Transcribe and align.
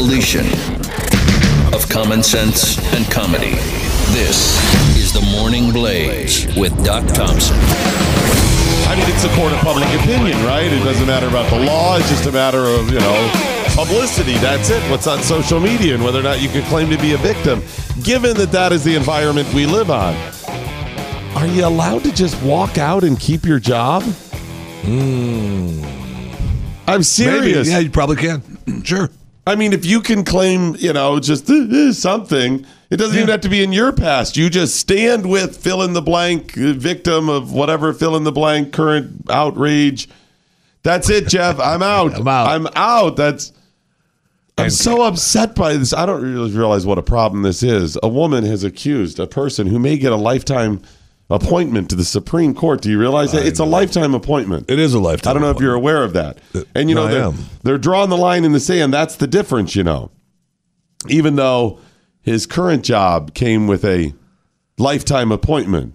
Collision 0.00 0.46
of 1.74 1.86
common 1.90 2.22
sense 2.22 2.78
and 2.94 3.04
comedy. 3.10 3.50
This 4.16 4.56
is 4.96 5.12
the 5.12 5.20
Morning 5.20 5.72
Blaze 5.72 6.46
with 6.56 6.72
Doc 6.86 7.06
Thompson. 7.08 7.54
I 8.88 8.96
mean, 8.96 9.04
it's 9.10 9.24
a 9.24 9.36
court 9.36 9.52
of 9.52 9.58
public 9.58 9.84
opinion, 10.00 10.42
right? 10.46 10.72
It 10.72 10.82
doesn't 10.84 11.06
matter 11.06 11.28
about 11.28 11.50
the 11.50 11.58
law. 11.66 11.98
It's 11.98 12.08
just 12.08 12.24
a 12.24 12.32
matter 12.32 12.60
of, 12.64 12.90
you 12.90 12.98
know, 12.98 13.30
publicity. 13.76 14.38
That's 14.38 14.70
it. 14.70 14.82
What's 14.90 15.06
on 15.06 15.22
social 15.22 15.60
media 15.60 15.96
and 15.96 16.02
whether 16.02 16.18
or 16.18 16.22
not 16.22 16.40
you 16.40 16.48
can 16.48 16.62
claim 16.70 16.88
to 16.88 16.96
be 16.96 17.12
a 17.12 17.18
victim. 17.18 17.62
Given 18.02 18.38
that 18.38 18.52
that 18.52 18.72
is 18.72 18.82
the 18.82 18.94
environment 18.96 19.52
we 19.52 19.66
live 19.66 19.90
on, 19.90 20.14
are 21.36 21.46
you 21.46 21.66
allowed 21.66 22.04
to 22.04 22.12
just 22.12 22.42
walk 22.42 22.78
out 22.78 23.04
and 23.04 23.20
keep 23.20 23.44
your 23.44 23.60
job? 23.60 24.02
Hmm. 24.82 25.84
I'm 26.88 27.02
serious. 27.02 27.68
Maybe. 27.68 27.68
Yeah, 27.68 27.78
you 27.80 27.90
probably 27.90 28.16
can. 28.16 28.42
Sure. 28.82 29.10
I 29.46 29.54
mean, 29.56 29.72
if 29.72 29.84
you 29.86 30.00
can 30.00 30.24
claim, 30.24 30.76
you 30.78 30.92
know, 30.92 31.18
just 31.18 31.48
uh, 31.50 31.54
uh, 31.54 31.92
something, 31.92 32.64
it 32.90 32.96
doesn't 32.98 33.16
even 33.16 33.28
have 33.30 33.40
to 33.40 33.48
be 33.48 33.62
in 33.64 33.72
your 33.72 33.90
past. 33.92 34.36
You 34.36 34.50
just 34.50 34.76
stand 34.76 35.28
with 35.28 35.56
fill 35.56 35.82
in 35.82 35.92
the 35.94 36.02
blank 36.02 36.56
uh, 36.58 36.72
victim 36.74 37.28
of 37.28 37.52
whatever 37.52 37.92
fill 37.92 38.16
in 38.16 38.24
the 38.24 38.32
blank 38.32 38.72
current 38.72 39.28
outrage. 39.30 40.08
That's 40.82 41.08
it, 41.10 41.26
Jeff. 41.28 41.58
I'm 41.60 41.82
out. 41.82 42.14
I'm 42.14 42.28
out. 42.28 42.48
I'm 42.48 42.66
out. 42.74 43.16
That's. 43.16 43.52
I'm 44.58 44.64
And- 44.64 44.72
so 44.72 45.02
upset 45.02 45.54
by 45.54 45.74
this. 45.76 45.92
I 45.94 46.04
don't 46.06 46.22
really 46.22 46.50
realize 46.50 46.84
what 46.84 46.98
a 46.98 47.02
problem 47.02 47.42
this 47.42 47.62
is. 47.62 47.96
A 48.02 48.08
woman 48.08 48.44
has 48.44 48.62
accused 48.62 49.18
a 49.18 49.26
person 49.26 49.66
who 49.66 49.78
may 49.78 49.96
get 49.96 50.12
a 50.12 50.16
lifetime 50.16 50.82
appointment 51.30 51.88
to 51.90 51.96
the 51.96 52.04
Supreme 52.04 52.54
Court. 52.54 52.80
Do 52.82 52.90
you 52.90 52.98
realize 52.98 53.32
that? 53.32 53.46
It's 53.46 53.60
a 53.60 53.64
lifetime 53.64 54.14
appointment. 54.14 54.70
It 54.70 54.78
is 54.78 54.94
a 54.94 54.98
lifetime. 55.00 55.30
I 55.30 55.34
don't 55.34 55.42
know 55.42 55.50
if 55.50 55.60
you're 55.60 55.74
aware 55.74 56.02
of 56.02 56.12
that. 56.14 56.38
And 56.74 56.88
you 56.88 56.94
know, 56.94 57.06
Uh, 57.06 57.10
no, 57.10 57.30
they're, 57.30 57.44
they're 57.62 57.78
drawing 57.78 58.10
the 58.10 58.16
line 58.16 58.44
in 58.44 58.52
the 58.52 58.60
sand. 58.60 58.92
That's 58.92 59.16
the 59.16 59.26
difference, 59.26 59.76
you 59.76 59.84
know. 59.84 60.10
Even 61.08 61.36
though 61.36 61.78
his 62.20 62.46
current 62.46 62.84
job 62.84 63.32
came 63.34 63.66
with 63.66 63.84
a 63.84 64.12
lifetime 64.78 65.30
appointment. 65.32 65.94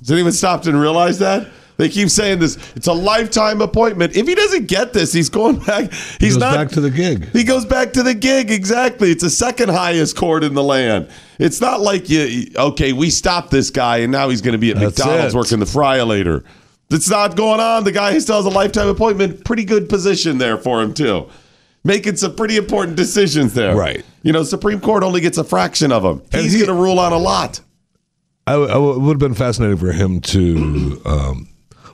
Has 0.00 0.10
anyone 0.10 0.32
stopped 0.32 0.66
and 0.66 0.80
realized 0.80 1.20
that? 1.20 1.48
They 1.80 1.88
keep 1.88 2.10
saying 2.10 2.40
this. 2.40 2.58
It's 2.76 2.88
a 2.88 2.92
lifetime 2.92 3.62
appointment. 3.62 4.14
If 4.14 4.28
he 4.28 4.34
doesn't 4.34 4.66
get 4.66 4.92
this, 4.92 5.14
he's 5.14 5.30
going 5.30 5.60
back. 5.60 5.90
He's 6.20 6.34
goes 6.34 6.40
not 6.40 6.54
back 6.54 6.68
to 6.72 6.80
the 6.82 6.90
gig. 6.90 7.30
He 7.32 7.42
goes 7.42 7.64
back 7.64 7.94
to 7.94 8.02
the 8.02 8.12
gig. 8.12 8.50
Exactly. 8.50 9.10
It's 9.10 9.22
the 9.22 9.30
second 9.30 9.70
highest 9.70 10.14
court 10.14 10.44
in 10.44 10.52
the 10.52 10.62
land. 10.62 11.08
It's 11.38 11.58
not 11.62 11.80
like 11.80 12.10
you. 12.10 12.48
Okay, 12.54 12.92
we 12.92 13.08
stopped 13.08 13.50
this 13.50 13.70
guy, 13.70 13.98
and 14.00 14.12
now 14.12 14.28
he's 14.28 14.42
going 14.42 14.52
to 14.52 14.58
be 14.58 14.72
at 14.72 14.76
That's 14.76 14.98
McDonald's 14.98 15.34
it. 15.34 15.38
working 15.38 15.58
the 15.58 15.64
fryer 15.64 16.04
later. 16.04 16.44
That's 16.90 17.08
not 17.08 17.34
going 17.34 17.60
on. 17.60 17.84
The 17.84 17.92
guy 17.92 18.12
who 18.12 18.20
still 18.20 18.36
has 18.36 18.44
a 18.44 18.50
lifetime 18.50 18.88
appointment. 18.88 19.46
Pretty 19.46 19.64
good 19.64 19.88
position 19.88 20.36
there 20.36 20.58
for 20.58 20.82
him 20.82 20.92
too. 20.92 21.30
Making 21.82 22.16
some 22.16 22.36
pretty 22.36 22.58
important 22.58 22.98
decisions 22.98 23.54
there. 23.54 23.74
Right. 23.74 24.04
You 24.22 24.34
know, 24.34 24.42
Supreme 24.42 24.80
Court 24.80 25.02
only 25.02 25.22
gets 25.22 25.38
a 25.38 25.44
fraction 25.44 25.92
of 25.92 26.02
them. 26.02 26.20
He's 26.30 26.52
he- 26.52 26.58
going 26.58 26.76
to 26.76 26.82
rule 26.82 26.98
on 26.98 27.14
a 27.14 27.18
lot. 27.18 27.60
I, 28.46 28.52
I 28.52 28.76
it 28.76 28.98
would 29.00 29.12
have 29.14 29.18
been 29.18 29.32
fascinating 29.32 29.78
for 29.78 29.92
him 29.92 30.20
to. 30.20 31.00
Um, 31.06 31.46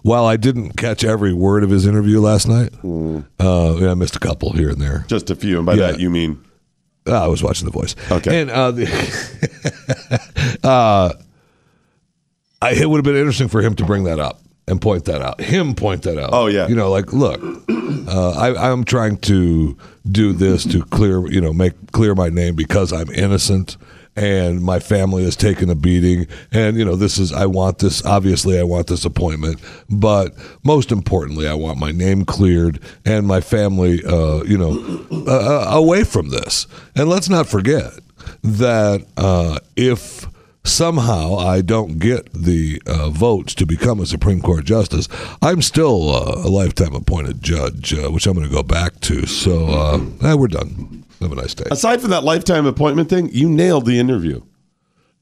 while 0.06 0.24
I 0.24 0.36
didn't 0.36 0.76
catch 0.76 1.02
every 1.02 1.32
word 1.32 1.64
of 1.64 1.70
his 1.70 1.84
interview 1.84 2.20
last 2.20 2.46
night, 2.46 2.72
uh, 2.84 3.76
yeah, 3.80 3.90
I 3.90 3.94
missed 3.94 4.14
a 4.14 4.20
couple 4.20 4.52
here 4.52 4.68
and 4.70 4.80
there. 4.80 5.04
Just 5.08 5.30
a 5.30 5.34
few, 5.34 5.56
and 5.56 5.66
by 5.66 5.74
Yeah. 5.74 5.90
that 5.92 6.00
you 6.00 6.10
mean 6.10 6.38
Uh, 7.08 7.24
I 7.24 7.26
was 7.26 7.42
watching 7.42 7.64
The 7.66 7.72
Voice. 7.72 7.94
Okay. 8.10 8.40
And 8.40 8.50
uh, 8.50 8.70
the, 8.72 8.86
uh, 10.64 11.12
I, 12.62 12.70
it 12.72 12.88
would 12.88 12.98
have 12.98 13.04
been 13.04 13.16
interesting 13.16 13.48
for 13.48 13.62
him 13.62 13.74
to 13.76 13.84
bring 13.84 14.04
that 14.04 14.18
up 14.18 14.40
and 14.68 14.80
point 14.80 15.04
that 15.06 15.22
out. 15.22 15.40
Him 15.40 15.74
point 15.74 16.02
that 16.02 16.18
out. 16.18 16.30
Oh, 16.32 16.46
yeah. 16.46 16.66
You 16.68 16.74
know, 16.74 16.90
like, 16.90 17.12
look, 17.12 17.40
uh, 18.08 18.30
I, 18.32 18.70
I'm 18.70 18.84
trying 18.84 19.18
to 19.18 19.76
do 20.10 20.32
this 20.32 20.64
to 20.72 20.82
clear, 20.86 21.26
you 21.30 21.40
know, 21.40 21.52
make 21.52 21.74
clear 21.92 22.14
my 22.14 22.28
name 22.28 22.54
because 22.56 22.92
I'm 22.92 23.10
innocent 23.10 23.76
and 24.16 24.62
my 24.62 24.78
family 24.78 25.24
has 25.24 25.36
taken 25.36 25.70
a 25.70 25.74
beating. 25.74 26.26
And, 26.50 26.76
you 26.76 26.84
know, 26.84 26.96
this 26.96 27.18
is, 27.18 27.32
I 27.32 27.46
want 27.46 27.78
this, 27.78 28.04
obviously, 28.04 28.58
I 28.58 28.62
want 28.62 28.86
this 28.86 29.04
appointment. 29.04 29.60
But 29.90 30.34
most 30.64 30.90
importantly, 30.90 31.46
I 31.46 31.54
want 31.54 31.78
my 31.78 31.92
name 31.92 32.24
cleared 32.24 32.80
and 33.04 33.26
my 33.26 33.40
family, 33.40 34.02
uh, 34.04 34.42
you 34.44 34.56
know, 34.56 35.06
uh, 35.10 35.66
uh, 35.70 35.76
away 35.76 36.04
from 36.04 36.30
this. 36.30 36.66
And 36.94 37.08
let's 37.08 37.28
not 37.28 37.46
forget 37.46 37.92
that 38.42 39.06
uh, 39.16 39.58
if 39.76 40.26
somehow 40.64 41.36
I 41.36 41.60
don't 41.60 41.98
get 41.98 42.32
the 42.32 42.82
uh, 42.86 43.10
votes 43.10 43.54
to 43.56 43.66
become 43.66 44.00
a 44.00 44.06
Supreme 44.06 44.40
Court 44.40 44.64
justice, 44.64 45.08
I'm 45.42 45.62
still 45.62 46.10
uh, 46.10 46.46
a 46.46 46.48
lifetime 46.48 46.94
appointed 46.94 47.42
judge, 47.42 47.94
uh, 47.94 48.10
which 48.10 48.26
I'm 48.26 48.34
going 48.34 48.48
to 48.48 48.54
go 48.54 48.62
back 48.62 49.00
to. 49.02 49.26
So 49.26 49.66
uh, 49.66 50.00
eh, 50.22 50.34
we're 50.34 50.48
done. 50.48 51.04
Have 51.28 51.32
a 51.36 51.40
nice 51.40 51.54
day. 51.54 51.64
aside 51.70 52.00
from 52.00 52.10
that 52.10 52.22
lifetime 52.24 52.66
appointment 52.66 53.08
thing, 53.10 53.28
you 53.32 53.48
nailed 53.48 53.84
the 53.86 53.98
interview. 53.98 54.42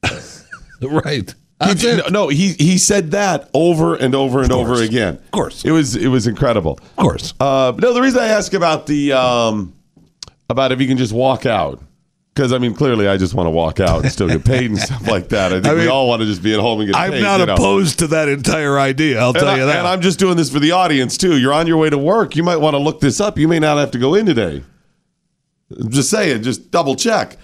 right. 0.83 1.35
He 1.79 2.01
no, 2.11 2.29
he 2.29 2.53
he 2.55 2.77
said 2.79 3.13
that 3.13 3.49
over 3.55 3.95
and 3.95 4.15
over 4.15 4.43
and 4.43 4.53
over 4.53 4.83
again. 4.83 5.15
Of 5.15 5.31
course. 5.31 5.65
it 5.65 5.71
was 5.71 5.97
it 5.97 6.09
was 6.09 6.27
incredible. 6.27 6.73
Of 6.73 6.97
course. 6.97 7.33
Uh, 7.41 7.73
no, 7.79 7.93
the 7.95 8.03
reason 8.03 8.21
I 8.21 8.27
ask 8.27 8.53
about 8.53 8.87
the 8.87 9.13
um, 9.13 9.73
about 10.51 10.73
if 10.73 10.81
you 10.81 10.87
can 10.87 10.99
just 10.99 11.13
walk 11.15 11.47
out 11.47 11.81
because 12.35 12.53
I 12.53 12.59
mean 12.59 12.75
clearly 12.75 13.09
I 13.09 13.17
just 13.17 13.33
want 13.33 13.47
to 13.47 13.51
walk 13.51 13.81
out 13.81 14.03
and 14.03 14.13
still 14.13 14.29
get 14.29 14.45
paid 14.45 14.69
and 14.73 14.79
stuff 14.89 15.07
like 15.09 15.31
that. 15.31 15.53
I 15.53 15.61
think 15.63 15.67
I 15.69 15.75
we 15.75 15.87
all 15.87 16.07
want 16.09 16.21
to 16.21 16.27
just 16.27 16.43
be 16.43 16.53
at 16.53 16.61
home 16.61 16.81
and 16.81 16.89
get 16.89 16.97
paid. 16.97 17.03
I'm 17.05 17.11
paid. 17.13 17.23
not 17.23 17.41
you 17.41 17.47
know. 17.47 17.55
opposed 17.55 18.01
to 18.01 18.09
that 18.09 18.29
entire 18.29 18.79
idea. 18.79 19.21
I'll 19.21 19.29
And, 19.31 19.39
tell 19.39 19.49
I, 19.49 19.57
you 19.59 19.65
that. 19.65 19.79
and 19.79 19.87
I'm 19.87 20.03
just 20.03 20.19
doing 20.19 20.37
this 20.37 20.51
for 20.53 20.59
the 20.59 20.73
audience 20.73 21.17
too. 21.17 21.39
You're 21.39 21.55
on 21.55 21.67
your 21.67 21.79
way 21.79 21.89
to 21.89 21.97
work. 21.99 22.37
You 22.37 22.43
might 22.43 22.57
want 22.57 22.75
to 22.75 22.79
look 22.79 23.01
this 23.01 23.21
up. 23.21 23.39
You 23.39 23.49
may 23.49 23.61
not 23.61 23.79
have 23.79 23.93
to 23.93 23.99
go 23.99 24.15
in 24.15 24.27
today. 24.27 24.65
I'm 25.81 25.91
just 25.91 26.11
saying, 26.11 26.43
just 26.43 26.71
double 26.71 26.97
check. 26.97 27.37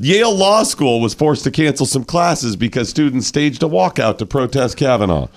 Yale 0.00 0.34
Law 0.34 0.62
School 0.62 1.00
was 1.00 1.14
forced 1.14 1.44
to 1.44 1.50
cancel 1.50 1.84
some 1.86 2.04
classes 2.04 2.54
because 2.56 2.88
students 2.88 3.26
staged 3.26 3.62
a 3.62 3.66
walkout 3.66 4.18
to 4.18 4.26
protest 4.26 4.76
Kavanaugh. 4.76 5.28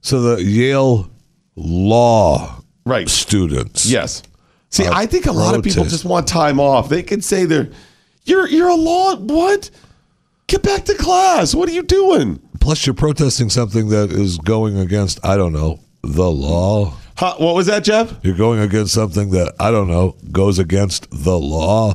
so 0.00 0.20
the 0.20 0.42
Yale 0.42 1.10
law 1.56 2.60
Right. 2.84 3.08
students. 3.08 3.86
Yes. 3.86 4.22
See, 4.70 4.86
uh, 4.86 4.92
I 4.94 5.06
think 5.06 5.26
a 5.26 5.32
lot 5.32 5.54
of 5.54 5.62
people 5.62 5.84
just 5.84 6.04
want 6.04 6.26
time 6.26 6.58
off. 6.58 6.88
They 6.88 7.02
can 7.02 7.20
say 7.20 7.44
they're 7.44 7.68
you're 8.24 8.48
you're 8.48 8.68
a 8.68 8.74
law 8.74 9.16
what? 9.16 9.70
Get 10.46 10.62
back 10.62 10.84
to 10.86 10.94
class. 10.94 11.54
What 11.54 11.68
are 11.68 11.72
you 11.72 11.82
doing? 11.82 12.40
Plus, 12.60 12.86
you're 12.86 12.94
protesting 12.94 13.50
something 13.50 13.88
that 13.88 14.12
is 14.12 14.38
going 14.38 14.78
against, 14.78 15.18
I 15.24 15.36
don't 15.36 15.52
know, 15.52 15.80
the 16.02 16.30
law. 16.30 16.94
Huh, 17.16 17.34
what 17.38 17.54
was 17.54 17.66
that, 17.66 17.84
Jeff? 17.84 18.14
You're 18.22 18.36
going 18.36 18.60
against 18.60 18.94
something 18.94 19.30
that 19.30 19.54
I 19.60 19.70
don't 19.70 19.88
know 19.88 20.16
goes 20.30 20.58
against 20.58 21.08
the 21.10 21.38
law. 21.38 21.94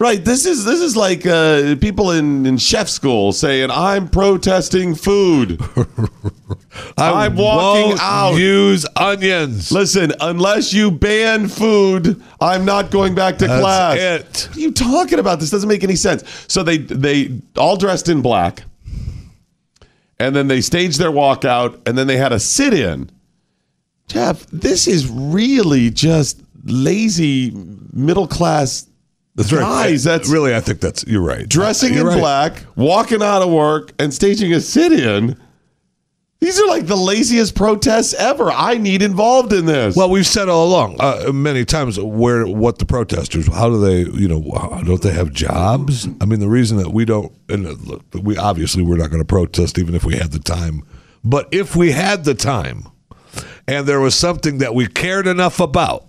Right. 0.00 0.22
This 0.24 0.44
is 0.44 0.64
this 0.64 0.80
is 0.80 0.96
like 0.96 1.24
uh, 1.24 1.76
people 1.76 2.10
in, 2.10 2.44
in 2.46 2.58
chef 2.58 2.88
school 2.88 3.32
saying, 3.32 3.70
"I'm 3.70 4.08
protesting 4.08 4.94
food." 4.96 5.60
I 6.98 7.26
I'm 7.26 7.36
walking 7.36 7.96
out. 8.00 8.34
Use 8.34 8.84
onions. 8.96 9.70
Listen, 9.70 10.12
unless 10.20 10.72
you 10.72 10.90
ban 10.90 11.46
food, 11.46 12.20
I'm 12.40 12.64
not 12.64 12.90
going 12.90 13.14
back 13.14 13.38
to 13.38 13.46
That's 13.46 13.60
class. 13.62 13.96
it. 13.98 14.48
What 14.48 14.56
are 14.56 14.60
you 14.60 14.72
talking 14.72 15.18
about? 15.20 15.38
This 15.38 15.50
doesn't 15.50 15.68
make 15.68 15.84
any 15.84 15.96
sense. 15.96 16.24
So 16.48 16.64
they 16.64 16.78
they 16.78 17.40
all 17.56 17.76
dressed 17.76 18.08
in 18.08 18.20
black, 18.20 18.64
and 20.18 20.34
then 20.34 20.48
they 20.48 20.60
staged 20.60 20.98
their 20.98 21.12
walkout, 21.12 21.86
and 21.86 21.96
then 21.96 22.08
they 22.08 22.16
had 22.16 22.32
a 22.32 22.40
sit 22.40 22.74
in. 22.74 23.10
Jeff, 24.06 24.46
this 24.46 24.86
is 24.86 25.08
really 25.10 25.90
just 25.90 26.42
lazy 26.64 27.52
middle 27.92 28.26
class 28.26 28.86
That's 29.34 29.50
guys. 29.50 30.04
That's 30.04 30.28
really. 30.28 30.54
I 30.54 30.60
think 30.60 30.80
that's 30.80 31.04
you're 31.06 31.22
right. 31.22 31.48
dressing 31.48 31.94
You're 31.94 32.02
in 32.02 32.06
right. 32.08 32.18
black, 32.20 32.62
walking 32.76 33.22
out 33.22 33.42
of 33.42 33.50
work, 33.50 33.92
and 33.98 34.12
staging 34.12 34.52
a 34.52 34.60
sit 34.60 34.92
in. 34.92 35.40
These 36.40 36.60
are 36.60 36.66
like 36.66 36.86
the 36.86 36.96
laziest 36.96 37.54
protests 37.54 38.12
ever. 38.12 38.50
I 38.50 38.74
need 38.74 39.00
involved 39.00 39.54
in 39.54 39.64
this. 39.64 39.96
Well, 39.96 40.10
we've 40.10 40.26
said 40.26 40.50
all 40.50 40.66
along, 40.66 40.96
uh, 41.00 41.32
many 41.32 41.64
times, 41.64 41.98
where 41.98 42.46
what 42.46 42.78
the 42.78 42.84
protesters, 42.84 43.46
how 43.46 43.70
do 43.70 43.80
they, 43.80 44.00
you 44.10 44.28
know, 44.28 44.42
don't 44.84 45.00
they 45.00 45.12
have 45.12 45.32
jobs? 45.32 46.06
I 46.20 46.26
mean, 46.26 46.40
the 46.40 46.48
reason 46.48 46.76
that 46.78 46.90
we 46.90 47.06
don't, 47.06 47.32
and 47.48 47.66
uh, 47.66 47.98
we 48.20 48.36
obviously 48.36 48.82
we're 48.82 48.98
not 48.98 49.08
going 49.08 49.22
to 49.22 49.26
protest 49.26 49.78
even 49.78 49.94
if 49.94 50.04
we 50.04 50.16
had 50.16 50.32
the 50.32 50.38
time, 50.38 50.82
but 51.24 51.48
if 51.50 51.74
we 51.76 51.92
had 51.92 52.24
the 52.24 52.34
time, 52.34 52.88
and 53.66 53.86
there 53.86 54.00
was 54.00 54.14
something 54.14 54.58
that 54.58 54.74
we 54.74 54.86
cared 54.86 55.26
enough 55.26 55.60
about 55.60 56.04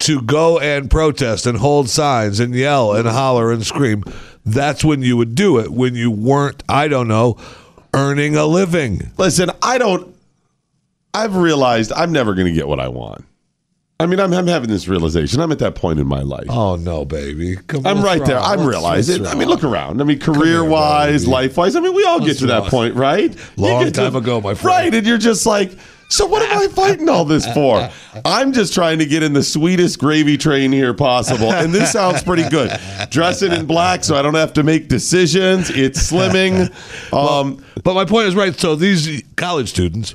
to 0.00 0.20
go 0.22 0.58
and 0.58 0.90
protest 0.90 1.46
and 1.46 1.58
hold 1.58 1.88
signs 1.88 2.38
and 2.40 2.54
yell 2.54 2.92
and 2.94 3.08
holler 3.08 3.50
and 3.50 3.64
scream, 3.64 4.04
that's 4.44 4.84
when 4.84 5.02
you 5.02 5.16
would 5.16 5.34
do 5.34 5.58
it. 5.58 5.70
When 5.70 5.94
you 5.94 6.10
weren't, 6.10 6.62
I 6.68 6.88
don't 6.88 7.08
know, 7.08 7.38
earning 7.94 8.36
a 8.36 8.44
living. 8.46 9.10
Listen, 9.16 9.50
I 9.62 9.78
don't. 9.78 10.14
I've 11.14 11.34
realized 11.36 11.92
I'm 11.92 12.12
never 12.12 12.34
going 12.34 12.46
to 12.46 12.52
get 12.52 12.68
what 12.68 12.78
I 12.78 12.88
want. 12.88 13.24
I 13.98 14.04
mean, 14.04 14.20
I'm, 14.20 14.30
I'm 14.34 14.46
having 14.46 14.68
this 14.68 14.86
realization. 14.86 15.40
I'm 15.40 15.50
at 15.52 15.58
that 15.60 15.74
point 15.74 15.98
in 15.98 16.06
my 16.06 16.20
life. 16.20 16.44
Oh 16.50 16.76
no, 16.76 17.06
baby! 17.06 17.56
Come 17.66 17.86
I'm 17.86 18.02
right 18.02 18.22
there. 18.22 18.38
I'm 18.38 18.58
What's- 18.58 18.68
realizing. 18.68 19.22
what's 19.22 19.32
I 19.34 19.38
mean, 19.38 19.48
wrong? 19.48 19.56
look 19.56 19.64
around. 19.64 20.00
I 20.02 20.04
mean, 20.04 20.18
career 20.18 20.62
wise, 20.62 21.22
baby. 21.22 21.32
life 21.32 21.56
wise. 21.56 21.74
I 21.76 21.80
mean, 21.80 21.94
we 21.94 22.04
all 22.04 22.18
get 22.18 22.26
What's 22.28 22.40
to 22.40 22.46
that 22.48 22.58
wrong? 22.60 22.68
point, 22.70 22.94
right? 22.96 23.34
You 23.34 23.40
Long 23.56 23.84
get 23.84 23.94
to- 23.94 24.00
time 24.02 24.14
ago, 24.14 24.42
my 24.42 24.52
friend. 24.52 24.66
Right, 24.66 24.94
and 24.94 25.06
you're 25.06 25.16
just 25.16 25.46
like, 25.46 25.72
so 26.08 26.26
what 26.26 26.42
am 26.42 26.58
I 26.58 26.68
fighting 26.68 27.08
all 27.08 27.24
this 27.24 27.46
for? 27.52 27.88
I'm 28.24 28.52
just 28.52 28.72
trying 28.74 28.98
to 29.00 29.06
get 29.06 29.22
in 29.22 29.32
the 29.32 29.42
sweetest 29.42 29.98
gravy 29.98 30.36
train 30.36 30.72
here 30.72 30.94
possible, 30.94 31.52
and 31.52 31.72
this 31.74 31.92
sounds 31.92 32.22
pretty 32.22 32.48
good. 32.48 32.70
Dressing 33.10 33.52
in 33.52 33.66
black, 33.66 34.04
so 34.04 34.16
I 34.16 34.22
don't 34.22 34.34
have 34.34 34.52
to 34.54 34.62
make 34.62 34.88
decisions. 34.88 35.70
It's 35.70 36.10
slimming. 36.10 36.72
Um, 37.12 37.64
But 37.84 37.94
my 37.94 38.04
point 38.04 38.28
is 38.28 38.34
right. 38.34 38.54
So 38.54 38.74
these 38.76 39.22
college 39.36 39.68
students 39.70 40.14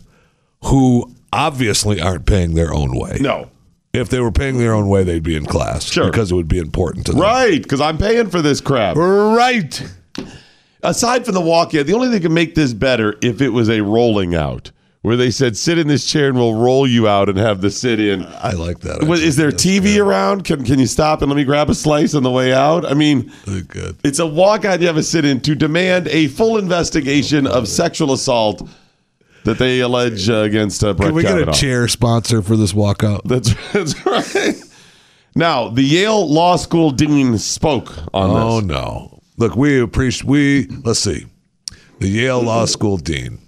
who 0.64 1.14
obviously 1.34 2.00
aren't 2.02 2.26
paying 2.26 2.54
their 2.56 2.74
own 2.74 2.94
way. 2.98 3.18
no, 3.22 3.50
If 3.94 4.10
they 4.10 4.20
were 4.20 4.32
paying 4.32 4.58
their 4.58 4.74
own 4.74 4.88
way, 4.90 5.04
they'd 5.04 5.24
be 5.24 5.36
in 5.36 5.46
class. 5.46 5.84
Sure. 5.86 6.06
Because 6.06 6.32
it 6.32 6.36
would 6.36 6.48
be 6.48 6.60
important 6.60 7.06
to 7.08 7.12
them. 7.14 7.22
right, 7.22 7.62
because 7.62 7.82
I'm 7.82 7.98
paying 7.98 8.30
for 8.30 8.42
this 8.42 8.62
crap. 8.62 8.96
Right. 8.98 9.82
aside 10.84 11.26
from 11.26 11.34
the 11.36 11.42
walk 11.42 11.74
in, 11.74 11.86
the 11.88 11.94
only 11.94 12.08
thing 12.08 12.14
that 12.16 12.22
could 12.22 12.32
make 12.32 12.56
this 12.56 12.74
better 12.74 13.16
if 13.22 13.42
it 13.42 13.50
was 13.50 13.70
a 13.70 13.82
rolling 13.82 14.36
out, 14.36 14.72
where 15.02 15.18
they 15.18 15.32
said, 15.32 15.58
"Sit 15.58 15.78
in 15.78 15.88
this 15.88 16.06
chair 16.06 16.28
and 16.28 16.38
we'll 16.38 16.56
roll 16.56 16.88
you 16.88 17.08
out 17.08 17.30
and 17.30 17.38
have 17.38 17.62
the 17.62 17.72
sit 17.72 18.00
in." 18.00 18.26
I 18.40 18.52
like 18.52 18.80
that. 18.80 19.04
Is 19.04 19.36
there. 19.36 19.52
TV 19.52 20.02
around? 20.04 20.44
Can 20.44 20.64
Can 20.64 20.80
you 20.80 20.88
stop 20.88 21.22
and 21.22 21.30
let 21.30 21.36
me 21.36 21.44
grab 21.44 21.70
a 21.70 21.76
slice 21.76 22.14
on 22.14 22.24
the 22.24 22.32
way 22.32 22.54
out? 22.54 22.86
I 22.86 22.94
mean, 22.94 23.32
it's 23.46 24.20
a 24.20 24.26
walk 24.26 24.66
out. 24.66 24.80
You 24.82 24.88
have 24.88 24.98
a 24.98 25.04
sit 25.04 25.26
in 25.26 25.42
to 25.42 25.56
demand 25.56 26.08
a 26.08 26.28
full 26.28 26.58
investigation 26.58 27.46
of 27.48 27.68
sexual 27.68 28.14
assault 28.14 28.68
that 29.44 29.58
they 29.58 29.80
allege 29.80 30.30
uh, 30.30 30.36
against 30.38 30.84
uh, 30.84 30.94
Brett 30.94 31.10
Can 31.10 31.16
we 31.16 31.24
get 31.24 31.48
a 31.48 31.52
chair 31.52 31.88
sponsor 31.88 32.42
for 32.42 32.56
this 32.56 32.74
walkout? 32.74 33.22
That's, 33.26 33.54
that's 33.74 34.06
right. 34.06 34.62
Now, 35.36 35.70
the 35.70 35.84
Yale 35.84 36.30
Law 36.30 36.58
School 36.58 36.92
dean 36.92 37.38
spoke 37.38 37.92
on 38.14 38.30
Oh 38.30 38.34
this. 38.34 38.44
Oh 38.44 38.60
no! 38.60 39.20
Look, 39.38 39.56
we 39.56 39.80
appreciate. 39.80 40.26
We 40.28 40.68
let's 40.84 41.00
see, 41.00 41.26
the 42.00 42.08
Yale 42.10 42.42
Law 42.42 42.66
School 42.66 42.98
dean. 42.98 43.40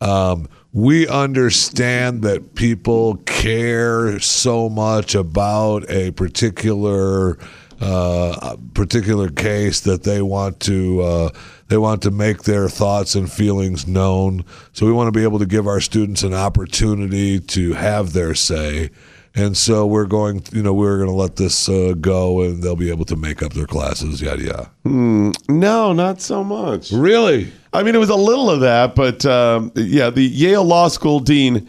Um, 0.00 0.48
we 0.72 1.08
understand 1.08 2.22
that 2.22 2.54
people 2.54 3.16
care 3.26 4.20
so 4.20 4.68
much 4.68 5.14
about 5.14 5.88
a 5.90 6.12
particular 6.12 7.38
uh, 7.80 8.56
particular 8.74 9.30
case 9.30 9.80
that 9.80 10.02
they 10.02 10.20
want 10.20 10.60
to 10.60 11.00
uh, 11.00 11.30
they 11.68 11.78
want 11.78 12.02
to 12.02 12.10
make 12.10 12.42
their 12.42 12.68
thoughts 12.68 13.14
and 13.14 13.32
feelings 13.32 13.86
known. 13.86 14.44
So 14.72 14.86
we 14.86 14.92
want 14.92 15.08
to 15.08 15.18
be 15.18 15.24
able 15.24 15.38
to 15.38 15.46
give 15.46 15.66
our 15.66 15.80
students 15.80 16.22
an 16.22 16.34
opportunity 16.34 17.40
to 17.40 17.72
have 17.72 18.12
their 18.12 18.34
say. 18.34 18.90
And 19.34 19.56
so 19.56 19.86
we're 19.86 20.06
going, 20.06 20.42
you 20.52 20.62
know, 20.62 20.74
we're 20.74 20.96
going 20.96 21.08
to 21.08 21.14
let 21.14 21.36
this 21.36 21.68
uh, 21.68 21.94
go, 22.00 22.42
and 22.42 22.62
they'll 22.62 22.74
be 22.74 22.90
able 22.90 23.04
to 23.06 23.16
make 23.16 23.42
up 23.42 23.52
their 23.52 23.66
classes, 23.66 24.20
yada 24.20 24.42
yada. 24.42 24.70
No, 24.84 25.92
not 25.92 26.20
so 26.20 26.42
much. 26.42 26.90
Really? 26.90 27.52
I 27.72 27.84
mean, 27.84 27.94
it 27.94 27.98
was 27.98 28.10
a 28.10 28.16
little 28.16 28.50
of 28.50 28.60
that, 28.60 28.96
but 28.96 29.24
um, 29.24 29.70
yeah, 29.76 30.10
the 30.10 30.22
Yale 30.24 30.64
Law 30.64 30.88
School 30.88 31.20
dean 31.20 31.68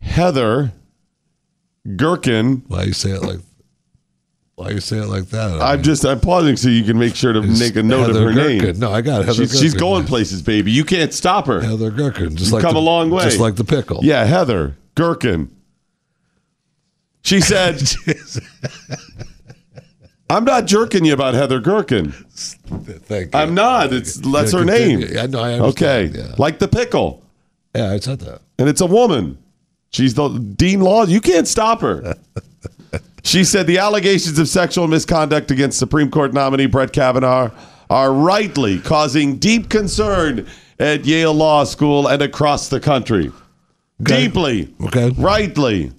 Heather 0.00 0.72
Gerken. 1.86 2.62
Why 2.68 2.84
you 2.84 2.92
say 2.92 3.10
it 3.10 3.22
like? 3.22 3.40
Why 4.54 4.70
you 4.70 4.80
say 4.80 4.98
it 4.98 5.06
like 5.06 5.24
that? 5.30 5.60
I'm 5.60 5.82
just 5.82 6.06
I'm 6.06 6.20
pausing 6.20 6.56
so 6.56 6.68
you 6.68 6.84
can 6.84 6.98
make 6.98 7.14
sure 7.16 7.32
to 7.32 7.42
make 7.42 7.76
a 7.76 7.82
note 7.82 8.06
Heather 8.06 8.28
of 8.28 8.34
her 8.34 8.40
Gerken. 8.40 8.62
name. 8.62 8.78
No, 8.78 8.92
I 8.92 9.02
got 9.02 9.22
it. 9.22 9.26
Heather 9.26 9.46
She's, 9.46 9.60
she's 9.60 9.74
going 9.74 10.04
yeah. 10.04 10.08
places, 10.08 10.40
baby. 10.40 10.70
You 10.70 10.84
can't 10.84 11.12
stop 11.12 11.46
her. 11.48 11.60
Heather 11.60 11.90
Gerken, 11.90 12.36
just 12.36 12.44
You've 12.44 12.52
like 12.52 12.62
come 12.62 12.74
the, 12.74 12.80
a 12.80 12.80
long 12.80 13.10
way, 13.10 13.24
just 13.24 13.40
like 13.40 13.56
the 13.56 13.64
pickle. 13.64 14.00
Yeah, 14.02 14.24
Heather 14.24 14.76
Gerken. 14.94 15.50
She 17.26 17.40
said, 17.40 17.82
"I'm 20.30 20.44
not 20.44 20.66
jerking 20.66 21.04
you 21.04 21.12
about 21.12 21.34
Heather 21.34 21.60
Gerken. 21.60 22.12
Thank 23.04 23.34
you. 23.34 23.40
I'm 23.40 23.52
not. 23.54 23.92
It's 23.92 24.14
that's 24.14 24.52
her 24.52 24.64
name. 24.64 25.02
I 25.18 25.26
know. 25.26 25.40
I 25.40 25.52
Okay, 25.54 26.04
understand. 26.06 26.14
Yeah. 26.30 26.34
like 26.38 26.58
the 26.60 26.68
pickle." 26.68 27.24
yeah, 27.74 27.90
I 27.92 27.98
said 27.98 28.20
that. 28.20 28.42
and 28.58 28.68
it's 28.68 28.80
a 28.80 28.86
woman. 28.86 29.38
She's 29.90 30.14
the 30.14 30.28
Dean 30.28 30.80
Law. 30.80 31.04
You 31.06 31.20
can't 31.20 31.48
stop 31.48 31.80
her. 31.80 32.14
she 33.24 33.44
said 33.44 33.66
the 33.66 33.78
allegations 33.78 34.38
of 34.38 34.48
sexual 34.48 34.86
misconduct 34.88 35.50
against 35.50 35.78
Supreme 35.78 36.10
Court 36.10 36.32
nominee 36.32 36.66
Brett 36.66 36.92
Kavanaugh 36.92 37.50
are 37.88 38.12
rightly 38.12 38.78
causing 38.80 39.36
deep 39.38 39.68
concern 39.68 40.46
at 40.78 41.04
Yale 41.04 41.34
Law 41.34 41.64
School 41.64 42.08
and 42.08 42.20
across 42.22 42.68
the 42.68 42.78
country. 42.80 43.32
Okay. 44.02 44.26
Deeply. 44.26 44.74
Okay. 44.84 45.10
Rightly. 45.16 45.92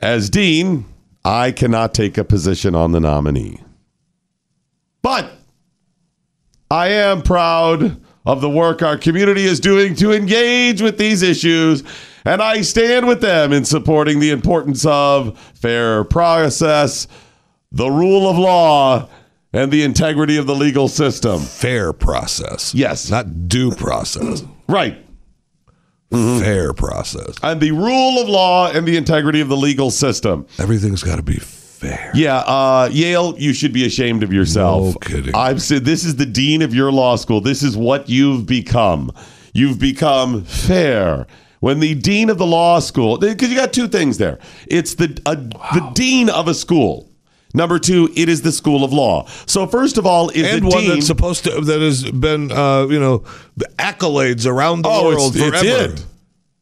As 0.00 0.30
Dean, 0.30 0.84
I 1.24 1.50
cannot 1.50 1.92
take 1.92 2.16
a 2.18 2.24
position 2.24 2.74
on 2.74 2.92
the 2.92 3.00
nominee. 3.00 3.60
But 5.02 5.32
I 6.70 6.88
am 6.88 7.22
proud 7.22 8.00
of 8.24 8.40
the 8.40 8.50
work 8.50 8.82
our 8.82 8.96
community 8.96 9.44
is 9.44 9.58
doing 9.58 9.94
to 9.96 10.12
engage 10.12 10.82
with 10.82 10.98
these 10.98 11.22
issues, 11.22 11.82
and 12.24 12.42
I 12.42 12.60
stand 12.60 13.08
with 13.08 13.20
them 13.20 13.52
in 13.52 13.64
supporting 13.64 14.20
the 14.20 14.30
importance 14.30 14.84
of 14.86 15.38
fair 15.54 16.04
process, 16.04 17.08
the 17.72 17.90
rule 17.90 18.28
of 18.28 18.38
law, 18.38 19.08
and 19.52 19.72
the 19.72 19.82
integrity 19.82 20.36
of 20.36 20.46
the 20.46 20.54
legal 20.54 20.88
system. 20.88 21.40
Fair 21.40 21.92
process. 21.92 22.74
Yes. 22.74 23.10
Not 23.10 23.48
due 23.48 23.72
process. 23.72 24.44
Right. 24.68 25.04
Fair 26.10 26.72
process. 26.72 27.36
And 27.42 27.60
the 27.60 27.72
rule 27.72 28.18
of 28.20 28.28
law 28.28 28.70
and 28.70 28.86
the 28.86 28.96
integrity 28.96 29.40
of 29.40 29.48
the 29.48 29.56
legal 29.56 29.90
system. 29.90 30.46
Everything's 30.58 31.02
got 31.02 31.16
to 31.16 31.22
be 31.22 31.38
fair. 31.38 32.10
Yeah, 32.14 32.38
uh, 32.38 32.88
Yale, 32.90 33.34
you 33.38 33.52
should 33.52 33.72
be 33.72 33.84
ashamed 33.84 34.22
of 34.22 34.32
yourself. 34.32 34.84
No 34.84 34.92
kidding. 34.94 35.34
I've 35.34 35.62
said 35.62 35.84
this 35.84 36.04
is 36.04 36.16
the 36.16 36.26
dean 36.26 36.62
of 36.62 36.74
your 36.74 36.90
law 36.90 37.16
school. 37.16 37.40
This 37.40 37.62
is 37.62 37.76
what 37.76 38.08
you've 38.08 38.46
become. 38.46 39.12
You've 39.52 39.78
become 39.78 40.44
fair. 40.44 41.26
When 41.60 41.80
the 41.80 41.94
dean 41.94 42.30
of 42.30 42.38
the 42.38 42.46
law 42.46 42.78
school, 42.78 43.18
because 43.18 43.50
you 43.50 43.56
got 43.56 43.72
two 43.72 43.88
things 43.88 44.18
there. 44.18 44.38
It's 44.68 44.94
the 44.94 45.20
a, 45.26 45.34
the 45.34 45.90
dean 45.94 46.30
of 46.30 46.46
a 46.48 46.54
school. 46.54 47.07
Number 47.54 47.78
two, 47.78 48.10
it 48.14 48.28
is 48.28 48.42
the 48.42 48.52
school 48.52 48.84
of 48.84 48.92
law. 48.92 49.26
So 49.46 49.66
first 49.66 49.96
of 49.96 50.04
all, 50.06 50.28
is 50.30 50.52
and 50.52 50.62
the 50.62 50.68
one 50.68 50.80
dean 50.82 50.90
that's 50.90 51.06
supposed 51.06 51.44
to 51.44 51.60
that 51.62 51.80
has 51.80 52.10
been 52.10 52.52
uh, 52.52 52.86
you 52.86 53.00
know 53.00 53.20
accolades 53.78 54.46
around 54.46 54.82
the 54.82 54.90
oh, 54.90 55.04
world 55.04 55.34
it's, 55.34 55.44
it's 55.44 55.60
forever. 55.62 55.92
it. 55.94 56.04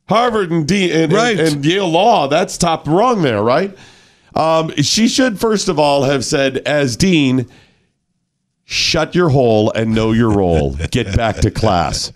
Harvard 0.08 0.50
and, 0.52 0.70
and, 0.70 1.12
Right. 1.12 1.38
and, 1.38 1.54
and 1.56 1.64
Yale 1.64 1.88
Law, 1.88 2.28
that's 2.28 2.56
top 2.56 2.86
rung 2.86 3.22
there, 3.22 3.42
right? 3.42 3.76
Um, 4.36 4.70
she 4.76 5.08
should, 5.08 5.40
first 5.40 5.68
of 5.68 5.78
all, 5.78 6.04
have 6.04 6.24
said, 6.24 6.58
as 6.58 6.96
dean, 6.96 7.48
shut 8.68 9.14
your 9.14 9.28
hole 9.28 9.70
and 9.72 9.94
know 9.94 10.10
your 10.12 10.30
role. 10.30 10.74
Get 10.90 11.16
back 11.16 11.36
to 11.36 11.50
class. 11.50 12.12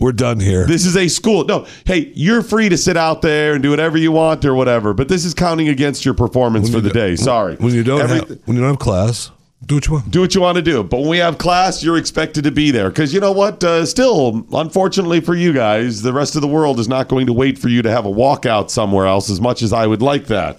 We're 0.00 0.12
done 0.12 0.40
here. 0.40 0.66
This 0.66 0.86
is 0.86 0.96
a 0.96 1.06
school. 1.08 1.44
No, 1.44 1.66
hey, 1.84 2.10
you're 2.14 2.42
free 2.42 2.68
to 2.70 2.76
sit 2.78 2.96
out 2.96 3.22
there 3.22 3.54
and 3.54 3.62
do 3.62 3.70
whatever 3.70 3.96
you 3.98 4.10
want 4.10 4.44
or 4.44 4.54
whatever, 4.54 4.94
but 4.94 5.08
this 5.08 5.24
is 5.24 5.34
counting 5.34 5.68
against 5.68 6.04
your 6.04 6.14
performance 6.14 6.70
for 6.70 6.80
the 6.80 6.90
day. 6.90 7.14
Sorry. 7.16 7.56
when 7.56 7.74
you 7.74 7.84
don't 7.84 8.00
Every- 8.00 8.16
have 8.18 8.28
when 8.46 8.56
you 8.56 8.62
don't 8.62 8.70
have 8.72 8.78
class, 8.78 9.30
do 9.66 9.74
what 9.76 9.86
you 9.86 9.92
want. 9.92 10.10
do 10.10 10.20
what 10.22 10.34
you 10.34 10.40
want 10.40 10.56
to 10.56 10.62
do. 10.62 10.82
But 10.82 11.00
when 11.00 11.08
we 11.10 11.18
have 11.18 11.36
class, 11.38 11.82
you're 11.82 11.98
expected 11.98 12.44
to 12.44 12.50
be 12.50 12.70
there. 12.70 12.88
Because 12.88 13.12
you 13.12 13.20
know 13.20 13.32
what? 13.32 13.62
Uh, 13.62 13.84
still, 13.84 14.46
unfortunately 14.52 15.20
for 15.20 15.34
you 15.34 15.52
guys, 15.52 16.00
the 16.02 16.12
rest 16.12 16.36
of 16.36 16.42
the 16.42 16.48
world 16.48 16.80
is 16.80 16.88
not 16.88 17.08
going 17.08 17.26
to 17.26 17.32
wait 17.34 17.58
for 17.58 17.68
you 17.68 17.82
to 17.82 17.90
have 17.90 18.06
a 18.06 18.10
walkout 18.10 18.70
somewhere 18.70 19.06
else 19.06 19.28
as 19.30 19.40
much 19.42 19.60
as 19.62 19.72
I 19.74 19.86
would 19.86 20.00
like 20.02 20.26
that. 20.26 20.58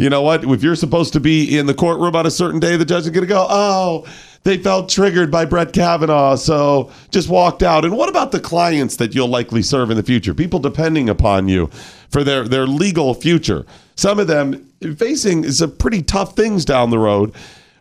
You 0.00 0.08
know 0.08 0.22
what? 0.22 0.44
If 0.44 0.62
you're 0.62 0.76
supposed 0.76 1.12
to 1.12 1.20
be 1.20 1.58
in 1.58 1.66
the 1.66 1.74
courtroom 1.74 2.16
on 2.16 2.24
a 2.24 2.30
certain 2.30 2.58
day, 2.58 2.76
the 2.78 2.86
judge 2.86 3.02
is 3.04 3.10
going 3.10 3.20
to 3.20 3.28
go, 3.28 3.46
oh, 3.50 4.06
they 4.44 4.56
felt 4.56 4.88
triggered 4.88 5.30
by 5.30 5.44
Brett 5.44 5.74
Kavanaugh, 5.74 6.36
so 6.36 6.90
just 7.10 7.28
walked 7.28 7.62
out. 7.62 7.84
And 7.84 7.94
what 7.94 8.08
about 8.08 8.32
the 8.32 8.40
clients 8.40 8.96
that 8.96 9.14
you'll 9.14 9.28
likely 9.28 9.60
serve 9.60 9.90
in 9.90 9.98
the 9.98 10.02
future? 10.02 10.32
People 10.32 10.58
depending 10.58 11.10
upon 11.10 11.48
you 11.48 11.66
for 12.08 12.24
their, 12.24 12.48
their 12.48 12.66
legal 12.66 13.12
future. 13.12 13.66
Some 13.94 14.18
of 14.18 14.26
them 14.26 14.64
facing 14.96 15.50
some 15.52 15.76
pretty 15.76 16.00
tough 16.02 16.34
things 16.34 16.64
down 16.64 16.88
the 16.88 16.98
road. 16.98 17.34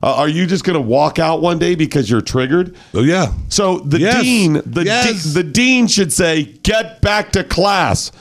Uh, 0.03 0.15
are 0.15 0.27
you 0.27 0.45
just 0.45 0.65
going 0.65 0.75
to 0.75 0.81
walk 0.81 1.19
out 1.19 1.41
one 1.41 1.57
day 1.57 1.73
because 1.73 2.09
you're 2.09 2.19
triggered? 2.19 2.75
Oh 2.93 3.01
yeah. 3.03 3.31
So 3.47 3.79
the 3.79 3.99
Yes. 3.99 4.21
dean, 4.23 4.61
the 4.65 4.83
Yes. 4.83 5.23
de- 5.23 5.29
the 5.41 5.43
dean 5.43 5.87
should 5.87 6.11
say, 6.11 6.43
"Get 6.63 7.01
back 7.01 7.31
to 7.33 7.45
class." 7.45 8.11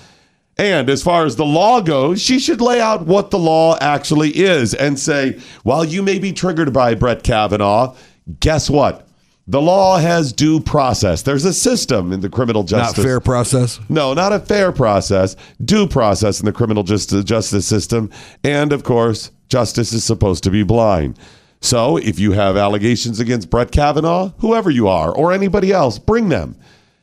And 0.59 0.91
as 0.91 1.03
far 1.05 1.25
as 1.25 1.37
the 1.37 1.45
law 1.45 1.81
goes, 1.81 2.21
she 2.21 2.41
should 2.41 2.61
lay 2.61 2.81
out 2.81 3.07
what 3.07 3.31
the 3.31 3.39
law 3.39 3.79
actually 3.81 4.31
is 4.31 4.75
and 4.75 4.99
say, 4.99 5.39
while 5.63 5.85
you 5.85 6.03
may 6.03 6.19
be 6.19 6.33
triggered 6.33 6.73
by 6.73 6.95
Brett 6.95 7.23
Kavanaugh, 7.23 7.95
guess 8.41 8.69
what? 8.69 9.09
The 9.47 9.63
law 9.63 9.97
has 9.97 10.33
due 10.33 10.61
process. 10.61 11.23
There's 11.23 11.47
a 11.47 11.55
system 11.55 12.13
in 12.13 12.21
the 12.21 12.29
criminal 12.29 12.65
justice. 12.65 12.99
Not 12.99 13.03
fair 13.03 13.21
process. 13.21 13.81
No, 13.89 14.13
not 14.13 14.33
a 14.33 14.41
fair 14.41 14.73
process. 14.73 15.37
Due 15.65 15.87
process 15.87 16.39
in 16.39 16.45
the 16.45 16.53
criminal 16.53 16.83
justice 16.83 17.25
justice 17.25 17.65
system, 17.67 18.11
and 18.45 18.75
of 18.75 18.85
course, 18.85 19.31
justice 19.49 19.95
is 19.95 20.05
supposed 20.05 20.45
to 20.45 20.51
be 20.51 20.65
blind. 20.65 21.19
So, 21.63 21.97
if 21.97 22.19
you 22.19 22.33
have 22.33 22.59
allegations 22.59 23.21
against 23.21 23.49
Brett 23.49 23.73
Kavanaugh, 23.73 24.33
whoever 24.39 24.71
you 24.71 24.87
are, 24.87 25.11
or 25.11 25.33
anybody 25.33 25.73
else, 25.73 25.99
bring 25.99 26.29
them. 26.29 26.55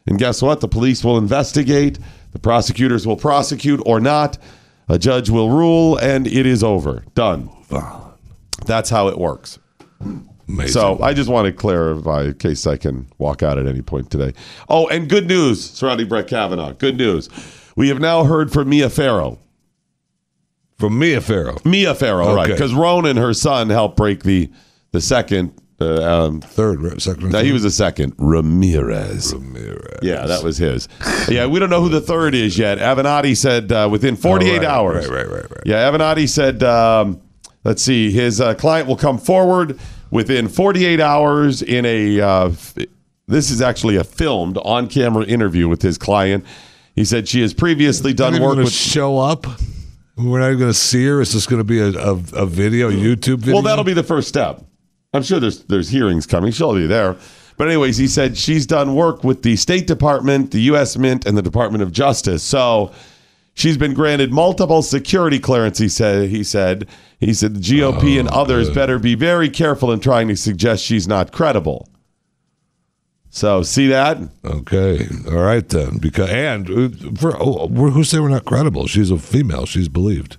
And 0.05 0.19
guess 0.19 0.41
what? 0.41 0.62
The 0.62 0.67
police 0.67 1.03
will 1.03 1.17
investigate. 1.17 1.97
The 2.36 2.39
prosecutors 2.39 3.08
will 3.08 3.15
prosecute 3.15 3.82
or 3.86 4.01
not. 4.01 4.38
A 4.89 5.00
judge 5.00 5.30
will 5.30 5.50
rule, 5.51 5.96
and 5.96 6.27
it 6.27 6.46
is 6.46 6.65
over. 6.65 7.06
Done. 7.13 7.50
That's 8.65 8.89
how 8.89 9.08
it 9.08 9.18
works. 9.18 9.58
Amazing. 10.50 10.74
So 10.74 11.00
I 11.01 11.13
just 11.13 11.30
want 11.30 11.46
to 11.46 11.54
clarify 11.54 12.25
in 12.25 12.34
case 12.34 12.68
I 12.68 12.75
can 12.75 13.08
walk 13.20 13.42
out 13.42 13.58
at 13.58 13.68
any 13.68 13.82
point 13.82 14.12
today. 14.12 14.34
Oh, 14.68 14.86
and 14.89 15.08
good 15.10 15.27
news 15.27 15.63
surrounding 15.63 16.10
Brett 16.10 16.27
Kavanaugh. 16.27 16.74
Good 16.74 16.98
news. 16.98 17.30
We 17.77 17.88
have 17.88 18.01
now 18.01 18.25
heard 18.25 18.51
from 18.51 18.68
Mia 18.68 18.89
Farrow. 18.89 19.39
from 20.77 21.00
Mia 21.00 21.22
Farrow, 21.22 21.56
Mia 21.63 21.96
Farrow, 21.96 22.36
right? 22.36 22.44
Okay. 22.44 22.51
Because 22.51 22.74
Ronan, 22.74 23.15
her 23.15 23.34
son, 23.34 23.70
helped 23.70 23.96
break 23.96 24.24
the 24.24 24.51
the 24.92 25.00
second. 25.00 25.54
Uh, 25.79 26.25
um, 26.25 26.39
third, 26.41 27.01
second. 27.01 27.32
no, 27.32 27.44
he 27.44 27.51
was 27.51 27.63
the 27.63 27.70
second. 27.72 28.13
Ramirez. 28.17 29.34
Ramirez. 29.34 30.00
Yeah, 30.01 30.25
that 30.25 30.41
was 30.44 30.58
his. 30.58 30.88
Yeah, 31.27 31.48
we 31.48 31.60
don't 31.60 31.70
know 31.70 31.82
who 31.82 31.89
the 31.89 32.00
third 32.00 32.34
is 32.34 32.58
yet. 32.58 32.77
Avenatti 32.77 33.36
said 33.36 33.72
uh, 33.72 33.89
within 33.91 34.15
48 34.15 34.50
Oh, 34.50 34.55
right, 34.58 34.65
hours. 34.65 35.10
right, 35.10 35.25
right, 35.27 35.32
right, 35.41 35.51
right. 35.51 35.62
Yeah, 35.65 35.89
Avenatti 35.91 36.29
said, 36.29 36.63
um, 36.63 37.20
let's 37.65 37.82
see, 37.82 38.10
his 38.12 38.39
uh, 38.39 38.53
client 38.53 38.88
will 38.88 38.96
come 38.96 39.17
forward 39.17 39.77
within 40.12 40.48
48 40.48 41.01
hours 41.01 41.62
in 41.62 41.86
a, 41.86 42.22
uh, 42.22 42.50
this 43.27 43.51
is 43.51 43.62
actually 43.62 43.98
a 43.98 44.03
filmed 44.05 44.58
on 44.60 44.88
camera 44.88 45.25
interview 45.25 45.67
with 45.67 45.82
his 45.82 45.98
client. 45.98 46.46
He 46.96 47.03
said 47.03 47.27
she 47.27 47.41
has 47.41 47.53
previously 47.53 48.13
done 48.13 48.41
work 48.41 48.55
with. 48.58 48.72
show 48.72 49.17
up. 49.20 49.46
We're 50.15 50.39
not 50.39 50.48
even 50.48 50.60
going 50.60 50.72
to 50.72 50.77
see 50.77 51.05
her. 51.08 51.20
It's 51.22 51.34
just 51.34 51.50
going 51.50 51.60
to 51.60 51.65
be 51.65 51.79
a, 51.82 51.89
a, 51.89 52.12
a 52.12 52.46
video, 52.46 52.89
YouTube 52.89 53.39
video. 53.39 53.55
Well, 53.55 53.63
that'll 53.63 53.84
be 53.84 53.91
the 53.91 54.03
first 54.03 54.29
step. 54.29 54.63
I'm 55.15 55.24
sure 55.24 55.39
there's 55.39 55.63
there's 55.63 55.89
hearings 55.89 56.25
coming. 56.25 56.51
She'll 56.51 56.74
be 56.74 56.88
there. 56.88 57.15
But 57.57 57.67
anyways, 57.67 57.98
he 57.98 58.07
said 58.07 58.38
she's 58.38 58.65
done 58.65 58.95
work 58.95 59.24
with 59.24 59.43
the 59.43 59.55
State 59.55 59.88
Department, 59.88 60.51
the 60.51 60.62
U.S. 60.62 60.98
Mint, 60.98 61.25
and 61.25 61.38
the 61.38 61.41
Department 61.41 61.84
of 61.84 61.91
Justice. 61.91 62.43
So 62.43 62.91
she's 63.53 63.77
been 63.77 63.93
granted 63.93 64.31
multiple 64.31 64.81
security 64.81 65.39
clearance. 65.39 65.77
He 65.77 65.89
said. 65.89 66.29
He 66.29 66.43
said. 66.43 66.88
He 67.19 67.34
said 67.34 67.55
the 67.55 67.60
GOP 67.62 68.19
and 68.19 68.27
others 68.27 68.69
better 68.69 69.00
be 69.00 69.15
very 69.15 69.50
careful 69.50 69.91
in 69.91 70.01
trying 70.01 70.27
to 70.27 70.36
suggest 70.36 70.84
she's 70.84 71.07
not 71.07 71.31
credible. 71.31 71.89
So 73.29 73.63
see 73.63 73.88
that? 73.88 74.17
Okay. 74.43 75.07
All 75.27 75.43
right 75.43 75.67
then. 75.67 75.98
Because 75.98 76.29
and 76.29 76.69
uh, 76.69 77.12
for 77.17 77.36
oh, 77.38 77.67
who 77.67 78.03
say 78.03 78.19
we're 78.19 78.29
not 78.29 78.45
credible? 78.45 78.88
She's 78.88 79.12
a 79.12 79.17
female. 79.17 79.65
She's 79.65 79.88
believed. 79.89 80.38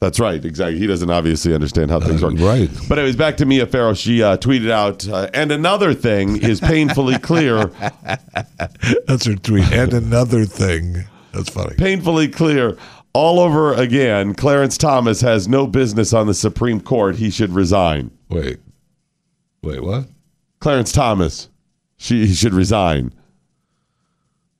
That's 0.00 0.20
right, 0.20 0.44
exactly. 0.44 0.78
He 0.78 0.86
doesn't 0.86 1.10
obviously 1.10 1.52
understand 1.54 1.90
how 1.90 1.98
things 1.98 2.22
Uh, 2.22 2.28
work. 2.28 2.36
right. 2.38 2.70
But 2.88 2.98
anyways, 2.98 3.16
back 3.16 3.36
to 3.38 3.46
Mia 3.46 3.66
Farrow. 3.66 3.94
She 3.94 4.22
uh, 4.22 4.36
tweeted 4.36 4.70
out, 4.70 5.08
uh, 5.08 5.28
and 5.34 5.50
another 5.50 5.92
thing 5.92 6.40
is 6.40 6.60
painfully 6.60 7.18
clear. 7.18 7.66
That's 9.06 9.24
her 9.26 9.34
tweet. 9.34 9.70
And 9.72 9.92
another 9.92 10.44
thing. 10.44 11.04
That's 11.32 11.50
funny. 11.50 11.74
painfully 11.76 12.28
clear 12.28 12.76
all 13.12 13.40
over 13.40 13.74
again. 13.74 14.34
Clarence 14.34 14.78
Thomas 14.78 15.20
has 15.20 15.48
no 15.48 15.66
business 15.66 16.12
on 16.12 16.26
the 16.28 16.34
Supreme 16.34 16.80
Court. 16.80 17.16
He 17.16 17.30
should 17.30 17.50
resign. 17.52 18.10
Wait. 18.28 18.58
Wait. 19.62 19.82
What? 19.82 20.06
Clarence 20.60 20.92
Thomas, 20.92 21.48
she 21.96 22.26
he 22.26 22.34
should 22.34 22.54
resign. 22.54 23.12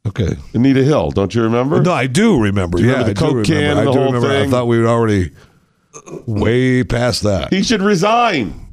Okay. 0.08 0.36
Anita 0.54 0.82
Hill, 0.82 1.10
don't 1.10 1.34
you 1.34 1.42
remember? 1.42 1.80
No, 1.82 1.92
I 1.92 2.06
do 2.06 2.40
remember. 2.40 2.78
you 2.80 2.86
yeah, 2.86 3.02
remember 3.02 3.14
the 3.14 3.20
I 3.20 3.28
Coke 3.28 3.44
can 3.44 3.54
remember. 3.56 3.70
and 3.70 3.80
I 3.80 3.84
the 3.84 3.92
do 3.92 3.98
whole 3.98 4.06
remember. 4.12 4.28
thing? 4.28 4.48
I 4.48 4.50
thought 4.50 4.66
we 4.66 4.78
were 4.78 4.86
already 4.88 5.30
way 6.26 6.84
past 6.84 7.22
that. 7.22 7.52
He 7.52 7.62
should 7.62 7.82
resign. 7.82 8.68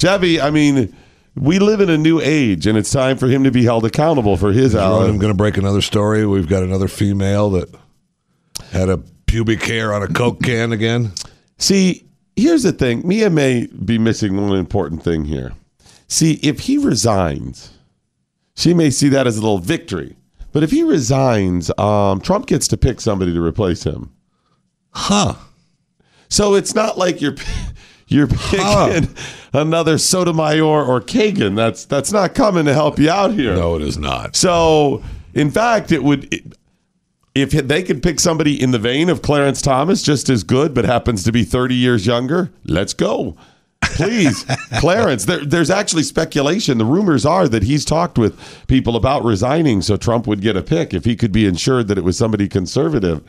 Chevy, 0.00 0.40
I 0.40 0.50
mean, 0.50 0.94
we 1.34 1.58
live 1.58 1.80
in 1.80 1.88
a 1.90 1.96
new 1.98 2.20
age, 2.20 2.66
and 2.66 2.76
it's 2.76 2.90
time 2.90 3.16
for 3.18 3.28
him 3.28 3.44
to 3.44 3.50
be 3.50 3.64
held 3.64 3.84
accountable 3.84 4.36
for 4.36 4.52
his 4.52 4.74
I'm 4.74 5.18
going 5.18 5.32
to 5.32 5.34
break 5.34 5.56
another 5.56 5.82
story. 5.82 6.26
We've 6.26 6.48
got 6.48 6.62
another 6.62 6.88
female 6.88 7.50
that 7.50 7.74
had 8.72 8.88
a 8.88 8.98
pubic 9.26 9.62
hair 9.62 9.92
on 9.92 10.02
a 10.02 10.08
Coke 10.08 10.42
can 10.42 10.72
again. 10.72 11.12
See, 11.58 12.06
here's 12.36 12.62
the 12.62 12.72
thing. 12.72 13.06
Mia 13.06 13.30
may 13.30 13.66
be 13.66 13.98
missing 13.98 14.36
one 14.36 14.56
important 14.58 15.02
thing 15.02 15.24
here. 15.24 15.52
See, 16.08 16.34
if 16.42 16.60
he 16.60 16.78
resigns, 16.78 17.70
she 18.54 18.72
may 18.74 18.90
see 18.90 19.08
that 19.10 19.26
as 19.26 19.36
a 19.36 19.40
little 19.40 19.58
victory. 19.58 20.16
But 20.52 20.62
if 20.62 20.70
he 20.70 20.82
resigns, 20.82 21.70
um, 21.78 22.20
Trump 22.20 22.46
gets 22.46 22.68
to 22.68 22.76
pick 22.76 23.00
somebody 23.00 23.32
to 23.32 23.42
replace 23.42 23.84
him. 23.84 24.12
Huh. 24.90 25.34
So 26.28 26.54
it's 26.54 26.74
not 26.74 26.96
like 26.98 27.20
you're 27.20 27.36
you're 28.08 28.28
picking 28.28 29.08
another 29.52 29.98
Sotomayor 29.98 30.64
or 30.84 31.00
Kagan. 31.00 31.56
That's 31.56 31.84
that's 31.84 32.12
not 32.12 32.34
coming 32.34 32.64
to 32.64 32.74
help 32.74 32.98
you 32.98 33.10
out 33.10 33.32
here. 33.34 33.54
No, 33.54 33.76
it 33.76 33.82
is 33.82 33.98
not. 33.98 34.36
So, 34.36 35.02
in 35.34 35.50
fact, 35.50 35.92
it 35.92 36.02
would 36.02 36.54
if 37.34 37.50
they 37.50 37.82
could 37.82 38.02
pick 38.02 38.18
somebody 38.18 38.60
in 38.60 38.70
the 38.70 38.78
vein 38.78 39.10
of 39.10 39.20
Clarence 39.20 39.60
Thomas, 39.60 40.02
just 40.02 40.30
as 40.30 40.42
good, 40.42 40.72
but 40.72 40.86
happens 40.86 41.22
to 41.24 41.32
be 41.32 41.44
30 41.44 41.74
years 41.74 42.06
younger. 42.06 42.50
Let's 42.64 42.94
go. 42.94 43.36
Please, 43.82 44.44
Clarence. 44.78 45.24
There, 45.24 45.44
there's 45.44 45.70
actually 45.70 46.02
speculation. 46.02 46.76
The 46.78 46.84
rumors 46.84 47.24
are 47.24 47.48
that 47.48 47.62
he's 47.62 47.84
talked 47.84 48.18
with 48.18 48.38
people 48.66 48.94
about 48.96 49.24
resigning 49.24 49.80
so 49.80 49.96
Trump 49.96 50.26
would 50.26 50.40
get 50.42 50.56
a 50.56 50.62
pick 50.62 50.92
if 50.92 51.04
he 51.04 51.16
could 51.16 51.32
be 51.32 51.46
ensured 51.46 51.88
that 51.88 51.96
it 51.96 52.04
was 52.04 52.16
somebody 52.18 52.46
conservative, 52.48 53.22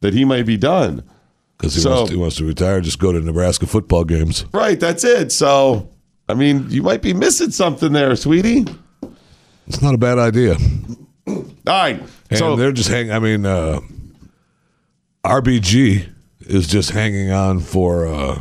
that 0.00 0.14
he 0.14 0.24
might 0.24 0.44
be 0.46 0.56
done. 0.56 1.04
Because 1.56 1.74
he, 1.74 1.80
So- 1.80 1.90
wants, 1.94 2.10
he 2.10 2.16
wants 2.16 2.36
to 2.36 2.44
retire, 2.44 2.80
just 2.80 2.98
go 2.98 3.12
to 3.12 3.20
Nebraska 3.20 3.66
football 3.66 4.04
games. 4.04 4.44
Right, 4.52 4.78
that's 4.78 5.04
it. 5.04 5.30
So, 5.32 5.88
I 6.28 6.34
mean, 6.34 6.66
you 6.68 6.82
might 6.82 7.02
be 7.02 7.12
missing 7.14 7.50
something 7.50 7.92
there, 7.92 8.14
sweetie. 8.16 8.66
It's 9.66 9.82
not 9.82 9.94
a 9.94 9.98
bad 9.98 10.18
idea. 10.18 10.56
All 11.26 11.44
right. 11.66 12.00
And 12.30 12.38
so, 12.38 12.56
they're 12.56 12.72
just 12.72 12.88
hanging. 12.88 13.12
I 13.12 13.18
mean, 13.18 13.44
uh, 13.46 13.80
RBG 15.24 16.08
is 16.40 16.66
just 16.66 16.90
hanging 16.90 17.30
on 17.30 17.60
for 17.60 18.06
uh, 18.06 18.40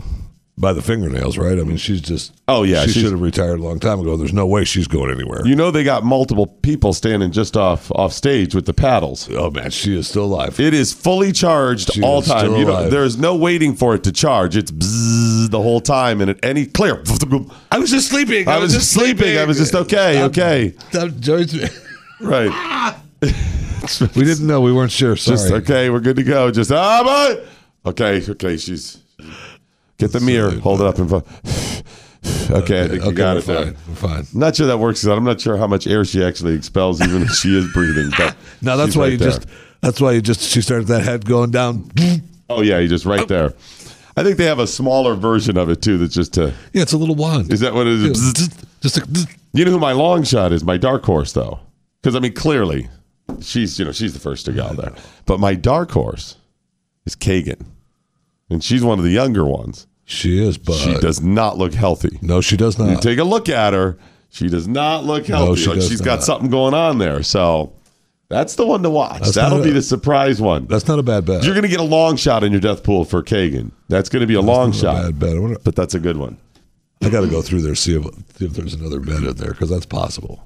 by 0.60 0.74
the 0.74 0.82
fingernails, 0.82 1.38
right? 1.38 1.60
I 1.60 1.64
mean, 1.64 1.78
she's 1.78 2.02
just. 2.02 2.34
Oh, 2.48 2.64
yeah, 2.64 2.86
she 2.86 2.94
should 3.02 3.12
have 3.12 3.22
retired 3.22 3.60
a 3.60 3.64
long 3.64 3.80
time 3.80 4.00
ago. 4.00 4.18
There's 4.18 4.34
no 4.34 4.48
way 4.48 4.64
she's 4.64 4.88
going 4.88 5.12
anywhere. 5.12 5.46
you 5.46 5.56
know 5.56 5.70
they 5.70 5.84
got 5.84 6.04
multiple 6.04 6.48
people 6.48 6.94
standing 6.94 7.32
just 7.32 7.56
off 7.56 7.92
off 7.92 8.12
stage 8.12 8.56
with 8.56 8.66
the 8.66 8.74
paddles. 8.74 9.30
oh 9.34 9.52
man, 9.52 9.70
she 9.70 9.96
is 9.98 10.08
still 10.08 10.26
alive. 10.26 10.60
It 10.60 10.74
is 10.74 10.92
fully 10.94 11.32
charged 11.32 11.94
She 11.94 12.02
all 12.02 12.20
is 12.22 12.28
time. 12.28 12.40
still 12.40 12.58
You 12.58 12.66
know, 12.66 12.72
alive. 12.72 12.92
there 12.92 13.04
is 13.04 13.18
no 13.18 13.36
waiting 13.36 13.76
for 13.76 13.94
it 13.94 14.04
to 14.06 14.12
charge. 14.12 14.58
It's 14.58 14.72
bzzz 14.72 15.52
the 15.52 15.62
whole 15.62 15.80
time, 15.82 16.22
and 16.22 16.30
at 16.32 16.44
any 16.44 16.66
clear. 16.66 17.04
I 17.72 17.78
was 17.78 17.92
just 17.92 18.10
sleeping. 18.10 18.48
I 18.48 18.58
was 18.58 18.74
just 18.74 18.92
sleeping. 18.92 19.38
I 19.38 19.46
was 19.46 19.58
just 19.58 19.76
okay, 19.76 20.24
okay, 20.24 20.74
right. 22.20 22.96
we 23.22 24.24
didn't 24.24 24.48
know. 24.48 24.62
We 24.62 24.74
weren't 24.74 24.92
sure. 24.92 25.16
Sorry. 25.16 25.38
Just 25.38 25.52
okay. 25.52 25.90
We're 25.90 26.00
good 26.00 26.16
to 26.18 26.24
go. 26.24 26.52
Just 26.52 26.72
ah, 26.72 27.02
but 27.84 27.92
okay, 27.92 28.24
okay. 28.32 28.58
She's 28.58 28.98
get 29.98 30.12
the 30.12 30.20
mirror. 30.20 30.52
Hold 30.60 30.82
it 30.82 30.88
up 30.88 30.98
and. 31.00 31.12
Okay, 32.50 32.84
I 32.84 32.88
think 32.88 33.04
you 33.04 33.10
okay, 33.10 33.16
got 33.16 33.34
we're 33.36 33.40
it 33.40 33.44
fine. 33.76 33.78
We're 33.88 33.96
fine. 33.96 34.26
I'm 34.34 34.40
not 34.40 34.56
sure 34.56 34.68
that 34.68 34.78
works. 34.80 35.04
I'm 35.06 35.24
not 35.24 35.40
sure 35.40 35.56
how 35.58 35.68
much 35.68 35.86
air 35.88 36.04
she 36.04 36.24
actually 36.24 36.56
expels, 36.56 37.00
even 37.02 37.22
if 37.22 37.32
she 37.32 37.58
is 37.58 37.72
breathing. 37.74 38.10
But 38.18 38.36
No, 38.62 38.76
that's 38.76 38.96
why 38.98 39.04
right 39.04 39.12
you 39.14 39.18
there. 39.18 39.30
just. 39.32 39.46
That's 39.82 40.02
why 40.02 40.12
you 40.14 40.22
just. 40.22 40.42
She 40.42 40.62
started 40.62 40.88
that 40.88 41.04
head 41.04 41.26
going 41.26 41.52
down. 41.52 41.90
Oh 42.50 42.62
yeah, 42.62 42.80
you 42.80 42.88
just 42.88 43.06
right 43.06 43.28
there. 43.28 43.54
I 44.18 44.24
think 44.24 44.38
they 44.38 44.46
have 44.46 44.60
a 44.60 44.68
smaller 44.68 45.14
version 45.16 45.58
of 45.58 45.70
it 45.70 45.82
too. 45.82 45.98
That's 45.98 46.14
just 46.14 46.34
to. 46.34 46.54
Yeah, 46.74 46.82
it's 46.82 46.94
a 46.94 46.98
little 46.98 47.16
wand. 47.16 47.54
Is 47.54 47.60
that 47.62 47.74
what 47.74 47.88
it 47.88 47.94
is? 47.94 48.34
Just 48.82 48.98
a, 48.98 49.28
You 49.54 49.64
know 49.66 49.72
who 49.72 49.80
my 49.80 49.92
long 49.94 50.24
shot 50.24 50.52
is? 50.52 50.64
My 50.64 50.78
dark 50.78 51.06
horse, 51.06 51.34
though, 51.34 51.60
because 52.02 52.16
I 52.16 52.20
mean, 52.20 52.34
clearly, 52.34 52.90
she's 53.42 53.78
you 53.80 53.86
know 53.86 53.92
she's 53.92 54.14
the 54.14 54.20
first 54.20 54.46
to 54.46 54.52
go 54.54 54.70
there. 54.74 54.94
But 55.26 55.40
my 55.40 55.54
dark 55.56 55.92
horse 55.92 56.36
is 57.06 57.16
Kagan, 57.16 57.64
and 58.50 58.64
she's 58.64 58.84
one 58.84 59.00
of 59.00 59.06
the 59.06 59.12
younger 59.12 59.46
ones. 59.46 59.88
she 60.06 60.42
is, 60.46 60.58
but 60.58 60.76
She 60.78 60.94
does 61.00 61.22
not 61.22 61.58
look 61.58 61.74
healthy. 61.74 62.18
no, 62.22 62.42
she 62.42 62.58
does 62.58 62.78
You 62.80 62.86
not. 62.86 63.02
take 63.02 63.20
a 63.20 63.24
look 63.24 63.50
at 63.50 63.74
her; 63.74 63.98
she 64.30 64.48
does 64.50 64.68
not 64.68 65.04
look 65.06 65.26
healthy. 65.28 65.62
she 65.62 65.70
like 65.70 65.82
she's 65.82 66.02
got 66.02 66.24
something 66.24 66.50
going 66.50 66.74
on 66.74 66.98
there. 66.98 67.24
So 67.24 67.74
that's 68.30 68.56
the 68.56 68.66
one 68.66 68.84
to 68.84 68.90
watch. 68.90 69.22
That's 69.22 69.36
That'll 69.36 69.58
not 69.60 69.64
be 69.64 69.72
a- 69.72 69.74
the 69.74 69.82
surprise 69.82 70.42
one. 70.42 70.66
That's 70.68 70.88
not 70.88 71.00
a 71.00 71.04
bad 71.04 71.26
bet. 71.26 71.44
You're 71.44 71.54
going 71.54 71.64
to 71.64 71.70
get 71.70 71.80
a 71.80 71.84
long 71.84 72.16
shot 72.18 72.44
in 72.44 72.52
your 72.52 72.62
death 72.62 72.84
pool 72.84 73.06
for 73.06 73.24
Kagan. 73.24 73.72
That's 73.90 74.10
going 74.10 74.22
to 74.22 74.28
be 74.28 74.34
a 74.36 74.42
long 74.42 74.72
That's 74.72 74.84
not 74.84 74.96
shot, 74.96 75.06
a 75.10 75.12
bad 75.14 75.20
bet. 75.20 75.42
Wonder- 75.42 75.60
but 75.64 75.76
that's 75.76 75.94
a 75.94 76.00
good 76.00 76.18
one. 76.18 76.38
I 77.04 77.10
got 77.10 77.22
to 77.22 77.28
go 77.28 77.42
through 77.42 77.62
there 77.62 77.76
see 77.76 77.96
if 77.96 78.04
see 78.38 78.46
if 78.46 78.54
there's 78.54 78.74
another 78.74 79.00
bet 79.00 79.24
in 79.24 79.36
there 79.36 79.52
because 79.52 79.70
that's 79.70 79.86
possible. 79.86 80.44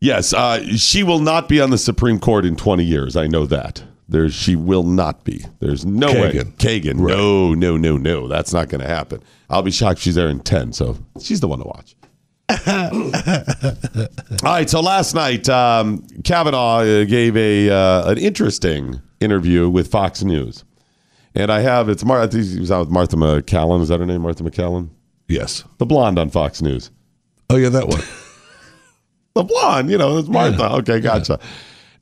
Yes, 0.00 0.32
uh, 0.32 0.64
she 0.76 1.02
will 1.04 1.20
not 1.20 1.48
be 1.48 1.60
on 1.60 1.70
the 1.70 1.78
Supreme 1.78 2.18
Court 2.18 2.44
in 2.44 2.56
20 2.56 2.82
years. 2.82 3.14
I 3.14 3.26
know 3.28 3.46
that. 3.46 3.82
There's, 4.12 4.34
she 4.34 4.56
will 4.56 4.82
not 4.84 5.24
be. 5.24 5.44
There's 5.60 5.84
no 5.84 6.08
way. 6.08 6.32
Kagan. 6.32 6.52
Kagan. 6.56 6.94
No, 6.96 7.54
no, 7.54 7.76
no, 7.76 7.96
no. 7.96 8.28
That's 8.28 8.52
not 8.52 8.68
going 8.68 8.80
to 8.82 8.86
happen. 8.86 9.22
I'll 9.50 9.62
be 9.62 9.70
shocked 9.70 9.98
if 9.98 10.02
she's 10.04 10.14
there 10.14 10.28
in 10.28 10.40
10. 10.40 10.72
So 10.74 10.98
she's 11.20 11.40
the 11.40 11.48
one 11.48 11.58
to 11.58 11.64
watch. 11.64 11.96
All 14.44 14.52
right. 14.52 14.68
So 14.68 14.80
last 14.80 15.14
night, 15.14 15.48
um, 15.48 16.06
Kavanaugh 16.24 16.80
uh, 16.80 17.04
gave 17.04 17.36
a 17.36 17.70
uh, 17.70 18.10
an 18.10 18.18
interesting 18.18 19.00
interview 19.20 19.68
with 19.70 19.88
Fox 19.88 20.22
News, 20.22 20.64
and 21.34 21.50
I 21.50 21.60
have 21.60 21.88
it's 21.88 22.04
Mar- 22.04 22.20
I 22.20 22.26
think 22.26 22.44
he 22.44 22.60
was 22.60 22.70
out 22.70 22.80
with 22.80 22.90
Martha 22.90 23.16
MacCallum. 23.16 23.80
Is 23.80 23.88
that 23.88 24.00
her 24.00 24.06
name, 24.06 24.20
Martha 24.20 24.42
MacCallum? 24.44 24.90
Yes. 25.28 25.64
The 25.78 25.86
blonde 25.86 26.18
on 26.18 26.28
Fox 26.28 26.60
News. 26.60 26.90
Oh 27.48 27.56
yeah, 27.56 27.70
that 27.70 27.88
one. 27.88 28.02
The 29.34 29.44
blonde, 29.44 29.88
you 29.88 29.96
know, 29.96 30.18
it's 30.18 30.28
Martha. 30.28 30.72
Okay, 30.74 31.00
gotcha. 31.00 31.40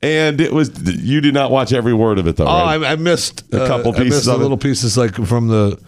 And 0.02 0.40
it 0.40 0.52
was 0.52 0.70
you 1.02 1.20
did 1.20 1.34
not 1.34 1.50
watch 1.50 1.72
every 1.72 1.92
word 1.92 2.18
of 2.18 2.26
it 2.26 2.36
though. 2.36 2.46
Oh, 2.46 2.64
right? 2.64 2.82
I, 2.82 2.92
I 2.92 2.96
missed 2.96 3.42
A 3.52 3.66
couple 3.66 3.92
uh, 3.92 3.98
pieces 3.98 3.98
I 3.98 4.04
missed 4.04 4.18
of 4.28 4.32
the 4.32 4.32
it? 4.32 4.42
little 4.42 4.56
pieces 4.56 4.96
like 4.96 5.14
from 5.14 5.48
the 5.48 5.78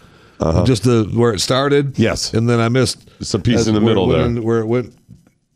just 0.66 0.82
the 0.84 1.04
where 1.14 1.32
it 1.32 1.40
started. 1.40 1.98
Yes. 1.98 2.34
and 2.34 2.48
then 2.48 2.60
I 2.60 2.68
missed 2.68 3.08
Some 3.24 3.42
piece 3.42 3.66
uh, 3.66 3.70
in 3.70 3.74
the 3.74 3.80
middle 3.80 4.06
when- 4.08 4.34
there. 4.34 4.42
where 4.42 4.58
it 4.60 4.66
went. 4.66 4.94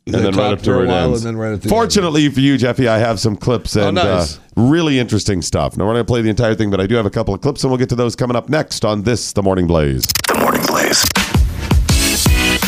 and 0.07 0.15
then 0.15 0.35
right 0.37 0.53
up 0.53 0.61
to 0.61 0.65
for 0.65 0.77
where 0.77 0.85
it 0.85 0.89
while, 0.89 1.09
ends. 1.09 1.25
and 1.25 1.35
then 1.35 1.37
right 1.41 1.53
at 1.53 1.63
the 1.63 1.69
Fortunately 1.69 2.29
for 2.31 2.39
you, 2.41 2.57
Jeffy, 2.57 2.87
I 2.89 2.99
have 2.99 3.19
some 3.19 3.37
clips 3.37 3.75
and 3.77 3.99
Oh, 3.99 4.03
nice. 4.03 4.39
uh, 4.39 4.41
really 4.57 4.99
interesting 5.01 5.43
stuff. 5.43 5.77
Now 5.77 5.85
we're 5.85 5.95
going 5.95 6.05
to 6.05 6.07
play 6.07 6.23
the 6.23 6.31
entire 6.31 6.55
thing, 6.55 6.71
but 6.71 6.81
I 6.81 6.87
do 6.87 6.95
have 6.95 7.05
a 7.07 7.11
couple 7.11 7.35
of 7.35 7.41
clips, 7.41 7.65
and 7.65 7.71
we'll 7.73 7.79
get 7.79 7.89
to 7.89 7.97
those 7.97 8.15
coming 8.15 8.37
up 8.37 8.49
next 8.49 8.85
on 8.85 9.03
this, 9.03 9.33
The 9.33 9.43
Morning 9.43 9.67
Blaze. 9.67 10.05
The 10.29 10.39
Morning 10.39 10.63
Blaze. 10.69 11.05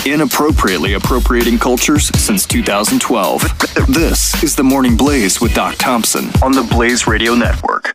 Inappropriately 0.07 0.95
appropriating 0.95 1.59
cultures 1.59 2.07
since 2.19 2.47
2012. 2.47 3.43
This 3.89 4.43
is 4.43 4.57
the 4.57 4.63
Morning 4.63 4.97
Blaze 4.97 5.41
with 5.41 5.55
Doc 5.55 5.77
Thompson 5.77 6.31
on 6.43 6.53
the 6.53 6.63
Blaze 6.63 7.07
Radio 7.07 7.35
Network. 7.35 7.95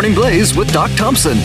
Morning 0.00 0.14
Blaze 0.14 0.56
with 0.56 0.72
Doc 0.72 0.90
Thompson. 0.96 1.36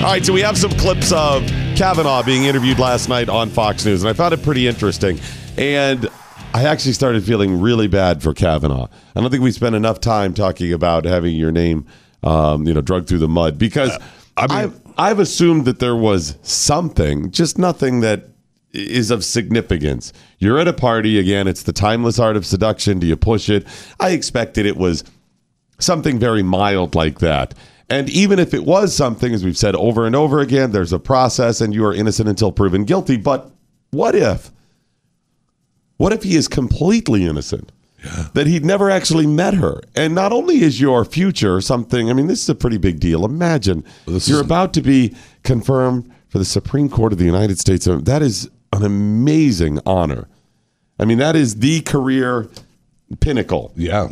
All 0.00 0.10
right, 0.10 0.24
so 0.24 0.32
we 0.32 0.40
have 0.40 0.56
some 0.56 0.70
clips 0.70 1.12
of 1.12 1.46
Kavanaugh 1.76 2.22
being 2.22 2.44
interviewed 2.44 2.78
last 2.78 3.06
night 3.10 3.28
on 3.28 3.50
Fox 3.50 3.84
News, 3.84 4.02
and 4.02 4.08
I 4.08 4.14
found 4.14 4.32
it 4.32 4.42
pretty 4.42 4.66
interesting. 4.66 5.20
And 5.58 6.08
I 6.54 6.64
actually 6.64 6.94
started 6.94 7.22
feeling 7.22 7.60
really 7.60 7.86
bad 7.86 8.22
for 8.22 8.32
Kavanaugh. 8.32 8.88
I 9.14 9.20
don't 9.20 9.30
think 9.30 9.42
we 9.42 9.52
spent 9.52 9.74
enough 9.74 10.00
time 10.00 10.32
talking 10.32 10.72
about 10.72 11.04
having 11.04 11.36
your 11.36 11.52
name, 11.52 11.84
um, 12.22 12.66
you 12.66 12.72
know, 12.72 12.80
drugged 12.80 13.10
through 13.10 13.18
the 13.18 13.28
mud 13.28 13.58
because 13.58 13.90
Uh, 13.90 13.98
I 14.38 14.46
mean- 14.46 14.56
I've, 14.56 14.80
I've 14.96 15.18
assumed 15.18 15.66
that 15.66 15.80
there 15.80 15.96
was 15.96 16.38
something, 16.40 17.30
just 17.30 17.58
nothing 17.58 18.00
that 18.00 18.30
is 18.72 19.10
of 19.10 19.22
significance. 19.22 20.14
You're 20.38 20.58
at 20.58 20.66
a 20.66 20.72
party 20.72 21.18
again. 21.18 21.46
It's 21.46 21.64
the 21.64 21.74
timeless 21.74 22.18
art 22.18 22.38
of 22.38 22.46
seduction. 22.46 23.00
Do 23.00 23.06
you 23.06 23.16
push 23.16 23.50
it? 23.50 23.66
I 24.00 24.12
expected 24.12 24.64
it 24.64 24.78
was 24.78 25.04
something 25.78 26.18
very 26.18 26.42
mild 26.42 26.94
like 26.94 27.18
that. 27.20 27.54
And 27.90 28.08
even 28.08 28.38
if 28.38 28.54
it 28.54 28.64
was 28.64 28.94
something, 28.94 29.34
as 29.34 29.44
we've 29.44 29.58
said 29.58 29.74
over 29.76 30.06
and 30.06 30.16
over 30.16 30.40
again, 30.40 30.72
there's 30.72 30.92
a 30.92 30.98
process 30.98 31.60
and 31.60 31.74
you 31.74 31.84
are 31.84 31.94
innocent 31.94 32.28
until 32.28 32.50
proven 32.50 32.84
guilty. 32.84 33.16
But 33.16 33.50
what 33.90 34.14
if? 34.14 34.50
What 35.96 36.12
if 36.12 36.22
he 36.22 36.34
is 36.34 36.48
completely 36.48 37.24
innocent? 37.24 37.70
That 38.34 38.46
he'd 38.46 38.64
never 38.66 38.90
actually 38.90 39.26
met 39.26 39.54
her. 39.54 39.80
And 39.94 40.14
not 40.14 40.30
only 40.30 40.62
is 40.62 40.78
your 40.78 41.06
future 41.06 41.60
something, 41.62 42.10
I 42.10 42.12
mean, 42.12 42.26
this 42.26 42.42
is 42.42 42.48
a 42.50 42.54
pretty 42.54 42.76
big 42.76 43.00
deal. 43.00 43.24
Imagine 43.24 43.82
this 44.06 44.28
you're 44.28 44.42
about 44.42 44.74
to 44.74 44.82
be 44.82 45.14
confirmed 45.42 46.12
for 46.28 46.38
the 46.38 46.44
Supreme 46.44 46.90
Court 46.90 47.12
of 47.12 47.18
the 47.18 47.24
United 47.24 47.58
States. 47.58 47.86
That 47.86 48.20
is 48.20 48.50
an 48.74 48.84
amazing 48.84 49.78
honor. 49.86 50.28
I 50.98 51.06
mean, 51.06 51.18
that 51.18 51.34
is 51.34 51.56
the 51.56 51.80
career 51.80 52.48
pinnacle 53.20 53.72
Yeah. 53.74 54.08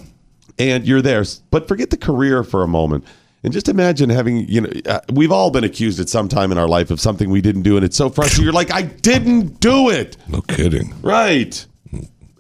And 0.59 0.87
you're 0.87 1.03
there. 1.03 1.25
But 1.51 1.69
forget 1.69 1.91
the 1.91 1.97
career 1.97 2.45
for 2.45 2.63
a 2.63 2.69
moment. 2.69 3.05
And 3.45 3.53
just 3.53 3.69
imagine 3.69 4.09
having, 4.09 4.49
you 4.49 4.61
know, 4.61 4.71
uh, 4.87 5.01
we've 5.13 5.33
all 5.33 5.51
been 5.51 5.65
accused 5.65 5.99
at 5.99 6.09
some 6.09 6.29
time 6.29 6.53
in 6.53 6.59
our 6.59 6.69
life 6.69 6.91
of 6.91 7.01
something 7.01 7.29
we 7.29 7.41
didn't 7.41 7.63
do. 7.63 7.77
And 7.77 7.85
it's 7.85 7.97
so 7.97 8.09
frustrating. 8.09 8.45
You're 8.45 8.53
like, 8.53 8.73
I 8.73 8.83
didn't 8.83 9.59
do 9.59 9.91
it. 9.91 10.17
No 10.29 10.43
kidding. 10.43 10.95
Right. 11.03 11.67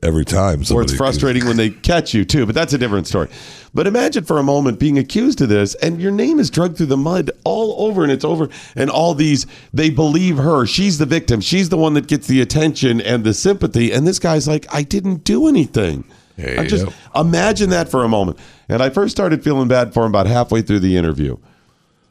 Every 0.01 0.25
time. 0.25 0.63
Or 0.73 0.83
it's 0.83 0.95
frustrating 0.95 1.45
when 1.47 1.57
they 1.57 1.71
catch 1.71 2.13
you, 2.15 2.25
too. 2.25 2.47
But 2.47 2.55
that's 2.55 2.73
a 2.73 2.79
different 2.79 3.07
story. 3.07 3.29
But 3.75 3.87
imagine 3.87 4.25
for 4.25 4.39
a 4.39 4.43
moment 4.43 4.79
being 4.79 4.99
accused 4.99 5.41
of 5.41 5.49
this 5.49 5.75
and 5.77 6.01
your 6.01 6.13
name 6.13 6.39
is 6.39 6.51
drugged 6.51 6.77
through 6.77 6.87
the 6.87 6.97
mud 6.97 7.31
all 7.45 7.89
over 7.89 8.03
and 8.03 8.13
it's 8.13 8.25
over. 8.25 8.49
And 8.77 8.91
all 8.91 9.15
these, 9.15 9.47
they 9.73 9.91
believe 9.91 10.37
her. 10.39 10.67
She's 10.67 10.99
the 10.99 11.07
victim. 11.07 11.41
She's 11.41 11.69
the 11.69 11.79
one 11.79 11.95
that 11.95 12.07
gets 12.07 12.27
the 12.27 12.41
attention 12.41 13.01
and 13.01 13.25
the 13.25 13.33
sympathy. 13.35 13.93
And 13.93 14.07
this 14.07 14.19
guy's 14.19 14.47
like, 14.47 14.67
I 14.73 14.83
didn't 14.83 15.25
do 15.25 15.49
anything. 15.49 16.05
I 16.59 16.67
just 16.67 16.85
Yep. 16.87 16.95
imagine 17.27 17.71
that 17.71 17.89
for 17.91 18.05
a 18.05 18.09
moment. 18.09 18.39
And 18.69 18.83
I 18.83 18.91
first 18.91 19.13
started 19.13 19.43
feeling 19.45 19.69
bad 19.69 19.93
for 19.93 20.05
him 20.05 20.11
about 20.11 20.27
halfway 20.27 20.63
through 20.63 20.81
the 20.81 20.97
interview 20.97 21.37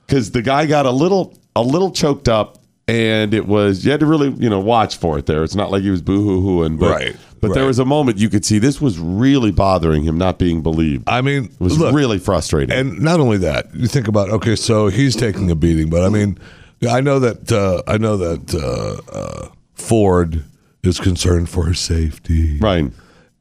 because 0.08 0.32
the 0.32 0.42
guy 0.42 0.66
got 0.66 0.86
a 0.86 0.92
little 0.92 1.38
a 1.56 1.62
little 1.64 1.92
choked 1.92 2.30
up, 2.30 2.58
and 2.88 3.34
it 3.34 3.48
was 3.48 3.84
you 3.86 3.92
had 3.92 4.00
to 4.02 4.06
really 4.06 4.30
you 4.38 4.50
know 4.50 4.60
watch 4.60 4.98
for 4.98 5.18
it. 5.18 5.26
There, 5.26 5.44
it's 5.44 5.56
not 5.56 5.72
like 5.72 5.82
he 5.84 5.90
was 5.90 6.02
boo 6.02 6.24
hoo 6.24 6.42
hooing, 6.42 6.78
but 6.80 6.92
Right, 6.92 7.16
but 7.40 7.54
there 7.54 7.66
was 7.66 7.80
a 7.80 7.86
moment 7.86 8.18
you 8.20 8.30
could 8.30 8.46
see 8.46 8.60
this 8.60 8.80
was 8.80 9.00
really 9.00 9.52
bothering 9.52 10.04
him, 10.04 10.18
not 10.18 10.38
being 10.40 10.62
believed. 10.62 11.10
I 11.10 11.22
mean, 11.22 11.46
it 11.46 11.60
was 11.60 11.78
look, 11.80 11.94
really 11.96 12.20
frustrating. 12.20 12.76
And 12.76 13.00
not 13.00 13.20
only 13.20 13.38
that, 13.40 13.74
you 13.76 13.88
think 13.88 14.08
about 14.08 14.30
okay, 14.30 14.56
so 14.56 14.88
he's 14.88 15.16
taking 15.16 15.50
a 15.52 15.56
beating, 15.56 15.90
but 15.90 16.04
I 16.04 16.10
mean, 16.10 16.38
I 16.90 17.02
know 17.02 17.20
that 17.20 17.52
uh, 17.52 17.82
I 17.88 17.98
know 17.98 18.18
that 18.18 18.54
uh, 18.54 19.12
uh, 19.12 19.48
Ford 19.74 20.44
is 20.84 21.00
concerned 21.00 21.50
for 21.50 21.66
his 21.68 21.80
safety, 21.80 22.58
right. 22.60 22.92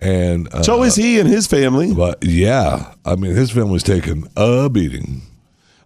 And 0.01 0.53
uh, 0.53 0.63
So 0.63 0.83
is 0.83 0.97
he 0.97 1.21
and 1.21 1.29
his 1.29 1.47
family. 1.47 1.93
but 1.95 2.25
yeah, 2.25 2.95
I 3.05 3.17
mean, 3.17 3.35
his 3.35 3.51
family's 3.51 3.83
taking 3.83 4.29
a 4.37 4.69
beating. 4.71 5.23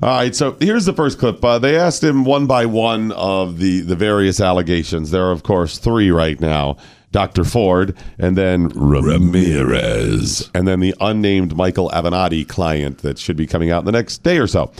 All 0.02 0.10
right, 0.10 0.34
so 0.34 0.56
here's 0.60 0.84
the 0.84 0.92
first 0.92 1.18
clip. 1.18 1.42
Uh, 1.44 1.58
they 1.58 1.76
asked 1.76 2.02
him 2.02 2.24
one 2.24 2.46
by 2.46 2.66
one 2.66 3.12
of 3.12 3.58
the, 3.58 3.80
the 3.80 3.96
various 3.96 4.40
allegations. 4.40 5.10
There 5.10 5.24
are, 5.24 5.32
of 5.32 5.42
course, 5.44 5.78
three 5.78 6.10
right 6.10 6.38
now 6.40 6.76
Dr. 7.12 7.44
Ford, 7.44 7.96
and 8.18 8.36
then 8.36 8.68
Ramirez, 8.74 10.50
and 10.52 10.66
then 10.66 10.80
the 10.80 10.94
unnamed 11.00 11.56
Michael 11.56 11.88
Avenatti 11.90 12.46
client 12.46 12.98
that 12.98 13.18
should 13.18 13.36
be 13.36 13.46
coming 13.46 13.70
out 13.70 13.78
in 13.80 13.84
the 13.86 13.92
next 13.92 14.24
day 14.24 14.38
or 14.38 14.48
so. 14.48 14.72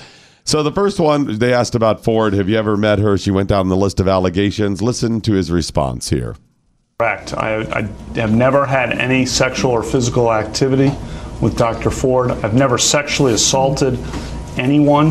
So 0.43 0.63
the 0.65 0.73
first 0.73 0.99
one, 0.99 1.39
they 1.39 1.55
asked 1.55 1.77
about 1.77 2.03
Ford. 2.05 2.35
Have 2.35 2.49
you 2.49 2.57
ever 2.59 2.77
met 2.77 2.99
her? 2.99 3.17
She 3.17 3.31
went 3.31 3.49
down 3.49 3.69
the 3.69 3.77
list 3.77 4.01
of 4.01 4.09
allegations. 4.09 4.83
Listen 4.83 5.21
to 5.23 5.33
his 5.33 5.51
response 5.51 6.11
here. 6.11 6.35
Correct. 6.99 7.35
I, 7.35 7.63
I 7.63 7.83
have 8.21 8.33
never 8.33 8.65
had 8.65 8.93
any 8.93 9.27
sexual 9.27 9.73
or 9.73 9.83
physical 9.83 10.33
activity 10.33 10.93
with 11.41 11.59
Dr. 11.59 11.91
Ford. 11.91 12.31
I've 12.31 12.55
never 12.55 12.79
sexually 12.79 13.33
assaulted 13.35 13.99
anyone 14.57 15.09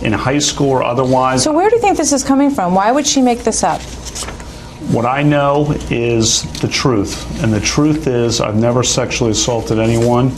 in 0.00 0.14
high 0.14 0.38
school 0.38 0.70
or 0.70 0.82
otherwise. 0.82 1.42
So 1.44 1.52
where 1.52 1.68
do 1.68 1.76
you 1.76 1.82
think 1.82 1.98
this 1.98 2.14
is 2.14 2.24
coming 2.24 2.48
from? 2.50 2.74
Why 2.74 2.92
would 2.92 3.06
she 3.06 3.20
make 3.20 3.40
this 3.40 3.62
up? 3.62 3.82
What 4.90 5.04
I 5.04 5.22
know 5.22 5.70
is 5.90 6.44
the 6.62 6.68
truth. 6.68 7.42
And 7.42 7.52
the 7.52 7.60
truth 7.60 8.06
is, 8.06 8.40
I've 8.40 8.56
never 8.56 8.82
sexually 8.82 9.32
assaulted 9.32 9.78
anyone 9.78 10.28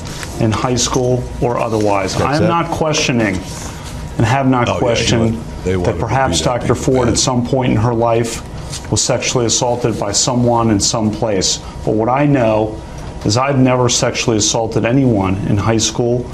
in 0.40 0.51
high 0.51 0.75
school 0.75 1.23
or 1.40 1.59
otherwise. 1.59 2.21
I 2.21 2.35
am 2.37 2.49
not 2.49 2.68
questioning 2.73 3.37
and 3.37 4.27
have 4.27 4.49
not 4.49 4.68
Oh, 4.68 4.79
questioned 4.81 5.37
he 5.62 5.77
would- 5.77 5.87
that 5.87 6.01
perhaps 6.01 6.40
that 6.40 6.62
Dr. 6.62 6.75
Ford 6.75 7.05
bad. 7.07 7.12
at 7.12 7.18
some 7.18 7.47
point 7.47 7.71
in 7.71 7.77
her 7.79 7.94
life 7.94 8.42
was 8.90 9.03
sexually 9.03 9.46
assaulted 9.46 9.98
by 9.98 10.12
someone 10.12 10.70
in 10.70 10.81
some 10.81 11.11
place. 11.11 11.59
But 11.85 11.94
what 11.94 12.09
I 12.09 12.27
know 12.27 12.81
is 13.24 13.37
I've 13.37 13.59
never 13.59 13.88
sexually 13.88 14.37
assaulted 14.37 14.85
anyone 14.85 15.37
in 15.48 15.57
high 15.57 15.79
school 15.79 16.31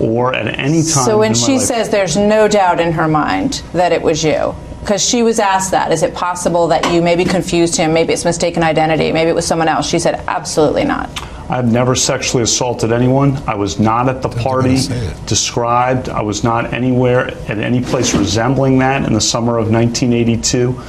or 0.00 0.34
at 0.34 0.46
any 0.58 0.82
time. 0.82 1.04
So 1.04 1.18
when 1.18 1.32
in 1.32 1.38
my 1.38 1.46
she 1.46 1.56
life. 1.58 1.62
says 1.62 1.88
there's 1.90 2.16
no 2.16 2.48
doubt 2.48 2.80
in 2.80 2.92
her 2.92 3.08
mind 3.08 3.62
that 3.72 3.92
it 3.92 4.02
was 4.02 4.22
you, 4.22 4.54
because 4.80 5.02
she 5.02 5.22
was 5.22 5.38
asked 5.38 5.70
that, 5.70 5.90
is 5.90 6.02
it 6.02 6.14
possible 6.14 6.68
that 6.68 6.92
you 6.92 7.00
maybe 7.00 7.24
confused 7.24 7.76
him, 7.76 7.92
maybe 7.92 8.12
it's 8.12 8.24
mistaken 8.24 8.62
identity, 8.62 9.10
maybe 9.12 9.30
it 9.30 9.34
was 9.34 9.46
someone 9.46 9.68
else? 9.68 9.88
She 9.88 9.98
said 9.98 10.22
absolutely 10.28 10.84
not. 10.84 11.08
I've 11.48 11.70
never 11.70 11.94
sexually 11.94 12.42
assaulted 12.42 12.92
anyone. 12.92 13.36
I 13.46 13.54
was 13.54 13.78
not 13.78 14.08
at 14.08 14.20
the 14.20 14.28
party 14.28 14.78
described. 15.26 16.08
I 16.08 16.20
was 16.20 16.42
not 16.42 16.74
anywhere 16.74 17.28
at 17.48 17.58
any 17.58 17.80
place 17.80 18.14
resembling 18.14 18.78
that 18.78 19.04
in 19.06 19.12
the 19.12 19.20
summer 19.20 19.56
of 19.56 19.70
1982. 19.70 20.80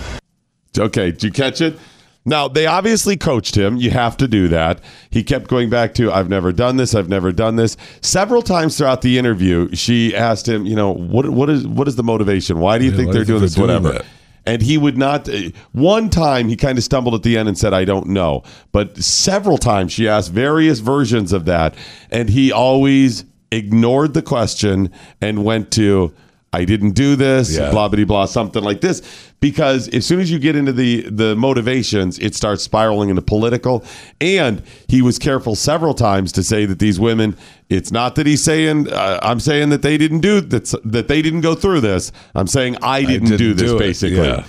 Okay, 0.77 1.11
did 1.11 1.23
you 1.23 1.31
catch 1.31 1.61
it? 1.61 1.77
Now, 2.25 2.49
they 2.49 2.65
obviously 2.65 3.15
coached 3.15 3.55
him. 3.55 3.77
You 3.77 3.89
have 3.91 4.17
to 4.17 4.27
do 4.27 4.49
that. 4.49 4.81
He 5.09 5.23
kept 5.23 5.47
going 5.47 5.69
back 5.69 5.93
to, 5.93 6.11
I've 6.11 6.27
never 6.27 6.51
done 6.51 6.75
this, 6.75 6.93
I've 6.93 7.07
never 7.07 7.31
done 7.31 7.55
this. 7.55 7.77
Several 8.01 8.41
times 8.41 8.77
throughout 8.77 9.01
the 9.01 9.17
interview, 9.17 9.73
she 9.73 10.13
asked 10.13 10.45
him, 10.47 10.65
you 10.65 10.75
know, 10.75 10.91
what 10.93 11.29
what 11.29 11.49
is 11.49 11.65
what 11.65 11.87
is 11.87 11.95
the 11.95 12.03
motivation? 12.03 12.59
Why 12.59 12.77
do 12.79 12.83
you 12.83 12.91
Yeah, 12.91 12.97
think 12.97 13.13
they're 13.13 13.23
doing 13.23 13.41
this? 13.41 13.55
doing 13.55 13.67
Whatever. 13.67 13.91
that? 13.99 14.05
And 14.45 14.61
he 14.61 14.77
would 14.77 14.97
not. 14.97 15.29
uh, 15.29 15.51
One 15.71 16.09
time, 16.09 16.49
he 16.49 16.57
kind 16.57 16.77
of 16.77 16.83
stumbled 16.83 17.13
at 17.15 17.23
the 17.23 17.37
end 17.37 17.47
and 17.47 17.57
said, 17.57 17.73
I 17.73 17.85
don't 17.85 18.07
know. 18.07 18.43
But 18.73 18.97
several 18.97 19.57
times, 19.57 19.93
she 19.93 20.07
asked 20.09 20.31
various 20.31 20.79
versions 20.79 21.31
of 21.31 21.45
that. 21.45 21.75
And 22.11 22.29
he 22.29 22.51
always 22.51 23.23
ignored 23.51 24.13
the 24.13 24.21
question 24.21 24.91
and 25.21 25.45
went 25.45 25.71
to, 25.71 26.13
I 26.53 26.63
didn't 26.65 26.91
do 26.91 27.15
this, 27.15 27.55
Yeah. 27.57 27.71
blah 27.71 27.88
blah 27.89 28.05
blah, 28.05 28.25
something 28.25 28.63
like 28.63 28.81
this. 28.81 29.01
Because 29.39 29.88
as 29.89 30.05
soon 30.05 30.19
as 30.19 30.31
you 30.31 30.39
get 30.39 30.55
into 30.55 30.71
the 30.73 31.01
the 31.10 31.36
motivations, 31.36 32.17
it 32.19 32.33
starts 32.36 32.63
spiraling 32.63 33.10
into 33.10 33.21
political. 33.21 33.83
And 34.21 34.63
he 34.88 35.01
was 35.01 35.19
careful 35.19 35.55
several 35.55 35.93
times 35.93 36.31
to 36.33 36.43
say 36.43 36.65
that 36.65 36.79
these 36.79 36.99
women. 36.99 37.36
It's 37.69 37.91
not 37.91 38.15
that 38.15 38.25
he's 38.25 38.43
saying 38.43 38.91
uh, 38.91 39.19
I'm 39.21 39.39
saying 39.41 39.69
that 39.69 39.81
they 39.81 39.97
didn't 39.97 40.21
do 40.21 40.39
that 40.41 40.73
that 40.86 41.07
they 41.10 41.21
didn't 41.21 41.41
go 41.41 41.53
through 41.53 41.81
this. 41.81 42.12
I'm 42.33 42.47
saying 42.47 42.77
I 42.81 43.03
didn't, 43.03 43.38
do 43.38 43.53
this 43.53 43.71
it, 43.71 43.77
basically. 43.77 44.25
yeah. 44.27 44.45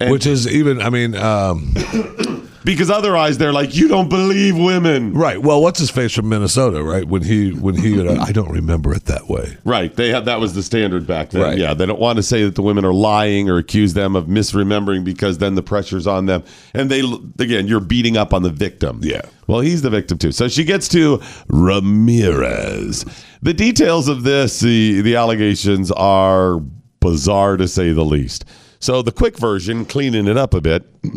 And- 0.00 0.10
Which 0.10 0.26
is 0.26 0.46
even, 0.48 0.82
I 0.82 0.90
mean, 0.90 1.14
um, 1.14 1.72
Because 2.66 2.90
otherwise, 2.90 3.38
they're 3.38 3.52
like, 3.52 3.76
you 3.76 3.86
don't 3.86 4.08
believe 4.08 4.58
women. 4.58 5.14
right. 5.14 5.40
Well, 5.40 5.62
what's 5.62 5.78
his 5.78 5.88
face 5.88 6.12
from 6.12 6.28
Minnesota, 6.28 6.82
right? 6.82 7.04
When 7.06 7.22
he, 7.22 7.52
when 7.52 7.76
he, 7.76 8.04
uh, 8.04 8.20
I 8.20 8.32
don't 8.32 8.50
remember 8.50 8.92
it 8.92 9.04
that 9.04 9.28
way. 9.28 9.56
Right. 9.64 9.94
They 9.94 10.08
had 10.10 10.24
that 10.24 10.40
was 10.40 10.52
the 10.54 10.64
standard 10.64 11.06
back 11.06 11.30
then. 11.30 11.42
Right. 11.42 11.58
Yeah. 11.58 11.74
They 11.74 11.86
don't 11.86 12.00
want 12.00 12.16
to 12.16 12.24
say 12.24 12.42
that 12.42 12.56
the 12.56 12.62
women 12.62 12.84
are 12.84 12.92
lying 12.92 13.48
or 13.48 13.58
accuse 13.58 13.94
them 13.94 14.16
of 14.16 14.26
misremembering 14.26 15.04
because 15.04 15.38
then 15.38 15.54
the 15.54 15.62
pressure's 15.62 16.08
on 16.08 16.26
them. 16.26 16.42
And 16.74 16.90
they 16.90 17.02
again, 17.38 17.68
you're 17.68 17.78
beating 17.78 18.16
up 18.16 18.34
on 18.34 18.42
the 18.42 18.50
victim. 18.50 18.98
Yeah. 19.00 19.22
Well, 19.46 19.60
he's 19.60 19.82
the 19.82 19.90
victim 19.90 20.18
too. 20.18 20.32
So 20.32 20.48
she 20.48 20.64
gets 20.64 20.88
to 20.88 21.22
Ramirez. 21.46 23.04
The 23.42 23.54
details 23.54 24.08
of 24.08 24.24
this, 24.24 24.58
the 24.58 25.02
the 25.02 25.14
allegations 25.14 25.92
are 25.92 26.58
bizarre 26.98 27.56
to 27.58 27.68
say 27.68 27.92
the 27.92 28.04
least. 28.04 28.44
So 28.80 29.02
the 29.02 29.12
quick 29.12 29.38
version, 29.38 29.84
cleaning 29.84 30.26
it 30.26 30.36
up 30.36 30.52
a 30.52 30.60
bit. 30.60 30.84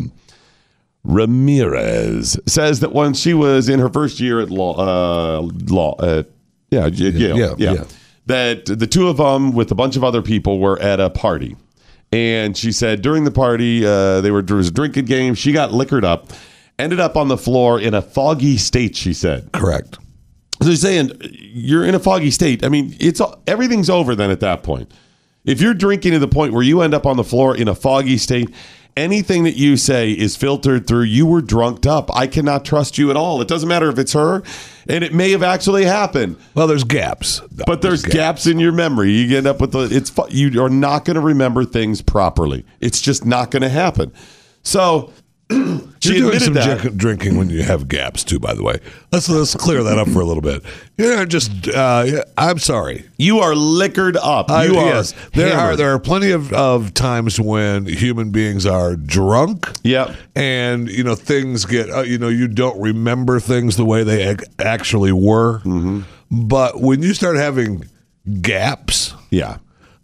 Ramirez 1.02 2.38
says 2.46 2.80
that 2.80 2.92
when 2.92 3.14
she 3.14 3.34
was 3.34 3.68
in 3.68 3.78
her 3.78 3.88
first 3.88 4.20
year 4.20 4.40
at 4.40 4.50
law, 4.50 4.74
uh, 4.76 5.40
law, 5.68 5.96
uh, 5.98 6.24
yeah, 6.70 6.86
yeah, 6.86 7.34
yeah, 7.34 7.54
yeah. 7.56 7.84
that 8.26 8.66
the 8.66 8.86
two 8.86 9.08
of 9.08 9.16
them 9.16 9.52
with 9.52 9.70
a 9.70 9.74
bunch 9.74 9.96
of 9.96 10.04
other 10.04 10.22
people 10.22 10.58
were 10.58 10.78
at 10.80 11.00
a 11.00 11.08
party, 11.10 11.56
and 12.12 12.56
she 12.56 12.70
said 12.70 13.02
during 13.02 13.24
the 13.24 13.30
party 13.30 13.84
uh, 13.84 14.20
they 14.20 14.30
were 14.30 14.42
there 14.42 14.56
was 14.56 14.68
a 14.68 14.72
drinking 14.72 15.06
game. 15.06 15.34
She 15.34 15.52
got 15.52 15.72
liquored 15.72 16.04
up, 16.04 16.32
ended 16.78 17.00
up 17.00 17.16
on 17.16 17.28
the 17.28 17.38
floor 17.38 17.80
in 17.80 17.94
a 17.94 18.02
foggy 18.02 18.56
state. 18.56 18.94
She 18.94 19.14
said. 19.14 19.50
Correct. 19.52 19.98
So 20.62 20.68
you're 20.68 20.76
saying 20.76 21.12
you're 21.22 21.84
in 21.84 21.94
a 21.94 21.98
foggy 21.98 22.30
state. 22.30 22.64
I 22.64 22.68
mean, 22.68 22.94
it's 23.00 23.22
everything's 23.46 23.88
over 23.88 24.14
then 24.14 24.30
at 24.30 24.40
that 24.40 24.62
point. 24.62 24.92
If 25.44 25.62
you're 25.62 25.74
drinking 25.74 26.12
to 26.12 26.18
the 26.18 26.28
point 26.28 26.52
where 26.52 26.62
you 26.62 26.82
end 26.82 26.92
up 26.92 27.06
on 27.06 27.16
the 27.16 27.24
floor 27.24 27.56
in 27.56 27.66
a 27.66 27.74
foggy 27.74 28.18
state, 28.18 28.50
anything 28.96 29.44
that 29.44 29.56
you 29.56 29.76
say 29.76 30.10
is 30.10 30.36
filtered 30.36 30.86
through 30.86 31.02
you 31.02 31.26
were 31.26 31.40
drunked 31.40 31.86
up. 31.86 32.14
I 32.14 32.26
cannot 32.26 32.64
trust 32.64 32.98
you 32.98 33.10
at 33.10 33.16
all. 33.16 33.40
It 33.40 33.48
doesn't 33.48 33.68
matter 33.68 33.88
if 33.88 33.98
it's 33.98 34.12
her, 34.12 34.42
and 34.88 35.04
it 35.04 35.14
may 35.14 35.30
have 35.30 35.42
actually 35.42 35.84
happened. 35.84 36.36
Well, 36.54 36.66
there's 36.66 36.84
gaps. 36.84 37.40
But 37.66 37.82
there's 37.82 38.02
gaps 38.02 38.46
in 38.46 38.58
your 38.58 38.72
memory. 38.72 39.12
You 39.12 39.36
end 39.36 39.46
up 39.46 39.60
with 39.60 39.72
the 39.72 39.88
it's 39.90 40.12
you 40.30 40.62
are 40.62 40.70
not 40.70 41.04
going 41.04 41.16
to 41.16 41.20
remember 41.20 41.64
things 41.64 42.02
properly. 42.02 42.64
It's 42.80 43.00
just 43.00 43.24
not 43.24 43.50
going 43.50 43.62
to 43.62 43.68
happen. 43.68 44.12
So 44.62 45.12
she 46.00 46.16
You're 46.18 46.30
doing 46.30 46.38
some 46.38 46.54
drink- 46.54 46.96
drinking 46.96 47.36
when 47.36 47.50
you 47.50 47.62
have 47.62 47.88
gaps 47.88 48.24
too. 48.24 48.38
By 48.38 48.54
the 48.54 48.62
way, 48.62 48.78
let's 49.12 49.28
let's 49.28 49.54
clear 49.54 49.82
that 49.82 49.98
up 49.98 50.08
for 50.08 50.20
a 50.20 50.24
little 50.24 50.42
bit. 50.42 50.62
Yeah, 50.96 51.24
just 51.24 51.68
uh, 51.68 52.22
I'm 52.38 52.58
sorry. 52.58 53.04
You 53.18 53.40
are 53.40 53.54
liquored 53.54 54.16
up. 54.16 54.50
I- 54.50 54.64
you 54.66 54.76
are 54.76 54.86
yes, 54.86 55.12
there 55.34 55.56
are 55.56 55.76
there 55.76 55.92
are 55.92 55.98
plenty 55.98 56.30
of, 56.30 56.52
of 56.52 56.94
times 56.94 57.40
when 57.40 57.86
human 57.86 58.30
beings 58.30 58.64
are 58.66 58.96
drunk. 58.96 59.70
Yep. 59.82 60.14
and 60.36 60.88
you 60.88 61.02
know 61.04 61.14
things 61.14 61.64
get 61.64 61.90
uh, 61.90 62.02
you 62.02 62.18
know 62.18 62.28
you 62.28 62.48
don't 62.48 62.80
remember 62.80 63.40
things 63.40 63.76
the 63.76 63.84
way 63.84 64.04
they 64.04 64.28
ac- 64.28 64.46
actually 64.58 65.12
were. 65.12 65.58
Mm-hmm. 65.60 66.00
But 66.30 66.80
when 66.80 67.02
you 67.02 67.12
start 67.14 67.36
having 67.36 67.84
gaps, 68.40 69.14
Yeah. 69.30 69.58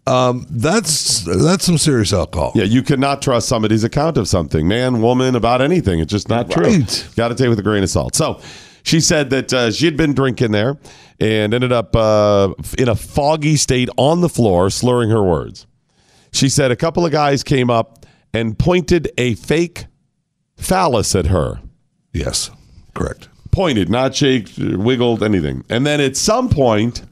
Um, 0.06 0.46
that's 0.50 1.20
that's 1.22 1.64
some 1.64 1.78
serious 1.78 2.12
alcohol. 2.12 2.52
Yeah, 2.54 2.64
you 2.64 2.82
cannot 2.82 3.22
trust 3.22 3.48
somebody's 3.48 3.84
account 3.84 4.16
of 4.16 4.28
something, 4.28 4.68
man, 4.68 5.02
woman, 5.02 5.34
about 5.34 5.60
anything. 5.60 6.00
It's 6.00 6.12
just 6.12 6.28
not 6.28 6.50
true. 6.50 6.82
Got 7.16 7.28
to 7.28 7.34
take 7.34 7.46
it 7.46 7.48
with 7.48 7.58
a 7.58 7.62
grain 7.62 7.82
of 7.82 7.90
salt. 7.90 8.14
So 8.14 8.40
she 8.82 9.00
said 9.00 9.30
that 9.30 9.52
uh, 9.52 9.70
she 9.72 9.84
had 9.84 9.96
been 9.96 10.14
drinking 10.14 10.52
there 10.52 10.78
and 11.18 11.52
ended 11.52 11.72
up 11.72 11.96
uh, 11.96 12.54
in 12.78 12.88
a 12.88 12.94
foggy 12.94 13.56
state 13.56 13.88
on 13.96 14.20
the 14.20 14.28
floor, 14.28 14.70
slurring 14.70 15.10
her 15.10 15.22
words. 15.22 15.66
She 16.32 16.48
said 16.48 16.70
a 16.70 16.76
couple 16.76 17.04
of 17.04 17.10
guys 17.10 17.42
came 17.42 17.70
up 17.70 18.06
and 18.32 18.58
pointed 18.58 19.10
a 19.18 19.34
fake 19.34 19.86
phallus 20.56 21.16
at 21.16 21.26
her. 21.26 21.60
Yes, 22.12 22.50
correct. 22.94 23.28
Pointed, 23.50 23.88
not 23.88 24.14
shaked, 24.14 24.58
wiggled, 24.58 25.22
anything. 25.22 25.64
And 25.68 25.86
then 25.86 26.00
at 26.00 26.16
some 26.16 26.48
point, 26.48 27.02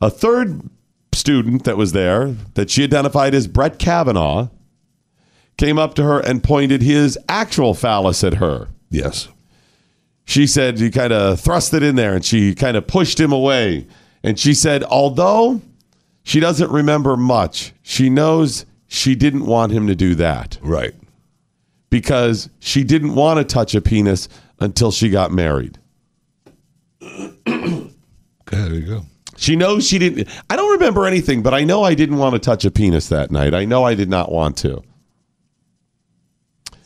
a 0.00 0.10
third 0.10 0.62
student 1.14 1.64
that 1.64 1.76
was 1.76 1.92
there, 1.92 2.34
that 2.54 2.70
she 2.70 2.84
identified 2.84 3.34
as 3.34 3.46
Brett 3.46 3.78
Kavanaugh, 3.78 4.48
came 5.56 5.78
up 5.78 5.94
to 5.94 6.02
her 6.02 6.18
and 6.20 6.42
pointed 6.42 6.82
his 6.82 7.18
actual 7.28 7.74
phallus 7.74 8.24
at 8.24 8.34
her. 8.34 8.68
Yes. 8.90 9.28
She 10.24 10.46
said 10.46 10.78
he 10.78 10.90
kind 10.90 11.12
of 11.12 11.38
thrust 11.40 11.74
it 11.74 11.82
in 11.82 11.96
there 11.96 12.14
and 12.14 12.24
she 12.24 12.54
kind 12.54 12.76
of 12.76 12.86
pushed 12.86 13.20
him 13.20 13.30
away. 13.32 13.86
And 14.22 14.38
she 14.38 14.54
said, 14.54 14.82
although 14.84 15.60
she 16.22 16.40
doesn't 16.40 16.70
remember 16.70 17.16
much, 17.16 17.72
she 17.82 18.08
knows 18.10 18.64
she 18.86 19.14
didn't 19.14 19.46
want 19.46 19.70
him 19.72 19.86
to 19.86 19.94
do 19.94 20.14
that 20.16 20.58
Right. 20.62 20.94
because 21.90 22.48
she 22.58 22.84
didn't 22.84 23.14
want 23.14 23.38
to 23.38 23.44
touch 23.44 23.74
a 23.74 23.80
penis 23.80 24.28
until 24.60 24.90
she 24.90 25.10
got 25.10 25.30
married. 25.30 25.78
Okay, 27.02 27.90
there 28.46 28.74
you 28.74 28.82
go. 28.86 29.02
She 29.36 29.56
knows 29.56 29.86
she 29.86 29.98
didn't. 29.98 30.28
I 30.48 30.56
don't 30.56 30.72
remember 30.72 31.06
anything, 31.06 31.42
but 31.42 31.52
I 31.54 31.64
know 31.64 31.82
I 31.82 31.94
didn't 31.94 32.18
want 32.18 32.34
to 32.34 32.38
touch 32.38 32.64
a 32.64 32.70
penis 32.70 33.08
that 33.08 33.30
night. 33.30 33.52
I 33.54 33.64
know 33.64 33.84
I 33.84 33.94
did 33.94 34.08
not 34.08 34.30
want 34.30 34.56
to. 34.58 34.82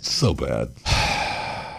So 0.00 0.34
bad. 0.34 0.68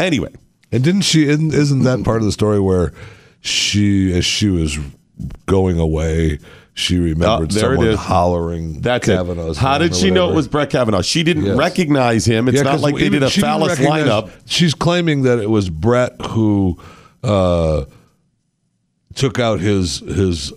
Anyway, 0.00 0.32
And 0.70 0.84
didn't 0.84 1.00
she? 1.00 1.26
Isn't, 1.28 1.52
isn't 1.52 1.82
that 1.82 2.04
part 2.04 2.18
of 2.18 2.24
the 2.24 2.30
story 2.30 2.60
where 2.60 2.92
she, 3.40 4.16
as 4.16 4.24
she 4.24 4.48
was 4.48 4.78
going 5.46 5.80
away, 5.80 6.38
she 6.74 6.98
remembered 6.98 7.52
Oh, 7.52 7.58
someone 7.58 7.94
hollering 7.94 8.80
that's 8.80 9.06
Kavanaugh's 9.06 9.56
it. 9.56 9.60
How 9.60 9.76
did 9.78 9.96
she 9.96 10.12
know 10.12 10.30
it 10.30 10.36
was 10.36 10.46
Brett 10.46 10.70
Kavanaugh? 10.70 11.00
She 11.02 11.24
didn't 11.24 11.46
Yes. 11.46 11.58
recognize 11.58 12.24
him. 12.24 12.46
It's 12.46 12.58
Yeah, 12.58 12.62
not 12.62 12.78
like 12.78 12.94
they 12.94 13.08
did 13.08 13.24
a 13.24 13.28
phallus 13.30 13.80
lineup. 13.80 14.30
She's 14.46 14.72
claiming 14.72 15.22
that 15.22 15.40
it 15.40 15.50
was 15.50 15.68
Brett 15.68 16.14
who 16.28 16.78
uh, 17.24 17.84
took 19.18 19.38
out 19.38 19.60
his 19.60 19.98
his 19.98 20.52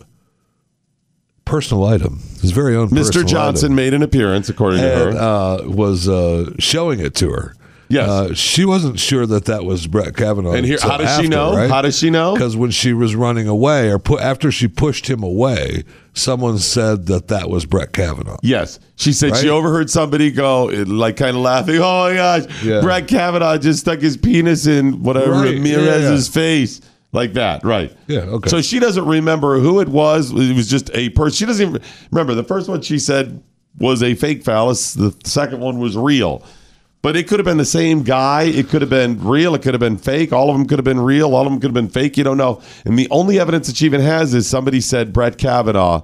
personal 1.45 1.85
item, 1.85 2.19
his 2.41 2.51
very 2.51 2.75
own. 2.75 2.89
Mr. 2.89 3.25
Johnson 3.25 3.67
item, 3.67 3.75
made 3.75 3.93
an 3.93 4.03
appearance, 4.03 4.49
according 4.49 4.79
to 4.81 4.87
her. 4.89 5.09
uh, 5.11 5.63
was 5.67 6.07
uh, 6.07 6.51
showing 6.59 6.99
it 6.99 7.15
to 7.15 7.29
her. 7.31 7.55
Yes. 7.89 8.07
uh, 8.07 8.33
she 8.33 8.63
wasn't 8.63 8.99
sure 8.99 9.25
that 9.25 9.43
that 9.45 9.65
was 9.65 9.85
Brett 9.85 10.15
Kavanaugh. 10.15 10.53
And 10.53 10.65
here- 10.65 10.77
how 10.81 10.95
does 10.95 11.19
she 11.19 11.27
know? 11.27 11.53
right? 11.53 11.69
How 11.69 11.81
does 11.81 11.97
she 11.97 12.09
know? 12.09 12.33
Because 12.33 12.55
when 12.55 12.71
she 12.71 12.93
was 12.93 13.17
running 13.17 13.49
away, 13.49 13.89
or 13.91 13.99
put 13.99 14.21
after 14.21 14.49
she 14.49 14.69
pushed 14.69 15.09
him 15.09 15.21
away, 15.23 15.83
someone 16.13 16.57
said 16.57 17.07
that 17.07 17.27
that 17.27 17.49
was 17.49 17.65
Brett 17.65 17.91
Kavanaugh. 17.91 18.37
Yes. 18.43 18.79
She 18.95 19.11
said 19.11 19.35
she 19.35 19.49
overheard 19.49 19.89
somebody 19.89 20.31
go, 20.31 20.67
like, 20.87 21.17
kind 21.17 21.35
of 21.35 21.41
laughing, 21.43 21.79
oh 21.79 22.07
my 22.09 22.13
gosh, 22.13 22.63
Yeah. 22.63 22.79
Brett 22.79 23.09
Kavanaugh 23.09 23.57
just 23.57 23.81
stuck 23.81 23.99
his 23.99 24.15
penis 24.15 24.67
in 24.67 25.03
whatever 25.03 25.31
Right, 25.33 25.55
Ramirez's 25.55 26.29
yeah. 26.29 26.33
face. 26.33 26.79
Like 27.13 27.33
that, 27.33 27.65
right? 27.65 27.93
Yeah, 28.07 28.19
okay. 28.21 28.49
So 28.49 28.61
she 28.61 28.79
doesn't 28.79 29.05
remember 29.05 29.59
who 29.59 29.81
it 29.81 29.89
was. 29.89 30.31
It 30.31 30.55
was 30.55 30.69
just 30.69 30.89
a 30.93 31.09
person. 31.09 31.35
She 31.35 31.45
doesn't 31.45 31.67
even 31.69 31.81
remember. 32.09 32.33
The 32.35 32.43
first 32.43 32.69
one 32.69 32.81
she 32.81 32.99
said 32.99 33.43
was 33.77 34.01
a 34.01 34.13
fake 34.15 34.43
phallus. 34.43 34.93
The 34.93 35.13
second 35.25 35.59
one 35.59 35.79
was 35.79 35.97
real. 35.97 36.43
But 37.01 37.17
it 37.17 37.27
could 37.27 37.39
have 37.39 37.45
been 37.45 37.57
the 37.57 37.65
same 37.65 38.03
guy. 38.03 38.43
It 38.43 38.69
could 38.69 38.81
have 38.81 38.89
been 38.89 39.21
real. 39.27 39.55
It 39.55 39.61
could 39.61 39.73
have 39.73 39.81
been 39.81 39.97
fake. 39.97 40.31
All 40.31 40.49
of 40.51 40.55
them 40.57 40.67
could 40.67 40.77
have 40.77 40.85
been 40.85 40.99
real. 41.01 41.35
All 41.35 41.45
of 41.45 41.51
them 41.51 41.59
could 41.59 41.67
have 41.69 41.73
been 41.73 41.89
fake. 41.89 42.15
You 42.15 42.23
don't 42.23 42.37
know. 42.37 42.61
And 42.85 42.97
the 42.97 43.07
only 43.09 43.39
evidence 43.39 43.67
that 43.67 43.75
she 43.75 43.85
even 43.85 44.01
has 44.01 44.33
is 44.33 44.47
somebody 44.47 44.79
said 44.79 45.11
Brett 45.11 45.37
Kavanaugh 45.37 46.03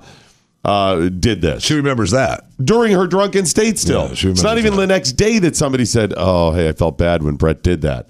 uh, 0.66 1.08
did 1.10 1.42
this 1.42 1.64
She 1.64 1.76
remembers 1.76 2.12
that. 2.12 2.46
during 2.62 2.92
her 2.94 3.08
drunken 3.08 3.46
state 3.46 3.78
still. 3.80 4.08
Yeah, 4.08 4.32
it's 4.32 4.42
not 4.44 4.58
even 4.58 4.72
that. 4.72 4.78
the 4.82 4.88
next 4.88 5.14
day 5.14 5.40
that 5.40 5.56
somebody 5.56 5.86
said, 5.86 6.14
Oh, 6.18 6.52
hey, 6.52 6.68
I 6.68 6.74
felt 6.74 6.98
bad 6.98 7.22
when 7.24 7.36
Brett 7.36 7.62
did 7.64 7.82
that. 7.84 8.10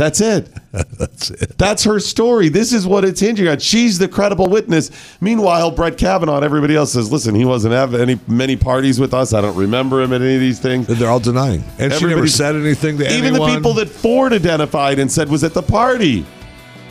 That's 0.00 0.22
it. 0.22 0.48
That's 0.72 1.30
it. 1.30 1.58
That's 1.58 1.84
her 1.84 2.00
story. 2.00 2.48
This 2.48 2.72
is 2.72 2.86
what 2.86 3.04
it's 3.04 3.20
hinging 3.20 3.48
on. 3.48 3.58
She's 3.58 3.98
the 3.98 4.08
credible 4.08 4.48
witness. 4.48 4.90
Meanwhile, 5.20 5.72
Brett 5.72 5.98
Kavanaugh 5.98 6.36
and 6.36 6.44
everybody 6.44 6.74
else 6.74 6.94
says, 6.94 7.12
listen, 7.12 7.34
he 7.34 7.44
wasn't 7.44 7.74
at 7.74 7.92
any 7.92 8.18
many 8.26 8.56
parties 8.56 8.98
with 8.98 9.12
us. 9.12 9.34
I 9.34 9.42
don't 9.42 9.56
remember 9.56 10.00
him 10.00 10.14
at 10.14 10.22
any 10.22 10.36
of 10.36 10.40
these 10.40 10.58
things. 10.58 10.86
They're 10.86 11.10
all 11.10 11.20
denying, 11.20 11.62
and 11.78 11.92
she 11.92 12.06
never 12.06 12.26
said 12.26 12.56
anything 12.56 12.96
to 12.96 13.12
Even 13.12 13.34
anyone. 13.34 13.50
the 13.50 13.56
people 13.56 13.74
that 13.74 13.90
Ford 13.90 14.32
identified 14.32 14.98
and 14.98 15.12
said 15.12 15.28
was 15.28 15.44
at 15.44 15.52
the 15.52 15.62
party 15.62 16.24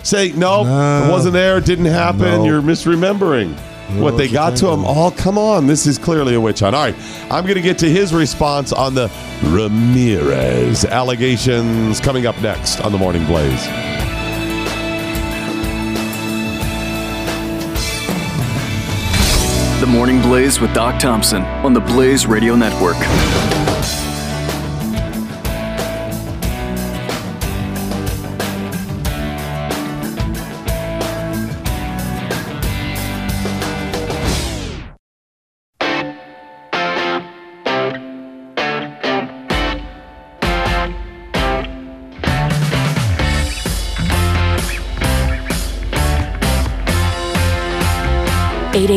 say, 0.04 0.32
no, 0.34 0.64
No. 0.64 1.08
it 1.08 1.12
wasn't 1.12 1.34
there, 1.34 1.58
it 1.58 1.66
didn't 1.66 1.86
happen, 1.86 2.22
No. 2.22 2.46
you're 2.46 2.62
misremembering. 2.62 3.58
What 3.98 4.18
they 4.18 4.28
got 4.28 4.56
to 4.58 4.68
him, 4.68 4.82
thinking. 4.82 4.96
oh, 4.98 5.12
come 5.12 5.38
on, 5.38 5.68
this 5.68 5.88
is 5.88 5.98
clearly 5.98 6.36
a 6.36 6.42
witch 6.42 6.60
hunt. 6.60 6.76
All 6.76 6.84
right, 6.84 6.96
I'm 7.32 7.44
going 7.44 7.56
to 7.56 7.62
get 7.62 7.78
to 7.80 7.90
his 7.90 8.14
response 8.14 8.72
on 8.72 8.94
the 8.94 9.12
Ramirez 9.44 10.86
allegations 10.86 12.00
coming 12.00 12.26
up 12.26 12.40
next 12.42 12.82
on 12.82 12.92
the 12.92 12.98
Morning 12.98 13.26
Blaze. 13.26 13.66
The 19.80 19.88
Morning 19.88 20.22
Blaze 20.22 20.60
with 20.60 20.74
Doc 20.74 21.00
Thompson 21.00 21.42
on 21.42 21.74
the 21.74 21.80
Blaze 21.80 22.28
Radio 22.28 22.56
Network. 22.56 22.98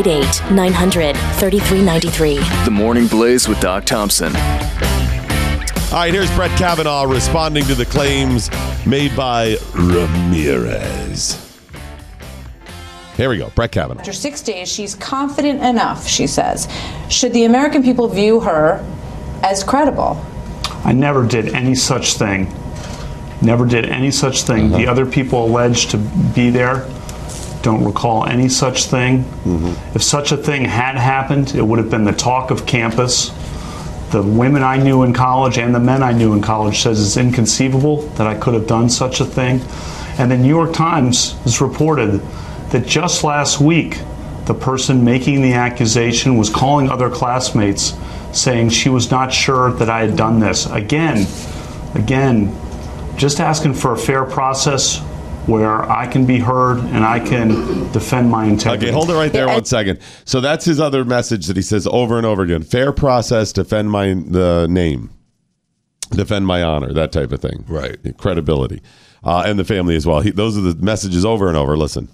Eight 0.03 0.09
eight 0.09 0.43
eight 0.43 0.51
nine 0.51 0.73
hundred 0.73 1.17
thirty 1.35 1.61
three 1.61 1.81
ninety 1.81 2.09
three. 2.09 2.39
The 2.65 2.73
Morning 2.73 3.07
Blaze 3.07 3.47
with 3.47 3.61
Doc 3.61 3.85
Thompson. 3.85 4.35
All 4.35 5.93
right, 5.93 6.13
here's 6.13 6.29
Brett 6.33 6.51
Kavanaugh 6.59 7.05
responding 7.05 7.63
to 7.67 7.77
the 7.77 7.85
claims 7.85 8.51
made 8.85 9.15
by 9.15 9.59
Ramirez. 9.75 11.39
Here 13.17 13.29
we 13.29 13.39
go. 13.39 13.53
Brett 13.55 13.71
Kavanaugh. 13.71 14.01
After 14.01 14.13
six 14.13 14.43
days, 14.43 14.69
she's 14.69 14.97
confident 14.97 15.63
enough, 15.63 16.09
she 16.09 16.27
says. 16.27 16.69
Should 17.09 17.33
the 17.33 17.45
American 17.45 17.85
people 17.85 18.09
view 18.09 18.41
her 18.41 18.85
as 19.45 19.63
credible? 19.63 20.21
I 20.85 20.93
never 20.93 21.25
did 21.25 21.51
any 21.51 21.77
such 21.77 22.15
thing. 22.15 22.53
Never 23.41 23.67
did 23.67 23.85
any 23.85 24.11
such 24.11 24.43
thing. 24.43 24.71
The 24.71 24.79
uh-huh. 24.79 24.91
other 24.91 25.07
people 25.07 25.45
alleged 25.45 25.93
to 25.93 25.99
be 26.35 26.51
there 26.51 26.89
don't 27.63 27.85
recall 27.85 28.27
any 28.27 28.49
such 28.49 28.85
thing. 28.87 29.25
Mm-hmm. 29.25 29.97
If 29.97 30.03
such 30.03 30.33
a 30.33 30.37
thing 30.37 30.65
had 30.65 30.97
happened, 30.97 31.55
it 31.55 31.63
would 31.63 31.79
have 31.79 31.91
been 31.91 32.05
the 32.05 32.13
talk 32.13 32.51
of 32.51 32.67
campus. 32.67 33.31
The 34.11 34.23
women 34.23 34.63
I 34.63 34.77
knew 34.77 35.05
in 35.05 35.15
college 35.15 35.59
and 35.59 35.75
the 35.75 35.81
men 35.81 36.03
I 36.03 36.13
knew 36.13 36.35
in 36.35 36.43
college 36.43 36.83
says 36.83 37.01
it's 37.01 37.17
inconceivable 37.17 38.03
that 38.17 38.27
I 38.27 38.35
could 38.35 38.55
have 38.55 38.67
done 38.67 38.91
such 38.91 39.21
a 39.21 39.25
thing. 39.25 39.61
And 40.19 40.31
the 40.31 40.37
New 40.37 40.49
York 40.49 40.75
Times 40.75 41.33
has 41.45 41.61
reported 41.61 42.21
that 42.71 42.87
just 42.87 43.25
last 43.25 43.61
week, 43.61 43.99
the 44.45 44.55
person 44.55 45.05
making 45.05 45.41
the 45.41 45.55
accusation 45.55 46.37
was 46.37 46.51
calling 46.51 46.91
other 46.91 47.09
classmates 47.09 47.95
saying 48.33 48.71
she 48.71 48.89
was 48.89 49.11
not 49.11 49.33
sure 49.33 49.73
that 49.73 49.89
I 49.89 50.05
had 50.07 50.17
done 50.17 50.41
this. 50.41 50.67
Again, 50.67 51.27
again, 51.95 52.55
just 53.17 53.41
asking 53.41 53.75
for 53.75 53.93
a 53.93 53.97
fair 53.97 54.25
process 54.25 55.01
where 55.47 55.83
I 55.91 56.07
can 56.07 56.27
be 56.27 56.39
heard 56.39 56.79
and 56.79 57.05
I 57.05 57.19
can 57.21 57.91
defend 57.93 58.31
my 58.31 58.45
integrity. 58.45 58.87
Okay, 58.87 58.95
hold 58.95 59.11
it 59.11 59.15
right 59.15 59.33
there 59.33 59.49
one 59.49 59.65
second. 59.65 60.01
So 60.25 60.41
that's 60.41 60.65
his 60.65 60.81
other 60.81 61.05
message 61.05 61.47
that 61.47 61.57
he 61.57 61.63
says 61.63 61.87
over 61.87 62.17
and 62.17 62.27
over 62.27 62.43
again: 62.43 62.63
fair 62.63 62.93
process, 62.93 63.53
defend 63.53 63.91
my 63.91 64.15
the 64.15 64.67
name, 64.71 65.11
defend 66.11 66.47
my 66.47 66.63
honor, 66.63 66.93
that 66.93 67.13
type 67.13 67.33
of 67.33 67.41
thing. 67.41 67.65
Right. 67.69 67.99
Credibility, 68.19 68.83
uh, 69.25 69.45
and 69.47 69.59
the 69.59 69.65
family 69.65 69.97
as 69.97 70.07
well. 70.07 70.21
He, 70.21 70.31
those 70.31 70.57
are 70.57 70.61
the 70.63 70.75
messages 70.83 71.25
over 71.25 71.49
and 71.49 71.57
over. 71.57 71.77
Listen. 71.77 72.09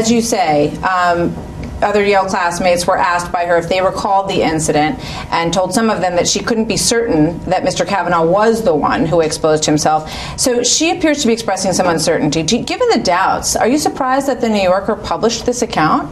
As 0.00 0.10
you 0.10 0.22
say, 0.22 0.74
um, 0.78 1.34
other 1.82 2.04
Yale 2.04 2.26
classmates 2.26 2.86
were 2.86 2.96
asked 2.96 3.32
by 3.32 3.44
her 3.46 3.56
if 3.56 3.68
they 3.68 3.80
recalled 3.80 4.28
the 4.28 4.42
incident 4.42 4.98
and 5.32 5.52
told 5.52 5.74
some 5.74 5.90
of 5.90 6.00
them 6.00 6.16
that 6.16 6.26
she 6.26 6.40
couldn't 6.40 6.66
be 6.66 6.76
certain 6.76 7.38
that 7.44 7.62
Mr. 7.62 7.86
Kavanaugh 7.86 8.24
was 8.24 8.62
the 8.64 8.74
one 8.74 9.06
who 9.06 9.20
exposed 9.20 9.64
himself. 9.64 10.10
So 10.38 10.62
she 10.62 10.90
appears 10.90 11.20
to 11.22 11.26
be 11.26 11.32
expressing 11.32 11.72
some 11.72 11.86
uncertainty. 11.86 12.42
Given 12.42 12.88
the 12.90 13.02
doubts, 13.02 13.56
are 13.56 13.68
you 13.68 13.78
surprised 13.78 14.28
that 14.28 14.40
the 14.40 14.48
New 14.48 14.62
Yorker 14.62 14.96
published 14.96 15.46
this 15.46 15.62
account? 15.62 16.10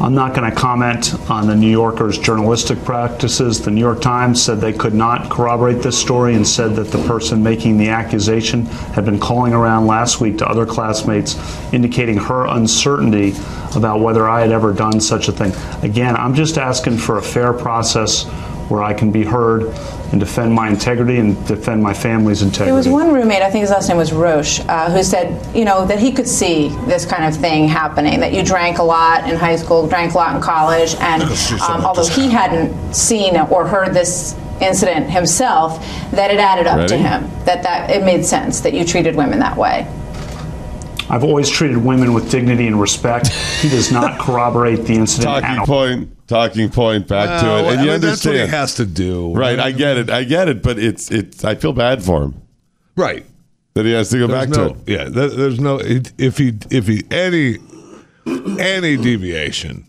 I'm 0.00 0.14
not 0.14 0.32
going 0.32 0.48
to 0.48 0.56
comment 0.56 1.14
on 1.28 1.48
the 1.48 1.56
New 1.56 1.70
Yorker's 1.70 2.18
journalistic 2.18 2.84
practices. 2.84 3.60
The 3.60 3.72
New 3.72 3.80
York 3.80 4.00
Times 4.00 4.40
said 4.40 4.60
they 4.60 4.72
could 4.72 4.94
not 4.94 5.28
corroborate 5.28 5.82
this 5.82 5.98
story 5.98 6.34
and 6.34 6.46
said 6.46 6.76
that 6.76 6.92
the 6.92 7.02
person 7.08 7.42
making 7.42 7.78
the 7.78 7.88
accusation 7.88 8.66
had 8.66 9.04
been 9.04 9.18
calling 9.18 9.52
around 9.52 9.86
last 9.86 10.20
week 10.20 10.38
to 10.38 10.48
other 10.48 10.64
classmates, 10.64 11.36
indicating 11.72 12.16
her 12.16 12.46
uncertainty 12.46 13.34
about 13.74 14.00
whether 14.00 14.28
I 14.28 14.40
had 14.40 14.52
ever 14.52 14.72
done 14.72 15.00
such 15.00 15.26
a 15.28 15.32
thing. 15.32 15.52
Again, 15.82 16.16
I'm 16.16 16.34
just 16.34 16.58
asking 16.58 16.98
for 16.98 17.18
a 17.18 17.22
fair 17.22 17.52
process 17.52 18.24
where 18.68 18.82
I 18.82 18.92
can 18.94 19.10
be 19.10 19.24
heard 19.24 19.64
and 20.10 20.20
defend 20.20 20.52
my 20.52 20.68
integrity 20.68 21.18
and 21.18 21.46
defend 21.46 21.82
my 21.82 21.94
family's 21.94 22.42
integrity. 22.42 22.66
There 22.66 22.74
was 22.74 22.88
one 22.88 23.12
roommate, 23.12 23.42
I 23.42 23.50
think 23.50 23.62
his 23.62 23.70
last 23.70 23.88
name 23.88 23.96
was 23.96 24.12
Roche, 24.12 24.60
uh, 24.68 24.90
who 24.90 25.02
said, 25.02 25.56
you 25.56 25.64
know, 25.64 25.86
that 25.86 25.98
he 25.98 26.12
could 26.12 26.28
see 26.28 26.68
this 26.86 27.04
kind 27.04 27.24
of 27.24 27.38
thing 27.40 27.68
happening, 27.68 28.20
that 28.20 28.32
you 28.32 28.42
drank 28.42 28.78
a 28.78 28.82
lot 28.82 29.28
in 29.28 29.36
high 29.36 29.56
school, 29.56 29.86
drank 29.86 30.14
a 30.14 30.16
lot 30.18 30.36
in 30.36 30.42
college, 30.42 30.94
and 31.00 31.22
um, 31.62 31.84
although 31.84 32.06
he 32.06 32.28
hadn't 32.28 32.94
seen 32.94 33.36
or 33.36 33.66
heard 33.66 33.94
this 33.94 34.34
incident 34.60 35.10
himself, 35.10 35.78
that 36.10 36.30
it 36.30 36.38
added 36.38 36.66
up 36.66 36.88
to 36.88 36.96
him, 36.96 37.30
that, 37.44 37.62
that 37.62 37.90
it 37.90 38.04
made 38.04 38.24
sense 38.24 38.60
that 38.60 38.74
you 38.74 38.84
treated 38.84 39.14
women 39.16 39.38
that 39.38 39.56
way. 39.56 39.86
I've 41.10 41.24
always 41.24 41.48
treated 41.48 41.78
women 41.78 42.12
with 42.12 42.30
dignity 42.30 42.66
and 42.66 42.78
respect. 42.78 43.28
He 43.28 43.68
does 43.68 43.90
not 43.90 44.18
corroborate 44.20 44.84
the 44.84 44.94
incident 44.94 45.36
at 45.36 45.40
Talking 45.40 45.58
all. 45.58 45.66
point, 45.66 46.17
talking 46.28 46.70
point, 46.70 47.08
back 47.08 47.40
to 47.40 47.46
it, 47.46 47.72
and 47.72 47.80
I 47.80 47.84
you 47.84 47.90
mean, 47.90 48.00
that's 48.00 48.24
what 48.24 48.34
he 48.36 48.46
has 48.46 48.74
to 48.76 48.86
do. 48.86 49.32
right? 49.34 49.58
I 49.58 49.72
get 49.72 49.96
it, 49.96 50.10
I 50.10 50.22
get 50.24 50.48
it, 50.48 50.62
but 50.62 50.78
it's 50.78 51.10
it's. 51.10 51.44
I 51.44 51.56
feel 51.56 51.72
bad 51.72 52.02
for 52.04 52.22
him 52.22 52.40
Right. 52.94 53.26
that 53.74 53.84
he 53.86 53.92
has 53.92 54.10
to 54.10 54.18
go 54.18 54.26
There's 54.28 54.46
back 54.46 54.56
no, 54.56 54.68
to 54.68 54.74
it. 54.74 54.88
Yeah, 54.88 55.04
there- 55.08 55.28
there's 55.30 55.58
no 55.58 55.80
if 55.82 56.38
he 56.38 56.52
if 56.70 56.86
he 56.86 57.02
any 57.10 57.56
any 58.60 58.96
deviation. 58.96 59.84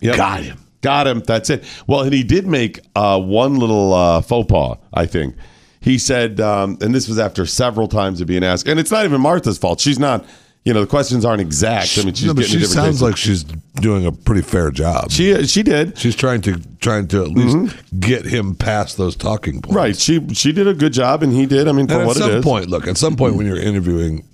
Yep. 0.00 0.16
Got 0.16 0.42
him. 0.42 0.58
Got 0.80 1.06
him. 1.06 1.20
That's 1.20 1.48
it. 1.50 1.62
Well, 1.86 2.00
and 2.00 2.12
he 2.12 2.24
did 2.24 2.44
make 2.46 2.80
uh, 2.96 3.20
one 3.20 3.54
little 3.56 3.92
uh, 3.94 4.20
faux 4.20 4.50
pas, 4.50 4.78
I 4.92 5.06
think. 5.06 5.36
He 5.80 5.96
said, 5.98 6.40
um, 6.40 6.76
and 6.80 6.92
this 6.94 7.06
was 7.08 7.18
after 7.20 7.44
several 7.46 7.86
times 7.88 8.20
of 8.20 8.26
being 8.26 8.42
asked, 8.44 8.66
and 8.66 8.80
it's 8.80 8.90
not 8.90 9.04
even 9.04 9.20
Martha's 9.20 9.58
fault. 9.58 9.80
She's 9.80 9.98
not, 9.98 10.24
you 10.64 10.72
know, 10.72 10.80
the 10.82 10.86
questions 10.86 11.24
aren't 11.24 11.40
exact. 11.40 11.98
I 11.98 12.04
mean, 12.04 12.14
she's 12.14 12.26
No, 12.26 12.34
but 12.34 12.44
getting 12.44 12.60
she 12.60 12.66
sounds 12.66 13.02
like 13.02 13.16
she's 13.16 13.42
doing 13.42 14.06
a 14.06 14.12
pretty 14.12 14.42
fair 14.42 14.70
job. 14.70 15.10
she 15.10 15.44
she 15.46 15.62
did 15.64 15.98
She's 15.98 16.14
trying 16.14 16.40
to 16.42 16.60
trying 16.78 17.08
to 17.08 17.22
at 17.22 17.30
least 17.30 17.74
get 17.98 18.24
him 18.24 18.54
past 18.54 18.96
those 18.96 19.16
talking 19.16 19.54
points. 19.60 19.68
Mm-hmm. 19.68 19.76
right. 19.76 19.96
She 19.96 20.28
she 20.34 20.52
did 20.52 20.68
a 20.68 20.74
good 20.74 20.92
job, 20.92 21.22
and 21.24 21.32
he 21.32 21.46
did. 21.46 21.66
I 21.66 21.72
mean, 21.72 21.88
for 21.88 21.94
And 21.94 22.02
at 22.02 22.06
what 22.06 22.16
it 22.16 22.20
some 22.20 22.30
is, 22.30 22.44
point, 22.44 22.68
look, 22.68 22.86
at 22.86 22.96
some 22.96 23.16
point 23.16 23.34
when 23.36 23.44
you're 23.46 23.60
interviewing 23.60 24.24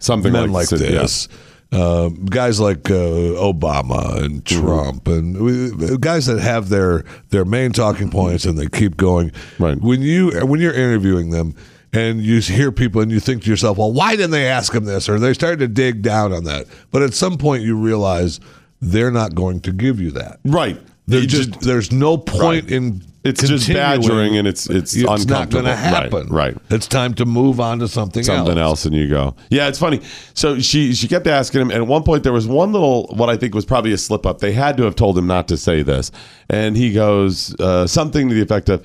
something 0.00 0.32
men 0.32 0.50
like, 0.52 0.70
like 0.70 0.80
yeah. 0.80 0.88
this, 0.88 1.28
uh, 1.72 2.08
guys 2.08 2.60
like 2.60 2.90
uh, 2.90 2.94
Obama 2.94 4.22
and 4.22 4.44
Mm-hmm. 4.44 4.66
Trump, 4.66 5.08
and 5.08 5.40
we, 5.40 5.96
guys 5.98 6.26
that 6.26 6.40
have 6.40 6.68
their 6.68 7.04
their 7.30 7.44
main 7.44 7.72
talking 7.72 8.10
points 8.10 8.44
and 8.44 8.58
they 8.58 8.66
keep 8.66 8.96
going. 8.96 9.30
Right. 9.58 9.80
When 9.80 10.02
you 10.02 10.30
when 10.44 10.60
you're 10.60 10.74
interviewing 10.74 11.30
them. 11.30 11.54
And 11.94 12.20
you 12.20 12.40
hear 12.40 12.72
people, 12.72 13.00
and 13.00 13.10
you 13.10 13.20
think 13.20 13.44
to 13.44 13.50
yourself, 13.50 13.78
"Well, 13.78 13.92
why 13.92 14.16
didn't 14.16 14.32
they 14.32 14.46
ask 14.48 14.74
him 14.74 14.84
this?" 14.84 15.08
Or 15.08 15.18
they 15.18 15.32
started 15.34 15.60
to 15.60 15.68
dig 15.68 16.02
down 16.02 16.32
on 16.32 16.44
that. 16.44 16.66
But 16.90 17.02
at 17.02 17.14
some 17.14 17.38
point, 17.38 17.62
you 17.62 17.76
realize 17.78 18.40
they're 18.82 19.10
not 19.12 19.34
going 19.34 19.60
to 19.60 19.72
give 19.72 20.00
you 20.00 20.10
that. 20.12 20.40
Right. 20.44 20.78
They're 21.06 21.20
You 21.20 21.26
just, 21.26 21.60
there's 21.60 21.92
no 21.92 22.16
point 22.18 22.64
Right. 22.64 22.72
in 22.72 23.02
It's 23.24 23.42
just 23.46 23.68
badgering 23.72 24.36
and 24.36 24.46
it's- 24.48 24.68
it's 24.68 24.94
not 24.96 25.20
uncomfortable. 25.20 25.62
going 25.62 25.64
to 25.64 25.76
happen. 25.76 26.26
Right, 26.28 26.54
right. 26.54 26.56
It's 26.70 26.86
time 26.86 27.14
to 27.14 27.24
move 27.24 27.60
on 27.60 27.78
to 27.78 27.88
something, 27.88 28.22
something 28.22 28.58
else. 28.58 28.84
and 28.84 28.94
you 28.94 29.08
go 29.08 29.34
yeah 29.48 29.68
it's 29.68 29.78
funny 29.78 30.00
so 30.34 30.58
she 30.58 30.94
she 30.94 31.08
kept 31.08 31.26
asking 31.26 31.62
him 31.62 31.70
and 31.70 31.78
at 31.80 31.86
one 31.86 32.02
point 32.02 32.22
there 32.22 32.32
was 32.34 32.46
one 32.46 32.72
little 32.72 33.06
what 33.16 33.30
i 33.30 33.36
think 33.36 33.54
was 33.54 33.64
probably 33.64 33.92
a 33.92 33.98
slip 33.98 34.26
up 34.26 34.40
they 34.40 34.52
had 34.52 34.76
to 34.76 34.82
have 34.82 34.94
told 34.94 35.16
him 35.16 35.26
not 35.26 35.48
to 35.48 35.56
say 35.56 35.82
this 35.82 36.10
and 36.50 36.76
he 36.76 36.92
goes 36.92 37.54
uh, 37.60 37.86
something 37.86 38.28
to 38.28 38.34
the 38.34 38.42
effect 38.42 38.68
of 38.68 38.82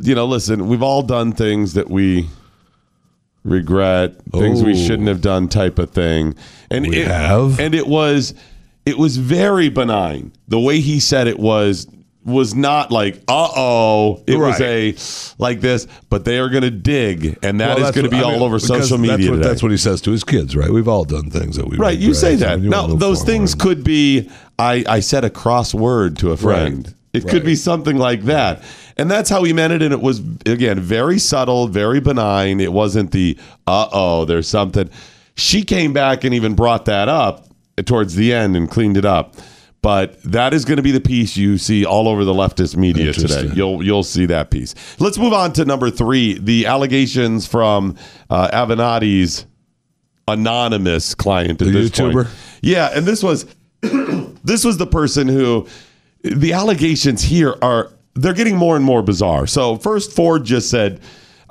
you 0.00 0.14
know 0.14 0.26
listen 0.26 0.66
we've 0.68 0.82
all 0.82 1.00
done 1.02 1.32
things 1.32 1.72
that 1.72 1.88
we 1.90 2.28
regret 3.44 4.14
things 4.32 4.62
we 4.62 4.74
shouldn't 4.76 5.08
have 5.08 5.20
done 5.22 5.48
type 5.48 5.78
of 5.78 5.90
thing 5.90 6.34
and 6.70 6.86
We 6.86 6.98
it, 6.98 7.06
have? 7.06 7.58
and 7.58 7.74
it 7.74 7.86
was 7.86 8.34
it 8.84 8.98
was 8.98 9.16
very 9.16 9.68
benign 9.70 10.32
the 10.48 10.60
way 10.60 10.80
he 10.80 11.00
said 11.00 11.26
it 11.26 11.38
was 11.38 11.86
was 12.22 12.54
not 12.54 12.90
like 12.92 13.14
uh-oh 13.28 14.22
it 14.26 14.36
was 14.36 14.60
a 14.60 14.94
like 15.42 15.60
this 15.62 15.86
but 16.10 16.26
they 16.26 16.38
are 16.38 16.50
going 16.50 16.62
to 16.62 16.70
dig 16.70 17.38
and 17.42 17.58
that 17.62 17.68
Well, 17.68 17.76
is 17.78 17.82
that's 17.84 17.96
going 17.96 18.10
to 18.10 18.14
what- 18.14 18.20
be 18.22 18.24
I 18.24 18.26
all 18.26 18.32
mean, 18.34 18.42
over 18.42 18.56
because 18.56 18.68
social 18.68 18.98
media 18.98 19.16
That's 19.16 19.28
what, 19.30 19.36
today. 19.36 19.48
that's 19.48 19.62
what 19.62 19.70
he 19.70 19.78
says 19.78 20.00
to 20.02 20.10
his 20.10 20.22
kids, 20.22 20.54
right? 20.54 20.68
We've 20.70 20.86
all 20.88 21.04
done 21.04 21.30
things 21.30 21.56
that 21.56 21.66
we 21.66 21.78
right 21.78 21.96
you 21.98 22.08
regret, 22.08 22.20
say 22.20 22.36
so 22.36 22.44
that 22.44 22.60
you 22.60 22.68
now 22.68 22.88
those 22.88 23.18
forward. 23.20 23.26
things 23.26 23.54
could 23.54 23.82
be 23.82 24.28
i 24.58 24.84
i 24.86 25.00
said 25.00 25.24
a 25.24 25.30
crossword 25.30 26.18
to 26.18 26.30
a 26.32 26.36
friend 26.36 26.94
it 27.14 27.26
could 27.26 27.44
be 27.44 27.56
something 27.56 27.96
like 27.96 28.22
that 28.24 28.62
and 29.00 29.10
that's 29.10 29.30
how 29.30 29.42
he 29.42 29.52
meant 29.52 29.72
it 29.72 29.82
and 29.82 29.92
it 29.92 30.00
was 30.00 30.20
again 30.46 30.78
very 30.78 31.18
subtle 31.18 31.66
very 31.68 32.00
benign 32.00 32.60
it 32.60 32.72
wasn't 32.72 33.10
the 33.12 33.36
uh-oh 33.66 34.24
there's 34.24 34.48
something 34.48 34.88
she 35.36 35.62
came 35.62 35.92
back 35.92 36.24
and 36.24 36.34
even 36.34 36.54
brought 36.54 36.84
that 36.84 37.08
up 37.08 37.46
towards 37.86 38.14
the 38.14 38.32
end 38.32 38.56
and 38.56 38.70
cleaned 38.70 38.96
it 38.96 39.04
up 39.04 39.34
but 39.82 40.22
that 40.24 40.52
is 40.52 40.64
going 40.66 40.76
to 40.76 40.82
be 40.82 40.90
the 40.90 41.00
piece 41.00 41.36
you 41.36 41.56
see 41.56 41.86
all 41.86 42.06
over 42.06 42.22
the 42.22 42.34
leftist 42.34 42.76
media 42.76 43.14
today. 43.14 43.50
You'll 43.54 43.82
you'll 43.82 44.02
see 44.02 44.26
that 44.26 44.50
piece. 44.50 44.74
Let's 45.00 45.16
move 45.16 45.32
on 45.32 45.54
to 45.54 45.64
number 45.64 45.90
three: 45.90 46.38
the 46.38 46.66
allegations 46.66 47.46
from 47.46 47.96
uh, 48.28 48.48
Avenatti's 48.52 49.46
anonymous 50.28 51.14
client 51.14 51.62
at 51.62 51.68
The 51.68 51.72
this 51.72 51.90
YouTuber? 51.90 52.12
point. 52.12 52.28
Yeah, 52.60 52.90
and 52.94 53.06
this 53.06 53.22
was 53.22 53.46
This 54.44 54.64
was 54.64 54.76
the 54.76 54.86
person 54.86 55.28
who 55.28 55.66
the 56.22 56.52
allegations 56.52 57.22
here 57.22 57.54
are 57.62 57.90
they're 58.14 58.34
getting 58.34 58.56
more 58.56 58.76
and 58.76 58.84
more 58.84 59.02
bizarre. 59.02 59.46
So 59.46 59.76
first 59.76 60.12
Ford 60.12 60.44
just 60.44 60.70
said, 60.70 61.00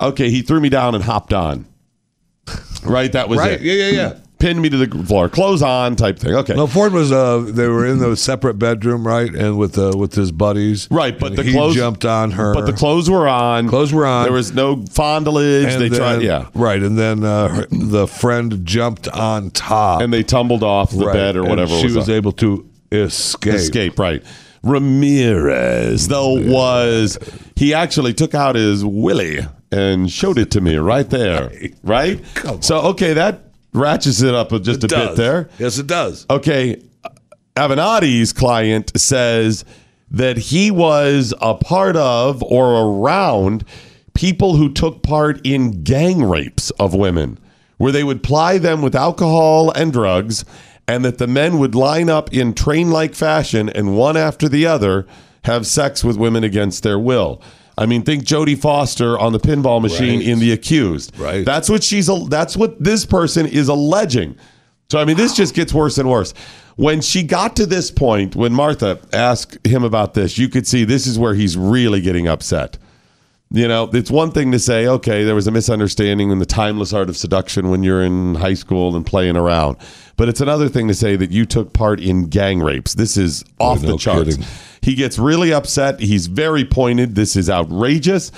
"Okay, 0.00 0.30
he 0.30 0.42
threw 0.42 0.60
me 0.60 0.68
down 0.68 0.94
and 0.94 1.04
hopped 1.04 1.32
on." 1.32 1.66
Right, 2.84 3.12
that 3.12 3.28
was 3.28 3.38
Right. 3.38 3.52
it. 3.52 3.60
Yeah, 3.60 3.74
yeah, 3.74 3.90
yeah. 3.90 4.14
Pinned 4.38 4.62
me 4.62 4.70
to 4.70 4.78
the 4.78 5.04
floor, 5.04 5.28
clothes 5.28 5.60
on, 5.60 5.96
type 5.96 6.18
thing. 6.18 6.34
Okay, 6.34 6.54
No, 6.54 6.66
Ford 6.66 6.94
was. 6.94 7.12
Uh, 7.12 7.44
they 7.46 7.68
were 7.68 7.84
in 7.84 7.98
the 7.98 8.16
separate 8.16 8.54
bedroom, 8.54 9.06
right, 9.06 9.30
and 9.34 9.58
with 9.58 9.76
uh, 9.76 9.92
with 9.94 10.14
his 10.14 10.32
buddies. 10.32 10.88
Right, 10.90 11.18
but 11.18 11.36
the 11.36 11.42
he 11.42 11.52
clothes 11.52 11.76
jumped 11.76 12.06
on 12.06 12.30
her. 12.30 12.54
But 12.54 12.64
the 12.64 12.72
clothes 12.72 13.10
were 13.10 13.28
on. 13.28 13.68
Clothes 13.68 13.92
were 13.92 14.06
on. 14.06 14.24
There 14.24 14.32
was 14.32 14.54
no 14.54 14.82
fondlage. 14.90 15.66
and 15.66 15.82
they 15.82 15.90
then, 15.90 15.98
tried, 15.98 16.22
yeah, 16.22 16.48
right, 16.54 16.82
and 16.82 16.98
then 16.98 17.22
uh, 17.22 17.48
her, 17.48 17.66
the 17.70 18.06
friend 18.06 18.64
jumped 18.64 19.08
on 19.08 19.50
top, 19.50 20.00
and 20.00 20.10
they 20.10 20.22
tumbled 20.22 20.62
off 20.62 20.90
the 20.90 21.04
right, 21.04 21.12
bed 21.12 21.36
or 21.36 21.44
whatever. 21.44 21.76
She 21.76 21.84
was, 21.84 21.96
was 21.96 22.08
able 22.08 22.32
to 22.32 22.66
escape. 22.90 23.54
escape. 23.54 23.98
Right. 23.98 24.24
Ramirez, 24.62 26.08
though, 26.08 26.34
was 26.34 27.18
he 27.56 27.72
actually 27.74 28.12
took 28.14 28.34
out 28.34 28.54
his 28.56 28.84
willy 28.84 29.40
and 29.72 30.10
showed 30.10 30.38
it 30.38 30.50
to 30.52 30.60
me 30.60 30.76
right 30.76 31.08
there. 31.08 31.50
Right. 31.82 32.22
So 32.60 32.80
okay, 32.88 33.14
that 33.14 33.44
ratchets 33.72 34.20
it 34.20 34.34
up 34.34 34.50
just 34.62 34.82
a 34.82 34.86
It 34.86 34.90
bit 34.90 35.16
there. 35.16 35.48
Yes, 35.58 35.78
it 35.78 35.86
does. 35.86 36.26
Okay, 36.28 36.82
Avenatti's 37.56 38.32
client 38.32 38.92
says 38.96 39.64
that 40.10 40.36
he 40.36 40.70
was 40.70 41.32
a 41.40 41.54
part 41.54 41.96
of 41.96 42.42
or 42.42 42.84
around 42.84 43.64
people 44.14 44.56
who 44.56 44.72
took 44.72 45.02
part 45.02 45.40
in 45.44 45.82
gang 45.82 46.22
rapes 46.22 46.70
of 46.72 46.94
women, 46.94 47.38
where 47.78 47.92
they 47.92 48.04
would 48.04 48.22
ply 48.22 48.58
them 48.58 48.82
with 48.82 48.94
alcohol 48.94 49.70
and 49.72 49.92
drugs, 49.92 50.44
and 50.90 51.04
that 51.04 51.18
the 51.18 51.26
men 51.26 51.58
would 51.58 51.74
line 51.74 52.08
up 52.10 52.32
in 52.32 52.52
train 52.52 52.90
like 52.90 53.14
fashion 53.14 53.68
and 53.68 53.96
one 53.96 54.16
after 54.16 54.48
the 54.48 54.66
other 54.66 55.06
have 55.44 55.66
sex 55.66 56.02
with 56.02 56.16
women 56.16 56.42
against 56.44 56.82
their 56.82 56.98
will. 56.98 57.40
I 57.78 57.86
mean, 57.86 58.02
think 58.02 58.24
Jodie 58.24 58.58
Foster 58.58 59.18
on 59.18 59.32
the 59.32 59.38
pinball 59.38 59.80
machine 59.80 60.18
Right. 60.18 60.28
in 60.28 60.38
The 60.40 60.52
Accused. 60.52 61.16
Right. 61.18 61.44
That's 61.46 61.70
what 61.70 61.82
she's. 61.84 62.08
That's 62.28 62.56
what 62.56 62.82
this 62.82 63.06
person 63.06 63.46
is 63.46 63.68
alleging. 63.68 64.36
So 64.90 64.98
I 64.98 65.04
mean, 65.04 65.16
this 65.16 65.34
just 65.34 65.54
gets 65.54 65.72
worse 65.72 65.96
and 65.96 66.10
worse. 66.10 66.34
When 66.76 67.00
she 67.00 67.22
got 67.22 67.56
to 67.56 67.66
this 67.66 67.90
point, 67.90 68.34
when 68.34 68.52
Martha 68.52 68.98
asked 69.12 69.64
him 69.66 69.84
about 69.84 70.14
this, 70.14 70.36
you 70.38 70.48
could 70.48 70.66
see 70.66 70.84
this 70.84 71.06
is 71.06 71.18
where 71.18 71.34
he's 71.34 71.56
really 71.56 72.00
getting 72.00 72.26
upset. 72.26 72.76
You 73.52 73.66
know, 73.66 73.90
it's 73.92 74.12
one 74.12 74.30
thing 74.30 74.52
to 74.52 74.60
say, 74.60 74.86
okay, 74.86 75.24
there 75.24 75.34
was 75.34 75.48
a 75.48 75.50
misunderstanding 75.50 76.30
in 76.30 76.38
the 76.38 76.46
timeless 76.46 76.92
art 76.92 77.08
of 77.08 77.16
seduction 77.16 77.68
when 77.68 77.82
you're 77.82 78.02
in 78.02 78.36
high 78.36 78.54
school 78.54 78.94
and 78.94 79.04
playing 79.04 79.36
around. 79.36 79.76
But 80.16 80.28
it's 80.28 80.40
another 80.40 80.68
thing 80.68 80.86
to 80.86 80.94
say 80.94 81.16
that 81.16 81.32
you 81.32 81.46
took 81.46 81.72
part 81.72 81.98
in 81.98 82.26
gang 82.26 82.60
rapes. 82.60 82.94
This 82.94 83.16
is 83.16 83.44
off 83.58 83.82
no 83.82 83.92
the 83.92 83.98
charts. 83.98 84.36
kidding. 84.36 84.46
He 84.82 84.94
gets 84.94 85.18
really 85.18 85.52
upset. 85.52 85.98
He's 85.98 86.28
very 86.28 86.64
pointed. 86.64 87.16
This 87.16 87.34
is 87.34 87.50
outrageous. 87.50 88.30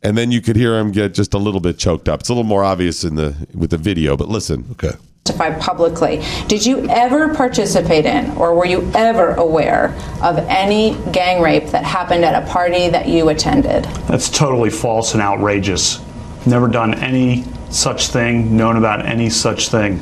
And 0.00 0.16
then 0.16 0.30
you 0.30 0.40
could 0.40 0.54
hear 0.54 0.78
him 0.78 0.92
get 0.92 1.12
just 1.14 1.34
a 1.34 1.38
little 1.38 1.60
bit 1.60 1.76
choked 1.76 2.08
up. 2.08 2.20
It's 2.20 2.28
a 2.28 2.32
little 2.32 2.44
more 2.44 2.62
obvious 2.62 3.02
in 3.02 3.16
the 3.16 3.48
with 3.54 3.70
the 3.70 3.78
video, 3.78 4.16
but 4.16 4.28
listen. 4.28 4.66
Okay. 4.72 4.92
Testify 5.24 5.56
publicly. 5.60 6.20
Did 6.48 6.66
you 6.66 6.88
ever 6.88 7.32
participate 7.32 8.06
in, 8.06 8.32
or 8.32 8.56
were 8.56 8.66
you 8.66 8.90
ever 8.92 9.34
aware 9.34 9.94
of 10.20 10.36
any 10.48 10.96
gang 11.12 11.40
rape 11.40 11.68
that 11.68 11.84
happened 11.84 12.24
at 12.24 12.42
a 12.42 12.50
party 12.50 12.88
that 12.88 13.06
you 13.06 13.28
attended? 13.28 13.84
That's 14.08 14.28
totally 14.28 14.70
false 14.70 15.14
and 15.14 15.22
outrageous. 15.22 16.00
Never 16.44 16.66
done 16.66 16.94
any 16.94 17.44
such 17.70 18.08
thing, 18.08 18.56
known 18.56 18.76
about 18.76 19.06
any 19.06 19.30
such 19.30 19.68
thing. 19.68 19.98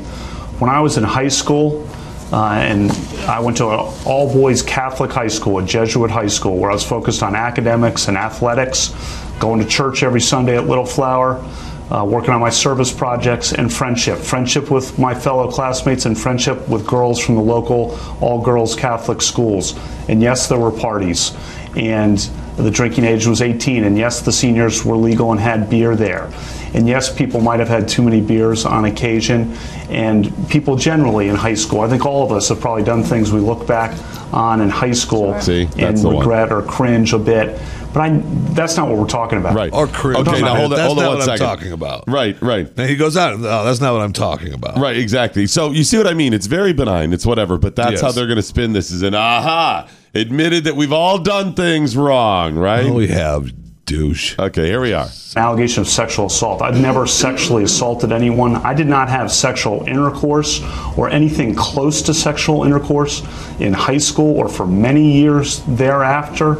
When 0.57 0.71
I 0.71 0.79
was 0.79 0.97
in 0.97 1.03
high 1.03 1.27
school, 1.27 1.87
uh, 2.33 2.53
and 2.53 2.91
I 3.27 3.39
went 3.41 3.57
to 3.57 3.67
an 3.69 3.93
all 4.05 4.33
boys 4.33 4.63
Catholic 4.63 5.11
high 5.11 5.27
school, 5.27 5.59
a 5.59 5.63
Jesuit 5.63 6.09
high 6.09 6.27
school, 6.27 6.57
where 6.57 6.71
I 6.71 6.73
was 6.73 6.83
focused 6.83 7.21
on 7.21 7.35
academics 7.35 8.07
and 8.07 8.17
athletics, 8.17 8.95
going 9.39 9.59
to 9.59 9.67
church 9.67 10.01
every 10.01 10.21
Sunday 10.21 10.57
at 10.57 10.65
Little 10.65 10.85
Flower, 10.85 11.45
uh, 11.91 12.05
working 12.05 12.29
on 12.31 12.39
my 12.39 12.49
service 12.49 12.91
projects, 12.91 13.51
and 13.51 13.71
friendship. 13.71 14.17
Friendship 14.17 14.71
with 14.71 14.97
my 14.97 15.13
fellow 15.13 15.51
classmates 15.51 16.05
and 16.05 16.17
friendship 16.17 16.67
with 16.69 16.87
girls 16.87 17.19
from 17.19 17.35
the 17.35 17.41
local 17.41 17.99
all 18.21 18.41
girls 18.41 18.75
Catholic 18.75 19.21
schools. 19.21 19.77
And 20.07 20.21
yes, 20.21 20.47
there 20.47 20.57
were 20.57 20.71
parties. 20.71 21.35
And 21.75 22.17
the 22.55 22.71
drinking 22.71 23.03
age 23.03 23.27
was 23.27 23.41
18. 23.41 23.83
And 23.83 23.97
yes, 23.97 24.21
the 24.21 24.31
seniors 24.31 24.85
were 24.85 24.95
legal 24.95 25.31
and 25.31 25.39
had 25.39 25.69
beer 25.69 25.95
there. 25.95 26.31
And 26.73 26.87
yes, 26.87 27.13
people 27.13 27.41
might 27.41 27.59
have 27.59 27.67
had 27.67 27.87
too 27.87 28.01
many 28.01 28.21
beers 28.21 28.65
on 28.65 28.85
occasion. 28.85 29.55
And 29.89 30.31
people 30.49 30.75
generally 30.75 31.27
in 31.27 31.35
high 31.35 31.53
school, 31.55 31.81
I 31.81 31.89
think 31.89 32.05
all 32.05 32.23
of 32.23 32.31
us 32.31 32.49
have 32.49 32.61
probably 32.61 32.83
done 32.83 33.03
things 33.03 33.31
we 33.31 33.39
look 33.41 33.67
back 33.67 33.91
on 34.33 34.61
in 34.61 34.69
high 34.69 34.93
school 34.93 35.39
See, 35.41 35.63
and 35.63 35.71
that's 35.73 36.01
the 36.01 36.07
one. 36.07 36.19
regret 36.19 36.51
or 36.51 36.61
cringe 36.61 37.11
a 37.13 37.19
bit. 37.19 37.59
But 37.93 37.99
I, 37.99 38.09
that's 38.53 38.77
not 38.77 38.87
what 38.87 38.97
we're 38.97 39.05
talking 39.05 39.37
about. 39.37 39.53
Right. 39.53 39.73
Or 39.73 39.85
cringe. 39.85 40.25
Okay, 40.25 40.39
now 40.39 40.55
hold 40.55 40.71
on, 40.71 40.77
That's 40.77 40.87
hold 40.87 40.99
on 40.99 41.03
not 41.03 41.09
one 41.09 41.19
what 41.19 41.29
I'm 41.29 41.37
talking 41.37 41.73
about. 41.73 42.05
Right, 42.07 42.41
right. 42.41 42.65
And 42.77 42.89
he 42.89 42.95
goes 42.95 43.17
out. 43.17 43.33
Oh, 43.33 43.65
that's 43.65 43.81
not 43.81 43.91
what 43.91 44.01
I'm 44.01 44.13
talking 44.13 44.53
about. 44.53 44.77
Right, 44.77 44.95
exactly. 44.95 45.45
So 45.45 45.71
you 45.71 45.83
see 45.83 45.97
what 45.97 46.07
I 46.07 46.13
mean? 46.13 46.31
It's 46.33 46.45
very 46.45 46.71
benign. 46.71 47.11
It's 47.11 47.25
whatever, 47.25 47.57
but 47.57 47.75
that's 47.75 47.91
Yes. 47.91 48.01
how 48.01 48.11
they're 48.13 48.27
going 48.27 48.37
to 48.37 48.41
spin 48.43 48.71
this 48.71 48.91
is 48.91 49.01
an 49.01 49.13
aha. 49.13 49.89
Admitted 50.15 50.63
that 50.63 50.77
we've 50.77 50.93
all 50.93 51.17
done 51.19 51.53
things 51.53 51.97
wrong, 51.97 52.55
right? 52.55 52.85
Oh, 52.85 52.93
we 52.93 53.07
have 53.09 53.51
douche. 53.91 54.39
Okay, 54.39 54.67
here 54.67 54.79
we 54.79 54.93
are. 54.93 55.07
An 55.35 55.41
allegation 55.43 55.81
of 55.81 55.87
sexual 55.87 56.27
assault. 56.27 56.61
I've 56.61 56.79
never 56.79 57.05
sexually 57.05 57.63
assaulted 57.63 58.11
anyone. 58.13 58.55
I 58.55 58.73
did 58.73 58.87
not 58.87 59.09
have 59.09 59.31
sexual 59.31 59.83
intercourse 59.85 60.61
or 60.97 61.09
anything 61.09 61.55
close 61.55 62.01
to 62.03 62.13
sexual 62.13 62.63
intercourse 62.63 63.21
in 63.59 63.73
high 63.73 63.97
school 63.97 64.37
or 64.37 64.47
for 64.47 64.65
many 64.65 65.11
years 65.11 65.61
thereafter. 65.67 66.57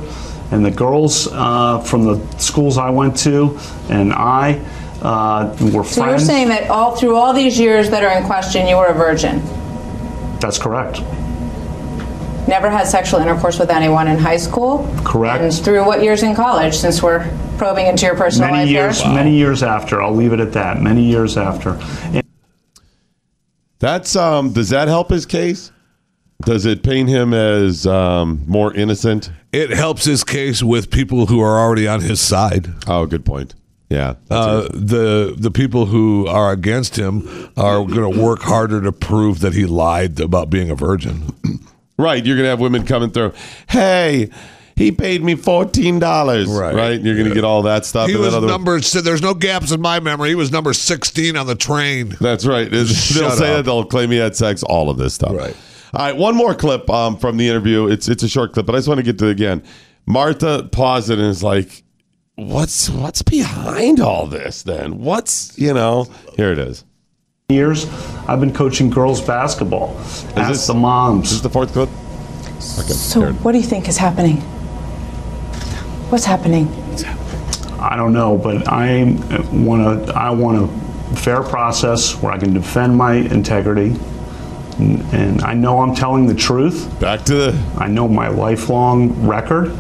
And 0.52 0.66
the 0.66 0.72
girls 0.72 1.28
uh, 1.32 1.80
from 1.80 2.04
the 2.04 2.38
schools 2.38 2.78
I 2.78 2.90
went 2.90 3.18
to 3.20 3.58
and 3.90 4.12
I 4.12 4.60
uh, 5.02 5.56
were 5.74 5.86
So 5.86 6.06
you're 6.06 6.20
saying 6.20 6.50
that 6.50 6.70
all 6.70 6.98
through 6.98 7.16
all 7.16 7.34
these 7.34 7.58
years 7.58 7.90
that 7.92 8.04
are 8.04 8.18
in 8.20 8.26
question, 8.26 8.68
you 8.68 8.76
were 8.76 8.88
a 8.88 8.94
virgin, 8.94 9.42
That's 10.40 10.58
correct. 10.58 11.00
Never 12.48 12.70
had 12.70 12.88
sexual 12.88 13.20
intercourse 13.20 13.60
with 13.60 13.70
anyone 13.70 14.08
in 14.08 14.18
high 14.18 14.38
school, 14.38 14.88
Correct. 15.04 15.44
and 15.44 15.54
through 15.54 15.86
what 15.86 16.02
years 16.02 16.24
in 16.24 16.36
college? 16.36 16.76
Since 16.76 17.02
we're 17.04 17.30
probing 17.58 17.88
into 17.88 18.06
your 18.06 18.16
personal 18.16 18.50
Many 18.52 18.64
life 18.64 18.70
years, 18.72 19.02
here. 19.02 19.14
many 19.14 19.36
years 19.36 19.64
after. 19.64 20.02
I'll 20.02 20.14
leave 20.16 20.34
it 20.34 20.40
at 20.40 20.54
that. 20.54 20.82
Many 20.82 21.04
years 21.04 21.38
after. 21.38 21.78
And 22.14 22.24
That's 23.80 24.16
um 24.16 24.54
does 24.54 24.70
that 24.70 24.88
help 24.88 25.10
his 25.10 25.26
case? 25.26 25.72
Does 26.44 26.66
it 26.66 26.82
paint 26.82 27.08
him 27.08 27.34
as 27.36 27.86
um, 27.86 28.44
more 28.48 28.74
innocent? 28.74 29.32
It 29.52 29.70
helps 29.70 30.06
his 30.06 30.24
case 30.24 30.64
with 30.64 30.90
people 30.90 31.28
who 31.28 31.40
are 31.40 31.60
already 31.60 31.88
on 31.88 32.02
his 32.02 32.20
side. 32.20 32.68
Oh, 32.88 33.06
good 33.06 33.24
point. 33.26 33.54
Yeah. 33.90 34.16
Uh, 34.30 34.68
the 34.74 35.36
the 35.38 35.52
people 35.52 35.86
who 35.86 36.26
are 36.26 36.52
against 36.52 36.96
him 36.98 37.52
are 37.58 37.86
going 37.86 38.12
to 38.12 38.20
work 38.20 38.42
harder 38.42 38.82
to 38.82 38.92
prove 38.92 39.42
that 39.42 39.54
he 39.54 39.66
lied 39.68 40.20
about 40.20 40.50
being 40.50 40.72
a 40.72 40.76
virgin. 40.76 41.22
Right, 42.02 42.26
you're 42.26 42.36
gonna 42.36 42.50
have 42.50 42.60
women 42.60 42.86
coming 42.86 43.12
through. 43.12 43.34
Hey, 43.70 44.30
he 44.76 44.92
paid 44.92 45.24
me 45.24 45.36
fourteen 45.36 46.00
dollars. 46.00 46.48
Right. 46.50 46.74
right. 46.74 47.02
You're 47.02 47.16
gonna 47.16 47.36
get 47.36 47.44
all 47.44 47.62
that 47.64 47.86
stuff. 47.86 48.10
He 48.10 48.16
was 48.16 48.34
other- 48.34 48.48
number. 48.48 48.82
so 48.82 49.02
There's 49.02 49.22
no 49.22 49.36
gaps 49.36 49.72
in 49.72 49.80
my 49.82 50.00
memory. 50.00 50.30
He 50.30 50.36
was 50.36 50.52
number 50.52 50.74
16 50.74 51.38
on 51.38 51.46
the 51.46 51.56
train. 51.56 52.16
That's 52.20 52.46
right. 52.46 52.70
they'll 52.72 52.86
say 52.86 53.54
that 53.54 53.66
they'll 53.66 53.86
claim 53.86 54.10
he 54.10 54.18
had 54.18 54.36
sex. 54.36 54.64
All 54.64 54.90
of 54.90 54.98
this 54.98 55.14
stuff. 55.14 55.34
Right. 55.36 55.56
All 55.94 56.06
right. 56.06 56.18
One 56.18 56.36
more 56.36 56.56
clip 56.56 56.90
um, 56.90 57.18
from 57.18 57.38
the 57.38 57.48
interview. 57.48 57.88
It's 57.88 58.10
it's 58.10 58.24
a 58.24 58.30
short 58.30 58.54
clip, 58.54 58.66
but 58.66 58.74
I 58.74 58.80
just 58.80 58.88
want 58.88 58.98
to 58.98 59.04
get 59.04 59.20
to 59.20 59.28
it 59.28 59.32
again. 59.32 59.62
Martha 60.08 60.68
paused 60.72 61.12
it 61.12 61.20
and 61.20 61.28
is 61.28 61.44
like, 61.44 61.84
"What's 62.36 62.90
what's 62.90 63.22
behind 63.22 64.00
all 64.00 64.26
this? 64.26 64.64
Then 64.64 64.98
what's 65.00 65.58
you 65.60 65.74
know? 65.74 66.08
Here 66.36 66.52
it 66.52 66.60
is. 66.60 66.84
Years, 67.52 67.88
I've 68.28 68.40
been 68.40 68.54
coaching 68.54 68.90
girls 68.90 69.22
basketball. 69.22 69.96
Ask 70.00 70.50
this- 70.50 70.68
the 70.68 70.74
moms. 70.74 71.24
This 71.24 71.34
is 71.34 71.42
the 71.42 71.50
fourth 71.50 71.74
clip. 71.74 71.90
Okay. 72.80 72.94
So, 72.94 73.22
here 73.22 73.34
what 73.34 73.52
do 73.54 73.58
you 73.58 73.64
think 73.64 73.88
is 73.88 73.98
happening? 73.98 74.38
What's 76.10 76.26
happening? 76.26 76.68
I 77.80 77.96
don't 77.96 78.14
know, 78.14 78.38
but 78.38 78.68
I 78.68 79.02
uh, 79.04 79.44
want 79.52 80.08
to. 80.08 80.14
I 80.14 80.30
want 80.30 80.58
a 80.62 81.16
fair 81.16 81.42
process 81.42 82.22
where 82.22 82.32
I 82.32 82.38
can 82.38 82.54
defend 82.54 82.96
my 82.96 83.14
integrity, 83.14 83.96
and, 84.78 85.02
and 85.14 85.42
I 85.42 85.54
know 85.54 85.80
I'm 85.82 85.96
telling 85.96 86.28
the 86.28 86.36
truth. 86.36 86.88
Back 87.00 87.24
to 87.26 87.34
the 87.36 87.64
I 87.78 87.88
know 87.88 88.08
my 88.08 88.28
lifelong 88.28 89.26
record, 89.28 89.76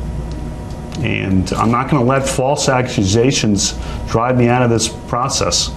and 1.03 1.51
I'm 1.53 1.71
not 1.71 1.89
going 1.89 2.03
to 2.03 2.07
let 2.07 2.27
false 2.27 2.69
accusations 2.69 3.73
drive 4.07 4.37
me 4.37 4.47
out 4.47 4.61
of 4.61 4.69
this 4.69 4.87
process. 5.07 5.69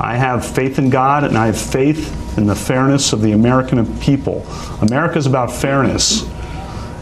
I 0.00 0.16
have 0.16 0.44
faith 0.44 0.78
in 0.78 0.90
God, 0.90 1.24
and 1.24 1.38
I 1.38 1.46
have 1.46 1.60
faith 1.60 2.36
in 2.36 2.46
the 2.46 2.54
fairness 2.56 3.12
of 3.12 3.20
the 3.22 3.32
American 3.32 3.84
people. 4.00 4.44
America 4.80 5.18
is 5.18 5.26
about 5.26 5.52
fairness 5.52 6.22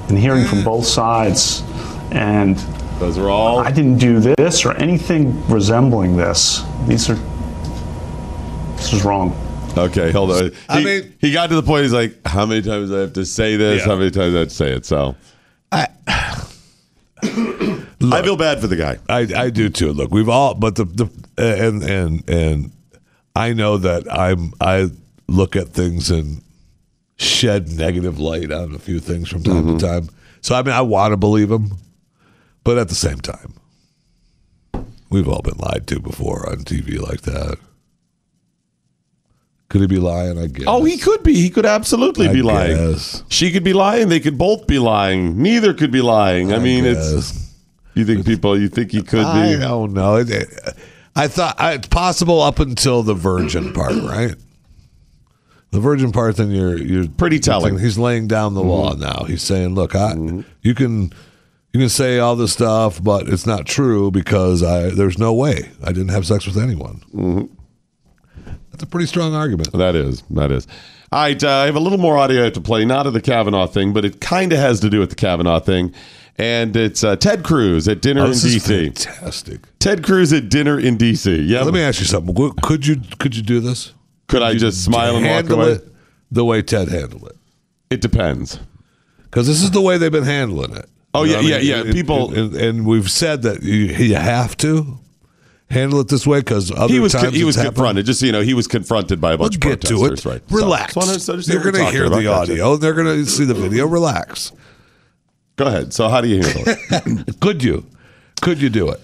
and 0.09 0.19
hearing 0.19 0.45
from 0.45 0.63
both 0.65 0.85
sides. 0.85 1.63
And 2.11 2.57
those 2.99 3.17
are 3.17 3.31
all. 3.31 3.61
I 3.61 3.71
didn't 3.71 3.99
do 3.99 4.19
this 4.21 4.65
or 4.67 4.73
anything 4.77 5.47
resembling 5.49 6.17
this. 6.17 6.63
These 6.87 7.09
are. 7.09 7.19
This 8.77 8.93
is 8.93 9.05
wrong. 9.05 9.33
Okay, 9.79 10.11
hold 10.11 10.33
on. 10.33 10.45
He, 10.51 10.57
I 10.69 10.83
mean- 10.85 11.15
he 11.21 11.33
got 11.33 11.49
to 11.51 11.55
the 11.55 11.63
point. 11.63 11.85
He's 11.85 11.93
like, 11.93 12.17
"How 12.27 12.45
many 12.45 12.61
times 12.61 12.91
do 12.91 12.97
I 12.97 13.01
have 13.03 13.13
to 13.15 13.25
say 13.25 13.57
this? 13.57 13.81
Yeah. 13.83 13.87
How 13.87 13.97
many 13.97 14.11
times 14.11 14.33
do 14.33 14.37
I 14.37 14.41
have 14.41 14.49
to 14.49 14.55
say 14.55 14.73
it?" 14.73 14.85
So 14.85 15.15
I, 15.71 15.87
I 18.03 18.23
feel 18.23 18.37
bad 18.37 18.61
for 18.61 18.67
the 18.67 18.77
guy. 18.77 18.99
I, 19.09 19.27
I 19.37 19.51
do 19.51 19.69
too. 19.69 19.93
Look, 19.93 20.11
we've 20.11 20.29
all, 20.29 20.55
but 20.55 20.77
the, 20.77 20.85
the 20.85 21.11
and 21.37 21.83
and 21.83 22.31
and 22.31 22.73
I 23.37 23.53
know 23.53 23.77
that 23.77 24.11
I'm 24.11 24.55
I 24.61 24.89
look 25.29 25.55
at 25.55 25.69
things 25.69 26.11
and 26.11 26.43
shed 27.19 27.69
negative 27.69 28.19
light 28.19 28.51
on 28.51 28.75
a 28.75 28.79
few 28.79 29.01
things 29.01 29.29
from 29.29 29.43
time 29.43 29.65
Mm-hmm. 29.65 29.77
to 29.79 29.87
time. 29.87 30.09
So 30.41 30.55
I 30.55 30.63
mean, 30.63 30.75
I 30.75 30.81
want 30.81 31.13
to 31.13 31.19
believe 31.19 31.51
him, 31.51 31.73
but 32.65 32.79
at 32.79 32.89
the 32.89 32.95
same 32.95 33.19
time, 33.21 33.55
we've 35.11 35.29
all 35.29 35.43
been 35.43 35.59
lied 35.59 35.87
to 35.89 36.01
before 36.01 36.49
on 36.49 36.59
TV 36.59 36.99
like 36.99 37.21
that. 37.23 37.59
Could 39.69 39.83
he 39.83 39.87
be 39.87 39.99
lying? 39.99 40.39
I 40.39 40.47
guess. 40.47 40.65
Oh, 40.67 40.83
he 40.85 40.97
could 40.97 41.23
be. 41.23 41.35
He 41.35 41.51
could 41.51 41.67
absolutely 41.67 42.29
I 42.29 42.33
be 42.33 42.43
lying. 42.43 42.77
guess. 42.77 43.23
She 43.29 43.53
could 43.53 43.63
be 43.63 43.73
lying. 43.75 44.09
They 44.09 44.19
could 44.21 44.37
both 44.39 44.67
be 44.67 44.79
lying. 44.79 45.41
Neither 45.41 45.75
could 45.75 45.93
be 45.93 46.01
lying. 46.01 46.53
I, 46.53 46.59
mean, 46.59 46.85
it's. 46.87 47.50
You 47.95 48.05
think 48.05 48.25
people? 48.25 48.59
You 48.59 48.69
think 48.69 48.93
he 48.93 49.03
could 49.03 49.25
I 49.25 49.55
be? 49.55 49.61
don't 49.61 49.93
know. 49.93 50.17
It- 50.17 50.31
it- 50.31 50.77
I 51.17 51.29
thought 51.29 51.57
I- 51.59 51.73
it's 51.73 51.89
possible 51.89 52.41
up 52.41 52.61
until 52.61 53.03
the 53.03 53.15
virgin 53.15 53.73
part, 53.73 53.95
right? 54.03 54.35
The 55.73 55.81
virgin 55.81 56.13
part, 56.13 56.37
then 56.37 56.51
you're 56.51 56.77
you're 56.77 57.09
Pretty 57.09 57.39
telling. 57.39 57.79
He's 57.79 57.99
laying 57.99 58.27
down 58.27 58.55
the 58.55 58.63
law 58.63 58.93
mm-hmm. 58.93 59.03
now. 59.03 59.25
He's 59.27 59.43
saying, 59.43 59.75
"Look, 59.75 59.95
I 59.95 60.15
mm-hmm. 60.15 60.41
you 60.63 60.75
can 60.75 61.13
you 61.73 61.81
can 61.81 61.89
say 61.89 62.19
all 62.19 62.35
this 62.35 62.53
stuff, 62.53 63.03
but 63.03 63.29
it's 63.29 63.47
not 63.47 63.67
true 63.67 64.11
because 64.11 64.63
I 64.63 64.91
there's 64.91 65.19
no 65.19 65.33
way 65.33 65.71
I 65.83 65.93
didn't 65.93 66.09
have 66.09 66.27
sex 66.27 66.47
with 66.47 66.57
anyone." 66.57 67.03
Mm-hmm. 67.15 67.55
That's 68.73 68.83
a 68.83 68.87
pretty 68.87 69.07
strong 69.07 69.35
argument. 69.35 69.73
That 69.73 69.95
is. 69.95 70.23
That 70.31 70.51
is. 70.51 70.67
All 71.13 71.21
right. 71.21 71.43
Uh, 71.43 71.49
I 71.49 71.67
have 71.67 71.77
a 71.77 71.81
little 71.81 71.99
more 71.99 72.17
audio 72.17 72.51
to 72.51 72.61
play, 72.61 72.85
not 72.85 73.07
of 73.07 73.13
the 73.13 73.21
Kavanaugh 73.21 73.67
thing, 73.67 73.93
but 73.93 74.05
it 74.05 74.21
kind 74.21 74.53
of 74.53 74.59
has 74.59 74.81
to 74.81 74.91
do 74.91 75.01
with 75.01 75.11
the 75.11 75.17
Kavanaugh 75.17 75.61
thing. 75.61 75.93
And 76.41 76.75
it's 76.75 77.05
uh, 77.05 77.17
Ted 77.17 77.45
Cruz 77.45 77.87
at 77.87 78.01
dinner 78.01 78.23
Oh, 78.23 78.27
in 78.27 78.33
D.C. 78.33 78.59
fantastic. 78.61 79.61
Ted 79.79 80.03
Cruz 80.03 80.33
at 80.33 80.49
dinner 80.49 80.79
in 80.81 80.97
D.C. 80.97 81.43
Yeah. 81.43 81.63
Let 81.63 81.75
me 81.75 81.83
ask 81.83 82.01
you 82.01 82.07
something. 82.07 82.35
Could 82.63 82.87
you 82.87 82.97
could 83.19 83.37
you 83.37 83.43
do 83.43 83.61
this? 83.61 83.93
Could 84.29 84.43
I 84.43 84.55
just 84.55 84.83
smile 84.85 85.17
and 85.17 85.27
walk 85.27 85.51
away? 85.51 85.73
it 85.73 85.89
the 86.31 86.45
way 86.45 86.63
Ted 86.63 86.89
handled 86.89 87.27
it? 87.27 87.37
It 87.91 88.01
depends. 88.01 88.59
Because 89.25 89.47
this 89.47 89.63
is 89.63 89.71
the 89.73 89.81
way 89.81 89.99
they've 89.99 90.11
been 90.11 90.25
handling 90.25 90.75
it. 90.77 90.89
Oh, 91.13 91.25
You 91.25 91.33
yeah, 91.33 91.37
know 91.37 91.41
I 91.41 91.59
yeah, 91.61 91.77
mean? 91.83 91.87
yeah. 91.87 91.93
People- 91.93 92.33
and, 92.35 92.55
and 92.55 92.87
we've 92.87 93.11
said 93.11 93.43
that 93.43 93.63
you, 93.63 93.75
you 93.87 94.15
have 94.15 94.57
to 94.59 94.99
handle 95.69 96.01
it 96.01 96.09
this 96.09 96.27
way 96.27 96.39
because 96.41 96.71
other 96.71 96.93
He 96.93 97.01
was 97.01 97.13
times 97.13 97.35
he 97.35 97.43
was 97.45 97.57
happened. 97.57 97.75
confronted. 97.75 98.07
Just 98.07 98.23
you 98.23 98.33
know, 98.33 98.41
he 98.43 98.55
was 98.55 98.67
confronted 98.69 99.21
by 99.21 99.33
a 99.33 99.39
bunch 99.39 99.55
Let's 99.55 99.57
of 99.57 99.61
get 99.63 99.81
to 99.89 99.99
protesters. 99.99 100.25
it. 100.27 100.29
Right. 100.29 100.43
Relax. 100.51 100.95
so 100.95 101.37
just 101.37 101.49
They're 101.49 101.61
going 101.63 101.75
to 101.75 101.91
hear 101.91 102.09
the 102.09 102.27
audio. 102.29 102.77
They're 102.77 102.95
going 102.95 103.07
to 103.07 103.27
see 103.27 103.45
the 103.45 103.55
video. 103.55 103.87
Relax. 103.87 104.53
Go 105.61 105.67
ahead. 105.67 105.93
So 105.93 106.09
how 106.09 106.23
do 106.23 106.29
you 106.29 106.43
handle 106.43 106.63
it? 106.67 107.37
Could 107.41 107.63
you? 107.63 107.85
Could 108.41 108.63
you 108.63 108.71
do 108.71 108.89
it? 108.89 108.99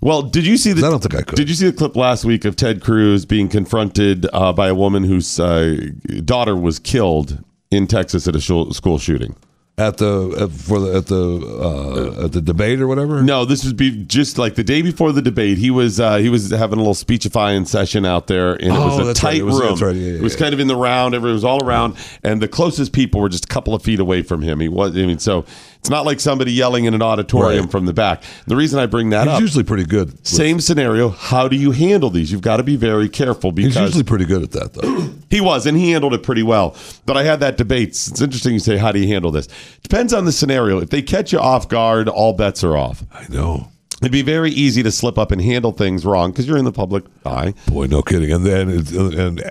Well, 0.00 0.22
did 0.22 0.46
you 0.46 0.56
see 0.56 0.72
the? 0.72 0.86
I 0.86 0.90
don't 0.90 1.02
think 1.02 1.14
I 1.14 1.20
could. 1.22 1.36
Did 1.36 1.50
you 1.50 1.54
see 1.54 1.66
the 1.66 1.72
clip 1.76 1.96
last 1.96 2.24
week 2.24 2.46
of 2.46 2.56
Ted 2.56 2.80
Cruz 2.80 3.26
being 3.26 3.48
confronted 3.48 4.26
uh, 4.32 4.52
by 4.54 4.68
a 4.68 4.74
woman 4.74 5.04
whose 5.04 5.38
uh, 5.38 5.76
daughter 6.24 6.56
was 6.56 6.78
killed 6.78 7.42
in 7.70 7.86
Texas 7.86 8.26
at 8.26 8.34
a 8.34 8.40
shul- 8.40 8.72
school 8.72 8.98
shooting? 8.98 9.36
At 9.76 9.98
the 9.98 10.36
at, 10.40 10.50
for 10.50 10.80
the 10.80 10.96
at 10.96 11.06
the 11.06 12.14
uh, 12.18 12.24
at 12.24 12.32
the 12.32 12.40
debate 12.40 12.80
or 12.80 12.86
whatever. 12.88 13.22
No, 13.22 13.44
this 13.44 13.64
would 13.64 13.76
be 13.76 14.04
just 14.04 14.36
like 14.38 14.54
the 14.56 14.64
day 14.64 14.82
before 14.82 15.12
the 15.12 15.22
debate. 15.22 15.58
He 15.58 15.70
was 15.70 16.00
uh, 16.00 16.16
he 16.18 16.28
was 16.28 16.50
having 16.50 16.78
a 16.78 16.80
little 16.82 16.94
speechifying 16.94 17.64
session 17.64 18.04
out 18.06 18.26
there, 18.28 18.54
and 18.54 18.62
it 18.62 18.70
Oh, 18.72 18.86
was 18.86 18.98
a 18.98 19.04
right. 19.06 19.16
tight 19.16 19.36
It 19.36 19.42
was- 19.44 19.60
room. 19.60 19.78
right. 19.88 19.94
Yeah, 19.96 20.10
yeah, 20.12 20.18
it 20.18 20.22
was 20.22 20.34
yeah. 20.34 20.40
kind 20.40 20.54
of 20.54 20.58
in 20.60 20.66
the 20.68 20.74
round. 20.76 21.14
Everyone 21.14 21.34
was 21.34 21.44
all 21.44 21.64
around, 21.64 21.96
and 22.24 22.40
the 22.42 22.48
closest 22.48 22.92
people 22.92 23.20
were 23.20 23.28
just 23.28 23.44
a 23.44 23.48
couple 23.48 23.72
of 23.74 23.82
feet 23.82 24.00
away 24.00 24.22
from 24.22 24.42
him. 24.42 24.58
He 24.60 24.68
was. 24.68 24.96
I 24.96 25.06
mean, 25.06 25.18
so 25.20 25.44
it's 25.80 25.90
not 25.90 26.04
like 26.04 26.20
somebody 26.20 26.52
yelling 26.52 26.84
in 26.86 26.94
an 26.94 27.02
auditorium 27.02 27.62
Right. 27.64 27.70
from 27.70 27.86
the 27.86 27.92
back. 27.92 28.22
The 28.46 28.56
reason 28.56 28.78
I 28.78 28.86
bring 28.86 29.10
that 29.10 29.22
up 29.26 29.26
He's 29.28 29.34
up, 29.36 29.40
usually 29.40 29.64
pretty 29.64 29.84
good. 29.84 30.06
with- 30.12 30.26
same 30.26 30.60
scenario. 30.60 31.08
How 31.10 31.48
do 31.48 31.56
you 31.56 31.70
handle 31.70 32.10
these? 32.10 32.30
You've 32.32 32.40
got 32.42 32.58
to 32.58 32.62
be 32.62 32.76
very 32.76 33.08
careful 33.08 33.52
because 33.52 33.74
He's 33.74 33.82
usually 33.82 34.04
pretty 34.04 34.24
good 34.24 34.42
at 34.42 34.50
that 34.52 34.74
though. 34.74 35.08
he 35.30 35.40
was, 35.40 35.66
and 35.66 35.76
he 35.78 35.92
handled 35.92 36.14
it 36.14 36.22
pretty 36.22 36.42
well. 36.42 36.76
But 37.06 37.16
I 37.16 37.22
had 37.24 37.40
that 37.40 37.56
debate. 37.56 37.88
It's 37.90 38.20
interesting 38.20 38.52
you 38.54 38.58
say, 38.60 38.76
how 38.76 38.92
do 38.92 38.98
you 38.98 39.08
handle 39.08 39.30
this? 39.30 39.48
Depends 39.82 40.12
on 40.12 40.24
the 40.24 40.32
scenario. 40.32 40.78
If 40.80 40.90
they 40.90 41.00
catch 41.02 41.32
you 41.32 41.38
off 41.38 41.68
guard, 41.68 42.08
all 42.08 42.32
bets 42.32 42.62
are 42.64 42.76
off. 42.76 43.04
I 43.12 43.26
know. 43.28 43.68
It'd 44.00 44.12
be 44.12 44.22
very 44.22 44.50
easy 44.52 44.82
to 44.84 44.92
slip 44.92 45.18
up 45.18 45.32
and 45.32 45.40
handle 45.42 45.72
things 45.72 46.04
wrong 46.04 46.30
because 46.30 46.46
you're 46.46 46.56
in 46.58 46.64
the 46.64 46.70
public 46.72 47.04
eye. 47.26 47.54
Boy, 47.66 47.86
no 47.86 48.00
kidding. 48.02 48.30
And 48.30 48.44
then 48.46 48.68
it's, 48.70 48.92
and 48.92 49.42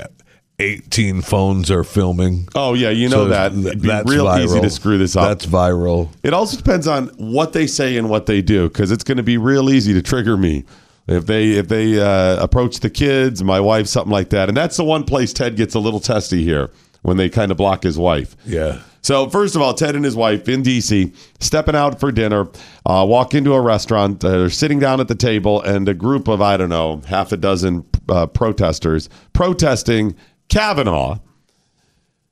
18 0.60 1.22
phones 1.22 1.70
are 1.70 1.84
filming. 1.84 2.48
Oh 2.56 2.74
yeah, 2.74 2.90
you 2.90 3.10
know 3.10 3.26
So 3.26 3.28
that. 3.30 3.54
It'd 3.54 3.82
be 3.82 3.88
that's 3.90 4.10
real 4.10 4.26
viral. 4.26 4.44
easy 4.44 4.60
to 4.62 4.70
screw 4.72 4.98
this 4.98 5.16
up. 5.16 5.28
That's 5.28 5.46
viral. 5.46 6.10
it 6.24 6.34
also 6.34 6.58
depends 6.58 6.88
on 6.88 7.08
what 7.18 7.54
they 7.54 7.68
say 7.68 7.96
and 7.98 8.10
what 8.10 8.26
they 8.26 8.42
do 8.42 8.68
because 8.68 8.90
it's 8.92 9.04
going 9.04 9.18
to 9.18 9.24
be 9.24 9.38
real 9.38 9.70
easy 9.70 9.94
to 9.94 10.02
trigger 10.02 10.36
me 10.36 10.66
if 11.06 11.28
they 11.28 11.52
if 11.52 11.68
they 11.68 12.00
uh, 12.02 12.42
approach 12.44 12.80
the 12.80 12.90
kids, 12.90 13.44
my 13.44 13.60
wife, 13.60 13.86
something 13.88 14.12
like 14.12 14.30
that. 14.30 14.50
And 14.50 14.58
that's 14.58 14.78
the 14.78 14.84
one 14.84 15.04
place 15.04 15.32
Ted 15.32 15.58
gets 15.58 15.76
a 15.76 15.80
little 15.80 16.00
testy 16.00 16.44
here 16.44 16.72
when 17.04 17.18
they 17.18 17.30
kind 17.30 17.52
of 17.52 17.58
block 17.58 17.84
his 17.84 18.00
wife. 18.00 18.36
Yeah. 18.44 18.82
So 19.04 19.30
first 19.30 19.56
of 19.56 19.62
all, 19.62 19.76
Ted 19.76 19.96
and 19.96 20.04
his 20.04 20.16
wife 20.16 20.50
in 20.50 20.64
DC 20.64 21.16
stepping 21.40 21.76
out 21.76 22.00
for 22.00 22.12
dinner, 22.12 22.50
uh, 22.86 23.06
walk 23.08 23.36
into 23.36 23.54
a 23.54 23.62
restaurant. 23.62 24.26
Uh, 24.26 24.30
they're 24.32 24.50
sitting 24.50 24.80
down 24.80 25.00
at 25.00 25.08
the 25.08 25.16
table, 25.16 25.62
and 25.62 25.88
a 25.88 25.94
group 25.94 26.28
of 26.28 26.42
I 26.42 26.58
don't 26.58 26.70
know 26.70 27.02
half 27.08 27.32
a 27.32 27.38
dozen 27.38 27.86
uh, 28.10 28.26
protesters 28.26 29.08
protesting 29.34 30.16
Kavanaugh 30.50 31.20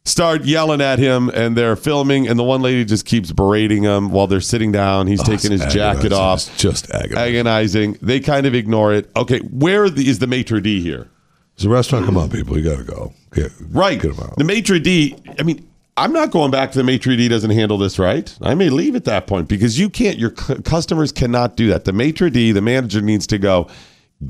start 0.06 0.44
yelling 0.46 0.82
at 0.82 1.00
him, 1.00 1.30
and 1.30 1.56
they're 1.58 1.76
filming. 1.76 2.28
And 2.28 2.38
the 2.38 2.44
one 2.44 2.62
lady 2.62 2.86
just 2.86 3.06
keeps 3.06 3.32
berating 3.32 3.84
him 3.84 4.10
while 4.12 4.28
they're 4.28 4.42
sitting 4.42 4.72
down. 4.72 5.08
He's 5.08 5.22
oh, 5.22 5.24
taking 5.26 5.52
his 5.52 5.66
jacket 5.74 6.14
off, 6.14 6.40
It's 6.48 6.58
just 6.58 6.92
agonizing. 6.92 7.18
agonizing. 7.18 7.94
They 8.02 8.20
kind 8.20 8.46
of 8.46 8.54
ignore 8.56 8.94
it. 8.94 9.10
Okay, 9.16 9.40
where 9.40 9.90
the, 9.90 10.08
is 10.08 10.20
the 10.20 10.28
maitre 10.28 10.62
d 10.62 10.82
here? 10.82 11.10
It's 11.56 11.64
a 11.64 11.70
restaurant. 11.70 12.06
Come 12.06 12.18
on, 12.18 12.30
people. 12.30 12.58
You 12.58 12.64
got 12.64 12.78
to 12.78 12.84
go. 12.84 13.14
Get, 13.34 13.52
Right. 13.70 14.02
Get. 14.02 14.14
The 14.38 14.44
maitre 14.44 14.80
d. 14.80 15.16
I 15.40 15.44
mean, 15.44 15.66
I'm 15.98 16.12
not 16.12 16.32
going 16.32 16.52
back 16.52 16.74
to 16.74 16.78
the 16.78 16.84
maitre 16.84 17.16
d 17.16 17.30
doesn't 17.30 17.52
handle 17.52 17.78
this 17.78 17.98
right. 17.98 18.38
I 18.42 18.54
may 18.56 18.70
leave 18.70 18.96
at 18.96 19.06
that 19.06 19.28
point 19.28 19.48
because 19.48 19.80
you 19.80 19.90
can't. 19.90 20.18
Your 20.18 20.32
cu- 20.32 20.62
customers 20.64 21.14
cannot 21.14 21.56
do 21.56 21.68
that. 21.70 21.86
The 21.86 21.94
maitre 21.94 22.30
d, 22.30 22.52
the 22.52 22.62
manager 22.62 23.02
needs 23.02 23.26
to 23.28 23.38
go. 23.38 23.70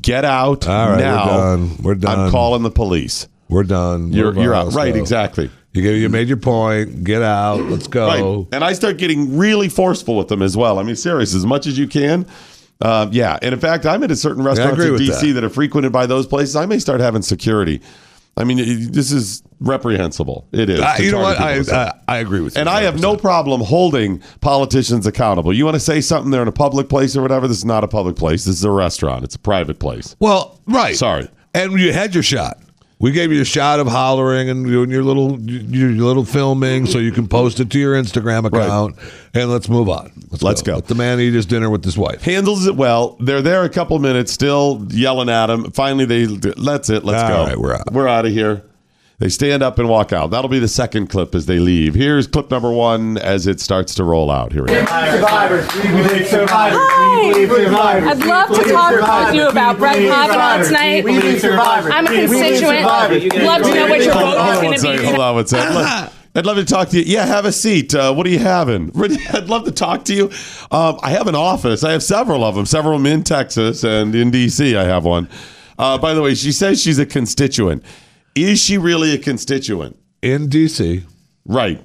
Get 0.00 0.24
out 0.24 0.66
All 0.68 0.88
right, 0.90 0.96
we're 0.96 1.02
now. 1.02 1.26
done. 1.26 1.76
We're 1.82 1.94
done. 1.96 2.18
I'm 2.20 2.30
calling 2.30 2.62
the 2.62 2.70
police. 2.70 3.26
We're 3.48 3.62
done. 3.62 4.12
You're 4.12 4.32
Move 4.32 4.44
you're 4.44 4.54
on. 4.54 4.68
out. 4.68 4.74
Right. 4.74 4.92
go. 4.92 5.00
Exactly. 5.00 5.50
You, 5.72 5.82
get, 5.82 5.96
you 5.96 6.08
made 6.08 6.28
your 6.28 6.38
point. 6.38 7.04
Get 7.04 7.22
out. 7.22 7.60
Let's 7.60 7.86
go. 7.86 8.06
Right. 8.06 8.46
And 8.52 8.64
I 8.64 8.72
start 8.72 8.96
getting 8.96 9.36
really 9.36 9.68
forceful 9.68 10.16
with 10.16 10.28
them 10.28 10.42
as 10.42 10.56
well. 10.56 10.78
I 10.78 10.82
mean, 10.82 10.96
serious 10.96 11.34
as 11.34 11.44
much 11.44 11.66
as 11.66 11.78
you 11.78 11.86
can. 11.86 12.26
Uh, 12.80 13.08
yeah. 13.10 13.38
And 13.42 13.52
in 13.52 13.60
fact, 13.60 13.86
I'm 13.86 14.02
at 14.02 14.10
a 14.10 14.16
certain 14.16 14.42
restaurants 14.42 14.82
agree 14.82 14.94
in 14.94 14.96
DC 14.96 15.20
that. 15.20 15.32
that. 15.34 15.44
are 15.44 15.50
frequented 15.50 15.92
by 15.92 16.06
those 16.06 16.26
places. 16.26 16.56
I 16.56 16.66
may 16.66 16.78
start 16.78 17.00
having 17.00 17.22
security. 17.22 17.80
I 18.38 18.44
mean, 18.44 18.58
this 18.92 19.12
is 19.12 19.42
reprehensible. 19.60 20.46
It 20.52 20.68
is. 20.68 20.80
Uh, 20.80 20.96
you 20.98 21.10
know 21.10 21.20
what? 21.20 21.40
I, 21.40 21.54
people 21.54 21.58
with 21.58 21.66
that. 21.68 22.02
I 22.06 22.16
I 22.16 22.18
agree 22.18 22.40
with 22.40 22.54
you. 22.54 22.60
and 22.60 22.68
I 22.68 22.82
have 22.82 23.00
no 23.00 23.16
problem 23.16 23.62
holding 23.62 24.22
politicians 24.42 25.06
accountable. 25.06 25.54
You 25.54 25.64
want 25.64 25.76
to 25.76 25.80
say 25.80 26.02
something 26.02 26.30
they're 26.30 26.42
in 26.42 26.48
a 26.48 26.52
public 26.52 26.90
place 26.90 27.16
or 27.16 27.22
whatever? 27.22 27.48
This 27.48 27.56
is 27.58 27.64
not 27.64 27.82
a 27.82 27.88
public 27.88 28.16
place. 28.16 28.44
This 28.44 28.56
is 28.56 28.64
a 28.64 28.70
restaurant. 28.70 29.24
It's 29.24 29.34
a 29.34 29.38
private 29.38 29.78
place. 29.78 30.16
Well, 30.20 30.60
right. 30.66 30.94
Sorry. 30.94 31.30
And 31.54 31.72
you 31.80 31.94
had 31.94 32.12
your 32.12 32.22
shot. 32.22 32.58
We 32.98 33.12
gave 33.12 33.30
you 33.30 33.42
a 33.42 33.44
shot 33.44 33.78
of 33.78 33.86
hollering 33.86 34.48
and 34.48 34.64
doing 34.64 34.90
your 34.90 35.02
little 35.02 35.38
your 35.38 35.90
little 35.90 36.24
filming 36.24 36.86
so 36.86 36.98
you 36.98 37.12
can 37.12 37.28
post 37.28 37.60
it 37.60 37.70
to 37.70 37.78
your 37.78 37.94
Instagram 37.94 38.46
account 38.46 38.96
and 39.34 39.50
let's 39.50 39.68
move 39.68 39.90
on. 39.90 40.12
Let's 40.40 40.62
go. 40.62 40.76
Let 40.76 40.86
the 40.86 40.94
man 40.94 41.20
eat 41.20 41.34
his 41.34 41.44
dinner 41.44 41.68
with 41.68 41.84
his 41.84 41.98
wife. 41.98 42.22
Handles 42.22 42.66
it 42.66 42.74
well. 42.74 43.16
They're 43.20 43.42
there 43.42 43.64
a 43.64 43.68
couple 43.68 43.98
minutes, 43.98 44.32
still 44.32 44.86
yelling 44.90 45.28
at 45.28 45.50
him. 45.50 45.70
Finally, 45.72 46.06
they 46.06 46.24
that's 46.24 46.88
it. 46.88 47.04
Let's 47.04 47.22
All 47.22 47.28
go. 47.28 47.44
right, 47.44 47.58
we're 47.58 47.74
out. 47.74 47.92
We're 47.92 48.08
out 48.08 48.24
of 48.24 48.32
here. 48.32 48.62
They 49.18 49.30
stand 49.30 49.62
up 49.62 49.78
and 49.78 49.88
walk 49.88 50.12
out. 50.12 50.30
That'll 50.30 50.50
be 50.50 50.58
the 50.58 50.68
second 50.68 51.06
clip 51.06 51.34
as 51.34 51.46
they 51.46 51.58
leave. 51.58 51.94
Here's 51.94 52.26
clip 52.26 52.50
number 52.50 52.70
one 52.70 53.16
as 53.16 53.46
it 53.46 53.60
starts 53.60 53.94
to 53.94 54.04
roll 54.04 54.30
out. 54.30 54.52
Here 54.52 54.60
we 54.62 54.68
go. 54.68 54.80
Survivors. 54.84 55.74
We 55.74 55.82
believe 55.90 56.26
survivors. 56.26 56.78
Hi. 56.82 57.26
We 57.28 57.46
believe 57.46 57.64
survivors. 57.68 58.08
I'd 58.10 58.26
love 58.26 58.48
to 58.50 58.54
talk 58.70 58.92
survivors. 58.92 59.26
with 59.26 59.34
you 59.36 59.48
about 59.48 59.76
We 59.76 59.78
Brett 59.80 59.94
believe 59.96 60.10
Kavanaugh 60.12 60.62
tonight. 60.64 61.04
We 61.04 61.18
believe 61.18 61.40
survivors. 61.40 61.92
I'm 61.94 62.06
a 62.06 62.10
We 62.10 62.16
believe 62.26 62.30
constituent. 62.30 62.78
survivors. 62.80 63.32
Love 63.42 63.62
to 63.62 63.74
know 63.74 63.86
what 63.88 64.04
your 64.04 64.12
vote 64.12 64.20
Hold 64.22 64.36
on 64.36 64.52
is 64.54 64.60
going 64.60 64.72
to 64.74 64.78
second. 64.80 65.00
be. 65.00 65.06
Hold 65.06 65.18
on 65.20 65.34
one 65.34 65.46
second. 65.46 65.76
I'd- 65.78 66.12
I'd 66.34 66.44
love 66.44 66.56
to 66.58 66.66
talk 66.66 66.90
to 66.90 66.98
you. 66.98 67.04
Yeah, 67.06 67.24
have 67.24 67.46
a 67.46 67.52
seat. 67.52 67.94
Uh, 67.94 68.12
what 68.12 68.26
are 68.26 68.28
you 68.30 68.38
having? 68.38 68.92
I'd 69.32 69.48
love 69.48 69.64
to 69.64 69.72
talk 69.72 70.04
to 70.04 70.14
you. 70.14 70.24
Um, 70.70 70.98
I 71.02 71.08
have 71.12 71.28
an 71.28 71.34
office. 71.34 71.82
I 71.82 71.92
have 71.92 72.02
several 72.02 72.44
of 72.44 72.54
them. 72.54 72.66
Several 72.66 72.94
of 72.96 73.02
them 73.02 73.10
in 73.10 73.22
Texas 73.24 73.82
and 73.84 74.14
in 74.14 74.30
D.C. 74.30 74.76
I 74.76 74.84
have 74.84 75.06
one. 75.06 75.30
Uh, 75.78 75.96
by 75.96 76.12
the 76.12 76.20
way, 76.20 76.34
she 76.34 76.52
says 76.52 76.78
she's 76.82 76.98
a 76.98 77.06
constituent. 77.06 77.82
Is 78.36 78.60
she 78.60 78.78
really 78.78 79.12
a 79.14 79.18
constituent? 79.18 79.96
In 80.22 80.48
DC. 80.48 81.04
Right. 81.44 81.82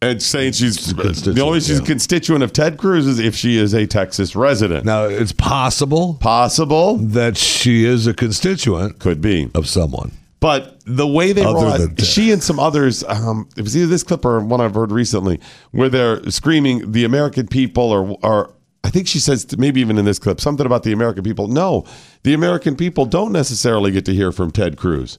And 0.00 0.20
saying 0.20 0.54
she's 0.54 0.92
the 0.96 1.40
only 1.44 1.60
she's 1.60 1.78
a 1.78 1.82
constituent 1.82 2.42
of 2.42 2.52
Ted 2.52 2.76
Cruz 2.76 3.06
is 3.06 3.20
if 3.20 3.36
she 3.36 3.56
is 3.56 3.72
a 3.72 3.86
Texas 3.86 4.34
resident. 4.34 4.84
Now 4.84 5.04
it's 5.04 5.30
possible 5.30 6.14
Possible. 6.14 6.96
that 6.96 7.36
she 7.36 7.84
is 7.84 8.08
a 8.08 8.14
constituent 8.14 8.98
Could 8.98 9.20
be. 9.20 9.48
of 9.54 9.68
someone. 9.68 10.10
But 10.40 10.80
the 10.86 11.06
way 11.06 11.32
they 11.32 11.44
Other 11.44 11.88
she 12.02 12.32
and 12.32 12.42
some 12.42 12.58
others, 12.58 13.04
um, 13.04 13.48
it 13.56 13.62
was 13.62 13.76
either 13.76 13.86
this 13.86 14.02
clip 14.02 14.24
or 14.24 14.40
one 14.40 14.60
I've 14.60 14.74
heard 14.74 14.90
recently, 14.90 15.38
where 15.70 15.88
they're 15.88 16.28
screaming, 16.32 16.90
"The 16.90 17.04
American 17.04 17.46
people," 17.46 17.84
or, 17.84 18.16
or 18.24 18.52
I 18.84 18.90
think 18.90 19.06
she 19.06 19.18
says 19.20 19.56
maybe 19.56 19.80
even 19.80 19.98
in 19.98 20.04
this 20.04 20.18
clip 20.18 20.40
something 20.40 20.66
about 20.66 20.82
the 20.82 20.92
American 20.92 21.22
people. 21.22 21.48
No, 21.48 21.84
the 22.24 22.34
American 22.34 22.76
people 22.76 23.06
don't 23.06 23.32
necessarily 23.32 23.90
get 23.92 24.04
to 24.06 24.14
hear 24.14 24.32
from 24.32 24.50
Ted 24.50 24.76
Cruz. 24.76 25.18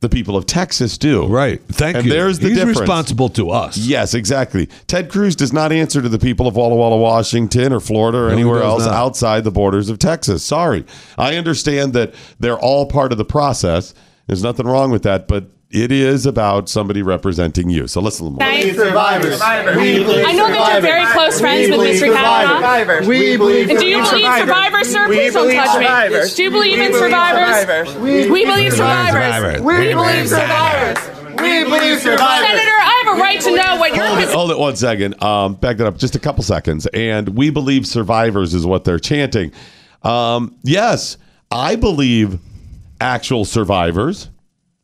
The 0.00 0.08
people 0.08 0.36
of 0.36 0.46
Texas 0.46 0.96
do. 0.96 1.26
Right. 1.26 1.60
Thank 1.66 1.96
and 1.96 2.06
you. 2.06 2.12
there's 2.12 2.38
the 2.38 2.48
He's 2.50 2.58
difference. 2.58 2.78
responsible 2.78 3.28
to 3.30 3.50
us. 3.50 3.76
Yes, 3.76 4.14
exactly. 4.14 4.66
Ted 4.86 5.10
Cruz 5.10 5.34
does 5.34 5.52
not 5.52 5.72
answer 5.72 6.00
to 6.00 6.08
the 6.08 6.20
people 6.20 6.46
of 6.46 6.54
Walla 6.54 6.76
Walla, 6.76 6.96
Washington, 6.98 7.72
or 7.72 7.80
Florida, 7.80 8.18
or 8.18 8.26
he 8.28 8.34
anywhere 8.34 8.62
else 8.62 8.84
not. 8.84 8.94
outside 8.94 9.42
the 9.42 9.50
borders 9.50 9.88
of 9.88 9.98
Texas. 9.98 10.44
Sorry. 10.44 10.84
I 11.16 11.34
understand 11.34 11.94
that 11.94 12.14
they're 12.38 12.58
all 12.60 12.86
part 12.86 13.10
of 13.10 13.18
the 13.18 13.24
process. 13.24 13.92
There's 14.28 14.42
nothing 14.44 14.66
wrong 14.66 14.92
with 14.92 15.02
that, 15.02 15.26
but 15.26 15.46
it 15.70 15.92
is 15.92 16.24
about 16.24 16.68
somebody 16.68 17.02
representing 17.02 17.68
you. 17.68 17.86
So 17.86 18.00
listen 18.00 18.26
a 18.26 18.28
little 18.30 18.40
more. 18.46 18.52
We 18.54 18.72
survivors. 18.72 19.40
We 19.76 19.98
believe 20.02 20.26
I 20.26 20.32
know 20.32 20.48
that 20.48 20.72
you're 20.72 20.80
very 20.80 21.04
close 21.12 21.40
friends 21.40 21.68
We 21.68 21.76
with 21.76 21.80
believe 21.80 22.02
Mr. 22.02 22.14
Kavanaugh. 22.14 22.54
survivors. 22.56 23.06
We 23.06 23.36
believe 23.36 23.70
And 23.70 23.78
do 23.78 23.86
you 23.86 24.02
believe 24.02 24.38
survivors, 24.38 24.88
sir? 24.88 25.08
We 25.08 25.16
Please 25.16 25.32
don't 25.34 25.42
believe 25.44 25.56
touch 25.58 25.78
me. 25.78 25.84
survivors. 25.84 26.34
Do 26.34 26.42
you 26.42 26.50
believe 26.50 26.78
We 26.78 26.86
in 26.86 26.92
survivors? 26.94 27.60
survivors. 27.60 27.96
We 27.96 28.44
believe 28.46 28.72
survivors. 28.72 29.12
Survivors. 29.12 29.60
We 29.62 29.94
believe 29.94 30.28
survivors. 30.28 30.98
We 31.42 31.64
believe 31.64 32.00
survivors. 32.00 32.46
Senator, 32.48 32.70
I 32.80 33.02
have 33.04 33.16
a 33.16 33.20
right 33.20 33.40
to 33.42 33.50
know 33.54 33.76
what 33.76 33.94
your 33.94 34.06
Hold 34.06 34.18
it, 34.20 34.28
hold 34.30 34.50
it 34.50 34.58
one 34.58 34.74
second. 34.76 35.22
Um, 35.22 35.54
back 35.54 35.76
that 35.76 35.86
up 35.86 35.96
just 35.98 36.16
a 36.16 36.18
couple 36.18 36.42
seconds. 36.42 36.86
And 36.88 37.28
we 37.36 37.50
believe 37.50 37.86
survivors 37.86 38.54
is 38.54 38.64
what 38.66 38.84
they're 38.84 38.98
chanting. 38.98 39.52
Um, 40.02 40.56
yes, 40.62 41.16
I 41.50 41.76
believe 41.76 42.38
actual 43.00 43.44
survivors. 43.44 44.30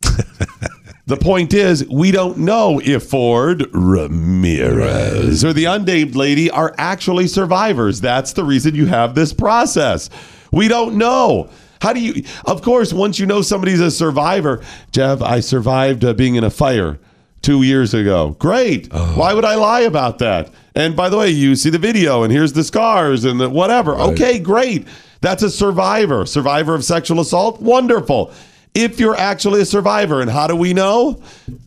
the 1.07 1.17
point 1.17 1.53
is, 1.53 1.87
we 1.89 2.11
don't 2.11 2.39
know 2.39 2.81
if 2.83 3.03
Ford 3.05 3.67
Ramirez 3.73 5.45
or 5.45 5.53
the 5.53 5.67
unnamed 5.67 6.17
lady 6.17 6.51
are 6.51 6.75
actually 6.79 7.27
survivors. 7.27 8.01
That's 8.01 8.33
the 8.33 8.45
reason 8.45 8.75
you 8.75 8.87
have 8.87 9.15
this 9.15 9.33
process. 9.33 10.09
We 10.51 10.69
don't 10.69 10.97
know. 10.97 11.51
How 11.83 11.93
do 11.93 12.01
you? 12.01 12.25
Of 12.47 12.63
course, 12.63 12.95
once 12.95 13.19
you 13.19 13.27
know 13.27 13.43
somebody's 13.43 13.81
a 13.81 13.91
survivor, 13.91 14.63
Jeff, 14.93 15.21
I 15.21 15.41
survived 15.41 16.05
uh, 16.05 16.15
being 16.15 16.37
in 16.37 16.45
a 16.45 16.51
fire 16.51 16.99
two 17.43 17.63
years 17.63 17.93
ago. 17.93 18.31
Great. 18.39 18.91
Why 18.93 19.35
would 19.35 19.45
I 19.45 19.57
lie 19.57 19.81
about 19.81 20.19
that? 20.21 20.51
And 20.75 20.97
by 20.97 21.11
the 21.11 21.19
way, 21.19 21.29
you 21.29 21.55
see 21.57 21.69
the 21.69 21.79
video, 21.79 22.23
and 22.23 22.33
here's 22.33 22.55
the 22.55 22.65
scars 22.65 23.27
and 23.27 23.39
the 23.39 23.51
whatever. 23.51 23.95
Okay, 23.97 24.39
great. 24.39 24.89
That's 25.21 25.43
a 25.43 25.51
survivor. 25.51 26.25
Survivor 26.25 26.75
of 26.75 26.85
sexual 26.85 27.21
assault. 27.21 27.61
Wonderful. 27.61 28.33
If 28.75 28.99
you're 28.99 29.16
actually 29.16 29.61
a 29.61 29.64
survivor, 29.64 30.20
and 30.20 30.29
how 30.29 30.49
do 30.49 30.57
we 30.57 30.75
know? 30.75 31.22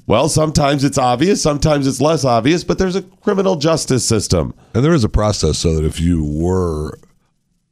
Well, 0.08 0.28
sometimes 0.28 0.84
it's 0.84 0.98
obvious, 0.98 1.42
sometimes 1.42 1.88
it's 1.88 2.02
less 2.02 2.26
obvious, 2.26 2.66
but 2.66 2.78
there's 2.78 2.98
a 2.98 3.02
criminal 3.02 3.56
justice 3.56 4.06
system. 4.06 4.54
And 4.74 4.84
there 4.84 4.94
is 4.94 5.06
a 5.06 5.10
process 5.10 5.58
so 5.58 5.74
that 5.76 5.86
if 5.86 6.02
you 6.02 6.24
were 6.24 6.98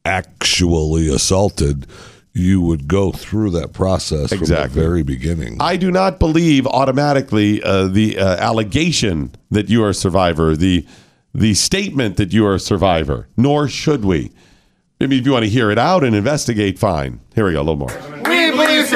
actually 0.05 1.13
assaulted, 1.13 1.85
you 2.33 2.61
would 2.61 2.87
go 2.87 3.11
through 3.11 3.49
that 3.51 3.73
process 3.73 4.29
from 4.29 4.39
the 4.39 4.67
very 4.69 5.03
beginning. 5.03 5.57
I 5.59 5.77
do 5.77 5.91
not 5.91 6.19
believe 6.19 6.67
automatically 6.67 7.61
uh, 7.63 7.87
the 7.87 8.17
uh, 8.17 8.37
allegation 8.37 9.35
that 9.51 9.69
you 9.69 9.83
are 9.83 9.89
a 9.89 9.93
survivor, 9.93 10.55
the 10.55 10.85
the 11.33 11.53
statement 11.53 12.15
that 12.15 12.31
you 12.31 12.45
are 12.45 12.55
a 12.55 12.59
survivor, 12.59 13.27
nor 13.35 13.67
should 13.67 14.05
we. 14.05 14.31
I 15.01 15.07
mean, 15.07 15.19
if 15.19 15.25
you 15.25 15.33
want 15.33 15.43
to 15.43 15.49
hear 15.49 15.69
it 15.71 15.77
out 15.77 16.05
and 16.05 16.15
investigate, 16.15 16.79
fine. 16.79 17.19
Here 17.35 17.45
we 17.45 17.51
go, 17.51 17.59
a 17.59 17.63
little 17.63 17.75
more. 17.75 18.34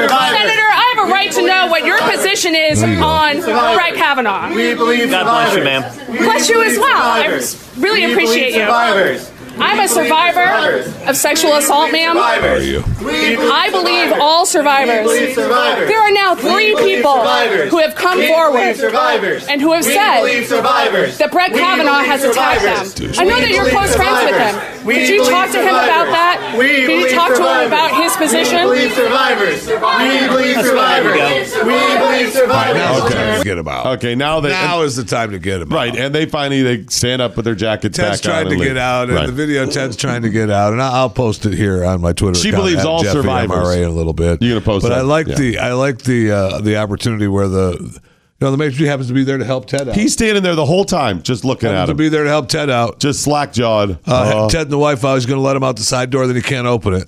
We 0.02 0.08
believe 0.08 0.12
survivors. 0.12 0.40
Senator, 0.40 0.68
I 0.72 0.94
have 0.96 1.08
a 1.08 1.12
right 1.12 1.32
to 1.34 1.42
know 1.46 1.68
what 1.68 1.86
your 1.86 2.00
position 2.12 2.56
is 2.56 2.84
on 2.84 3.42
Brett 3.42 3.96
Kavanaugh. 3.96 4.54
We 4.54 4.74
believe 4.76 5.10
God 5.12 5.24
bless 5.24 5.56
you, 5.56 5.64
survivors. 5.64 5.98
ma'am. 6.08 6.18
Bless 6.18 6.50
you 6.50 6.64
as 6.64 6.78
well. 6.78 6.96
I 6.96 7.82
really 7.82 8.06
We 8.06 8.12
appreciate 8.14 8.54
you. 8.54 8.62
Survivors. 8.62 9.32
I'm 9.60 9.80
a 9.80 9.88
survivor 9.88 10.90
of 11.08 11.16
sexual 11.18 11.54
assault, 11.56 11.92
ma'am. 11.92 12.16
Survivors. 12.16 12.68
you? 12.68 12.84
We 13.00 13.36
believe 13.36 13.40
I 13.52 13.70
believe 13.70 14.14
all 14.20 14.46
survivors. 14.46 15.08
Survivors. 15.36 15.88
There 15.90 16.00
are 16.02 16.12
now 16.12 16.36
three 16.36 16.76
people 16.76 17.14
survivors. 17.16 17.72
who 17.72 17.78
have 17.80 17.96
come 17.96 18.22
forward 18.24 18.60
believe 18.60 18.78
survivors. 18.78 19.48
and 19.48 19.62
who 19.62 19.74
have 19.74 19.84
said 19.84 20.20
believe 20.22 20.48
survivors. 20.48 21.18
that 21.18 21.32
Brett 21.32 21.52
Kavanaugh 21.54 22.00
has 22.04 22.24
attacked 22.24 22.62
them. 22.64 23.12
I 23.18 23.24
know 23.26 23.40
that 23.40 23.50
you're 23.50 23.70
close 23.70 23.96
friends 23.96 24.24
with 24.26 24.38
him. 24.40 24.88
Did 24.88 25.10
you 25.10 25.24
talk 25.26 25.52
to 25.52 25.60
him 25.62 25.76
about 25.76 26.08
that? 26.12 26.56
Did 26.58 26.90
you 26.90 27.10
talk 27.16 27.30
to 27.36 27.44
him 27.44 27.68
about 27.68 27.92
his 28.02 28.14
We 28.18 28.26
position? 28.26 28.64
believe 28.64 28.94
survivors. 28.94 29.68
We 29.68 30.28
believe 30.28 30.56
That's 30.56 30.72
where 30.72 31.04
we 31.04 31.44
survivors. 31.46 31.56
We 31.64 31.98
believe 31.98 32.32
survivors. 32.34 32.76
Now 32.78 33.06
it's 33.06 33.16
Okay. 33.16 33.44
get 33.44 33.58
him 33.58 33.68
out. 33.68 33.86
Okay, 33.98 34.16
now 34.16 34.40
they 34.40 34.50
Now 34.50 34.82
is 34.84 34.96
the 34.96 35.04
time 35.04 35.32
to 35.32 35.40
get 35.40 35.62
him 35.62 35.70
right, 35.70 35.96
and 35.96 36.14
they 36.14 36.26
finally 36.26 36.62
they 36.62 36.86
stand 36.90 37.22
up 37.22 37.36
with 37.36 37.46
their 37.46 37.56
jackets 37.56 37.98
Ted's 37.98 38.22
back 38.22 38.30
on 38.36 38.44
trying 38.46 38.58
to 38.58 38.64
get 38.66 38.78
out, 38.78 39.08
and 39.10 39.16
Right. 39.18 39.26
the 39.26 39.32
video 39.32 39.49
Ted's 39.72 39.96
trying 39.96 40.22
to 40.24 40.30
get 40.30 40.50
out, 40.50 40.74
and 40.74 40.82
I- 40.82 40.92
I'll 40.98 41.10
post 41.10 41.46
it 41.46 41.54
here 41.54 41.84
on 41.86 42.02
my 42.02 42.14
Twitter. 42.14 42.40
She 42.40 42.50
account, 42.50 42.64
believes 42.64 42.86
all 42.86 43.02
Jeffy 43.04 43.14
survivors. 43.14 43.58
MRA 43.58 43.78
in 43.78 43.84
a 43.90 43.92
little 43.92 44.14
bit. 44.14 44.42
You're 44.42 44.56
gonna 44.60 44.66
post 44.66 44.84
but 44.84 44.90
that? 44.90 45.00
I 45.00 45.02
like 45.02 45.28
Yeah. 45.28 45.36
the 45.36 45.60
I 45.60 45.74
like 45.74 46.00
the 46.00 46.32
uh, 46.32 46.62
the 46.62 46.78
opportunity 46.78 47.28
where 47.28 47.48
the 47.48 47.78
you 47.80 48.46
know 48.46 48.52
the 48.52 48.58
major 48.58 48.84
d' 48.84 48.88
happens 48.88 49.08
to 49.10 49.14
be 49.14 49.24
there 49.24 49.38
to 49.38 49.46
help 49.46 49.66
Ted 49.66 49.90
out. 49.90 49.96
He's 49.96 50.14
standing 50.14 50.44
there 50.44 50.56
the 50.56 50.66
whole 50.66 50.86
time, 50.86 51.22
just 51.24 51.44
looking 51.44 51.70
happens 51.70 51.90
at 51.90 51.92
him. 51.92 51.98
to 51.98 52.04
be 52.04 52.10
there 52.10 52.24
to 52.24 52.30
help 52.30 52.48
Ted 52.48 52.70
out. 52.70 53.00
just 53.00 53.22
slack 53.22 53.52
jawed. 53.52 54.00
Uh, 54.06 54.48
Ted 54.50 54.64
and 54.64 54.72
the 54.72 54.78
wife 54.78 55.04
out. 55.04 55.16
He's 55.16 55.26
going 55.26 55.38
to 55.40 55.44
let 55.46 55.56
him 55.58 55.64
out 55.64 55.76
the 55.76 55.84
side 55.84 56.10
door, 56.10 56.26
then 56.26 56.36
he 56.38 56.42
can't 56.42 56.66
open 56.68 56.94
it. 56.94 57.08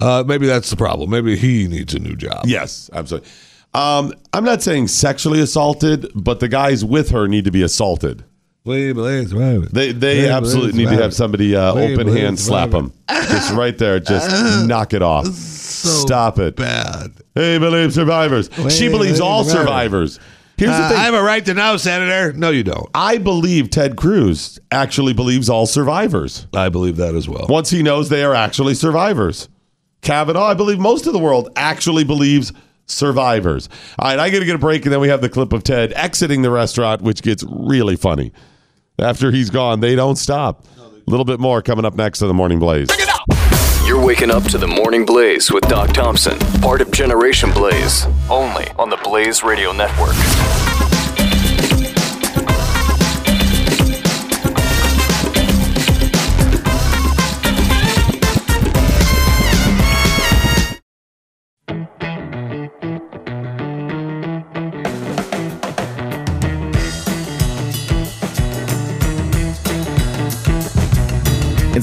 Uh, 0.00 0.24
maybe 0.26 0.46
that's 0.46 0.68
the 0.68 0.76
problem. 0.76 1.08
Maybe 1.10 1.36
he 1.36 1.68
needs 1.68 1.94
a 1.94 1.98
new 1.98 2.16
job. 2.16 2.44
Yes, 2.44 2.90
absolutely. 2.92 3.28
Um, 3.72 4.12
I'm 4.34 4.44
not 4.44 4.62
saying 4.62 4.88
sexually 4.88 5.40
assaulted, 5.40 6.10
but 6.14 6.40
the 6.40 6.48
guys 6.48 6.84
with 6.84 7.10
her 7.10 7.26
need 7.28 7.44
to 7.46 7.50
be 7.50 7.62
assaulted. 7.62 8.24
We 8.64 8.92
believe 8.92 9.28
survivors. 9.28 9.70
They 9.70 9.92
they 9.92 10.28
absolutely 10.28 10.84
need 10.84 10.90
to 10.96 11.02
have 11.02 11.12
somebody 11.14 11.56
uh, 11.56 11.72
open 11.74 12.06
hand 12.08 12.38
slap 12.38 12.70
them, 12.70 12.92
just 13.08 13.52
right 13.54 13.76
there, 13.76 13.98
just 13.98 14.66
knock 14.68 14.94
it 14.94 15.02
off. 15.02 15.26
Stop 15.26 16.38
it. 16.38 16.54
Bad. 16.56 17.12
They 17.34 17.58
believe 17.58 17.92
survivors. 17.92 18.48
she 18.68 18.88
believes 18.88 19.20
all 19.20 19.42
survivors. 19.44 20.14
survivors. 20.14 20.20
Here's 20.58 20.70
the 20.70 20.76
Uh, 20.84 20.88
thing. 20.90 20.98
I 20.98 21.04
have 21.04 21.14
a 21.14 21.22
right 21.22 21.44
to 21.46 21.54
know, 21.54 21.76
Senator. 21.76 22.32
No, 22.34 22.50
you 22.50 22.62
don't. 22.62 22.88
I 22.94 23.18
believe 23.18 23.70
Ted 23.70 23.96
Cruz 23.96 24.60
actually 24.70 25.12
believes 25.12 25.48
all 25.48 25.66
survivors. 25.66 26.46
I 26.54 26.68
believe 26.68 26.96
that 26.98 27.16
as 27.16 27.28
well. 27.28 27.46
Once 27.48 27.70
he 27.70 27.82
knows 27.82 28.10
they 28.10 28.22
are 28.22 28.34
actually 28.34 28.74
survivors. 28.74 29.48
Kavanaugh, 30.02 30.46
I 30.46 30.54
believe 30.54 30.78
most 30.78 31.06
of 31.08 31.14
the 31.14 31.18
world 31.18 31.48
actually 31.56 32.04
believes 32.04 32.52
survivors. 32.86 33.68
All 33.98 34.08
right, 34.08 34.18
I 34.20 34.30
got 34.30 34.40
to 34.40 34.44
get 34.44 34.54
a 34.54 34.58
break, 34.58 34.84
and 34.84 34.92
then 34.92 35.00
we 35.00 35.08
have 35.08 35.20
the 35.20 35.28
clip 35.28 35.52
of 35.52 35.64
Ted 35.64 35.92
exiting 35.94 36.42
the 36.42 36.50
restaurant, 36.50 37.02
which 37.02 37.22
gets 37.22 37.42
really 37.48 37.96
funny. 37.96 38.30
After 39.02 39.32
he's 39.32 39.50
gone, 39.50 39.80
they 39.80 39.96
don't 39.96 40.16
stop. 40.16 40.64
A 40.78 41.10
little 41.10 41.24
bit 41.24 41.40
more 41.40 41.60
coming 41.60 41.84
up 41.84 41.96
next 41.96 42.22
on 42.22 42.28
the 42.28 42.34
Morning 42.34 42.60
Blaze. 42.60 42.88
You're 43.84 44.02
waking 44.02 44.30
up 44.30 44.44
to 44.44 44.58
the 44.58 44.68
Morning 44.68 45.04
Blaze 45.04 45.50
with 45.50 45.64
Doc 45.64 45.92
Thompson, 45.92 46.38
part 46.60 46.80
of 46.80 46.92
Generation 46.92 47.50
Blaze, 47.50 48.06
only 48.30 48.68
on 48.78 48.90
the 48.90 48.98
Blaze 48.98 49.42
Radio 49.42 49.72
Network. 49.72 50.14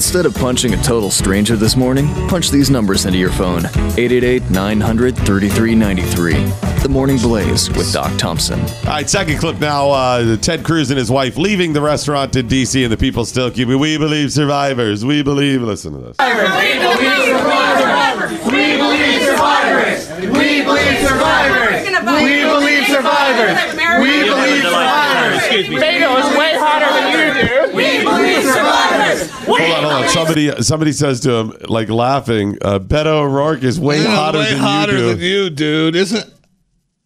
Instead 0.00 0.24
of 0.24 0.34
punching 0.34 0.72
a 0.72 0.82
total 0.82 1.10
stranger 1.10 1.56
this 1.56 1.76
morning, 1.76 2.06
punch 2.26 2.50
these 2.50 2.70
numbers 2.70 3.04
into 3.04 3.18
your 3.18 3.28
phone 3.30 3.66
888 3.66 4.48
900 4.48 5.14
3393. 5.14 6.80
The 6.82 6.88
Morning 6.88 7.18
Blaze 7.18 7.68
with 7.68 7.92
Doc 7.92 8.10
Thompson. 8.16 8.58
All 8.60 8.84
right, 8.86 9.10
second 9.10 9.36
clip 9.36 9.60
now. 9.60 9.90
Uh, 9.90 10.38
Ted 10.38 10.64
Cruz 10.64 10.90
and 10.90 10.96
his 10.96 11.10
wife 11.10 11.36
leaving 11.36 11.74
the 11.74 11.82
restaurant 11.82 12.34
in 12.34 12.48
D.C., 12.48 12.82
and 12.82 12.90
the 12.90 12.96
people 12.96 13.26
still 13.26 13.50
keep 13.50 13.68
We 13.68 13.98
believe 13.98 14.32
survivors. 14.32 15.04
We 15.04 15.22
believe. 15.22 15.60
Listen 15.60 15.92
to 15.92 15.98
this. 15.98 16.16
We 16.18 16.32
believe 16.80 17.26
survivors. 17.26 18.30
We 18.46 18.76
believe 18.78 19.20
survivors. 19.20 20.08
We 20.18 20.62
believe 20.64 20.98
survivors. 21.06 21.84
We 21.84 22.40
believe 22.40 22.86
survivors. 22.86 24.00
We 24.00 24.24
believe 24.24 24.62
survivors. 24.62 25.09
Excuse 25.50 25.68
me. 25.68 25.76
Beto 25.76 26.18
is 26.30 26.36
way 26.38 26.52
hotter 26.56 26.86
than 26.94 27.12
you 27.12 27.68
do. 27.70 27.76
We 27.76 28.02
believe 28.04 28.42
survivors. 28.44 29.30
Hold 29.46 29.60
on, 29.60 29.82
hold 29.82 29.92
on. 30.04 30.08
Somebody, 30.08 30.62
somebody 30.62 30.92
says 30.92 31.20
to 31.20 31.32
him, 31.32 31.52
like 31.68 31.88
laughing, 31.88 32.56
uh, 32.62 32.78
Beto 32.78 33.06
O'Rourke 33.22 33.62
is 33.62 33.78
way 33.80 34.04
hotter, 34.04 34.38
way 34.38 34.50
than, 34.50 34.58
hotter 34.58 34.92
you 34.92 34.98
do. 34.98 35.08
than 35.14 35.18
you, 35.20 35.50
dude. 35.50 35.96
Isn't 35.96 36.34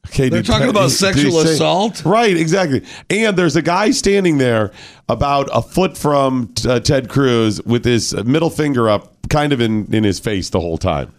Okay, 0.09 0.29
They're 0.29 0.43
talking 0.43 0.69
about 0.69 0.85
he 0.85 0.91
sexual 0.91 1.41
say- 1.43 1.55
assault? 1.55 2.05
Right, 2.05 2.37
exactly. 2.37 2.83
And 3.11 3.37
there's 3.37 3.57
a 3.57 3.63
guy 3.63 3.91
standing 3.91 4.39
there 4.39 4.71
about 5.09 5.49
a 5.53 5.63
foot 5.63 5.97
from 5.97 6.53
uh, 6.69 6.79
Ted 6.81 7.09
Cruz 7.09 7.61
with 7.63 7.85
his 7.85 8.15
middle 8.25 8.51
finger 8.51 8.89
up, 8.89 9.17
kind 9.31 9.53
of 9.53 9.61
in, 9.61 9.93
in 9.95 10.05
his 10.05 10.21
face 10.21 10.51
the 10.51 10.61
whole 10.61 10.79
time. 10.79 11.13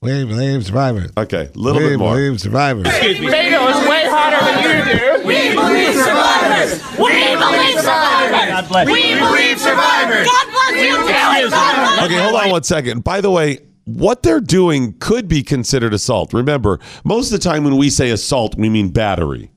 We 0.00 0.24
believe 0.24 0.64
survivors. 0.64 1.10
Okay, 1.16 1.50
a 1.52 1.58
little 1.58 1.82
we 1.82 1.88
bit 1.88 1.98
more. 1.98 2.14
We 2.14 2.20
believe 2.26 2.40
survivors. 2.40 2.86
Beto 2.86 3.82
is 3.82 3.88
way 3.88 4.06
hotter 4.06 4.38
than 4.44 4.62
you 4.62 4.98
do. 4.98 5.26
We 5.26 5.54
believe 5.54 5.94
survivors. 5.94 6.80
We 6.96 7.34
believe 7.34 7.80
survivors. 7.80 8.86
We 8.86 9.14
believe 9.18 9.58
survivors. 9.58 10.26
God 10.26 10.46
bless 10.50 10.80
you. 10.80 10.96
God 11.08 11.50
bless 11.50 12.04
Okay, 12.04 12.22
hold 12.22 12.36
on 12.36 12.50
one 12.50 12.62
second. 12.62 13.02
By 13.02 13.20
the 13.20 13.30
way, 13.32 13.58
what 13.86 14.22
they're 14.22 14.40
doing 14.40 14.94
could 15.00 15.26
be 15.26 15.42
considered 15.42 15.92
assault. 15.92 16.32
Remember, 16.32 16.78
most 17.04 17.32
of 17.32 17.40
the 17.40 17.48
time 17.48 17.64
when 17.64 17.76
we 17.76 17.90
say 17.90 18.10
assault, 18.10 18.54
we 18.56 18.68
mean 18.68 18.90
battery. 18.90 19.50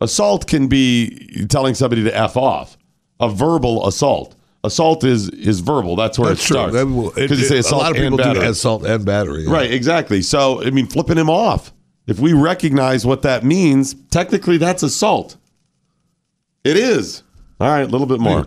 Assault 0.00 0.46
can 0.46 0.68
be 0.68 1.46
telling 1.48 1.74
somebody 1.74 2.04
to 2.04 2.16
F 2.16 2.36
off, 2.36 2.78
a 3.18 3.28
verbal 3.28 3.88
assault. 3.88 4.36
Assault 4.64 5.04
is 5.04 5.28
is 5.28 5.60
verbal. 5.60 5.94
That's 5.94 6.18
where 6.18 6.30
That's 6.30 6.42
it 6.42 6.46
true. 6.48 6.54
starts. 6.56 6.74
That 6.74 6.86
will- 6.86 7.10
it- 7.10 7.14
Because 7.16 7.38
you 7.38 7.44
say 7.46 7.54
it- 7.56 7.58
a 7.58 7.60
assault 7.60 7.82
lot 7.82 7.90
of 7.92 7.96
and 7.98 8.04
people 8.04 8.16
do 8.18 8.24
battery. 8.24 8.46
assault 8.46 8.84
and 8.86 9.04
battery. 9.04 9.44
yeah. 9.44 9.52
Right, 9.52 9.70
exactly. 9.70 10.22
So, 10.22 10.64
I 10.64 10.70
mean, 10.70 10.86
flipping 10.86 11.18
him 11.18 11.30
off. 11.30 11.72
If 12.06 12.18
we 12.18 12.32
recognize 12.32 13.06
what 13.06 13.22
that 13.22 13.44
means, 13.44 13.94
technically 14.10 14.56
that's 14.56 14.82
assault. 14.82 15.36
It 16.64 16.76
is. 16.76 17.22
All 17.60 17.68
right, 17.68 17.82
a 17.82 17.86
little 17.86 18.06
bit 18.06 18.18
more. 18.20 18.44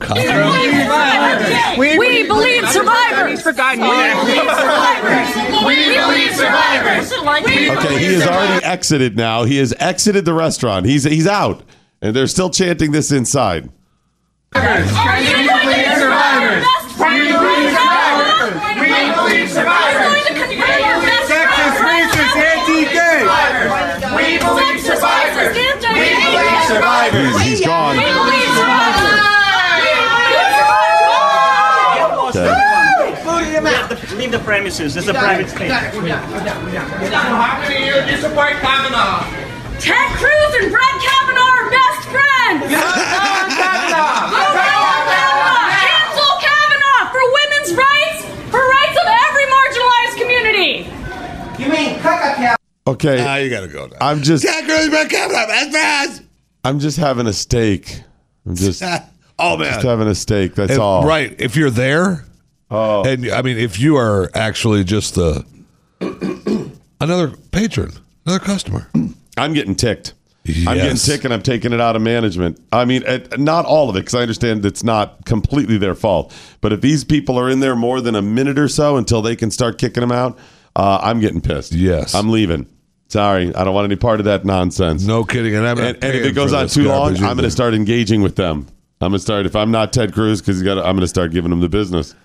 We, 1.78 1.98
we 1.98 2.28
believe 2.28 2.68
survivors. 2.70 3.42
For 3.42 3.54
God, 3.54 3.78
we 3.78 3.84
believe 3.84 4.50
survivors. 4.50 5.30
We 5.66 5.76
believe 5.96 6.36
survivors. 6.36 7.14
Okay, 7.86 8.00
he 8.00 8.14
has 8.16 8.28
already 8.28 8.66
exited 8.66 9.16
now. 9.16 9.44
He 9.44 9.58
has 9.58 9.74
exited 9.80 10.26
the 10.26 10.34
restaurant. 10.34 10.86
He's 10.88 11.04
he's 11.04 11.28
out. 11.28 11.64
And 12.02 12.16
they're 12.16 12.28
still 12.28 12.50
chanting 12.50 12.92
this 12.92 13.12
inside. 13.12 13.70
We 14.54 14.62
believe 14.62 14.88
survivors. 14.90 15.87
We 16.98 17.30
believe 17.30 17.70
survivors. 17.78 18.58
We 18.82 18.90
believe 19.14 19.50
survivors. 19.54 20.18
Sexist, 21.30 21.78
racist, 21.86 22.36
anti-gay. 22.36 23.22
We 24.18 24.42
believe 24.42 24.82
survivors. 24.82 25.54
We 25.54 25.66
believe 25.78 26.64
survivors. 26.68 27.38
He's, 27.42 27.60
he's 27.60 27.66
gone. 27.66 27.98
We 27.98 28.04
believe 28.04 28.50
survivors. 28.58 29.26
Okay. 32.28 32.52
Leave 34.18 34.32
the 34.32 34.40
premises. 34.40 34.94
This 34.96 35.04
is 35.04 35.10
a 35.10 35.14
private 35.14 35.50
space. 35.50 35.72
How 35.72 35.92
many 37.62 37.90
of 37.90 37.96
you 37.96 38.16
do 38.16 38.18
support 38.22 38.54
Kavanaugh? 38.60 39.24
Ted 39.80 40.10
Cruz 40.18 40.54
and 40.60 40.72
Brett 40.72 40.98
Kavanaugh 41.06 41.54
are 41.62 41.70
best 41.70 42.10
friends. 42.10 42.66
Cancel 45.78 46.34
Kavanaugh 46.42 47.06
for 47.14 47.22
women's 47.22 47.72
rights, 47.78 48.26
for 48.50 48.60
rights 48.60 48.98
of 48.98 49.08
every 49.08 49.46
marginalized 49.54 50.18
community. 50.18 50.90
You 51.62 51.70
mean 51.72 52.00
Kaka 52.00 52.58
Okay. 52.88 53.18
Now 53.18 53.36
you 53.36 53.50
got 53.50 53.62
to 53.62 53.68
go 53.68 53.88
now. 53.88 53.98
I'm 54.02 54.22
just 54.24 54.44
Jack 54.44 54.64
Cruz, 54.66 54.90
Brett 54.90 55.10
Kavanaugh, 55.10 55.48
best 55.48 55.72
friends. 55.72 56.22
I'm 56.64 56.80
just 56.80 56.98
having 56.98 57.28
a 57.28 57.34
steak. 57.34 58.02
I'm 58.46 58.56
just 58.56 58.82
Oh 59.40 59.56
man. 59.58 59.74
just 59.74 59.86
having 59.86 60.08
a 60.08 60.16
steak. 60.16 60.56
That's 60.56 60.74
If- 60.74 60.80
all. 60.80 61.06
Right. 61.06 61.36
If 61.40 61.56
you're 61.56 61.70
there, 61.70 62.26
Oh. 62.72 63.04
and 63.06 63.30
I 63.32 63.42
mean, 63.44 63.58
if 63.58 63.80
you 63.80 63.96
are 63.98 64.30
actually 64.34 64.84
just 64.84 65.16
the 65.16 65.46
another 67.02 67.30
patron, 67.52 67.92
another 68.26 68.44
customer, 68.44 68.90
I'm 69.38 69.54
getting 69.54 69.76
ticked. 69.76 70.14
I'm 70.66 70.78
getting 70.78 70.96
ticked 70.98 71.26
and 71.26 71.34
I'm 71.34 71.42
taking 71.42 71.74
it 71.74 71.82
out 71.82 71.98
of 71.98 72.02
management. 72.02 72.58
I 72.72 72.86
mean, 72.86 73.04
it, 73.06 73.38
not 73.38 73.66
all 73.66 73.90
of 73.90 73.98
it 73.98 74.00
because 74.00 74.16
I 74.16 74.22
understand 74.22 74.66
it's 74.66 74.82
not 74.84 75.26
completely 75.26 75.78
their 75.78 75.94
fault. 75.94 76.34
But 76.62 76.72
if 76.72 76.80
these 76.80 77.04
people 77.04 77.38
are 77.38 77.50
in 77.50 77.60
there 77.60 77.76
more 77.76 78.00
than 78.00 78.16
a 78.16 78.22
minute 78.22 78.58
or 78.58 78.70
so 78.70 78.96
until 78.96 79.22
they 79.22 79.36
can 79.36 79.52
start 79.52 79.78
kicking 79.78 80.00
them 80.00 80.12
out, 80.14 80.38
uh, 80.78 81.00
I'm 81.02 81.20
getting 81.20 81.42
pissed. 81.42 81.74
Yes. 81.74 82.16
I'm 82.16 82.30
leaving. 82.30 82.66
Sorry, 83.10 83.54
I 83.56 83.64
don't 83.64 83.74
want 83.74 83.86
any 83.86 83.96
part 83.96 84.20
of 84.20 84.26
that 84.26 84.44
nonsense. 84.46 85.06
no 85.06 85.24
kidding. 85.24 85.56
And 85.56 85.66
I'm 85.66 85.78
and, 85.80 86.04
and 86.04 86.16
if 86.16 86.26
it 86.26 86.36
goes 86.36 86.52
on 86.54 86.68
too 86.68 86.84
long, 86.84 87.14
garbage 87.14 87.22
I'm 87.22 87.36
going 87.38 87.44
to 87.46 87.52
start 87.52 87.74
engaging 87.74 88.22
with 88.22 88.36
them. 88.36 88.68
I'm 89.00 89.12
going 89.12 89.14
to 89.14 89.20
start 89.20 89.46
if 89.46 89.56
I'm 89.56 89.72
not 89.72 89.94
Ted 89.94 90.14
Cruz 90.14 90.42
because 90.42 90.60
I'm 90.62 90.66
going 90.76 90.98
to 91.00 91.08
start 91.08 91.32
giving 91.32 91.50
them 91.52 91.62
the 91.62 91.70
business. 91.70 92.16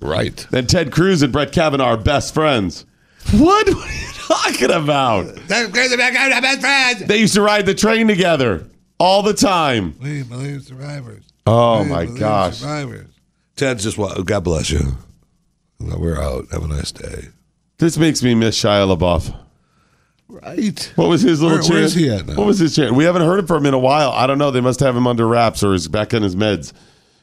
Right. 0.00 0.46
Then 0.50 0.66
Ted 0.66 0.92
Cruz 0.92 1.22
and 1.22 1.32
Brett 1.32 1.52
Kavanaugh 1.52 1.84
are 1.84 1.96
best 1.96 2.32
friends. 2.34 2.86
What? 3.32 3.68
What 3.68 3.68
are 3.68 3.92
you 3.92 4.12
talking 4.14 4.70
about? 4.70 5.34
That's 5.48 5.70
crazy. 5.70 5.96
Brett 5.96 6.12
Kavanaugh, 6.14 6.40
best 6.40 6.60
friends. 6.60 7.06
They 7.08 7.18
used 7.18 7.34
to 7.34 7.42
ride 7.42 7.66
the 7.66 7.74
train 7.74 8.06
together 8.08 8.66
all 8.98 9.22
the 9.22 9.34
time. 9.34 9.94
We 10.00 10.22
believe 10.22 10.62
survivors. 10.62 11.24
Oh 11.46 11.82
We 11.82 11.88
my 11.90 12.04
believe 12.06 12.20
gosh. 12.20 12.56
Survivors. 12.58 13.08
Ted's 13.56 13.82
just 13.82 13.98
wa- 13.98 14.14
God 14.22 14.44
bless 14.44 14.70
you. 14.70 14.96
We're 15.80 16.20
out. 16.20 16.46
Have 16.52 16.64
a 16.64 16.68
nice 16.68 16.90
day. 16.92 17.28
This 17.78 17.98
makes 17.98 18.22
me 18.22 18.34
miss 18.34 18.58
Shia 18.60 18.96
LaBeouf. 18.96 19.34
Right. 20.28 20.92
What 20.96 21.08
was 21.08 21.22
his 21.22 21.40
little 21.42 21.58
Where- 21.58 21.62
chant? 21.62 21.74
where's 21.74 21.94
he 21.94 22.08
at 22.10 22.26
now? 22.26 22.34
What 22.36 22.46
was 22.46 22.58
his 22.58 22.74
chant? 22.74 22.94
We 22.94 23.04
haven't 23.04 23.22
heard 23.22 23.46
from 23.46 23.58
him 23.62 23.66
in 23.66 23.74
a 23.74 23.78
while. 23.78 24.10
I 24.10 24.26
don't 24.26 24.38
know. 24.38 24.50
They 24.50 24.60
must 24.62 24.80
have 24.80 24.96
him 24.96 25.06
under 25.06 25.26
wraps 25.28 25.62
or 25.62 25.72
he's 25.72 25.86
back 25.88 26.14
on 26.14 26.22
his 26.22 26.34
meds. 26.34 26.72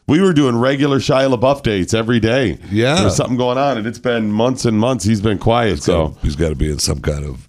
We 0.08 0.20
were 0.22 0.34
doing 0.34 0.58
regular 0.58 0.99
Shia 0.99 1.34
LaBeouf 1.34 1.64
dates 1.64 1.93
every 1.93 2.20
day. 2.20 2.58
Yeah. 2.72 2.95
There's 3.02 3.16
something 3.16 3.38
going 3.38 3.58
on, 3.58 3.78
and 3.78 3.88
it's 3.88 3.99
been 3.99 4.32
months 4.32 4.66
and 4.66 4.78
months. 4.78 5.04
He's 5.06 5.22
been 5.22 5.38
quiet. 5.39 5.82
So, 5.82 6.18
he's 6.22 6.36
got 6.36 6.49
to 6.49 6.56
be 6.56 6.70
in 6.72 6.80
some 6.80 6.99
kind 6.99 7.24
of 7.24 7.47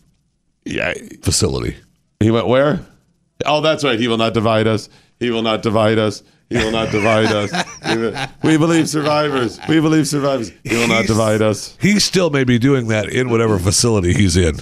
yeah. 0.64 0.92
facility. 1.22 1.76
He 2.20 2.30
went 2.30 2.46
where? 2.46 2.80
Oh, 3.44 3.60
that's 3.62 3.82
right. 3.84 3.98
He 3.98 4.06
will 4.06 4.18
not 4.18 4.32
divide 4.34 4.66
us. 4.68 4.88
He 5.18 5.30
will 5.30 5.42
not 5.42 5.62
divide 5.62 5.98
us. 5.98 6.22
He 6.50 6.56
will 6.58 6.70
not 6.70 6.90
divide 6.92 7.26
us. 7.26 7.50
We 8.44 8.56
believe 8.58 8.88
survivors. 8.88 9.58
We 9.68 9.80
believe 9.80 10.06
survivors. 10.06 10.52
He 10.64 10.76
will 10.76 10.86
not 10.88 10.96
He's- 11.04 11.06
divide 11.08 11.42
us. 11.42 11.76
He 11.80 11.98
still 11.98 12.30
may 12.30 12.44
be 12.44 12.58
doing 12.58 12.88
that 12.88 13.08
in 13.08 13.30
whatever 13.30 13.58
facility 13.58 14.12
he's 14.12 14.36
in. 14.36 14.56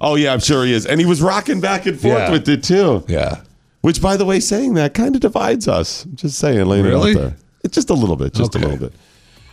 Oh 0.00 0.14
yeah, 0.16 0.32
I'm 0.32 0.40
sure 0.40 0.64
he 0.64 0.72
is. 0.72 0.86
And 0.86 1.00
he 1.00 1.06
was 1.06 1.22
rocking 1.22 1.60
back 1.60 1.86
and 1.86 1.98
forth 2.00 2.18
Yeah. 2.18 2.30
with 2.30 2.48
it 2.48 2.62
too. 2.62 3.04
Yeah. 3.08 3.40
Which, 3.82 4.00
by 4.00 4.16
the 4.16 4.24
way, 4.24 4.40
saying 4.40 4.74
that 4.74 4.94
kind 4.94 5.14
of 5.14 5.20
divides 5.20 5.68
us. 5.68 6.04
I'm 6.04 6.16
just 6.16 6.38
saying, 6.38 6.64
laying 6.66 6.84
Really? 6.86 7.10
it 7.12 7.16
out 7.16 7.20
there. 7.20 7.36
It's 7.62 7.74
just 7.74 7.90
a 7.90 7.94
little 7.94 8.16
bit, 8.16 8.32
just 8.34 8.54
Okay. 8.56 8.64
a 8.64 8.68
little 8.68 8.88
bit. 8.88 8.94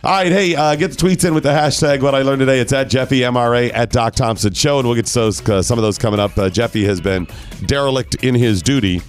All 0.04 0.10
right, 0.12 0.32
hey, 0.32 0.54
uh, 0.56 0.74
get 0.74 0.90
the 0.90 0.96
tweets 0.96 1.24
in 1.24 1.32
with 1.32 1.44
the 1.44 1.50
hashtag 1.50 2.00
What 2.00 2.14
I 2.14 2.22
Learned 2.22 2.40
Today. 2.40 2.58
It's 2.58 2.72
at 2.72 2.90
Jeffy 2.90 3.20
MRA 3.20 3.70
at 3.72 3.90
Doc 3.92 4.14
Thompson 4.16 4.52
Show, 4.52 4.78
and 4.80 4.88
we'll 4.88 4.96
get 4.96 5.06
to 5.06 5.14
those 5.14 5.48
uh, 5.48 5.62
some 5.62 5.78
of 5.78 5.82
those 5.82 5.96
coming 5.96 6.18
up. 6.18 6.36
Uh, 6.36 6.48
Jeffy 6.50 6.84
has 6.86 7.00
been 7.00 7.28
derelict 7.66 8.16
in 8.16 8.34
his 8.34 8.62
duty 8.62 9.00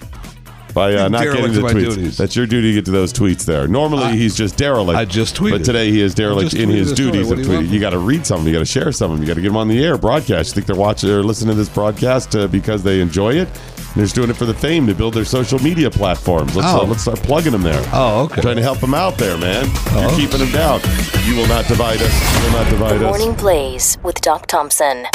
by 0.74 0.94
uh, 0.94 1.08
not 1.08 1.22
Derelict 1.22 1.54
getting 1.54 1.62
the 1.66 1.72
tweets. 1.72 1.94
duties. 1.94 2.16
That's 2.18 2.34
your 2.36 2.46
duty 2.46 2.70
to 2.70 2.74
get 2.74 2.84
to 2.86 2.90
those 2.90 3.12
tweets 3.12 3.44
there. 3.44 3.66
Normally, 3.68 4.16
he's 4.18 4.34
just 4.36 4.56
derelict. 4.56 4.98
I 4.98 5.04
just 5.04 5.36
tweeted. 5.36 5.50
but 5.58 5.64
today 5.64 5.90
he 5.90 6.00
is 6.00 6.14
derelict 6.14 6.54
in 6.54 6.68
his 6.68 6.92
duties 6.92 7.30
of 7.30 7.38
do 7.38 7.42
you 7.44 7.48
tweeting. 7.48 7.68
You 7.70 7.80
got 7.80 7.90
to 7.90 7.98
read 7.98 8.26
some 8.26 8.38
of 8.38 8.44
them. 8.44 8.52
You 8.52 8.58
got 8.58 8.66
to 8.66 8.70
share 8.72 8.92
some 8.92 9.10
of 9.12 9.16
them. 9.16 9.22
You 9.22 9.28
got 9.28 9.34
to 9.36 9.40
get 9.42 9.48
them 9.48 9.56
on 9.56 9.68
the 9.68 9.82
air 9.84 9.96
broadcast. 9.96 10.48
You 10.50 10.54
think 10.54 10.66
they're 10.66 10.76
watching 10.76 11.08
or 11.10 11.22
listening 11.22 11.50
to 11.50 11.54
this 11.54 11.68
broadcast 11.68 12.34
uh, 12.36 12.48
because 12.48 12.82
they 12.82 13.00
enjoy 13.00 13.34
it? 13.34 13.48
They're 13.94 14.04
just 14.04 14.16
doing 14.16 14.28
it 14.28 14.34
for 14.34 14.44
the 14.44 14.54
fame 14.54 14.88
to 14.88 14.94
build 14.94 15.14
their 15.14 15.24
social 15.24 15.60
media 15.60 15.88
platforms. 15.88 16.56
Let's, 16.56 16.66
Oh. 16.68 16.80
uh, 16.80 16.84
let's 16.86 17.02
start 17.02 17.20
plugging 17.22 17.52
them 17.52 17.62
there. 17.62 17.80
Oh, 17.92 18.24
okay. 18.24 18.40
Trying 18.42 18.56
to 18.56 18.62
help 18.62 18.80
them 18.80 18.92
out 18.92 19.16
there, 19.18 19.38
man. 19.38 19.66
You're 19.66 20.10
Oh. 20.10 20.16
keeping 20.16 20.38
them 20.40 20.50
down. 20.50 20.80
You 21.26 21.36
will 21.36 21.46
not 21.46 21.68
divide 21.68 22.02
us. 22.02 22.36
You 22.36 22.42
will 22.44 22.58
not 22.58 22.70
divide 22.70 22.98
The 22.98 23.08
us. 23.08 23.18
Morning 23.18 23.34
Blaze 23.36 23.96
with 24.02 24.20
Doc 24.20 24.46
Thompson. 24.48 25.06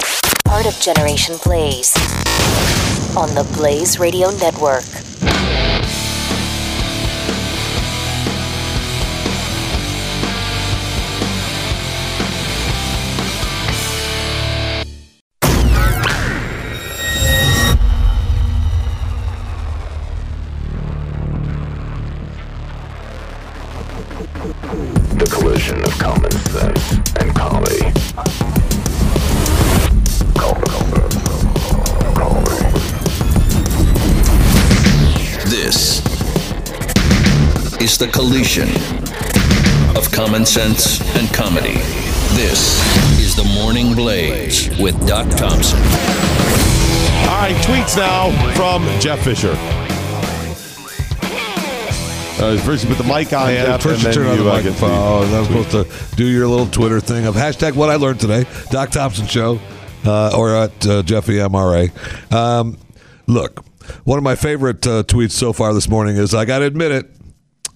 Part 0.46 0.66
of 0.66 0.80
Generation 0.80 1.36
Blaze 1.44 1.94
on 3.18 3.28
the 3.36 3.46
Blaze 3.58 4.00
Radio 4.00 4.30
Network. 4.38 4.86
The 38.00 38.08
collision 38.08 38.70
of 39.98 40.10
common 40.14 40.46
sense 40.46 41.02
and 41.18 41.28
comedy. 41.34 41.74
This 42.34 42.80
is 43.20 43.36
the 43.36 43.44
Morning 43.44 43.94
Blaze 43.94 44.70
with 44.80 44.96
Doc 45.06 45.28
Thompson. 45.32 45.80
All 47.28 47.36
right, 47.36 47.56
tweets 47.66 47.98
now 47.98 48.32
from 48.54 48.84
Jeff 49.02 49.22
Fisher. 49.26 49.52
Uh, 52.42 52.58
first, 52.60 52.86
you 52.86 52.96
put 52.96 52.98
the 52.98 53.04
mic 53.04 53.34
on, 53.34 53.50
Yeah, 53.52 53.66
Jeff, 53.66 53.82
first 53.84 54.02
you 54.02 54.14
turn 54.14 54.28
on 54.28 54.38
the 54.38 54.44
you 54.44 54.50
uh, 54.50 54.62
get 54.62 54.66
microphone. 54.72 54.92
Oh, 54.92 55.36
I 55.36 55.40
was 55.40 55.48
supposed 55.50 55.72
to 55.72 56.16
do 56.16 56.26
your 56.26 56.48
little 56.48 56.68
Twitter 56.68 57.02
thing 57.02 57.26
of 57.26 57.36
hashtag 57.36 57.76
what 57.76 57.90
I 57.90 57.98
learned 57.98 58.22
today. 58.22 58.46
Doc 58.70 58.92
Thompson 58.92 59.28
Show 59.28 59.60
uh, 60.06 60.38
or 60.38 60.56
at 60.56 60.88
uh, 60.88 61.04
Jeffy 61.04 61.34
MRA. 61.34 61.92
Um, 62.34 62.78
look, 63.28 63.66
one 64.06 64.18
of 64.18 64.24
my 64.24 64.36
favorite 64.36 64.88
uh, 64.88 65.04
tweets 65.04 65.32
so 65.32 65.52
far 65.52 65.74
this 65.74 65.90
morning 65.90 66.16
is 66.16 66.34
I 66.34 66.46
got 66.46 66.60
to 66.60 66.66
admit 66.66 66.94
it. 66.94 67.19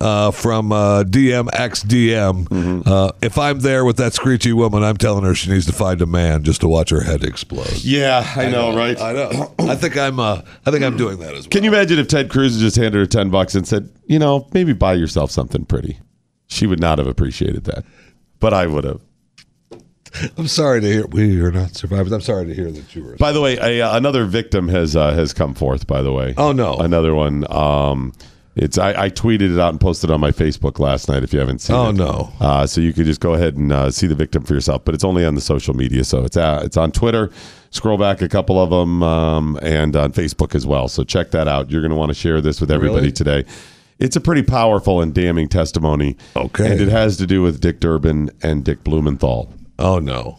Uh, 0.04 0.32
from 0.32 0.72
uh, 0.74 1.04
DMXDM. 1.04 2.48
Mm-hmm. 2.50 2.82
Uh, 2.86 3.12
if 3.22 3.38
I'm 3.38 3.60
there 3.62 3.86
with 3.86 3.96
that 3.98 4.14
screechy 4.14 4.52
woman, 4.52 4.84
I'm 4.84 4.98
telling 4.98 5.24
her 5.24 5.34
she 5.34 5.50
needs 5.50 5.66
to 5.68 5.72
find 5.72 6.02
a 6.02 6.06
man 6.06 6.44
just 6.44 6.62
to 6.62 6.68
watch 6.68 6.90
her 6.90 7.02
head 7.02 7.24
explode. 7.24 7.82
Yeah, 7.84 8.30
I, 8.36 8.50
know, 8.50 8.76
right? 8.76 9.00
I 9.00 9.14
know. 9.14 9.54
I 9.60 9.76
think 9.76 9.98
I'm. 9.98 10.20
Uh, 10.20 10.42
I 10.66 10.72
think 10.72 10.84
I'm 10.84 10.98
doing 10.98 11.20
that 11.20 11.34
as 11.34 11.46
well. 11.46 11.50
Can 11.52 11.64
you 11.64 11.72
imagine 11.74 12.00
if 12.00 12.10
Ted 12.10 12.30
Cruz 12.30 12.60
just 12.60 12.76
handed 12.76 12.96
her 12.96 13.06
ten 13.06 13.30
bucks 13.30 13.56
and 13.56 13.66
said, 13.66 13.90
you 14.06 14.20
know, 14.20 14.48
maybe 14.54 14.74
buy 14.74 14.94
yourself 14.94 15.32
something 15.32 15.64
pretty? 15.66 16.00
She 16.48 16.68
would 16.68 16.82
not 16.82 16.98
have 16.98 17.08
appreciated 17.08 17.64
that, 17.66 17.86
but 18.40 18.54
I 18.54 18.68
would 18.68 18.84
have. 18.84 19.02
I'm 20.38 20.48
sorry 20.48 20.80
to 20.82 20.88
hear 20.88 21.08
we 21.08 21.42
are 21.42 21.52
not 21.52 21.76
survivors. 21.76 22.12
I'm 22.12 22.22
sorry 22.22 22.46
to 22.46 22.54
hear 22.54 22.70
that 22.70 22.96
you 22.96 23.04
were. 23.04 23.16
By 23.16 23.32
the 23.32 23.42
way, 23.42 23.58
a, 23.58 23.82
uh, 23.82 23.98
another 23.98 24.26
victim 24.26 24.68
has 24.68 24.96
uh, 24.96 25.14
has 25.14 25.34
come 25.34 25.56
forth. 25.56 25.88
By 25.88 26.02
the 26.04 26.12
way, 26.12 26.36
Oh, 26.38 26.52
no. 26.52 26.76
another 26.76 27.16
one. 27.16 27.52
Um, 27.52 28.14
it's 28.56 28.78
I, 28.78 29.06
I 29.06 29.10
tweeted 29.10 29.54
it 29.54 29.60
out 29.60 29.70
and 29.70 29.80
posted 29.82 30.10
it 30.10 30.14
on 30.14 30.20
my 30.20 30.32
Facebook 30.32 30.80
last 30.80 31.10
night. 31.10 31.24
If 31.24 31.34
you 31.34 31.40
haven't 31.40 31.60
seen 31.60 31.76
it. 31.76 31.80
Oh, 31.80 31.90
it, 31.90 31.94
no. 31.94 32.34
Uh, 32.40 32.68
so 32.68 32.82
you 32.82 32.94
could 32.94 33.06
just 33.06 33.20
go 33.22 33.34
ahead 33.34 33.56
and 33.56 33.72
uh, 33.72 33.90
see 33.92 34.08
the 34.08 34.16
victim 34.16 34.44
for 34.44 34.54
yourself. 34.54 34.86
But 34.86 34.94
it's 34.96 35.04
only 35.04 35.26
on 35.26 35.36
the 35.36 35.42
social 35.42 35.74
media, 35.74 36.04
so 36.04 36.24
it's 36.24 36.38
uh, 36.38 36.62
it's 36.64 36.78
on 36.78 36.92
Twitter. 36.92 37.32
Scroll 37.72 37.98
back 37.98 38.22
a 38.22 38.30
couple 38.30 38.62
of 38.62 38.70
them, 38.70 39.02
um, 39.02 39.58
and 39.64 39.96
on 39.96 40.12
Facebook 40.14 40.54
as 40.54 40.66
well. 40.66 40.88
So 40.88 41.04
check 41.04 41.32
that 41.32 41.48
out. 41.48 41.72
You're 41.72 41.82
going 41.82 41.90
to 41.90 41.98
want 41.98 42.10
to 42.10 42.14
share 42.16 42.40
this 42.42 42.62
with 42.62 42.70
everybody 42.70 43.08
Really? 43.08 43.12
today. 43.12 43.46
It's 43.98 44.16
a 44.16 44.22
pretty 44.22 44.44
powerful 44.44 45.02
and 45.02 45.14
damning 45.14 45.48
testimony. 45.48 46.18
Okay. 46.36 46.72
and 46.72 46.82
it 46.82 46.90
has 46.90 47.18
to 47.18 47.26
do 47.28 47.42
with 47.42 47.62
Dick 47.62 47.80
Durbin 47.80 48.30
and 48.44 48.64
Dick 48.64 48.84
Blumenthal. 48.84 49.52
Oh 49.80 49.98
no. 50.00 50.38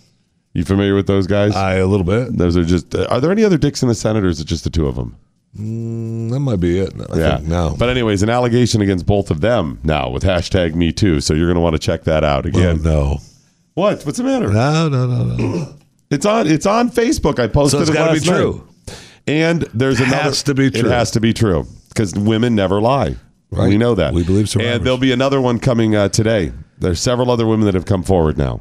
You 0.52 0.64
familiar 0.64 0.94
with 0.94 1.08
those 1.08 1.26
guys? 1.26 1.56
I 1.56 1.74
a 1.76 1.86
little 1.86 2.06
bit. 2.06 2.36
Those 2.38 2.56
are 2.56 2.64
just. 2.64 2.94
Uh, 2.94 3.06
are 3.10 3.20
there 3.20 3.32
any 3.32 3.42
other 3.42 3.58
Dicks 3.58 3.82
in 3.82 3.88
the 3.88 3.94
Senate, 3.96 4.22
or 4.22 4.28
is 4.28 4.38
it 4.38 4.44
just 4.46 4.62
the 4.62 4.70
two 4.70 4.86
of 4.86 4.94
them? 4.94 5.16
Mm, 5.58 6.30
that 6.30 6.40
might 6.40 6.60
be 6.60 6.78
it. 6.80 6.92
I 7.10 7.18
yeah. 7.18 7.36
think 7.36 7.48
now. 7.48 7.76
But 7.76 7.88
anyways, 7.88 8.22
an 8.22 8.30
allegation 8.30 8.80
against 8.80 9.06
both 9.06 9.30
of 9.30 9.40
them 9.40 9.78
now 9.84 10.10
with 10.10 10.24
hashtag 10.24 10.74
Me 10.74 10.92
Too. 10.92 11.20
So 11.20 11.34
you're 11.34 11.46
going 11.46 11.54
to 11.56 11.60
want 11.60 11.74
to 11.74 11.78
check 11.78 12.04
that 12.04 12.24
out 12.24 12.44
oh, 12.46 12.48
again. 12.48 12.82
no. 12.82 13.18
What? 13.74 14.04
What's 14.04 14.18
the 14.18 14.24
matter? 14.24 14.50
No, 14.50 14.88
no, 14.88 15.06
no, 15.06 15.24
no. 15.24 15.74
It's 16.10 16.26
on. 16.26 16.46
It's 16.46 16.66
on 16.66 16.90
Facebook. 16.90 17.40
I 17.40 17.48
posted 17.48 17.78
So 17.78 17.80
it's 17.80 17.90
it 17.90 17.94
gotta 17.94 18.20
be 18.20 18.20
night. 18.20 18.36
true. 18.36 18.68
And 19.26 19.62
there's 19.74 19.98
another. 19.98 20.16
Has 20.16 20.42
to 20.44 20.54
be 20.54 20.70
true. 20.70 20.80
It 20.88 20.92
has 20.92 21.10
to 21.12 21.20
be 21.20 21.32
true 21.32 21.66
because 21.88 22.14
women 22.14 22.54
never 22.54 22.80
lie. 22.80 23.16
Right. 23.50 23.68
We 23.68 23.78
know 23.78 23.94
that. 23.94 24.12
We 24.12 24.22
believe 24.22 24.48
survivors. 24.48 24.76
And 24.76 24.84
there'll 24.84 24.98
be 24.98 25.12
another 25.12 25.40
one 25.40 25.58
coming 25.58 25.96
uh, 25.96 26.10
today. 26.10 26.52
There's 26.78 27.00
several 27.00 27.30
other 27.30 27.46
women 27.46 27.66
that 27.66 27.74
have 27.74 27.86
come 27.86 28.02
forward 28.02 28.36
now. 28.36 28.60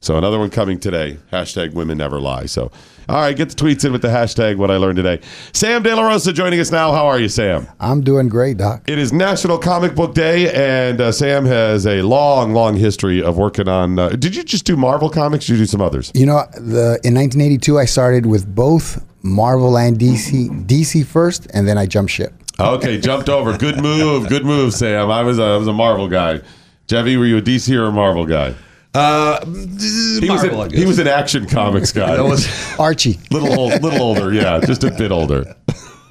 So 0.00 0.18
another 0.18 0.38
one 0.38 0.50
coming 0.50 0.78
today. 0.78 1.18
Hashtag 1.32 1.72
women 1.72 1.96
never 1.96 2.20
lie. 2.20 2.44
So, 2.44 2.70
all 3.08 3.16
right, 3.16 3.34
get 3.34 3.48
the 3.48 3.54
tweets 3.54 3.86
in 3.86 3.92
with 3.92 4.02
the 4.02 4.08
hashtag 4.08 4.56
what 4.58 4.70
I 4.70 4.76
learned 4.76 4.96
today. 4.96 5.20
Sam 5.54 5.82
De 5.82 5.96
La 5.96 6.06
Rosa 6.06 6.30
joining 6.30 6.60
us 6.60 6.70
now. 6.70 6.92
How 6.92 7.06
are 7.06 7.18
you, 7.18 7.28
Sam? 7.30 7.66
I'm 7.80 8.02
doing 8.02 8.28
great, 8.28 8.58
Doc. 8.58 8.82
It 8.86 8.98
is 8.98 9.14
National 9.14 9.56
Comic 9.56 9.94
Book 9.94 10.12
Day, 10.12 10.52
and 10.52 11.00
uh, 11.00 11.10
Sam 11.10 11.46
has 11.46 11.86
a 11.86 12.02
long, 12.02 12.52
long 12.52 12.76
history 12.76 13.22
of 13.22 13.38
working 13.38 13.66
on. 13.66 13.98
Uh, 13.98 14.10
did 14.10 14.36
you 14.36 14.44
just 14.44 14.66
do 14.66 14.76
Marvel 14.76 15.08
comics? 15.08 15.46
Or 15.46 15.52
did 15.52 15.58
you 15.60 15.62
do 15.62 15.66
some 15.66 15.80
others? 15.80 16.12
You 16.14 16.26
know, 16.26 16.44
the 16.52 17.00
in 17.02 17.14
1982, 17.14 17.78
I 17.78 17.86
started 17.86 18.26
with 18.26 18.54
both 18.54 19.02
Marvel 19.22 19.78
and 19.78 19.98
DC. 19.98 20.66
DC 20.66 21.06
first, 21.06 21.46
and 21.54 21.66
then 21.66 21.78
I 21.78 21.86
jumped 21.86 22.12
ship. 22.12 22.34
Okay, 22.60 23.00
jumped 23.00 23.30
over. 23.30 23.56
Good 23.56 23.80
move. 23.80 24.28
Good 24.28 24.44
move, 24.44 24.74
Sam. 24.74 25.10
I 25.10 25.22
was 25.22 25.38
a, 25.38 25.44
I 25.44 25.56
was 25.56 25.66
a 25.66 25.72
Marvel 25.72 26.08
guy. 26.08 26.40
Jeffy, 26.86 27.16
were 27.16 27.24
you 27.24 27.38
a 27.38 27.42
DC 27.42 27.74
or 27.74 27.86
a 27.86 27.92
Marvel 27.92 28.26
guy? 28.26 28.54
Uh, 28.94 29.44
He 29.44 30.30
was, 30.30 30.42
Marvel, 30.42 30.60
I 30.60 30.64
an, 30.64 30.70
guess. 30.70 30.78
he 30.78 30.86
was 30.86 30.98
an 30.98 31.08
action 31.08 31.46
comics 31.46 31.90
guy. 31.92 32.14
That 32.16 32.24
was 32.24 32.46
Archie. 32.78 33.18
little 33.30 33.52
old, 33.58 33.82
little 33.82 34.00
older, 34.02 34.32
yeah, 34.32 34.60
just 34.60 34.84
a 34.84 34.90
bit 34.90 35.10
older. 35.10 35.56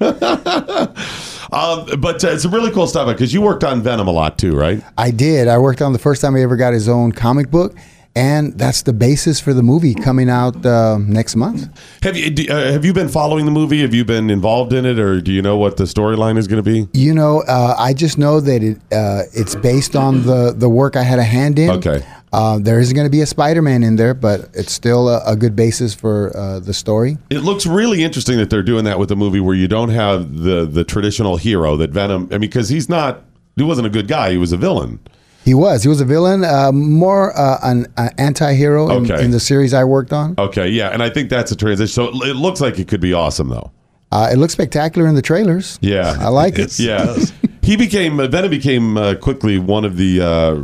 um, 0.00 1.86
but 2.00 2.22
uh, 2.24 2.28
it's 2.28 2.44
a 2.44 2.48
really 2.48 2.70
cool 2.72 2.86
stuff 2.86 3.08
because 3.08 3.32
you 3.32 3.40
worked 3.40 3.64
on 3.64 3.82
Venom 3.82 4.08
a 4.08 4.12
lot 4.12 4.38
too, 4.38 4.54
right? 4.56 4.82
I 4.98 5.10
did. 5.10 5.48
I 5.48 5.58
worked 5.58 5.80
on 5.82 5.92
the 5.92 5.98
first 5.98 6.20
time 6.20 6.34
he 6.36 6.42
ever 6.42 6.56
got 6.56 6.72
his 6.72 6.88
own 6.88 7.12
comic 7.12 7.50
book, 7.50 7.74
and 8.16 8.56
that's 8.58 8.82
the 8.82 8.92
basis 8.92 9.40
for 9.40 9.52
the 9.52 9.62
movie 9.62 9.94
coming 9.94 10.30
out 10.30 10.64
uh, 10.64 10.98
next 10.98 11.36
month. 11.36 11.68
Have 12.02 12.16
you 12.16 12.30
do, 12.30 12.46
uh, 12.48 12.72
have 12.72 12.84
you 12.84 12.92
been 12.92 13.08
following 13.08 13.44
the 13.44 13.50
movie? 13.50 13.80
Have 13.82 13.94
you 13.94 14.04
been 14.04 14.30
involved 14.30 14.72
in 14.72 14.84
it, 14.84 14.98
or 14.98 15.20
do 15.20 15.32
you 15.32 15.42
know 15.42 15.56
what 15.56 15.76
the 15.76 15.84
storyline 15.84 16.38
is 16.38 16.46
going 16.46 16.62
to 16.62 16.70
be? 16.70 16.88
You 16.98 17.14
know, 17.14 17.42
uh, 17.42 17.74
I 17.78 17.92
just 17.94 18.18
know 18.18 18.40
that 18.40 18.62
it 18.62 18.78
uh, 18.92 19.22
it's 19.32 19.54
based 19.54 19.96
on 19.96 20.22
the 20.24 20.54
the 20.56 20.68
work 20.68 20.96
I 20.96 21.02
had 21.02 21.18
a 21.18 21.24
hand 21.24 21.58
in. 21.58 21.70
Okay. 21.70 22.04
Uh, 22.32 22.58
there 22.58 22.80
isn't 22.80 22.96
going 22.96 23.06
to 23.06 23.10
be 23.10 23.20
a 23.20 23.26
Spider-Man 23.26 23.84
in 23.84 23.94
there, 23.94 24.12
but 24.12 24.50
it's 24.54 24.72
still 24.72 25.08
a, 25.08 25.22
a 25.24 25.36
good 25.36 25.54
basis 25.54 25.94
for 25.94 26.36
uh, 26.36 26.58
the 26.58 26.74
story. 26.74 27.16
It 27.30 27.44
looks 27.44 27.64
really 27.64 28.02
interesting 28.02 28.38
that 28.38 28.50
they're 28.50 28.64
doing 28.64 28.84
that 28.86 28.98
with 28.98 29.12
a 29.12 29.16
movie 29.16 29.38
where 29.38 29.54
you 29.54 29.68
don't 29.68 29.90
have 29.90 30.38
the 30.38 30.66
the 30.66 30.82
traditional 30.82 31.36
hero 31.36 31.76
that 31.76 31.90
Venom. 31.90 32.26
I 32.32 32.34
mean, 32.34 32.40
because 32.40 32.68
he's 32.68 32.88
not, 32.88 33.22
he 33.54 33.62
wasn't 33.62 33.86
a 33.86 33.90
good 33.90 34.08
guy. 34.08 34.32
He 34.32 34.36
was 34.36 34.52
a 34.52 34.56
villain. 34.56 34.98
He 35.44 35.52
was. 35.54 35.82
He 35.82 35.88
was 35.88 36.00
a 36.00 36.04
villain, 36.06 36.42
uh, 36.44 36.72
more 36.72 37.36
uh, 37.38 37.58
an, 37.62 37.86
an 37.98 38.10
anti-hero 38.18 38.90
in, 38.96 39.10
Okay. 39.10 39.22
in 39.24 39.30
the 39.30 39.40
series 39.40 39.74
I 39.74 39.84
worked 39.84 40.12
on. 40.12 40.34
Okay, 40.38 40.68
yeah, 40.70 40.88
and 40.88 41.02
I 41.02 41.10
think 41.10 41.28
that's 41.28 41.52
a 41.52 41.56
transition. 41.56 41.92
So 41.92 42.04
it, 42.08 42.30
it 42.30 42.36
looks 42.36 42.60
like 42.62 42.78
it 42.78 42.88
could 42.88 43.00
be 43.00 43.12
awesome, 43.12 43.48
though. 43.50 43.70
Uh, 44.10 44.30
it 44.32 44.36
looks 44.38 44.52
spectacular 44.54 45.08
in 45.08 45.14
the 45.16 45.22
trailers. 45.22 45.78
Yeah, 45.82 46.16
I 46.20 46.28
like 46.28 46.58
it. 46.58 46.78
Yeah, 46.78 47.16
he 47.62 47.76
became 47.76 48.20
uh, 48.20 48.26
Venom 48.28 48.50
became 48.50 48.96
uh, 48.96 49.14
quickly 49.16 49.58
one 49.58 49.84
of 49.84 49.96
the 49.96 50.20
uh, 50.20 50.54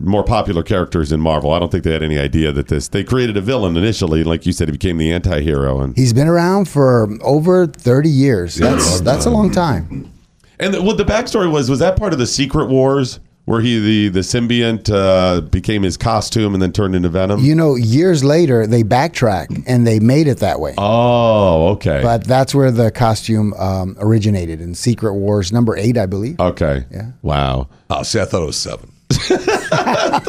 more 0.00 0.24
popular 0.24 0.62
characters 0.62 1.12
in 1.12 1.20
Marvel. 1.20 1.52
I 1.52 1.58
don't 1.58 1.70
think 1.70 1.84
they 1.84 1.92
had 1.92 2.02
any 2.02 2.18
idea 2.18 2.50
that 2.52 2.68
this. 2.68 2.88
They 2.88 3.04
created 3.04 3.36
a 3.36 3.40
villain 3.40 3.76
initially, 3.76 4.24
like 4.24 4.46
you 4.46 4.52
said, 4.52 4.68
he 4.68 4.72
became 4.72 4.96
the 4.98 5.12
anti-hero, 5.12 5.80
and 5.80 5.96
He's 5.96 6.12
been 6.12 6.26
around 6.28 6.68
for 6.68 7.08
over 7.22 7.66
30 7.66 8.08
years. 8.10 8.56
That's 8.56 9.00
that's 9.00 9.26
a 9.26 9.30
long 9.30 9.50
time. 9.52 10.10
and 10.58 10.74
the, 10.74 10.82
what 10.82 10.96
the 10.98 11.04
backstory 11.04 11.50
was 11.50 11.70
was 11.70 11.78
that 11.78 11.96
part 11.96 12.12
of 12.12 12.18
the 12.18 12.26
Secret 12.26 12.66
Wars 12.68 13.20
where 13.48 13.60
he 13.60 13.78
the 13.80 14.08
the 14.10 14.20
symbiont 14.20 14.90
uh, 14.92 15.40
became 15.40 15.82
his 15.82 15.96
costume 15.96 16.54
and 16.54 16.62
then 16.62 16.72
turned 16.72 16.94
into 16.94 17.08
Venom. 17.08 17.40
You 17.40 17.54
know, 17.54 17.74
years 17.76 18.22
later 18.22 18.66
they 18.66 18.82
backtrack 18.82 19.64
and 19.66 19.86
they 19.86 19.98
made 20.00 20.26
it 20.28 20.38
that 20.38 20.60
way. 20.60 20.74
oh, 20.78 21.68
okay, 21.70 22.00
But 22.02 22.24
that's 22.24 22.54
where 22.54 22.70
the 22.70 22.90
costume 22.90 23.54
um, 23.54 23.96
originated 24.00 24.60
in 24.60 24.74
Secret 24.74 25.14
Wars 25.14 25.52
number 25.52 25.76
eight, 25.76 25.96
I 25.96 26.06
believe. 26.06 26.38
okay, 26.40 26.84
Yeah. 26.90 27.12
wow. 27.22 27.68
Oh, 27.90 28.02
see, 28.02 28.20
I 28.20 28.24
thought 28.26 28.42
it 28.42 28.46
was 28.46 28.56
seven. 28.58 28.92
I 29.10 30.20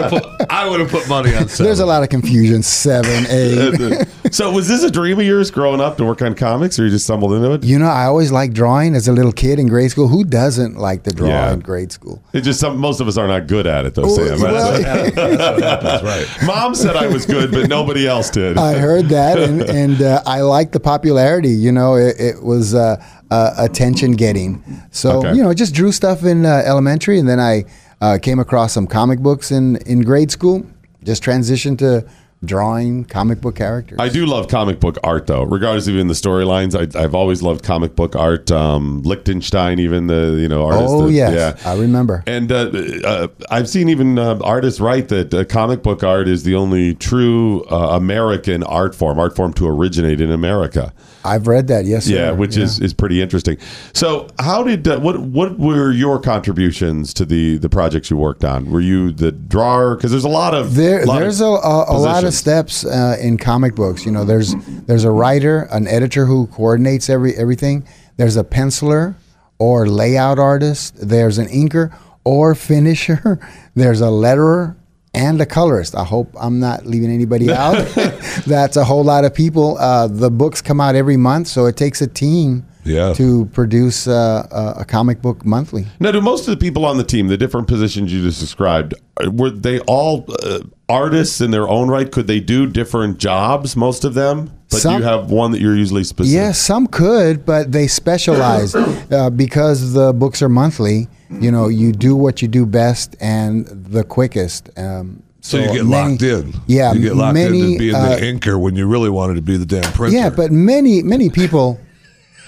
would 0.00 0.02
have 0.02 0.10
put, 0.10 0.50
I 0.50 0.68
would 0.68 0.80
have 0.80 0.90
put 0.90 1.08
money 1.08 1.34
on 1.34 1.48
seven. 1.48 1.66
There's 1.66 1.80
a 1.80 1.86
lot 1.86 2.02
of 2.02 2.08
confusion. 2.08 2.62
Seven, 2.62 3.26
eight. 3.30 4.06
so 4.30 4.50
was 4.52 4.68
this 4.68 4.82
a 4.82 4.90
dream 4.90 5.18
of 5.18 5.26
yours 5.26 5.50
growing 5.50 5.80
up 5.80 5.96
to 5.96 6.04
work 6.04 6.22
on 6.22 6.34
comics, 6.34 6.78
or 6.78 6.84
you 6.84 6.90
just 6.90 7.04
stumbled 7.04 7.32
into 7.32 7.52
it? 7.52 7.64
you 7.64 7.78
know, 7.78 7.86
I 7.86 8.04
always 8.04 8.30
liked 8.32 8.54
drawing 8.54 8.94
as 8.94 9.08
a 9.08 9.12
little 9.12 9.32
kid 9.32 9.58
in 9.58 9.68
grade 9.68 9.90
school. 9.90 10.08
Who 10.08 10.24
doesn't 10.24 10.76
like 10.76 11.02
to 11.04 11.10
draw 11.10 11.28
Yeah. 11.28 11.52
in 11.52 11.60
grade 11.60 11.92
school? 11.92 12.22
It 12.32 12.42
just 12.42 12.60
some, 12.60 12.78
most 12.78 13.00
of 13.00 13.08
us 13.08 13.16
are 13.16 13.26
not 13.26 13.46
good 13.46 13.66
at 13.66 13.84
it, 13.86 13.94
though. 13.94 14.04
Oh, 14.04 14.16
Sam. 14.16 14.40
well- 14.40 15.12
That's 15.12 16.02
right. 16.02 16.26
Mom 16.46 16.74
said 16.74 16.96
I 16.96 17.06
was 17.08 17.26
good, 17.26 17.50
but 17.52 17.68
nobody 17.68 18.06
else 18.06 18.30
did. 18.30 18.58
I 18.58 18.74
heard 18.78 19.06
that, 19.06 19.38
and, 19.38 19.62
and 19.62 20.02
uh, 20.02 20.22
I 20.26 20.40
liked 20.42 20.72
the 20.72 20.80
popularity. 20.80 21.50
You 21.50 21.72
know, 21.72 21.94
it, 21.96 22.18
it 22.20 22.42
was 22.42 22.74
uh, 22.74 23.02
uh, 23.32 23.54
attention 23.66 24.12
getting. 24.12 24.50
So 24.90 25.08
Okay. 25.18 25.34
you 25.36 25.42
know, 25.42 25.52
just 25.54 25.74
drew 25.74 25.92
stuff 25.92 26.18
in 26.24 26.44
uh, 26.44 26.62
elementary, 26.72 27.18
and 27.20 27.28
then 27.28 27.40
I 27.40 27.64
uh, 28.00 28.18
came 28.26 28.38
across 28.46 28.72
some 28.72 28.86
comic 28.86 29.18
books 29.20 29.50
in 29.50 29.76
in 29.92 29.98
grade 30.10 30.30
school. 30.30 30.64
Just 31.04 31.22
transitioned 31.24 31.78
to 31.78 32.04
drawing 32.44 33.04
comic 33.04 33.40
book 33.40 33.54
characters. 33.54 33.98
I 34.00 34.08
do 34.08 34.26
love 34.26 34.48
comic 34.48 34.80
book 34.80 34.96
art, 35.04 35.26
though, 35.28 35.44
regardless 35.44 35.86
of 35.86 35.94
even 35.94 36.08
the 36.08 36.14
storylines. 36.14 36.74
I've 36.96 37.14
always 37.14 37.40
loved 37.40 37.62
comic 37.64 37.94
book 37.94 38.16
art. 38.16 38.50
Um, 38.50 39.02
Lichtenstein, 39.02 39.78
even 39.78 40.08
the 40.08 40.36
you 40.40 40.48
know 40.48 40.64
artist. 40.66 40.88
oh 40.88 41.06
that- 41.06 41.12
yes, 41.12 41.32
yeah. 41.64 41.70
I 41.72 41.76
remember. 41.78 42.22
And 42.26 42.50
uh, 42.50 42.70
uh, 43.04 43.28
I've 43.50 43.68
seen 43.68 43.88
even 43.88 44.18
uh, 44.18 44.38
artists 44.42 44.80
write 44.80 45.08
that 45.08 45.32
uh, 45.32 45.44
comic 45.44 45.82
book 45.82 46.02
art 46.02 46.26
is 46.28 46.42
the 46.42 46.54
only 46.56 46.94
true 46.96 47.62
uh, 47.70 47.96
American 47.96 48.62
art 48.64 48.94
form, 48.94 49.18
art 49.18 49.34
form 49.36 49.52
to 49.54 49.66
originate 49.68 50.20
in 50.20 50.30
America. 50.30 50.92
I've 51.24 51.46
read 51.46 51.68
that. 51.68 51.84
Yes, 51.84 52.08
Yeah, 52.08 52.30
sir. 52.30 52.34
which 52.34 52.56
is, 52.56 52.80
is 52.80 52.92
pretty 52.92 53.22
interesting. 53.22 53.58
So, 53.92 54.28
how 54.38 54.62
did 54.62 54.86
uh, 54.88 54.98
what 55.00 55.20
what 55.20 55.58
were 55.58 55.92
your 55.92 56.18
contributions 56.20 57.14
to 57.14 57.24
the 57.24 57.58
the 57.58 57.68
projects 57.68 58.10
you 58.10 58.16
worked 58.16 58.44
on? 58.44 58.70
Were 58.70 58.80
you 58.80 59.12
the 59.12 59.32
drawer? 59.32 59.94
Because 59.96 60.10
there's 60.10 60.24
a 60.24 60.28
lot 60.28 60.54
of 60.54 60.74
There, 60.74 61.04
lot 61.06 61.20
there's 61.20 61.40
a, 61.40 61.46
of 61.46 61.64
a, 61.64 61.92
a 61.92 61.98
lot 61.98 62.24
of 62.24 62.34
steps 62.34 62.84
uh, 62.84 63.16
in 63.20 63.38
comic 63.38 63.74
books. 63.74 64.04
You 64.04 64.12
know, 64.12 64.24
there's 64.24 64.54
there's 64.86 65.04
a 65.04 65.10
writer, 65.10 65.62
an 65.70 65.86
editor 65.86 66.26
who 66.26 66.46
coordinates 66.48 67.08
every 67.08 67.34
everything. 67.36 67.86
There's 68.16 68.36
a 68.36 68.44
penciler 68.44 69.14
or 69.58 69.86
layout 69.86 70.38
artist. 70.38 70.94
There's 71.00 71.38
an 71.38 71.46
inker 71.46 71.96
or 72.24 72.54
finisher. 72.56 73.38
There's 73.74 74.00
a 74.00 74.06
letterer 74.06 74.76
and 75.14 75.40
a 75.40 75.46
colorist. 75.46 75.94
I 75.94 76.04
hope 76.04 76.30
I'm 76.40 76.58
not 76.58 76.86
leaving 76.86 77.10
anybody 77.10 77.50
out. 77.52 77.86
That's 78.46 78.76
a 78.76 78.84
whole 78.84 79.04
lot 79.04 79.24
of 79.24 79.34
people. 79.34 79.76
Uh, 79.78 80.06
the 80.08 80.30
books 80.30 80.62
come 80.62 80.80
out 80.80 80.94
every 80.94 81.16
month, 81.16 81.48
so 81.48 81.66
it 81.66 81.76
takes 81.76 82.00
a 82.00 82.06
team 82.06 82.64
Yeah. 82.84 83.12
to 83.14 83.44
produce 83.52 84.08
uh, 84.08 84.46
a, 84.50 84.80
a 84.80 84.84
comic 84.84 85.20
book 85.20 85.44
monthly. 85.44 85.86
Now, 86.00 86.12
do 86.12 86.20
most 86.20 86.48
of 86.48 86.52
the 86.52 86.56
people 86.56 86.84
on 86.86 86.96
the 86.96 87.04
team, 87.04 87.28
the 87.28 87.36
different 87.36 87.68
positions 87.68 88.12
you 88.12 88.22
just 88.22 88.40
described, 88.40 88.94
were 89.32 89.50
they 89.50 89.80
all 89.80 90.24
uh, 90.42 90.60
artists 90.88 91.40
in 91.40 91.50
their 91.50 91.68
own 91.68 91.88
right? 91.88 92.10
Could 92.10 92.26
they 92.26 92.40
do 92.40 92.66
different 92.66 93.18
jobs? 93.18 93.76
Most 93.76 94.04
of 94.04 94.14
them. 94.14 94.50
But 94.72 94.80
Some- 94.80 94.96
you 94.98 95.02
have 95.04 95.30
one 95.30 95.52
that 95.52 95.60
you're 95.60 95.76
usually 95.76 96.04
specific. 96.04 96.34
Yes, 96.34 96.58
some 96.58 96.86
could, 96.86 97.44
but 97.46 97.70
they 97.72 97.86
specialize 97.86 98.74
uh, 99.10 99.30
because 99.30 99.92
the 99.92 100.12
books 100.12 100.42
are 100.42 100.48
monthly. 100.48 101.08
You 101.40 101.50
know, 101.50 101.68
you 101.68 101.92
do 101.92 102.14
what 102.16 102.42
you 102.42 102.48
do 102.48 102.66
best 102.66 103.16
and 103.20 103.66
the 103.66 104.02
quickest. 104.04 104.68
Um, 104.76 105.22
So, 105.40 105.56
you 105.58 105.64
get 105.72 105.86
many- 105.86 106.10
locked 106.12 106.22
in. 106.22 106.54
Yeah, 106.66 106.92
you 106.92 107.00
get 107.00 107.16
locked 107.16 107.34
many, 107.34 107.60
into 107.60 107.78
being 107.78 107.94
uh, 107.94 108.16
the 108.16 108.20
inker 108.30 108.60
when 108.60 108.76
you 108.76 108.86
really 108.86 109.10
wanted 109.10 109.34
to 109.36 109.42
be 109.42 109.56
the 109.56 109.66
damn 109.66 109.92
printer. 109.92 110.16
Yeah, 110.16 110.30
but 110.30 110.50
many 110.52 111.02
many 111.02 111.28
people 111.30 111.78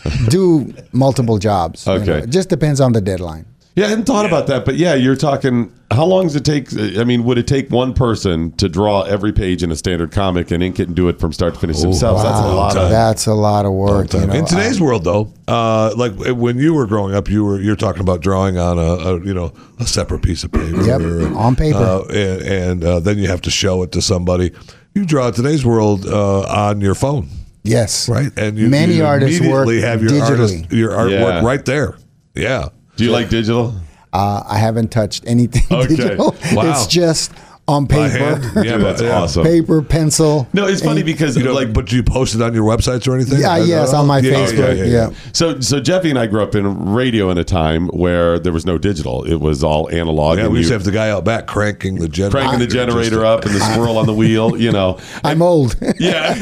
do 0.28 0.72
multiple 0.92 1.38
jobs. 1.38 1.86
you 1.86 1.92
Okay. 1.94 2.06
know. 2.06 2.16
It 2.18 2.30
just 2.30 2.48
depends 2.48 2.80
on 2.80 2.92
the 2.92 3.00
deadline. 3.00 3.46
Yeah, 3.76 3.86
I 3.86 3.88
hadn't 3.88 4.04
thought 4.04 4.24
about 4.24 4.46
that, 4.46 4.64
but 4.64 4.76
yeah, 4.76 4.94
you're 4.94 5.16
talking. 5.16 5.72
How 5.90 6.04
long 6.04 6.24
does 6.24 6.36
it 6.36 6.44
take? 6.44 6.68
I 6.96 7.02
mean, 7.02 7.24
would 7.24 7.38
it 7.38 7.48
take 7.48 7.70
one 7.70 7.92
person 7.92 8.52
to 8.52 8.68
draw 8.68 9.02
every 9.02 9.32
page 9.32 9.64
in 9.64 9.72
a 9.72 9.76
standard 9.76 10.12
comic 10.12 10.52
and 10.52 10.62
ink 10.62 10.78
it 10.78 10.86
and 10.86 10.94
do 10.94 11.08
it 11.08 11.18
from 11.18 11.32
start 11.32 11.54
to 11.54 11.60
finish 11.60 11.80
themselves? 11.80 12.22
That's 12.22 12.38
a 12.38 12.46
lot 12.54 12.76
of. 12.76 12.90
That's 12.90 13.26
a 13.26 13.34
lot 13.34 13.66
of 13.66 13.72
work. 13.72 14.12
You 14.12 14.26
know, 14.28 14.32
in 14.32 14.44
today's 14.46 14.80
world, 14.80 15.02
though, 15.02 15.32
uh, 15.48 15.92
like 15.96 16.12
when 16.36 16.56
you 16.58 16.72
were 16.72 16.86
growing 16.86 17.16
up, 17.16 17.28
you 17.28 17.44
were 17.44 17.60
you're 17.60 17.74
talking 17.74 18.00
about 18.00 18.20
drawing 18.20 18.58
on 18.58 18.78
a, 18.78 18.82
a 18.82 19.20
you 19.24 19.34
know 19.34 19.52
a 19.80 19.86
separate 19.86 20.22
piece 20.22 20.44
of 20.44 20.52
paper. 20.52 20.80
Yep, 20.84 21.00
on 21.36 21.56
paper. 21.56 21.78
uh, 21.78 22.04
and, 22.12 22.42
and 22.42 22.84
uh, 22.84 23.00
then 23.00 23.18
you 23.18 23.26
have 23.26 23.40
to 23.42 23.50
show 23.50 23.82
it 23.82 23.90
to 23.92 24.00
somebody. 24.02 24.52
You 24.94 25.04
draw 25.04 25.32
today's 25.32 25.66
world 25.66 26.06
uh, 26.06 26.42
on 26.42 26.80
your 26.80 26.94
phone, 26.94 27.28
yes, 27.64 28.08
right? 28.08 28.30
And 28.36 28.56
you, 28.56 28.68
Many 28.68 28.94
you 28.94 29.04
artists 29.04 29.40
work 29.40 29.66
immediately 29.66 29.80
have 29.80 30.00
your 30.00 30.12
digitally. 30.12 30.30
artist, 30.60 30.72
your 30.72 30.90
artwork 30.92 31.10
Yeah. 31.10 31.44
right 31.44 31.64
there. 31.64 31.96
Yeah. 32.36 32.68
Do 32.96 33.04
you 33.04 33.10
like 33.10 33.28
digital? 33.28 33.74
Uh, 34.12 34.42
I 34.46 34.58
haven't 34.58 34.92
touched 34.92 35.24
anything 35.26 35.62
Okay. 35.76 35.96
digital. 35.96 36.36
Wow. 36.52 36.70
It's 36.70 36.86
just 36.86 37.32
on 37.66 37.86
paper. 37.86 38.40
Yeah, 38.62 38.76
that's 38.76 39.00
yeah. 39.02 39.20
awesome. 39.20 39.44
paper, 39.44 39.82
pencil. 39.82 40.46
No, 40.52 40.66
it's 40.66 40.82
funny 40.82 41.00
ink. 41.00 41.06
because 41.06 41.36
You 41.36 41.44
know, 41.44 41.54
like 41.54 41.64
like, 41.64 41.74
but 41.74 41.86
do 41.86 41.96
you 41.96 42.02
post 42.02 42.34
it 42.34 42.42
on 42.42 42.54
your 42.54 42.64
websites 42.64 43.08
or 43.08 43.14
anything? 43.14 43.40
Yeah, 43.40 43.56
yes, 43.58 43.92
on 43.92 44.06
my 44.06 44.18
yeah, 44.18 44.32
Facebook. 44.32 44.90
Yeah, 44.90 45.10
So, 45.32 45.60
so 45.60 45.80
Jeffy 45.80 46.10
and 46.10 46.18
I 46.18 46.26
grew 46.26 46.42
up 46.42 46.54
in 46.54 46.92
radio 46.92 47.30
in 47.30 47.38
a 47.38 47.44
time 47.44 47.88
where 47.88 48.38
there 48.38 48.52
was 48.52 48.66
no 48.66 48.78
digital; 48.78 49.24
it 49.24 49.36
was 49.36 49.64
all 49.64 49.90
analog. 49.90 50.38
Yeah, 50.38 50.44
and 50.44 50.52
we 50.52 50.58
used 50.58 50.68
to 50.68 50.74
have 50.74 50.84
the 50.84 50.90
guy 50.90 51.10
out 51.10 51.24
back 51.24 51.46
cranking 51.46 51.96
the 51.96 52.08
generator. 52.08 52.38
cranking 52.38 52.60
the 52.60 52.66
generator 52.66 53.24
up 53.24 53.44
and 53.44 53.54
the 53.54 53.60
squirrel 53.72 53.98
on 53.98 54.06
the 54.06 54.14
wheel. 54.14 54.56
You 54.56 54.72
know, 54.72 54.98
I'm 55.24 55.42
old. 55.42 55.76
Yeah. 55.98 56.34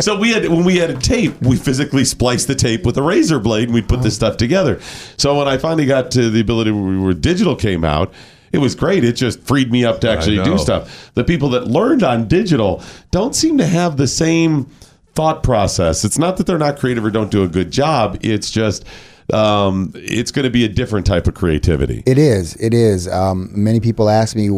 so 0.00 0.18
we 0.18 0.30
had 0.30 0.48
when 0.48 0.64
we 0.64 0.76
had 0.76 0.90
a 0.90 0.98
tape, 0.98 1.40
we 1.42 1.56
physically 1.56 2.04
spliced 2.04 2.46
the 2.46 2.54
tape 2.54 2.86
with 2.86 2.96
a 2.96 3.02
razor 3.02 3.40
blade 3.40 3.64
and 3.64 3.74
we'd 3.74 3.88
put 3.88 4.02
this 4.02 4.14
stuff 4.14 4.36
together. 4.36 4.80
So 5.16 5.36
when 5.36 5.48
I 5.48 5.58
finally 5.58 5.86
got 5.86 6.10
to 6.12 6.30
the 6.30 6.40
ability 6.40 6.70
where 6.70 6.98
where 6.98 7.14
digital 7.14 7.56
came 7.56 7.84
out, 7.84 8.12
it 8.52 8.58
was 8.58 8.74
great. 8.74 9.04
It 9.04 9.14
just 9.14 9.40
freed 9.40 9.70
me 9.70 9.84
up 9.84 10.00
to 10.00 10.10
actually 10.10 10.42
do 10.42 10.58
stuff. 10.58 11.12
The 11.14 11.24
people 11.24 11.50
that 11.50 11.66
learned 11.66 12.02
on 12.02 12.28
digital 12.28 12.82
don't 13.10 13.34
seem 13.34 13.58
to 13.58 13.66
have 13.66 13.96
the 13.96 14.06
same 14.06 14.66
thought 15.14 15.42
process. 15.42 16.04
It's 16.04 16.18
not 16.18 16.36
that 16.36 16.46
they're 16.46 16.58
not 16.58 16.78
creative 16.78 17.04
or 17.04 17.10
don't 17.10 17.30
do 17.30 17.42
a 17.42 17.48
good 17.48 17.70
job. 17.70 18.18
It's 18.20 18.50
just 18.50 18.84
um, 19.32 19.92
it's 19.94 20.30
going 20.30 20.44
to 20.44 20.50
be 20.50 20.64
a 20.64 20.68
different 20.68 21.06
type 21.06 21.26
of 21.26 21.34
creativity. 21.34 22.02
It 22.06 22.18
is. 22.18 22.54
It 22.56 22.72
is. 22.72 23.08
Um, 23.08 23.50
many 23.52 23.80
people 23.80 24.08
ask 24.08 24.36
me, 24.36 24.48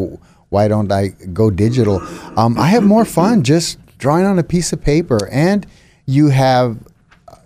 why 0.51 0.69
don't 0.69 0.93
I 0.93 1.09
go 1.33 1.51
digital? 1.51 2.01
Um, 2.37 2.59
I 2.59 2.69
have 2.69 2.85
more 2.85 3.05
fun 3.05 3.43
just 3.43 3.79
drawing 3.99 4.25
on 4.25 4.39
a 4.39 4.43
piece 4.43 4.73
of 4.73 4.81
paper, 4.81 5.29
and 5.31 5.67
you 6.07 6.29
have, 6.29 6.79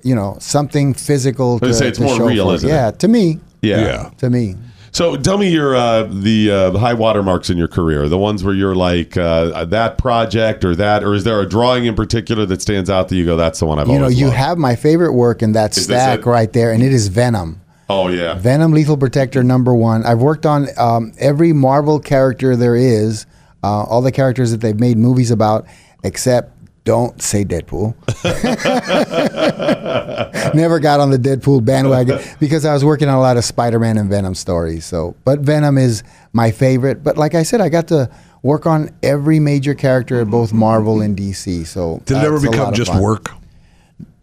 you 0.02 0.14
know, 0.14 0.36
something 0.40 0.94
physical 0.94 1.58
to, 1.58 1.66
would 1.66 1.74
say 1.74 1.88
it's 1.88 1.98
to 1.98 2.04
more 2.04 2.16
show 2.16 2.26
real, 2.26 2.48
for. 2.48 2.54
isn't 2.56 2.68
it? 2.68 2.72
Yeah, 2.72 2.90
to 2.90 3.08
me. 3.08 3.40
Yeah. 3.62 3.80
Yeah. 3.80 4.10
To 4.18 4.30
me. 4.30 4.56
So 4.94 5.16
tell 5.16 5.38
me 5.38 5.50
your 5.50 5.74
uh, 5.74 6.04
the 6.04 6.52
uh, 6.52 6.78
high 6.78 6.94
watermarks 6.94 7.50
in 7.50 7.58
your 7.58 7.66
career, 7.66 8.08
the 8.08 8.16
ones 8.16 8.44
where 8.44 8.54
you're 8.54 8.76
like 8.76 9.16
uh, 9.16 9.64
that 9.64 9.98
project 9.98 10.64
or 10.64 10.76
that, 10.76 11.02
or 11.02 11.14
is 11.14 11.24
there 11.24 11.40
a 11.40 11.48
drawing 11.48 11.86
in 11.86 11.96
particular 11.96 12.46
that 12.46 12.62
stands 12.62 12.88
out 12.88 13.08
that 13.08 13.16
you 13.16 13.26
go, 13.26 13.36
that's 13.36 13.58
the 13.58 13.66
one 13.66 13.80
I've 13.80 13.88
You 13.88 13.98
know, 13.98 14.06
you 14.06 14.26
loved." 14.26 14.36
have 14.36 14.58
my 14.58 14.76
favorite 14.76 15.12
work 15.12 15.42
in 15.42 15.50
that 15.52 15.76
Is 15.76 15.82
stack 15.82 16.26
right 16.26 16.52
there, 16.52 16.70
and 16.70 16.80
it 16.80 16.92
is 16.92 17.08
Venom. 17.08 17.60
Oh 17.90 18.06
yeah, 18.06 18.34
Venom 18.34 18.70
Lethal 18.70 18.96
Protector 18.96 19.42
number 19.42 19.74
one. 19.74 20.06
I've 20.06 20.20
worked 20.20 20.46
on 20.46 20.68
um, 20.78 21.12
every 21.18 21.52
Marvel 21.52 21.98
character 21.98 22.54
there 22.54 22.76
is, 22.76 23.26
uh, 23.64 23.82
all 23.82 24.00
the 24.00 24.12
characters 24.12 24.52
that 24.52 24.60
they've 24.60 24.78
made 24.78 24.96
movies 24.96 25.32
about, 25.32 25.66
except 26.04 26.53
don't 26.84 27.20
say 27.20 27.44
Deadpool. 27.44 27.94
Never 30.54 30.78
got 30.78 31.00
on 31.00 31.10
the 31.10 31.18
Deadpool 31.18 31.64
bandwagon 31.64 32.20
because 32.38 32.64
I 32.64 32.74
was 32.74 32.84
working 32.84 33.08
on 33.08 33.16
a 33.16 33.20
lot 33.20 33.36
of 33.36 33.44
Spider-Man 33.44 33.98
and 33.98 34.10
Venom 34.10 34.34
stories. 34.34 34.84
So, 34.84 35.16
but 35.24 35.40
Venom 35.40 35.78
is 35.78 36.02
my 36.32 36.50
favorite. 36.50 37.02
But 37.02 37.16
like 37.16 37.34
I 37.34 37.42
said, 37.42 37.60
I 37.60 37.68
got 37.70 37.88
to 37.88 38.10
work 38.42 38.66
on 38.66 38.90
every 39.02 39.40
major 39.40 39.74
character 39.74 40.20
at 40.20 40.28
both 40.28 40.52
Marvel 40.52 41.00
and 41.00 41.16
DC. 41.16 41.66
So 41.66 41.96
uh, 41.96 41.98
Did 42.04 42.18
it 42.18 42.24
ever 42.24 42.38
that's 42.38 42.44
a 42.44 42.48
lot 42.48 42.52
become 42.52 42.74
just 42.74 42.92
fun. 42.92 43.02
work? 43.02 43.30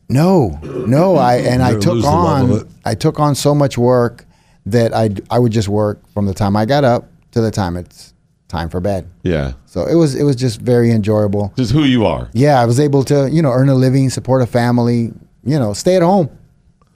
No, 0.08 0.60
no. 0.62 1.16
I 1.16 1.38
and 1.38 1.64
I 1.64 1.74
took 1.74 1.94
lose 1.94 2.04
the 2.04 2.12
love 2.12 2.50
of 2.50 2.62
on. 2.64 2.70
I 2.86 2.96
took 2.96 3.20
on 3.20 3.34
so 3.34 3.56
much 3.56 3.78
work 3.78 4.26
that 4.68 4.94
I 4.94 5.10
I 5.30 5.40
would 5.40 5.52
just 5.52 5.68
work 5.68 6.00
from 6.14 6.28
the 6.28 6.34
time 6.34 6.56
I 6.56 6.66
got 6.66 6.84
up 6.84 7.08
to 7.32 7.42
the 7.42 7.50
time 7.50 7.78
it's 7.78 8.11
time 8.52 8.70
for 8.70 8.80
bed. 8.82 9.10
yeah, 9.24 9.54
So 9.66 9.86
it 9.86 9.96
was 9.96 10.14
it 10.16 10.24
was 10.24 10.36
just 10.36 10.60
very 10.62 10.92
enjoyable. 10.92 11.54
just 11.56 11.72
who 11.72 11.84
you 11.84 12.06
are. 12.06 12.30
Yeah, 12.34 12.62
I 12.62 12.66
was 12.66 12.80
able 12.80 13.04
to 13.06 13.30
you 13.32 13.42
know 13.42 13.52
earn 13.52 13.70
a 13.70 13.76
living, 13.76 14.10
support 14.10 14.42
a 14.42 14.46
family, 14.46 15.14
you 15.44 15.58
know, 15.58 15.74
stay 15.74 15.96
at 15.96 16.04
home. 16.04 16.30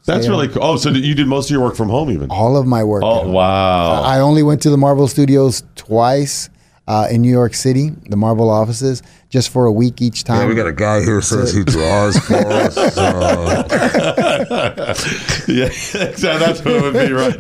That's 0.06 0.26
Yeah. 0.26 0.32
really 0.34 0.48
cool. 0.50 0.62
Oh, 0.64 0.76
so 0.78 0.90
you 0.92 1.16
did 1.16 1.28
most 1.28 1.46
of 1.50 1.52
your 1.56 1.62
work 1.64 1.76
from 1.76 1.90
home, 1.90 2.12
even? 2.12 2.30
All 2.30 2.58
of 2.58 2.66
my 2.68 2.84
work. 2.84 3.04
Oh 3.04 3.30
wow, 3.32 4.04
I 4.04 4.20
only 4.20 4.44
went 4.44 4.62
to 4.64 4.70
the 4.70 4.78
Marvel 4.78 5.08
Studios 5.08 5.64
twice 5.76 6.50
uh, 6.88 7.08
in 7.10 7.22
New 7.24 7.32
York 7.32 7.56
City, 7.56 7.90
the 8.10 8.18
Marvel 8.18 8.50
offices, 8.50 9.02
just 9.30 9.50
for 9.50 9.66
a 9.66 9.72
week 9.72 10.02
each 10.04 10.24
time. 10.24 10.42
Yeah, 10.42 10.48
we 10.48 10.54
got 10.54 10.68
a 10.68 10.74
guy 10.74 11.00
here 11.00 11.16
who 11.16 11.22
says 11.22 11.52
he 11.54 11.64
draws 11.64 12.20
for 12.20 12.36
us. 12.64 12.78
Uh, 12.78 13.64
yeah, 15.48 15.70
that's 16.38 16.64
what 16.64 16.74
it 16.76 16.82
would 16.84 16.94
be, 16.94 17.12
right? 17.12 17.36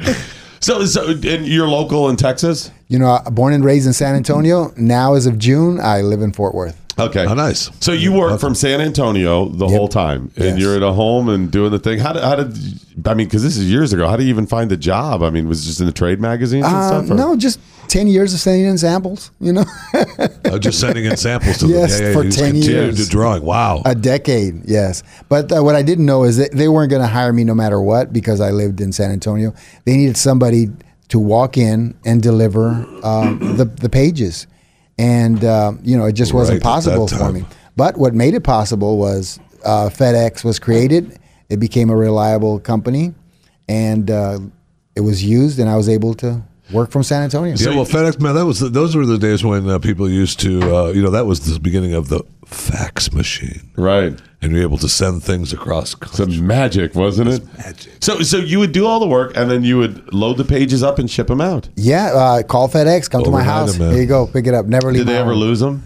So, 0.65 0.83
so, 0.85 1.09
and 1.09 1.45
you're 1.45 1.67
local 1.67 2.09
in 2.09 2.15
Texas? 2.15 2.71
you 2.87 2.97
know, 2.97 3.19
born 3.31 3.53
and 3.53 3.63
raised 3.63 3.85
in 3.85 3.93
San 3.93 4.15
Antonio. 4.15 4.73
Now, 4.77 5.13
as 5.13 5.27
of 5.27 5.37
June, 5.37 5.79
I 5.79 6.01
live 6.01 6.21
in 6.23 6.31
Fort 6.33 6.55
Worth. 6.55 6.75
Okay. 6.99 7.23
oh, 7.23 7.35
nice. 7.35 7.69
So 7.81 7.91
you 7.91 8.11
work 8.13 8.39
from 8.39 8.55
San 8.55 8.81
Antonio 8.81 9.45
the 9.49 9.67
whole 9.67 9.87
time, 9.87 10.31
and 10.37 10.45
Yes. 10.45 10.59
you're 10.59 10.75
at 10.75 10.81
a 10.81 10.91
home 10.91 11.29
and 11.29 11.51
doing 11.51 11.69
the 11.69 11.77
thing. 11.77 11.99
How 11.99 12.13
did, 12.13 12.23
how 12.23 12.35
did 12.35 12.57
I 13.05 13.13
mean? 13.13 13.27
Because 13.27 13.43
this 13.43 13.57
is 13.57 13.69
years 13.69 13.93
ago. 13.93 14.07
How 14.07 14.17
do 14.17 14.23
you 14.23 14.29
even 14.29 14.47
find 14.47 14.71
the 14.71 14.77
job? 14.77 15.21
I 15.21 15.29
mean, 15.29 15.47
was 15.47 15.61
it 15.63 15.67
just 15.67 15.81
in 15.81 15.85
the 15.85 15.91
trade 15.91 16.19
magazines 16.19 16.65
and 16.65 16.75
Uh, 16.75 16.87
stuff? 16.87 17.11
or- 17.11 17.13
no, 17.15 17.35
just 17.35 17.59
ten 17.87 18.07
years 18.07 18.33
of 18.33 18.39
sending 18.39 18.65
in 18.65 18.77
samples. 18.77 19.31
You 19.39 19.53
know, 19.53 19.65
Uh, 19.93 20.59
just 20.59 20.79
sending 20.79 21.05
in 21.05 21.17
samples 21.17 21.57
to 21.59 21.67
Yes, 21.67 21.93
them. 21.99 22.01
Yeah, 22.01 22.07
yeah, 22.09 22.13
for 22.13 22.23
you 22.25 22.31
10 22.31 22.55
years. 22.55 23.03
to 23.03 23.09
drawing. 23.09 23.43
Wow. 23.43 23.81
a 23.85 23.95
decade. 23.95 24.61
Yes, 24.65 25.03
but 25.29 25.51
uh, 25.51 25.63
what 25.63 25.75
I 25.75 25.81
didn't 25.81 26.05
know 26.05 26.23
is 26.23 26.37
that 26.37 26.51
they 26.51 26.67
weren't 26.67 26.89
going 26.89 27.01
to 27.01 27.07
hire 27.07 27.33
me 27.33 27.43
no 27.43 27.53
matter 27.55 27.79
what 27.81 28.11
because 28.13 28.41
I 28.41 28.51
lived 28.51 28.81
in 28.81 28.91
San 28.91 29.11
Antonio. 29.11 29.53
They 29.85 29.97
needed 29.97 30.17
somebody 30.17 30.69
to 31.09 31.19
walk 31.19 31.57
in 31.57 31.95
and 32.05 32.21
deliver 32.21 32.69
um, 33.03 33.39
the 33.57 33.65
the 33.65 33.89
pages, 33.89 34.47
and 34.97 35.43
uh, 35.43 35.73
you 35.83 35.97
know 35.97 36.05
it 36.05 36.13
just 36.13 36.33
wasn't 36.33 36.57
Right, 36.57 36.63
possible 36.63 37.07
for 37.07 37.31
me. 37.31 37.45
But 37.77 37.97
what 37.97 38.13
made 38.13 38.33
it 38.33 38.43
possible 38.43 38.97
was 38.97 39.39
uh, 39.63 39.89
FedEx 39.89 40.43
was 40.43 40.59
created. 40.59 41.19
It 41.49 41.57
became 41.59 41.89
a 41.91 41.95
reliable 41.95 42.59
company, 42.59 43.13
and 43.69 44.09
uh, 44.09 44.39
it 44.95 45.01
was 45.01 45.23
used, 45.23 45.59
and 45.59 45.69
I 45.69 45.75
was 45.75 45.89
able 45.89 46.13
to 46.15 46.41
work 46.71 46.91
from 46.91 47.03
San 47.03 47.23
Antonio. 47.23 47.55
yeah, 47.55 47.69
well, 47.69 47.85
FedEx, 47.85 48.19
man, 48.19 48.35
that 48.35 48.45
was 48.45 48.59
the, 48.59 48.69
those 48.69 48.95
were 48.95 49.05
the 49.05 49.17
days 49.17 49.43
when 49.43 49.69
uh, 49.69 49.79
people 49.79 50.09
used 50.09 50.39
to, 50.41 50.61
uh, 50.75 50.87
you 50.89 51.01
know, 51.01 51.11
that 51.11 51.25
was 51.25 51.51
the 51.51 51.59
beginning 51.59 51.93
of 51.93 52.09
the 52.09 52.23
fax 52.45 53.11
machine, 53.11 53.71
right? 53.75 54.19
And 54.41 54.51
you're 54.51 54.61
able 54.61 54.77
to 54.79 54.89
send 54.89 55.23
things 55.23 55.53
across. 55.53 55.95
Some 56.11 56.45
magic, 56.45 56.93
wasn't 56.93 57.29
it? 57.29 57.57
Magic. 57.57 57.91
So, 58.01 58.21
so 58.21 58.37
you 58.37 58.59
would 58.59 58.71
do 58.71 58.85
all 58.85 58.99
the 58.99 59.07
work, 59.07 59.35
and 59.35 59.49
then 59.49 59.63
you 59.63 59.77
would 59.77 60.13
load 60.13 60.37
the 60.37 60.45
pages 60.45 60.83
up 60.83 60.99
and 60.99 61.09
ship 61.09 61.27
them 61.27 61.41
out. 61.41 61.69
Yeah, 61.75 62.13
uh, 62.13 62.43
call 62.43 62.67
FedEx, 62.67 63.09
come 63.09 63.23
to 63.23 63.31
my 63.31 63.43
house. 63.43 63.73
them, 63.77 63.87
man. 63.87 63.93
Here 63.93 64.01
you 64.03 64.07
go, 64.07 64.27
pick 64.27 64.45
it 64.47 64.53
up. 64.53 64.65
Never 64.67 64.91
leave. 64.91 65.01
Did 65.01 65.07
they 65.07 65.13
my 65.13 65.19
ever 65.21 65.31
home. 65.31 65.39
lose 65.39 65.59
them? 65.59 65.83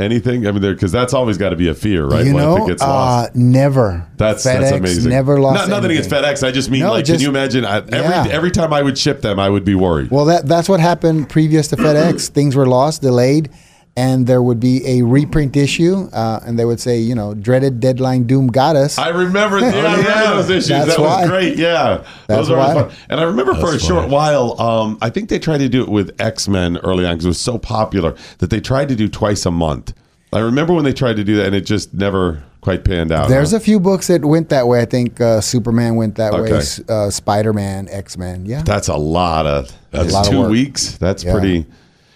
Anything? 0.00 0.46
I 0.46 0.52
mean, 0.52 0.60
because 0.62 0.90
that's 0.92 1.14
always 1.14 1.38
got 1.38 1.50
to 1.50 1.56
be 1.56 1.68
a 1.68 1.74
fear, 1.74 2.06
right? 2.06 2.24
You 2.24 2.32
know, 2.32 2.56
if 2.56 2.62
it 2.64 2.66
gets 2.68 2.82
lost? 2.82 3.28
uh, 3.28 3.32
never. 3.34 4.06
That's 4.16 4.44
FedEx 4.44 4.60
that's 4.60 4.72
amazing. 4.72 5.10
Never 5.10 5.40
lost. 5.40 5.68
Not, 5.68 5.68
nothing 5.68 5.90
against. 5.92 6.10
FedEx. 6.10 6.46
I 6.46 6.50
just 6.50 6.70
mean, 6.70 6.80
No, 6.80 6.90
like, 6.92 7.04
just- 7.04 7.18
can 7.18 7.22
you 7.22 7.28
imagine? 7.28 7.64
I, 7.64 7.76
every 7.78 7.94
Yeah. 7.96 8.26
every 8.30 8.50
time 8.50 8.72
I 8.72 8.82
would 8.82 8.98
ship 8.98 9.20
them, 9.22 9.38
I 9.38 9.48
would 9.48 9.64
be 9.64 9.74
worried. 9.74 10.10
Well, 10.10 10.24
that 10.26 10.46
that's 10.46 10.68
what 10.68 10.80
happened 10.80 11.28
previous 11.28 11.68
to 11.68 11.76
FedEx. 11.76 12.30
Things 12.34 12.56
were 12.56 12.66
lost, 12.66 13.02
delayed, 13.02 13.50
and 13.96 14.26
there 14.26 14.40
would 14.42 14.60
be 14.60 14.86
a 14.86 15.02
reprint 15.02 15.56
issue, 15.56 16.08
uh, 16.12 16.40
and 16.46 16.58
they 16.58 16.64
would 16.64 16.80
say, 16.80 16.98
you 16.98 17.14
know, 17.14 17.34
dreaded 17.34 17.80
deadline 17.80 18.24
doom 18.24 18.46
got 18.46 18.76
us. 18.76 18.96
I 18.98 19.08
remember, 19.08 19.58
yeah, 19.60 19.66
I 19.68 19.96
remember 19.96 20.36
those 20.36 20.50
issues. 20.50 20.68
That's 20.68 20.96
that 20.96 21.00
was 21.00 21.28
great. 21.28 21.58
Yeah, 21.58 22.04
That's 22.26 22.48
those 22.48 22.50
why. 22.50 22.74
fun. 22.74 22.92
And 23.10 23.20
I 23.20 23.24
remember 23.24 23.54
for 23.54 23.68
a 23.68 23.70
That's 23.72 23.84
short 23.86 24.08
while, 24.08 24.60
um, 24.60 24.96
I 25.02 25.10
think 25.10 25.28
they 25.28 25.38
tried 25.38 25.58
to 25.58 25.68
do 25.68 25.82
it 25.82 25.88
with 25.88 26.18
X 26.20 26.48
Men 26.48 26.78
early 26.78 27.04
on 27.04 27.14
because 27.14 27.24
it 27.26 27.28
was 27.28 27.40
so 27.40 27.58
popular 27.58 28.14
that 28.38 28.50
they 28.50 28.60
tried 28.60 28.88
to 28.88 28.96
do 28.96 29.08
twice 29.08 29.44
a 29.44 29.50
month. 29.50 29.92
I 30.32 30.38
remember 30.38 30.72
when 30.72 30.84
they 30.84 30.92
tried 30.92 31.16
to 31.16 31.24
do 31.24 31.36
that, 31.36 31.46
and 31.46 31.54
it 31.56 31.62
just 31.66 31.92
never 31.92 32.44
quite 32.60 32.84
panned 32.84 33.10
out. 33.10 33.28
There's 33.28 33.50
huh? 33.50 33.56
a 33.56 33.60
few 33.60 33.80
books 33.80 34.06
that 34.06 34.24
went 34.24 34.50
that 34.50 34.68
way. 34.68 34.80
I 34.80 34.84
think 34.84 35.20
uh, 35.20 35.40
Superman 35.40 35.96
went 35.96 36.14
that 36.16 36.32
way. 36.32 36.40
Okay. 36.42 36.56
S- 36.58 36.80
Uh, 36.88 37.10
Spider 37.10 37.52
Man, 37.52 37.88
X 37.90 38.16
Men. 38.16 38.46
Yeah. 38.46 38.62
That's 38.62 38.86
a 38.86 38.96
lot 38.96 39.46
of 39.46 39.72
that's 39.90 40.10
a 40.10 40.12
lot 40.12 40.24
two 40.26 40.40
work. 40.42 40.50
weeks. 40.52 40.96
That's 40.98 41.24
Yeah. 41.24 41.32
pretty. 41.32 41.66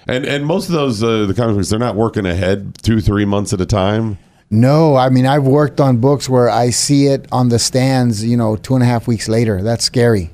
And 0.07 0.27
and 0.27 0.45
most 0.45 0.67
of 0.69 0.73
those 0.75 1.03
uh, 1.03 1.27
the 1.27 1.35
comic 1.35 1.57
books 1.57 1.71
they're 1.71 1.79
not 1.79 1.97
working 1.97 2.27
ahead 2.27 2.77
two 2.83 3.01
three 3.01 3.25
months 3.25 3.53
at 3.53 3.61
a 3.61 3.67
time. 3.67 4.19
No, 4.51 4.97
I 4.97 5.09
mean 5.09 5.27
I've 5.27 5.45
worked 5.47 5.81
on 5.81 5.99
books 5.99 6.29
where 6.29 6.49
I 6.51 6.71
see 6.71 7.07
it 7.07 7.27
on 7.33 7.49
the 7.49 7.59
stands, 7.59 8.25
you 8.25 8.37
know, 8.37 8.57
two 8.57 8.75
and 8.75 8.83
a 8.83 8.87
half 8.87 9.07
weeks 9.09 9.29
later. 9.29 9.63
That's 9.63 9.85
scary. 9.85 10.31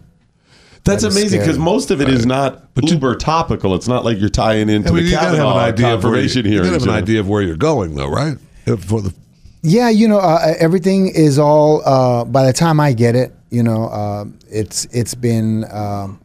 That's 0.84 1.02
That 1.02 1.08
is 1.08 1.16
amazing 1.16 1.40
because 1.40 1.58
most 1.58 1.90
of 1.90 2.00
it 2.00 2.08
is 2.08 2.26
not 2.26 2.64
uber 2.82 3.14
topical. 3.14 3.74
It's 3.74 3.86
not 3.86 4.04
like 4.04 4.18
you're 4.18 4.28
tying 4.30 4.68
into 4.68 4.88
I 4.88 4.92
mean, 4.92 5.04
the 5.04 5.10
you 5.10 5.16
gotta 5.16 5.36
have 5.36 5.46
an 5.46 5.56
idea 5.56 5.94
of 5.94 6.02
where 6.04 6.12
you, 6.14 6.28
confirmation 6.28 6.44
you 6.46 6.50
hearings. 6.52 6.70
gotta 6.70 6.80
have 6.80 6.82
an 6.82 6.88
you 6.88 6.92
know? 6.92 6.98
idea 6.98 7.20
of 7.20 7.28
where 7.28 7.42
you're 7.42 7.56
going, 7.56 7.94
though, 7.94 8.08
right? 8.08 8.38
If 8.66 8.84
For 8.84 9.02
the 9.02 9.14
Yeah, 9.62 9.90
you 9.90 10.08
know, 10.08 10.18
uh, 10.18 10.54
everything 10.58 11.08
is 11.08 11.38
all. 11.38 11.82
Uh, 11.86 12.24
by 12.24 12.44
the 12.46 12.52
time 12.52 12.80
I 12.80 12.92
get 12.94 13.14
it, 13.14 13.32
you 13.50 13.62
know, 13.62 13.84
uh, 13.88 14.24
it's 14.50 14.86
it's 14.86 15.14
been 15.14 15.64
um, 15.70 16.18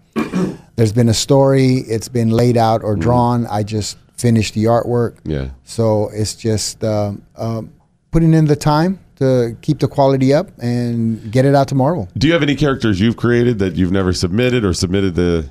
there's 0.75 0.93
been 0.93 1.09
a 1.09 1.13
story. 1.13 1.77
It's 1.87 2.09
been 2.09 2.29
laid 2.29 2.57
out 2.57 2.83
or 2.83 2.95
drawn. 2.95 3.45
I 3.47 3.63
just 3.63 3.97
finished 4.17 4.53
the 4.53 4.65
artwork. 4.65 5.17
Yeah. 5.23 5.49
So 5.63 6.09
it's 6.13 6.35
just 6.35 6.83
um 6.83 7.23
um 7.35 7.73
putting 8.11 8.33
in 8.33 8.45
the 8.45 8.55
time 8.55 8.99
to 9.17 9.57
keep 9.61 9.79
the 9.79 9.87
quality 9.87 10.33
up 10.33 10.49
and 10.59 11.31
get 11.31 11.45
it 11.45 11.55
out 11.55 11.69
to 11.69 11.75
Marvel. 11.75 12.09
Do 12.17 12.27
you 12.27 12.33
have 12.33 12.43
any 12.43 12.55
characters 12.55 12.99
you've 12.99 13.17
created 13.17 13.59
that 13.59 13.75
you've 13.75 13.91
never 13.91 14.11
submitted 14.11 14.65
or 14.65 14.73
submitted 14.73 15.15
the 15.15 15.49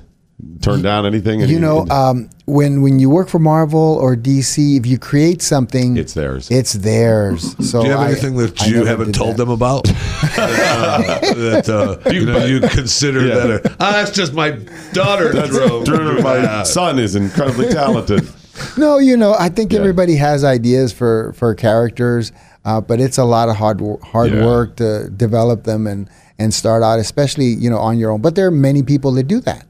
turned 0.61 0.83
down 0.83 1.05
anything? 1.05 1.41
Any- 1.41 1.53
You 1.53 1.59
know, 1.59 1.85
um, 1.89 2.29
when 2.45 2.81
when 2.81 2.99
you 2.99 3.09
work 3.09 3.29
for 3.29 3.39
Marvel 3.39 3.97
or 4.01 4.15
DC, 4.15 4.77
if 4.77 4.85
you 4.85 4.97
create 4.97 5.41
something, 5.41 5.97
it's 5.97 6.13
theirs. 6.13 6.49
It's 6.51 6.73
theirs. 6.73 7.55
So 7.69 7.81
Do 7.81 7.87
you 7.87 7.91
have 7.93 8.01
I- 8.01 8.11
anything 8.11 8.35
that 8.37 8.61
I 8.61 8.65
you 8.67 8.85
haven't 8.85 9.13
told 9.15 9.33
that. 9.33 9.37
them 9.45 9.49
about? 9.49 9.85
Uh, 10.37 10.97
that 11.35 11.69
uh, 11.69 12.09
you 12.11 12.25
know 12.25 12.43
you 12.45 12.59
consider 12.59 13.25
Yeah. 13.25 13.35
that 13.35 13.49
a, 13.65 13.75
ah, 13.79 13.91
that's 13.93 14.11
just 14.11 14.33
my 14.33 14.51
daughter 14.93 15.31
Drew. 15.31 15.83
Drew, 15.83 16.21
my 16.31 16.63
son 16.63 16.99
is 16.99 17.15
incredibly 17.15 17.69
talented. 17.69 18.27
No, 18.77 18.99
you 18.99 19.17
know, 19.17 19.35
I 19.37 19.49
think 19.49 19.73
everybody 19.73 20.15
has 20.15 20.43
ideas 20.45 20.93
for 20.93 21.33
for 21.33 21.53
characters, 21.55 22.31
uh, 22.63 22.79
but 22.79 23.01
it's 23.01 23.17
a 23.17 23.25
lot 23.25 23.49
of 23.49 23.55
hard 23.57 23.81
hard 24.03 24.31
Yeah. 24.31 24.45
work 24.45 24.77
to 24.77 25.09
develop 25.09 25.63
them 25.65 25.87
and 25.87 26.09
and 26.39 26.53
start 26.53 26.81
out, 26.83 26.99
especially 26.99 27.47
you 27.47 27.69
know 27.69 27.79
on 27.79 27.97
your 27.99 28.11
own. 28.11 28.21
But 28.21 28.35
there 28.35 28.47
are 28.47 28.51
many 28.69 28.81
people 28.83 29.11
that 29.13 29.27
do 29.27 29.39
that. 29.41 29.65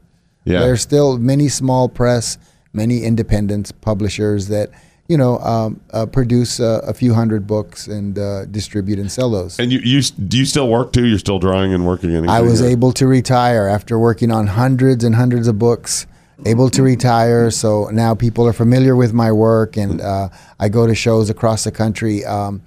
Yeah. 0.46 0.60
There's 0.60 0.82
still 0.82 1.18
many 1.18 1.50
small 1.50 1.90
press, 1.90 2.38
many 2.72 3.04
independent 3.04 3.80
publishers 3.82 4.48
that 4.48 4.70
you 5.08 5.18
know 5.18 5.40
um, 5.40 5.82
uh, 5.92 6.06
produce 6.06 6.60
uh, 6.60 6.82
a 6.84 6.94
few 6.94 7.14
hundred 7.14 7.46
books 7.46 7.88
and 7.88 8.18
uh, 8.18 8.46
distribute 8.46 9.00
and 9.00 9.12
sell 9.12 9.30
those. 9.30 9.60
And 9.60 9.72
you, 9.72 9.80
you 9.80 10.02
do 10.02 10.38
you 10.38 10.46
still 10.46 10.70
work 10.70 10.94
too? 10.94 11.06
You're 11.06 11.20
still 11.20 11.40
drawing 11.40 11.74
and 11.74 11.86
working. 11.86 12.12
Anything 12.12 12.30
I 12.30 12.42
was 12.42 12.62
or- 12.62 12.68
able 12.68 12.92
to 12.94 13.08
retire 13.08 13.68
after 13.68 14.00
working 14.00 14.32
on 14.32 14.48
hundreds 14.48 15.04
and 15.04 15.16
hundreds 15.16 15.48
of 15.48 15.60
books. 15.60 16.08
Able 16.46 16.70
to 16.72 16.84
retire, 16.84 17.50
so 17.50 17.86
now 17.94 18.14
people 18.14 18.46
are 18.46 18.52
familiar 18.52 18.94
with 18.94 19.14
my 19.14 19.32
work, 19.32 19.78
and 19.78 20.02
uh, 20.02 20.28
I 20.60 20.68
go 20.68 20.86
to 20.86 20.94
shows 20.94 21.30
across 21.30 21.64
the 21.64 21.72
country. 21.72 22.26
Um, 22.26 22.62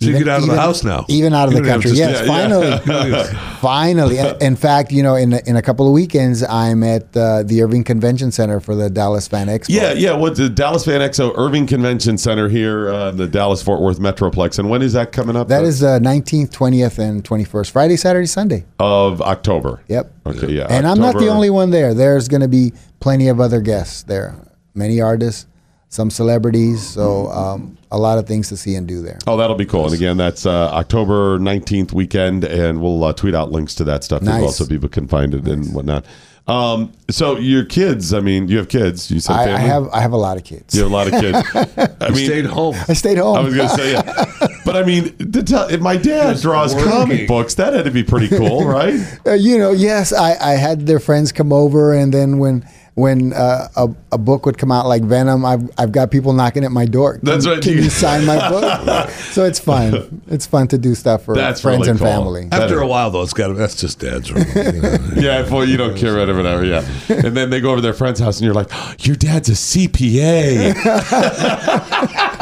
So 0.00 0.10
you 0.10 0.18
get 0.18 0.28
out 0.28 0.42
of 0.42 0.46
the 0.46 0.54
house 0.54 0.84
now. 0.84 1.04
even 1.08 1.32
out 1.34 1.48
of 1.48 1.54
You 1.54 1.62
the 1.62 1.68
country. 1.68 1.90
Yes, 1.90 2.24
yeah, 2.24 2.24
yeah. 2.24 2.78
finally, 2.78 3.34
finally. 3.60 4.18
In 4.40 4.54
fact, 4.54 4.92
you 4.92 5.02
know, 5.02 5.16
in 5.16 5.32
in 5.32 5.56
a 5.56 5.62
couple 5.62 5.88
of 5.88 5.92
weekends, 5.92 6.44
I'm 6.44 6.84
at 6.84 7.16
uh, 7.16 7.42
the 7.42 7.62
Irving 7.62 7.82
Convention 7.82 8.30
Center 8.30 8.60
for 8.60 8.76
the 8.76 8.88
Dallas 8.90 9.26
Fan 9.26 9.48
Expo. 9.48 9.70
Yeah, 9.70 9.94
yeah. 9.94 10.12
What 10.12 10.36
the 10.36 10.48
Dallas 10.48 10.84
Fan 10.84 11.00
Expo 11.00 11.32
Irving 11.36 11.66
Convention 11.66 12.16
Center 12.16 12.48
here, 12.48 12.88
uh, 12.90 13.10
the 13.10 13.26
Dallas 13.26 13.60
Fort 13.60 13.80
Worth 13.80 13.98
Metroplex, 13.98 14.60
and 14.60 14.70
when 14.70 14.82
is 14.82 14.92
that 14.92 15.10
coming 15.10 15.34
up? 15.34 15.48
That 15.48 15.64
is 15.64 15.80
the 15.80 15.98
19th, 15.98 16.50
20th, 16.50 16.98
and 17.00 17.24
21st. 17.24 17.70
Friday, 17.72 17.96
Saturday, 17.96 18.26
Sunday. 18.26 18.66
of 18.78 19.20
October. 19.20 19.82
Yep. 19.88 20.12
Okay, 20.26 20.52
yeah. 20.52 20.68
And 20.70 20.86
I'm 20.86 20.98
not 21.00 21.18
the 21.18 21.26
only 21.28 21.50
one 21.50 21.70
there. 21.70 21.92
There's 21.92 22.28
going 22.28 22.42
to 22.42 22.48
be 22.48 22.72
plenty 23.00 23.26
of 23.26 23.40
other 23.40 23.60
guests 23.60 24.04
there. 24.04 24.36
Many 24.74 25.00
artists, 25.00 25.47
some 25.88 26.10
celebrities. 26.10 26.86
So 26.86 27.28
um, 27.28 27.78
a 27.90 27.98
lot 27.98 28.18
of 28.18 28.26
things 28.26 28.48
to 28.48 28.56
see 28.56 28.74
and 28.74 28.86
do 28.86 29.02
there. 29.02 29.18
Oh, 29.26 29.36
that'll 29.36 29.56
be 29.56 29.66
cool. 29.66 29.86
And 29.86 29.94
again, 29.94 30.16
that's 30.16 30.46
uh, 30.46 30.70
October 30.70 31.38
19th 31.38 31.92
weekend, 31.92 32.44
and 32.44 32.82
we'll 32.82 33.02
uh, 33.04 33.12
tweet 33.12 33.34
out 33.34 33.50
links 33.50 33.74
to 33.76 33.84
that 33.84 34.04
stuff 34.04 34.22
as 34.22 34.28
well 34.28 34.50
so 34.50 34.66
people 34.66 34.88
can 34.88 35.08
find 35.08 35.34
it 35.34 35.46
and 35.46 35.74
whatnot. 35.74 36.04
Um, 36.48 36.94
so 37.10 37.36
your 37.36 37.66
kids, 37.66 38.14
I 38.14 38.20
mean, 38.20 38.48
you 38.48 38.56
have 38.56 38.70
kids. 38.70 39.10
You 39.10 39.20
said 39.20 39.36
I, 39.36 39.54
I 39.54 39.58
have 39.58 39.88
I 39.90 40.00
have 40.00 40.12
a 40.12 40.16
lot 40.16 40.38
of 40.38 40.44
kids. 40.44 40.74
You 40.74 40.82
have 40.82 40.90
a 40.90 40.94
lot 40.94 41.06
of 41.06 41.20
kids. 41.20 41.96
I 42.00 42.08
mean, 42.08 42.24
stayed 42.24 42.46
home. 42.46 42.74
I 42.88 42.94
stayed 42.94 43.18
home. 43.18 43.36
I 43.36 43.40
was 43.40 43.54
going 43.54 43.68
to 43.68 43.74
say, 43.74 43.92
yeah. 43.92 44.58
But 44.64 44.76
I 44.76 44.82
mean, 44.82 45.14
to 45.32 45.42
tell, 45.42 45.68
if 45.68 45.82
my 45.82 45.98
dad 45.98 46.40
draws 46.40 46.74
working. 46.74 46.90
comic 46.90 47.28
books, 47.28 47.54
that 47.56 47.74
had 47.74 47.84
to 47.84 47.90
be 47.90 48.02
pretty 48.02 48.28
cool, 48.28 48.66
right? 48.66 48.98
Uh, 49.26 49.32
you 49.32 49.58
know, 49.58 49.72
yes, 49.72 50.12
I, 50.12 50.36
I 50.36 50.52
had 50.52 50.86
their 50.86 51.00
friends 51.00 51.32
come 51.32 51.52
over, 51.52 51.92
and 51.92 52.14
then 52.14 52.38
when 52.38 52.66
when 52.98 53.32
uh, 53.32 53.68
a, 53.76 53.88
a 54.12 54.18
book 54.18 54.44
would 54.44 54.58
come 54.58 54.72
out 54.72 54.86
like 54.86 55.02
Venom, 55.02 55.44
I've, 55.44 55.70
I've 55.78 55.92
got 55.92 56.10
people 56.10 56.32
knocking 56.32 56.64
at 56.64 56.72
my 56.72 56.84
door. 56.84 57.20
That's 57.22 57.44
Can- 57.44 57.54
right. 57.54 57.62
Can 57.62 57.72
you 57.74 57.90
sign 57.90 58.26
my 58.26 58.48
book? 58.48 59.10
so 59.10 59.44
it's 59.44 59.60
fun. 59.60 60.20
It's 60.26 60.46
fun 60.46 60.66
to 60.68 60.78
do 60.78 60.94
stuff 60.96 61.24
for 61.24 61.34
That's 61.34 61.60
friends 61.60 61.80
really 61.80 61.90
and 61.90 61.98
cool. 62.00 62.08
family. 62.08 62.44
That 62.48 62.62
After 62.62 62.76
is- 62.76 62.82
a 62.82 62.86
while, 62.86 63.10
though, 63.10 63.22
it's 63.22 63.32
got 63.32 63.48
to, 63.48 63.54
that's 63.54 63.80
just 63.80 64.00
dad's 64.00 64.32
room. 64.32 64.44
you 64.54 64.82
know. 64.82 64.98
Yeah, 65.16 65.48
well, 65.50 65.64
you 65.64 65.76
don't 65.76 65.96
care 65.96 66.12
about 66.16 66.28
it, 66.28 66.34
whatever. 66.34 66.64
Yeah, 66.64 66.84
and 67.08 67.36
then 67.36 67.50
they 67.50 67.60
go 67.60 67.68
over 67.70 67.78
to 67.78 67.82
their 67.82 67.92
friend's 67.92 68.20
house, 68.20 68.38
and 68.38 68.44
you're 68.44 68.54
like, 68.54 68.70
"Your 69.06 69.16
dad's 69.16 69.48
a 69.48 69.52
CPA." 69.52 70.74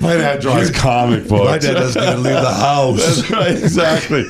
My 0.00 0.16
dad 0.16 0.40
draws 0.40 0.70
comic 0.70 1.28
books. 1.28 1.44
My 1.46 1.58
dad 1.58 1.74
doesn't 1.74 2.02
even 2.02 2.22
leave 2.22 2.34
the 2.34 2.52
house. 2.52 2.98
That's 2.98 3.30
right, 3.30 3.50
exactly. 3.56 4.24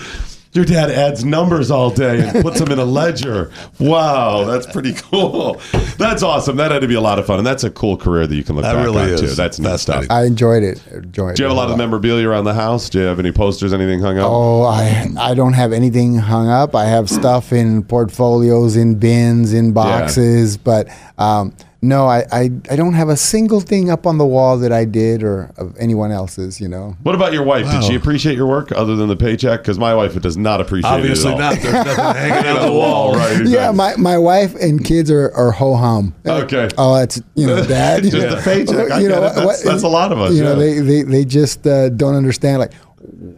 Your 0.54 0.64
dad 0.64 0.88
adds 0.88 1.24
numbers 1.24 1.70
all 1.72 1.90
day 1.90 2.28
and 2.28 2.40
puts 2.42 2.60
them 2.60 2.70
in 2.70 2.78
a 2.78 2.84
ledger. 2.84 3.50
Wow, 3.80 4.44
that's 4.44 4.66
pretty 4.66 4.92
cool. 4.94 5.60
That's 5.98 6.22
awesome. 6.22 6.56
That 6.56 6.70
had 6.70 6.80
to 6.82 6.86
be 6.88 6.94
a 6.94 7.00
lot 7.00 7.18
of 7.18 7.26
fun, 7.26 7.38
and 7.38 7.46
that's 7.46 7.64
a 7.64 7.70
cool 7.72 7.96
career 7.96 8.26
that 8.28 8.34
you 8.36 8.44
can 8.44 8.54
look 8.54 8.62
That 8.62 8.74
back 8.74 8.84
really 8.84 9.02
on 9.02 9.08
is. 9.08 9.20
too. 9.20 9.26
That's 9.28 9.58
neat 9.58 9.80
stuff. 9.80 10.06
I 10.10 10.24
enjoyed 10.24 10.62
it. 10.62 10.80
Enjoyed 10.92 11.34
Do 11.34 11.42
you 11.42 11.48
have 11.48 11.56
a 11.56 11.60
lot 11.60 11.70
of 11.70 11.76
memorabilia 11.76 12.28
around 12.28 12.44
the 12.44 12.54
house? 12.54 12.88
Do 12.88 13.00
you 13.00 13.04
have 13.06 13.18
any 13.18 13.32
posters, 13.32 13.72
anything 13.72 13.98
hung 14.00 14.16
up? 14.18 14.30
Oh, 14.30 14.62
I 14.62 15.08
I 15.18 15.34
don't 15.34 15.54
have 15.54 15.72
anything 15.72 16.14
hung 16.18 16.48
up. 16.48 16.76
I 16.76 16.84
have 16.84 17.10
stuff 17.10 17.52
in 17.52 17.82
portfolios, 17.82 18.76
in 18.76 18.94
bins, 18.94 19.52
in 19.52 19.72
boxes, 19.72 20.56
but 20.56 20.88
um, 21.18 21.52
no, 21.84 22.06
I, 22.06 22.24
I 22.32 22.50
I 22.70 22.76
don't 22.76 22.94
have 22.94 23.08
a 23.08 23.16
single 23.16 23.60
thing 23.60 23.90
up 23.90 24.06
on 24.06 24.18
the 24.18 24.26
wall 24.26 24.58
that 24.58 24.72
I 24.72 24.84
did 24.84 25.22
or 25.22 25.52
of 25.56 25.76
anyone 25.78 26.10
else's. 26.10 26.60
You 26.60 26.68
know. 26.68 26.96
What 27.02 27.14
about 27.14 27.32
your 27.32 27.42
wife? 27.44 27.70
Did 27.70 27.84
she 27.84 27.94
appreciate 27.94 28.36
your 28.36 28.46
work 28.46 28.72
other 28.72 28.96
than 28.96 29.08
the 29.08 29.16
paycheck? 29.16 29.60
Because 29.60 29.78
my 29.78 29.94
wife 29.94 30.20
does 30.20 30.36
not 30.36 30.60
appreciate 30.60 30.90
Obviously 30.90 31.32
it 31.32 31.40
at 31.40 31.40
all. 31.40 31.50
not. 31.52 31.62
There's 31.62 31.74
nothing 31.86 31.96
hanging 32.30 32.46
out 32.48 32.66
the 32.66 32.72
wall. 32.72 33.14
right? 33.14 33.30
Exactly. 33.32 33.52
Yeah, 33.52 33.70
my, 33.72 33.94
my 33.96 34.18
wife 34.18 34.54
and 34.56 34.84
kids 34.84 35.10
are, 35.10 35.30
are 35.34 35.50
ho 35.52 35.74
hum. 35.76 36.14
Okay. 36.26 36.68
Oh, 36.78 36.94
that's 36.96 37.20
you 37.34 37.46
know, 37.46 37.64
dad. 37.66 38.02
Just 38.02 38.14
the 38.16 38.40
paycheck. 38.42 38.90
I 38.90 39.00
you 39.00 39.08
know 39.08 39.20
get 39.20 39.32
it. 39.32 39.34
That's- 39.36 39.62
that's 39.62 39.82
a 39.82 39.88
lot 39.88 40.12
of 40.12 40.18
us, 40.18 40.34
You 40.34 40.42
know, 40.42 40.56
they 40.56 40.80
they 40.80 41.02
they 41.02 41.24
just 41.24 41.66
uh, 41.66 41.88
don't 41.90 42.14
understand. 42.14 42.58
Like, 42.60 42.72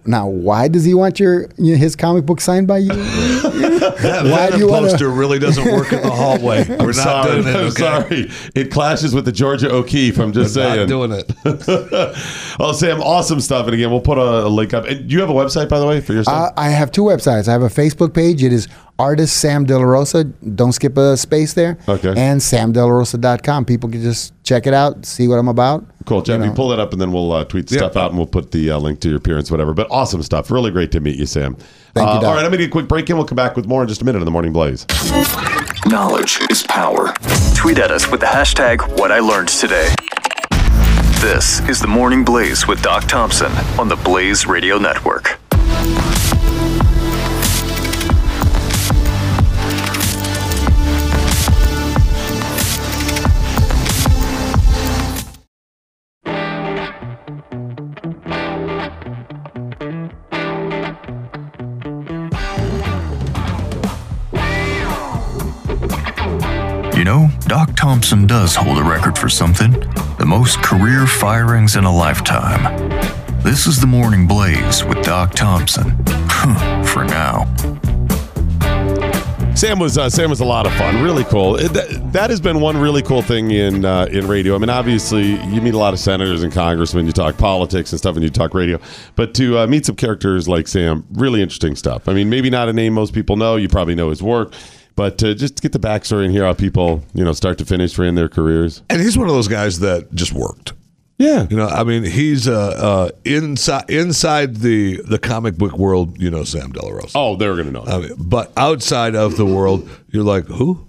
now 0.04 0.28
why 0.28 0.68
does 0.68 0.84
he 0.84 0.94
want 0.94 1.18
your 1.20 1.48
you 1.56 1.72
know, 1.72 1.78
his 1.78 1.96
comic 1.96 2.24
book 2.26 2.40
signed 2.40 2.66
by 2.66 2.78
you? 2.78 2.90
That 3.96 4.24
Why 4.24 4.46
do 4.46 4.52
Venom 4.52 4.60
you 4.60 4.68
wanna- 4.68 4.88
poster 4.88 5.08
really 5.08 5.38
doesn't 5.38 5.64
work 5.72 5.90
in 5.92 6.02
the 6.02 6.10
hallway. 6.10 6.64
We're 6.68 6.74
I'm 6.80 6.86
not 6.86 6.94
sorry. 6.94 7.42
doing 7.42 7.46
it. 7.46 7.56
I'm 7.56 7.64
okay? 7.66 7.70
sorry. 7.70 8.30
It 8.54 8.70
clashes 8.70 9.14
with 9.14 9.24
the 9.24 9.32
Georgia 9.32 9.70
O'Keeffe. 9.72 10.18
I'm 10.18 10.32
just 10.32 10.54
We're 10.56 10.62
saying. 10.64 10.80
not 10.80 10.88
doing 10.88 11.12
it. 11.12 11.32
oh, 12.60 12.72
Sam, 12.72 13.00
awesome 13.00 13.40
stuff. 13.40 13.66
And 13.66 13.74
again, 13.74 13.90
we'll 13.90 14.00
put 14.00 14.18
a, 14.18 14.46
a 14.46 14.48
link 14.48 14.74
up. 14.74 14.84
And 14.84 15.08
do 15.08 15.14
you 15.14 15.20
have 15.20 15.30
a 15.30 15.34
website, 15.34 15.68
by 15.68 15.78
the 15.78 15.86
way, 15.86 16.00
for 16.00 16.12
yourself? 16.12 16.50
Uh, 16.50 16.60
I 16.60 16.68
have 16.70 16.90
two 16.92 17.02
websites. 17.02 17.48
I 17.48 17.52
have 17.52 17.62
a 17.62 17.68
Facebook 17.68 18.12
page. 18.12 18.42
It 18.42 18.52
is 18.52 18.68
artist 18.98 19.36
Sam 19.38 19.64
De 19.64 19.76
La 19.76 19.84
Rosa. 19.84 20.24
Don't 20.24 20.72
skip 20.72 20.96
a 20.96 21.16
space 21.16 21.52
there. 21.54 21.78
Okay. 21.88 22.08
And 22.16 22.40
samdelarosa.com. 22.40 23.64
People 23.64 23.90
can 23.90 24.02
just 24.02 24.32
check 24.42 24.66
it 24.66 24.74
out, 24.74 25.04
see 25.06 25.28
what 25.28 25.36
I'm 25.36 25.48
about. 25.48 25.84
Cool, 26.06 26.22
Jeff. 26.22 26.38
you 26.38 26.44
You 26.44 26.48
know. 26.50 26.54
pull 26.54 26.68
that 26.68 26.78
up, 26.78 26.92
and 26.92 27.00
then 27.00 27.10
we'll 27.12 27.32
uh, 27.32 27.44
tweet 27.44 27.70
Yeah. 27.70 27.78
stuff 27.78 27.96
out, 27.96 28.10
and 28.10 28.16
we'll 28.18 28.26
put 28.28 28.52
the 28.52 28.70
uh, 28.70 28.78
link 28.78 29.00
to 29.00 29.08
your 29.08 29.18
appearance, 29.18 29.50
whatever. 29.50 29.74
But 29.74 29.88
awesome 29.90 30.22
stuff. 30.22 30.50
Really 30.50 30.70
great 30.70 30.92
to 30.92 31.00
meet 31.00 31.16
you, 31.16 31.26
Sam. 31.26 31.56
Thank 31.94 32.06
you, 32.08 32.12
Uh, 32.16 32.20
Doc. 32.20 32.24
All 32.24 32.34
right, 32.34 32.44
I'm 32.44 32.50
going 32.50 32.52
to 32.52 32.58
get 32.58 32.68
a 32.68 32.70
quick 32.70 32.86
break 32.88 33.10
in. 33.10 33.16
We'll 33.16 33.26
come 33.26 33.36
back 33.36 33.56
with 33.56 33.66
more 33.66 33.82
in 33.82 33.88
just 33.88 34.02
a 34.02 34.04
minute 34.04 34.20
on 34.20 34.24
the 34.24 34.30
Morning 34.30 34.52
Blaze. 34.52 34.86
Knowledge 35.86 36.40
is 36.50 36.62
power. 36.64 37.12
Tweet 37.54 37.78
at 37.78 37.90
us 37.90 38.10
with 38.10 38.20
the 38.20 38.26
hashtag 38.26 38.98
what 39.00 39.10
I 39.10 39.18
learned 39.18 39.48
today. 39.48 39.88
This 41.20 41.60
is 41.68 41.80
the 41.80 41.88
Morning 41.88 42.24
Blaze 42.24 42.68
with 42.68 42.82
Doc 42.82 43.04
Thompson 43.08 43.50
on 43.80 43.88
the 43.88 43.96
Blaze 43.96 44.46
Radio 44.46 44.78
Network. 44.78 45.35
Doc 67.46 67.74
Thompson 67.76 68.26
does 68.26 68.54
hold 68.56 68.78
a 68.78 68.82
record 68.82 69.16
for 69.16 69.28
something 69.28 69.70
the 70.18 70.24
most 70.26 70.58
career 70.62 71.06
firings 71.06 71.76
in 71.76 71.84
a 71.84 71.94
lifetime. 71.94 72.88
This 73.42 73.66
is 73.66 73.80
the 73.80 73.86
Morning 73.86 74.26
Blaze 74.26 74.82
with 74.84 75.02
Doc 75.04 75.32
Thompson. 75.32 75.90
for 76.84 77.04
now. 77.04 77.44
Sam 79.54 79.78
was 79.78 79.96
uh, 79.96 80.10
Sam 80.10 80.28
was 80.28 80.40
a 80.40 80.44
lot 80.44 80.66
of 80.66 80.72
fun, 80.74 81.02
really 81.02 81.24
cool. 81.24 81.56
It- 81.56 81.72
that, 81.72 82.12
that 82.12 82.30
has 82.30 82.40
been 82.40 82.60
one 82.60 82.76
really 82.76 83.02
cool 83.02 83.22
thing 83.22 83.52
in 83.52 83.84
uh, 83.84 84.06
in 84.10 84.26
radio. 84.26 84.54
I 84.54 84.58
mean, 84.58 84.68
obviously, 84.68 85.36
you 85.46 85.60
meet 85.60 85.74
a 85.74 85.78
lot 85.78 85.94
of 85.94 86.00
senators 86.00 86.42
and 86.42 86.52
congressmen, 86.52 87.06
you 87.06 87.12
talk 87.12 87.36
politics 87.38 87.92
and 87.92 87.98
stuff, 87.98 88.16
and 88.16 88.24
you 88.24 88.30
talk 88.30 88.52
radio. 88.54 88.78
But 89.14 89.34
to 89.34 89.58
uh, 89.60 89.66
meet 89.66 89.86
some 89.86 89.96
characters 89.96 90.48
like 90.48 90.66
Sam, 90.68 91.06
really 91.12 91.40
interesting 91.42 91.76
stuff. 91.76 92.08
I 92.08 92.12
mean, 92.12 92.28
maybe 92.28 92.50
not 92.50 92.68
a 92.68 92.72
name 92.72 92.92
most 92.94 93.14
people 93.14 93.36
know. 93.36 93.56
You 93.56 93.68
probably 93.68 93.94
know 93.94 94.10
his 94.10 94.22
work, 94.22 94.52
but 94.96 95.22
uh, 95.22 95.34
just 95.34 95.56
to 95.56 95.62
get 95.62 95.72
the 95.72 95.78
backstory 95.78 96.24
and 96.24 96.32
hear 96.32 96.44
how 96.44 96.54
people, 96.54 97.04
you 97.14 97.24
know, 97.24 97.32
start 97.32 97.58
to 97.58 97.64
finish 97.64 97.96
ran 97.98 98.14
their 98.14 98.28
careers. 98.28 98.82
And 98.90 99.00
he's 99.00 99.16
one 99.16 99.28
of 99.28 99.34
those 99.34 99.48
guys 99.48 99.78
that 99.80 100.12
just 100.14 100.32
worked. 100.32 100.72
Yeah, 101.18 101.46
you 101.48 101.56
know, 101.56 101.66
I 101.66 101.82
mean, 101.82 102.04
he's 102.04 102.46
uh, 102.46 102.54
uh, 102.54 103.10
inside 103.24 103.88
inside 103.88 104.56
the 104.56 105.00
the 105.02 105.18
comic 105.18 105.56
book 105.56 105.78
world. 105.78 106.20
You 106.20 106.30
know, 106.30 106.44
Sam 106.44 106.72
de 106.72 106.84
la 106.84 106.90
Rosa. 106.90 107.12
Oh, 107.14 107.36
they're 107.36 107.56
gonna 107.56 107.70
know. 107.70 107.84
I 107.86 107.98
mean, 108.00 108.14
but 108.18 108.52
outside 108.56 109.14
of 109.14 109.38
the 109.38 109.46
world, 109.46 109.88
you're 110.10 110.24
like, 110.24 110.44
who? 110.44 110.86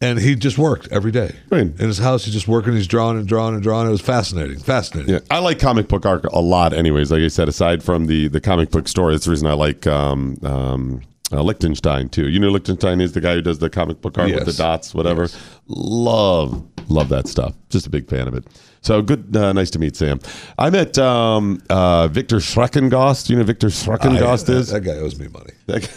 And 0.00 0.18
he 0.18 0.36
just 0.36 0.58
worked 0.58 0.88
every 0.92 1.10
day. 1.10 1.34
In 1.50 1.74
his 1.76 1.98
house, 1.98 2.24
he's 2.24 2.34
just 2.34 2.46
working. 2.46 2.74
He's 2.74 2.86
drawing 2.86 3.18
and 3.18 3.26
drawing 3.26 3.54
and 3.54 3.62
drawing. 3.62 3.88
It 3.88 3.90
was 3.90 4.00
fascinating, 4.00 4.58
fascinating. 4.58 5.14
Yeah, 5.14 5.20
I 5.30 5.38
like 5.40 5.58
comic 5.58 5.88
book 5.88 6.06
art 6.06 6.24
a 6.26 6.40
lot. 6.40 6.72
Anyways, 6.72 7.10
like 7.10 7.22
I 7.22 7.28
said, 7.28 7.48
aside 7.48 7.82
from 7.82 8.06
the 8.06 8.28
the 8.28 8.40
comic 8.40 8.70
book 8.70 8.86
story, 8.86 9.14
that's 9.14 9.24
the 9.24 9.30
reason 9.30 9.46
I 9.48 9.54
like 9.54 9.86
um, 9.86 10.36
um, 10.42 11.00
uh, 11.32 11.42
Lichtenstein 11.42 12.08
too. 12.08 12.28
You 12.28 12.38
know, 12.40 12.48
Lichtenstein 12.48 13.00
is 13.00 13.12
the 13.12 13.20
guy 13.20 13.34
who 13.34 13.42
does 13.42 13.58
the 13.58 13.68
comic 13.70 14.00
book 14.00 14.16
art 14.18 14.30
with 14.34 14.46
the 14.46 14.52
dots, 14.52 14.94
whatever. 14.94 15.28
Love, 15.66 16.64
love 16.88 17.08
that 17.10 17.28
stuff. 17.28 17.54
Just 17.68 17.86
a 17.86 17.90
big 17.90 18.08
fan 18.08 18.26
of 18.28 18.34
it. 18.34 18.44
So 18.80 19.02
good, 19.02 19.36
uh, 19.36 19.52
nice 19.52 19.70
to 19.70 19.78
meet 19.78 19.96
Sam. 19.96 20.20
I 20.56 20.70
met 20.70 20.96
um, 20.98 21.60
uh, 21.68 22.08
Viktor 22.08 22.36
Schreckengost. 22.36 23.28
You 23.28 23.36
know, 23.36 23.42
Viktor 23.44 23.68
Schreckengost 23.68 24.48
I- 24.48 24.54
is 24.54 24.68
that, 24.68 24.82
that 24.84 24.90
guy 24.92 24.98
owes 24.98 25.18
me 25.18 25.28
money. 25.28 25.52
That 25.66 25.90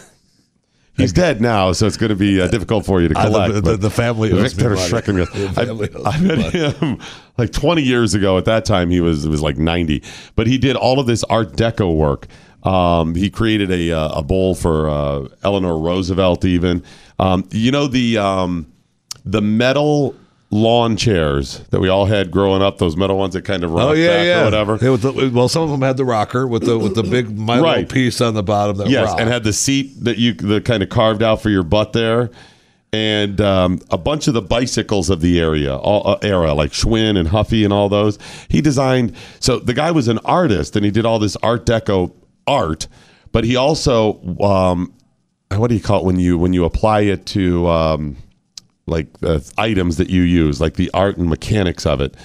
He's 0.98 1.14
dead 1.14 1.40
now, 1.42 1.72
so 1.72 1.88
it's 1.88 1.96
going 1.98 2.10
to 2.10 2.16
be 2.18 2.42
uh, 2.42 2.48
difficult 2.48 2.86
for 2.86 3.02
you 3.02 3.08
to 3.08 3.18
I- 3.18 3.24
the- 3.26 3.30
collect. 3.32 3.66
the- 3.66 3.78
the 3.78 3.90
family 3.90 4.30
Viktor. 4.30 4.76
Schreckengost. 4.76 5.32
The 5.32 5.50
family 5.66 5.90
owes 5.96 6.06
I, 6.06 6.10
I 6.12 6.20
met 6.20 6.54
him 6.54 7.00
like 7.38 7.52
20 7.54 7.82
years 7.82 8.14
ago. 8.14 8.38
At 8.38 8.46
that 8.46 8.66
time, 8.66 8.90
he 8.90 9.00
was 9.00 9.26
was 9.28 9.42
like 9.42 9.58
90, 9.58 10.04
but 10.36 10.48
he 10.48 10.58
did 10.58 10.76
all 10.76 11.00
of 11.00 11.08
this 11.08 11.24
Art 11.24 11.54
Deco 11.54 11.96
work. 11.96 12.28
Um, 12.64 13.16
he 13.16 13.30
created 13.30 13.72
a 13.72 13.92
uh, 13.92 14.20
a 14.20 14.24
bowl 14.24 14.56
for 14.56 14.90
uh, 14.90 15.28
Eleanor 15.44 15.78
Roosevelt. 15.78 16.46
Even 16.46 16.84
um, 17.20 17.48
you 17.52 17.72
know 17.72 17.88
the 17.88 18.18
um, 18.18 18.72
the 19.26 19.42
metal 19.42 20.16
lawn 20.54 20.98
chairs 20.98 21.60
that 21.70 21.80
we 21.80 21.88
all 21.88 22.06
had 22.06 22.30
growing 22.30 22.62
up. 22.62 22.78
Those 22.78 22.98
metal 22.98 23.18
ones 23.18 23.34
that 23.36 23.44
kind 23.46 23.64
of 23.64 23.72
rock 23.72 23.90
Oh 23.90 23.94
yeah, 23.94 24.08
back 24.10 24.26
yeah. 24.26 24.42
or 24.42 24.46
whatever. 24.46 24.78
Yeah, 24.82 24.90
with 24.92 25.02
the- 25.02 25.32
well, 25.34 25.48
some 25.48 25.64
of 25.64 25.70
them 25.70 25.82
had 25.82 25.96
the 25.98 26.06
rocker 26.06 26.46
with 26.48 26.66
the 26.66 26.78
with 26.78 26.94
the 26.96 27.04
big 27.04 27.36
Milo 27.38 27.64
Right. 27.64 27.88
piece 27.90 28.20
on 28.22 28.34
the 28.34 28.44
bottom. 28.44 28.78
That 28.78 28.90
yes, 28.90 29.08
rocked. 29.08 29.22
and 29.22 29.30
had 29.30 29.44
the 29.44 29.54
seat 29.54 30.04
that 30.04 30.18
you 30.18 30.34
the 30.34 30.60
kind 30.62 30.84
of 30.84 30.90
carved 30.90 31.24
out 31.24 31.42
for 31.42 31.50
your 31.50 31.64
butt 31.64 31.94
there, 31.94 32.30
and 32.94 33.40
um, 33.40 33.80
a 33.90 33.98
bunch 33.98 34.28
of 34.28 34.34
the 34.34 34.42
bicycles 34.42 35.10
of 35.10 35.22
the 35.22 35.40
area 35.40 35.76
all, 35.76 36.06
uh, 36.08 36.18
era 36.22 36.54
like 36.54 36.72
Schwinn 36.74 37.18
and 37.18 37.30
Huffy 37.30 37.64
and 37.64 37.72
all 37.74 37.88
those. 37.90 38.20
He 38.50 38.60
designed. 38.62 39.16
So 39.40 39.58
the 39.58 39.74
guy 39.74 39.92
was 39.92 40.10
an 40.10 40.20
artist, 40.26 40.76
and 40.76 40.84
he 40.84 40.92
did 40.92 41.06
all 41.06 41.18
this 41.18 41.38
Art 41.38 41.66
Deco 41.66 42.12
art, 42.48 42.88
but 43.32 43.44
he 43.44 43.56
also 43.56 44.22
um, 44.42 44.94
what 45.50 45.68
do 45.70 45.76
you 45.76 45.82
call 45.82 46.00
it 46.02 46.06
when 46.06 46.20
you 46.20 46.38
when 46.38 46.54
you 46.54 46.66
apply 46.66 47.02
it 47.02 47.26
to 47.28 47.68
um, 47.68 48.18
like 48.88 49.08
uh, 49.24 49.40
items 49.58 49.98
that 49.98 50.10
you 50.10 50.22
use, 50.22 50.62
like 50.62 50.76
the 50.76 50.90
art 50.94 51.18
and 51.18 51.30
mechanics 51.30 51.86
of 51.86 52.02
it. 52.02 52.16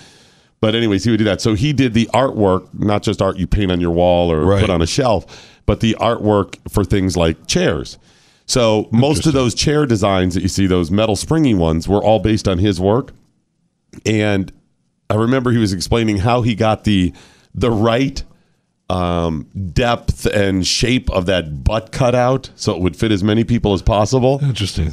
But 0.61 0.75
anyways, 0.75 1.05
he 1.05 1.11
would 1.11 1.19
do 1.19 1.25
that. 1.25 1.41
So 1.41 1.55
he 1.55 1.73
did 1.73 1.93
the 1.93 2.07
artwork, 2.14 2.73
not 2.73 3.03
just 3.03 3.21
art 3.21 3.37
you 3.37 3.47
paint 3.47 3.71
on 3.71 3.81
your 3.81 3.91
wall 3.91 4.33
or 4.33 4.59
put 4.59 4.71
on 4.71 4.81
a 4.81 4.87
shelf, 4.87 5.59
but 5.67 5.81
the 5.81 5.97
artwork 6.01 6.57
for 6.71 6.83
things 6.83 7.17
like 7.17 7.47
chairs. 7.47 7.99
So 8.47 8.89
most 8.93 9.27
of 9.27 9.33
those 9.33 9.55
chair 9.55 9.87
designs 9.87 10.35
that 10.35 10.43
you 10.43 10.49
see, 10.49 10.67
those 10.67 10.91
metal 10.91 11.17
springy 11.17 11.55
ones, 11.55 11.89
were 11.89 12.03
all 12.03 12.21
based 12.21 12.49
on 12.49 12.59
his 12.59 12.81
work. 12.81 13.12
And 14.05 14.53
I 15.11 15.17
remember 15.17 15.51
he 15.51 15.59
was 15.59 15.73
explaining 15.73 16.19
how 16.19 16.43
he 16.43 16.55
got 16.55 16.85
the 16.85 17.12
the 17.55 17.71
right 17.71 18.23
um, 18.89 19.49
depth 19.72 20.26
and 20.26 20.66
shape 20.66 21.11
of 21.11 21.26
that 21.26 21.64
butt 21.64 21.91
cutout 21.93 22.51
so 22.55 22.74
it 22.74 22.80
would 22.80 22.97
fit 22.97 23.11
as 23.12 23.24
many 23.24 23.45
people 23.45 23.72
as 23.72 23.82
possible. 23.82 24.39
Interesting. 24.43 24.93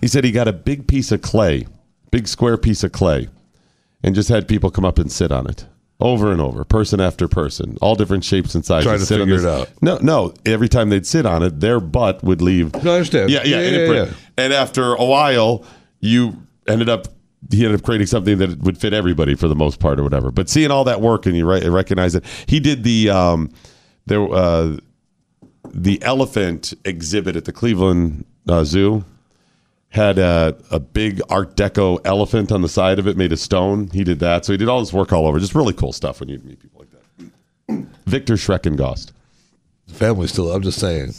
He 0.00 0.08
said 0.08 0.24
he 0.24 0.32
got 0.32 0.46
a 0.48 0.52
big 0.52 0.86
piece 0.86 1.10
of 1.10 1.22
clay, 1.22 1.66
big 2.10 2.28
square 2.28 2.56
piece 2.56 2.84
of 2.84 2.92
clay, 2.92 3.28
and 4.02 4.14
just 4.14 4.28
had 4.28 4.46
people 4.46 4.70
come 4.70 4.84
up 4.84 4.98
and 4.98 5.10
sit 5.10 5.32
on 5.32 5.48
it 5.48 5.66
over 5.98 6.30
and 6.30 6.40
over, 6.40 6.62
person 6.64 7.00
after 7.00 7.26
person, 7.26 7.76
all 7.80 7.94
different 7.94 8.22
shapes 8.22 8.54
and 8.54 8.64
sizes. 8.64 8.84
Trying 8.84 8.98
to 8.98 9.06
sit 9.06 9.18
figure 9.18 9.36
it 9.38 9.46
out. 9.46 9.70
No, 9.80 9.98
no. 10.02 10.34
Every 10.44 10.68
time 10.68 10.90
they'd 10.90 11.06
sit 11.06 11.24
on 11.24 11.42
it, 11.42 11.60
their 11.60 11.80
butt 11.80 12.22
would 12.22 12.42
leave. 12.42 12.74
No, 12.84 12.92
I 12.92 12.96
understand. 12.96 13.30
Yeah, 13.30 13.42
yeah, 13.44 13.60
Yeah, 13.60 13.66
and, 13.66 13.94
yeah, 13.94 14.04
yeah. 14.04 14.12
and 14.36 14.52
after 14.52 14.94
a 14.94 15.04
while, 15.04 15.64
you 16.00 16.46
ended 16.68 16.88
up. 16.88 17.08
He 17.50 17.64
ended 17.64 17.80
up 17.80 17.84
creating 17.84 18.06
something 18.08 18.38
that 18.38 18.58
would 18.62 18.78
fit 18.78 18.92
everybody 18.92 19.34
for 19.34 19.48
the 19.48 19.54
most 19.54 19.78
part, 19.80 20.00
or 20.00 20.02
whatever. 20.02 20.30
But 20.30 20.48
seeing 20.48 20.70
all 20.70 20.84
that 20.84 21.00
work 21.00 21.26
and 21.26 21.36
you 21.36 21.48
re- 21.48 21.68
recognize 21.68 22.14
it, 22.14 22.24
he 22.46 22.58
did 22.60 22.82
the 22.84 23.10
um, 23.10 23.50
there 24.06 24.22
uh, 24.32 24.76
the 25.72 26.02
elephant 26.02 26.74
exhibit 26.84 27.36
at 27.36 27.44
the 27.44 27.52
Cleveland 27.52 28.24
uh, 28.48 28.64
Zoo 28.64 29.04
had 29.90 30.18
a, 30.18 30.56
a 30.70 30.78
big 30.80 31.20
Art 31.30 31.56
Deco 31.56 32.00
elephant 32.04 32.52
on 32.52 32.60
the 32.62 32.68
side 32.68 32.98
of 32.98 33.06
it 33.06 33.16
made 33.16 33.32
of 33.32 33.38
stone. 33.38 33.88
He 33.92 34.04
did 34.04 34.18
that. 34.18 34.44
So 34.44 34.52
he 34.52 34.56
did 34.58 34.68
all 34.68 34.80
this 34.80 34.92
work 34.92 35.12
all 35.12 35.26
over. 35.26 35.38
Just 35.38 35.54
really 35.54 35.72
cool 35.72 35.92
stuff 35.92 36.20
when 36.20 36.28
you 36.28 36.38
meet 36.40 36.58
people 36.60 36.80
like 36.80 36.90
that. 36.90 37.86
Viktor 38.06 38.34
Schreckengost. 38.34 39.12
Family 39.88 40.26
still. 40.26 40.52
I'm 40.52 40.62
just 40.62 40.80
saying. 40.80 41.12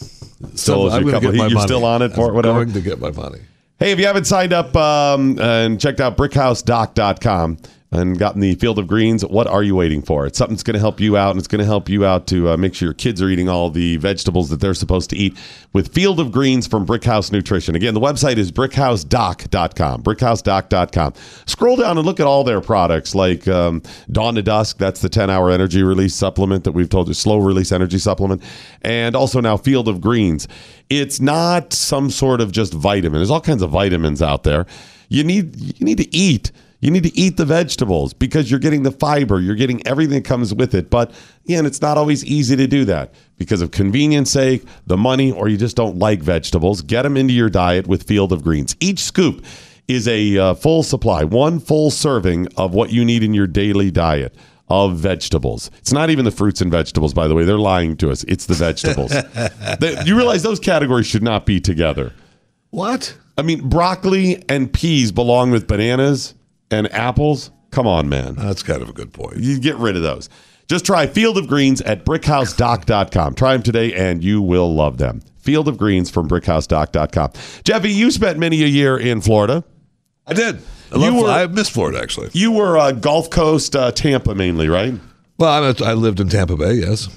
Still 0.56 0.88
a 0.90 0.92
I'm 0.92 1.02
gonna 1.04 1.12
couple- 1.14 1.32
get 1.32 1.38
my 1.38 1.48
you're 1.48 1.56
money. 1.56 1.68
still 1.68 1.86
on 1.86 2.02
it 2.02 2.14
for 2.14 2.28
I'm 2.30 2.36
whatever? 2.36 2.66
Going 2.66 2.74
to 2.74 2.82
get 2.82 3.00
my 3.00 3.12
money. 3.12 3.40
Hey, 3.80 3.92
if 3.92 4.00
you 4.00 4.08
haven't 4.08 4.26
signed 4.26 4.54
up 4.54 4.76
um, 4.76 5.40
and 5.40 5.80
checked 5.80 6.00
out 6.00 6.18
brickhousedoc.com 6.18 7.58
and 7.92 8.20
gotten 8.20 8.42
the 8.42 8.56
Field 8.56 8.80
of 8.80 8.88
Greens, 8.88 9.26
what 9.26 9.48
are 9.48 9.64
you 9.64 9.74
waiting 9.74 10.02
for? 10.02 10.26
It's 10.26 10.38
something 10.38 10.56
that's 10.56 10.64
going 10.64 10.74
to 10.74 10.80
help 10.80 11.00
you 11.00 11.16
out, 11.16 11.32
and 11.32 11.40
it's 11.40 11.48
going 11.48 11.60
to 11.60 11.66
help 11.66 11.88
you 11.88 12.06
out 12.06 12.28
to 12.28 12.50
uh, 12.50 12.58
make 12.58 12.76
sure 12.76 12.88
your 12.88 12.94
kids 12.94 13.22
are 13.22 13.30
eating 13.30 13.48
all 13.48 13.70
the 13.70 13.96
vegetables 13.98 14.50
that 14.50 14.60
they're 14.60 14.74
supposed 14.74 15.10
to 15.12 15.16
eat 15.16 15.38
with 15.72 15.94
Field 15.94 16.20
of 16.20 16.32
Greens 16.32 16.68
from 16.68 16.86
Brickhouse 16.86 17.32
Nutrition. 17.32 17.76
Again, 17.76 17.94
the 17.94 18.02
website 18.02 18.38
is 18.38 18.52
brickhousedoc.com. 18.52 20.04
Brickhousedoc.com. 20.04 21.14
Scroll 21.46 21.78
down 21.78 21.98
and 21.98 22.06
look 22.06 22.20
at 22.20 22.28
all 22.28 22.44
their 22.44 22.60
products 22.60 23.16
like 23.16 23.48
um, 23.48 23.82
Dawn 24.12 24.36
to 24.36 24.42
Dusk. 24.42 24.78
That's 24.78 25.00
the 25.00 25.10
10 25.10 25.30
hour 25.30 25.50
energy 25.50 25.82
release 25.82 26.14
supplement 26.14 26.66
that 26.66 26.74
we've 26.74 26.90
told 26.90 27.08
you, 27.08 27.14
slow 27.14 27.38
release 27.38 27.72
energy 27.72 28.00
supplement. 28.00 28.44
And 28.82 29.16
also 29.16 29.40
now 29.40 29.56
Field 29.56 29.88
of 29.88 30.02
Greens. 30.02 30.48
It's 30.90 31.22
not 31.22 31.72
some 31.72 32.10
sort 32.10 32.42
of 32.42 32.52
just 32.52 32.74
vitamin. 32.74 33.20
There's 33.20 33.32
all 33.32 33.42
kinds 33.42 33.62
of 33.62 33.70
vitamins 33.70 34.22
out 34.22 34.44
there. 34.44 34.66
You 35.10 35.24
need 35.24 35.80
you 35.80 35.86
need 35.86 35.98
to 36.00 36.16
eat. 36.16 36.52
You 36.80 36.92
need 36.92 37.04
to 37.04 37.18
eat 37.18 37.38
the 37.38 37.46
vegetables 37.46 38.14
because 38.14 38.52
you're 38.52 38.60
getting 38.60 38.84
the 38.84 38.92
fiber, 38.92 39.40
you're 39.40 39.56
getting 39.56 39.86
everything 39.88 40.22
that 40.22 40.26
comes 40.26 40.54
with 40.54 40.76
it. 40.76 40.90
But 40.92 41.12
again, 41.46 41.66
it's 41.66 41.82
not 41.82 41.98
always 41.98 42.24
easy 42.24 42.56
to 42.56 42.68
do 42.68 42.86
that 42.86 43.14
because 43.38 43.62
of 43.62 43.72
convenience 43.72 44.32
sake, 44.32 44.64
the 44.86 44.98
money, 44.98 45.32
or 45.32 45.48
you 45.48 45.58
just 45.58 45.76
don't 45.76 45.98
like 45.98 46.20
vegetables. 46.22 46.82
Get 46.82 47.02
them 47.02 47.18
into 47.18 47.34
your 47.34 47.50
diet 47.50 47.88
with 47.88 48.04
Field 48.04 48.32
of 48.32 48.44
Greens. 48.44 48.76
Each 48.80 49.00
scoop 49.00 49.44
is 49.88 50.08
a 50.08 50.38
uh, 50.38 50.54
full 50.54 50.84
supply, 50.84 51.24
one 51.24 51.60
full 51.60 51.90
serving 51.90 52.48
of 52.58 52.76
what 52.76 52.92
you 52.92 53.04
need 53.04 53.24
in 53.24 53.34
your 53.34 53.48
daily 53.48 53.90
diet 53.90 54.36
of 54.70 54.98
vegetables. 54.98 55.72
It's 55.80 55.94
not 55.94 56.10
even 56.10 56.26
the 56.26 56.32
fruits 56.32 56.62
and 56.62 56.70
vegetables, 56.70 57.14
by 57.14 57.28
the 57.28 57.34
way. 57.34 57.44
They're 57.46 57.58
lying 57.58 57.96
to 57.98 58.12
us. 58.12 58.24
It's 58.26 58.46
the 58.46 58.54
vegetables. 58.54 59.12
They- 59.80 60.04
you 60.06 60.16
realize 60.16 60.44
those 60.44 60.60
categories 60.60 61.08
should 61.08 61.24
not 61.24 61.46
be 61.46 61.60
together. 61.60 62.14
What? 62.70 63.16
I 63.38 63.44
mean, 63.44 63.70
broccoli 63.70 64.44
and 64.50 64.72
peas 64.72 65.12
belong 65.12 65.52
with 65.52 65.68
bananas 65.68 66.34
and 66.72 66.92
apples. 66.94 67.52
Come 67.72 67.88
on, 67.88 68.10
man. 68.10 68.36
That's 68.36 68.64
kind 68.64 68.82
of 68.82 68.90
a 68.90 68.94
good 68.94 69.14
point. 69.14 69.38
You 69.38 69.60
get 69.60 69.76
rid 69.78 69.96
of 69.96 70.02
those. 70.02 70.30
Just 70.68 70.86
try 70.86 71.08
Field 71.08 71.38
of 71.38 71.48
Greens 71.48 71.82
at 71.82 72.06
brickhousedoc.com. 72.06 73.36
Try 73.36 73.54
them 73.54 73.64
today 73.64 73.94
and 73.94 74.24
you 74.24 74.42
will 74.42 74.74
love 74.74 74.98
them. 74.98 75.22
Field 75.38 75.68
of 75.68 75.78
Greens 75.78 76.10
from 76.10 76.28
brickhousedoc.com. 76.28 77.32
Jeffy, 77.64 77.92
you 77.92 78.12
spent 78.12 78.38
many 78.38 78.64
a 78.64 78.68
year 78.68 78.98
in 78.98 79.22
Florida. 79.22 79.64
I 80.26 80.34
did. 80.34 80.58
I, 80.92 80.96
You 80.98 81.12
love, 81.12 81.16
were- 81.24 81.30
I 81.30 81.48
miss 81.48 81.70
Florida 81.70 82.02
actually. 82.02 82.30
You 82.34 82.52
were 82.52 82.78
uh, 82.78 82.92
Gulf 82.92 83.30
Coast, 83.30 83.76
uh, 83.76 83.92
Tampa 83.92 84.36
mainly, 84.36 84.68
right? 84.68 84.94
Well, 85.38 85.52
I'm 85.64 85.76
a, 85.82 85.86
I 85.86 85.94
lived 85.94 86.20
in 86.20 86.28
Tampa 86.30 86.58
Bay. 86.58 86.74
Yes. 86.74 87.08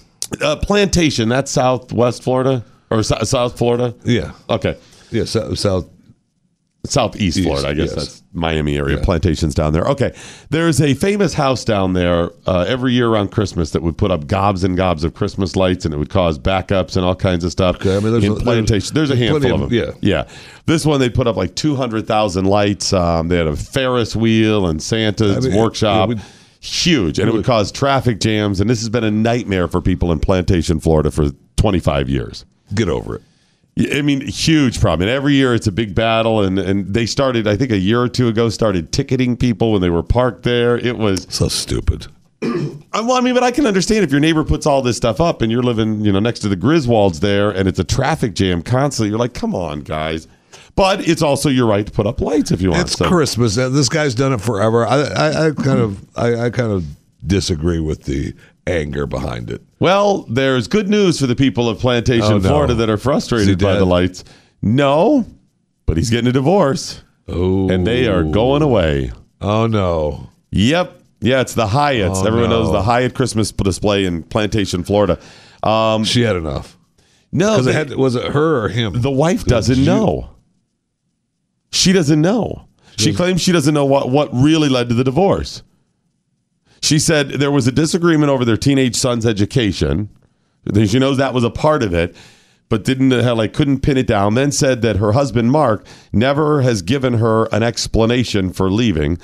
Uh, 0.40 0.54
Plantation, 0.56 1.28
that's 1.28 1.50
Southwest 1.50 2.22
Florida 2.22 2.64
or 2.90 3.02
Sou- 3.02 3.24
South 3.24 3.58
Florida? 3.58 3.94
Yeah. 4.04 4.32
Okay. 4.48 4.76
Yeah. 5.10 5.24
South. 5.24 5.88
South 6.84 7.12
Southeast 7.12 7.38
East, 7.38 7.46
Florida, 7.46 7.68
I 7.68 7.74
guess 7.74 7.88
yes. 7.88 7.94
that's 7.94 8.22
Miami 8.32 8.76
area. 8.76 8.98
Plantations 8.98 9.54
down 9.54 9.72
there. 9.72 9.84
Okay, 9.84 10.14
there's 10.48 10.80
a 10.80 10.94
famous 10.94 11.34
house 11.34 11.64
down 11.64 11.92
there 11.92 12.30
uh, 12.46 12.64
every 12.66 12.92
year 12.92 13.08
around 13.08 13.30
Christmas 13.32 13.70
that 13.70 13.82
would 13.82 13.98
put 13.98 14.10
up 14.10 14.26
gobs 14.26 14.64
and 14.64 14.76
gobs 14.76 15.04
of 15.04 15.14
Christmas 15.14 15.56
lights, 15.56 15.84
and 15.84 15.92
it 15.92 15.98
would 15.98 16.10
cause 16.10 16.38
backups 16.38 16.96
and 16.96 17.04
all 17.04 17.14
kinds 17.14 17.44
of 17.44 17.52
stuff. 17.52 17.76
Okay, 17.76 17.96
I 17.96 18.00
mean, 18.00 18.12
there's 18.12 18.24
in 18.24 18.32
a- 18.32 18.36
plantation, 18.36 18.94
there's, 18.94 19.10
a 19.10 19.16
handful 19.16 19.40
plenty 19.40 19.54
of 19.54 19.70
them. 19.70 19.94
of- 19.94 20.02
yeah, 20.02 20.28
This 20.66 20.86
one 20.86 21.00
they 21.00 21.10
put 21.10 21.26
up 21.26 21.36
like 21.36 21.54
two 21.54 21.76
hundred 21.76 22.06
thousand 22.06 22.46
lights. 22.46 22.92
Um, 22.92 23.28
they 23.28 23.36
had 23.36 23.46
a 23.46 23.56
Ferris 23.56 24.16
wheel 24.16 24.66
and 24.66 24.82
Santa's 24.82 25.46
I 25.46 25.50
mean, 25.50 25.58
workshop. 25.58 26.10
yeah, 26.10 26.22
Huge, 26.62 27.18
and 27.18 27.26
it 27.26 27.32
would 27.32 27.46
cause 27.46 27.72
traffic 27.72 28.20
jams. 28.20 28.60
And 28.60 28.68
this 28.68 28.80
has 28.80 28.90
been 28.90 29.04
a 29.04 29.10
nightmare 29.10 29.66
for 29.66 29.80
people 29.80 30.12
in 30.12 30.20
Plantation, 30.20 30.78
Florida, 30.78 31.10
for 31.10 31.30
25 31.56 32.10
years. 32.10 32.44
Get 32.74 32.90
over 32.90 33.16
it. 33.16 33.22
I 33.78 34.02
mean, 34.02 34.20
huge 34.26 34.80
problem. 34.80 35.08
And 35.08 35.16
every 35.16 35.34
year 35.34 35.54
it's 35.54 35.66
a 35.66 35.72
big 35.72 35.94
battle. 35.94 36.42
And, 36.42 36.58
and 36.58 36.92
they 36.92 37.06
started, 37.06 37.46
I 37.46 37.56
think 37.56 37.70
a 37.70 37.78
year 37.78 38.00
or 38.02 38.08
two 38.08 38.28
ago, 38.28 38.48
started 38.50 38.92
ticketing 38.92 39.36
people 39.36 39.72
when 39.72 39.80
they 39.80 39.90
were 39.90 40.02
parked 40.02 40.42
there. 40.42 40.76
It 40.76 40.98
was 40.98 41.26
so 41.30 41.48
stupid. 41.48 42.06
I, 42.42 42.46
well, 42.94 43.12
I 43.12 43.20
mean, 43.20 43.34
but 43.34 43.42
I 43.42 43.50
can 43.50 43.66
understand 43.66 44.04
if 44.04 44.10
your 44.10 44.20
neighbor 44.20 44.44
puts 44.44 44.66
all 44.66 44.82
this 44.82 44.96
stuff 44.96 45.20
up 45.20 45.40
and 45.40 45.50
you're 45.52 45.62
living, 45.62 46.00
you 46.04 46.12
know, 46.12 46.20
next 46.20 46.40
to 46.40 46.48
the 46.48 46.56
Griswolds 46.56 47.20
there 47.20 47.50
and 47.50 47.68
it's 47.68 47.78
a 47.78 47.84
traffic 47.84 48.34
jam 48.34 48.62
constantly. 48.62 49.10
You're 49.10 49.18
like, 49.18 49.34
come 49.34 49.54
on, 49.54 49.80
guys. 49.80 50.26
But 50.76 51.06
it's 51.08 51.22
also 51.22 51.48
your 51.48 51.66
right 51.66 51.84
to 51.86 51.92
put 51.92 52.06
up 52.06 52.20
lights 52.20 52.50
if 52.50 52.60
you 52.60 52.70
want. 52.70 52.80
To. 52.80 52.90
It's 52.90 52.98
So- 52.98 53.08
Christmas. 53.08 53.56
Uh, 53.58 53.68
This 53.68 53.88
guy's 53.88 54.14
done 54.14 54.32
it 54.32 54.40
forever. 54.40 54.86
I, 54.86 55.02
I, 55.02 55.46
I 55.46 55.50
kind 55.52 55.80
of, 55.80 56.04
I, 56.16 56.46
I 56.46 56.50
kind 56.50 56.72
of 56.72 56.84
disagree 57.26 57.80
with 57.80 58.04
the 58.04 58.34
anger 58.66 59.06
behind 59.06 59.50
it. 59.50 59.62
Well, 59.78 60.22
there's 60.28 60.68
good 60.68 60.88
news 60.88 61.18
for 61.20 61.26
the 61.26 61.36
people 61.36 61.68
of 61.68 61.78
Plantation, 61.78 62.32
Oh, 62.32 62.38
no. 62.38 62.48
Florida 62.48 62.74
that 62.74 62.88
are 62.90 62.96
frustrated 62.96 63.58
by 63.58 63.74
the 63.74 63.84
lights. 63.84 64.24
No, 64.62 65.26
but 65.86 65.96
he's 65.96 66.10
getting 66.10 66.28
a 66.28 66.32
divorce. 66.32 67.02
Oh, 67.28 67.68
and 67.70 67.86
they 67.86 68.06
are 68.08 68.22
going 68.24 68.62
away. 68.62 69.12
Oh 69.40 69.66
no. 69.66 70.28
Yep. 70.50 71.02
Yeah, 71.22 71.40
it's 71.40 71.54
the 71.54 71.66
Hyatts. 71.66 72.16
Oh, 72.22 72.26
Everyone 72.26 72.50
no. 72.50 72.62
knows 72.62 72.72
the 72.72 72.82
Hyatt 72.82 73.14
Christmas 73.14 73.52
display 73.52 74.04
in 74.04 74.22
Plantation, 74.22 74.84
Florida. 74.84 75.18
Um, 75.62 76.04
she 76.04 76.22
had 76.22 76.34
enough. 76.36 76.76
No, 77.32 77.60
they- 77.60 77.70
it 77.70 77.74
had, 77.74 77.94
was 77.96 78.14
it 78.16 78.32
her 78.32 78.64
or 78.64 78.68
him? 78.68 79.00
the 79.00 79.10
wife 79.10 79.44
doesn't 79.44 79.78
you- 79.78 79.84
know. 79.84 80.30
She 81.72 81.92
doesn't 81.92 82.20
know. 82.20 82.66
She 82.96 83.14
claims 83.14 83.40
she 83.40 83.52
doesn't 83.52 83.72
know 83.72 83.84
what, 83.86 84.10
what 84.10 84.28
really 84.34 84.68
led 84.68 84.88
to 84.90 84.94
the 84.94 85.04
divorce. 85.04 85.62
She 86.82 86.98
said 86.98 87.30
there 87.30 87.50
was 87.50 87.66
a 87.66 87.72
disagreement 87.72 88.30
over 88.30 88.44
their 88.44 88.56
teenage 88.56 88.96
son's 88.96 89.26
education. 89.26 90.08
She 90.86 90.98
knows 90.98 91.16
that 91.18 91.34
was 91.34 91.44
a 91.44 91.50
part 91.50 91.82
of 91.82 91.92
it, 91.94 92.14
but 92.68 92.84
didn't 92.84 93.12
uh, 93.12 93.34
like 93.34 93.52
couldn't 93.52 93.80
pin 93.80 93.96
it 93.96 94.06
down. 94.06 94.34
Then 94.34 94.52
said 94.52 94.82
that 94.82 94.96
her 94.96 95.12
husband 95.12 95.50
Mark 95.52 95.86
never 96.12 96.62
has 96.62 96.82
given 96.82 97.14
her 97.14 97.46
an 97.52 97.62
explanation 97.62 98.52
for 98.52 98.70
leaving, 98.70 99.18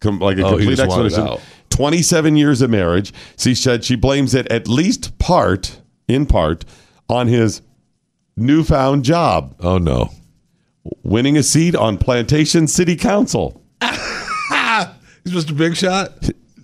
com- 0.00 0.18
like 0.18 0.38
a 0.38 0.44
Oh, 0.46 0.56
complete 0.56 0.78
explanation. 0.80 1.28
Twenty-seven 1.70 2.36
years 2.36 2.60
of 2.62 2.70
marriage. 2.70 3.12
She 3.36 3.54
said 3.54 3.84
she 3.84 3.96
blames 3.96 4.34
it 4.34 4.46
at 4.48 4.68
least 4.68 5.18
part, 5.18 5.80
in 6.08 6.26
part, 6.26 6.64
on 7.08 7.26
his 7.26 7.62
newfound 8.36 9.04
job 9.04 9.54
Oh 9.60 9.78
no. 9.78 10.10
winning 11.02 11.36
a 11.36 11.42
seat 11.42 11.74
on 11.74 11.98
Plantation 11.98 12.66
City 12.68 12.96
Council. 12.96 13.60
He's 13.82 15.32
Mr. 15.32 15.56
Big 15.56 15.74
Shot. 15.76 16.12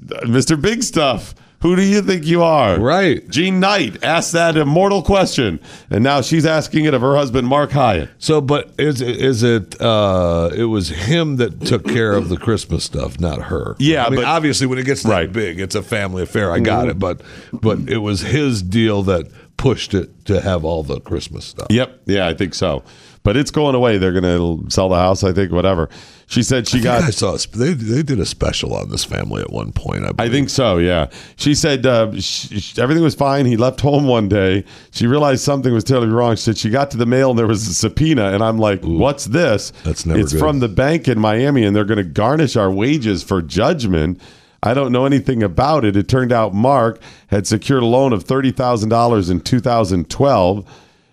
Mr. 0.04 0.60
Big 0.60 0.82
Stuff, 0.82 1.34
who 1.60 1.76
do 1.76 1.82
you 1.82 2.00
think 2.00 2.24
you 2.24 2.42
are? 2.42 2.80
Right. 2.80 3.28
Jean 3.28 3.60
Knight 3.60 4.02
asked 4.02 4.32
that 4.32 4.56
immortal 4.56 5.02
question, 5.02 5.60
and 5.90 6.02
now 6.02 6.22
she's 6.22 6.46
asking 6.46 6.86
it 6.86 6.94
of 6.94 7.02
her 7.02 7.14
husband, 7.16 7.46
Mark 7.46 7.70
Hyatt. 7.72 8.08
So, 8.18 8.40
but 8.40 8.70
is 8.78 9.02
it, 9.02 9.20
is 9.20 9.42
it? 9.42 9.78
Uh, 9.80 10.50
it 10.54 10.64
was 10.64 10.88
him 10.88 11.36
that 11.36 11.60
took 11.66 11.84
care 11.84 12.12
of 12.12 12.30
the 12.30 12.38
Christmas 12.38 12.82
stuff, 12.84 13.20
not 13.20 13.42
her. 13.42 13.76
Yeah, 13.78 14.06
I 14.06 14.08
mean, 14.10 14.20
but- 14.20 14.24
obviously, 14.24 14.66
when 14.66 14.78
it 14.78 14.86
gets 14.86 15.02
that 15.02 15.10
Right. 15.10 15.24
Mm-hmm. 15.26 15.32
big, 15.34 15.60
it's 15.60 15.74
a 15.74 15.82
family 15.82 16.22
affair. 16.22 16.50
I 16.50 16.60
got 16.60 16.88
it, 16.88 16.98
but 16.98 17.20
but 17.52 17.78
it 17.90 17.98
was 17.98 18.22
his 18.22 18.62
deal 18.62 19.02
that 19.02 19.30
pushed 19.58 19.92
it 19.92 20.24
to 20.24 20.40
have 20.40 20.64
all 20.64 20.82
the 20.82 20.98
Christmas 21.00 21.44
stuff. 21.44 21.66
Yep. 21.68 22.00
Yeah, 22.06 22.26
I 22.26 22.32
think 22.32 22.54
so. 22.54 22.82
But 23.22 23.36
it's 23.36 23.50
going 23.50 23.74
away. 23.74 23.98
They're 23.98 24.18
going 24.18 24.24
to 24.24 24.70
sell 24.70 24.88
the 24.88 24.96
house, 24.96 25.22
I 25.22 25.32
think, 25.32 25.52
whatever. 25.52 25.90
She 26.26 26.42
said 26.42 26.66
she 26.66 26.78
I, 26.78 26.82
got. 26.82 27.02
I 27.02 27.10
saw. 27.10 27.36
They 27.36 27.74
they 27.74 28.02
did 28.02 28.18
a 28.18 28.24
special 28.24 28.72
on 28.72 28.88
this 28.88 29.04
family 29.04 29.42
at 29.42 29.50
one 29.50 29.72
point. 29.72 30.04
I, 30.06 30.24
I 30.24 30.28
think 30.30 30.48
so, 30.48 30.78
yeah. 30.78 31.10
She 31.36 31.54
said 31.54 31.84
uh, 31.84 32.12
sh 32.18 32.48
sh- 32.60 32.78
everything 32.78 33.02
was 33.02 33.14
fine. 33.16 33.46
He 33.46 33.56
left 33.56 33.80
home 33.80 34.06
one 34.06 34.28
day. 34.28 34.64
She 34.92 35.06
realized 35.06 35.42
something 35.42 35.74
was 35.74 35.84
terribly 35.84 36.08
wrong. 36.08 36.36
She 36.36 36.42
said 36.42 36.56
she 36.56 36.70
got 36.70 36.90
to 36.92 36.96
the 36.96 37.04
mail 37.04 37.30
and 37.30 37.38
there 37.38 37.48
was 37.48 37.66
a 37.66 37.74
subpoena. 37.74 38.30
And 38.32 38.42
I'm 38.42 38.58
like, 38.58 38.80
what's 38.84 39.24
this? 39.26 39.72
That's 39.84 40.06
never 40.06 40.20
It's 40.20 40.32
good. 40.32 40.38
from 40.38 40.60
the 40.60 40.68
bank 40.68 41.08
in 41.08 41.18
Miami 41.18 41.64
and 41.64 41.74
they're 41.74 41.84
going 41.84 41.98
to 41.98 42.04
garnish 42.04 42.56
our 42.56 42.70
wages 42.70 43.22
for 43.24 43.42
judgment. 43.42 44.20
I 44.62 44.72
don't 44.72 44.92
know 44.92 45.06
anything 45.06 45.42
about 45.42 45.84
it. 45.84 45.96
It 45.96 46.06
turned 46.06 46.32
out 46.32 46.54
Mark 46.54 47.00
had 47.26 47.46
secured 47.46 47.82
a 47.82 47.86
loan 47.86 48.12
of 48.12 48.24
$30,000 48.24 49.30
in 49.30 49.40
2012 49.40 50.64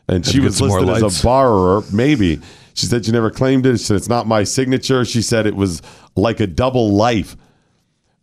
and 0.08 0.26
she 0.26 0.40
was 0.40 0.62
listed 0.62 0.90
as 0.90 1.02
lights. 1.02 1.22
a 1.22 1.24
borrower, 1.24 1.84
maybe. 1.92 2.40
She 2.74 2.86
said 2.86 3.06
she 3.06 3.12
never 3.12 3.32
claimed 3.32 3.66
it. 3.66 3.78
She 3.80 3.86
said 3.86 3.98
it's 3.98 4.10
not 4.10 4.28
my 4.28 4.44
signature. 4.44 5.04
She 5.04 5.22
said 5.22 5.48
it 5.48 5.56
was 5.56 5.82
like 6.16 6.40
a 6.40 6.48
double 6.48 6.92
life. 6.92 7.36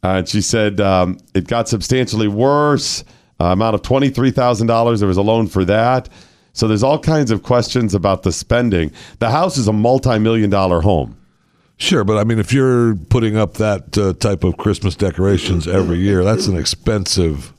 Uh, 0.03 0.19
and 0.19 0.29
she 0.29 0.41
said 0.41 0.81
um, 0.81 1.19
it 1.35 1.47
got 1.47 1.69
substantially 1.69 2.29
worse. 2.29 3.05
Uh, 3.41 3.47
amount 3.47 3.75
of 3.75 3.83
twenty 3.83 4.11
three 4.11 4.31
thousand 4.31 4.69
dollars. 4.69 5.01
There 5.01 5.09
was 5.09 5.17
a 5.17 5.23
loan 5.23 5.49
for 5.49 5.65
that. 5.65 6.09
So 6.53 6.69
there's 6.69 6.85
all 6.85 7.01
kinds 7.01 7.33
of 7.33 7.43
questions 7.43 7.95
about 7.95 8.23
the 8.23 8.31
spending. 8.31 8.93
The 9.19 9.31
house 9.31 9.59
is 9.59 9.67
a 9.67 9.73
multi 9.73 10.19
million 10.21 10.51
dollar 10.51 10.83
home. 10.83 11.17
Sure, 11.77 12.05
but 12.05 12.17
I 12.17 12.25
mean, 12.25 12.39
if 12.39 12.53
you're 12.53 12.95
putting 12.95 13.37
up 13.37 13.55
that 13.55 13.99
uh, 13.99 14.13
type 14.13 14.45
of 14.45 14.57
Christmas 14.57 14.95
decorations 14.95 15.67
every 15.67 15.99
year, 15.99 16.23
that's 16.23 16.47
an 16.47 16.57
expensive. 16.57 17.53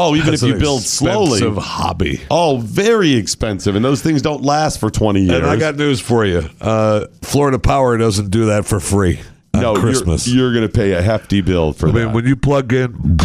Oh, 0.00 0.14
even 0.14 0.30
that's 0.30 0.42
if 0.42 0.48
you 0.48 0.54
build 0.58 0.82
slowly. 0.82 1.32
expensive 1.38 1.56
hobby. 1.62 2.20
Oh, 2.30 2.58
very 2.58 3.14
expensive, 3.14 3.74
and 3.74 3.84
those 3.84 4.00
things 4.02 4.22
don't 4.22 4.42
last 4.42 4.78
for 4.78 4.90
twenty 4.90 5.22
years. 5.22 5.38
And 5.38 5.46
I 5.46 5.56
got 5.56 5.76
news 5.76 6.00
for 6.00 6.24
you. 6.24 6.48
Uh, 6.60 7.06
Florida 7.22 7.58
Power 7.58 7.96
doesn't 7.98 8.30
do 8.30 8.46
that 8.46 8.64
for 8.64 8.78
free. 8.80 9.20
no, 9.54 9.72
you're- 9.72 9.80
Christmas. 9.82 10.28
You're, 10.28 10.52
going 10.52 10.66
to 10.66 10.72
pay 10.72 10.92
a 10.92 11.02
hefty 11.02 11.40
bill 11.40 11.72
for 11.72 11.88
I 11.88 11.92
that. 11.92 11.98
mean, 12.06 12.12
when 12.14 12.26
you 12.26 12.36
plug 12.36 12.72
in 12.72 13.16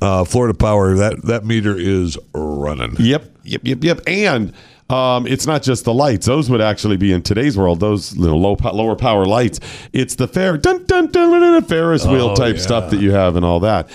uh, 0.00 0.24
Florida 0.24 0.54
Power, 0.56 0.94
that 0.96 1.22
that 1.24 1.44
meter 1.44 1.76
is 1.78 2.18
running. 2.34 2.96
Yep, 2.98 3.24
yep, 3.44 3.60
yep, 3.64 3.84
yep. 3.84 4.00
And 4.06 4.52
um, 4.90 5.26
it's 5.26 5.46
not 5.46 5.62
just 5.62 5.84
the 5.84 5.94
lights; 5.94 6.26
those 6.26 6.50
would 6.50 6.60
actually 6.60 6.96
be 6.96 7.12
in 7.12 7.22
today's 7.22 7.56
world. 7.56 7.80
Those 7.80 8.16
little 8.16 8.40
low, 8.40 8.56
po- 8.56 8.74
lower 8.74 8.96
power 8.96 9.24
lights. 9.24 9.60
It's 9.92 10.16
the 10.16 10.28
fair 10.28 10.56
dun 10.58 10.84
dun 10.86 11.06
dun, 11.10 11.30
dun, 11.30 11.40
dun, 11.40 11.64
Ferris 11.64 12.04
wheel 12.06 12.30
Oh, 12.30 12.34
type 12.34 12.56
yeah. 12.56 12.62
stuff 12.62 12.90
that 12.90 13.00
you 13.00 13.12
have 13.12 13.36
and 13.36 13.44
all 13.44 13.60
that. 13.60 13.88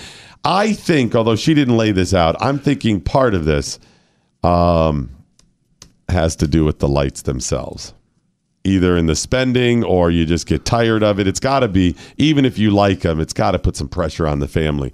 I 0.44 0.72
think, 0.72 1.14
although 1.14 1.36
she 1.36 1.54
didn't 1.54 1.76
lay 1.76 1.92
this 1.92 2.14
out, 2.14 2.36
I'm 2.40 2.58
thinking 2.58 3.00
part 3.00 3.34
of 3.34 3.44
this 3.44 3.78
um, 4.42 5.10
has 6.08 6.36
to 6.36 6.46
do 6.46 6.64
with 6.64 6.78
the 6.78 6.88
lights 6.88 7.22
themselves. 7.22 7.92
Either 8.64 8.96
in 8.96 9.06
the 9.06 9.16
spending 9.16 9.84
or 9.84 10.10
you 10.10 10.26
just 10.26 10.46
get 10.46 10.64
tired 10.64 11.02
of 11.02 11.18
it. 11.18 11.26
It's 11.26 11.40
got 11.40 11.60
to 11.60 11.68
be, 11.68 11.94
even 12.18 12.44
if 12.44 12.58
you 12.58 12.70
like 12.70 13.00
them, 13.00 13.20
it's 13.20 13.32
got 13.32 13.52
to 13.52 13.58
put 13.58 13.76
some 13.76 13.88
pressure 13.88 14.26
on 14.26 14.40
the 14.40 14.48
family 14.48 14.92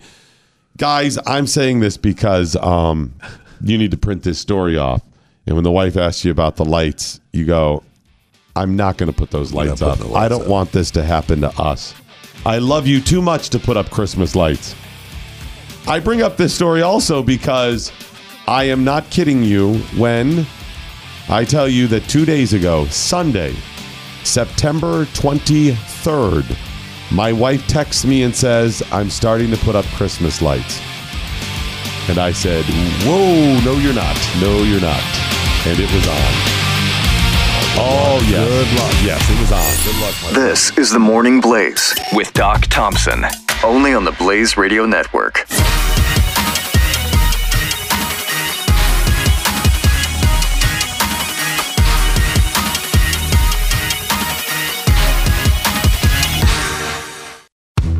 guys, 0.77 1.19
I'm 1.27 1.47
saying 1.47 1.81
this 1.81 1.97
because 1.97 2.57
um, 2.57 3.15
you 3.61 3.79
need 3.79 3.91
to 3.93 3.97
print 3.97 4.23
this 4.23 4.39
story 4.39 4.77
off. 4.77 5.03
And 5.47 5.55
when 5.55 5.65
the 5.65 5.71
wife 5.71 5.97
asks 5.97 6.25
you 6.25 6.31
about 6.31 6.57
the 6.57 6.65
lights, 6.65 7.21
you 7.33 7.45
go, 7.45 7.83
I'm 8.57 8.77
not 8.77 8.97
going 8.97 9.13
to 9.13 9.17
put 9.17 9.31
those 9.31 9.53
lights 9.53 9.83
up. 9.83 10.01
lights 10.01 10.15
I 10.15 10.29
don't 10.29 10.43
up." 10.43 10.49
want 10.49 10.73
this 10.73 10.91
to 10.93 11.03
happen 11.03 11.41
to 11.43 11.51
us. 11.61 11.95
I 12.47 12.59
love 12.59 12.87
you 12.87 13.01
too 13.01 13.23
much 13.23 13.51
to 13.51 13.59
put 13.59 13.77
up 13.77 13.91
Christmas 13.91 14.37
lights. 14.37 14.75
I 15.87 16.01
bring 16.01 16.23
up 16.23 16.37
this 16.37 16.55
story 16.55 16.83
also 16.83 17.23
because 17.23 17.93
I 18.47 18.65
am 18.65 18.85
not 18.85 19.11
kidding 19.11 19.43
you 19.43 19.75
when 19.97 20.47
I 21.29 21.45
tell 21.45 21.69
you 21.69 21.87
that 21.89 22.09
two 22.09 22.25
days 22.25 22.53
ago, 22.55 22.87
Sunday, 22.87 23.55
September 24.23 25.05
23rd, 25.07 26.57
my 27.13 27.33
wife 27.33 27.67
texts 27.69 28.05
me 28.05 28.23
and 28.23 28.35
says, 28.35 28.83
I'm 28.93 29.11
starting 29.11 29.51
to 29.51 29.57
put 29.59 29.75
up 29.77 29.85
Christmas 29.97 30.41
lights. 30.41 30.81
And 32.09 32.19
I 32.19 32.33
said, 32.33 32.65
Whoa, 33.05 33.61
no, 33.65 33.79
you're 33.79 33.95
not. 33.95 34.17
No, 34.41 34.63
you're 34.63 34.81
not. 34.81 35.03
And 35.67 35.79
it 35.79 35.91
was 35.93 36.09
on. 36.09 36.65
Oh, 37.77 38.27
yes. 38.29 38.47
Good 38.49 38.79
luck. 38.79 38.95
Yes, 39.05 39.31
it 39.31 39.41
was 39.41 39.53
on. 39.53 39.85
Good 39.85 40.01
luck, 40.01 40.35
This 40.35 40.77
is 40.79 40.91
the 40.91 40.99
Morning 40.99 41.41
Blaze 41.41 41.95
with 42.13 42.33
Doc 42.35 42.63
Thompson, 42.67 43.25
only 43.65 43.95
on 43.95 44.05
the 44.05 44.13
Blaze 44.13 44.57
Radio 44.57 44.85
Network. 44.85 45.47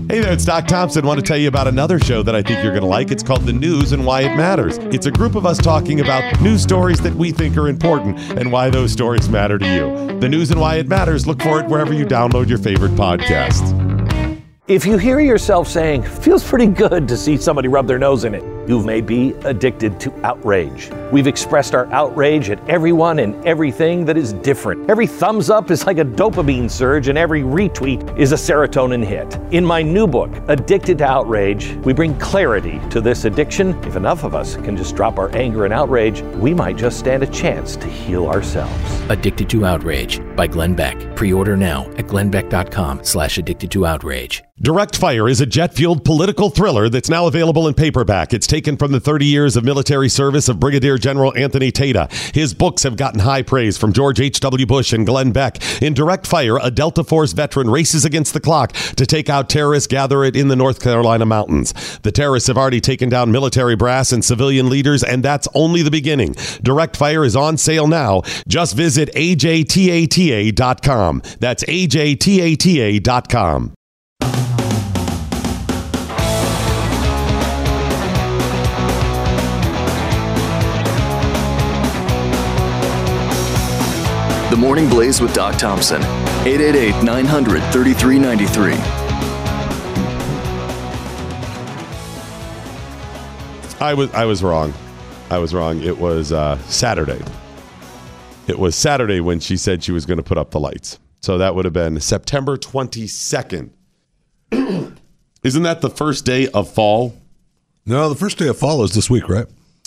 Hey 0.07 0.21
there, 0.21 0.33
it's 0.33 0.45
Doc 0.45 0.69
Thompson. 0.69 1.05
want 1.05 1.19
to 1.19 1.27
tell 1.27 1.37
you 1.37 1.49
about 1.49 1.67
another 1.67 1.99
show 1.99 2.23
that 2.23 2.37
I 2.37 2.43
think 2.43 2.63
you're 2.63 2.71
going 2.73 2.83
to 2.83 2.89
like. 2.89 3.11
It's 3.11 3.23
called 3.23 3.43
The 3.47 3.53
News 3.53 3.91
and 3.91 4.07
Why 4.07 4.21
It 4.21 4.37
Matters. 4.37 4.79
It's 4.79 5.07
a 5.07 5.11
group 5.11 5.35
of 5.35 5.45
us 5.45 5.59
talking 5.59 6.01
about 6.01 6.41
news 6.41 6.63
stories 6.63 7.01
that 7.01 7.15
we 7.15 7.33
think 7.33 7.57
are 7.57 7.69
important 7.69 8.19
and 8.39 8.53
why 8.53 8.71
those 8.71 8.93
stories 8.93 9.29
matter 9.29 9.59
to 9.59 9.67
you. 9.67 10.21
The 10.21 10.29
News 10.29 10.53
and 10.53 10.61
Why 10.61 10.77
It 10.77 10.87
Matters. 10.87 11.27
Look 11.27 11.43
for 11.43 11.59
it 11.59 11.67
wherever 11.67 11.93
you 11.93 12.07
download 12.07 12.49
your 12.49 12.59
favorite 12.59 12.93
podcasts. 12.93 13.84
If 14.67 14.87
you 14.87 14.97
hear 14.97 15.21
yourself 15.21 15.69
saying, 15.69 16.05
feels 16.05 16.43
pretty 16.43 16.69
good 16.69 17.07
to 17.09 17.19
see 17.19 17.37
somebody 17.37 17.69
rub 17.69 17.87
their 17.87 17.99
nose 17.99 18.25
in 18.25 18.35
it, 18.35 18.43
you 18.69 18.83
may 18.83 19.01
be 19.01 19.33
addicted 19.45 20.01
to 20.01 20.13
outrage. 20.25 20.91
We've 21.13 21.27
expressed 21.27 21.75
our 21.75 21.87
outrage 21.93 22.51
at 22.51 22.67
everyone 22.69 23.19
and 23.19 23.35
everything 23.47 24.05
that 24.07 24.17
is 24.17 24.33
different. 24.33 24.91
Every 24.91 25.07
thumbs 25.07 25.51
up 25.51 25.71
is 25.71 25.87
like 25.87 25.99
a 25.99 26.05
dopamine 26.05 26.71
surge, 26.71 27.09
and 27.09 27.19
every 27.19 27.43
retweet 27.43 28.19
is 28.19 28.33
a 28.33 28.37
serotonin 28.37 29.05
hit. 29.05 29.39
In 29.53 29.65
my 29.65 29.83
new 29.83 30.07
book, 30.07 30.31
Addicted 30.49 30.99
to 30.99 31.05
Outrage, 31.05 31.75
we 31.85 31.93
bring 31.93 32.19
clarity 32.19 32.81
to 32.91 33.01
this 33.01 33.25
addiction. 33.25 33.75
If 33.85 33.97
enough 33.97 34.25
of 34.25 34.35
us 34.35 34.57
can 34.57 34.77
just 34.77 34.97
drop 34.97 35.19
our 35.19 35.35
anger 35.37 35.65
and 35.65 35.75
outrage, 35.75 36.23
we 36.37 36.55
might 36.55 36.77
just 36.77 36.99
stand 36.99 37.23
a 37.23 37.27
chance 37.27 37.77
to 37.77 37.87
heal 37.87 38.27
ourselves. 38.27 39.01
Addicted 39.09 39.49
to 39.51 39.67
Outrage 39.67 40.21
by 40.37 40.47
Glenn 40.47 40.75
Beck. 40.75 41.17
Pre-order 41.17 41.57
now 41.57 41.85
at 41.93 42.07
glennbeck.com 42.07 43.05
slash 43.05 43.39
addicted 43.39 43.71
to 43.73 43.87
outrage. 43.87 44.43
Direct 44.61 44.97
Fire 44.97 45.29
is 45.29 45.41
a 45.41 45.47
jet 45.47 45.75
fueled 45.75 46.05
political 46.05 46.49
thriller 46.49 46.89
that's 46.89 47.09
now 47.09 47.27
available 47.27 47.67
in 47.67 47.75
paperback. 47.75 48.33
It's 48.33 48.47
taken 48.55 48.77
from 48.77 48.93
the 48.93 49.01
30 49.01 49.27
years 49.27 49.57
of 49.57 49.65
military 49.65 50.09
service 50.09 50.49
of 50.49 50.61
Brigadier 50.61 50.97
General 50.97 51.37
Anthony 51.37 51.73
Tata. 51.73 52.07
His 52.33 52.55
books 52.55 52.85
have 52.85 52.97
gotten 52.97 53.19
high 53.19 53.43
praise 53.43 53.77
from 53.77 53.93
George 53.93 54.21
H.W. 54.21 54.65
Bush 54.65 54.93
and 54.93 55.05
Glenn 55.05 55.33
Beck. 55.33 55.59
In 55.83 55.93
Direct 55.93 56.25
Fire, 56.25 56.59
a 56.63 56.71
Delta 56.71 57.03
Force 57.03 57.33
veteran 57.33 57.69
races 57.69 58.05
against 58.05 58.33
the 58.33 58.39
clock 58.39 58.71
to 58.95 59.07
take 59.07 59.29
out 59.29 59.49
terrorists 59.49 59.89
gathered 59.89 60.37
in 60.37 60.47
the 60.47 60.55
North 60.55 60.81
Carolina 60.81 61.27
mountains. 61.27 61.75
The 62.05 62.13
terrorists 62.13 62.47
have 62.47 62.57
already 62.57 62.81
taken 62.81 63.09
down 63.09 63.33
military 63.33 63.75
brass 63.75 64.13
and 64.13 64.25
civilian 64.25 64.71
leaders, 64.71 65.03
and 65.03 65.25
that's 65.25 65.49
only 65.53 65.83
the 65.83 65.91
beginning. 65.91 66.37
Direct 66.63 66.97
Fire 66.97 67.25
is 67.25 67.35
on 67.35 67.57
sale 67.57 67.89
now. 67.89 68.23
Just 68.47 68.77
visit 68.77 69.13
ajtata.com. 69.15 71.23
That's 71.41 71.65
ajtata.com. 71.65 73.75
The 84.55 84.61
Morning 84.61 84.89
Blaze 84.89 85.21
with 85.21 85.35
Doc 85.35 85.59
Thompson. 85.59 86.01
888 86.47 87.03
900 87.03 87.61
3393. 87.73 88.75
I 93.85 93.95
was 93.95 94.15
I 94.15 94.25
was 94.25 94.45
wrong. 94.45 94.73
I 95.29 95.39
was 95.39 95.53
wrong. 95.53 95.83
It 95.83 95.99
was 95.99 96.31
uh, 96.31 96.57
Saturday. 96.69 97.21
It 98.47 98.61
was 98.61 98.77
Saturday 98.77 99.19
when 99.19 99.41
she 99.41 99.57
said 99.57 99.83
she 99.83 99.91
was 99.91 100.07
going 100.07 100.19
to 100.19 100.23
put 100.23 100.39
up 100.39 100.53
the 100.53 100.61
lights. 100.61 101.01
So 101.21 101.37
that 101.39 101.57
would 101.57 101.65
have 101.65 101.75
been 101.75 101.99
September 101.99 102.57
22nd. 102.57 103.71
Isn't 104.53 105.63
that 105.65 105.81
the 105.81 105.91
first 105.91 106.25
day 106.25 106.47
of 106.51 106.73
fall? 106.73 107.17
No, 107.87 108.09
the 108.09 108.15
first 108.15 108.39
day 108.39 108.47
of 108.47 108.57
fall 108.57 108.85
is 108.85 108.95
this 108.95 109.11
week, 109.11 109.29
right? 109.29 109.47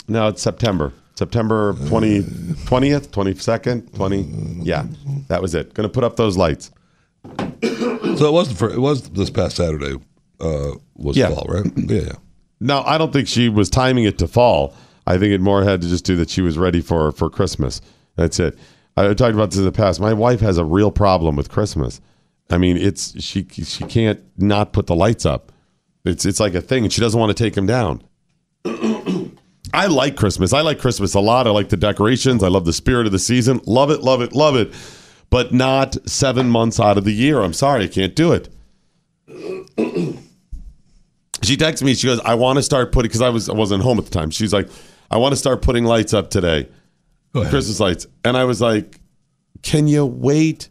No, 0.09 0.27
it's 0.27 0.41
September. 0.41 0.91
September 1.17 1.73
20, 1.87 2.21
20th, 2.21 3.07
22nd, 3.09 3.93
20. 3.95 4.21
Yeah, 4.63 4.85
that 5.29 5.41
was 5.41 5.55
it. 5.55 5.73
Going 5.73 5.89
to 5.89 5.91
put 5.91 6.03
up 6.03 6.15
those 6.15 6.37
lights. 6.37 6.71
So 7.23 8.27
it 8.27 8.33
was 8.33 8.49
the 8.49 8.55
fir- 8.55 8.73
it 8.73 8.79
was 8.79 9.09
this 9.09 9.29
past 9.29 9.55
Saturday. 9.55 9.95
Uh, 10.39 10.73
was 10.95 11.17
Yeah. 11.17 11.29
fall, 11.31 11.45
right? 11.49 11.65
Yeah, 11.75 12.01
yeah. 12.01 12.11
No, 12.59 12.81
I 12.85 12.97
don't 12.99 13.11
think 13.11 13.27
she 13.27 13.49
was 13.49 13.69
timing 13.69 14.03
it 14.05 14.17
to 14.19 14.27
fall. 14.27 14.73
I 15.07 15.17
think 15.17 15.33
it 15.33 15.41
more 15.41 15.63
had 15.63 15.81
to 15.81 15.87
just 15.87 16.05
do 16.05 16.15
that 16.17 16.29
she 16.29 16.41
was 16.41 16.57
ready 16.57 16.81
for 16.81 17.11
for 17.11 17.29
Christmas. 17.29 17.81
That's 18.15 18.39
it. 18.39 18.57
I 18.95 19.13
talked 19.13 19.33
about 19.35 19.49
this 19.51 19.59
in 19.59 19.65
the 19.65 19.71
past. 19.71 19.99
My 19.99 20.13
wife 20.13 20.39
has 20.41 20.57
a 20.57 20.65
real 20.65 20.91
problem 20.91 21.35
with 21.35 21.49
Christmas. 21.49 21.99
I 22.49 22.57
mean, 22.57 22.77
it's 22.77 23.19
she 23.23 23.47
she 23.51 23.83
can't 23.85 24.19
not 24.37 24.73
put 24.73 24.85
the 24.87 24.95
lights 24.95 25.25
up. 25.25 25.51
It's 26.05 26.25
it's 26.25 26.39
like 26.39 26.53
a 26.55 26.61
thing, 26.61 26.83
and 26.83 26.93
she 26.93 27.01
doesn't 27.01 27.19
want 27.19 27.35
to 27.35 27.43
take 27.43 27.53
them 27.55 27.65
down. 27.65 28.03
I 29.73 29.87
like 29.87 30.15
Christmas. 30.15 30.53
I 30.53 30.61
like 30.61 30.79
Christmas 30.79 31.13
a 31.13 31.19
lot. 31.19 31.47
I 31.47 31.49
like 31.51 31.69
the 31.69 31.77
decorations. 31.77 32.43
I 32.43 32.47
love 32.47 32.65
the 32.65 32.73
spirit 32.73 33.05
of 33.05 33.11
the 33.11 33.19
season. 33.19 33.59
Love 33.65 33.91
it, 33.91 34.01
love 34.01 34.21
it, 34.21 34.33
love 34.33 34.55
it. 34.55 34.73
But 35.29 35.53
not 35.53 35.97
seven 36.07 36.49
months 36.49 36.79
out 36.79 36.97
of 36.97 37.03
the 37.03 37.11
year. 37.11 37.41
I'm 37.41 37.53
sorry, 37.53 37.83
I 37.83 37.87
can't 37.87 38.15
do 38.15 38.31
it. 38.31 38.49
she 41.43 41.57
texts 41.57 41.83
me. 41.83 41.95
She 41.95 42.07
goes, 42.07 42.21
"I 42.21 42.35
want 42.35 42.57
to 42.57 42.63
start 42.63 42.91
putting 42.91 43.09
because 43.09 43.21
I 43.21 43.29
was 43.29 43.49
I 43.49 43.53
wasn't 43.53 43.83
home 43.83 43.97
at 43.97 44.05
the 44.05 44.11
time. 44.11 44.29
She's 44.29 44.53
like, 44.53 44.69
I 45.11 45.17
want 45.17 45.33
to 45.33 45.37
start 45.37 45.61
putting 45.61 45.83
lights 45.83 46.13
up 46.13 46.29
today, 46.29 46.69
Christmas 47.33 47.79
lights." 47.79 48.07
And 48.23 48.37
I 48.37 48.45
was 48.45 48.61
like, 48.61 49.01
"Can 49.63 49.87
you 49.89 50.05
wait 50.05 50.69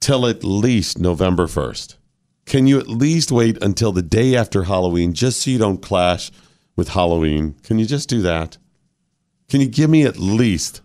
till 0.00 0.26
at 0.26 0.42
least 0.44 0.98
November 0.98 1.46
first? 1.46 1.98
Can 2.46 2.66
you 2.66 2.78
at 2.78 2.88
least 2.88 3.32
wait 3.32 3.62
until 3.62 3.92
the 3.92 4.02
day 4.02 4.36
after 4.36 4.62
Halloween, 4.64 5.12
just 5.12 5.42
so 5.42 5.50
you 5.50 5.58
don't 5.58 5.82
clash 5.82 6.30
with 6.76 6.90
Halloween? 6.90 7.54
Can 7.62 7.78
you 7.78 7.86
just 7.86 8.08
do 8.08 8.22
that? 8.22 8.58
Can 9.48 9.60
you 9.60 9.68
give 9.68 9.90
me 9.90 10.04
at 10.04 10.18
least 10.18 10.82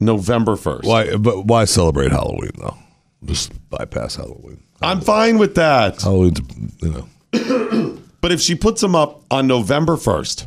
November 0.00 0.56
first? 0.56 0.86
Why? 0.86 1.16
But 1.16 1.46
why 1.46 1.64
celebrate 1.64 2.10
Halloween 2.10 2.52
though? 2.58 2.76
Just 3.24 3.52
bypass 3.70 4.16
Halloween. 4.16 4.62
I'm 4.82 5.00
fine 5.00 5.38
with 5.38 5.54
that. 5.54 6.02
Halloween's, 6.02 6.40
you 6.82 6.90
know. 6.90 7.98
But 8.20 8.32
if 8.32 8.40
she 8.40 8.54
puts 8.54 8.80
them 8.80 8.94
up 8.94 9.22
on 9.30 9.46
November 9.46 9.96
1st, 9.96 10.46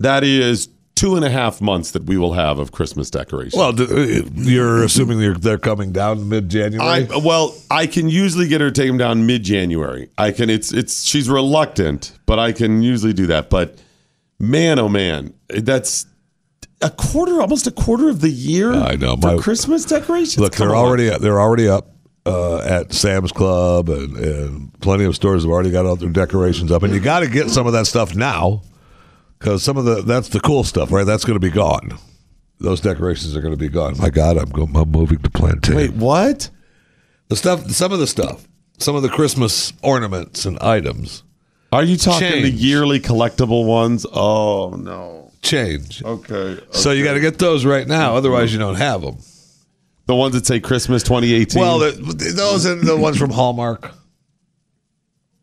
that 0.00 0.22
is 0.22 0.68
two 0.96 1.14
and 1.14 1.24
a 1.24 1.30
half 1.30 1.60
months 1.60 1.92
that 1.92 2.04
we 2.04 2.16
will 2.16 2.32
have 2.32 2.58
of 2.58 2.72
Christmas 2.72 3.10
decorations. 3.10 3.54
Well, 3.54 3.80
uh, 3.80 4.22
you're 4.34 4.82
assuming 4.82 5.20
they're, 5.20 5.34
they're 5.34 5.58
coming 5.58 5.92
down 5.92 6.28
mid 6.28 6.48
January. 6.48 7.06
I, 7.08 7.16
well, 7.18 7.54
I 7.70 7.86
can 7.86 8.08
usually 8.08 8.48
get 8.48 8.60
her 8.60 8.70
to 8.70 8.80
take 8.80 8.88
them 8.88 8.98
down 8.98 9.26
mid-January. 9.26 10.08
I 10.18 10.32
can. 10.32 10.50
It's 10.50 10.72
it's. 10.72 11.04
She's 11.04 11.28
reluctant, 11.28 12.18
but 12.26 12.38
I 12.40 12.50
can 12.50 12.82
usually 12.82 13.12
do 13.12 13.26
that. 13.28 13.50
But 13.50 13.78
man, 14.40 14.78
oh 14.78 14.88
man, 14.88 15.34
that's 15.48 16.06
a 16.80 16.90
quarter, 16.90 17.40
almost 17.40 17.66
a 17.66 17.70
quarter 17.70 18.08
of 18.08 18.20
the 18.22 18.30
year. 18.30 18.72
I 18.72 18.96
know. 18.96 19.16
for 19.16 19.36
My- 19.36 19.38
Christmas 19.38 19.84
decorations. 19.84 20.38
Look, 20.38 20.54
Come 20.54 20.68
they're 20.68 20.76
on. 20.76 20.84
already 20.84 21.10
they're 21.18 21.40
already 21.40 21.68
up 21.68 21.90
uh, 22.24 22.58
at 22.60 22.94
Sam's 22.94 23.32
Club, 23.32 23.90
and, 23.90 24.16
and 24.16 24.80
plenty 24.80 25.04
of 25.04 25.14
stores 25.14 25.42
have 25.44 25.52
already 25.52 25.70
got 25.70 25.84
all 25.84 25.96
their 25.96 26.08
decorations 26.08 26.72
up. 26.72 26.82
And 26.82 26.94
you 26.94 27.00
got 27.00 27.20
to 27.20 27.28
get 27.28 27.50
some 27.50 27.66
of 27.66 27.74
that 27.74 27.86
stuff 27.86 28.14
now 28.14 28.62
because 29.46 29.62
some 29.62 29.76
of 29.76 29.84
the 29.84 30.02
that's 30.02 30.30
the 30.30 30.40
cool 30.40 30.64
stuff, 30.64 30.90
right? 30.90 31.06
That's 31.06 31.24
going 31.24 31.36
to 31.36 31.40
be 31.40 31.52
gone. 31.52 31.96
Those 32.58 32.80
decorations 32.80 33.36
are 33.36 33.40
going 33.40 33.54
to 33.54 33.58
be 33.58 33.68
gone. 33.68 33.96
My 33.96 34.10
God, 34.10 34.36
I'm 34.36 34.50
going. 34.50 34.74
I'm 34.74 34.90
moving 34.90 35.20
to 35.20 35.30
Plantain. 35.30 35.76
Wait, 35.76 35.92
what? 35.92 36.50
The 37.28 37.36
stuff, 37.36 37.70
some 37.70 37.92
of 37.92 38.00
the 38.00 38.08
stuff, 38.08 38.48
some 38.78 38.96
of 38.96 39.02
the 39.02 39.08
Christmas 39.08 39.72
ornaments 39.84 40.46
and 40.46 40.58
items. 40.58 41.22
Are 41.70 41.84
you 41.84 41.96
talking 41.96 42.42
the 42.42 42.50
yearly 42.50 42.98
collectible 42.98 43.66
ones? 43.68 44.04
Oh 44.12 44.70
no. 44.76 45.30
Change. 45.42 46.02
Okay. 46.02 46.58
So 46.72 46.90
you 46.90 47.04
got 47.04 47.14
to 47.14 47.20
get 47.20 47.38
those 47.38 47.64
right 47.64 47.86
now, 47.86 48.16
otherwise 48.16 48.52
you 48.52 48.58
don't 48.58 48.74
have 48.74 49.00
them. 49.02 49.18
The 50.06 50.16
ones 50.16 50.34
that 50.34 50.44
say 50.44 50.58
Christmas 50.58 51.04
2018. 51.04 51.60
Well, 51.60 51.78
the, 51.78 51.92
those 52.34 52.66
are 52.66 52.74
the 52.74 52.96
ones 52.96 53.16
from 53.16 53.30
Hallmark. 53.30 53.92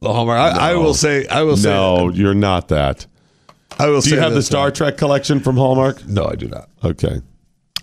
The 0.01 0.11
Hallmark. 0.11 0.39
I, 0.39 0.71
I 0.71 0.75
will 0.75 0.93
say. 0.93 1.25
I 1.27 1.43
will 1.43 1.55
say. 1.55 1.69
no, 1.69 2.09
you're 2.09 2.33
not 2.33 2.67
that. 2.67 3.07
I 3.79 3.87
will 3.87 4.01
Do 4.01 4.09
you 4.11 4.19
have 4.19 4.33
the 4.33 4.41
Star 4.43 4.67
uh, 4.67 4.71
Trek 4.71 4.97
collection 4.97 5.39
from 5.39 5.57
Hallmark? 5.57 6.05
No, 6.07 6.25
I 6.25 6.35
do 6.35 6.47
not. 6.47 6.69
Okay. 6.83 7.21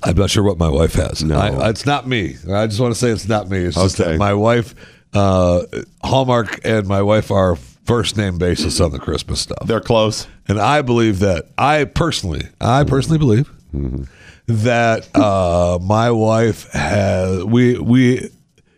I'm 0.03 0.17
not 0.17 0.31
sure 0.31 0.43
what 0.43 0.57
my 0.59 0.69
wife 0.69 0.95
has. 0.95 1.23
No. 1.23 1.37
I, 1.39 1.69
it's 1.69 1.85
not 1.85 2.07
me. 2.09 2.37
I 2.51 2.67
just 2.67 2.81
want 2.81 2.95
to 2.95 2.99
say 2.99 3.11
it's 3.11 3.29
not 3.29 3.51
me. 3.51 3.59
It's 3.59 3.77
just 3.77 4.01
Okay. 4.01 4.17
my 4.17 4.33
wife, 4.33 4.75
uh, 5.13 5.63
Hallmark, 6.03 6.61
and 6.65 6.87
my 6.87 7.03
wife 7.03 7.31
are 7.31 7.57
first 7.57 8.17
name 8.17 8.39
basis 8.39 8.81
on 8.81 8.93
the 8.93 8.99
Christmas 8.99 9.41
stuff. 9.41 9.67
They're 9.67 9.81
close. 9.81 10.27
And 10.49 10.59
I 10.59 10.81
believe 10.83 11.19
that 11.19 11.49
I 11.59 11.85
personally, 11.85 12.43
I 12.61 12.85
personally 12.85 13.19
believe 13.19 13.51
Mm-hmm. 13.75 14.03
that 14.65 15.15
uh, 15.17 15.79
my 15.81 16.11
wife 16.11 16.71
has 16.73 17.45
we 17.45 17.79
we, 17.79 18.29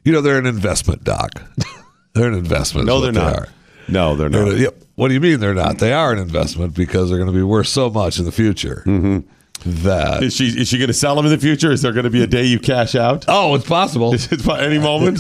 you 0.05 0.13
know, 0.13 0.21
they're 0.21 0.37
an 0.39 0.45
investment 0.47 1.03
doc. 1.05 1.31
they're 2.15 2.29
an 2.29 2.35
investment. 2.35 2.87
No, 2.87 3.01
they're 3.01 3.13
not. 3.13 3.47
They. 3.87 3.93
No, 3.93 4.15
they're 4.17 4.29
They're- 4.29 4.47
not. 4.47 4.59
yep. 4.59 4.83
What 5.03 5.09
do 5.09 5.15
you 5.15 5.21
mean 5.21 5.41
they're 5.41 5.53
not? 5.53 5.79
They 5.79 5.93
are 5.93 6.13
an 6.13 6.21
investment 6.21 6.75
because 6.75 7.09
they're 7.09 7.19
going 7.19 7.27
to 7.27 7.37
be 7.37 7.43
worth 7.43 7.67
so 7.67 7.91
much 7.91 8.21
in 8.21 8.25
the 8.25 8.31
future. 8.31 8.85
Mm-hmm. 8.87 9.83
That 9.83 10.23
Is 10.23 10.37
she 10.37 10.47
is 10.47 10.69
she 10.69 10.79
going 10.79 10.87
to 10.87 10.95
sell 10.95 11.17
them 11.17 11.25
in 11.25 11.33
the 11.33 11.39
future? 11.39 11.73
Is 11.73 11.83
there 11.83 11.91
going 11.91 12.05
to 12.05 12.11
be 12.11 12.23
a 12.23 12.27
day 12.29 12.45
you 12.45 12.61
cash 12.61 12.95
out? 12.95 13.25
oh, 13.27 13.57
it's 13.57 13.67
possible. 13.67 14.15
Is 14.15 14.31
it 14.31 14.47
by 14.47 14.61
any 14.63 14.79
moment? 14.79 15.19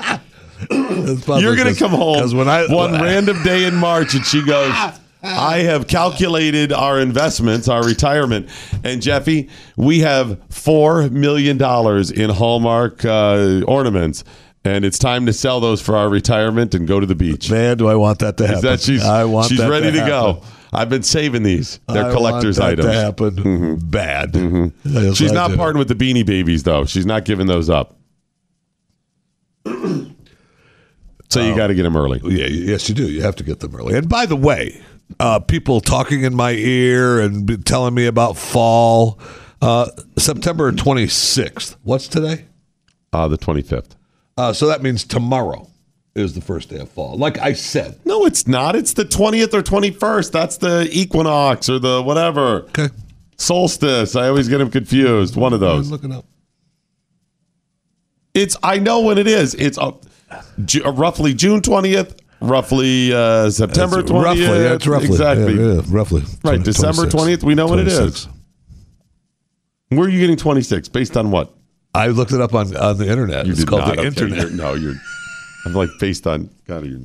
It's 0.68 1.24
possible 1.24 1.42
You're 1.42 1.54
going 1.54 1.72
to 1.72 1.78
come 1.78 1.92
home 1.92 2.36
when 2.36 2.48
I 2.48 2.62
one 2.66 2.90
when 2.90 3.00
I- 3.00 3.04
random 3.04 3.40
day 3.44 3.66
in 3.66 3.76
March, 3.76 4.14
and 4.14 4.24
she 4.24 4.44
goes. 4.44 4.72
I 5.24 5.58
have 5.58 5.86
calculated 5.86 6.72
our 6.72 6.98
investments, 6.98 7.68
our 7.68 7.84
retirement, 7.84 8.48
and 8.82 9.00
Jeffy, 9.00 9.48
we 9.76 10.00
have 10.00 10.40
four 10.50 11.08
million 11.10 11.56
dollars 11.56 12.10
in 12.10 12.30
Hallmark 12.30 13.04
uh, 13.04 13.62
ornaments, 13.68 14.24
and 14.64 14.84
it's 14.84 14.98
time 14.98 15.26
to 15.26 15.32
sell 15.32 15.60
those 15.60 15.80
for 15.80 15.96
our 15.96 16.08
retirement 16.08 16.74
and 16.74 16.86
go 16.86 17.00
to 17.00 17.06
the 17.06 17.14
beach. 17.14 17.50
Man, 17.50 17.76
do 17.76 17.88
I 17.88 17.94
want 17.96 18.20
that 18.20 18.36
to 18.38 18.44
Is 18.44 18.50
happen? 18.50 18.62
that 18.64 18.80
she's 18.80 19.04
I 19.04 19.24
want 19.24 19.48
she's 19.48 19.58
ready 19.64 19.90
to, 19.92 19.98
happen. 19.98 20.08
go. 20.08 20.42
I've 20.72 20.88
been 20.88 21.02
saving 21.02 21.42
these. 21.42 21.80
They're 21.88 22.06
I 22.06 22.12
collector's 22.12 22.58
want 22.58 22.76
that 22.78 22.86
items. 22.86 23.40
Mm-hmm. 23.40 23.74
To 23.74 24.46
happen 24.46 24.70
bad. 24.70 24.72
Yes, 24.84 25.16
She's 25.16 25.32
I 25.32 25.34
not 25.34 25.50
do. 25.50 25.56
parting 25.56 25.78
with 25.78 25.88
the 25.88 25.94
beanie 25.94 26.24
babies 26.24 26.62
though. 26.62 26.84
She's 26.84 27.04
not 27.06 27.24
giving 27.24 27.46
those 27.46 27.68
up. 27.68 27.96
so 29.66 31.40
you 31.40 31.54
got 31.56 31.68
to 31.68 31.74
get 31.74 31.82
them 31.84 31.96
early. 31.96 32.20
Yeah, 32.24 32.46
yes, 32.46 32.88
you 32.88 32.94
do. 32.94 33.10
You 33.10 33.22
have 33.22 33.36
to 33.36 33.44
get 33.44 33.60
them 33.60 33.74
early. 33.76 33.96
And 33.96 34.08
by 34.08 34.26
the 34.26 34.36
way, 34.36 34.80
uh, 35.20 35.40
people 35.40 35.80
talking 35.80 36.22
in 36.24 36.34
my 36.34 36.52
ear 36.52 37.20
and 37.20 37.64
telling 37.66 37.94
me 37.94 38.06
about 38.06 38.36
fall. 38.36 39.18
Uh, 39.60 39.88
September 40.18 40.72
26th. 40.72 41.76
What's 41.82 42.08
today? 42.08 42.46
Uh, 43.12 43.28
the 43.28 43.38
25th. 43.38 43.90
Uh, 44.36 44.52
so 44.52 44.66
that 44.66 44.82
means 44.82 45.04
tomorrow 45.04 45.68
is 46.14 46.34
the 46.34 46.40
first 46.40 46.68
day 46.68 46.78
of 46.78 46.88
fall. 46.90 47.16
Like 47.16 47.38
I 47.38 47.52
said. 47.52 47.98
No, 48.04 48.24
it's 48.26 48.46
not. 48.46 48.76
It's 48.76 48.92
the 48.94 49.04
20th 49.04 49.54
or 49.54 49.62
21st. 49.62 50.30
That's 50.32 50.56
the 50.58 50.88
equinox 50.90 51.68
or 51.68 51.78
the 51.78 52.02
whatever. 52.02 52.62
Okay. 52.62 52.88
Solstice. 53.36 54.14
I 54.16 54.28
always 54.28 54.48
get 54.48 54.58
them 54.58 54.70
confused. 54.70 55.36
One 55.36 55.52
of 55.52 55.60
those. 55.60 55.86
I'm 55.86 55.92
looking 55.92 56.12
up. 56.12 56.24
It's. 58.34 58.56
I 58.62 58.78
know 58.78 59.00
when 59.00 59.18
it 59.18 59.26
is. 59.26 59.54
It's 59.54 59.76
uh, 59.78 59.92
Ju- 60.64 60.84
uh, 60.84 60.92
roughly 60.92 61.34
June 61.34 61.60
20th, 61.60 62.18
roughly 62.40 63.12
uh, 63.12 63.50
September 63.50 64.00
It's 64.00 64.10
20th. 64.10 64.22
Roughly, 64.24 64.42
yeah, 64.42 64.74
it's 64.74 64.86
roughly. 64.86 65.08
Exactly. 65.08 65.54
Yeah, 65.54 65.72
yeah, 65.74 65.80
roughly. 65.88 66.20
Right, 66.44 66.56
20 66.56 66.62
December 66.62 67.02
20th, 67.06 67.42
we 67.42 67.54
know 67.54 67.66
what 67.66 67.78
it 67.80 67.88
is. 67.88 68.28
Where 69.90 70.06
are 70.06 70.08
you 70.08 70.20
getting 70.20 70.36
26? 70.38 70.88
Based 70.88 71.16
on 71.18 71.30
what? 71.30 71.54
I 71.94 72.08
looked 72.08 72.32
it 72.32 72.40
up 72.40 72.54
on, 72.54 72.74
on 72.76 72.98
the 72.98 73.08
internet. 73.08 73.46
You 73.46 73.52
it's 73.52 73.60
did 73.60 73.68
called 73.68 73.82
not. 73.82 73.94
the 73.96 74.00
Okay, 74.00 74.08
internet. 74.08 74.38
you're- 74.50 74.54
no, 74.56 74.74
you're. 74.74 74.94
I'm 75.64 75.74
like 75.74 75.90
based 76.00 76.26
on. 76.26 76.50
God, 76.66 76.86
you're 76.86 77.00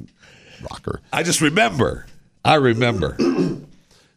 rocker. 0.70 1.02
I 1.14 1.24
just 1.24 1.42
remember. 1.42 2.06
I 2.46 2.56
remember. 2.56 3.18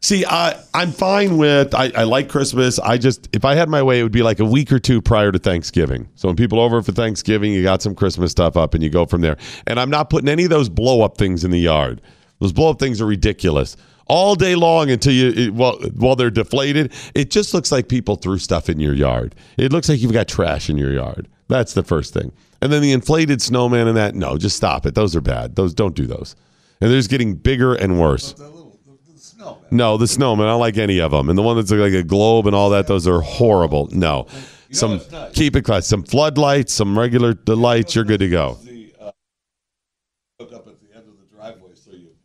See, 0.02 0.24
I, 0.24 0.58
I'm 0.72 0.92
fine 0.92 1.36
with. 1.36 1.74
I, 1.74 1.90
I 1.94 2.04
like 2.04 2.30
Christmas. 2.30 2.78
I 2.78 2.96
just, 2.96 3.28
if 3.34 3.44
I 3.44 3.54
had 3.54 3.68
my 3.68 3.82
way, 3.82 4.00
it 4.00 4.02
would 4.02 4.12
be 4.12 4.22
like 4.22 4.40
a 4.40 4.46
week 4.46 4.72
or 4.72 4.78
two 4.78 5.02
prior 5.02 5.30
to 5.30 5.38
Thanksgiving. 5.38 6.08
So 6.14 6.26
when 6.28 6.36
people 6.36 6.58
are 6.58 6.64
over 6.64 6.80
for 6.80 6.92
Thanksgiving, 6.92 7.52
you 7.52 7.62
got 7.62 7.82
some 7.82 7.94
Christmas 7.94 8.30
stuff 8.30 8.56
up, 8.56 8.72
and 8.72 8.82
you 8.82 8.88
go 8.88 9.04
from 9.04 9.20
there. 9.20 9.36
And 9.66 9.78
I'm 9.78 9.90
not 9.90 10.08
putting 10.08 10.30
any 10.30 10.44
of 10.44 10.50
those 10.50 10.70
blow 10.70 11.02
up 11.02 11.18
things 11.18 11.44
in 11.44 11.50
the 11.50 11.60
yard. 11.60 12.00
Those 12.38 12.52
blow 12.52 12.70
up 12.70 12.78
things 12.78 13.02
are 13.02 13.06
ridiculous. 13.06 13.76
All 14.10 14.34
day 14.34 14.56
long 14.56 14.90
until 14.90 15.12
you, 15.12 15.28
it, 15.30 15.54
while 15.54 15.78
while 15.94 16.16
they're 16.16 16.30
deflated, 16.30 16.92
it 17.14 17.30
just 17.30 17.54
looks 17.54 17.70
like 17.70 17.88
people 17.88 18.16
threw 18.16 18.38
stuff 18.38 18.68
in 18.68 18.80
your 18.80 18.92
yard. 18.92 19.36
It 19.56 19.70
looks 19.70 19.88
like 19.88 20.00
you've 20.00 20.12
got 20.12 20.26
trash 20.26 20.68
in 20.68 20.76
your 20.76 20.92
yard. 20.92 21.28
That's 21.46 21.74
the 21.74 21.84
first 21.84 22.12
thing. 22.12 22.32
And 22.60 22.72
then 22.72 22.82
the 22.82 22.90
inflated 22.90 23.40
snowman 23.40 23.86
and 23.86 23.96
that. 23.96 24.16
No, 24.16 24.36
just 24.36 24.56
stop 24.56 24.84
it. 24.84 24.96
Those 24.96 25.14
are 25.14 25.20
bad. 25.20 25.54
Those 25.54 25.74
don't 25.74 25.94
do 25.94 26.06
those. 26.06 26.34
And 26.80 26.90
they're 26.90 26.98
just 26.98 27.08
getting 27.08 27.34
bigger 27.34 27.74
and 27.74 28.00
worse. 28.00 28.34
No, 29.70 29.96
the 29.96 30.08
snowman. 30.08 30.46
I 30.46 30.50
don't 30.50 30.60
like 30.60 30.76
any 30.76 31.00
of 31.00 31.12
them. 31.12 31.28
And 31.28 31.38
the 31.38 31.42
one 31.42 31.56
that's 31.56 31.70
like 31.70 31.92
a 31.92 32.02
globe 32.02 32.46
and 32.46 32.56
all 32.56 32.70
that, 32.70 32.88
those 32.88 33.06
are 33.06 33.20
horrible. 33.20 33.88
No. 33.92 34.26
Some 34.72 35.00
keep 35.32 35.56
it 35.56 35.62
class. 35.62 35.86
Some 35.86 36.02
floodlights, 36.02 36.72
some 36.72 36.98
regular 36.98 37.38
lights, 37.46 37.94
you're 37.94 38.04
good 38.04 38.20
to 38.20 38.28
go. 38.28 38.58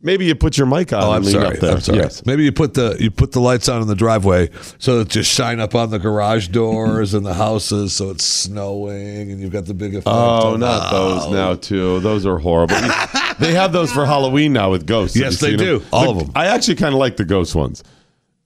Maybe 0.06 0.24
you 0.24 0.34
put 0.34 0.56
your 0.56 0.66
mic 0.66 0.92
on 0.92 1.02
Oh, 1.02 1.10
I'm 1.10 1.24
sorry. 1.24 1.46
up 1.48 1.60
there. 1.60 1.72
I'm 1.74 1.80
sorry. 1.80 1.98
Yes. 1.98 2.24
Maybe 2.24 2.44
you 2.44 2.52
put 2.52 2.72
the 2.74 2.96
you 2.98 3.10
put 3.10 3.32
the 3.32 3.40
lights 3.40 3.68
on 3.68 3.82
in 3.82 3.88
the 3.88 3.94
driveway 3.94 4.48
so 4.78 5.00
it 5.00 5.08
just 5.08 5.30
shine 5.30 5.60
up 5.60 5.74
on 5.74 5.90
the 5.90 5.98
garage 5.98 6.48
doors 6.48 7.12
and 7.12 7.26
the 7.26 7.34
houses 7.34 7.92
so 7.92 8.10
it's 8.10 8.24
snowing 8.24 9.30
and 9.30 9.40
you've 9.40 9.52
got 9.52 9.66
the 9.66 9.74
big 9.74 9.94
effect. 9.94 10.06
Oh, 10.06 10.56
not 10.56 10.90
those 10.90 11.30
now 11.30 11.54
too. 11.56 12.00
Those 12.00 12.24
are 12.24 12.38
horrible. 12.38 12.76
they 13.38 13.52
have 13.54 13.72
those 13.72 13.92
for 13.92 14.06
Halloween 14.06 14.52
now 14.52 14.70
with 14.70 14.86
ghosts. 14.86 15.16
Yes, 15.16 15.40
they 15.40 15.56
do. 15.56 15.80
them? 15.80 15.88
All 15.92 16.04
The- 16.14 16.20
of 16.20 16.26
them. 16.26 16.32
I 16.34 16.46
actually 16.46 16.76
kind 16.76 16.94
of 16.94 16.98
like 17.00 17.16
the 17.16 17.24
ghost 17.24 17.54
ones. 17.54 17.82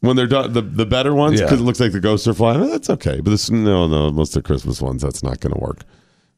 When 0.00 0.16
they're 0.16 0.26
done, 0.26 0.54
the, 0.54 0.62
the 0.62 0.86
better 0.86 1.14
ones, 1.14 1.38
Yeah. 1.38 1.44
because 1.44 1.60
it 1.60 1.64
looks 1.64 1.78
like 1.78 1.92
the 1.92 2.00
ghosts 2.00 2.26
are 2.26 2.32
flying. 2.32 2.62
Oh, 2.62 2.68
that's 2.70 2.88
okay. 2.88 3.20
But 3.20 3.32
this, 3.32 3.50
no, 3.50 3.86
no, 3.86 4.10
most 4.10 4.34
of 4.34 4.42
the 4.42 4.46
Christmas 4.46 4.80
ones, 4.80 5.02
that's 5.02 5.22
not 5.22 5.40
going 5.40 5.52
to 5.52 5.60
work. 5.60 5.82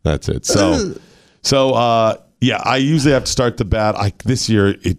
That's 0.02 0.28
it. 0.28 0.44
So, 0.44 0.94
so 1.42 1.70
uh, 1.74 2.16
yeah, 2.40 2.60
I 2.64 2.78
usually 2.78 3.12
have 3.14 3.22
to 3.22 3.30
start 3.30 3.58
the 3.58 3.64
bat. 3.64 3.94
I 3.94 4.12
this 4.24 4.48
year 4.48 4.70
it, 4.82 4.98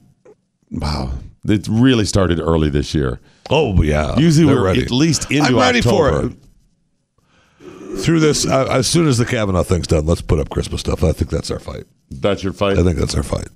wow, 0.73 1.11
it 1.45 1.67
really 1.69 2.05
started 2.05 2.39
early 2.39 2.69
this 2.69 2.93
year. 2.93 3.19
Oh 3.49 3.81
yeah. 3.81 4.17
Usually 4.17 4.45
They're 4.47 4.55
we're 4.57 4.65
ready. 4.65 4.83
at 4.83 4.91
least 4.91 5.31
into 5.31 5.45
I'm 5.47 5.55
ready 5.55 5.79
October. 5.79 6.21
for 6.21 6.27
it. 6.27 7.99
Through 7.99 8.21
this, 8.21 8.45
uh, 8.47 8.67
as 8.71 8.87
soon 8.87 9.07
as 9.07 9.19
the 9.19 9.25
Kavanaugh 9.25 9.63
thing's 9.63 9.85
done, 9.87 10.05
let's 10.05 10.21
put 10.21 10.39
up 10.39 10.49
Christmas 10.49 10.81
stuff. 10.81 11.03
I 11.03 11.11
think 11.11 11.29
that's 11.29 11.51
our 11.51 11.59
fight. 11.59 11.83
That's 12.09 12.43
your 12.43 12.53
fight. 12.53 12.77
I 12.79 12.83
think 12.83 12.97
that's 12.97 13.13
our 13.15 13.21
fight 13.23 13.49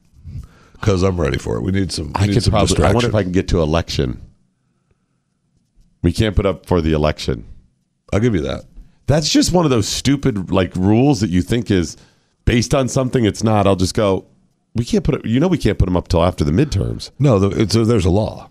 because 0.74 1.02
I'm 1.04 1.20
ready 1.20 1.38
for 1.40 1.58
it. 1.58 1.62
We 1.62 1.72
need 1.72 1.92
some. 1.92 2.08
We 2.08 2.14
I 2.16 2.28
need 2.28 2.34
could 2.34 2.44
some 2.44 2.52
probably. 2.52 2.84
I 2.84 2.94
wonder 2.94 3.10
if 3.10 3.16
I 3.16 3.24
can 3.24 3.32
get 3.32 3.48
to 3.50 3.62
election. 3.62 4.22
We 6.04 6.14
can't 6.14 6.36
put 6.36 6.46
up 6.46 6.66
for 6.68 6.82
the 6.82 6.94
election. 6.94 7.46
I'll 8.14 8.20
give 8.20 8.36
you 8.36 8.42
that. 8.42 8.66
That's 9.08 9.30
just 9.30 9.52
one 9.52 9.66
of 9.66 9.72
those 9.72 9.88
stupid 9.88 10.52
like 10.52 10.76
rules 10.76 11.22
that 11.22 11.30
you 11.30 11.42
think 11.42 11.72
is 11.72 11.98
based 12.46 12.76
on 12.76 12.88
something. 12.88 13.26
It's 13.26 13.44
not. 13.44 13.66
I'll 13.66 13.76
just 13.76 13.96
go. 13.96 14.26
We 14.78 14.86
can't 14.86 15.04
put 15.04 15.16
it. 15.16 15.26
You 15.26 15.40
know, 15.40 15.48
we 15.48 15.58
can't 15.58 15.78
put 15.78 15.86
them 15.86 15.98
up 15.98 16.08
till 16.08 16.24
after 16.24 16.44
the 16.44 16.52
midterms. 16.52 17.12
No, 17.20 17.44
it's 17.44 17.76
a, 17.76 17.84
there's 17.84 18.06
a 18.06 18.10
law. 18.10 18.50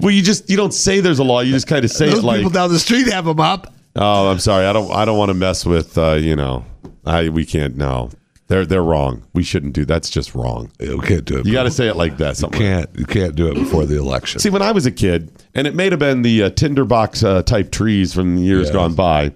Well, 0.00 0.10
you 0.10 0.22
just 0.22 0.48
you 0.50 0.56
don't 0.56 0.74
say 0.74 1.00
there's 1.00 1.18
a 1.18 1.24
law. 1.24 1.40
You 1.40 1.52
just 1.52 1.66
kind 1.66 1.84
of 1.84 1.90
say 1.90 2.06
Those 2.08 2.20
it 2.20 2.24
like. 2.24 2.36
people 2.38 2.50
down 2.50 2.70
the 2.72 2.78
street 2.78 3.06
have 3.08 3.26
them 3.26 3.40
up. 3.40 3.72
oh, 3.96 4.30
I'm 4.30 4.38
sorry. 4.38 4.66
I 4.66 4.72
don't. 4.72 4.90
I 4.90 5.04
don't 5.04 5.18
want 5.18 5.28
to 5.30 5.34
mess 5.34 5.64
with. 5.66 5.96
Uh, 5.98 6.12
you 6.14 6.34
know, 6.36 6.64
I 7.04 7.28
we 7.28 7.44
can't. 7.44 7.76
No, 7.76 8.10
they're 8.48 8.66
they're 8.66 8.82
wrong. 8.82 9.22
We 9.34 9.42
shouldn't 9.44 9.72
do. 9.74 9.84
That's 9.84 10.10
just 10.10 10.34
wrong. 10.34 10.72
You 10.80 10.98
can't 11.00 11.24
do 11.24 11.38
it. 11.38 11.46
You 11.46 11.52
got 11.52 11.62
to 11.64 11.70
say 11.70 11.86
it 11.88 11.96
like 11.96 12.16
that. 12.16 12.40
You 12.40 12.48
can't. 12.48 12.90
You 12.98 13.06
can't 13.06 13.34
do 13.36 13.48
it 13.48 13.54
before 13.54 13.84
the 13.86 13.96
election. 13.98 14.40
See, 14.40 14.50
when 14.50 14.62
I 14.62 14.72
was 14.72 14.84
a 14.86 14.90
kid, 14.90 15.30
and 15.54 15.66
it 15.66 15.74
may 15.76 15.90
have 15.90 15.98
been 16.00 16.22
the 16.22 16.44
uh, 16.44 16.50
tinderbox 16.50 17.22
uh, 17.22 17.42
type 17.42 17.70
trees 17.70 18.12
from 18.12 18.36
years 18.36 18.66
Yeah. 18.68 18.72
gone 18.74 18.94
by, 18.94 19.32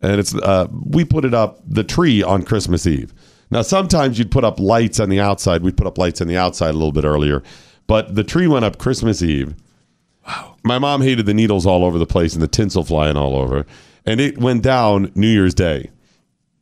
and 0.00 0.18
it's 0.18 0.34
uh, 0.34 0.68
we 0.86 1.04
put 1.04 1.24
it 1.26 1.34
up 1.34 1.60
the 1.66 1.84
tree 1.84 2.22
on 2.22 2.42
Christmas 2.44 2.86
Eve. 2.86 3.12
Now, 3.50 3.62
sometimes 3.62 4.18
you'd 4.18 4.30
put 4.30 4.44
up 4.44 4.60
lights 4.60 5.00
on 5.00 5.08
the 5.08 5.20
outside. 5.20 5.62
We'd 5.62 5.76
put 5.76 5.86
up 5.86 5.96
lights 5.98 6.20
on 6.20 6.26
the 6.28 6.36
outside 6.36 6.70
a 6.70 6.74
little 6.74 6.92
bit 6.92 7.04
earlier, 7.04 7.42
but 7.86 8.14
the 8.14 8.24
tree 8.24 8.46
went 8.46 8.64
up 8.64 8.78
Christmas 8.78 9.22
Eve. 9.22 9.54
Wow. 10.26 10.56
My 10.62 10.78
mom 10.78 11.00
hated 11.00 11.24
the 11.26 11.34
needles 11.34 11.64
all 11.64 11.84
over 11.84 11.98
the 11.98 12.06
place 12.06 12.34
and 12.34 12.42
the 12.42 12.48
tinsel 12.48 12.84
flying 12.84 13.16
all 13.16 13.34
over, 13.36 13.64
and 14.04 14.20
it 14.20 14.36
went 14.38 14.62
down 14.62 15.10
New 15.14 15.28
Year's 15.28 15.54
Day. 15.54 15.90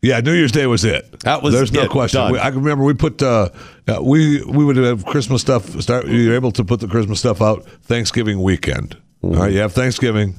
Yeah, 0.02 0.20
New 0.20 0.34
Year's 0.34 0.52
Day 0.52 0.66
was 0.66 0.84
it. 0.84 1.20
That 1.20 1.42
was 1.42 1.52
There's 1.52 1.72
no 1.72 1.82
it, 1.82 1.90
question. 1.90 2.30
We, 2.30 2.38
I 2.38 2.50
can 2.50 2.60
remember 2.60 2.84
we 2.84 2.94
put 2.94 3.20
uh, 3.20 3.48
uh, 3.88 3.98
we 4.00 4.40
we 4.44 4.64
would 4.64 4.76
have 4.76 5.04
Christmas 5.04 5.40
stuff. 5.40 5.80
Start. 5.80 6.06
You're 6.06 6.34
able 6.34 6.52
to 6.52 6.64
put 6.64 6.78
the 6.78 6.86
Christmas 6.86 7.18
stuff 7.18 7.42
out 7.42 7.64
Thanksgiving 7.82 8.40
weekend. 8.40 8.96
All 9.22 9.30
right, 9.30 9.52
you 9.52 9.58
have 9.58 9.72
Thanksgiving, 9.72 10.38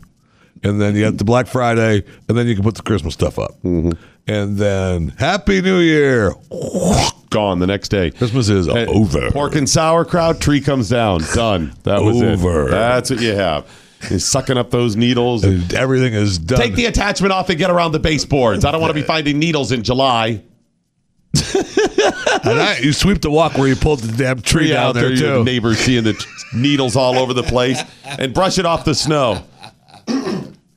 and 0.64 0.80
then 0.80 0.96
you 0.96 1.04
have 1.04 1.18
the 1.18 1.26
Black 1.26 1.48
Friday, 1.48 2.06
and 2.30 2.38
then 2.38 2.48
you 2.48 2.56
can 2.56 2.64
put 2.64 2.76
the 2.76 2.84
Christmas 2.84 3.16
stuff 3.16 3.38
up, 3.38 3.62
Mm-hmm. 3.64 3.92
And 4.28 4.58
then 4.58 5.10
Happy 5.20 5.62
New 5.62 5.80
Year. 5.80 6.34
Gone 7.30 7.60
the 7.60 7.68
next 7.68 7.90
day. 7.90 8.12
Christmas 8.12 8.48
is 8.50 8.68
Hey, 8.68 8.86
over. 8.86 9.32
Pork 9.32 9.56
and 9.56 9.70
sauerkraut, 9.70 10.40
tree 10.40 10.62
comes 10.62 10.90
down. 10.90 11.22
Done. 11.34 11.74
That 11.84 12.02
was 12.02 12.22
Over. 12.22 12.68
it. 12.68 12.72
That's 12.72 13.10
what 13.10 13.20
you 13.22 13.36
have. 13.36 13.66
Is 14.12 14.26
sucking 14.26 14.58
up 14.58 14.70
those 14.72 14.96
needles. 14.96 15.44
And 15.44 15.74
everything 15.74 16.14
is 16.14 16.38
done. 16.38 16.60
Take 16.60 16.76
the 16.76 16.86
attachment 16.86 17.34
off 17.34 17.50
and 17.50 17.58
get 17.58 17.70
around 17.70 17.92
the 17.94 18.00
baseboards. 18.00 18.64
I 18.64 18.72
don't 18.72 18.80
want 18.80 18.92
to 18.92 19.02
be 19.02 19.02
finding 19.06 19.40
needles 19.40 19.72
in 19.72 19.84
July. 19.84 20.42
and 21.56 22.60
I, 22.60 22.80
you 22.82 22.94
sweep 22.94 23.22
the 23.22 23.30
walk 23.30 23.58
where 23.58 23.68
you 23.68 23.76
pulled 23.76 24.00
the 24.00 24.16
damn 24.18 24.42
tree, 24.42 24.70
down 24.70 24.88
out 24.90 24.94
there, 24.96 25.14
your 25.14 25.38
too. 25.38 25.44
neighbors 25.44 25.78
seeing 25.80 26.04
the 26.04 26.14
t- 26.14 26.26
needles 26.56 26.96
all 26.96 27.18
over 27.18 27.34
the 27.34 27.44
place, 27.44 27.82
and 28.06 28.34
brush 28.34 28.58
it 28.58 28.66
off 28.66 28.86
the 28.86 28.96
snow. 28.96 29.44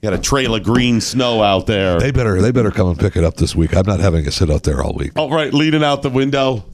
Got 0.02 0.14
a 0.14 0.18
trail 0.18 0.54
of 0.54 0.62
green 0.62 1.02
snow 1.02 1.42
out 1.42 1.66
there. 1.66 1.98
They 2.00 2.10
better 2.10 2.40
they 2.40 2.52
better 2.52 2.70
come 2.70 2.88
and 2.88 2.98
pick 2.98 3.16
it 3.16 3.24
up 3.24 3.36
this 3.36 3.54
week. 3.54 3.76
I'm 3.76 3.86
not 3.86 4.00
having 4.00 4.24
to 4.24 4.32
sit 4.32 4.50
out 4.50 4.62
there 4.62 4.82
all 4.82 4.94
week. 4.94 5.12
All 5.16 5.30
right, 5.30 5.52
leaning 5.52 5.84
out 5.84 6.02
the 6.02 6.08
window. 6.08 6.64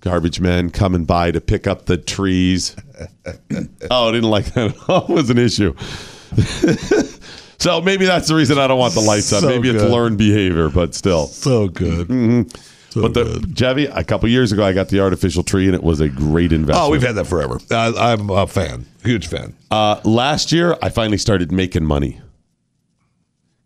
Garbage 0.00 0.38
men 0.38 0.68
coming 0.68 1.06
by 1.06 1.30
to 1.30 1.40
pick 1.40 1.66
up 1.66 1.86
the 1.86 1.96
trees. 1.96 2.76
oh, 3.90 4.08
I 4.08 4.12
didn't 4.12 4.28
like 4.30 4.52
that. 4.52 4.74
It 5.08 5.12
was 5.12 5.30
an 5.30 5.38
issue. 5.38 5.74
so 7.58 7.80
maybe 7.80 8.04
that's 8.04 8.28
the 8.28 8.34
reason 8.34 8.58
I 8.58 8.66
don't 8.66 8.78
want 8.78 8.92
the 8.92 9.00
lights 9.00 9.32
on. 9.32 9.40
So 9.40 9.48
maybe 9.48 9.70
it's 9.70 9.82
learned 9.82 10.18
behavior, 10.18 10.68
but 10.68 10.94
still. 10.94 11.26
So 11.28 11.68
good. 11.68 12.50
So 12.90 13.00
but 13.00 13.14
the 13.14 13.44
Jeffy, 13.52 13.86
a 13.86 14.04
couple 14.04 14.28
years 14.28 14.52
ago, 14.52 14.62
I 14.62 14.74
got 14.74 14.88
the 14.88 15.00
artificial 15.00 15.42
tree, 15.42 15.66
and 15.66 15.74
it 15.74 15.82
was 15.82 16.00
a 16.00 16.08
great 16.08 16.52
investment. 16.52 16.86
Oh, 16.86 16.90
we've 16.90 17.02
had 17.02 17.14
that 17.14 17.26
forever. 17.26 17.58
I, 17.70 18.12
I'm 18.12 18.28
a 18.28 18.46
fan, 18.46 18.86
huge 19.02 19.26
fan. 19.26 19.56
Uh, 19.70 20.00
last 20.04 20.52
year, 20.52 20.76
I 20.82 20.90
finally 20.90 21.18
started 21.18 21.50
making 21.50 21.86
money. 21.86 22.20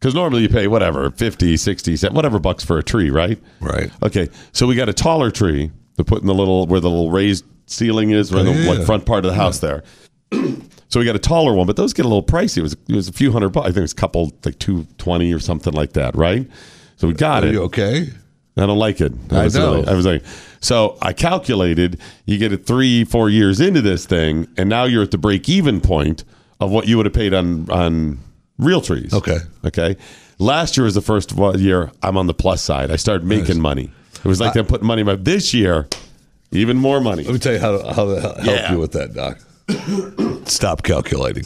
Because 0.00 0.14
normally 0.14 0.42
you 0.42 0.48
pay 0.48 0.68
whatever, 0.68 1.10
50, 1.10 1.56
60, 1.56 1.96
cent- 1.96 2.14
whatever 2.14 2.38
bucks 2.38 2.64
for 2.64 2.78
a 2.78 2.82
tree, 2.82 3.10
right? 3.10 3.38
Right. 3.60 3.90
Okay, 4.02 4.28
so 4.52 4.66
we 4.66 4.76
got 4.76 4.88
a 4.88 4.92
taller 4.92 5.30
tree 5.30 5.72
to 5.96 6.04
put 6.04 6.20
in 6.20 6.26
the 6.28 6.34
little, 6.34 6.66
where 6.66 6.78
the 6.80 6.88
little 6.88 7.10
raised 7.10 7.44
ceiling 7.66 8.10
is, 8.10 8.30
where 8.32 8.42
Oh, 8.42 8.52
the 8.52 8.74
like, 8.76 8.86
front 8.86 9.06
part 9.06 9.24
of 9.24 9.30
the 9.32 9.36
house 9.36 9.58
there. 9.58 9.82
so 10.32 11.00
we 11.00 11.04
got 11.04 11.16
a 11.16 11.20
taller 11.20 11.52
one, 11.52 11.66
but 11.66 11.76
those 11.76 11.92
get 11.92 12.04
a 12.04 12.08
little 12.08 12.22
pricey. 12.22 12.58
It 12.58 12.62
was, 12.62 12.74
it 12.88 12.94
was 12.94 13.08
a 13.08 13.12
few 13.12 13.32
hundred 13.32 13.48
bucks. 13.50 13.64
I 13.64 13.68
think 13.70 13.78
it 13.78 13.82
was 13.82 13.92
a 13.92 13.96
couple, 13.96 14.32
like 14.44 14.58
220 14.60 15.32
or 15.32 15.40
something 15.40 15.72
like 15.72 15.94
that, 15.94 16.14
right? 16.14 16.48
So 16.96 17.08
we 17.08 17.14
got 17.14 17.42
Are 17.44 17.48
it. 17.48 17.52
you 17.52 17.62
okay? 17.64 18.08
I 18.56 18.66
don't 18.66 18.78
like 18.78 19.00
it. 19.00 19.12
I 19.30 19.44
was 19.44 19.54
know. 19.54 19.84
I 19.84 19.94
was 19.94 20.04
like, 20.06 20.24
so 20.60 20.96
I 21.00 21.12
calculated 21.12 22.00
you 22.26 22.38
get 22.38 22.52
it 22.52 22.66
three, 22.66 23.04
four 23.04 23.30
years 23.30 23.60
into 23.60 23.80
this 23.80 24.04
thing, 24.04 24.48
and 24.56 24.68
now 24.68 24.84
you're 24.84 25.02
at 25.04 25.12
the 25.12 25.18
break 25.18 25.48
even 25.48 25.80
point 25.80 26.24
of 26.60 26.70
what 26.72 26.88
you 26.88 26.96
would 26.96 27.06
have 27.06 27.12
paid 27.12 27.34
on 27.34 27.70
on 27.70 28.18
real 28.58 28.80
trees. 28.80 29.12
Okay. 29.14 29.38
Okay. 29.64 29.96
Last 30.38 30.76
year 30.76 30.84
was 30.84 30.94
the 30.94 31.00
first 31.00 31.32
year 31.56 31.90
I'm 32.02 32.16
on 32.16 32.26
the 32.26 32.34
plus 32.34 32.62
side. 32.62 32.90
I 32.90 32.96
started 32.96 33.26
making 33.26 33.60
money. 33.60 33.90
It 34.14 34.24
was 34.24 34.40
like 34.40 34.52
them 34.54 34.66
putting 34.66 34.86
money 34.86 35.00
in 35.00 35.06
my. 35.06 35.16
This 35.16 35.52
year, 35.54 35.88
even 36.52 36.76
more 36.76 37.00
money. 37.00 37.24
Let 37.24 37.32
me 37.32 37.38
tell 37.38 37.52
you 37.52 37.58
how 37.58 37.78
to, 37.78 37.92
how 37.92 38.04
to 38.14 38.20
help 38.20 38.36
Yeah. 38.44 38.72
you 38.72 38.78
with 38.78 38.92
that, 38.92 39.14
Doc. 39.14 39.38
stop 40.48 40.82
calculating. 40.82 41.44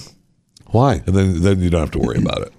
Why? 0.67 1.03
And 1.07 1.15
then 1.15 1.43
then 1.43 1.61
you 1.61 1.71
don't 1.71 1.81
have 1.81 1.91
to 1.93 1.99
worry 1.99 2.19
about 2.19 2.43
it. 2.43 2.53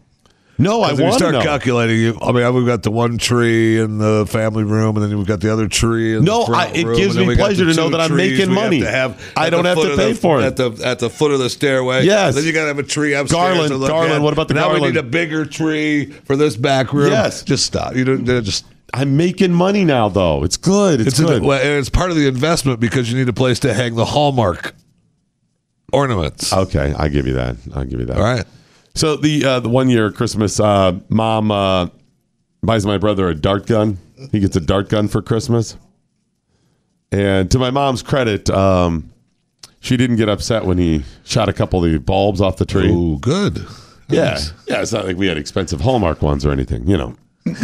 No, 0.60 0.84
I 0.84 0.92
Because 0.92 0.92
if 0.92 1.00
you 1.00 1.04
want 1.06 1.14
to 1.14 1.18
start 1.20 1.34
know. 1.34 1.42
calculating. 1.42 1.98
You, 1.98 2.18
I 2.22 2.32
mean, 2.32 2.54
we've 2.54 2.66
got 2.68 2.84
the 2.84 2.92
one 2.92 3.18
tree 3.18 3.80
in 3.80 3.98
the 3.98 4.26
family 4.30 4.64
room, 4.64 4.96
and 4.98 5.04
then 5.12 5.18
we've 5.18 5.26
got 5.26 5.42
the 5.42 5.52
other 5.52 5.68
tree. 5.68 6.16
In 6.16 6.24
No, 6.24 6.42
the 6.42 6.46
front 6.46 6.70
I- 6.70 6.74
it 6.78 6.86
room, 6.86 6.96
gives 6.98 7.18
me 7.18 7.36
pleasure 7.36 7.66
to 7.66 7.74
know 7.74 7.90
that 7.90 8.00
I'm 8.00 8.16
making 8.16 8.40
have 8.42 8.50
money. 8.50 8.82
to 8.82 8.90
have 8.92 9.34
I 9.36 9.50
don't 9.50 9.66
have 9.66 9.82
to 9.82 9.96
pay 9.96 10.12
the- 10.14 10.20
for 10.20 10.40
it. 10.42 10.44
at 10.46 10.56
the 10.58 10.72
at 10.86 11.00
the 11.00 11.10
foot 11.10 11.32
of 11.32 11.40
the 11.40 11.50
stairway. 11.50 12.06
Yes. 12.06 12.36
Then 12.36 12.44
you 12.44 12.54
got 12.54 12.62
to 12.62 12.68
have 12.68 12.78
a 12.80 12.84
tree 12.84 13.14
upstairs. 13.16 13.32
Garland, 13.58 13.70
garland, 13.88 14.14
at. 14.14 14.22
what 14.22 14.34
about 14.34 14.48
the 14.48 14.54
now 14.54 14.72
we 14.74 14.80
need 14.82 14.96
a 14.98 15.02
bigger 15.04 15.44
tree 15.46 16.06
for 16.26 16.36
this 16.36 16.56
back 16.56 16.94
room. 16.94 17.10
Yes. 17.12 17.42
just 17.44 17.66
stop. 17.66 17.96
You 17.96 18.04
don't 18.06 18.26
just. 18.26 18.66
I'm 18.94 19.18
making 19.18 19.52
money 19.54 19.84
now, 19.86 20.08
though. 20.08 20.44
It's 20.44 20.56
good. 20.58 21.02
It's, 21.02 21.20
It's 21.20 21.20
good. 21.20 21.42
and 21.42 21.80
it's 21.80 21.90
part 21.90 22.12
of 22.12 22.16
the 22.16 22.28
investment 22.28 22.80
because 22.80 23.12
you 23.12 23.18
need 23.18 23.28
a 23.28 23.34
place 23.34 23.58
to 23.62 23.74
hang 23.74 23.96
the 23.96 24.06
hallmark 24.06 24.76
ornaments. 25.92 26.54
Okay, 26.54 26.94
I'll 26.96 27.10
give 27.10 27.26
you 27.26 27.34
that. 27.34 27.56
I'll 27.74 27.86
give 27.86 28.00
you 28.00 28.06
that. 28.06 28.18
All 28.18 28.24
right. 28.24 28.46
So 28.96 29.16
the 29.16 29.44
uh, 29.44 29.60
the 29.60 29.70
one 29.70 29.90
year 29.90 30.12
Christmas, 30.12 30.60
uh, 30.60 31.00
mom 31.10 31.52
uh, 31.52 31.88
buys 32.62 32.86
my 32.86 32.98
brother 32.98 33.28
a 33.28 33.36
dart 33.36 33.66
gun. 33.66 33.98
He 34.32 34.40
gets 34.40 34.56
a 34.56 34.62
dart 34.62 34.90
gun 34.90 35.08
for 35.08 35.22
Christmas. 35.22 35.78
And 37.12 37.50
to 37.52 37.60
my 37.60 37.70
mom's 37.70 38.02
credit, 38.02 38.50
um, 38.50 39.12
she 39.80 39.98
didn't 39.98 40.16
get 40.16 40.30
upset 40.30 40.66
when 40.66 40.78
he 40.78 41.04
shot 41.26 41.50
a 41.50 41.54
couple 41.54 41.84
of 41.84 41.92
the 41.92 42.00
bulbs 42.00 42.42
off 42.42 42.58
the 42.58 42.66
tree. 42.66 42.90
Oh, 42.92 43.18
good. 43.18 43.66
Yeah, 44.10 44.40
yeah. 44.68 44.82
It's 44.82 44.92
not 44.92 45.06
like 45.06 45.18
we 45.18 45.28
had 45.28 45.38
expensive 45.38 45.82
Hallmark 45.82 46.22
ones 46.22 46.46
or 46.46 46.52
anything, 46.52 46.88
you 46.88 46.98
know. 46.98 47.16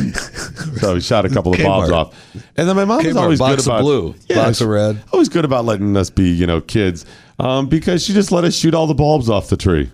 so 0.77 0.95
he 0.95 0.99
shot 0.99 1.25
a 1.25 1.29
couple 1.29 1.53
of 1.53 1.59
bulbs 1.61 1.89
off, 1.89 2.13
and 2.57 2.67
then 2.67 2.75
my 2.75 2.83
mom 2.83 2.97
was 2.97 3.15
Kmart, 3.15 3.21
always 3.21 3.39
box 3.39 3.51
good 3.51 3.59
of 3.59 3.65
about 3.67 3.81
blue, 3.81 4.15
box 4.29 4.59
of 4.59 4.67
red. 4.67 5.01
Always 5.13 5.29
good 5.29 5.45
about 5.45 5.63
letting 5.63 5.95
us 5.95 6.09
be, 6.09 6.29
you 6.29 6.45
know, 6.45 6.59
kids, 6.59 7.05
um, 7.39 7.67
because 7.67 8.03
she 8.03 8.13
just 8.13 8.31
let 8.31 8.43
us 8.43 8.53
shoot 8.53 8.73
all 8.73 8.87
the 8.87 8.93
bulbs 8.93 9.29
off 9.29 9.47
the 9.47 9.55
tree. 9.55 9.89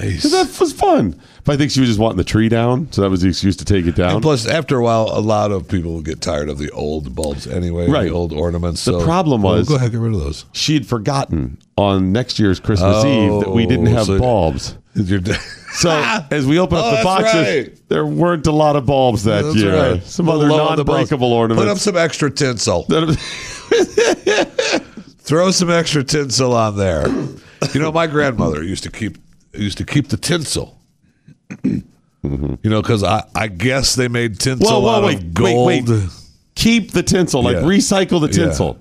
Nice. 0.00 0.22
that 0.22 0.58
was 0.58 0.72
fun. 0.72 1.20
But 1.44 1.52
I 1.54 1.56
think 1.58 1.70
she 1.70 1.80
was 1.80 1.88
just 1.90 1.98
wanting 2.00 2.16
the 2.18 2.24
tree 2.24 2.48
down, 2.48 2.90
so 2.92 3.02
that 3.02 3.10
was 3.10 3.20
the 3.22 3.28
excuse 3.28 3.56
to 3.56 3.64
take 3.64 3.84
it 3.86 3.94
down. 3.94 4.12
And 4.14 4.22
plus, 4.22 4.46
after 4.46 4.78
a 4.78 4.82
while, 4.82 5.08
a 5.12 5.20
lot 5.20 5.50
of 5.52 5.68
people 5.68 6.00
get 6.00 6.20
tired 6.20 6.48
of 6.48 6.56
the 6.58 6.70
old 6.70 7.14
bulbs 7.14 7.46
anyway, 7.46 7.88
Right. 7.88 8.04
The 8.04 8.10
old 8.14 8.32
ornaments. 8.32 8.84
The 8.84 8.98
so- 9.00 9.04
problem 9.04 9.42
Well, 9.42 9.56
was- 9.56 9.68
go 9.68 9.74
ahead, 9.74 9.90
get 9.90 10.00
rid 10.00 10.14
of 10.14 10.20
those. 10.20 10.44
she 10.52 10.74
had 10.74 10.86
forgotten 10.86 11.58
on 11.76 12.12
next 12.12 12.38
year's 12.38 12.58
Christmas 12.60 13.02
Oh, 13.04 13.06
Eve 13.38 13.40
that 13.44 13.50
we 13.52 13.66
didn't 13.66 13.86
have 13.86 14.06
so- 14.06 14.18
bulbs. 14.18 14.76
You're 14.94 15.20
d- 15.20 15.32
So 15.74 15.90
as 16.30 16.46
we 16.46 16.58
open 16.58 16.78
up 16.78 16.84
Oh, 16.84 16.90
the 16.90 16.92
that's 16.96 17.04
boxes, 17.04 17.34
right. 17.46 17.88
there 17.88 18.06
weren't 18.06 18.46
a 18.46 18.52
lot 18.52 18.76
of 18.76 18.86
bulbs 18.86 19.24
that 19.24 19.42
That's 19.44 19.56
year. 19.56 19.74
right. 19.92 20.02
Some 20.04 20.26
Below 20.26 20.36
other 20.36 20.76
the 20.76 20.84
bulbs. 20.84 21.10
non-breakable 21.10 21.32
ornaments. 21.32 21.64
Put 21.64 21.70
up 21.72 21.78
some 21.78 21.96
extra 21.96 22.30
tinsel. 22.30 22.84
Throw 25.24 25.50
some 25.50 25.70
extra 25.70 26.04
tinsel 26.04 26.52
on 26.54 26.76
there. 26.76 27.08
You 27.72 27.80
know, 27.80 27.92
my 27.92 28.06
grandmother 28.06 28.62
used 28.62 28.82
to 28.84 28.90
keep 28.90 29.16
used 29.54 29.78
to 29.78 29.84
keep 29.84 30.08
the 30.08 30.16
tinsel. 30.16 30.78
You 31.64 31.82
know, 32.70 32.80
because 32.82 33.02
I, 33.02 33.24
I 33.34 33.48
guess 33.48 33.94
they 33.96 34.06
made 34.08 34.38
tinsel 34.38 34.70
Whoa, 34.70 34.80
whoa, 34.80 34.90
out 34.98 35.04
wait, 35.04 35.18
of 35.18 35.34
gold. 35.34 35.66
wait, 35.66 35.88
wait. 35.88 36.08
Keep 36.54 36.92
the 36.92 37.02
tinsel, 37.02 37.42
like 37.42 37.56
Yeah. 37.56 37.62
recycle 37.62 38.20
the 38.20 38.28
Yeah. 38.28 38.46
tinsel. 38.46 38.78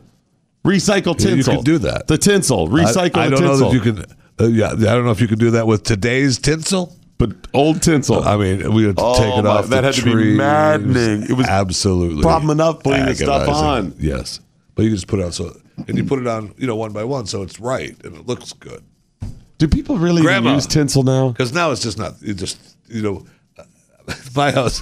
Recycle 0.66 1.20
Yeah, 1.20 1.30
you 1.30 1.36
tinsel. 1.38 1.56
can 1.56 1.64
do 1.64 1.78
that. 1.80 2.08
The 2.08 2.18
tinsel. 2.20 2.68
Recycle 2.70 3.18
I, 3.18 3.26
I 3.26 3.30
the 3.30 3.36
don't 3.38 3.46
know 3.46 3.58
that 3.58 3.74
you 3.74 3.80
can. 3.80 4.06
Uh, 4.40 4.46
yeah, 4.48 4.68
I 4.72 4.76
don't 4.76 5.06
know 5.06 5.12
if 5.12 5.20
you 5.22 5.28
can 5.28 5.40
do 5.40 5.52
that 5.52 5.66
with 5.66 5.84
today's 5.84 6.38
tinsel. 6.38 6.96
But 7.18 7.32
old 7.54 7.82
tinsel. 7.84 8.24
I 8.24 8.36
mean, 8.38 8.74
we 8.74 8.84
had 8.86 8.98
to 8.98 9.04
Oh, 9.04 9.16
take 9.18 9.38
it 9.38 9.44
my- 9.44 9.50
off. 9.50 9.68
that 9.70 9.82
the 9.82 9.88
had 9.88 9.94
to 9.96 10.06
be 10.06 10.36
maddening. 10.36 11.24
It 11.24 11.34
was 11.34 11.46
absolutely 11.48 12.22
problem 12.24 12.50
enough 12.52 12.82
putting 12.84 13.06
the 13.06 13.16
stuff 13.16 13.48
on. 13.48 13.94
Yes, 14.00 14.40
but 14.76 14.84
you 14.84 14.90
can 14.90 14.96
just 14.98 15.08
put 15.08 15.20
it 15.20 15.26
on 15.26 15.32
so, 15.32 15.56
and 15.88 15.98
you 15.98 16.04
put 16.04 16.18
it 16.20 16.26
on, 16.28 16.54
you 16.58 16.66
know, 16.66 16.76
one 16.76 16.94
by 16.94 17.04
one, 17.04 17.28
so 17.28 17.44
it's 17.44 17.60
right 17.60 17.96
and 18.04 18.16
it 18.16 18.26
looks 18.28 18.54
good. 18.54 18.82
Do 19.62 19.68
people 19.68 20.00
really 20.00 20.24
Grandma. 20.24 20.56
use 20.56 20.66
tinsel 20.66 21.04
now? 21.04 21.30
Because 21.30 21.54
now 21.54 21.70
it's 21.70 21.84
just 21.84 22.00
not. 22.00 22.20
You 22.20 22.34
just 22.34 22.58
you 22.88 23.04
know, 23.04 23.26
my 24.36 24.50
house. 24.52 24.82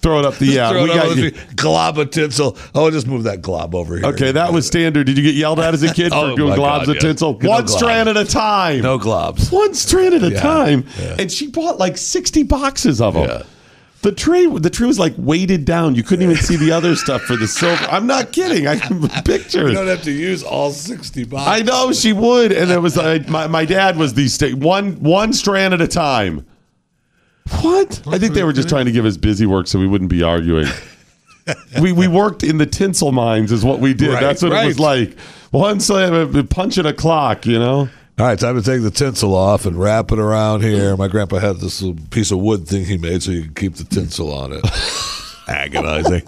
Throw 0.00 0.18
it 0.18 0.24
up 0.24 0.34
the 0.34 0.46
yeah. 0.46 0.72
We 0.82 0.88
got 0.88 1.16
you. 1.16 1.30
glob 1.54 1.96
of 1.96 2.10
tinsel. 2.10 2.58
Oh, 2.74 2.90
just 2.90 3.06
move 3.06 3.22
that 3.22 3.40
glob 3.40 3.72
over 3.76 3.96
here. 3.98 4.06
Okay, 4.06 4.32
that 4.32 4.52
was 4.52 4.66
standard. 4.66 5.06
Did 5.06 5.16
you 5.16 5.22
get 5.22 5.36
yelled 5.36 5.60
at 5.60 5.74
as 5.74 5.84
a 5.84 5.94
kid 5.94 6.10
for 6.10 6.16
Oh, 6.32 6.34
doing 6.36 6.54
globs 6.54 6.56
God, 6.56 6.88
of 6.88 6.94
yes. 6.96 7.02
tinsel? 7.04 7.38
No 7.40 7.50
One 7.50 7.68
strand 7.68 8.08
at 8.08 8.16
a 8.16 8.24
time. 8.24 8.80
No 8.80 8.98
globs. 8.98 9.52
One 9.52 9.74
strand 9.74 10.16
at 10.16 10.24
a 10.24 10.30
Yeah, 10.32 10.40
time. 10.40 10.84
yeah. 10.98 11.16
And 11.20 11.30
she 11.30 11.46
bought 11.46 11.78
like 11.78 11.96
60 11.96 12.42
boxes 12.42 13.00
of 13.00 13.14
them. 13.14 13.44
The 14.02 14.10
tree, 14.10 14.46
the 14.58 14.68
tree 14.68 14.88
was 14.88 14.98
like 14.98 15.14
weighted 15.16 15.64
down. 15.64 15.94
You 15.94 16.02
couldn't 16.02 16.24
even 16.24 16.42
see 16.42 16.56
the 16.56 16.72
other 16.72 16.96
stuff 16.96 17.22
for 17.22 17.36
the 17.36 17.46
silver. 17.46 17.84
I'm 17.84 18.06
not 18.06 18.32
kidding. 18.32 18.66
I 18.66 18.76
can 18.76 19.08
picture 19.24 19.68
You 19.68 19.74
don't 19.74 19.86
have 19.86 20.02
to 20.02 20.10
use 20.10 20.42
all 20.42 20.72
sixty 20.72 21.24
boxes. 21.24 21.48
I 21.48 21.62
know 21.64 21.92
she 21.92 22.12
would, 22.12 22.50
and 22.50 22.70
it 22.70 22.80
was 22.80 22.96
like 22.96 23.28
my, 23.28 23.46
my 23.46 23.64
dad 23.64 23.96
was 23.96 24.14
the 24.14 24.26
sta- 24.26 24.54
one 24.54 25.00
one 25.00 25.32
strand 25.32 25.72
at 25.72 25.80
a 25.80 25.86
time. 25.86 26.44
What? 27.60 28.02
I 28.08 28.18
think 28.18 28.34
they 28.34 28.44
were 28.44 28.52
just 28.52 28.68
trying 28.68 28.86
to 28.86 28.92
give 28.92 29.04
us 29.04 29.16
busy 29.16 29.46
work 29.46 29.66
so 29.68 29.78
we 29.78 29.86
wouldn't 29.86 30.10
be 30.10 30.22
arguing. 30.22 30.66
we 31.80 31.92
we 31.92 32.08
worked 32.08 32.42
in 32.42 32.58
the 32.58 32.66
tinsel 32.66 33.12
mines, 33.12 33.52
is 33.52 33.64
what 33.64 33.78
we 33.78 33.94
did. 33.94 34.10
Right, 34.10 34.20
That's 34.20 34.42
what 34.42 34.52
it 34.52 34.66
was 34.66 34.78
right. 34.78 35.08
like. 35.08 35.18
One 35.50 35.80
slam, 35.80 36.36
uh, 36.36 36.42
punching 36.44 36.86
a 36.86 36.92
clock, 36.92 37.46
you 37.46 37.58
know. 37.58 37.88
All 38.18 38.26
right, 38.26 38.38
time 38.38 38.56
to 38.56 38.62
take 38.62 38.82
the 38.82 38.90
tinsel 38.90 39.34
off 39.34 39.64
and 39.66 39.76
wrap 39.78 40.12
it 40.12 40.18
around 40.18 40.62
here. 40.62 40.96
My 40.96 41.08
grandpa 41.08 41.38
had 41.38 41.56
this 41.56 41.80
little 41.80 42.00
piece 42.10 42.30
of 42.30 42.38
wood 42.38 42.68
thing 42.68 42.84
he 42.84 42.98
made 42.98 43.22
so 43.22 43.30
you 43.30 43.42
could 43.44 43.56
keep 43.56 43.74
the 43.76 43.84
tinsel 43.84 44.32
on 44.32 44.52
it. 44.52 44.64
Agonizing. 45.48 46.22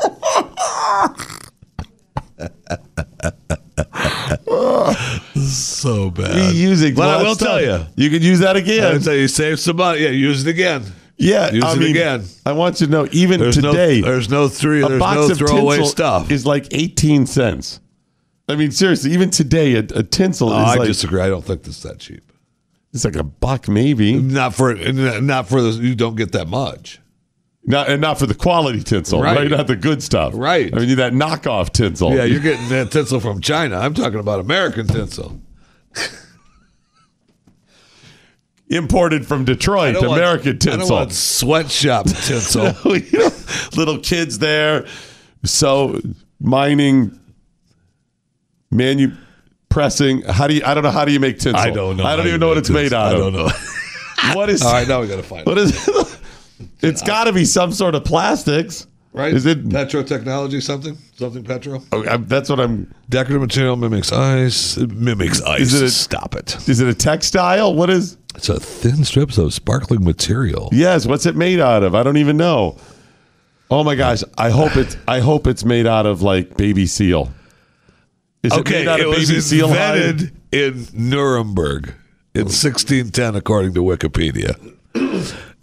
so 5.37 6.11
bad. 6.11 6.53
Reusing, 6.55 6.97
But 6.97 7.09
I 7.09 7.23
will 7.23 7.35
tell 7.37 7.61
you. 7.61 7.87
you 7.97 8.11
can 8.11 8.23
use 8.23 8.41
that 8.41 8.57
again. 8.57 8.97
I 8.97 8.99
tell 8.99 9.15
you, 9.15 9.29
save 9.29 9.61
some 9.61 9.77
money. 9.77 10.01
Yeah, 10.01 10.09
use 10.11 10.47
it 10.47 10.51
again. 10.51 10.85
Yeah, 11.17 11.53
use 11.53 11.65
I 11.65 11.75
it 11.75 11.79
mean, 11.79 11.91
again. 11.91 12.25
I 12.45 12.53
want 12.53 12.81
you 12.81 12.87
to 12.87 12.93
know, 12.93 13.09
even 13.13 13.41
There's 13.41 13.55
today, 13.57 14.01
no, 14.01 14.07
there's 14.09 14.29
no 14.29 14.49
three. 14.49 14.83
a 14.83 14.89
There's 14.89 14.99
box 15.01 15.17
no 15.17 15.31
of 15.33 15.39
throwaway 15.39 15.77
tinsel 15.77 15.91
stuff. 15.91 16.31
is 16.31 16.45
like 16.45 16.67
18 16.73 17.27
cents. 17.27 17.81
I 18.49 18.57
mean, 18.57 18.71
seriously, 18.73 19.13
even 19.13 19.31
today, 19.31 19.75
a, 19.77 19.79
a 19.95 20.03
tinsel 20.03 20.51
Oh, 20.51 20.63
is 20.63 20.69
I 20.69 20.75
like 20.77 20.87
disagree. 20.89 21.21
I 21.21 21.29
don't 21.29 21.45
think 21.45 21.67
it's 21.67 21.83
that 21.83 21.99
cheap. 21.99 22.31
it's 22.93 23.05
like 23.05 23.17
a 23.17 23.23
buck, 23.25 23.69
maybe. 23.69 24.15
Not 24.15 24.55
for 24.55 24.75
not 24.75 25.49
for 25.49 25.63
the. 25.63 25.71
You 25.83 25.95
don't 25.95 26.15
get 26.17 26.33
that 26.33 26.49
much. 26.49 27.01
Not 27.67 27.89
and 27.89 28.03
not 28.03 28.19
for 28.19 28.27
the 28.27 28.35
quality 28.35 28.83
tinsel, 28.83 29.23
right? 29.23 29.39
Right. 29.39 29.51
Not 29.51 29.67
the 29.69 29.77
good 29.77 30.03
stuff, 30.03 30.35
Right. 30.37 30.71
I 30.75 30.81
mean, 30.81 30.97
that 30.97 31.15
knockoff 31.15 31.71
tinsel. 31.73 32.13
Yeah, 32.15 32.25
you're 32.25 32.41
getting 32.41 32.69
that 32.69 32.91
tinsel 32.91 33.21
from 33.21 33.41
China. 33.41 33.79
I'm 33.79 33.95
talking 33.95 34.19
about 34.21 34.41
American 34.41 34.87
tinsel. 34.87 35.41
imported 38.69 39.27
from 39.27 39.45
Detroit, 39.45 39.95
don't 39.95 40.09
want- 40.09 40.21
American 40.21 40.51
I 40.51 40.59
don't 40.59 40.79
tinsel. 40.79 40.97
want 40.97 41.13
sweatshop 41.13 42.07
tinsel. 42.25 42.73
You 42.85 43.19
know, 43.19 43.31
little 43.77 43.99
kids 43.99 44.39
there, 44.39 44.87
so 45.45 46.01
mining, 46.41 47.19
manu 48.75 49.13
pressing. 49.71 50.23
How 50.23 50.47
do 50.47 50.55
you? 50.55 50.63
I 50.65 50.75
don't 50.75 50.83
know. 50.85 50.91
How 50.91 51.05
do 51.05 51.13
you 51.13 51.21
make 51.21 51.39
tinsel? 51.39 51.57
I 51.57 51.71
don't 51.71 51.97
know. 51.97 52.05
I 52.05 52.17
don't 52.17 52.27
even 52.27 52.41
know 52.41 52.49
what 52.49 52.55
make 52.57 52.63
it's 52.63 52.71
made 52.71 52.93
out 52.93 53.15
of. 53.15 53.21
I 53.21 53.23
don't 53.23 53.33
know. 53.33 53.49
What 54.35 54.49
is? 54.49 54.63
All 54.63 54.73
right, 54.73 54.89
now 54.89 55.03
we 55.03 55.07
got 55.07 55.17
to 55.17 55.23
find 55.23 55.45
What 55.45 55.59
it. 55.59 55.65
is? 55.65 55.89
it? 55.89 56.19
It's 56.81 57.03
got 57.03 57.25
to 57.25 57.33
be 57.33 57.45
some 57.45 57.73
sort 57.73 57.95
of 57.95 58.05
plastics, 58.05 58.87
Right? 59.13 59.33
Is 59.35 59.45
it? 59.47 59.69
petro 59.71 60.03
technology? 60.03 60.61
Something? 60.61 60.97
Something 61.17 61.45
petro? 61.45 61.83
Oh, 61.93 62.05
I'm- 62.05 62.25
that's 62.27 62.49
what 62.49 62.59
I'm. 62.59 62.93
Decorative 63.11 63.43
material 63.43 63.77
mimics 63.77 64.13
ice. 64.13 64.77
It 64.79 64.91
mimics 64.93 65.43
ice. 65.43 65.61
Is 65.61 65.75
it 65.75 65.85
a- 65.85 65.91
Stop 65.91 66.35
it. 66.35 66.57
Is 66.69 66.81
it 66.81 66.89
a 66.89 66.95
textile? 66.95 67.75
What 67.75 67.91
is? 67.91 68.17
It's 68.35 68.49
a 68.49 68.59
thin 68.59 69.05
strips 69.05 69.37
of 69.37 69.53
sparkling 69.53 70.03
material. 70.05 70.69
Yes. 70.73 71.07
What's 71.07 71.27
it 71.27 71.37
made 71.37 71.61
out 71.61 71.83
of? 71.83 71.95
I 71.95 72.03
don't 72.03 72.17
even 72.17 72.37
know. 72.37 72.77
Oh 73.71 73.85
my 73.85 73.95
gosh! 73.95 74.23
I 74.39 74.51
hope 74.51 74.77
it's. 74.77 74.97
I 75.07 75.21
hope 75.21 75.47
it's 75.47 75.65
made 75.65 75.87
out 75.87 76.07
of 76.07 76.23
like 76.23 76.57
baby 76.57 76.87
seal. 76.87 77.31
Is 78.45 78.53
it 78.53 78.61
okay, 78.61 78.83
it 78.85 79.01
of 79.01 79.07
was 79.09 79.29
baby 79.29 79.41
seal 79.41 79.69
hide? 79.69 79.97
invented 79.99 80.33
in 80.53 80.87
Nuremberg 80.93 81.95
in 82.35 82.43
1610, 82.45 83.35
according 83.37 83.75
to 83.75 83.81
Wikipedia. 83.83 84.55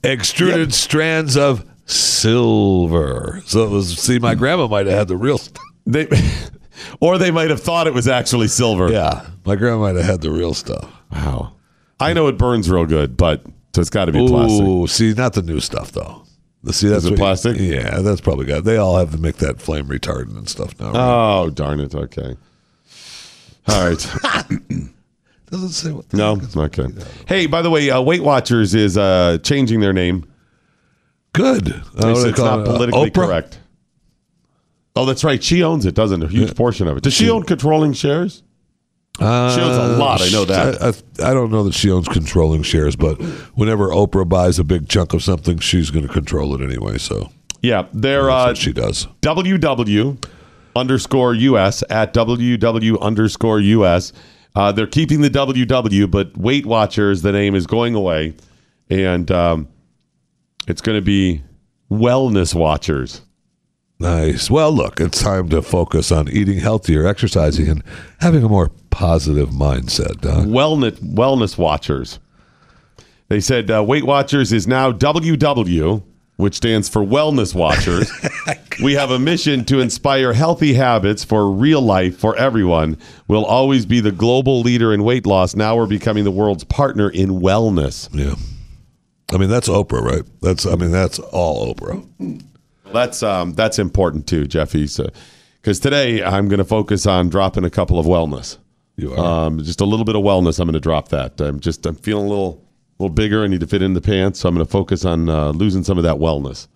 Extruded 0.03 0.73
strands 0.73 1.37
of 1.37 1.63
silver. 1.85 3.41
So 3.45 3.65
it 3.65 3.69
was. 3.69 3.97
See, 3.99 4.19
my 4.19 4.35
grandma 4.35 4.67
might 4.67 4.87
have 4.87 4.97
had 4.97 5.07
the 5.07 5.17
real. 5.17 5.37
stuff. 5.37 5.63
They, 5.85 6.07
or 6.99 7.17
they 7.17 7.31
might 7.31 7.49
have 7.49 7.61
thought 7.61 7.87
it 7.87 7.93
was 7.93 8.07
actually 8.07 8.47
silver. 8.47 8.91
Yeah, 8.91 9.25
my 9.45 9.55
grandma 9.55 9.79
might 9.79 9.95
have 9.95 10.05
had 10.05 10.21
the 10.21 10.31
real 10.31 10.53
stuff. 10.53 10.91
Wow. 11.11 11.53
I 11.99 12.13
know 12.13 12.27
it 12.27 12.37
burns 12.37 12.69
real 12.69 12.85
good, 12.87 13.15
but 13.15 13.43
so 13.75 13.81
it's 13.81 13.91
got 13.91 14.05
to 14.05 14.11
be 14.11 14.25
plastic. 14.27 14.65
Ooh, 14.65 14.87
see, 14.87 15.13
not 15.13 15.33
the 15.33 15.43
new 15.43 15.59
stuff 15.59 15.91
though. 15.91 16.23
The, 16.63 16.73
see, 16.73 16.87
that's 16.87 17.05
it 17.05 17.11
what- 17.11 17.19
plastic? 17.19 17.57
Yeah, 17.59 17.99
that's 18.01 18.21
probably 18.21 18.45
got. 18.45 18.63
They 18.63 18.77
all 18.77 18.97
have 18.97 19.11
to 19.11 19.17
make 19.19 19.37
that 19.37 19.61
flame 19.61 19.85
retardant 19.87 20.35
and 20.37 20.49
stuff 20.49 20.79
now. 20.79 20.87
right? 20.87 20.95
Oh 21.43 21.49
darn 21.51 21.79
it! 21.79 21.93
Okay. 21.93 22.35
All 23.67 23.88
right. 23.88 24.07
Doesn't 25.51 25.69
say 25.69 25.91
what. 25.91 26.11
no. 26.13 26.39
Okay. 26.55 26.88
Hey, 27.27 27.45
by 27.45 27.61
the 27.61 27.69
way, 27.69 27.89
uh, 27.89 28.01
Weight 28.01 28.23
Watchers 28.23 28.73
is 28.73 28.97
uh, 28.97 29.38
changing 29.43 29.81
their 29.81 29.91
name. 29.93 30.25
Good. 31.33 31.69
Uh, 31.97 32.13
They 32.13 32.15
said 32.15 32.29
it's 32.29 32.39
not? 32.39 32.59
Uh, 32.59 32.65
politically 32.65 33.11
correct. 33.11 33.59
Oh, 34.95 35.05
that's 35.05 35.23
right. 35.23 35.41
She 35.43 35.63
owns 35.63 35.85
it, 35.85 35.95
doesn't? 35.95 36.21
A 36.23 36.27
huge 36.27 36.55
portion 36.55 36.88
of 36.88 36.97
it. 36.97 37.03
Does 37.03 37.13
she 37.13 37.29
own 37.29 37.43
controlling 37.43 37.93
shares? 37.93 38.43
Uh, 39.19 39.53
She 39.55 39.61
owns 39.61 39.77
a 39.77 39.97
lot, 39.97 40.21
I 40.21 40.29
know 40.29 40.45
that. 40.45 40.81
I, 40.81 40.88
I, 41.25 41.31
I 41.31 41.33
don't 41.33 41.51
know 41.51 41.63
that 41.63 41.73
she 41.73 41.91
owns 41.91 42.07
controlling 42.07 42.63
shares, 42.63 42.95
but 42.95 43.21
whenever 43.55 43.89
Oprah 43.89 44.27
buys 44.27 44.57
a 44.57 44.63
big 44.63 44.88
chunk 44.89 45.13
of 45.13 45.21
something, 45.21 45.59
she's 45.59 45.91
going 45.91 46.07
to 46.07 46.11
control 46.13 46.55
it 46.55 46.61
anyway. 46.61 46.97
So 46.97 47.29
Yeah, 47.61 47.88
they're 47.93 48.29
uh, 48.29 48.53
she 48.53 48.71
does. 48.73 49.07
WW 49.21 50.17
underscore 50.76 51.34
US 51.34 51.84
at 51.89 52.14
WW 52.14 52.99
underscore 53.02 53.60
US. 53.60 54.14
Uh, 54.56 54.72
they're 54.72 54.88
keeping 54.88 55.22
the 55.22 55.30
WW, 55.30 56.11
but 56.11 56.35
Weight 56.38 56.65
Watchers, 56.65 57.22
the 57.22 57.31
name 57.31 57.56
is 57.56 57.65
going 57.68 57.95
away, 57.95 58.35
and 58.89 59.31
um, 59.31 59.68
it's 60.68 60.81
going 60.81 60.98
to 60.98 61.02
be 61.02 61.41
Wellness 61.89 62.53
Watchers. 62.53 63.22
Nice. 63.99 64.49
Well, 64.49 64.72
look, 64.72 64.99
it's 64.99 65.22
time 65.22 65.48
to 65.49 65.61
focus 65.61 66.11
on 66.11 66.27
eating 66.30 66.57
healthier, 66.57 67.06
exercising, 67.06 67.69
and 67.69 67.84
having 68.19 68.43
a 68.43 68.49
more 68.49 68.72
positive 68.89 69.49
mindset. 69.49 70.22
Doc. 70.22 70.48
Wellness 70.48 70.98
Wellness 70.99 71.57
Watchers. 71.57 72.19
They 73.27 73.39
said 73.39 73.69
uh, 73.69 73.84
Weight 73.84 74.03
Watchers 74.03 74.52
is 74.52 74.68
now 74.68 74.91
WW, 74.91 76.03
which 76.41 76.55
stands 76.55 76.89
for 76.89 77.01
Wellness 77.03 77.53
Watchers. 77.55 78.11
we 78.84 78.93
have 78.93 79.11
a 79.11 79.19
mission 79.19 79.63
to 79.65 79.80
inspire 79.80 80.34
healthy 80.34 80.73
habits 80.73 81.23
for 81.23 81.49
real 81.49 81.81
life 81.81 82.18
for 82.18 82.35
everyone. 82.35 82.97
We'll 83.27 83.45
always 83.45 83.85
be 83.85 83.99
the 83.99 84.11
global 84.11 84.61
leader 84.61 84.93
in 84.93 85.03
weight 85.03 85.26
loss. 85.26 85.55
Now 85.55 85.77
we're 85.77 85.88
becoming 85.88 86.23
the 86.23 86.31
world's 86.31 86.63
partner 86.63 87.09
in 87.09 87.30
wellness. 87.30 88.09
Yeah. 88.11 88.35
I 89.34 89.38
mean, 89.38 89.49
that's 89.49 89.69
Oprah, 89.69 90.01
right? 90.01 90.23
That's 90.41 90.65
I 90.65 90.76
mean, 90.76 90.91
that's 90.91 91.19
all 91.19 91.73
Oprah. 91.73 92.43
That's 92.91 93.23
um, 93.23 93.53
that's 93.53 93.80
important 93.80 94.27
too, 94.27 94.47
Jeffy. 94.47 94.88
So, 94.88 95.09
because 95.61 95.80
today 95.80 96.23
I'm 96.23 96.49
going 96.49 96.57
to 96.57 96.65
focus 96.65 97.05
on 97.05 97.30
dropping 97.30 97.63
a 97.63 97.69
couple 97.69 97.99
of 97.99 98.05
wellness. 98.05 98.57
You 98.97 99.13
are 99.13 99.45
um, 99.47 99.59
just 99.63 99.80
a 99.80 99.85
little 99.85 100.05
bit 100.05 100.15
of 100.15 100.23
wellness. 100.23 100.59
I'm 100.59 100.65
going 100.65 100.73
to 100.73 100.80
drop 100.80 101.09
that. 101.09 101.39
I'm 101.39 101.59
just 101.59 101.85
I'm 101.85 101.95
feeling 101.95 102.26
a 102.26 102.30
little 102.30 102.63
little 103.01 103.13
bigger. 103.13 103.43
I 103.43 103.47
need 103.47 103.59
to 103.61 103.67
fit 103.67 103.81
in 103.81 103.93
the 103.93 104.01
pants, 104.01 104.39
so 104.39 104.49
I'm 104.49 104.55
going 104.55 104.65
to 104.65 104.71
focus 104.71 105.05
on 105.05 105.29
uh, 105.29 105.51
losing 105.51 105.83
some 105.83 105.97
of 105.97 106.03
that 106.03 106.17
wellness. 106.17 106.67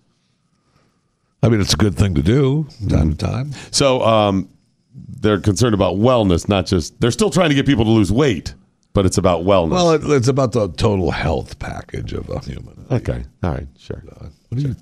I 1.43 1.49
mean, 1.49 1.61
it's 1.61 1.73
a 1.73 1.77
good 1.77 1.95
thing 1.95 2.15
to 2.15 2.23
do 2.23 2.68
time 2.89 3.11
to 3.11 3.18
time. 3.18 3.52
So 3.72 4.02
um, 4.02 4.49
they're 4.95 5.39
concerned 5.39 5.76
about 5.76 5.97
wellness, 5.97 6.49
not 6.49 6.65
just. 6.65 6.99
They're 6.99 7.11
still 7.11 7.30
trying 7.30 7.49
to 7.49 7.56
get 7.56 7.65
people 7.68 7.85
to 7.85 7.91
lose 7.91 8.11
weight, 8.11 8.56
but 8.93 9.06
it's 9.06 9.18
about 9.18 9.43
wellness. 9.43 9.72
Well, 9.72 9.91
it, 9.91 10.02
it's 10.06 10.27
about 10.27 10.53
the 10.53 10.69
total 10.69 11.11
health 11.11 11.60
package 11.60 12.14
of 12.14 12.30
a 12.30 12.39
human. 12.39 12.85
okay, 12.89 13.26
all 13.43 13.52
right, 13.52 13.68
sure. 13.77 14.02
What 14.07 14.31
do 14.60 14.69
you? 14.69 14.76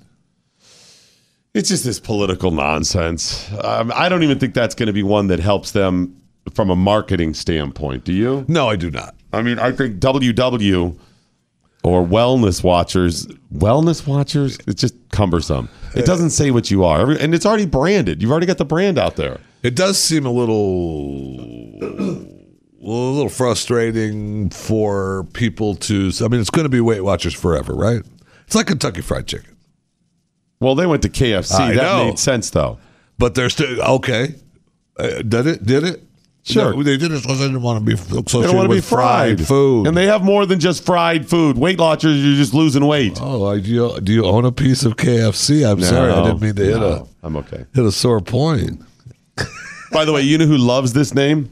It's 1.52 1.68
just 1.68 1.84
this 1.84 2.00
political 2.00 2.50
nonsense. 2.50 3.48
Um, 3.62 3.92
I 3.94 4.08
don't 4.08 4.22
even 4.24 4.38
think 4.38 4.54
that's 4.54 4.74
going 4.74 4.88
to 4.88 4.92
be 4.92 5.02
one 5.04 5.28
that 5.28 5.38
helps 5.38 5.70
them 5.70 6.20
from 6.52 6.68
a 6.70 6.76
marketing 6.76 7.34
standpoint. 7.34 8.04
Do 8.04 8.12
you? 8.12 8.44
No, 8.48 8.68
I 8.68 8.76
do 8.76 8.90
not. 8.90 9.14
I 9.32 9.42
mean, 9.42 9.58
I 9.58 9.70
think 9.70 10.00
WW 10.00 10.96
or 11.84 12.04
Wellness 12.04 12.64
Watchers, 12.64 13.26
Wellness 13.54 14.06
Watchers, 14.06 14.58
it's 14.66 14.80
just 14.80 14.94
cumbersome. 15.12 15.68
It 15.94 16.06
doesn't 16.06 16.30
say 16.30 16.50
what 16.50 16.70
you 16.70 16.82
are, 16.82 17.10
and 17.12 17.34
it's 17.34 17.46
already 17.46 17.66
branded. 17.66 18.20
You've 18.20 18.32
already 18.32 18.46
got 18.46 18.58
the 18.58 18.64
brand 18.64 18.98
out 18.98 19.14
there. 19.14 19.38
It 19.62 19.76
does 19.76 19.96
seem 19.96 20.26
a 20.26 20.30
little, 20.30 21.38
a 21.80 22.86
little 22.86 23.28
frustrating 23.28 24.50
for 24.50 25.24
people 25.34 25.76
to. 25.76 26.10
I 26.20 26.28
mean, 26.28 26.40
it's 26.40 26.50
going 26.50 26.64
to 26.64 26.70
be 26.70 26.80
Weight 26.80 27.02
Watchers 27.02 27.34
forever, 27.34 27.74
right? 27.74 28.02
It's 28.46 28.56
like 28.56 28.66
Kentucky 28.66 29.02
Fried 29.02 29.26
Chicken. 29.28 29.56
Well, 30.58 30.74
they 30.74 30.86
went 30.86 31.02
to 31.02 31.08
KFC. 31.08 31.60
I 31.60 31.74
that 31.74 31.82
know. 31.82 32.04
made 32.06 32.18
sense, 32.18 32.50
though. 32.50 32.78
But 33.18 33.34
they're 33.34 33.50
still 33.50 33.80
okay. 33.82 34.34
Uh, 34.98 35.22
did 35.22 35.46
it? 35.46 35.64
Did 35.64 35.84
it? 35.84 36.02
Sure. 36.46 36.74
No, 36.74 36.82
they 36.82 36.98
did 36.98 37.10
it 37.10 37.22
because 37.22 37.38
they 37.38 37.46
didn't 37.46 37.62
want 37.62 37.78
to 37.78 37.84
be 37.84 37.94
associated 37.94 38.26
They 38.26 38.42
don't 38.42 38.56
want 38.56 38.66
to 38.66 38.68
be 38.68 38.74
with 38.76 38.84
fried. 38.84 39.46
food. 39.46 39.86
and 39.86 39.96
they 39.96 40.06
have 40.06 40.22
more 40.22 40.44
than 40.44 40.60
just 40.60 40.84
fried 40.84 41.26
food. 41.26 41.56
Weight 41.56 41.78
Watchers, 41.80 42.22
you're 42.22 42.36
just 42.36 42.52
losing 42.52 42.84
weight. 42.86 43.18
oh, 43.20 43.46
I, 43.46 43.60
do, 43.60 43.70
you, 43.70 44.00
do 44.02 44.12
you 44.12 44.24
own 44.26 44.44
a 44.44 44.52
piece 44.52 44.84
of 44.84 44.96
KFC? 44.96 45.66
I'm 45.68 45.80
sorry, 45.80 46.12
I 46.12 46.22
didn't 46.22 46.42
mean 46.42 46.54
to 46.56 46.64
hit 46.64 46.76
no, 46.76 47.08
I'm 47.22 47.36
okay. 47.38 47.64
a 47.72 47.76
hit 47.76 47.86
a 47.86 47.90
sore 47.90 48.20
point. 48.20 48.82
By 49.90 50.04
the 50.04 50.12
way, 50.12 50.20
you 50.20 50.36
know 50.36 50.44
who 50.46 50.58
loves 50.58 50.92
this 50.92 51.14
name? 51.14 51.50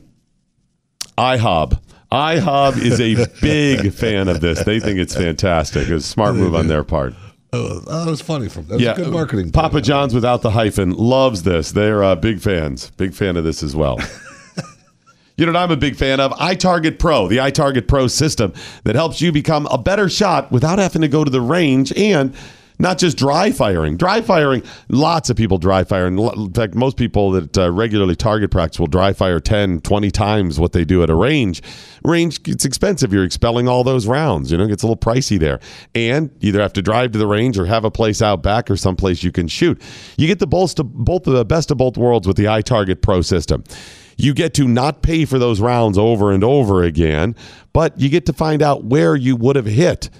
IHOB. 1.16 1.80
IHOB 2.10 2.76
is 2.78 3.00
a 3.00 3.26
big 3.40 3.92
fan 3.94 4.28
of 4.28 4.40
this. 4.42 4.62
They 4.64 4.78
think 4.78 4.98
it's 4.98 5.14
fantastic. 5.16 5.88
It's 5.88 6.04
a 6.04 6.08
smart 6.08 6.34
move 6.34 6.54
on 6.54 6.66
their 6.66 6.84
part. 6.84 7.14
Oh, 7.54 7.80
that 7.80 8.10
was 8.10 8.20
funny 8.20 8.48
from 8.48 8.66
that 8.66 8.74
was 8.74 8.82
yeah, 8.82 8.94
good 8.94 9.12
marketing. 9.12 9.52
Papa 9.52 9.80
John's 9.80 10.14
without 10.14 10.42
the 10.42 10.50
hyphen 10.50 10.90
loves 10.90 11.42
this. 11.42 11.72
They're 11.72 12.02
uh, 12.02 12.14
big 12.14 12.40
fans. 12.40 12.90
Big 12.92 13.14
fan 13.14 13.36
of 13.36 13.44
this 13.44 13.62
as 13.62 13.74
well. 13.76 13.98
you 15.36 15.46
know 15.46 15.52
what 15.52 15.58
I'm 15.58 15.70
a 15.70 15.76
big 15.76 15.96
fan 15.96 16.20
of? 16.20 16.32
iTarget 16.32 16.98
Pro, 16.98 17.28
the 17.28 17.38
iTarget 17.38 17.88
Pro 17.88 18.06
system 18.06 18.52
that 18.84 18.94
helps 18.94 19.20
you 19.20 19.32
become 19.32 19.66
a 19.66 19.78
better 19.78 20.08
shot 20.08 20.52
without 20.52 20.78
having 20.78 21.02
to 21.02 21.08
go 21.08 21.24
to 21.24 21.30
the 21.30 21.40
range 21.40 21.92
and 21.96 22.34
not 22.78 22.98
just 22.98 23.16
dry 23.16 23.52
firing. 23.52 23.96
Dry 23.96 24.20
firing, 24.20 24.62
lots 24.88 25.30
of 25.30 25.36
people 25.36 25.56
dry 25.56 25.84
fire. 25.84 26.08
In 26.08 26.52
fact, 26.52 26.74
most 26.74 26.96
people 26.96 27.30
that 27.30 27.56
uh, 27.56 27.70
regularly 27.70 28.16
target 28.16 28.50
practice 28.50 28.80
will 28.80 28.88
dry 28.88 29.12
fire 29.12 29.38
10, 29.40 29.82
20 29.82 30.10
times 30.10 30.58
what 30.58 30.72
they 30.72 30.84
do 30.84 31.02
at 31.02 31.08
a 31.08 31.14
range. 31.14 31.62
Range, 32.04 32.40
it's 32.48 32.64
expensive. 32.64 33.12
You're 33.12 33.24
expelling 33.24 33.68
all 33.68 33.84
those 33.84 34.06
rounds. 34.06 34.50
You 34.50 34.58
know, 34.58 34.64
it 34.64 34.68
gets 34.68 34.82
a 34.82 34.86
little 34.86 34.96
pricey 34.96 35.38
there. 35.38 35.60
And 35.94 36.30
you 36.40 36.48
either 36.48 36.60
have 36.60 36.72
to 36.74 36.82
drive 36.82 37.12
to 37.12 37.18
the 37.18 37.26
range 37.26 37.56
or 37.56 37.66
have 37.66 37.84
a 37.84 37.90
place 37.90 38.20
out 38.20 38.42
back 38.42 38.70
or 38.70 38.76
someplace 38.76 39.22
you 39.22 39.30
can 39.30 39.46
shoot. 39.46 39.80
You 40.16 40.26
get 40.26 40.40
the 40.40 40.46
both, 40.48 40.74
both 40.76 41.26
of 41.28 41.34
the 41.34 41.44
best 41.44 41.70
of 41.70 41.78
both 41.78 41.96
worlds 41.96 42.26
with 42.26 42.36
the 42.36 42.44
iTarget 42.44 43.00
Pro 43.00 43.22
system. 43.22 43.62
You 44.16 44.34
get 44.34 44.54
to 44.54 44.68
not 44.68 45.02
pay 45.02 45.24
for 45.24 45.38
those 45.38 45.60
rounds 45.60 45.98
over 45.98 46.32
and 46.32 46.44
over 46.44 46.82
again, 46.82 47.34
but 47.72 47.98
you 47.98 48.08
get 48.08 48.26
to 48.26 48.32
find 48.32 48.62
out 48.62 48.84
where 48.84 49.16
you 49.16 49.36
would 49.36 49.56
have 49.56 49.66
hit. 49.66 50.10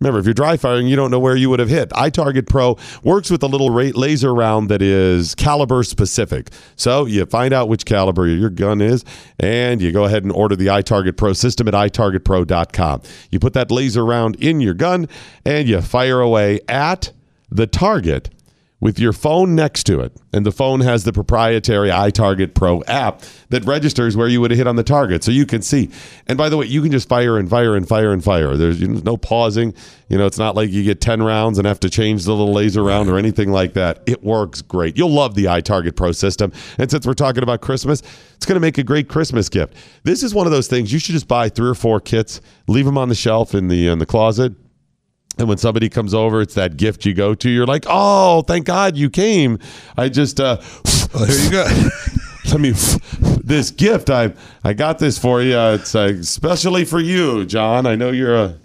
Remember, 0.00 0.18
if 0.18 0.24
you're 0.24 0.32
dry 0.32 0.56
firing, 0.56 0.86
you 0.86 0.96
don't 0.96 1.10
know 1.10 1.18
where 1.18 1.36
you 1.36 1.50
would 1.50 1.58
have 1.58 1.68
hit. 1.68 1.90
iTarget 1.90 2.48
Pro 2.48 2.78
works 3.02 3.30
with 3.30 3.42
a 3.42 3.46
little 3.46 3.70
laser 3.70 4.34
round 4.34 4.70
that 4.70 4.80
is 4.80 5.34
caliber 5.34 5.82
specific. 5.82 6.48
So 6.74 7.04
you 7.04 7.26
find 7.26 7.52
out 7.52 7.68
which 7.68 7.84
caliber 7.84 8.26
your 8.26 8.48
gun 8.48 8.80
is, 8.80 9.04
and 9.38 9.82
you 9.82 9.92
go 9.92 10.04
ahead 10.04 10.22
and 10.22 10.32
order 10.32 10.56
the 10.56 10.68
iTarget 10.68 11.18
Pro 11.18 11.34
system 11.34 11.68
at 11.68 11.74
itargetpro.com. 11.74 13.02
You 13.30 13.38
put 13.40 13.52
that 13.52 13.70
laser 13.70 14.02
round 14.02 14.36
in 14.36 14.62
your 14.62 14.72
gun, 14.72 15.06
and 15.44 15.68
you 15.68 15.82
fire 15.82 16.20
away 16.20 16.60
at 16.66 17.12
the 17.50 17.66
target 17.66 18.30
with 18.80 18.98
your 18.98 19.12
phone 19.12 19.54
next 19.54 19.84
to 19.84 20.00
it. 20.00 20.16
And 20.32 20.46
the 20.46 20.52
phone 20.52 20.80
has 20.80 21.04
the 21.04 21.12
proprietary 21.12 21.90
iTarget 21.90 22.54
Pro 22.54 22.82
app 22.84 23.22
that 23.50 23.64
registers 23.64 24.16
where 24.16 24.28
you 24.28 24.40
would 24.40 24.50
have 24.50 24.58
hit 24.58 24.66
on 24.66 24.76
the 24.76 24.82
target 24.82 25.22
so 25.22 25.30
you 25.30 25.44
can 25.44 25.60
see. 25.60 25.90
And 26.26 26.38
by 26.38 26.48
the 26.48 26.56
way, 26.56 26.66
you 26.66 26.80
can 26.82 26.90
just 26.90 27.08
fire 27.08 27.36
and 27.36 27.48
fire 27.48 27.76
and 27.76 27.86
fire 27.86 28.12
and 28.12 28.24
fire. 28.24 28.56
There's 28.56 28.80
no 28.80 29.16
pausing. 29.16 29.74
You 30.08 30.18
know, 30.18 30.26
it's 30.26 30.38
not 30.38 30.56
like 30.56 30.70
you 30.70 30.82
get 30.82 31.00
10 31.00 31.22
rounds 31.22 31.58
and 31.58 31.66
have 31.66 31.80
to 31.80 31.90
change 31.90 32.24
the 32.24 32.32
little 32.34 32.54
laser 32.54 32.82
round 32.82 33.10
or 33.10 33.18
anything 33.18 33.52
like 33.52 33.74
that. 33.74 34.02
It 34.06 34.24
works 34.24 34.62
great. 34.62 34.96
You'll 34.96 35.12
love 35.12 35.34
the 35.34 35.44
iTarget 35.44 35.94
Pro 35.94 36.12
system. 36.12 36.52
And 36.78 36.90
since 36.90 37.06
we're 37.06 37.14
talking 37.14 37.42
about 37.42 37.60
Christmas, 37.60 38.02
it's 38.34 38.46
going 38.46 38.56
to 38.56 38.60
make 38.60 38.78
a 38.78 38.82
great 38.82 39.08
Christmas 39.08 39.48
gift. 39.48 39.74
This 40.04 40.22
is 40.22 40.34
one 40.34 40.46
of 40.46 40.52
those 40.52 40.68
things 40.68 40.92
you 40.92 40.98
should 40.98 41.12
just 41.12 41.28
buy 41.28 41.48
three 41.48 41.68
or 41.68 41.74
four 41.74 42.00
kits, 42.00 42.40
leave 42.66 42.86
them 42.86 42.96
on 42.96 43.08
the 43.08 43.14
shelf 43.14 43.54
in 43.54 43.68
the 43.68 43.88
in 43.88 43.98
the 43.98 44.06
closet. 44.06 44.54
And 45.40 45.48
when 45.48 45.58
somebody 45.58 45.88
comes 45.88 46.14
over, 46.14 46.40
it's 46.40 46.54
that 46.54 46.76
gift 46.76 47.04
you 47.04 47.14
go 47.14 47.34
to. 47.34 47.48
You're 47.48 47.66
like, 47.66 47.84
oh, 47.88 48.42
thank 48.42 48.66
God 48.66 48.96
you 48.96 49.10
came. 49.10 49.58
I 49.96 50.08
just, 50.08 50.38
uh, 50.38 50.56
here 51.18 51.28
you 51.28 51.50
go. 51.50 51.66
Let 52.50 52.60
me 52.60 52.72
this 53.20 53.70
gift. 53.70 54.10
I 54.10 54.32
I 54.64 54.72
got 54.72 54.98
this 54.98 55.18
for 55.18 55.40
you. 55.40 55.56
It's 55.58 55.94
uh, 55.94 56.12
especially 56.18 56.84
for 56.84 56.98
you, 56.98 57.44
John. 57.44 57.86
I 57.86 57.94
know 57.94 58.10
you're 58.10 58.34
a 58.34 58.56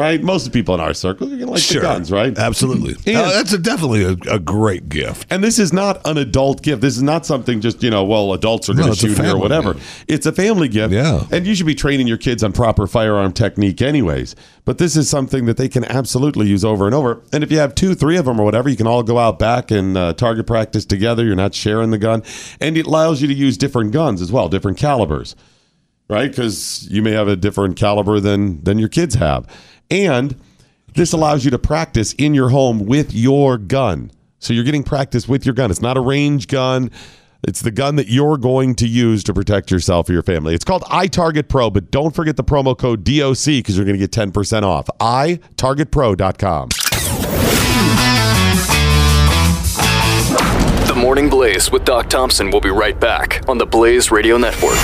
right. 0.00 0.22
Most 0.22 0.46
of 0.46 0.52
the 0.52 0.58
people 0.58 0.74
in 0.74 0.80
our 0.80 0.94
circle, 0.94 1.28
you're 1.28 1.38
gonna 1.38 1.50
like 1.52 1.60
Sure. 1.60 1.80
the 1.82 1.86
guns, 1.86 2.10
right? 2.10 2.36
Absolutely. 2.36 2.96
And- 3.06 3.16
Uh, 3.22 3.30
that's 3.30 3.52
a, 3.52 3.58
definitely 3.58 4.02
a, 4.04 4.16
a 4.34 4.38
great 4.38 4.88
gift. 4.88 5.26
And 5.30 5.44
this 5.44 5.58
is 5.58 5.72
not 5.72 6.00
an 6.06 6.16
adult 6.18 6.62
gift. 6.62 6.80
This 6.80 6.96
is 6.96 7.02
not 7.02 7.26
something 7.26 7.60
just, 7.60 7.82
you 7.82 7.90
know, 7.90 8.02
well, 8.04 8.32
adults 8.32 8.68
are 8.68 8.74
going 8.74 8.86
to 8.86 8.92
a 8.92 8.96
shoot 8.96 9.18
here 9.18 9.34
or 9.34 9.38
whatever. 9.38 9.74
gift. 9.74 10.04
It's 10.08 10.26
a 10.26 10.32
family 10.32 10.68
gift. 10.68 10.92
Yeah. 10.92 11.24
And 11.30 11.46
you 11.46 11.54
should 11.54 11.66
be 11.66 11.74
training 11.74 12.06
your 12.06 12.16
kids 12.16 12.42
on 12.42 12.52
proper 12.52 12.86
firearm 12.86 13.32
technique, 13.32 13.82
anyways. 13.82 14.34
But 14.64 14.78
this 14.78 14.96
is 14.96 15.08
something 15.08 15.46
that 15.46 15.56
they 15.56 15.68
can 15.68 15.84
absolutely 15.84 16.46
use 16.48 16.64
over 16.64 16.86
and 16.86 16.94
over. 16.94 17.22
And 17.32 17.44
if 17.44 17.52
you 17.52 17.58
have 17.58 17.74
two, 17.74 17.94
three 17.94 18.16
of 18.16 18.24
them 18.24 18.40
or 18.40 18.44
whatever, 18.44 18.68
you 18.68 18.76
can 18.76 18.86
all 18.86 19.02
go 19.02 19.18
out 19.18 19.38
back 19.38 19.70
and 19.70 19.96
uh, 19.96 20.12
target 20.14 20.46
practice 20.46 20.84
together. 20.84 21.24
You're 21.24 21.36
not 21.36 21.54
sharing 21.54 21.90
the 21.90 21.98
gun. 21.98 22.22
And 22.60 22.76
it 22.78 22.86
allows 22.86 23.20
you 23.20 23.28
to 23.28 23.34
use 23.34 23.56
different 23.56 23.92
guns 23.92 24.22
as 24.22 24.32
well, 24.32 24.48
different 24.48 24.78
calibers 24.78 25.34
right? 26.08 26.30
Because 26.30 26.88
you 26.90 27.02
may 27.02 27.12
have 27.12 27.28
a 27.28 27.36
different 27.36 27.76
caliber 27.76 28.18
than 28.18 28.60
than 28.64 28.80
your 28.80 28.88
kids 28.88 29.14
have, 29.14 29.46
and 29.90 30.36
this 30.94 31.12
allows 31.12 31.44
you 31.44 31.50
to 31.52 31.58
practice 31.58 32.12
in 32.14 32.34
your 32.34 32.50
home 32.50 32.86
with 32.86 33.12
your 33.12 33.58
gun. 33.58 34.10
So 34.38 34.52
you're 34.52 34.64
getting 34.64 34.82
practice 34.82 35.28
with 35.28 35.44
your 35.44 35.54
gun. 35.54 35.70
It's 35.70 35.82
not 35.82 35.96
a 35.96 36.00
range 36.00 36.48
gun. 36.48 36.90
It's 37.42 37.60
the 37.60 37.70
gun 37.70 37.96
that 37.96 38.08
you're 38.08 38.36
going 38.36 38.74
to 38.76 38.86
use 38.86 39.24
to 39.24 39.34
protect 39.34 39.70
yourself 39.70 40.08
or 40.08 40.12
your 40.12 40.22
family. 40.22 40.54
It's 40.54 40.64
called 40.64 40.82
iTarget 40.84 41.48
Pro, 41.48 41.70
but 41.70 41.90
don't 41.90 42.14
forget 42.14 42.36
the 42.36 42.44
promo 42.44 42.76
code 42.76 43.02
DOC 43.04 43.44
because 43.46 43.76
you're 43.76 43.86
going 43.86 43.98
to 43.98 44.06
get 44.06 44.10
10% 44.10 44.62
off. 44.62 44.88
iTargetPro.com. 45.00 46.68
The 50.86 50.94
Morning 50.94 51.30
Blaze 51.30 51.70
with 51.70 51.84
Doc 51.84 52.10
Thompson 52.10 52.50
will 52.50 52.60
be 52.60 52.70
right 52.70 52.98
back 52.98 53.42
on 53.48 53.56
the 53.56 53.66
Blaze 53.66 54.10
Radio 54.10 54.36
Network. 54.36 54.76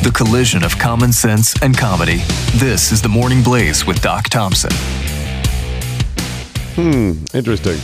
The 0.00 0.12
collision 0.12 0.62
of 0.62 0.78
common 0.78 1.12
sense 1.12 1.60
and 1.60 1.76
comedy. 1.76 2.18
This 2.54 2.92
is 2.92 3.02
the 3.02 3.08
Morning 3.08 3.42
Blaze 3.42 3.84
with 3.84 4.00
Doc 4.00 4.28
Thompson. 4.28 4.70
Hmm, 6.76 7.24
interesting. 7.34 7.78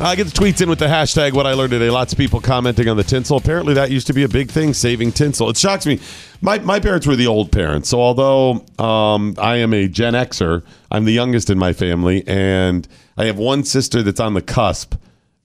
I 0.00 0.16
get 0.16 0.28
the 0.28 0.32
tweets 0.32 0.62
in 0.62 0.70
with 0.70 0.78
the 0.78 0.86
hashtag 0.86 1.34
what 1.34 1.46
I 1.46 1.52
learned 1.52 1.72
today. 1.72 1.90
Lots 1.90 2.14
of 2.14 2.18
people 2.18 2.40
commenting 2.40 2.88
on 2.88 2.96
the 2.96 3.04
tinsel. 3.04 3.36
Apparently, 3.36 3.74
that 3.74 3.90
used 3.90 4.06
to 4.06 4.14
be 4.14 4.22
a 4.22 4.28
big 4.28 4.50
thing, 4.50 4.72
saving 4.72 5.12
tinsel. 5.12 5.50
It 5.50 5.58
shocks 5.58 5.84
me. 5.84 6.00
My, 6.40 6.58
my 6.60 6.80
parents 6.80 7.06
were 7.06 7.16
the 7.16 7.26
old 7.26 7.52
parents. 7.52 7.90
So, 7.90 8.00
although 8.00 8.64
um, 8.78 9.34
I 9.36 9.56
am 9.56 9.74
a 9.74 9.88
Gen 9.88 10.14
Xer, 10.14 10.62
I'm 10.90 11.04
the 11.04 11.12
youngest 11.12 11.50
in 11.50 11.58
my 11.58 11.74
family. 11.74 12.26
And 12.26 12.88
I 13.18 13.26
have 13.26 13.36
one 13.36 13.62
sister 13.62 14.02
that's 14.02 14.20
on 14.20 14.32
the 14.32 14.42
cusp. 14.42 14.94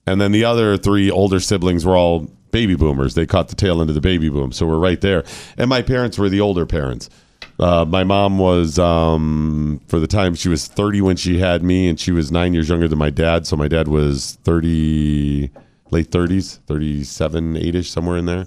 And 0.06 0.22
then 0.22 0.32
the 0.32 0.46
other 0.46 0.78
three 0.78 1.10
older 1.10 1.38
siblings 1.38 1.84
were 1.84 1.98
all 1.98 2.30
baby 2.54 2.76
boomers. 2.76 3.14
They 3.14 3.26
caught 3.26 3.48
the 3.48 3.56
tail 3.56 3.80
end 3.80 3.90
of 3.90 3.96
the 3.96 4.00
baby 4.00 4.28
boom. 4.28 4.52
So, 4.52 4.64
we're 4.64 4.78
right 4.78 5.00
there. 5.00 5.24
And 5.58 5.68
my 5.68 5.82
parents 5.82 6.16
were 6.16 6.28
the 6.28 6.40
older 6.40 6.64
parents. 6.64 7.10
Uh, 7.58 7.84
my 7.84 8.04
mom 8.04 8.38
was, 8.38 8.78
um, 8.78 9.80
for 9.88 9.98
the 9.98 10.06
time, 10.06 10.36
she 10.36 10.48
was 10.48 10.68
30 10.68 11.00
when 11.00 11.16
she 11.16 11.38
had 11.38 11.64
me, 11.64 11.88
and 11.88 11.98
she 11.98 12.12
was 12.12 12.30
nine 12.30 12.54
years 12.54 12.68
younger 12.68 12.86
than 12.86 12.98
my 12.98 13.10
dad. 13.10 13.44
So 13.44 13.56
my 13.56 13.66
dad 13.66 13.88
was 13.88 14.38
30, 14.44 15.50
late 15.90 16.10
30s, 16.12 16.60
37, 16.66 17.56
8 17.56 17.74
ish, 17.74 17.90
somewhere 17.90 18.18
in 18.18 18.26
there. 18.26 18.46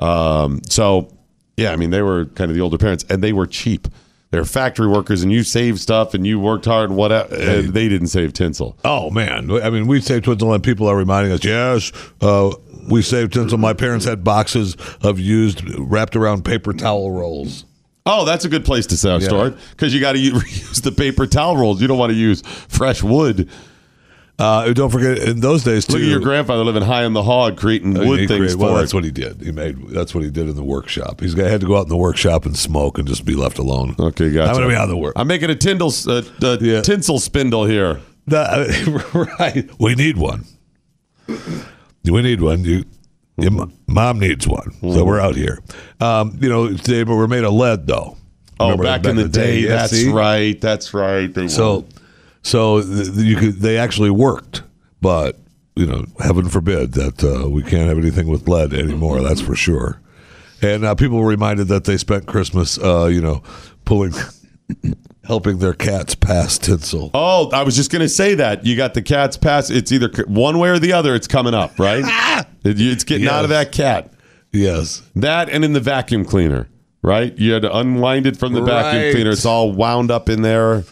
Um, 0.00 0.60
so, 0.68 1.08
yeah, 1.56 1.70
I 1.72 1.76
mean, 1.76 1.90
they 1.90 2.02
were 2.02 2.24
kind 2.24 2.50
of 2.50 2.56
the 2.56 2.62
older 2.62 2.78
parents, 2.78 3.04
and 3.08 3.22
they 3.22 3.32
were 3.32 3.46
cheap. 3.46 3.86
They're 4.30 4.44
factory 4.44 4.86
workers, 4.86 5.22
and 5.24 5.32
you 5.32 5.42
saved 5.42 5.80
stuff, 5.80 6.14
and 6.14 6.24
you 6.24 6.38
worked 6.38 6.64
hard, 6.64 6.90
and 6.90 6.96
whatever. 6.96 7.34
And 7.34 7.74
they 7.74 7.88
didn't 7.88 8.08
save 8.08 8.32
tinsel. 8.32 8.78
Oh 8.84 9.10
man, 9.10 9.50
I 9.50 9.70
mean, 9.70 9.86
we 9.88 10.00
saved 10.00 10.24
tinsel, 10.26 10.52
and 10.52 10.62
people 10.62 10.86
are 10.86 10.96
reminding 10.96 11.32
us, 11.32 11.44
yes, 11.44 11.90
uh, 12.20 12.54
we 12.88 13.02
saved 13.02 13.32
tinsel. 13.32 13.58
My 13.58 13.72
parents 13.72 14.04
had 14.04 14.22
boxes 14.22 14.76
of 15.02 15.18
used 15.18 15.62
wrapped 15.78 16.14
around 16.14 16.44
paper 16.44 16.72
towel 16.72 17.10
rolls. 17.10 17.64
Oh, 18.06 18.24
that's 18.24 18.44
a 18.44 18.48
good 18.48 18.64
place 18.64 18.86
to 18.86 18.96
Yeah. 19.50 19.58
because 19.70 19.92
you 19.92 20.00
got 20.00 20.12
to 20.12 20.18
use 20.18 20.80
the 20.80 20.92
paper 20.92 21.26
towel 21.26 21.56
rolls. 21.56 21.80
You 21.82 21.88
don't 21.88 21.98
want 21.98 22.10
to 22.12 22.18
use 22.18 22.40
fresh 22.68 23.02
wood. 23.02 23.48
Uh, 24.40 24.72
don't 24.72 24.88
forget, 24.90 25.18
in 25.18 25.40
those 25.40 25.64
days, 25.64 25.84
too. 25.84 25.92
Look 25.94 26.02
at 26.02 26.08
your 26.08 26.20
grandfather 26.20 26.64
living 26.64 26.82
high 26.82 27.04
in 27.04 27.12
the 27.12 27.22
hog, 27.22 27.58
creating 27.58 27.96
Uh, 27.96 28.04
wood 28.06 28.18
things 28.26 28.38
created- 28.38 28.56
well, 28.58 28.74
that's 28.74 28.94
what 28.94 29.04
he 29.04 29.10
did. 29.10 29.42
He 29.42 29.52
made 29.52 29.76
that's 29.90 30.14
what 30.14 30.24
he 30.24 30.30
did 30.30 30.48
in 30.48 30.56
the 30.56 30.62
workshop. 30.64 31.20
He's 31.20 31.34
got 31.34 31.50
had 31.50 31.60
to 31.60 31.66
go 31.66 31.76
out 31.76 31.82
in 31.82 31.88
the 31.90 31.96
workshop 31.96 32.46
and 32.46 32.56
smoke 32.56 32.96
and 32.98 33.06
just 33.06 33.24
be 33.26 33.34
left 33.34 33.58
alone. 33.58 33.94
Okay, 34.00 34.30
gotcha. 34.30 34.48
I'm 34.48 34.56
going 34.56 34.68
to 34.68 34.74
be 34.74 34.76
out 34.76 34.84
of 34.84 34.90
the 34.90 34.96
work. 34.96 35.12
I'm 35.16 35.26
making 35.26 35.50
a 35.50 35.54
tindle, 35.54 35.92
uh, 36.08 36.22
uh, 36.42 36.56
tinsel 36.82 37.18
spindle 37.18 37.66
here. 37.66 38.00
That- 38.28 39.36
right. 39.38 39.68
We 39.78 39.94
need 39.94 40.16
one. 40.16 40.44
We 42.04 42.22
need 42.22 42.40
one. 42.40 42.64
You, 42.64 42.84
your 43.36 43.68
mom 43.86 44.18
needs 44.18 44.48
one. 44.48 44.70
Mm-hmm. 44.70 44.92
So 44.94 45.04
we're 45.04 45.20
out 45.20 45.36
here. 45.36 45.58
Um, 46.00 46.38
you 46.40 46.48
know, 46.48 46.68
they 46.68 47.04
were 47.04 47.28
made 47.28 47.44
of 47.44 47.52
lead 47.52 47.86
though. 47.86 48.16
Oh, 48.58 48.70
Remember 48.70 48.84
back, 48.84 49.04
in 49.06 49.16
the 49.16 49.28
day. 49.28 49.60
Yeah, 49.60 49.68
that's 49.76 50.04
right. 50.04 50.60
That's 50.60 50.92
right. 50.94 51.32
They 51.32 51.48
So. 51.48 51.86
So 52.42 52.82
th- 52.82 53.08
you 53.16 53.36
could. 53.36 53.54
They 53.60 53.78
actually 53.78 54.10
worked, 54.10 54.62
but 55.00 55.38
you 55.76 55.86
know, 55.86 56.04
heaven 56.18 56.48
forbid 56.48 56.92
that 56.94 57.22
uh, 57.24 57.48
we 57.48 57.62
can't 57.62 57.88
have 57.88 57.98
anything 57.98 58.26
with 58.28 58.48
lead 58.48 58.72
anymore. 58.74 59.20
That's 59.22 59.40
for 59.40 59.54
sure. 59.54 60.00
And 60.62 60.84
uh, 60.84 60.94
people 60.94 61.18
were 61.18 61.26
reminded 61.28 61.68
that 61.68 61.84
they 61.84 61.96
spent 61.96 62.26
Christmas, 62.26 62.76
uh, 62.78 63.06
you 63.06 63.20
know, 63.22 63.42
pulling, 63.86 64.12
helping 65.24 65.58
their 65.58 65.72
cats 65.72 66.14
pass 66.14 66.58
tinsel. 66.58 67.10
Oh, 67.14 67.50
I 67.50 67.62
was 67.62 67.76
just 67.76 67.90
going 67.90 68.02
to 68.02 68.08
say 68.08 68.34
that. 68.34 68.66
You 68.66 68.76
got 68.76 68.92
the 68.94 69.00
cat's 69.02 69.36
pass. 69.38 69.70
It's 69.70 69.90
either 69.92 70.10
c- 70.12 70.24
one 70.26 70.58
way 70.58 70.68
or 70.68 70.78
the 70.78 70.92
other. 70.92 71.14
It's 71.14 71.26
coming 71.28 71.54
up, 71.54 71.78
right? 71.78 72.04
It- 72.62 72.78
it's 72.78 73.04
getting 73.04 73.26
out 73.26 73.44
of 73.44 73.50
Yes. 73.50 73.64
that 73.66 73.72
cat. 73.72 74.12
Yes. 74.52 75.00
That 75.16 75.48
and 75.48 75.64
in 75.64 75.72
the 75.72 75.80
vacuum 75.80 76.26
cleaner, 76.26 76.68
right? 77.00 77.34
You 77.38 77.52
had 77.52 77.62
to 77.62 77.74
unwind 77.74 78.26
it 78.26 78.36
from 78.36 78.52
the 78.52 78.60
vacuum 78.60 79.02
Right. 79.04 79.14
cleaner. 79.14 79.30
It's 79.30 79.46
all 79.46 79.72
wound 79.72 80.10
up 80.10 80.28
in 80.28 80.42
there. 80.42 80.84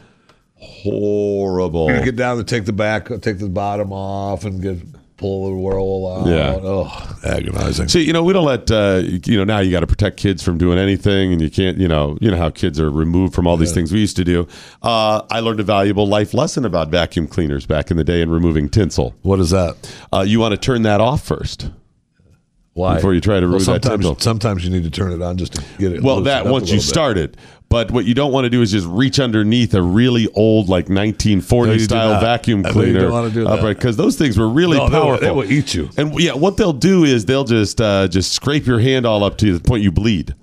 Horrible. 0.68 1.90
You 1.92 2.04
get 2.04 2.16
down 2.16 2.36
to 2.38 2.44
take 2.44 2.64
the 2.64 2.72
back, 2.72 3.08
take 3.20 3.38
the 3.38 3.48
bottom 3.48 3.92
off, 3.92 4.44
and 4.44 4.60
get 4.62 4.78
pull 5.16 5.46
the 5.48 5.52
roll 5.74 6.20
out. 6.20 6.26
Yeah. 6.28 6.58
Oh, 6.62 7.18
agonizing. 7.26 7.88
See, 7.88 8.02
you 8.04 8.12
know, 8.12 8.22
we 8.22 8.32
don't 8.32 8.44
let 8.46 8.70
uh, 8.70 9.02
you 9.04 9.36
know 9.36 9.44
now. 9.44 9.58
You 9.58 9.70
got 9.70 9.80
to 9.80 9.86
protect 9.86 10.16
kids 10.16 10.42
from 10.42 10.56
doing 10.58 10.78
anything, 10.78 11.32
and 11.32 11.42
you 11.42 11.50
can't. 11.50 11.76
You 11.78 11.88
know, 11.88 12.16
you 12.20 12.30
know 12.30 12.36
how 12.36 12.50
kids 12.50 12.80
are 12.80 12.90
removed 12.90 13.34
from 13.34 13.46
all 13.46 13.56
these 13.56 13.72
things 13.74 13.92
we 13.92 13.98
used 14.00 14.16
to 14.16 14.24
do. 14.24 14.46
Uh, 14.82 15.22
I 15.30 15.40
learned 15.40 15.60
a 15.60 15.64
valuable 15.64 16.06
life 16.06 16.32
lesson 16.34 16.64
about 16.64 16.88
vacuum 16.90 17.26
cleaners 17.26 17.66
back 17.66 17.90
in 17.90 17.96
the 17.96 18.04
day 18.04 18.22
and 18.22 18.32
removing 18.32 18.68
tinsel. 18.68 19.14
What 19.22 19.40
is 19.40 19.50
that? 19.50 19.76
Uh, 20.12 20.24
you 20.26 20.38
want 20.40 20.52
to 20.52 20.58
turn 20.58 20.82
that 20.82 21.00
off 21.00 21.22
first. 21.24 21.70
Why? 22.74 22.94
Before 22.94 23.12
you 23.12 23.20
try 23.20 23.40
to 23.40 23.46
Well, 23.46 23.54
remove 23.54 23.66
that 23.66 23.82
sometimes, 23.82 24.04
tinsel. 24.04 24.20
sometimes 24.20 24.64
you 24.64 24.70
need 24.70 24.84
to 24.84 24.90
turn 24.90 25.10
it 25.10 25.20
on 25.20 25.36
just 25.36 25.54
to 25.54 25.64
get 25.78 25.94
it. 25.94 26.02
Well, 26.02 26.20
that 26.22 26.46
once 26.46 26.70
you 26.70 26.76
bit. 26.76 26.82
start 26.84 27.18
it. 27.18 27.36
But 27.70 27.90
what 27.90 28.06
you 28.06 28.14
don't 28.14 28.32
want 28.32 28.44
to 28.44 28.50
do 28.50 28.62
is 28.62 28.70
just 28.72 28.86
reach 28.86 29.20
underneath 29.20 29.74
a 29.74 29.82
really 29.82 30.26
old, 30.34 30.70
like 30.70 30.88
1940 30.88 31.72
No, 31.72 31.78
style 31.78 32.20
vacuum 32.20 32.60
I 32.60 32.62
know 32.62 32.68
you 32.68 32.72
cleaner. 32.72 33.00
don't 33.00 33.12
wanna 33.12 33.30
do 33.30 33.44
that. 33.44 33.62
because 33.62 33.96
those 33.98 34.16
things 34.16 34.38
were 34.38 34.48
really 34.48 34.78
No, 34.78 34.88
they 34.88 34.96
will- 34.98 35.04
powerful. 35.04 35.26
they 35.26 35.30
will 35.32 35.52
eat 35.52 35.74
you. 35.74 35.90
And 35.98 36.18
yeah, 36.18 36.32
what 36.32 36.56
they'll 36.56 36.72
do 36.72 37.04
is 37.04 37.26
they'll 37.26 37.44
just 37.44 37.78
uh, 37.80 38.08
just 38.08 38.32
scrape 38.32 38.66
your 38.66 38.78
hand 38.78 39.04
all 39.04 39.22
up 39.22 39.36
to 39.38 39.52
the 39.52 39.60
point 39.60 39.82
you 39.82 39.92
bleed. 39.92 40.34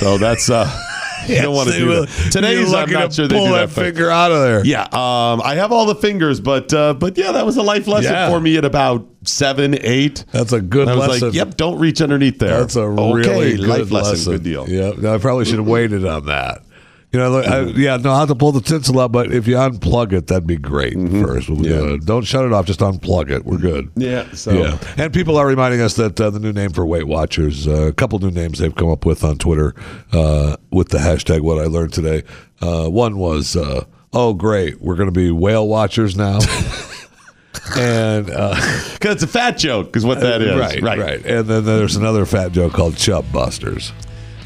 So 0.00 0.18
that's 0.18 0.50
uh, 0.50 0.66
you 1.28 1.36
don't 1.42 1.54
want 1.54 1.68
to 1.70 1.78
do 1.78 1.86
will. 1.86 2.06
that. 2.06 2.30
Today's 2.32 2.72
I'm 2.74 2.90
not 2.90 3.12
sure 3.12 3.28
they 3.28 3.36
do 3.38 3.52
that 3.52 3.68
that 3.68 3.70
finger 3.70 4.10
out 4.10 4.32
of 4.32 4.40
there. 4.40 4.64
Yeah, 4.64 4.82
um, 4.84 5.40
I 5.44 5.54
have 5.56 5.70
all 5.70 5.86
the 5.86 5.94
fingers, 5.94 6.40
but 6.40 6.72
uh, 6.74 6.94
but 6.94 7.16
yeah, 7.16 7.30
that 7.30 7.46
was 7.46 7.58
a 7.58 7.62
life 7.62 7.86
lesson 7.86 8.12
Yeah. 8.12 8.28
for 8.28 8.40
me 8.40 8.56
at 8.56 8.64
about 8.64 9.06
seven, 9.24 9.76
eight. 9.82 10.24
That's 10.32 10.52
a 10.52 10.60
good 10.60 10.86
lesson. 10.88 10.98
I 11.00 11.06
was 11.06 11.08
lesson. 11.22 11.28
like, 11.28 11.34
yep, 11.36 11.56
don't 11.56 11.78
reach 11.78 12.00
underneath 12.02 12.40
there. 12.40 12.58
That's 12.58 12.74
a 12.74 12.80
okay, 12.80 13.28
really 13.28 13.56
good 13.58 13.68
life 13.68 13.90
lesson. 13.92 14.10
lesson. 14.14 14.32
Good 14.32 14.42
deal. 14.42 14.68
Yeah, 14.68 15.14
I 15.14 15.18
probably 15.18 15.44
should 15.44 15.58
have 15.58 15.68
waited 15.68 16.04
on 16.04 16.26
that. 16.26 16.62
You 17.12 17.18
know, 17.20 17.40
I, 17.40 17.60
yeah, 17.64 17.98
know 17.98 18.14
how 18.14 18.24
to 18.24 18.34
pull 18.34 18.52
the 18.52 18.62
tinsel 18.62 18.98
out, 18.98 19.12
but 19.12 19.32
if 19.32 19.46
you 19.46 19.56
unplug 19.56 20.14
it, 20.14 20.28
that'd 20.28 20.46
be 20.46 20.56
great 20.56 20.94
first. 20.94 21.50
We'll, 21.50 21.66
Yeah. 21.66 21.94
uh, 21.94 21.96
don't 22.02 22.22
shut 22.22 22.46
it 22.46 22.54
off; 22.54 22.64
just 22.64 22.80
unplug 22.80 23.30
it. 23.30 23.44
We're 23.44 23.58
good. 23.58 23.90
Yeah, 23.96 24.32
so 24.32 24.52
Yeah, 24.52 24.78
and 24.96 25.12
people 25.12 25.36
are 25.36 25.46
reminding 25.46 25.82
us 25.82 25.92
that 25.96 26.18
uh, 26.18 26.30
the 26.30 26.40
new 26.40 26.54
name 26.54 26.70
for 26.70 26.86
Weight 26.86 27.06
Watchers, 27.06 27.68
uh, 27.68 27.72
a 27.88 27.92
couple 27.92 28.18
new 28.18 28.30
names 28.30 28.60
they've 28.60 28.74
come 28.74 28.90
up 28.90 29.04
with 29.04 29.24
on 29.24 29.36
Twitter 29.36 29.74
uh, 30.12 30.56
with 30.70 30.88
the 30.88 30.98
hashtag 30.98 31.42
What 31.42 31.58
I 31.58 31.66
Learned 31.66 31.92
Today. 31.92 32.22
Uh, 32.62 32.88
one 32.88 33.18
was, 33.18 33.56
uh, 33.56 33.84
"Oh, 34.14 34.32
great, 34.32 34.80
we're 34.80 34.96
going 34.96 35.08
to 35.08 35.12
be 35.12 35.30
whale 35.30 35.68
watchers 35.68 36.16
now," 36.16 36.38
and 37.76 38.30
uh, 38.30 38.54
because 38.94 39.16
it's 39.16 39.22
a 39.24 39.26
fat 39.26 39.58
joke, 39.58 39.94
is 39.96 40.04
what 40.06 40.20
that 40.20 40.40
is. 40.40 40.58
right, 40.58 40.80
right, 40.82 40.98
right. 40.98 41.26
And 41.26 41.46
then 41.46 41.64
there's 41.64 41.96
another 41.96 42.24
fat 42.24 42.52
joke 42.52 42.72
called 42.72 42.96
Chub 42.96 43.30
Busters. 43.32 43.92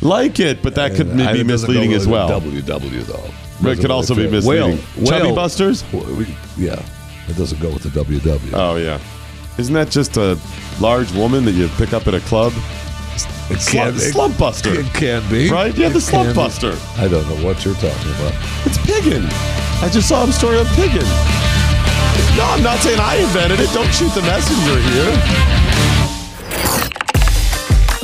Like 0.06 0.38
it, 0.38 0.62
but 0.62 0.74
that 0.76 0.94
could 0.94 1.16
be 1.16 1.42
misleading 1.42 1.92
as 1.92 2.06
well. 2.06 2.28
WW 2.40 3.02
though. 3.06 3.30
But 3.62 3.78
it 3.78 3.80
could 3.80 3.90
also 3.90 4.14
be 4.14 4.28
misleading. 4.28 4.76
Whale, 4.96 5.06
Chubby 5.06 5.24
whale- 5.26 5.34
Busters? 5.34 5.82
Yeah, 6.56 6.80
it 7.28 7.36
doesn't 7.36 7.60
go 7.60 7.70
with 7.72 7.82
the 7.82 7.88
WW. 7.88 8.50
Oh 8.54 8.76
yeah, 8.76 9.00
isn't 9.58 9.74
that 9.74 9.90
just 9.90 10.16
a 10.16 10.38
large 10.80 11.10
woman 11.12 11.44
that 11.46 11.52
you 11.52 11.68
pick 11.76 11.92
up 11.92 12.06
at 12.06 12.14
a 12.14 12.20
club? 12.20 12.52
It 13.48 13.60
Slump, 13.60 13.94
can- 13.96 13.96
it- 13.96 14.12
slump 14.12 14.38
buster, 14.38 14.74
It 14.80 14.86
can 14.92 15.22
be 15.30 15.48
right? 15.50 15.74
Yeah, 15.76 15.88
the 15.88 16.00
slump 16.00 16.26
can 16.26 16.32
be. 16.34 16.36
buster. 16.36 16.76
I 16.98 17.08
don't 17.08 17.26
know 17.28 17.44
what 17.46 17.64
you're 17.64 17.74
talking 17.74 18.10
about. 18.20 18.34
It's 18.66 18.78
piggin. 18.78 19.24
I 19.82 19.88
just 19.88 20.08
saw 20.08 20.24
a 20.24 20.32
story 20.32 20.58
on 20.58 20.66
piggin. 20.78 21.06
No, 22.36 22.44
I'm 22.44 22.62
not 22.62 22.78
saying 22.80 23.00
I 23.00 23.16
invented 23.16 23.60
it. 23.60 23.72
Don't 23.72 23.92
shoot 23.94 24.12
the 24.14 24.22
messenger 24.22 24.76
here. 24.92 25.95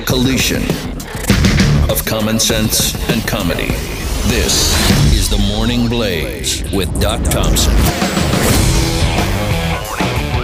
The 0.00 0.06
collision 0.06 0.62
of 1.90 2.04
common 2.04 2.38
sense 2.38 2.94
and 3.10 3.26
comedy. 3.26 3.68
This 4.28 4.72
is 5.12 5.28
the 5.28 5.38
Morning 5.54 5.88
Blaze 5.88 6.62
with 6.72 6.88
Doc 7.00 7.20
Thompson. 7.24 7.74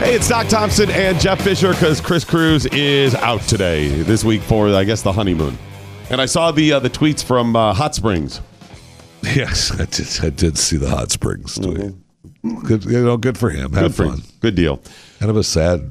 Hey, 0.01 0.15
it's 0.15 0.29
Doc 0.29 0.49
Thompson 0.49 0.91
and 0.91 1.19
Jeff 1.19 1.41
Fisher 1.41 1.71
because 1.73 2.01
Chris 2.01 2.25
Cruz 2.25 2.67
is 2.67 3.15
out 3.15 3.41
today 3.43 3.89
this 4.03 4.25
week 4.25 4.43
for 4.43 4.69
I 4.69 4.85
guess 4.85 5.03
the 5.03 5.13
honeymoon. 5.13 5.57
And 6.11 6.21
I 6.21 6.27
saw 6.27 6.51
the 6.53 6.75
uh, 6.75 6.79
the 6.81 6.91
tweets 6.91 7.25
from 7.25 7.57
uh, 7.57 7.73
Hot 7.73 7.95
Springs. 7.95 8.41
Yes, 9.35 9.73
I 9.73 9.87
did. 9.87 10.09
I 10.23 10.31
did 10.31 10.57
see 10.57 10.77
the 10.77 10.89
hot 10.89 11.11
springs 11.11 11.57
tweet. 11.57 11.95
good, 12.65 12.85
you 12.85 13.05
know, 13.05 13.17
good 13.17 13.37
for 13.37 13.51
him. 13.51 13.73
Have 13.73 13.97
Good 13.97 14.07
fun. 14.09 14.19
him. 14.19 14.23
Good 14.39 14.55
deal. 14.55 14.81
Kind 15.19 15.31
of 15.31 15.37
a 15.37 15.43
sad 15.43 15.91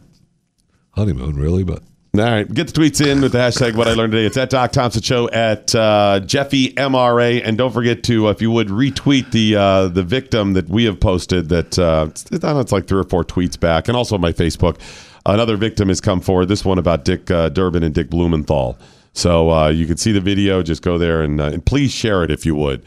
honeymoon, 0.91 1.35
really, 1.35 1.65
but 1.65 1.83
All 2.19 2.25
right, 2.25 2.53
get 2.53 2.67
the 2.67 2.73
tweets 2.79 3.05
in 3.05 3.19
with 3.19 3.33
the 3.33 3.39
hashtag 3.39 3.75
What 3.75 3.89
I 3.89 3.93
Learned 3.93 4.13
Today. 4.13 4.25
It's 4.25 4.37
at 4.37 4.49
Doc 4.49 4.71
Thompson 4.71 5.01
Show 5.01 5.29
at 5.31 5.75
uh, 5.75 6.21
Jeffy 6.21 6.69
MRA, 6.75 7.41
and 7.43 7.57
don't 7.57 7.73
forget 7.73 8.03
to, 8.03 8.27
uh, 8.27 8.31
if 8.31 8.41
you 8.41 8.51
would, 8.51 8.69
retweet 8.69 9.31
the 9.31 9.57
uh, 9.57 9.87
the 9.89 10.03
victim 10.03 10.53
that 10.53 10.69
we 10.69 10.85
have 10.85 10.99
posted. 10.99 11.49
That 11.49 11.77
uh, 11.77 12.07
it's, 12.09 12.25
it's 12.31 12.71
like 12.71 12.87
three 12.87 12.99
or 12.99 13.03
four 13.03 13.25
tweets 13.25 13.59
back, 13.59 13.89
and 13.89 13.97
also 13.97 14.15
on 14.15 14.21
my 14.21 14.31
Facebook. 14.31 14.79
Another 15.25 15.57
victim 15.57 15.89
has 15.89 15.99
come 15.99 16.21
forward. 16.21 16.45
This 16.45 16.63
one 16.63 16.77
about 16.77 17.03
Dick 17.03 17.29
uh, 17.29 17.49
Durbin 17.49 17.83
and 17.83 17.93
Dick 17.93 18.09
Blumenthal. 18.09 18.77
So 19.11 19.51
uh, 19.51 19.67
you 19.69 19.85
can 19.85 19.97
see 19.97 20.13
the 20.13 20.21
video. 20.21 20.63
Just 20.63 20.83
go 20.83 20.97
there 20.97 21.21
and, 21.21 21.41
and 21.41 21.65
please 21.65 21.91
share 21.91 22.23
it 22.23 22.31
if 22.31 22.45
you 22.45 22.55
would. 22.55 22.85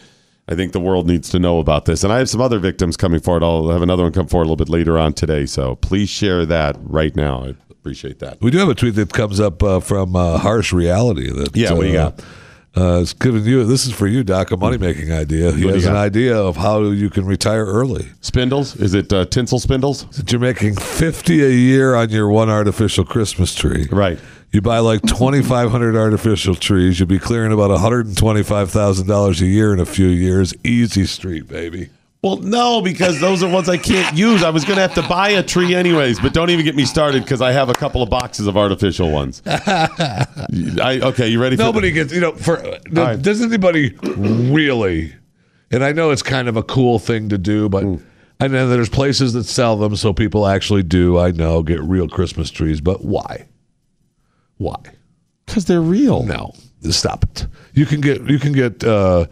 I 0.48 0.54
think 0.54 0.72
the 0.72 0.80
world 0.80 1.06
needs 1.06 1.28
to 1.30 1.38
know 1.38 1.58
about 1.58 1.84
this. 1.84 2.02
And 2.02 2.12
I 2.12 2.18
have 2.18 2.30
some 2.30 2.40
other 2.40 2.58
victims 2.58 2.96
coming 2.96 3.20
forward. 3.20 3.42
I'll 3.42 3.68
have 3.68 3.82
another 3.82 4.04
one 4.04 4.12
come 4.12 4.26
forward 4.26 4.44
a 4.44 4.48
little 4.48 4.56
bit 4.56 4.70
later 4.70 4.98
on 4.98 5.12
today. 5.12 5.44
So 5.44 5.76
please 5.76 6.08
share 6.08 6.46
that 6.46 6.76
right 6.80 7.14
now. 7.14 7.54
Appreciate 7.80 8.18
that. 8.18 8.40
we 8.40 8.50
do 8.50 8.58
have 8.58 8.68
a 8.68 8.74
tweet 8.74 8.96
that 8.96 9.12
comes 9.12 9.40
up 9.40 9.62
uh, 9.62 9.80
from 9.80 10.16
uh, 10.16 10.38
Harsh 10.38 10.72
Reality. 10.72 11.30
That 11.30 11.56
Yeah, 11.56 11.72
what 11.72 11.82
do 11.82 11.88
you 11.88 11.98
uh, 11.98 12.10
got? 12.10 12.24
Uh, 12.76 13.00
it's 13.00 13.12
giving 13.12 13.44
you. 13.44 13.64
This 13.64 13.86
is 13.86 13.92
for 13.92 14.06
you, 14.06 14.22
Doc. 14.22 14.50
A 14.50 14.56
money 14.56 14.78
making 14.78 15.10
idea. 15.10 15.50
He 15.52 15.66
has 15.66 15.84
an 15.84 15.96
idea 15.96 16.36
of 16.36 16.56
how 16.56 16.82
you 16.82 17.10
can 17.10 17.24
retire 17.24 17.64
early. 17.64 18.10
Spindles? 18.20 18.76
Is 18.76 18.94
it 18.94 19.12
uh, 19.12 19.24
tinsel 19.24 19.58
spindles? 19.58 20.04
That 20.16 20.30
you're 20.30 20.40
making 20.40 20.76
fifty 20.76 21.44
a 21.44 21.48
year 21.48 21.94
on 21.96 22.10
your 22.10 22.28
one 22.28 22.48
artificial 22.48 23.04
Christmas 23.04 23.54
tree. 23.54 23.88
Right. 23.90 24.18
You 24.52 24.60
buy 24.60 24.78
like 24.78 25.02
twenty 25.06 25.42
five 25.42 25.70
hundred 25.70 25.96
artificial 25.96 26.54
trees. 26.54 27.00
You'll 27.00 27.08
be 27.08 27.18
clearing 27.18 27.52
about 27.52 27.70
one 27.70 27.80
hundred 27.80 28.06
and 28.06 28.16
twenty 28.16 28.44
five 28.44 28.70
thousand 28.70 29.08
dollars 29.08 29.40
a 29.40 29.46
year 29.46 29.72
in 29.72 29.80
a 29.80 29.86
few 29.86 30.08
years. 30.08 30.54
Easy 30.62 31.06
street, 31.06 31.48
baby. 31.48 31.88
Well, 32.22 32.38
no, 32.38 32.80
because 32.80 33.20
those 33.20 33.44
are 33.44 33.48
ones 33.48 33.68
I 33.68 33.76
can't 33.76 34.16
use. 34.16 34.42
I 34.42 34.50
was 34.50 34.64
going 34.64 34.74
to 34.74 34.82
have 34.82 34.94
to 34.94 35.02
buy 35.02 35.30
a 35.30 35.42
tree 35.42 35.74
anyways, 35.76 36.18
but 36.18 36.34
don't 36.34 36.50
even 36.50 36.64
get 36.64 36.74
me 36.74 36.84
started 36.84 37.22
because 37.22 37.40
I 37.40 37.52
have 37.52 37.68
a 37.68 37.74
couple 37.74 38.02
of 38.02 38.10
boxes 38.10 38.48
of 38.48 38.56
artificial 38.56 39.12
ones. 39.12 39.40
I, 39.46 41.00
okay, 41.02 41.28
you 41.28 41.40
ready 41.40 41.54
for 41.54 41.62
Nobody 41.62 41.92
gets, 41.92 42.12
you 42.12 42.20
know, 42.20 42.32
for 42.32 42.56
right. 42.90 43.20
does 43.22 43.40
anybody 43.40 43.90
really? 44.02 45.14
And 45.70 45.84
I 45.84 45.92
know 45.92 46.10
it's 46.10 46.22
kind 46.22 46.48
of 46.48 46.56
a 46.56 46.62
cool 46.64 46.98
thing 46.98 47.28
to 47.28 47.38
do, 47.38 47.68
but 47.68 47.84
I 48.40 48.48
know 48.48 48.68
there's 48.68 48.88
places 48.88 49.32
that 49.34 49.44
sell 49.44 49.76
them, 49.76 49.94
so 49.94 50.12
people 50.12 50.46
actually 50.48 50.82
do. 50.82 51.18
I 51.18 51.30
know 51.30 51.62
get 51.62 51.80
real 51.82 52.08
Christmas 52.08 52.50
trees, 52.50 52.80
but 52.80 53.04
why? 53.04 53.46
Why? 54.56 54.80
Because 55.46 55.66
they're 55.66 55.80
real. 55.80 56.24
No, 56.24 56.52
stop 56.90 57.22
it. 57.22 57.46
You 57.74 57.86
can 57.86 58.00
get 58.00 58.28
you 58.28 58.40
can 58.40 58.52
get 58.52 58.82
uh, 58.82 59.26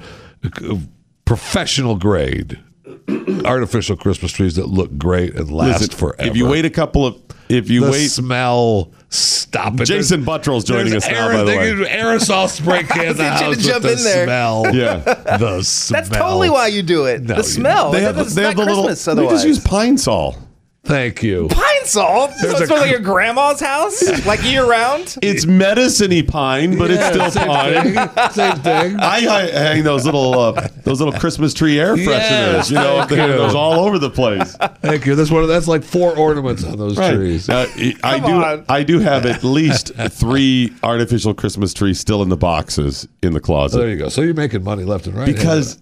professional 1.25 1.97
grade 1.97 2.61
artificial 3.45 3.97
Christmas 3.97 4.33
trees 4.33 4.57
that 4.57 4.67
look 4.67 4.97
great 4.99 5.35
and 5.35 5.51
last 5.51 5.81
Listen, 5.81 5.97
forever. 5.97 6.29
If 6.31 6.37
you 6.37 6.47
wait 6.47 6.65
a 6.65 6.71
couple 6.71 7.07
of, 7.07 7.21
if 7.49 7.71
you 7.71 7.85
the 7.85 7.91
wait, 7.93 8.09
smell, 8.09 8.93
stop 9.09 9.75
it. 9.81 9.85
Jason 9.85 10.25
There's- 10.25 10.27
Buttrill's 10.41 10.65
joining 10.65 10.91
there's 10.91 11.05
us 11.05 11.11
now, 11.11 11.29
by 11.33 11.39
the 11.45 11.57
way. 11.57 11.73
Aerosol 11.89 12.49
spray 12.49 12.83
can 12.89 13.07
in 13.09 13.17
the 13.17 13.23
I 13.23 13.29
was 13.29 13.29
house 13.29 13.41
gonna 13.41 13.49
with 13.51 13.61
jump 13.61 13.83
the 13.85 13.93
in 13.93 14.03
there. 14.03 14.25
smell. 14.27 14.75
Yeah. 14.75 14.97
the 15.39 15.63
smell. 15.63 16.03
That's 16.03 16.17
totally 16.17 16.51
why 16.51 16.67
you 16.69 16.83
do 16.83 17.05
it. 17.07 17.23
No, 17.23 17.37
the 17.37 17.45
smell. 17.45 17.93
they 17.93 18.03
have, 18.03 18.19
It's 18.19 18.35
they 18.35 18.43
have 18.43 18.57
the 18.57 18.65
little. 18.65 18.85
Christmas 18.87 19.17
They 19.17 19.27
just 19.29 19.47
use 19.47 19.61
Pine-Sol. 19.61 20.37
Thank 20.87 21.23
you. 21.23 21.49
pine 21.49 21.85
salt. 21.85 22.31
There's 22.41 22.53
So 22.53 22.59
a 22.59 22.63
it's 22.63 22.71
like 22.71 22.91
your 22.91 23.01
grandma's 23.01 23.61
house, 23.61 24.25
like 24.27 24.43
year 24.45 24.65
round. 24.69 25.17
It's 25.23 25.47
medicine-y 25.47 26.23
pine, 26.27 26.79
but 26.79 26.91
Yeah, 26.91 26.97
it's 26.97 27.07
still 27.17 27.31
same 27.31 27.47
pine. 27.49 27.95
thing. 27.95 28.31
Same 28.33 28.57
thing. 28.59 28.97
I 29.01 29.21
hi- 29.21 29.51
hang 29.51 29.83
those 29.85 30.05
little 30.05 30.39
uh, 30.39 30.69
those 30.85 31.01
little 31.01 31.19
Christmas 31.19 31.53
tree 31.55 31.79
air 31.79 31.97
fresheners. 31.97 32.07
Yes, 32.09 32.71
you 32.71 32.77
know, 32.77 32.99
thank 32.99 33.11
they 33.11 33.17
have 33.17 33.31
you. 33.31 33.37
those 33.37 33.55
all 33.55 33.81
over 33.85 33.99
the 33.99 34.11
place. 34.11 34.57
Thank 34.83 35.07
you. 35.07 35.15
That's 35.15 35.31
one. 35.31 35.43
Of, 35.43 35.49
that's 35.49 35.69
like 35.69 35.83
four 35.83 36.17
ornaments 36.17 36.65
on 36.65 36.79
those 36.79 36.97
trees. 36.97 37.49
Uh, 37.49 37.67
I 38.05 38.19
do. 38.19 38.33
on. 38.43 38.65
I 38.69 38.83
do 38.83 38.99
have 39.01 39.27
at 39.27 39.43
least 39.45 39.93
three 40.11 40.73
artificial 40.83 41.35
Christmas 41.35 41.75
trees 41.75 42.01
still 42.01 42.23
in 42.23 42.29
the 42.29 42.37
boxes 42.37 43.07
in 43.23 43.33
the 43.33 43.41
So 43.41 43.45
closet 43.45 43.79
there 43.79 43.89
you 43.91 43.97
go. 43.97 44.09
So 44.09 44.23
you're 44.23 44.35
making 44.35 44.63
money 44.65 44.85
left 44.85 45.07
and 45.07 45.17
right 45.17 45.27
because 45.27 45.79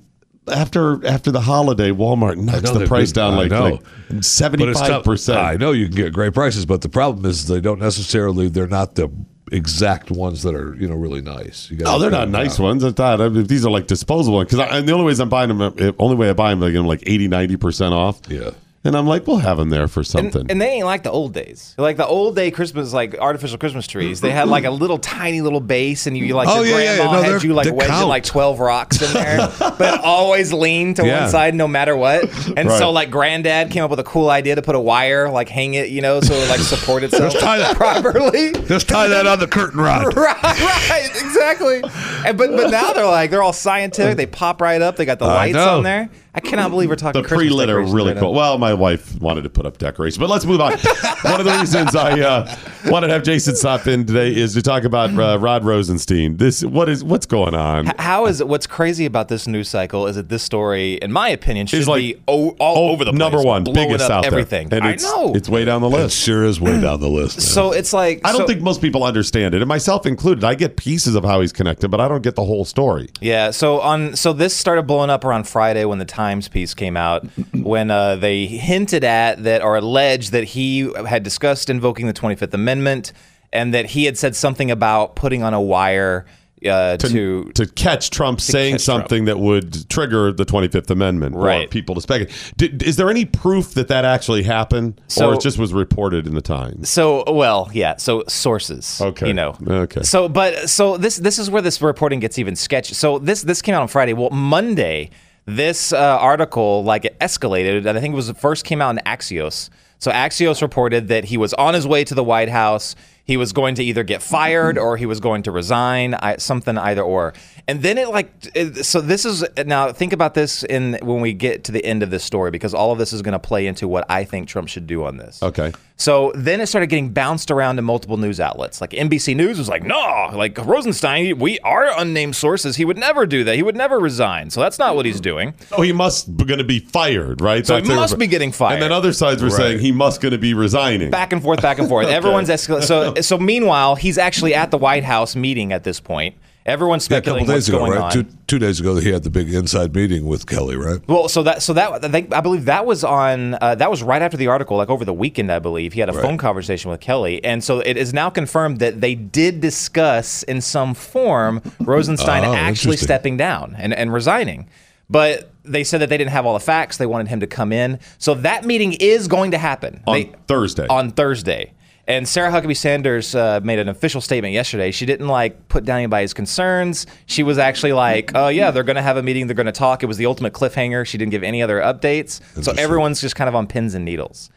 after 0.49 1.05
after 1.07 1.31
the 1.31 1.41
holiday, 1.41 1.91
Walmart 1.91 2.37
knocks 2.37 2.71
the 2.71 2.87
price 2.87 3.13
down 3.13 3.35
I 3.35 3.47
like 3.59 3.83
seventy 4.23 4.73
five 4.75 5.05
percent. 5.05 5.39
I 5.39 5.57
know 5.57 5.73
you 5.73 5.87
can 5.87 5.97
get 5.97 6.13
great 6.13 6.35
prices, 6.35 6.67
but 6.67 6.83
the 6.83 6.89
problem 6.89 7.25
is 7.27 7.47
they 7.47 7.61
don't 7.61 7.81
necessarily. 7.81 8.49
They're 8.49 8.67
not 8.67 8.95
the 8.95 9.11
exact 9.53 10.11
ones 10.11 10.43
that 10.43 10.55
are 10.55 10.75
you 10.77 10.89
know 10.89 10.95
really 10.95 11.23
nice. 11.23 11.71
You 11.71 11.79
No, 11.79 11.97
oh, 11.97 11.99
they're 11.99 12.11
not 12.11 12.29
nice 12.29 12.57
down. 12.57 12.67
ones. 12.67 12.85
I 12.85 12.91
thought 12.93 13.21
I 13.21 13.29
mean, 13.29 13.47
these 13.47 13.65
are 13.65 13.71
like 13.71 13.87
disposable 13.87 14.43
because 14.43 14.59
and 14.59 14.89
the 14.89 14.93
only 14.93 15.07
ways 15.07 15.21
I'm 15.21 15.29
buying 15.29 15.57
them, 15.57 15.95
only 15.99 16.17
way 16.17 16.31
I 16.31 16.33
buy 16.33 16.51
them, 16.51 16.63
I 16.63 16.71
get 16.71 16.79
them 16.79 16.87
like 16.87 17.03
80, 17.07 17.29
90 17.29 17.57
percent 17.57 17.95
off. 17.95 18.21
Yeah. 18.29 18.51
And 18.85 18.97
I'm 18.97 19.07
like, 19.07 19.27
we'll 19.27 19.39
have 19.39 19.57
them 19.59 19.71
there 19.71 19.89
for 19.89 20.05
something. 20.05 20.47
and 20.51 20.61
they 20.61 20.69
ain't 20.69 20.85
like 20.87 21.03
the 21.03 21.11
old 21.11 21.33
days. 21.33 21.75
Like 21.79 21.97
the 21.97 22.07
old 22.07 22.37
day 22.37 22.51
Christmas, 22.51 22.93
like 22.93 23.17
artificial 23.19 23.59
Christmas 23.59 23.87
trees. 23.87 24.21
They 24.21 24.31
had 24.31 24.49
like 24.49 24.65
a 24.65 24.71
little 24.71 24.99
tiny 24.99 25.41
little 25.41 25.61
base, 25.61 26.07
and 26.07 26.17
you 26.17 26.35
like 26.35 26.49
Oh, 26.49 26.63
your 26.63 26.79
yeah, 26.81 26.97
yeah, 26.97 27.05
no, 27.11 27.23
had 27.23 27.43
you 27.43 27.55
like 27.55 27.73
wedging 27.73 27.89
count. 27.89 28.09
like 28.09 28.25
twelve 28.25 28.61
rocks 28.61 29.01
in 29.03 29.13
there, 29.15 29.49
but 29.59 30.01
always 30.05 30.53
lean 30.53 30.95
to 30.95 31.07
Yeah. 31.07 31.23
one 31.23 31.31
side 31.31 31.55
no 31.55 31.67
matter 31.67 31.97
what. 31.97 32.25
And 32.57 32.71
so 32.71 32.91
like 32.91 33.11
granddad 33.11 33.71
came 33.71 33.83
up 33.83 33.91
with 33.91 34.01
a 34.01 34.05
cool 34.05 34.29
idea 34.31 34.55
to 34.57 34.63
put 34.63 34.75
a 34.75 34.81
wire 34.81 35.29
like 35.31 35.49
hang 35.49 35.75
it, 35.75 35.89
you 35.89 36.01
know, 36.03 36.21
so 36.21 36.35
it 36.35 36.49
like 36.49 36.61
support 36.61 37.03
itself 37.03 37.33
tie 37.39 37.59
that- 37.59 37.77
properly. 37.77 38.53
Just 38.67 38.89
tie 38.89 39.09
that 39.09 39.27
on 39.27 39.39
the 39.39 39.47
curtain 39.49 39.81
rod. 39.81 40.15
Right, 40.25 40.43
right, 40.43 41.11
exactly. 41.11 41.83
And, 42.27 42.37
but 42.39 42.51
but 42.51 42.71
now 42.71 42.93
they're 42.93 43.05
like 43.07 43.31
they're 43.31 43.43
all 43.43 43.53
scientific. 43.53 44.17
They 44.17 44.27
pop 44.27 44.61
right 44.61 44.81
up. 44.83 44.97
They 44.97 45.05
got 45.05 45.19
the 45.19 45.27
lights 45.27 45.57
on 45.57 45.83
there. 45.83 46.11
I 46.37 46.41
cannot 46.41 46.71
believe 46.71 46.89
we're 46.89 46.97
talking 46.97 47.23
the 47.23 47.29
Christmas 47.29 47.47
pre-lit 47.49 47.71
are 47.71 47.81
really 47.81 48.13
right 48.13 48.19
cool. 48.21 48.33
now. 48.33 48.39
Well, 48.39 48.59
my 48.59 48.75
wife 48.75 49.21
wanted 49.21 49.43
to 49.43 49.51
put 49.51 49.67
up 49.67 49.79
decorations, 49.79 50.19
but 50.19 50.29
let's 50.29 50.45
move 50.45 50.61
on. 50.61 50.73
One 51.23 51.39
of 51.39 51.47
the 51.47 51.57
reasons 51.61 51.95
I 51.95 52.21
uh, 52.21 52.57
wanted 52.87 53.07
to 53.07 53.13
have 53.13 53.23
Jason 53.23 53.55
stop 53.55 53.87
in 53.87 54.05
today 54.05 54.35
is 54.35 54.53
to 54.55 54.63
talk 54.63 54.83
about 54.83 55.11
uh, 55.17 55.39
Rod 55.39 55.65
Rosenstein. 55.65 56.37
This 56.37 56.65
what 56.65 56.89
is 56.89 57.05
what's 57.05 57.27
going 57.27 57.55
on? 57.55 57.87
H- 57.89 57.95
How 57.99 58.27
is 58.27 58.43
what's 58.43 58.67
crazy 58.67 59.07
about 59.07 59.29
this 59.29 59.47
news 59.47 59.69
cycle 59.69 60.09
is 60.09 60.17
that 60.17 60.29
this 60.29 60.43
story, 60.43 60.95
in 60.95 61.13
my 61.13 61.29
opinion, 61.29 61.69
should 61.69 61.79
Is 61.81 61.89
like- 61.89 62.01
be 62.03 62.23
o- 62.27 62.51
all 62.59 62.91
over 62.91 63.05
the 63.05 63.13
place, 63.13 63.19
Number 63.19 63.41
one, 63.43 63.63
biggest 63.65 64.07
up 64.07 64.11
out 64.11 64.25
everything. 64.25 64.69
there, 64.71 64.81
and 64.81 64.89
I 64.89 64.93
it's, 64.93 65.05
know. 65.05 65.35
it's 65.37 65.49
way 65.49 65.65
down 65.65 65.83
the 65.83 65.89
It 65.89 65.93
list. 65.93 66.19
sure 66.19 66.45
is 66.45 66.61
way 66.61 66.81
down 66.81 66.99
the 67.01 67.09
list. 67.09 67.37
man. 67.39 67.43
so 67.47 67.73
it's 67.73 67.93
like 67.93 68.21
I 68.25 68.33
don't 68.33 68.41
so- 68.43 68.47
think 68.49 68.61
most 68.61 68.81
people 68.81 69.05
understand 69.05 69.55
it, 69.55 69.63
and 69.63 69.69
myself 69.69 70.05
included. 70.05 70.43
I 70.43 70.57
get 70.57 70.77
pieces 70.77 71.15
of 71.15 71.23
how 71.25 71.41
he's 71.43 71.53
connected, 71.53 71.91
but 71.91 72.01
I 72.01 72.09
don't 72.09 72.23
get 72.23 72.35
the 72.35 72.45
whole 72.45 72.65
story. 72.65 73.09
Yeah, 73.21 73.53
so 73.53 73.81
on 73.81 74.17
so 74.17 74.33
this 74.33 74.55
started 74.57 74.83
blowing 74.89 75.11
up 75.11 75.25
around 75.25 75.47
Friday 75.47 75.85
when 75.85 75.99
the 75.99 76.05
Times 76.25 76.49
piece 76.49 76.73
came 76.75 76.97
out 76.97 77.27
when 77.53 77.91
uh, 77.91 78.17
they 78.17 78.47
hinted 78.47 79.05
at 79.05 79.43
that 79.45 79.63
or 79.63 79.77
alleged 79.77 80.33
that 80.33 80.45
he 80.45 80.91
had 81.07 81.23
discussed 81.23 81.69
invoking 81.69 82.07
the 82.07 82.15
25th 82.15 82.55
Amendment 82.55 83.13
and 83.53 83.75
that 83.75 83.87
he 83.87 84.07
had 84.07 84.17
said 84.17 84.35
something 84.35 84.71
about 84.71 85.17
putting 85.17 85.43
on 85.43 85.53
a 85.53 85.61
wire 85.61 86.25
uh, 86.67 86.97
to, 86.97 87.09
to 87.09 87.53
to 87.53 87.67
catch 87.67 88.09
Trump 88.09 88.41
saying 88.41 88.77
catch 88.77 88.85
Trump. 88.87 89.03
something 89.03 89.27
that 89.27 89.39
would 89.39 89.87
trigger 89.91 90.33
the 90.33 90.47
25th 90.47 90.89
Amendment 90.89 91.35
or 91.37 91.41
Right. 91.45 91.69
people 91.71 91.95
to 91.95 92.01
speculate. 92.01 92.33
Did, 92.57 92.83
is 92.83 92.97
there 92.97 93.11
any 93.11 93.27
proof 93.27 93.75
that 93.75 93.89
that 93.89 94.07
actually 94.07 94.45
happened, 94.45 94.99
So- 95.09 95.29
or 95.29 95.35
it 95.35 95.41
just 95.43 95.59
was 95.59 95.75
reported 95.75 96.27
in 96.27 96.35
the 96.35 96.41
Times? 96.41 96.89
So 96.89 97.23
well, 97.31 97.69
yeah. 97.75 97.97
So 97.99 98.25
sources, 98.29 98.99
Okay. 99.03 99.27
you 99.29 99.35
know, 99.35 99.59
Okay. 99.69 100.03
So, 100.05 100.27
but 100.27 100.71
so 100.71 100.97
this 100.97 101.17
this 101.19 101.39
is 101.39 101.51
where 101.51 101.61
this 101.61 101.83
reporting 101.83 102.19
gets 102.21 102.39
even 102.39 102.57
sketchy. 102.57 102.95
So 102.95 103.19
this 103.19 103.43
this 103.43 103.61
came 103.61 103.75
out 103.75 103.83
on 103.83 103.89
Friday. 103.89 104.15
Well, 104.15 104.31
Monday, 104.31 105.11
this 105.47 105.93
uh, 105.93 105.99
article 105.99 106.85
like 106.85 107.05
it 107.05 107.19
escalated, 107.21 107.87
and 107.87 107.99
I 107.99 108.01
think 108.01 108.13
it 108.13 108.17
was 108.17 108.29
the 108.29 108.35
first 108.35 108.65
came 108.65 108.81
out 108.81 108.91
in 108.91 109.03
Axios. 109.05 109.71
So 109.99 110.11
Axios 110.11 110.63
reported 110.63 111.09
that 111.09 111.25
he 111.25 111.37
was 111.37 111.55
on 111.55 111.75
his 111.75 111.87
way 111.87 112.05
to 112.05 112.15
the 112.15 112.25
White 112.25 112.49
House. 112.49 112.95
He 113.27 113.39
was 113.39 113.55
going 113.55 113.75
to 113.77 113.83
either 113.85 114.05
get 114.05 114.23
fired 114.23 114.77
or 114.77 114.99
he 114.99 115.07
was 115.07 115.19
going 115.19 115.45
to 115.45 115.51
resign, 115.51 116.13
I, 116.15 116.37
something 116.37 116.77
either 116.77 117.01
or. 117.03 117.33
And 117.67 117.81
then 117.83 117.97
it 117.97 118.09
like 118.11 118.31
it, 118.55 118.85
so 118.85 119.01
this 119.01 119.25
is 119.25 119.43
now 119.65 119.93
think 119.93 120.13
about 120.13 120.35
this 120.35 120.63
in 120.63 120.99
when 121.03 121.23
we 121.23 121.33
get 121.33 121.65
to 121.65 121.73
the 121.73 121.83
end 121.83 122.03
of 122.03 122.11
this 122.11 122.23
story 122.23 122.51
because 122.51 122.75
all 122.75 122.93
of 122.93 122.99
this 122.99 123.15
is 123.15 123.23
going 123.23 123.33
to 123.33 123.39
play 123.39 123.67
into 123.67 123.89
what 123.89 124.05
I 124.11 124.25
think 124.25 124.47
Trump 124.49 124.69
should 124.69 124.87
do 124.87 125.05
on 125.05 125.17
this. 125.17 125.43
Okay. 125.43 125.73
So 125.97 126.33
then 126.35 126.61
it 126.61 126.67
started 126.67 126.89
getting 126.89 127.11
bounced 127.13 127.51
around 127.53 127.77
to 127.77 127.83
multiple 127.83 128.17
news 128.17 128.41
outlets. 128.41 128.81
Like 128.81 128.91
NBC 128.91 129.35
News 129.37 129.59
was 129.59 129.69
like, 129.69 129.85
no, 129.85 130.29
like 130.35 130.59
Rosenstein, 130.59 131.39
we 131.39 131.61
are 131.61 131.89
unnamed 131.99 132.35
sources. 132.37 132.75
He 132.77 132.85
would 132.85 132.99
never 132.99 133.27
do 133.27 133.45
that. 133.45 133.55
He 133.55 133.63
would 133.63 133.77
never 133.77 134.01
resign. 134.01 134.51
So 134.51 134.61
that's 134.61 134.79
not 134.79 134.97
what 134.97 135.07
he's 135.07 135.21
doing. 135.21 135.55
Oh, 135.73 135.83
he 135.83 135.93
must 135.93 136.37
be 136.37 136.45
going 136.45 136.59
to 136.59 136.65
be 136.65 136.81
fired, 136.81 137.41
right? 137.41 137.65
So 137.65 137.77
he 137.77 137.81
That's 137.81 137.89
their- 137.89 137.97
must 137.97 138.19
be 138.19 138.27
getting 138.27 138.51
fired. 138.53 138.75
And 138.75 138.83
then 138.83 138.93
other 138.93 139.13
sides 139.15 139.41
were 139.41 139.49
Right. 139.49 139.57
saying 139.57 139.79
he 139.79 139.93
must 139.93 140.21
going 140.21 140.33
to 140.33 140.39
be 140.39 140.53
resigning. 140.53 141.11
Back 141.11 141.33
and 141.33 141.41
forth, 141.41 141.63
back 141.63 141.79
and 141.79 141.89
forth. 141.89 142.07
Everyone's 142.09 142.49
escalating. 142.49 142.83
So, 142.83 143.14
so 143.23 143.39
meanwhile, 143.39 143.97
he's 143.97 144.19
actually 144.19 144.55
at 144.55 144.71
the 144.71 144.79
White 144.79 145.05
House 145.05 145.37
meeting 145.37 145.73
at 145.73 145.85
this 145.85 146.01
point. 146.01 146.35
Everyone's 146.67 147.05
speculating 147.05 147.47
yeah, 147.47 147.57
a 147.57 147.61
couple 147.61 147.77
days 147.87 147.93
ago, 147.93 148.01
right? 148.03 148.11
Two 148.13 148.25
two 148.47 148.59
days 148.59 148.81
ago, 148.81 148.97
he 148.97 149.13
had 149.13 149.23
the 149.23 149.29
big 149.29 149.53
inside 149.53 149.95
meeting 149.95 150.25
with 150.25 150.47
Kelly, 150.47 150.77
right? 150.77 150.99
Well, 151.07 151.29
so 151.29 151.43
that 151.43 151.63
so 151.63 151.75
that 151.75 152.03
I, 152.03 152.09
think, 152.09 152.33
I 152.33 152.41
believe 152.41 152.65
that 152.65 152.87
was 152.87 153.05
on 153.05 153.53
uh, 153.61 153.75
that 153.75 153.91
was 153.91 154.03
right 154.03 154.23
after 154.23 154.39
the 154.39 154.47
article, 154.47 154.79
like 154.79 154.89
over 154.89 155.05
the 155.05 155.13
weekend, 155.13 155.53
I 155.53 155.59
believe 155.59 155.93
he 155.93 156.01
had 156.01 156.09
a 156.09 156.13
Right. 156.15 156.23
phone 156.23 156.39
conversation 156.39 156.91
with 156.91 157.01
Kelly, 157.01 157.45
and 157.45 157.63
so 157.63 157.81
it 157.81 157.99
is 157.99 158.15
now 158.15 158.31
confirmed 158.31 158.79
that 158.79 159.03
they 159.03 159.15
did 159.15 159.61
discuss 159.61 160.43
in 160.45 160.63
some 160.63 160.95
form 160.95 161.61
Rosenstein 161.81 162.45
Oh, 162.47 162.55
actually 162.55 162.97
stepping 162.97 163.37
down 163.37 163.77
and, 163.79 163.93
and 163.93 164.11
resigning. 164.11 164.67
But 165.11 165.51
they 165.65 165.85
said 165.85 166.01
that 166.01 166.09
they 166.09 166.17
didn't 166.17 166.31
have 166.31 166.47
all 166.47 166.55
the 166.55 166.61
facts. 166.61 166.97
They 166.97 167.05
wanted 167.05 167.29
him 167.29 167.41
to 167.41 167.47
come 167.47 167.75
in. 167.75 168.01
So 168.17 168.33
that 168.37 168.65
meeting 168.65 168.95
is 168.95 169.29
going 169.29 169.51
to 169.51 169.59
happen 169.59 170.03
On 170.07 170.15
They- 170.15 170.33
Thursday. 170.49 170.87
On 170.87 171.11
Thursday. 171.11 171.75
And 172.07 172.29
Sarah 172.29 172.51
Huckabee 172.51 172.77
Sanders 172.77 173.35
uh, 173.35 173.61
made 173.65 173.79
an 173.79 173.89
official 173.89 174.21
statement 174.21 174.53
yesterday. 174.53 174.91
She 174.91 175.07
didn't 175.07 175.29
like 175.29 175.69
put 175.69 175.85
down 175.85 175.99
anybody's 175.99 176.35
concerns. 176.35 177.07
She 177.27 177.43
was 177.43 177.57
actually 177.57 177.93
like, 177.93 178.33
"Oh 178.35 178.49
yeah, 178.49 178.71
they're 178.71 178.83
going 178.83 178.97
to 178.97 179.03
have 179.03 179.17
a 179.17 179.23
meeting. 179.23 179.47
They're 179.47 179.55
going 179.55 179.67
to 179.67 179.73
talk." 179.73 180.03
It 180.03 180.07
was 180.07 180.19
the 180.19 180.27
ultimate 180.27 180.53
cliffhanger. 180.53 181.07
She 181.07 181.17
didn't 181.17 181.31
give 181.31 181.43
any 181.43 181.63
other 181.63 181.81
updates. 181.81 182.41
So 182.63 182.73
everyone's 182.73 183.21
just 183.21 183.37
kind 183.37 183.49
of 183.49 183.55
on 183.55 183.67
pins 183.67 183.95
and 183.95 184.05
needles. 184.05 184.51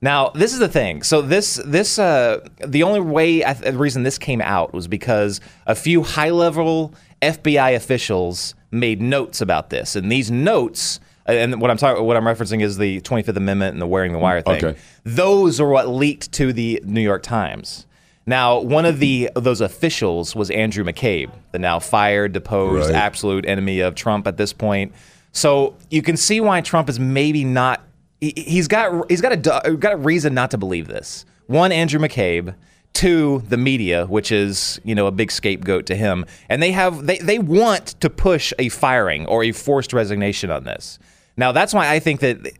Now, 0.00 0.30
this 0.30 0.52
is 0.52 0.58
the 0.58 0.68
thing. 0.68 1.02
So 1.02 1.22
this 1.22 1.60
this 1.64 1.98
uh, 1.98 2.46
the 2.66 2.82
only 2.82 3.00
way 3.00 3.44
I, 3.44 3.52
the 3.52 3.76
reason 3.78 4.02
this 4.02 4.18
came 4.18 4.40
out 4.40 4.72
was 4.72 4.88
because 4.88 5.40
a 5.66 5.74
few 5.74 6.02
high 6.02 6.30
level 6.30 6.94
FBI 7.22 7.74
officials 7.74 8.54
made 8.70 9.00
notes 9.00 9.40
about 9.40 9.70
this, 9.70 9.94
and 9.94 10.10
these 10.10 10.30
notes. 10.30 11.00
Uh, 11.28 11.32
and 11.32 11.60
what 11.60 11.70
I'm 11.70 11.76
talking, 11.76 12.02
what 12.04 12.16
I'm 12.16 12.24
referencing 12.24 12.62
is 12.62 12.78
the 12.78 13.00
25th 13.02 13.36
Amendment 13.36 13.72
and 13.74 13.82
the 13.82 13.86
wearing 13.86 14.12
the 14.12 14.18
wire 14.18 14.40
thing. 14.40 14.64
Okay. 14.64 14.78
Those 15.04 15.60
are 15.60 15.68
what 15.68 15.88
leaked 15.88 16.32
to 16.32 16.52
the 16.52 16.80
New 16.84 17.00
York 17.02 17.22
Times. 17.22 17.86
Now, 18.26 18.60
one 18.60 18.84
of 18.84 18.98
the 18.98 19.30
those 19.34 19.60
officials 19.62 20.36
was 20.36 20.50
Andrew 20.50 20.84
McCabe, 20.84 21.30
the 21.52 21.58
now 21.58 21.78
fired, 21.78 22.32
deposed, 22.32 22.90
Right. 22.90 22.94
absolute 22.94 23.46
enemy 23.46 23.80
of 23.80 23.94
Trump 23.94 24.26
at 24.26 24.36
this 24.36 24.52
point. 24.52 24.92
So 25.32 25.76
you 25.90 26.02
can 26.02 26.16
see 26.16 26.40
why 26.40 26.60
Trump 26.60 26.88
is 26.88 26.98
maybe 27.00 27.44
not. 27.44 27.82
He, 28.20 28.34
he's 28.36 28.68
got 28.68 29.10
he's 29.10 29.20
got 29.22 29.32
a 29.32 29.76
got 29.76 29.92
a 29.92 29.96
reason 29.96 30.34
not 30.34 30.50
to 30.50 30.58
believe 30.58 30.88
this. 30.88 31.24
One, 31.46 31.72
Andrew 31.72 32.00
McCabe. 32.00 32.54
Two, 32.94 33.44
the 33.48 33.56
media, 33.58 34.06
which 34.06 34.32
is 34.32 34.80
you 34.82 34.94
know 34.94 35.06
a 35.06 35.12
big 35.12 35.30
scapegoat 35.30 35.86
to 35.86 35.94
him, 35.94 36.24
and 36.48 36.60
they 36.62 36.72
have 36.72 37.06
they 37.06 37.18
they 37.18 37.38
want 37.38 37.86
to 38.00 38.10
push 38.10 38.52
a 38.58 38.70
firing 38.70 39.24
or 39.26 39.44
a 39.44 39.52
forced 39.52 39.92
resignation 39.92 40.50
on 40.50 40.64
this. 40.64 40.98
Now 41.38 41.52
that's 41.52 41.72
why 41.72 41.88
I 41.90 41.98
think 42.00 42.20
that 42.20 42.42
the 42.42 42.52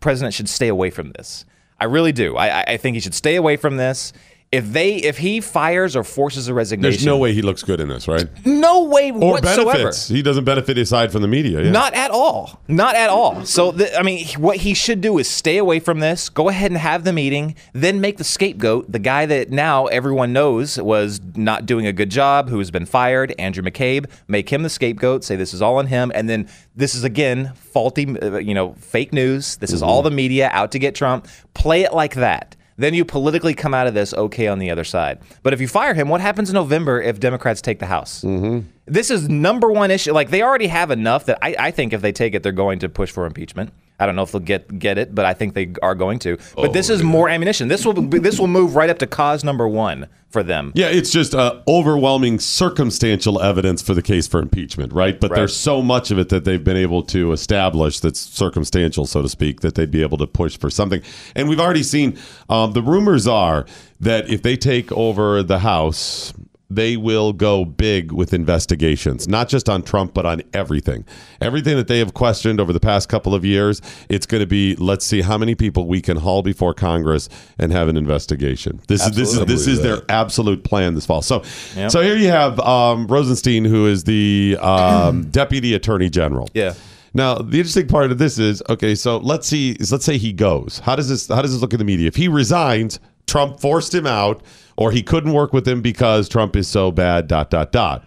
president 0.00 0.32
should 0.32 0.48
stay 0.48 0.68
away 0.68 0.88
from 0.88 1.10
this. 1.12 1.44
I 1.78 1.84
really 1.84 2.12
do. 2.12 2.36
I, 2.36 2.60
I- 2.60 2.64
I 2.68 2.76
think 2.78 2.94
he 2.94 3.00
should 3.00 3.14
stay 3.14 3.36
away 3.36 3.56
from 3.56 3.76
this. 3.76 4.12
If 4.52 4.72
they 4.72 4.96
if 4.96 5.16
he 5.18 5.40
fires 5.40 5.94
or 5.94 6.02
forces 6.02 6.48
a 6.48 6.54
resignation, 6.54 6.90
There's 6.90 7.06
no 7.06 7.18
way 7.18 7.32
he 7.32 7.40
looks 7.40 7.62
good 7.62 7.78
in 7.78 7.86
this, 7.86 8.08
right? 8.08 8.26
no 8.44 8.82
way 8.82 9.12
Or 9.12 9.34
whatsoever. 9.34 9.70
benefits. 9.72 10.08
He 10.08 10.22
doesn't 10.22 10.42
benefit 10.42 10.76
aside 10.76 11.12
from 11.12 11.22
the 11.22 11.28
media. 11.28 11.62
Yeah. 11.62 11.70
Not 11.70 11.94
at 11.94 12.10
all. 12.10 12.60
Not 12.66 12.96
at 12.96 13.10
all. 13.10 13.44
So, 13.44 13.70
the, 13.70 13.96
I 13.96 14.02
mean, 14.02 14.26
what 14.38 14.56
he 14.56 14.74
should 14.74 15.00
do 15.00 15.18
is 15.18 15.30
stay 15.30 15.56
away 15.58 15.78
from 15.78 16.00
this, 16.00 16.28
go 16.28 16.48
ahead 16.48 16.72
and 16.72 16.78
have 16.78 17.04
the 17.04 17.12
meeting, 17.12 17.54
then 17.74 18.00
make 18.00 18.16
the 18.16 18.24
scapegoat, 18.24 18.90
the 18.90 18.98
guy 18.98 19.24
that 19.24 19.50
now 19.50 19.86
everyone 19.86 20.32
knows 20.32 20.80
was 20.82 21.20
not 21.36 21.64
doing 21.64 21.86
a 21.86 21.92
good 21.92 22.10
job, 22.10 22.48
who 22.48 22.58
has 22.58 22.72
been 22.72 22.86
fired, 22.86 23.32
Andrew 23.38 23.62
McCabe, 23.62 24.06
make 24.26 24.48
him 24.48 24.64
the 24.64 24.70
scapegoat, 24.70 25.22
say 25.22 25.36
this 25.36 25.54
is 25.54 25.62
all 25.62 25.76
on 25.76 25.86
him, 25.86 26.10
and 26.12 26.28
then 26.28 26.48
this 26.74 26.96
is 26.96 27.04
again 27.04 27.52
faulty, 27.54 28.18
uh, 28.20 28.38
you 28.38 28.54
know, 28.54 28.72
fake 28.80 29.12
news. 29.12 29.58
This 29.58 29.72
is 29.72 29.80
all 29.80 30.02
the 30.02 30.10
media 30.10 30.50
out 30.52 30.72
to 30.72 30.80
get 30.80 30.96
Trump. 30.96 31.28
Play 31.54 31.82
it 31.82 31.92
like 31.94 32.14
that. 32.14 32.56
Then 32.80 32.94
you 32.94 33.04
politically 33.04 33.52
come 33.52 33.74
out 33.74 33.86
of 33.86 33.92
this 33.92 34.14
okay 34.14 34.46
on 34.46 34.58
the 34.58 34.70
other 34.70 34.84
side. 34.84 35.18
But 35.42 35.52
if 35.52 35.60
you 35.60 35.68
fire 35.68 35.92
him, 35.92 36.08
what 36.08 36.22
happens 36.22 36.48
in 36.48 36.54
November 36.54 36.98
if 36.98 37.20
Democrats 37.20 37.60
take 37.60 37.78
the 37.78 37.84
House? 37.84 38.22
Mm-hmm. 38.22 38.66
This 38.86 39.10
is 39.10 39.28
number 39.28 39.70
one 39.70 39.90
issue. 39.90 40.12
Like 40.12 40.30
they 40.30 40.40
already 40.40 40.66
have 40.68 40.90
enough 40.90 41.26
that 41.26 41.38
I, 41.42 41.54
I 41.58 41.70
think 41.72 41.92
if 41.92 42.00
they 42.00 42.10
take 42.10 42.34
it, 42.34 42.42
they're 42.42 42.52
going 42.52 42.78
to 42.78 42.88
push 42.88 43.10
for 43.10 43.26
impeachment. 43.26 43.70
I 44.00 44.06
don't 44.06 44.16
know 44.16 44.22
if 44.22 44.32
they'll 44.32 44.40
get 44.40 44.78
get 44.78 44.98
it, 44.98 45.14
but 45.14 45.26
I 45.26 45.34
think 45.34 45.54
they 45.54 45.72
are 45.82 45.94
going 45.94 46.18
to. 46.20 46.38
But 46.56 46.72
this 46.72 46.88
is 46.90 47.02
more 47.02 47.28
ammunition. 47.28 47.68
This 47.68 47.84
will 47.84 47.92
be, 47.92 48.18
this 48.18 48.40
will 48.40 48.46
move 48.48 48.74
right 48.74 48.90
up 48.90 48.98
to 48.98 49.06
cause 49.06 49.44
number 49.44 49.68
one 49.68 50.08
for 50.30 50.42
them. 50.42 50.72
Yeah, 50.74 50.86
it's 50.86 51.10
just 51.10 51.34
uh, 51.34 51.60
overwhelming 51.68 52.38
circumstantial 52.38 53.42
evidence 53.42 53.82
for 53.82 53.94
the 53.94 54.02
case 54.02 54.26
for 54.28 54.40
impeachment, 54.40 54.92
right? 54.92 55.18
But 55.20 55.30
Right. 55.32 55.38
there's 55.38 55.56
so 55.56 55.82
much 55.82 56.10
of 56.10 56.18
it 56.18 56.28
that 56.30 56.44
they've 56.44 56.62
been 56.62 56.76
able 56.76 57.02
to 57.04 57.32
establish 57.32 58.00
that's 58.00 58.20
circumstantial, 58.20 59.06
so 59.06 59.22
to 59.22 59.28
speak, 59.28 59.60
that 59.60 59.74
they'd 59.74 59.90
be 59.90 60.02
able 60.02 60.18
to 60.18 60.26
push 60.28 60.56
for 60.56 60.70
something. 60.70 61.02
And 61.34 61.48
we've 61.48 61.60
already 61.60 61.82
seen 61.82 62.16
um, 62.48 62.72
the 62.72 62.82
rumors 62.82 63.26
are 63.26 63.66
that 63.98 64.30
if 64.30 64.42
they 64.42 64.56
take 64.56 64.90
over 64.92 65.42
the 65.42 65.58
House, 65.58 66.32
they 66.70 66.96
will 66.96 67.32
go 67.32 67.64
big 67.64 68.12
with 68.12 68.32
investigations, 68.32 69.26
not 69.26 69.48
just 69.48 69.68
on 69.68 69.82
Trump, 69.82 70.14
but 70.14 70.24
on 70.24 70.42
everything. 70.54 71.04
Everything 71.40 71.76
that 71.76 71.88
they 71.88 71.98
have 71.98 72.14
questioned 72.14 72.60
over 72.60 72.72
the 72.72 72.80
past 72.80 73.08
couple 73.08 73.34
of 73.34 73.44
years, 73.44 73.82
it's 74.08 74.24
going 74.26 74.40
to 74.40 74.46
be 74.46 74.76
let's 74.76 75.04
see 75.04 75.20
how 75.20 75.36
many 75.36 75.54
people 75.54 75.86
we 75.86 76.00
can 76.00 76.16
haul 76.16 76.42
before 76.42 76.72
Congress 76.72 77.28
and 77.58 77.72
have 77.72 77.88
an 77.88 77.96
investigation. 77.96 78.80
This 78.86 79.04
is 79.04 79.16
this 79.16 79.34
is 79.34 79.44
this 79.46 79.66
is 79.66 79.82
their 79.82 80.02
absolute 80.08 80.62
plan 80.64 80.94
this 80.94 81.06
fall. 81.06 81.22
So, 81.22 81.42
Yep. 81.76 81.90
so 81.90 82.02
here 82.02 82.16
you 82.16 82.28
have 82.28 82.58
um, 82.60 83.06
Rosenstein, 83.08 83.64
who 83.64 83.86
is 83.86 84.04
the 84.04 84.56
um, 84.60 85.24
deputy 85.30 85.74
attorney 85.74 86.08
general. 86.08 86.48
Yeah. 86.54 86.74
Now, 87.12 87.34
the 87.34 87.58
interesting 87.58 87.88
part 87.88 88.12
of 88.12 88.18
this 88.18 88.38
is 88.38 88.62
okay. 88.68 88.94
So 88.94 89.16
let's 89.18 89.46
see. 89.48 89.76
Let's 89.90 90.04
say 90.04 90.16
he 90.16 90.32
goes. 90.32 90.78
How 90.84 90.94
does 90.94 91.08
this? 91.08 91.26
How 91.26 91.42
does 91.42 91.52
this 91.52 91.60
look 91.60 91.72
in 91.72 91.78
the 91.78 91.84
media? 91.84 92.06
If 92.06 92.14
he 92.14 92.28
resigns, 92.28 93.00
Trump 93.26 93.58
forced 93.60 93.92
him 93.94 94.06
out, 94.06 94.42
or 94.80 94.90
he 94.90 95.02
couldn't 95.02 95.32
work 95.32 95.52
with 95.52 95.68
him 95.68 95.82
because 95.82 96.28
Trump 96.28 96.56
is 96.56 96.66
so 96.66 96.90
bad. 96.90 97.28
Dot 97.28 97.50
dot 97.50 97.70
dot. 97.70 98.02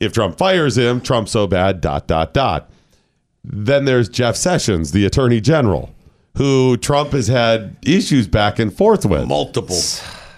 If 0.00 0.12
Trump 0.12 0.36
fires 0.36 0.76
him, 0.76 1.00
Trump's 1.00 1.30
so 1.30 1.46
bad. 1.46 1.80
Dot 1.80 2.08
dot 2.08 2.34
dot. 2.34 2.70
Then 3.44 3.84
there's 3.86 4.08
Jeff 4.08 4.36
Sessions, 4.36 4.90
the 4.92 5.06
attorney 5.06 5.40
general, 5.40 5.94
who 6.36 6.76
Trump 6.76 7.12
has 7.12 7.28
had 7.28 7.76
issues 7.86 8.26
back 8.28 8.58
and 8.58 8.76
forth 8.76 9.06
with. 9.06 9.28
Multiple. 9.28 9.76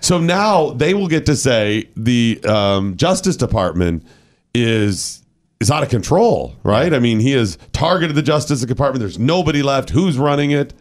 So 0.00 0.18
now 0.18 0.70
they 0.70 0.92
will 0.92 1.08
get 1.08 1.24
to 1.26 1.34
say 1.34 1.88
the 1.96 2.40
um, 2.44 2.96
Justice 2.96 3.36
Department 3.36 4.04
is 4.54 5.22
is 5.60 5.70
out 5.70 5.82
of 5.82 5.88
control, 5.88 6.54
right? 6.62 6.92
I 6.92 6.98
mean, 6.98 7.20
he 7.20 7.32
has 7.32 7.56
targeted 7.72 8.16
the 8.16 8.22
Justice 8.22 8.62
Department. 8.62 9.00
There's 9.00 9.18
nobody 9.18 9.62
left. 9.62 9.90
Who's 9.90 10.18
running 10.18 10.50
it? 10.50 10.74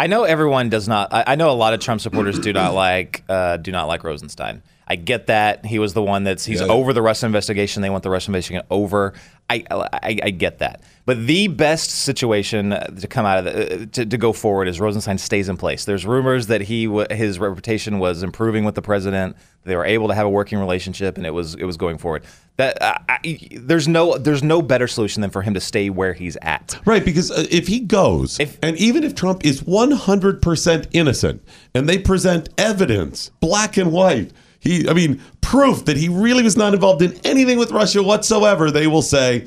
I 0.00 0.06
know 0.06 0.24
everyone 0.24 0.70
does 0.70 0.88
not. 0.88 1.12
I, 1.12 1.24
I 1.26 1.34
know 1.36 1.50
a 1.50 1.52
lot 1.52 1.74
of 1.74 1.80
Trump 1.80 2.00
supporters 2.00 2.38
do 2.38 2.52
not 2.54 2.72
like 2.74 3.22
uh, 3.28 3.58
do 3.58 3.70
not 3.70 3.86
like 3.86 4.02
Rosenstein. 4.02 4.62
I 4.86 4.96
get 4.96 5.26
that 5.28 5.64
he 5.66 5.78
was 5.78 5.92
the 5.94 6.02
one 6.02 6.24
that's 6.24 6.44
he's 6.44 6.60
Yeah. 6.60 6.66
over 6.68 6.92
the 6.92 7.02
Russia 7.02 7.26
investigation. 7.26 7.82
They 7.82 7.90
want 7.90 8.02
the 8.02 8.10
Russia 8.10 8.30
investigation 8.30 8.66
over. 8.70 9.12
I, 9.50 9.64
I 9.70 10.18
I 10.22 10.30
get 10.30 10.58
that. 10.58 10.82
But 11.06 11.26
the 11.26 11.48
best 11.48 11.90
situation 11.90 12.70
to 12.70 13.06
come 13.08 13.26
out 13.26 13.38
of 13.38 13.44
the, 13.44 13.82
uh, 13.82 13.86
to, 13.92 14.06
to 14.06 14.16
go 14.16 14.32
forward 14.32 14.68
is 14.68 14.78
Rosenstein 14.78 15.18
stays 15.18 15.48
in 15.48 15.56
place. 15.56 15.84
There's 15.84 16.06
rumors 16.06 16.46
that 16.46 16.60
he 16.60 16.84
his 17.10 17.38
reputation 17.38 17.98
was 17.98 18.22
improving 18.22 18.64
with 18.64 18.76
the 18.76 18.82
president. 18.82 19.36
They 19.64 19.74
were 19.74 19.84
able 19.84 20.08
to 20.08 20.14
have 20.14 20.26
a 20.26 20.30
working 20.30 20.58
relationship, 20.58 21.16
and 21.16 21.26
it 21.26 21.30
was 21.30 21.54
it 21.56 21.64
was 21.64 21.76
going 21.76 21.98
forward. 21.98 22.22
That 22.58 22.80
uh, 22.80 22.94
I, 23.08 23.48
there's 23.56 23.88
no 23.88 24.18
there's 24.18 24.42
no 24.42 24.62
better 24.62 24.86
solution 24.86 25.20
than 25.20 25.30
for 25.30 25.42
him 25.42 25.54
to 25.54 25.60
stay 25.60 25.90
where 25.90 26.12
he's 26.12 26.36
at. 26.42 26.78
Right, 26.84 27.04
because 27.04 27.30
uh, 27.30 27.46
if 27.50 27.66
he 27.66 27.80
goes, 27.80 28.38
and 28.38 28.76
even 28.76 29.02
if 29.02 29.14
Trump 29.14 29.44
is 29.44 29.62
100% 29.62 30.86
innocent 30.92 31.42
and 31.74 31.88
they 31.88 31.98
present 31.98 32.48
evidence, 32.56 33.30
black 33.40 33.76
and 33.76 33.90
white, 33.92 34.32
he, 34.60 34.88
I 34.88 34.92
mean, 34.92 35.20
proof 35.40 35.86
that 35.86 35.96
he 35.96 36.08
really 36.08 36.42
was 36.42 36.56
not 36.56 36.74
involved 36.74 37.02
in 37.02 37.18
anything 37.24 37.58
with 37.58 37.70
Russia 37.70 38.02
whatsoever, 38.02 38.70
they 38.70 38.86
will 38.86 39.02
say, 39.02 39.46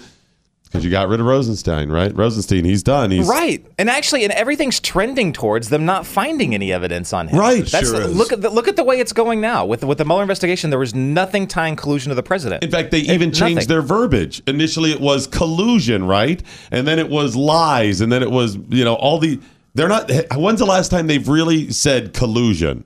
because 0.74 0.84
you 0.84 0.90
got 0.90 1.08
rid 1.08 1.20
of 1.20 1.28
Rosenstein, 1.28 1.92
right? 1.92 2.16
Rosenstein, 2.16 2.66
he's 2.66 2.82
done. 2.82 3.12
He's 3.12 3.28
Right, 3.28 3.64
and 3.78 3.92
actually, 3.92 4.24
and 4.24 4.34
everything's 4.34 4.80
trending 4.80 5.32
towards 5.32 5.70
them 5.70 5.86
not 5.86 6.08
finding 6.08 6.56
any 6.56 6.74
evidence 6.74 7.14
on 7.14 7.28
him. 7.28 7.38
Right, 7.38 7.64
That's 7.64 7.92
sure 7.92 8.02
is. 8.02 8.16
look 8.16 8.34
at 8.34 8.42
the, 8.42 8.50
look 8.50 8.68
at 8.68 8.76
the 8.76 8.84
way 8.84 9.00
it's 9.00 9.14
going 9.14 9.40
now 9.40 9.68
with 9.68 9.82
the, 9.82 9.88
with 9.88 10.00
the 10.00 10.06
Mueller 10.06 10.24
investigation. 10.24 10.72
There 10.72 10.80
was 10.80 10.96
nothing 10.96 11.46
tying 11.46 11.76
collusion 11.76 12.10
to 12.10 12.16
the 12.16 12.24
president. 12.24 12.64
In 12.64 12.72
fact, 12.72 12.90
they 12.90 13.02
even 13.02 13.32
changed 13.32 13.56
nothing. 13.56 13.68
their 13.68 13.82
verbiage. 13.84 14.42
Initially, 14.48 14.92
it 14.92 15.00
was 15.00 15.28
collusion, 15.28 16.08
right? 16.08 16.42
And 16.72 16.88
then 16.88 16.98
it 16.98 17.08
was 17.08 17.36
lies, 17.36 18.02
and 18.02 18.12
then 18.12 18.24
it 18.24 18.32
was 18.32 18.58
you 18.70 18.84
know 18.84 18.96
all 18.96 19.20
the. 19.20 19.40
They're 19.76 19.88
not. 19.88 20.10
When's 20.36 20.60
the 20.60 20.66
last 20.66 20.90
time 20.90 21.06
they've 21.06 21.28
really 21.28 21.72
said 21.72 22.14
collusion? 22.14 22.84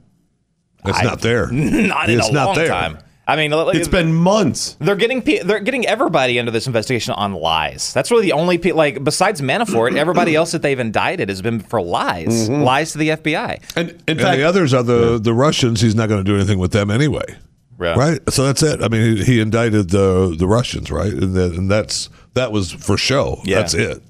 It's 0.86 1.04
not 1.04 1.22
there. 1.22 1.48
not 1.52 2.10
in 2.10 2.20
It's 2.20 2.30
a 2.30 2.34
not 2.34 2.46
long 2.48 2.56
there. 2.56 2.68
time. 2.68 2.98
I 3.30 3.36
mean, 3.36 3.52
look, 3.52 3.76
It's 3.76 3.90
been 3.90 4.14
months. 4.14 4.78
They're 4.80 4.96
getting 4.96 5.20
they're 5.20 5.60
getting 5.60 5.86
everybody 5.86 6.40
under 6.40 6.50
this 6.52 6.66
investigation 6.66 7.14
on 7.14 7.34
lies. 7.34 7.92
That's 7.94 8.10
really 8.10 8.24
the 8.24 8.32
only 8.32 8.58
pe- 8.58 8.72
like 8.72 9.04
besides 9.04 9.42
Manafort, 9.42 9.96
everybody 9.98 10.34
else 10.34 10.54
that 10.54 10.62
they've 10.62 10.80
indicted 10.80 11.28
has 11.28 11.42
been 11.42 11.60
for 11.60 11.82
lies, 11.82 12.48
Mhm. 12.50 12.64
lies 12.64 12.94
to 12.94 13.00
the 13.00 13.10
FBI. 13.10 13.60
And 13.76 13.90
in 13.90 13.98
and 14.08 14.20
the 14.20 14.44
others 14.44 14.74
are 14.74 14.84
the 14.84 15.20
the 15.20 15.34
Russians. 15.34 15.82
He's 15.82 15.94
not 15.96 16.08
going 16.08 16.24
to 16.24 16.30
do 16.32 16.38
anything 16.38 16.58
with 16.58 16.72
them 16.72 16.90
anyway. 16.90 17.26
Yeah. 17.82 17.96
Right. 17.96 18.20
So 18.30 18.46
that's 18.46 18.64
it. 18.64 18.82
I 18.82 18.88
mean, 18.88 19.18
he, 19.18 19.24
he 19.26 19.40
indicted 19.42 19.90
the 19.90 20.34
the 20.40 20.48
Russians, 20.48 20.90
right? 20.90 21.12
And, 21.12 21.36
then, 21.36 21.52
and 21.52 21.70
that's 21.70 22.10
that 22.34 22.54
was 22.54 22.72
for 22.72 22.98
show. 22.98 23.42
Yeah. 23.44 23.58
That's 23.58 23.74
it. 23.74 24.02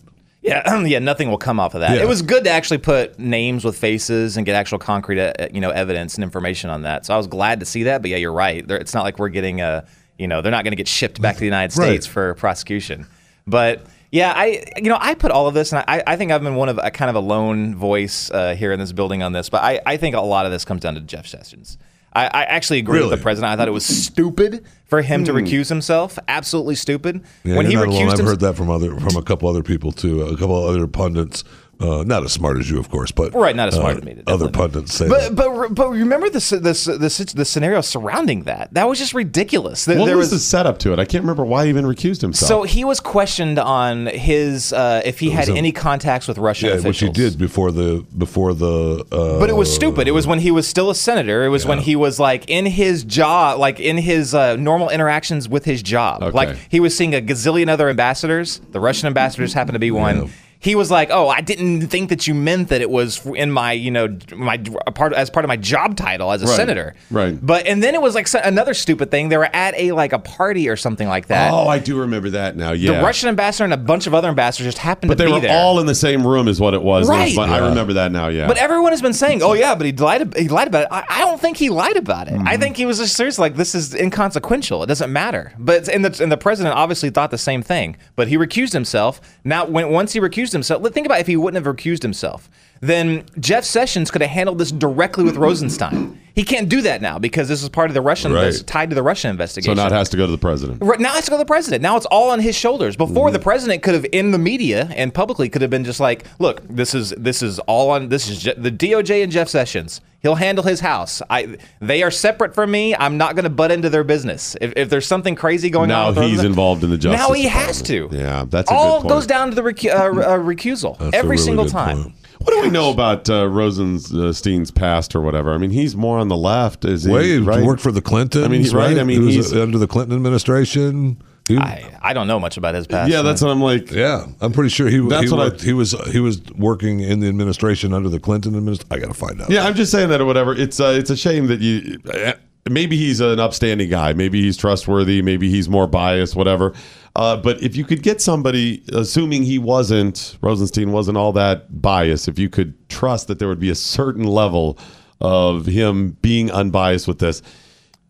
Yeah, 0.48 0.82
yeah, 0.86 1.00
nothing 1.00 1.30
will 1.30 1.38
come 1.38 1.60
off 1.60 1.74
of 1.76 1.82
that. 1.82 1.96
Yeah. 1.96 2.04
It 2.04 2.08
was 2.08 2.22
good 2.22 2.44
to 2.46 2.50
actually 2.50 2.80
put 2.80 3.20
names 3.20 3.64
with 3.66 3.78
faces 3.78 4.38
and 4.38 4.46
get 4.46 4.56
actual 4.56 4.80
concrete, 4.80 5.20
uh, 5.20 5.48
you 5.54 5.62
know, 5.62 5.70
evidence 5.72 6.16
and 6.16 6.24
information 6.24 6.70
on 6.70 6.84
that. 6.84 7.06
So 7.06 7.14
I 7.14 7.18
was 7.18 7.28
glad 7.28 7.60
to 7.60 7.66
see 7.66 7.84
that. 7.84 8.02
But 8.02 8.12
yeah, 8.12 8.18
you're 8.18 8.34
right. 8.34 8.68
They're, 8.68 8.78
it's 8.78 8.94
not 8.94 9.04
like 9.04 9.20
we're 9.20 9.30
getting 9.30 9.62
a, 9.62 9.86
you 10.18 10.28
know, 10.28 10.42
they're 10.42 10.52
not 10.52 10.64
going 10.64 10.72
to 10.72 10.78
get 10.78 10.88
shipped 10.88 11.22
back 11.22 11.36
to 11.36 11.40
the 11.40 11.46
United 11.46 11.78
Right. 11.80 11.86
States 11.88 12.08
for 12.08 12.34
prosecution. 12.36 13.06
But 13.46 13.86
yeah, 14.12 14.34
I, 14.36 14.64
you 14.78 14.90
know, 14.90 14.98
I 15.00 15.16
put 15.16 15.32
all 15.32 15.48
of 15.48 15.54
this, 15.54 15.74
and 15.74 15.84
I, 15.88 16.02
I 16.08 16.16
think 16.16 16.32
I've 16.32 16.42
been 16.42 16.56
one 16.56 16.70
of 16.70 16.80
a 16.82 16.92
kind 16.92 17.10
of 17.10 17.16
a 17.16 17.20
lone 17.20 17.76
voice 17.76 18.32
uh, 18.32 18.56
here 18.56 18.72
in 18.72 18.80
this 18.80 18.94
building 18.94 19.22
on 19.22 19.34
this. 19.34 19.50
But 19.50 19.64
I, 19.64 19.82
I 19.86 19.98
think 19.98 20.16
a 20.16 20.22
lot 20.22 20.46
of 20.46 20.52
this 20.52 20.64
comes 20.66 20.82
down 20.82 20.96
to 20.96 21.02
Jeff 21.02 21.28
Sessions. 21.28 21.78
I, 22.14 22.26
I 22.26 22.44
actually 22.46 22.80
agree 22.80 23.02
with 23.02 23.12
the 23.12 23.18
president. 23.18 23.52
I 23.52 23.56
thought 23.58 23.68
it 23.68 23.72
was 23.72 23.86
stupid 23.86 24.66
for 24.86 25.02
him 25.02 25.24
to 25.26 25.32
Hmm. 25.34 25.38
recuse 25.40 25.70
himself. 25.70 26.18
Absolutely 26.28 26.76
stupid. 26.76 27.22
Yeah, 27.44 27.58
when 27.58 27.66
he 27.68 27.76
not 27.76 27.88
alone. 27.88 27.96
I've 28.04 28.08
himself. 28.10 28.30
heard 28.30 28.40
that 28.40 28.56
from 28.56 28.70
other 28.70 28.98
from 29.00 29.16
a 29.16 29.22
couple 29.22 29.48
other 29.50 29.62
people 29.64 29.92
too. 29.92 30.24
A 30.24 30.36
couple 30.38 30.56
other 30.68 30.88
pundits, 30.88 31.44
uh, 31.80 32.04
not 32.06 32.24
as 32.24 32.32
smart 32.32 32.58
as 32.58 32.70
you, 32.70 32.80
of 32.80 32.90
course, 32.90 33.12
but 33.12 33.34
Right, 33.34 33.56
not 33.56 33.68
as 33.68 33.76
smart 33.76 33.96
uh, 33.96 34.00
as 34.00 34.04
me, 34.04 34.24
Other 34.28 34.50
pundits 34.50 34.94
say 34.94 35.08
But 35.08 35.36
that. 35.36 35.36
but 35.36 35.76
but 35.76 35.90
remember 35.92 36.30
the 36.30 36.40
the 36.40 36.98
the, 36.98 37.34
the 37.36 37.46
scenario 37.46 37.82
surrounding 37.82 38.44
that. 38.44 38.74
That 38.74 38.88
was 38.90 38.98
just 39.00 39.14
ridiculous. 39.14 39.86
There, 39.86 40.00
What 40.00 40.06
there 40.08 40.18
was, 40.18 40.32
the 40.32 40.40
setup 40.40 40.80
to 40.80 40.94
it? 40.94 41.00
I 41.00 41.06
can't 41.06 41.24
remember 41.24 41.46
why 41.46 41.64
he 41.66 41.70
even 41.70 41.86
recused 41.86 42.22
himself. 42.22 42.48
so 42.48 42.64
he 42.64 42.84
was 42.84 43.00
questioned 43.00 43.60
on 43.60 44.08
his 44.08 44.74
uh, 44.74 45.02
if 45.06 45.20
he 45.20 45.30
had 45.30 45.50
a- 45.50 45.54
any 45.56 45.72
contacts 45.72 46.28
with 46.28 46.38
Russian 46.38 46.70
yeah, 46.70 46.76
officials. 46.76 47.10
which 47.10 47.18
he 47.18 47.24
did 47.30 47.38
before 47.38 47.72
the 47.72 48.06
before 48.18 48.54
the. 48.54 49.06
Uh, 49.12 49.40
But 49.40 49.50
it 49.50 49.56
was 49.56 49.74
stupid. 49.74 50.08
It 50.08 50.12
was 50.12 50.26
when 50.26 50.40
he 50.40 50.52
was 50.52 50.68
still 50.68 50.90
a 50.90 50.96
senator. 50.96 51.44
It 51.46 51.50
was 51.50 51.66
when 51.66 51.80
he 51.80 51.96
was 51.96 52.20
like 52.20 52.50
in 52.50 52.66
his 52.66 53.04
job, 53.04 53.60
like 53.60 53.80
in 53.80 53.98
his 53.98 54.34
uh, 54.34 54.56
normal 54.56 54.90
interactions 54.90 55.48
with 55.48 55.66
his 55.66 55.84
job. 55.84 56.24
Like 56.34 56.58
he 56.70 56.80
was 56.80 56.96
seeing 56.98 57.14
a 57.14 57.22
gazillion 57.22 57.70
other 57.70 57.90
ambassadors. 57.90 58.62
The 58.72 58.80
Russian 58.80 59.08
ambassadors 59.08 59.54
happened 59.54 59.76
to 59.76 59.80
be 59.80 59.92
one. 59.92 60.32
He 60.60 60.74
was 60.76 60.90
like, 60.90 61.10
"Oh, 61.12 61.30
I 61.30 61.42
didn't 61.42 61.88
think 61.88 62.10
that 62.10 62.26
you 62.28 62.34
meant 62.34 62.70
that 62.70 62.82
it 62.82 62.90
was 62.90 63.24
in 63.28 63.52
my, 63.52 63.74
you 63.74 63.92
know, 63.92 64.18
my 64.36 64.60
a 64.88 64.92
part 64.92 65.14
as 65.14 65.30
part 65.30 65.46
of 65.46 65.50
my 65.50 65.56
job 65.58 65.96
title 65.96 66.32
as 66.32 66.42
a 66.42 66.46
Right. 66.48 66.56
senator." 66.56 66.96
Right. 67.12 67.38
But 67.40 67.68
and 67.68 67.84
then 67.84 67.94
it 67.94 68.02
was 68.02 68.16
like 68.16 68.28
another 68.44 68.74
stupid 68.74 69.12
thing. 69.12 69.30
They 69.30 69.38
were 69.38 69.50
at 69.56 69.76
a 69.78 69.92
like 69.92 70.14
a 70.14 70.20
party 70.20 70.68
or 70.68 70.76
something 70.76 71.08
like 71.08 71.28
that. 71.28 71.52
Oh, 71.54 71.68
I 71.68 71.78
do 71.80 72.00
remember 72.00 72.32
that 72.32 72.56
now. 72.56 72.72
Yeah. 72.72 72.94
The 72.94 73.04
Russian 73.04 73.30
ambassador 73.30 73.66
and 73.66 73.74
a 73.74 73.78
bunch 73.78 74.08
of 74.08 74.14
other 74.16 74.30
ambassadors 74.30 74.66
just 74.68 74.80
happened 74.80 75.10
but 75.10 75.18
to 75.20 75.26
be 75.26 75.32
there. 75.32 75.40
But 75.42 75.48
they 75.48 75.54
were 75.54 75.60
all 75.60 75.80
in 75.80 75.86
the 75.86 75.94
same 75.96 76.26
room, 76.26 76.48
is 76.48 76.60
what 76.60 76.74
it 76.74 76.82
was. 76.82 77.08
It 77.08 77.12
was 77.12 77.20
Right. 77.20 77.36
fun- 77.36 77.50
I 77.52 77.60
remember 77.68 77.94
that 77.94 78.12
now. 78.12 78.28
Yeah. 78.30 78.48
But 78.48 78.58
everyone 78.58 78.92
has 78.94 79.02
been 79.02 79.14
saying, 79.14 79.44
"Oh 79.44 79.54
yeah, 79.54 79.76
but 79.76 79.86
he 79.86 79.92
lied. 79.94 80.34
He 80.36 80.48
lied 80.50 80.68
about 80.68 80.84
it." 80.84 80.88
I, 80.92 81.04
I 81.08 81.20
don't 81.20 81.40
think 81.40 81.58
he 81.58 81.70
lied 81.70 81.98
about 81.98 82.28
it. 82.28 82.34
Mm-hmm. 82.34 82.48
I 82.48 82.58
think 82.58 82.78
he 82.78 82.86
was 82.86 82.98
just 82.98 83.16
serious. 83.16 83.38
Like 83.38 83.56
this 83.58 83.76
is 83.76 83.94
inconsequential. 83.94 84.82
It 84.84 84.88
doesn't 84.88 85.14
matter. 85.14 85.54
But 85.60 85.88
and 85.88 86.04
the 86.04 86.24
and 86.24 86.32
the 86.32 86.38
president 86.38 86.76
obviously 86.76 87.10
thought 87.12 87.30
the 87.32 87.38
same 87.38 87.62
thing. 87.62 87.96
But 88.16 88.28
he 88.28 88.38
recused 88.38 88.74
himself. 88.74 89.22
Now, 89.44 89.66
when 89.66 89.90
once 89.90 90.14
he 90.14 90.20
recused 90.20 90.47
himself, 90.52 90.84
think 90.94 91.06
about 91.06 91.20
if 91.20 91.28
he 91.28 91.36
wouldn't 91.36 91.64
have 91.64 91.76
recused 91.76 92.02
himself, 92.02 92.50
then 92.82 93.26
Jeff 93.40 93.64
Sessions 93.64 94.12
could 94.12 94.22
have 94.22 94.32
handled 94.32 94.58
this 94.58 94.72
directly 94.72 95.24
with 95.24 95.38
Rosenstein. 95.38 96.20
He 96.38 96.44
can't 96.44 96.70
do 96.70 96.84
that 96.84 97.02
now 97.02 97.18
because 97.18 97.48
this 97.48 97.64
is 97.64 97.70
part 97.70 97.90
of 97.90 97.96
the 97.96 98.02
Russian 98.02 98.32
Right. 98.32 98.54
tied 98.68 98.92
to 98.92 98.96
the 98.96 99.02
Russian 99.02 99.32
investigation. 99.32 99.76
so 99.76 99.82
now 99.82 99.88
it 99.88 99.92
has 99.92 100.08
to 100.10 100.18
go 100.18 100.28
to 100.28 100.32
the 100.32 100.38
president. 100.38 100.84
Right 100.84 101.00
now, 101.00 101.18
it's 101.18 101.26
to 101.26 101.32
go 101.32 101.38
to 101.38 101.42
the 101.42 101.48
president. 101.48 101.82
Now 101.82 101.98
it's 101.98 102.06
all 102.06 102.30
on 102.30 102.40
his 102.40 102.56
shoulders. 102.56 102.96
Mm-hmm. 102.96 103.12
Before, 103.12 103.32
the 103.32 103.40
president 103.40 103.82
could 103.82 103.96
have, 103.96 104.06
in 104.12 104.30
the 104.30 104.38
media 104.38 104.88
and 104.96 105.12
publicly, 105.12 105.50
could 105.50 105.64
have 105.64 105.72
been 105.72 105.84
just 105.84 106.00
like, 106.00 106.26
"Look, 106.38 106.62
this 106.70 106.94
is 106.94 107.10
this 107.18 107.42
is 107.42 107.58
all 107.62 107.90
on 107.90 108.10
this 108.10 108.30
is 108.30 108.38
Je- 108.44 108.54
the 108.56 108.70
DOJ 108.72 109.24
and 109.24 109.32
Jeff 109.32 109.50
Sessions. 109.50 110.00
He'll 110.22 110.36
handle 110.36 110.64
his 110.64 110.80
house. 110.82 111.24
I 111.28 111.58
they 111.82 112.04
are 112.04 112.12
separate 112.12 112.54
from 112.54 112.70
me. 112.70 112.96
I'm 112.96 113.18
not 113.18 113.36
going 113.36 113.46
to 113.46 113.50
butt 113.50 113.72
into 113.72 113.90
their 113.90 114.04
business. 114.04 114.56
If, 114.62 114.74
if 114.76 114.90
there's 114.92 115.08
something 115.08 115.34
crazy 115.36 115.72
going 115.72 115.90
now 115.90 116.08
on, 116.10 116.16
with 116.16 116.24
he's 116.26 116.44
involved 116.44 116.84
in 116.84 116.92
the 116.92 116.98
justice. 117.00 117.20
Now 117.28 117.34
he 117.34 117.48
has 117.48 117.82
to. 117.84 118.10
Yeah, 118.12 118.46
that's 118.48 118.70
a 118.70 118.74
all 118.76 118.98
good 118.98 119.08
point. 119.08 119.10
goes 119.10 119.26
down 119.28 119.50
to 119.50 119.56
the 119.56 119.62
recu- 119.64 119.90
uh, 119.92 120.20
uh, 120.22 120.38
recusal 120.38 120.98
That's 121.00 121.16
every 121.16 121.32
really 121.32 121.44
single 121.44 121.66
time. 121.66 122.04
point. 122.04 122.16
What 122.48 122.54
do 122.54 122.62
we 122.62 122.70
know 122.70 122.92
about 122.92 123.30
uh, 123.30 123.46
Rosenstein's 123.50 124.72
past 124.72 125.16
or 125.16 125.22
whatever? 125.22 125.54
I 125.54 125.58
mean, 125.58 125.70
he's 125.72 125.98
more 125.98 126.18
on 126.18 126.30
the 126.30 126.38
left. 126.38 126.86
Is 126.86 127.04
he? 127.04 127.12
Well, 127.12 127.22
he 127.22 127.40
right? 127.40 127.62
worked 127.64 127.82
for 127.82 127.92
the 127.92 128.02
Clintons. 128.02 128.46
I 128.46 128.48
mean, 128.48 128.62
he's 128.62 128.74
right. 128.74 128.98
I 128.98 129.04
mean, 129.04 129.22
he 129.24 129.34
he's 129.34 129.52
was 129.52 129.54
under 129.54 129.78
the 129.78 129.88
Clinton 129.88 130.16
administration. 130.16 131.22
He- 131.50 131.58
I, 131.58 131.98
I 132.02 132.14
don't 132.14 132.28
know 132.28 132.40
much 132.40 132.56
about 132.56 132.74
his 132.74 132.88
past. 132.88 133.12
yeah. 133.12 133.22
That's 133.22 133.42
what 133.42 133.52
I'm 133.52 133.62
like. 133.62 133.92
yeah, 133.92 134.26
I'm 134.40 134.54
pretty 134.54 134.70
sure 134.70 134.88
he. 134.88 135.00
That's 135.10 135.30
he, 135.30 135.36
what 135.36 135.62
I- 135.62 135.64
he 135.66 135.74
was. 135.74 135.92
He 136.12 136.20
was 136.22 136.42
working 136.54 137.02
in 137.02 137.20
the 137.20 137.28
administration 137.28 137.94
under 137.94 138.08
the 138.08 138.20
Clinton 138.20 138.56
administration. 138.56 138.94
I 138.94 139.00
got 139.00 139.08
to 139.14 139.14
find 139.14 139.42
out. 139.42 139.50
Yeah, 139.50 139.66
I'm 139.66 139.76
just 139.76 139.92
saying 139.92 140.08
that 140.10 140.22
or 140.22 140.26
whatever. 140.26 140.54
It's 140.56 140.80
uh, 140.80 140.96
it's 140.98 141.10
a 141.10 141.18
shame 141.18 141.48
that 141.48 141.60
you. 141.60 142.00
uh, 142.14 142.34
Maybe 142.70 142.98
he's 142.98 143.22
an 143.22 143.40
upstanding 143.40 143.90
guy. 143.90 144.12
Maybe 144.12 144.42
he's 144.42 144.58
trustworthy. 144.58 145.22
Maybe 145.22 145.50
he's 145.50 145.70
more 145.70 145.88
biased. 145.88 146.36
Whatever. 146.36 146.74
Uh, 147.18 147.36
but 147.36 147.62
if 147.64 147.76
you 147.76 147.84
could 147.84 148.04
get 148.04 148.22
somebody, 148.22 148.84
assuming 148.94 149.42
he 149.42 149.58
wasn't 149.58 150.38
Rosenstein 150.42 150.92
wasn't 150.92 151.18
all 151.18 151.34
that 151.34 151.82
biased, 151.82 152.28
if 152.28 152.38
you 152.38 152.48
could 152.48 152.76
trust 152.90 153.28
that 153.28 153.40
there 153.40 153.48
would 153.48 153.60
be 153.60 153.72
a 153.72 153.76
certain 153.76 154.24
level 154.24 154.78
of 155.20 155.66
him 155.66 156.12
being 156.22 156.52
unbiased 156.52 157.08
with 157.08 157.18
this, 157.18 157.42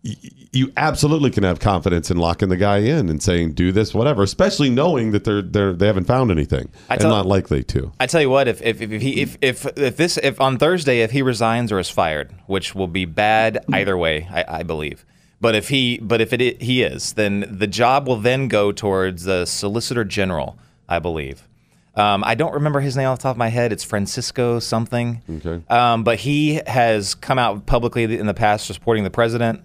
y- 0.03 0.13
you 0.51 0.73
absolutely 0.75 1.31
can 1.31 1.43
have 1.43 1.61
confidence 1.61 2.11
in 2.11 2.17
locking 2.17 2.49
the 2.49 2.57
guy 2.57 2.79
in 2.79 3.07
and 3.07 3.23
saying 3.23 3.53
do 3.53 3.71
this, 3.71 3.93
whatever. 3.93 4.23
Especially 4.23 4.69
knowing 4.69 5.11
that 5.11 5.23
they're 5.23 5.41
they 5.41 5.61
are 5.61 5.71
they 5.73 5.87
haven't 5.87 6.05
found 6.05 6.29
anything 6.29 6.69
I 6.89 6.95
and 6.95 7.03
not 7.03 7.25
likely 7.25 7.63
to. 7.63 7.93
I 8.01 8.07
tell 8.07 8.19
you 8.21 8.29
what, 8.29 8.49
if 8.49 8.61
if, 8.61 8.81
if 8.81 9.01
he 9.01 9.21
if, 9.21 9.37
if 9.41 9.65
if 9.77 9.95
this 9.95 10.17
if 10.17 10.41
on 10.41 10.57
Thursday 10.57 10.99
if 10.99 11.11
he 11.11 11.21
resigns 11.21 11.71
or 11.71 11.79
is 11.79 11.89
fired, 11.89 12.35
which 12.45 12.75
will 12.75 12.87
be 12.87 13.05
bad 13.05 13.63
either 13.71 13.97
way, 13.97 14.27
I, 14.29 14.59
I 14.59 14.63
believe. 14.63 15.05
But 15.39 15.53
if 15.55 15.69
he 15.69 15.99
but 15.99 16.19
if 16.21 16.33
it 16.33 16.61
he 16.61 16.81
is, 16.83 17.13
then 17.13 17.45
the 17.49 17.67
job 17.67 18.07
will 18.07 18.15
then 18.17 18.47
go 18.47 18.71
towards 18.71 19.23
the 19.25 19.45
Solicitor 19.45 20.03
General, 20.03 20.57
I 20.89 20.99
believe. 20.99 21.47
Um, 21.95 22.23
I 22.23 22.35
don't 22.35 22.53
remember 22.53 22.79
his 22.79 22.95
name 22.95 23.07
off 23.07 23.19
the 23.19 23.23
top 23.23 23.31
of 23.35 23.37
my 23.37 23.47
head. 23.49 23.71
It's 23.71 23.83
Francisco 23.83 24.59
something. 24.59 25.21
Okay. 25.29 25.63
Um, 25.67 26.03
but 26.03 26.19
he 26.19 26.61
has 26.67 27.15
come 27.15 27.39
out 27.39 27.65
publicly 27.65 28.03
in 28.17 28.25
the 28.27 28.33
past 28.35 28.67
supporting 28.67 29.03
the 29.03 29.09
president. 29.09 29.61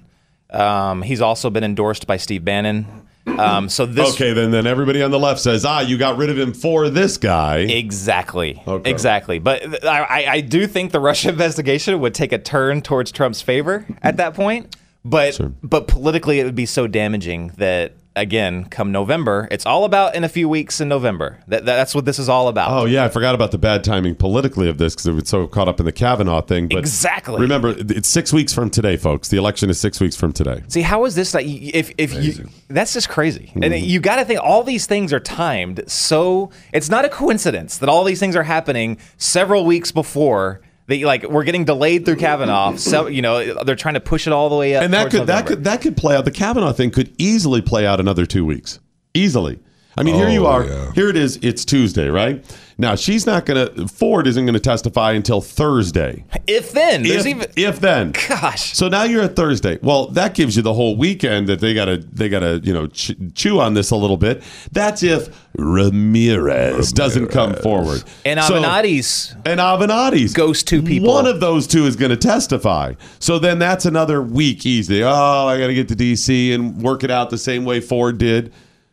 Um, 0.51 1.03
he's 1.03 1.21
also 1.21 1.49
been 1.51 1.65
endorsed 1.65 2.07
by 2.07 2.17
Steve 2.19 2.45
Bannon. 2.45 2.87
Um, 3.27 3.69
so 3.69 3.87
this 3.87 4.15
okay, 4.15 4.33
then 4.33 4.51
then 4.51 4.67
everybody 4.67 5.01
on 5.03 5.11
the 5.11 5.19
left 5.19 5.41
says, 5.41 5.65
ah, 5.65 5.81
you 5.81 5.97
got 5.97 6.17
rid 6.19 6.29
of 6.29 6.39
him 6.39 6.53
for 6.53 6.91
this 6.91 7.17
guy. 7.19 7.59
Exactly. 7.59 8.61
Okay. 8.67 8.91
Exactly. 8.91 9.39
But 9.39 9.85
I, 9.85 10.03
I- 10.03 10.27
I 10.33 10.41
do 10.41 10.67
think 10.67 10.93
the 10.93 11.01
Russia 11.01 11.29
investigation 11.31 11.99
would 12.01 12.15
take 12.15 12.33
a 12.33 12.39
turn 12.39 12.83
towards 12.83 13.13
Trump's 13.13 13.41
favor 13.41 13.87
at 14.03 14.17
that 14.17 14.35
point. 14.35 14.75
But 15.05 15.39
but 15.63 15.89
politically, 15.89 16.41
it 16.41 16.45
would 16.45 16.55
be 16.55 16.67
so 16.67 16.87
damaging 16.87 17.49
that 17.59 17.95
again, 18.15 18.67
come 18.67 18.93
November, 18.93 19.49
it's 19.51 19.65
all 19.65 19.85
about 19.85 20.15
in 20.15 20.23
a 20.23 20.29
few 20.29 20.47
weeks 20.47 20.83
in 20.83 20.89
November. 20.89 21.39
That, 21.49 21.65
that's 21.65 21.95
what 21.95 22.05
this 22.05 22.19
is 22.19 22.29
all 22.29 22.49
about. 22.49 22.71
Oh 22.71 22.85
yeah, 22.85 23.05
I 23.05 23.09
forgot 23.09 23.35
about 23.35 23.53
the 23.53 23.59
bad 23.59 23.83
timing 23.85 24.15
politically 24.15 24.69
of 24.69 24.77
this 24.79 24.95
because 24.95 25.07
it 25.07 25.13
was 25.13 25.29
so 25.29 25.47
caught 25.47 25.67
up 25.67 25.81
in 25.81 25.87
the 25.87 25.93
Kavanaugh 25.93 26.43
thing. 26.43 26.69
But 26.69 26.79
Exactly. 26.79 27.41
Remember, 27.41 27.75
it's 27.77 28.09
six 28.09 28.31
weeks 28.33 28.53
from 28.53 28.69
today, 28.71 28.97
folks. 28.99 29.29
The 29.29 29.39
election 29.39 29.71
is 29.71 29.81
six 29.81 29.99
weeks 29.99 30.15
from 30.15 30.33
today. 30.35 30.63
See, 30.69 30.83
how 30.83 31.05
is 31.07 31.15
this? 31.15 31.33
Like, 31.35 31.47
if 31.47 31.91
if 31.99 32.13
you, 32.13 32.49
that's 32.69 32.93
just 32.93 33.09
crazy, 33.09 33.51
and 33.55 33.65
Mhm. 33.65 33.85
you 33.87 33.99
got 33.99 34.17
to 34.17 34.25
think 34.27 34.41
all 34.43 34.63
these 34.63 34.87
things 34.87 35.13
are 35.13 35.21
timed. 35.21 35.83
So 35.91 36.51
it's 36.73 36.91
not 36.91 37.05
a 37.05 37.09
coincidence 37.09 37.79
that 37.79 37.89
all 37.89 38.05
these 38.05 38.21
things 38.21 38.37
are 38.37 38.43
happening 38.45 38.99
several 39.17 39.65
weeks 39.65 39.91
before. 39.91 40.61
That 40.89 41.01
like 41.03 41.23
we're 41.29 41.45
getting 41.45 41.65
delayed 41.65 42.05
through 42.05 42.17
Kavanaugh. 42.17 42.77
So 42.77 43.07
you 43.07 43.23
know 43.23 43.63
they're 43.65 43.77
trying 43.77 43.95
to 43.95 44.01
push 44.01 44.27
it 44.27 44.33
all 44.33 44.49
the 44.49 44.57
way 44.57 44.75
up. 44.77 44.83
and 44.83 44.93
that 44.93 45.11
could 45.11 45.27
that 45.27 45.47
could 45.47 45.65
that 45.65 45.81
could 45.81 45.97
play 45.97 46.17
out. 46.17 46.25
The 46.25 46.31
Kavanaugh 46.31 46.73
thing 46.73 46.91
could 46.91 47.15
easily 47.19 47.63
play 47.63 47.87
out 47.87 48.01
another 48.01 48.27
two 48.27 48.45
weeks. 48.45 48.81
Easily. 49.15 49.61
I 49.97 50.03
mean, 50.03 50.15
here 50.15 50.29
you 50.31 50.47
Oh, 50.47 50.51
are. 50.51 50.65
yeah. 50.65 50.93
Here 50.95 51.09
it 51.09 51.17
is. 51.17 51.39
It's 51.43 51.65
Tuesday, 51.65 52.09
right? 52.09 52.43
Now 52.79 52.95
she's 52.95 53.27
not 53.27 53.45
going 53.45 53.75
to. 53.77 53.87
Ford 53.89 54.27
isn't 54.27 54.45
going 54.45 54.55
to 54.55 54.61
testify 54.61 55.13
until 55.13 55.41
Thursday. 55.43 56.25
If 56.47 56.73
then, 56.73 57.05
if, 57.05 57.27
even 57.27 57.47
if 57.57 57.79
then. 57.81 58.13
Gosh. 58.29 58.75
So 58.75 58.89
now 58.89 59.03
you're 59.05 59.23
at 59.23 59.37
Thursday. 59.37 59.79
Well, 59.83 60.07
that 60.09 60.35
gives 60.35 60.57
you 60.57 60.63
the 60.63 60.73
whole 60.73 60.97
weekend 60.97 61.47
that 61.49 61.61
they 61.61 61.75
gotta 61.75 61.99
they 61.99 62.29
gotta 62.31 62.61
you 62.65 62.73
know 62.73 62.87
ch- 62.89 63.13
chew 63.35 63.61
on 63.61 63.75
this 63.75 63.91
a 63.91 63.97
little 63.97 64.17
bit. 64.17 64.43
That's 64.73 65.03
if 65.03 65.29
Ramirez, 65.57 66.93
doesn't 66.93 67.29
come 67.29 67.55
forward. 67.55 68.03
and 68.25 68.41
So- 68.43 68.55
Avenatti's 68.63 69.35
and 69.45 69.61
Avenatti's 69.61 70.33
ghost 70.33 70.67
two 70.67 70.83
people. 70.83 71.09
One 71.13 71.27
of 71.27 71.41
those 71.41 71.67
two 71.67 71.85
is 71.87 71.97
going 71.97 72.11
to 72.11 72.17
testify. 72.17 72.95
So 73.19 73.39
then 73.39 73.59
that's 73.59 73.85
another 73.85 74.23
week 74.23 74.65
easy. 74.65 75.03
Oh, 75.05 75.47
I 75.47 75.59
got 75.59 75.67
to 75.69 75.75
get 75.75 75.89
to 75.89 75.95
DC 75.97 76.55
and 76.55 76.81
work 76.83 77.05
it 77.05 77.11
out 77.11 77.31
the 77.31 77.39
same 77.39 77.65
way 77.65 77.81
Ford 77.81 78.19
did. 78.19 78.53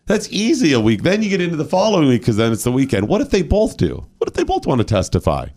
That's 0.09 0.27
easy 0.31 0.73
a 0.73 0.79
week. 0.79 1.03
Then 1.03 1.21
you 1.21 1.29
get 1.29 1.39
into 1.39 1.55
the 1.55 1.63
following 1.63 2.07
week 2.09 2.21
because 2.21 2.35
then 2.35 2.51
it's 2.51 2.63
the 2.63 2.71
weekend. 2.71 3.07
What 3.07 3.21
if 3.21 3.29
they 3.29 3.43
both 3.43 3.77
do? 3.77 4.07
What 4.17 4.27
if 4.27 4.33
they 4.33 4.43
both 4.43 4.65
want 4.65 4.79
to 4.79 4.83
testify? 4.83 5.49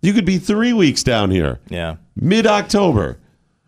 You 0.00 0.14
could 0.14 0.24
be 0.24 0.38
three 0.38 0.72
weeks 0.72 1.02
down 1.02 1.30
here, 1.30 1.60
yeah. 1.68 1.96
mid 2.16 2.46
October, 2.46 3.18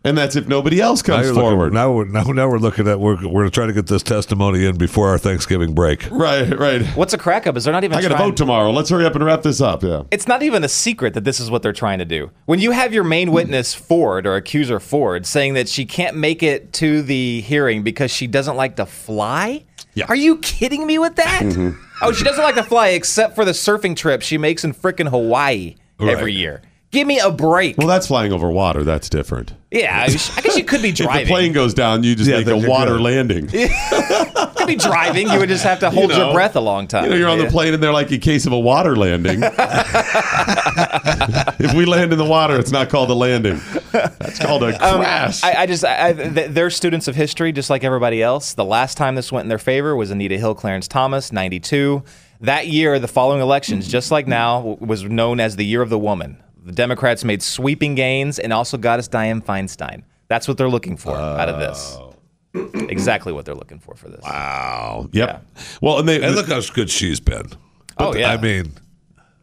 and 0.03 0.17
that's 0.17 0.35
if 0.35 0.47
nobody 0.47 0.81
else 0.81 1.03
comes 1.03 1.27
you're 1.27 1.35
looking- 1.35 1.49
forward. 1.51 1.73
now, 1.73 1.93
we're, 1.93 2.05
now, 2.05 2.23
now 2.23 2.49
we're 2.49 2.57
looking 2.57 2.87
at 2.87 2.99
we're, 2.99 3.13
we're 3.17 3.41
going 3.41 3.45
to 3.45 3.51
try 3.51 3.67
to 3.67 3.73
get 3.73 3.85
this 3.85 4.01
testimony 4.01 4.65
in 4.65 4.75
before 4.79 5.09
our 5.09 5.19
Thanksgiving 5.19 5.75
break. 5.75 6.09
Right, 6.09 6.57
right. 6.57 6.83
What's 6.97 7.13
a 7.13 7.19
crack 7.19 7.45
up 7.45 7.55
is 7.55 7.65
they're 7.65 7.71
not 7.71 7.83
even. 7.83 7.95
I 7.95 8.01
got 8.01 8.07
to 8.07 8.17
vote 8.17 8.35
tomorrow. 8.35 8.71
Let's 8.71 8.89
hurry 8.89 9.05
up 9.05 9.13
and 9.13 9.23
wrap 9.23 9.43
this 9.43 9.61
up. 9.61 9.83
Yeah. 9.83 10.01
It's 10.09 10.27
not 10.27 10.41
even 10.41 10.63
a 10.63 10.67
secret 10.67 11.13
that 11.13 11.25
this 11.25 11.39
is 11.39 11.51
what 11.51 11.61
they're 11.61 11.71
trying 11.73 11.99
to 11.99 12.05
do. 12.05 12.31
When 12.45 12.59
you 12.59 12.71
have 12.71 12.91
your 12.91 13.03
main 13.03 13.31
witness 13.31 13.75
Ford 13.75 14.25
or 14.25 14.35
accuser 14.35 14.79
Ford 14.79 15.27
saying 15.27 15.53
that 15.53 15.69
she 15.69 15.85
can't 15.85 16.17
make 16.17 16.41
it 16.41 16.73
to 16.73 17.03
the 17.03 17.41
hearing 17.41 17.83
because 17.83 18.09
she 18.09 18.25
doesn't 18.25 18.55
like 18.55 18.75
to 18.77 18.87
fly, 18.87 19.65
Yeah. 19.95 20.05
are 20.09 20.15
you 20.15 20.37
kidding 20.37 20.85
me 20.87 20.97
with 20.99 21.15
that? 21.17 21.41
Mhm. 21.43 21.77
Oh, 22.01 22.11
she 22.11 22.23
doesn't 22.23 22.43
like 22.43 22.55
to 22.55 22.63
fly 22.63 22.89
except 22.89 23.35
for 23.35 23.45
the 23.45 23.51
surfing 23.51 23.95
trip 23.95 24.21
she 24.21 24.37
makes 24.37 24.63
in 24.63 24.73
frickin' 24.73 25.07
Hawaii 25.09 25.75
every 26.01 26.33
year. 26.33 26.61
Give 26.91 27.07
me 27.07 27.17
a 27.19 27.31
break. 27.31 27.77
Well, 27.77 27.87
that's 27.87 28.07
flying 28.07 28.31
over 28.31 28.51
water. 28.51 28.83
That's 28.83 29.09
different. 29.09 29.53
Yeah, 29.71 29.95
I 30.01 30.03
I 30.05 30.41
guess 30.41 30.55
you 30.57 30.63
could 30.63 30.81
be 30.83 30.91
driving. 30.91 31.21
If 31.23 31.27
the 31.27 31.33
plane 31.33 31.53
goes 31.53 31.73
down, 31.73 32.03
you 32.03 32.15
just 32.15 32.29
Yeah, 32.29 32.37
make 32.37 32.47
a 32.47 32.57
water 32.69 32.97
good. 32.97 33.01
landing. 33.01 33.47
could 34.65 34.67
be 34.67 34.75
driving. 34.75 35.29
You 35.29 35.39
would 35.39 35.49
just 35.49 35.63
have 35.63 35.79
to 35.79 35.89
hold 35.91 36.09
know. 36.09 36.17
your 36.25 36.33
breath 36.33 36.55
a 36.55 36.59
long 36.61 36.87
time. 36.87 37.05
You 37.05 37.09
know, 37.11 37.15
you're 37.15 37.29
on 37.29 37.37
the 37.39 37.49
plane 37.49 37.73
and 37.73 37.81
they're 37.81 37.93
like 37.93 38.11
in 38.11 38.19
case 38.19 38.45
of 38.45 38.53
a 38.53 38.59
water 38.59 38.95
landing. 38.95 39.41
if 41.59 41.73
we 41.73 41.85
land 41.85 42.11
in 42.11 42.19
the 42.19 42.25
water, 42.25 42.59
it's 42.59 42.71
not 42.71 42.89
called 42.89 43.09
a 43.09 43.13
landing. 43.13 43.59
That's 43.91 44.39
called 44.39 44.63
a 44.63 44.67
Um, 44.85 44.99
crash. 45.01 45.43
I, 45.43 45.63
I 45.63 45.65
just, 45.65 45.85
I, 45.85 46.09
I, 46.09 46.13
th- 46.13 46.51
they're 46.51 46.69
students 46.69 47.07
of 47.07 47.15
history, 47.15 47.51
just 47.51 47.69
like 47.69 47.83
everybody 47.83 48.21
else. 48.21 48.53
The 48.53 48.65
last 48.65 48.97
time 48.97 49.15
this 49.15 49.31
went 49.31 49.43
in 49.45 49.49
their 49.49 49.57
favor 49.59 49.95
was 49.95 50.11
Anita 50.11 50.37
Hill, 50.37 50.55
Clarence 50.55 50.87
Thomas, 50.87 51.31
92. 51.31 52.03
That 52.41 52.67
year, 52.67 52.99
the 52.99 53.07
following 53.07 53.41
elections, 53.41 53.87
just 53.87 54.11
like 54.11 54.27
now, 54.27 54.57
w- 54.59 54.77
was 54.81 55.03
known 55.03 55.39
as 55.39 55.55
the 55.55 55.65
year 55.65 55.81
of 55.81 55.89
the 55.89 55.99
woman. 55.99 56.41
The 56.65 56.71
Democrats 56.73 57.23
made 57.23 57.41
sweeping 57.43 57.95
gains 57.95 58.39
and 58.39 58.51
also 58.53 58.77
got 58.77 58.99
us 58.99 59.07
Dianne 59.07 59.43
Feinstein. 59.43 60.03
That's 60.27 60.47
what 60.47 60.57
they're 60.57 60.69
looking 60.69 60.97
for 60.97 61.15
out 61.15 61.49
of 61.49 61.59
this. 61.59 61.97
Exactly 62.53 63.33
what 63.33 63.45
they're 63.45 63.55
looking 63.55 63.79
for 63.79 63.95
for 63.95 64.09
this. 64.09 64.21
Wow. 64.23 65.09
Yep. 65.11 65.45
Well, 65.81 65.99
and 65.99 66.07
they 66.07 66.21
And 66.21 66.35
look 66.35 66.47
how 66.47 66.61
good 66.73 66.89
she's 66.89 67.19
been. 67.19 67.47
Oh, 67.97 68.15
yeah. 68.15 68.31
I 68.31 68.37
mean, 68.37 68.73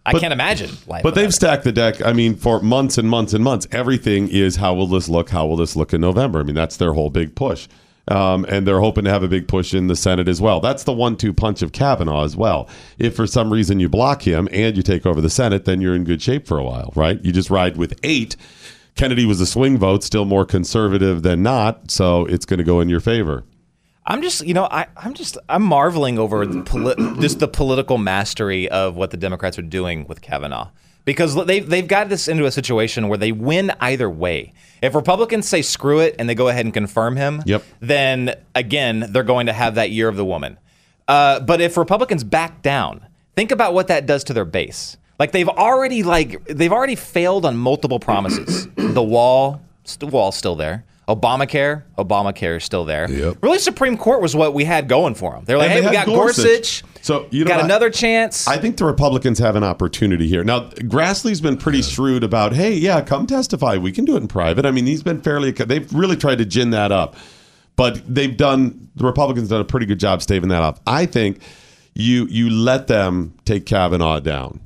I 0.06 0.18
can't 0.18 0.32
imagine 0.32 0.70
life. 0.86 1.02
But 1.02 1.14
they've 1.14 1.32
stacked 1.32 1.64
the 1.64 1.72
deck. 1.72 2.04
I 2.04 2.12
mean, 2.12 2.36
for 2.36 2.60
months 2.60 2.98
and 2.98 3.08
months 3.08 3.32
and 3.32 3.44
months. 3.44 3.66
Everything 3.70 4.28
is 4.28 4.56
how 4.56 4.74
will 4.74 4.86
this 4.86 5.08
look? 5.08 5.30
How 5.30 5.46
will 5.46 5.56
this 5.56 5.76
look 5.76 5.92
in 5.92 6.00
November? 6.00 6.40
I 6.40 6.42
mean, 6.42 6.54
that's 6.54 6.76
their 6.76 6.92
whole 6.92 7.10
big 7.10 7.34
push. 7.34 7.68
Um, 8.08 8.44
and 8.48 8.66
they're 8.66 8.80
hoping 8.80 9.04
to 9.04 9.10
have 9.10 9.22
a 9.22 9.28
big 9.28 9.46
push 9.46 9.72
in 9.72 9.86
the 9.86 9.94
Senate 9.94 10.26
as 10.26 10.40
well. 10.40 10.58
That's 10.60 10.82
the 10.82 10.92
one-two 10.92 11.32
punch 11.32 11.62
of 11.62 11.70
Kavanaugh 11.70 12.24
as 12.24 12.36
well. 12.36 12.68
If 12.98 13.14
for 13.14 13.26
some 13.26 13.52
reason 13.52 13.78
you 13.78 13.88
block 13.88 14.26
him 14.26 14.48
and 14.50 14.76
you 14.76 14.82
take 14.82 15.06
over 15.06 15.20
the 15.20 15.30
Senate, 15.30 15.64
then 15.64 15.80
you're 15.80 15.94
in 15.94 16.02
good 16.02 16.20
shape 16.20 16.46
for 16.48 16.58
a 16.58 16.64
while, 16.64 16.92
right? 16.96 17.24
You 17.24 17.30
just 17.30 17.50
ride 17.50 17.76
with 17.76 17.94
eight. 18.02 18.36
Kennedy 19.00 19.24
was 19.24 19.40
a 19.40 19.46
swing 19.46 19.78
vote, 19.78 20.04
still 20.04 20.26
more 20.26 20.44
conservative 20.44 21.22
than 21.22 21.42
not, 21.42 21.90
so 21.90 22.26
it's 22.26 22.44
going 22.44 22.58
to 22.58 22.64
go 22.64 22.80
in 22.80 22.90
your 22.90 23.00
favor. 23.00 23.44
I'm 24.04 24.20
just, 24.20 24.46
you 24.46 24.52
know, 24.52 24.68
I, 24.70 24.88
I'm 24.94 25.14
just, 25.14 25.38
I'm 25.48 25.62
marveling 25.62 26.18
over 26.18 26.44
the 26.44 26.62
poli- 26.62 26.96
just 27.18 27.38
the 27.38 27.48
political 27.48 27.96
mastery 27.96 28.68
of 28.68 28.96
what 28.96 29.10
the 29.10 29.16
Democrats 29.16 29.58
are 29.58 29.62
doing 29.62 30.06
with 30.06 30.20
Kavanaugh. 30.20 30.68
Because 31.06 31.34
they've, 31.46 31.66
they've 31.66 31.88
got 31.88 32.10
this 32.10 32.28
into 32.28 32.44
a 32.44 32.50
situation 32.50 33.08
where 33.08 33.16
they 33.16 33.32
win 33.32 33.72
either 33.80 34.10
way. 34.10 34.52
If 34.82 34.94
Republicans 34.94 35.48
say 35.48 35.62
screw 35.62 36.00
it 36.00 36.14
and 36.18 36.28
they 36.28 36.34
go 36.34 36.48
ahead 36.48 36.66
and 36.66 36.74
confirm 36.74 37.16
him, 37.16 37.42
Yep. 37.46 37.62
then 37.80 38.34
again, 38.54 39.06
they're 39.08 39.22
going 39.22 39.46
to 39.46 39.54
have 39.54 39.76
that 39.76 39.90
year 39.90 40.08
of 40.08 40.16
the 40.16 40.26
woman. 40.26 40.58
Uh, 41.08 41.40
but 41.40 41.62
if 41.62 41.78
Republicans 41.78 42.22
back 42.22 42.60
down, 42.60 43.06
think 43.34 43.50
about 43.50 43.72
what 43.72 43.88
that 43.88 44.04
does 44.04 44.24
to 44.24 44.34
their 44.34 44.44
base. 44.44 44.98
Like 45.20 45.32
they've 45.32 45.48
already 45.48 46.02
like 46.02 46.42
they've 46.46 46.72
already 46.72 46.96
failed 46.96 47.44
on 47.44 47.58
multiple 47.58 48.00
promises. 48.00 48.66
the 48.76 49.02
wall, 49.02 49.60
the 49.98 50.06
wall's 50.06 50.34
still 50.34 50.56
there. 50.56 50.86
Obamacare, 51.08 51.82
Obamacare 51.98 52.56
is 52.56 52.64
still 52.64 52.84
there. 52.84 53.06
Really, 53.42 53.58
Supreme 53.58 53.98
Court 53.98 54.22
was 54.22 54.34
what 54.34 54.54
we 54.54 54.64
had 54.64 54.88
going 54.88 55.14
for 55.14 55.32
them. 55.34 55.44
They're 55.44 55.58
like, 55.58 55.70
And 55.70 55.72
hey, 55.74 55.80
they 55.82 55.88
we 55.88 55.92
got 55.92 56.06
Gorsuch. 56.06 56.82
So 57.02 57.26
you 57.30 57.44
know 57.44 57.48
got 57.48 57.64
another 57.64 57.90
chance. 57.90 58.46
I 58.48 58.56
think 58.58 58.76
the 58.78 58.84
Republicans 58.84 59.38
have 59.40 59.56
an 59.56 59.64
opportunity 59.64 60.26
here. 60.26 60.44
Now, 60.44 60.68
Grassley's 60.70 61.40
been 61.40 61.56
pretty 61.56 61.82
shrewd 61.82 62.22
about, 62.22 62.52
hey, 62.52 62.74
yeah, 62.74 63.00
come 63.00 63.26
testify. 63.26 63.76
We 63.76 63.90
can 63.90 64.04
do 64.04 64.14
it 64.14 64.18
in 64.18 64.28
private. 64.28 64.64
I 64.64 64.70
mean, 64.70 64.86
he's 64.86 65.02
been 65.02 65.20
fairly. 65.20 65.50
They've 65.50 65.92
really 65.92 66.16
tried 66.16 66.38
to 66.38 66.44
gin 66.46 66.70
that 66.70 66.92
up, 66.92 67.16
but 67.76 68.02
they've 68.06 68.36
done. 68.36 68.88
The 68.96 69.04
Republicans 69.04 69.48
done 69.48 69.60
a 69.60 69.64
pretty 69.64 69.86
good 69.86 70.00
job 70.00 70.22
staving 70.22 70.48
that 70.50 70.62
off. 70.62 70.80
I 70.86 71.06
think 71.06 71.42
you 71.94 72.26
you 72.26 72.48
let 72.48 72.86
them 72.86 73.34
take 73.44 73.66
Kavanaugh 73.66 74.20
down. 74.20 74.60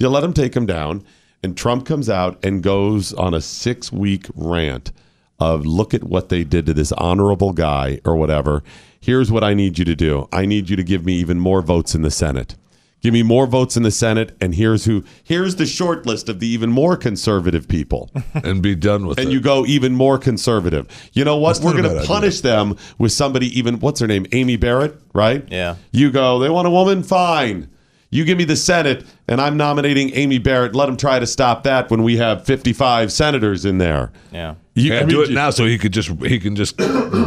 You 0.00 0.08
let 0.08 0.20
them 0.20 0.32
take 0.32 0.56
him 0.56 0.64
down, 0.64 1.04
and 1.42 1.54
Trump 1.54 1.84
comes 1.84 2.08
out 2.08 2.42
and 2.42 2.62
goes 2.62 3.12
on 3.12 3.34
a 3.34 3.40
six 3.42 3.92
week 3.92 4.26
rant 4.34 4.92
of 5.38 5.66
look 5.66 5.92
at 5.92 6.04
what 6.04 6.30
they 6.30 6.42
did 6.42 6.64
to 6.66 6.74
this 6.74 6.90
honorable 6.92 7.52
guy 7.52 8.00
or 8.04 8.16
whatever. 8.16 8.62
Here's 8.98 9.30
what 9.30 9.44
I 9.44 9.52
need 9.52 9.78
you 9.78 9.84
to 9.84 9.94
do. 9.94 10.26
I 10.32 10.46
need 10.46 10.70
you 10.70 10.76
to 10.76 10.82
give 10.82 11.04
me 11.04 11.14
even 11.14 11.38
more 11.38 11.60
votes 11.60 11.94
in 11.94 12.00
the 12.00 12.10
Senate. 12.10 12.56
Give 13.02 13.12
me 13.12 13.22
more 13.22 13.46
votes 13.46 13.76
in 13.76 13.82
the 13.82 13.90
Senate, 13.90 14.34
and 14.40 14.54
here's 14.54 14.86
who. 14.86 15.04
Here's 15.22 15.56
the 15.56 15.66
short 15.66 16.06
list 16.06 16.30
of 16.30 16.40
the 16.40 16.46
even 16.46 16.70
more 16.70 16.96
conservative 16.96 17.68
people, 17.68 18.10
and 18.34 18.62
be 18.62 18.74
done 18.74 19.06
with 19.06 19.18
and 19.18 19.24
it. 19.24 19.28
And 19.28 19.32
you 19.34 19.40
go 19.40 19.66
even 19.66 19.94
more 19.94 20.16
conservative. 20.18 20.86
You 21.12 21.24
know 21.24 21.36
what? 21.36 21.54
That's 21.54 21.64
We're 21.64 21.72
going 21.72 21.84
bad 21.84 21.88
to 21.90 21.96
idea. 22.00 22.06
punish 22.08 22.40
them 22.40 22.76
with 22.98 23.12
somebody 23.12 23.46
even. 23.58 23.80
What's 23.80 24.00
her 24.00 24.06
name? 24.06 24.26
Amy 24.32 24.56
Barrett, 24.56 24.98
right? 25.14 25.46
Yeah. 25.50 25.76
You 25.92 26.10
go. 26.10 26.38
They 26.38 26.48
want 26.50 26.68
a 26.68 26.70
woman. 26.70 27.02
Fine. 27.02 27.70
You 28.12 28.24
give 28.24 28.36
me 28.36 28.44
the 28.44 28.56
Senate, 28.56 29.04
and 29.28 29.40
I'm 29.40 29.56
nominating 29.56 30.12
Amy 30.14 30.38
Barrett. 30.38 30.74
Let 30.74 30.86
them 30.86 30.96
try 30.96 31.20
to 31.20 31.26
stop 31.28 31.62
that 31.62 31.90
when 31.90 32.02
we 32.02 32.16
have 32.16 32.44
55 32.44 33.12
senators 33.12 33.64
in 33.64 33.78
there. 33.78 34.10
Yeah. 34.32 34.56
You, 34.74 34.92
yeah, 34.92 34.96
I 34.96 35.00
mean, 35.00 35.08
do 35.10 35.22
it 35.22 35.28
you- 35.28 35.34
now 35.36 35.50
so 35.50 35.64
he 35.64 35.78
could 35.78 35.92
just 35.92 36.08
he 36.22 36.40
can 36.40 36.56
just 36.56 36.76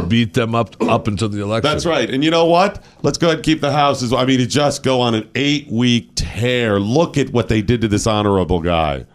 beat 0.08 0.34
them 0.34 0.54
up 0.54 0.76
up 0.82 1.08
until 1.08 1.30
the 1.30 1.40
election. 1.42 1.70
That's 1.70 1.86
right. 1.86 2.08
And 2.10 2.22
you 2.22 2.30
know 2.30 2.44
what? 2.44 2.84
Let's 3.02 3.16
go 3.16 3.28
ahead 3.28 3.38
and 3.38 3.44
keep 3.44 3.60
the 3.62 3.72
houses. 3.72 4.12
I 4.12 4.26
mean, 4.26 4.40
it 4.40 4.46
just 4.46 4.82
go 4.82 5.00
on 5.00 5.14
an 5.14 5.30
eight 5.34 5.68
week 5.70 6.10
tear. 6.16 6.78
Look 6.78 7.16
at 7.16 7.30
what 7.30 7.48
they 7.48 7.62
did 7.62 7.80
to 7.80 7.88
this 7.88 8.06
honorable 8.06 8.60
guy. 8.60 9.06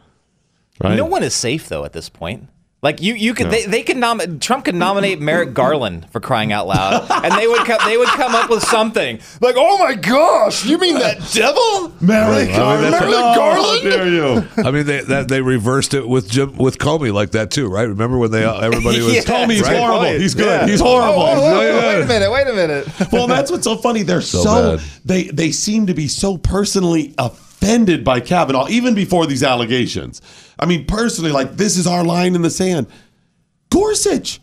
Right? 0.82 0.96
No 0.96 1.06
one 1.06 1.22
is 1.24 1.36
safe 1.36 1.68
though 1.70 1.86
at 1.86 1.94
this 1.94 2.10
point. 2.10 2.48
Like 2.82 3.02
you, 3.02 3.14
you 3.14 3.34
could 3.34 3.48
No. 3.48 3.52
they, 3.52 3.66
they 3.66 3.84
could 3.84 3.98
nom- 3.98 4.40
Trump 4.40 4.64
could 4.64 4.74
nominate 4.76 5.20
Merrick 5.20 5.54
Garland 5.54 6.10
for 6.12 6.22
crying 6.22 6.54
out 6.54 6.66
loud, 6.66 7.06
and 7.26 7.34
they 7.34 7.46
would 7.46 7.66
co- 7.66 7.78
they 7.86 7.98
would 7.98 8.08
come 8.08 8.34
up 8.34 8.50
with 8.50 8.64
something 8.64 9.20
like, 9.42 9.56
"Oh 9.58 9.78
my 9.80 9.96
gosh, 9.96 10.66
you 10.66 10.78
mean 10.78 10.94
that 10.94 11.18
devil, 11.34 11.92
Merrick, 12.00 12.50
I 12.52 12.82
mean, 12.82 12.92
Merrick 12.92 13.02
right. 13.02 13.14
Oh, 13.14 13.36
Garland?" 13.36 13.84
dare 13.84 14.08
you? 14.08 14.48
I 14.66 14.72
mean, 14.72 14.86
they 14.86 15.02
that, 15.02 15.28
they 15.28 15.42
reversed 15.42 15.94
it 15.94 16.08
with 16.08 16.30
Jim 16.30 16.56
with 16.56 16.78
Comey 16.78 17.12
like 17.12 17.32
that 17.32 17.52
too, 17.52 17.68
right? 17.68 17.84
Remember 17.86 18.18
when 18.18 18.32
they 18.32 18.46
everybody 18.46 19.02
was 19.02 19.14
Yeah. 19.14 19.22
Comey's 19.24 19.62
right? 19.64 19.76
horrible. 19.78 20.04
Right. 20.04 20.22
He's 20.22 20.34
good. 20.34 20.46
Yeah. 20.46 20.68
He's 20.68 20.80
horrible. 20.80 21.22
Oh, 21.22 21.34
oh, 21.36 21.60
oh, 21.60 21.62
Yeah. 21.62 21.80
Wait 21.98 22.02
a 22.04 22.08
minute, 22.08 22.32
wait 22.32 22.48
a 22.48 22.54
minute. 22.54 22.88
well, 23.12 23.28
that's 23.28 23.52
what's 23.52 23.66
so 23.66 23.76
funny. 23.76 24.04
They're 24.04 24.22
so, 24.22 24.42
So 24.42 24.78
they 25.04 25.24
they 25.26 25.52
seem 25.52 25.88
to 25.88 25.94
be 25.94 26.08
so 26.08 26.38
personally 26.38 27.14
offended 27.62 28.04
by 28.04 28.20
Kavanaugh, 28.20 28.68
even 28.70 28.96
before 28.96 29.26
these 29.26 29.44
allegations. 29.44 30.22
I 30.60 30.66
mean, 30.66 30.86
personally, 30.86 31.32
like 31.32 31.58
this 31.58 31.78
is 31.78 31.88
our 31.88 32.04
line 32.04 32.36
in 32.36 32.42
the 32.42 32.50
sand. 32.50 32.88
Gorsuch, 33.70 34.40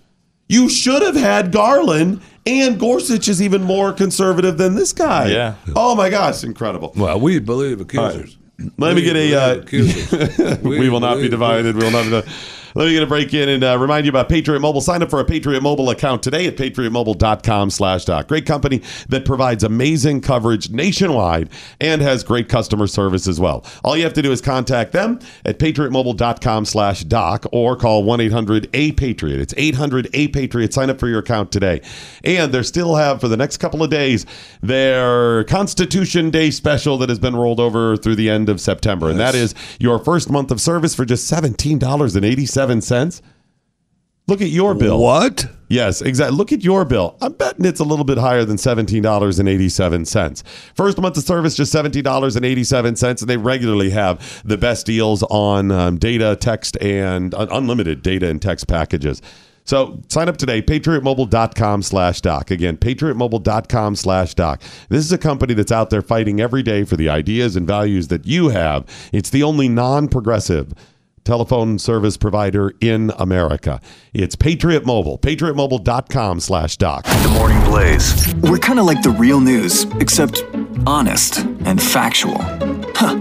you 0.49 0.69
should 0.69 1.03
have 1.03 1.17
had 1.17 1.51
Garland, 1.51 2.21
and 2.45 2.79
Gorsuch 2.79 3.29
is 3.29 3.43
even 3.43 3.63
more 3.63 3.93
conservative 3.93 4.59
than 4.59 4.75
this 4.77 4.93
guy. 4.93 5.29
Yeah. 5.29 5.55
Oh 5.75 5.95
my 5.95 6.11
gosh, 6.11 6.45
incredible. 6.45 6.93
Well, 6.97 7.19
we 7.19 7.39
believe 7.39 7.81
accusers. 7.81 8.39
Let 8.79 8.95
me 8.95 9.03
get 9.03 9.17
a. 9.17 9.35
Uh, 9.35 9.55
accusers. 9.57 10.59
we, 10.63 10.89
will 10.89 11.01
not 11.01 11.17
be 11.17 11.29
divided. 11.29 11.77
We 11.77 11.85
will 11.85 11.91
not 11.91 12.05
be 12.05 12.11
divided. 12.11 12.33
Let 12.77 12.89
me 12.89 12.93
get 12.93 13.03
a 13.05 13.07
break 13.07 13.33
in 13.33 13.49
and 13.49 13.65
uh, 13.65 13.79
remind 13.79 14.05
you 14.05 14.11
about 14.11 14.29
Patriot 14.29 14.61
Mobile. 14.61 14.83
Sign 14.83 15.03
up 15.03 15.09
for 15.09 15.19
a 15.19 15.25
Patriot 15.25 15.63
Mobile 15.63 15.89
account 15.89 16.23
today 16.23 16.47
at 16.47 16.59
patriotmobile.com 16.59 17.71
slash 17.71 18.05
doc. 18.05 18.29
Great 18.29 18.45
company 18.45 18.83
that 19.09 19.25
provides 19.25 19.65
amazing 19.65 20.21
coverage 20.21 20.69
nationwide 20.69 21.49
and 21.81 22.03
has 22.03 22.23
great 22.23 22.51
customer 22.51 22.87
service 22.87 23.27
as 23.27 23.41
well. 23.41 23.65
All 23.83 23.97
you 23.97 24.05
have 24.05 24.13
to 24.13 24.21
do 24.21 24.31
is 24.31 24.43
contact 24.43 24.93
them 24.93 25.21
at 25.47 25.59
patriotmobile.com 25.59 26.67
slash 26.67 27.03
doc 27.05 27.47
or 27.51 27.77
call 27.77 28.05
1-800-A-PATRIOT. 28.05 29.39
It's 29.39 29.55
800-A-PATRIOT. 29.55 30.71
Sign 30.75 30.91
up 30.91 31.01
for 31.01 31.09
your 31.09 31.21
account 31.21 31.51
today. 31.51 31.81
And 32.25 32.53
they 32.53 32.63
still 32.63 32.97
have, 32.97 33.23
for 33.23 33.29
the 33.29 33.39
next 33.39 33.57
couple 33.57 33.83
of 33.83 33.89
days, 33.89 34.27
their 34.61 35.45
Constitution 35.45 36.29
Day 36.29 36.51
special 36.51 36.99
that 36.99 37.09
has 37.09 37.19
been 37.19 37.37
rolled 37.37 37.59
over 37.59 37.97
through 37.97 38.17
the 38.17 38.29
end 38.29 38.51
of 38.51 38.61
September. 38.61 39.09
And 39.09 39.19
that 39.19 39.35
is 39.35 39.55
your 39.81 39.99
first 39.99 40.31
month 40.31 40.51
of 40.51 40.61
service 40.61 40.95
for 40.95 41.07
just 41.07 41.33
$17.87. 41.33 42.66
Look 44.29 44.41
at 44.41 44.49
your 44.49 44.75
bill. 44.75 44.99
What? 44.99 45.47
Yes, 45.69 46.03
exactly. 46.03 46.37
Look 46.37 46.53
at 46.53 46.65
your 46.65 46.85
bill. 46.85 47.17
I'm 47.21 47.33
betting 47.33 47.65
it's 47.65 47.79
a 47.79 47.85
little 47.85 48.05
bit 48.05 48.19
higher 48.19 48.45
than 48.45 48.57
$17.87. 48.57 50.43
First 50.75 50.99
month 50.99 51.17
of 51.17 51.23
service, 51.23 51.55
just 51.55 51.73
$17.87. 51.73 53.21
And 53.21 53.29
they 53.29 53.37
regularly 53.37 53.91
have 53.91 54.43
the 54.45 54.57
best 54.57 54.87
deals 54.87 55.23
on 55.25 55.71
um, 55.71 55.97
data, 55.99 56.37
text, 56.41 56.77
and 56.83 57.35
un- 57.35 57.49
unlimited 57.53 58.03
data 58.03 58.29
and 58.29 58.43
text 58.43 58.67
packages. 58.67 59.23
So 59.65 60.01
sign 60.09 60.29
up 60.29 60.37
today, 60.37 60.63
patriotmobile.com 60.63 61.83
slash 61.83 62.21
doc. 62.21 62.51
Again, 62.51 62.77
patriotmobile.com 62.77 63.97
slash 63.97 64.35
doc. 64.35 64.63
This 64.89 65.05
is 65.05 65.13
a 65.13 65.19
company 65.19 65.55
that's 65.55 65.73
out 65.73 65.91
there 65.91 66.03
fighting 66.03 66.41
every 66.41 66.63
day 66.63 66.85
for 66.85 66.97
the 66.97 67.09
ideas 67.09 67.57
and 67.57 67.67
values 67.67 68.09
that 68.09 68.27
you 68.27 68.49
have. 68.51 68.85
It's 69.13 69.31
the 69.31 69.43
only 69.43 69.69
non 69.69 70.09
progressive 70.09 70.73
telephone 71.27 71.79
service 71.79 72.17
provider 72.17 72.73
in 72.81 73.13
America. 73.19 73.81
It's 74.15 74.37
Patriot 74.37 74.87
Mobile, 74.87 75.19
patriotmobile.com 75.19 76.41
slash 76.41 76.77
doc. 76.79 77.05
The 77.05 77.35
Morning 77.37 77.63
Blaze. 77.65 78.35
We're 78.37 78.59
kind 78.59 78.79
of 78.79 78.87
like 78.87 79.03
the 79.03 79.11
real 79.11 79.41
news, 79.41 79.85
except 80.01 80.43
honest 80.87 81.39
and 81.65 81.83
factual. 81.83 82.39
Huh. 82.95 83.17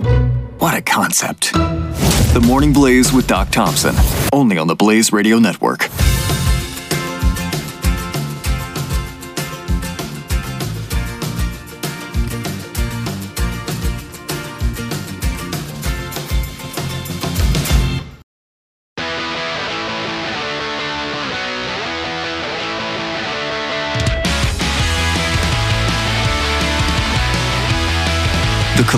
What 0.59 0.73
a 0.77 0.81
concept. 0.81 1.51
The 1.53 2.43
Morning 2.45 2.71
Blaze 2.71 3.11
with 3.11 3.27
Doc 3.27 3.49
Thompson, 3.49 3.95
only 4.31 4.57
on 4.57 4.67
the 4.67 4.75
Blaze 4.75 5.11
Radio 5.11 5.39
Network. 5.39 5.89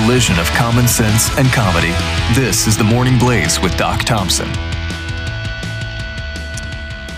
Collision 0.07 0.39
of 0.39 0.47
common 0.51 0.87
sense 0.87 1.37
and 1.37 1.49
comedy. 1.49 1.91
This 2.33 2.65
is 2.65 2.77
the 2.77 2.83
Morning 2.85 3.19
Blaze 3.19 3.59
with 3.59 3.75
Doc 3.75 4.05
Thompson. 4.05 4.47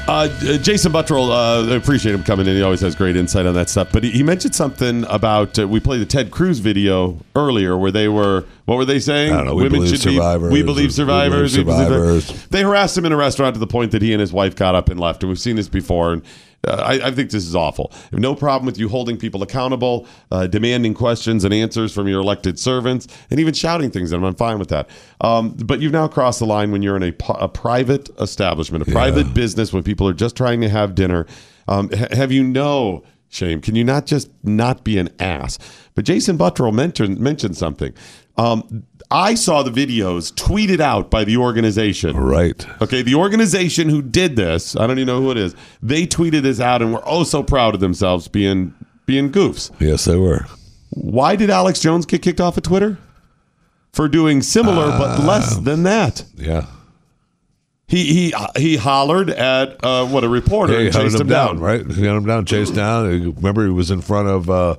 Uh, 0.07 0.28
uh, 0.28 0.57
Jason 0.57 0.91
Buttrill, 0.91 1.30
uh, 1.30 1.72
I 1.72 1.76
appreciate 1.76 2.16
him 2.16 2.24
coming 2.24 2.48
in. 2.48 2.56
He 2.56 2.64
always 2.64 2.82
has 2.82 2.95
great 2.95 3.16
insight 3.16 3.45
on 3.45 3.53
that 3.53 3.70
stuff. 3.70 3.91
But 3.91 4.06
he, 4.06 4.10
he 4.10 4.24
mentioned 4.24 4.56
something 4.56 5.06
about 5.07 5.60
uh, 5.60 5.68
we 5.68 5.80
played 5.80 6.02
the 6.02 6.07
Ted 6.07 6.32
Cruz 6.32 6.57
video 6.57 7.20
earlier, 7.36 7.78
where 7.78 7.91
they 7.91 8.07
were 8.07 8.45
what 8.66 8.78
were 8.78 8.86
they 8.86 8.99
saying? 8.99 9.34
I 9.34 9.38
don't 9.38 9.45
know, 9.45 9.53
we 9.53 9.70
believe 9.70 9.99
survivors, 9.99 10.52
we 10.52 10.64
believe 10.64 10.91
survivors. 10.91 11.56
we 11.56 11.64
believe 11.64 11.86
survivors. 11.86 12.48
They 12.48 12.64
harassed 12.64 12.98
him 12.98 13.06
in 13.06 13.11
a 13.11 13.18
restaurant 13.18 13.53
to 13.53 13.60
the 13.60 13.68
point 13.68 13.91
that 13.91 14.02
he 14.02 14.14
and 14.14 14.20
his 14.20 14.34
wife 14.34 14.56
got 14.56 14.74
up 14.74 14.90
and 14.90 14.99
left. 14.99 15.22
And 15.22 15.30
we've 15.30 15.40
seen 15.40 15.57
this 15.57 15.70
before. 15.70 16.14
And 16.14 16.24
uh, 16.68 16.72
I, 16.72 17.07
I 17.07 17.11
think 17.11 17.31
this 17.31 17.45
is 17.45 17.56
awful. 17.56 17.91
No 18.11 18.36
problem 18.36 18.65
with 18.65 18.77
you 18.77 18.90
holding 18.90 19.18
people 19.18 19.41
accountable, 19.44 20.07
uh, 20.31 20.48
demanding 20.48 20.94
questions 20.94 21.44
and 21.44 21.53
answers 21.53 21.94
from 21.94 22.07
your 22.07 22.19
elected 22.19 22.60
servants, 22.60 23.07
and 23.30 23.40
even 23.40 23.53
shouting 23.53 23.91
things 23.91 24.11
at 24.11 24.18
them. 24.18 24.26
I'm 24.26 24.36
fine 24.36 24.60
with 24.60 24.69
that. 24.69 24.90
Um, 25.22 25.52
but 25.52 25.80
you've 25.80 25.94
now 25.94 26.07
crossed 26.07 26.40
the 26.40 26.45
line 26.45 26.72
when 26.72 26.81
you're 26.81 26.98
in 26.98 27.03
a, 27.03 27.14
a 27.36 27.48
private 27.48 28.10
establishment, 28.19 28.88
a 28.88 28.91
private 28.91 29.34
business, 29.34 29.72
when 29.72 29.84
people 29.84 30.07
are 30.07 30.14
just 30.14 30.36
trying 30.36 30.61
to 30.61 30.69
have 30.69 30.95
dinner. 30.95 31.26
Um, 31.68 31.90
ha- 31.91 32.07
have 32.11 32.31
you 32.31 32.44
no 32.44 33.03
shame? 33.30 33.61
Can 33.61 33.76
you 33.76 33.84
not 33.84 34.06
just 34.06 34.30
not 34.44 34.84
be 34.84 34.98
an 34.98 35.10
ass? 35.19 35.60
But 35.95 36.06
Jason 36.06 36.38
Buttrill 36.38 36.73
mentioned 36.73 37.19
mentioned 37.19 37.57
something. 37.57 37.94
Um, 38.40 38.86
I 39.11 39.34
saw 39.34 39.64
the 39.64 39.72
videos 39.72 40.32
tweeted 40.34 40.80
out 40.80 41.10
by 41.10 41.24
the 41.24 41.38
organization. 41.38 42.16
Right. 42.16 42.66
Okay, 42.82 43.02
the 43.02 43.16
organization 43.16 43.90
who 43.90 44.02
did 44.02 44.36
this, 44.36 44.76
I 44.76 44.86
don't 44.88 44.99
even 44.99 45.07
know 45.07 45.20
who 45.22 45.32
it 45.32 45.38
is. 45.38 45.56
They 45.82 46.06
tweeted 46.06 46.44
this 46.44 46.60
out 46.60 46.82
and 46.82 46.94
were 46.94 47.02
oh 47.06 47.24
so 47.24 47.44
proud 47.44 47.74
of 47.74 47.82
themselves 47.82 48.28
being 48.28 48.74
being 49.06 49.32
goofs. 49.32 49.72
Yes, 49.80 50.06
they 50.06 50.16
were. 50.16 50.45
Why 50.91 51.36
did 51.36 51.49
Alex 51.49 51.80
Jones 51.80 52.06
get 52.06 52.22
kicked 52.22 52.40
off 52.40 52.56
of 52.57 52.64
Twitter? 52.64 52.98
For 53.94 54.07
doing 54.07 54.41
similar 54.44 54.88
but 54.90 55.20
less 55.24 55.57
than 55.57 55.84
that. 55.84 56.24
Yeah. 56.36 56.68
He 57.88 58.32
he 58.32 58.34
he 58.56 58.78
hollered 58.78 59.32
at 59.32 59.84
uh, 59.84 60.06
what 60.06 60.24
a 60.24 60.30
reporter 60.30 60.74
Yeah, 60.74 60.80
he 60.80 60.86
and 60.86 60.95
chased 60.95 61.16
him 61.16 61.22
him 61.22 61.28
down, 61.28 61.56
down. 61.56 61.64
right? 61.64 61.80
He 61.82 62.06
hunted 62.06 62.18
him 62.18 62.26
down, 62.28 62.45
chased 62.45 62.76
down. 62.76 63.34
Remember, 63.34 63.66
he 63.66 63.72
was 63.72 63.90
in 63.90 64.02
front 64.02 64.28
of. 64.28 64.49
Uh, 64.49 64.76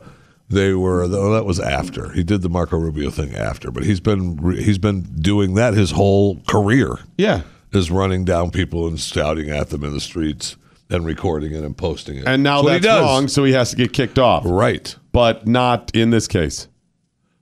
they 0.51 0.75
were. 0.75 1.05
Oh, 1.05 1.33
that 1.33 1.45
was 1.45 1.59
after 1.61 2.11
he 2.11 2.23
did 2.23 2.43
the 2.43 2.49
Marco 2.49 2.77
Rubio 2.77 3.11
thing 3.11 3.35
after, 3.35 3.71
but 3.71 3.85
he's 3.85 4.01
been 4.01 4.39
he's 4.57 4.79
been 4.79 5.03
doing 5.03 5.55
that 5.55 5.75
his 5.75 5.93
whole 5.93 6.41
career. 6.47 6.99
Yeah, 7.17 7.43
is 7.73 7.91
running 7.91 8.25
down 8.25 8.51
people 8.51 8.87
and 8.87 8.99
shouting 8.99 9.51
at 9.51 9.71
them 9.71 9.85
in 9.85 9.93
the 9.93 10.01
streets 10.01 10.57
and 10.91 11.07
recording 11.07 11.53
it 11.53 11.65
and 11.65 11.77
posting 11.77 12.19
it. 12.19 12.27
And 12.27 12.43
now 12.43 12.63
what 12.63 12.83
that's 12.83 12.87
wrong, 12.87 13.29
so 13.29 13.45
he 13.45 13.53
has 13.53 13.71
to 13.71 13.77
get 13.77 13.93
kicked 13.93 14.19
off. 14.19 14.43
Right. 14.45 14.95
But 15.13 15.47
not 15.47 15.91
in 15.95 16.11
this 16.11 16.27
case. 16.27 16.69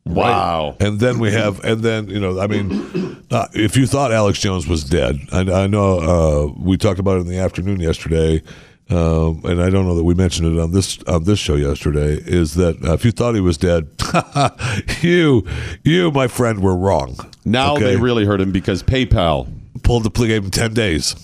Wow. 0.05 0.77
Right. 0.81 0.89
And 0.89 1.01
then 1.01 1.19
we 1.19 1.33
have, 1.33 1.63
and 1.65 1.83
then 1.83 2.09
you 2.09 2.21
know, 2.21 2.41
I 2.41 2.47
mean, 2.47 3.25
uh, 3.31 3.49
if 3.53 3.77
you 3.77 3.87
thought 3.87 4.13
Alex 4.13 4.39
Jones 4.39 4.67
was 4.67 4.85
dead, 4.85 5.19
I, 5.33 5.41
I 5.41 5.67
know 5.67 5.99
uh, 5.99 6.53
we 6.59 6.77
talked 6.77 6.99
about 6.99 7.19
it 7.19 7.21
in 7.21 7.27
the 7.29 7.39
afternoon 7.39 7.81
yesterday, 7.81 8.43
um, 8.91 9.43
and 9.45 9.61
I 9.63 9.71
don't 9.71 9.87
know 9.87 9.95
that 9.95 10.05
we 10.05 10.15
mentioned 10.15 10.57
it 10.57 10.61
on 10.61 10.73
this 10.73 11.03
on 11.05 11.25
this 11.25 11.39
show 11.39 11.55
yesterday. 11.57 12.15
Is 12.25 12.55
that 12.55 12.83
uh, 12.85 12.95
if 12.95 13.05
you 13.05 13.11
thought 13.13 13.35
he 13.35 13.41
was 13.41 13.57
dead, 13.59 13.89
you, 15.03 15.47
you, 15.85 16.11
my 16.11 16.29
friend, 16.29 16.61
were 16.61 16.77
wrong. 16.77 17.17
Now 17.45 17.75
Okay? 17.75 17.85
they 17.85 17.97
really 17.97 18.25
hurt 18.25 18.41
him 18.41 18.53
because 18.53 18.83
PayPal 18.83 19.49
pulled 19.83 20.05
the 20.05 20.11
plea, 20.11 20.29
gave 20.29 20.45
him 20.45 20.51
ten 20.51 20.75
days. 20.75 21.15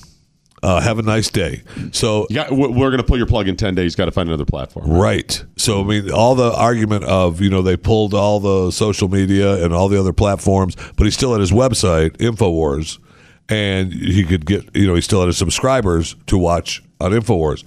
Uh, 0.62 0.81
have 0.81 0.99
a 0.99 1.03
nice 1.03 1.28
day. 1.28 1.61
So 1.93 2.27
Yeah, 2.31 2.51
we- 2.51 2.69
we're 2.69 2.89
going 2.89 2.97
to 2.97 3.03
pull 3.03 3.19
your 3.19 3.27
plug 3.27 3.49
in 3.49 3.55
10 3.55 3.74
days. 3.74 3.95
Got 3.95 4.07
to 4.07 4.12
find 4.12 4.31
another 4.31 4.47
platform. 4.47 4.89
Right. 4.91 5.45
So 5.59 5.82
I 5.82 5.85
mean, 5.85 6.11
all 6.11 6.35
the 6.35 6.55
argument 6.55 7.05
of 7.05 7.43
you 7.43 7.51
know 7.51 7.61
they 7.61 7.77
pulled 7.77 8.15
all 8.15 8.41
the 8.41 8.70
social 8.70 9.09
media 9.11 9.62
and 9.62 9.74
all 9.74 9.89
the 9.91 10.01
other 10.01 10.15
platforms, 10.15 10.74
but 10.97 11.05
he's 11.05 11.12
still 11.15 11.35
at 11.35 11.41
his 11.41 11.53
website 11.53 12.16
Infowars, 12.16 12.99
and 13.49 13.93
he 13.93 14.25
could 14.25 14.47
get 14.47 14.75
you 14.75 14.87
know 14.87 14.95
he 14.95 15.01
still 15.01 15.21
had 15.21 15.27
his 15.27 15.39
subscribers 15.39 16.16
to 16.27 16.39
watch 16.39 16.83
on 17.01 17.12
Infowars. 17.12 17.65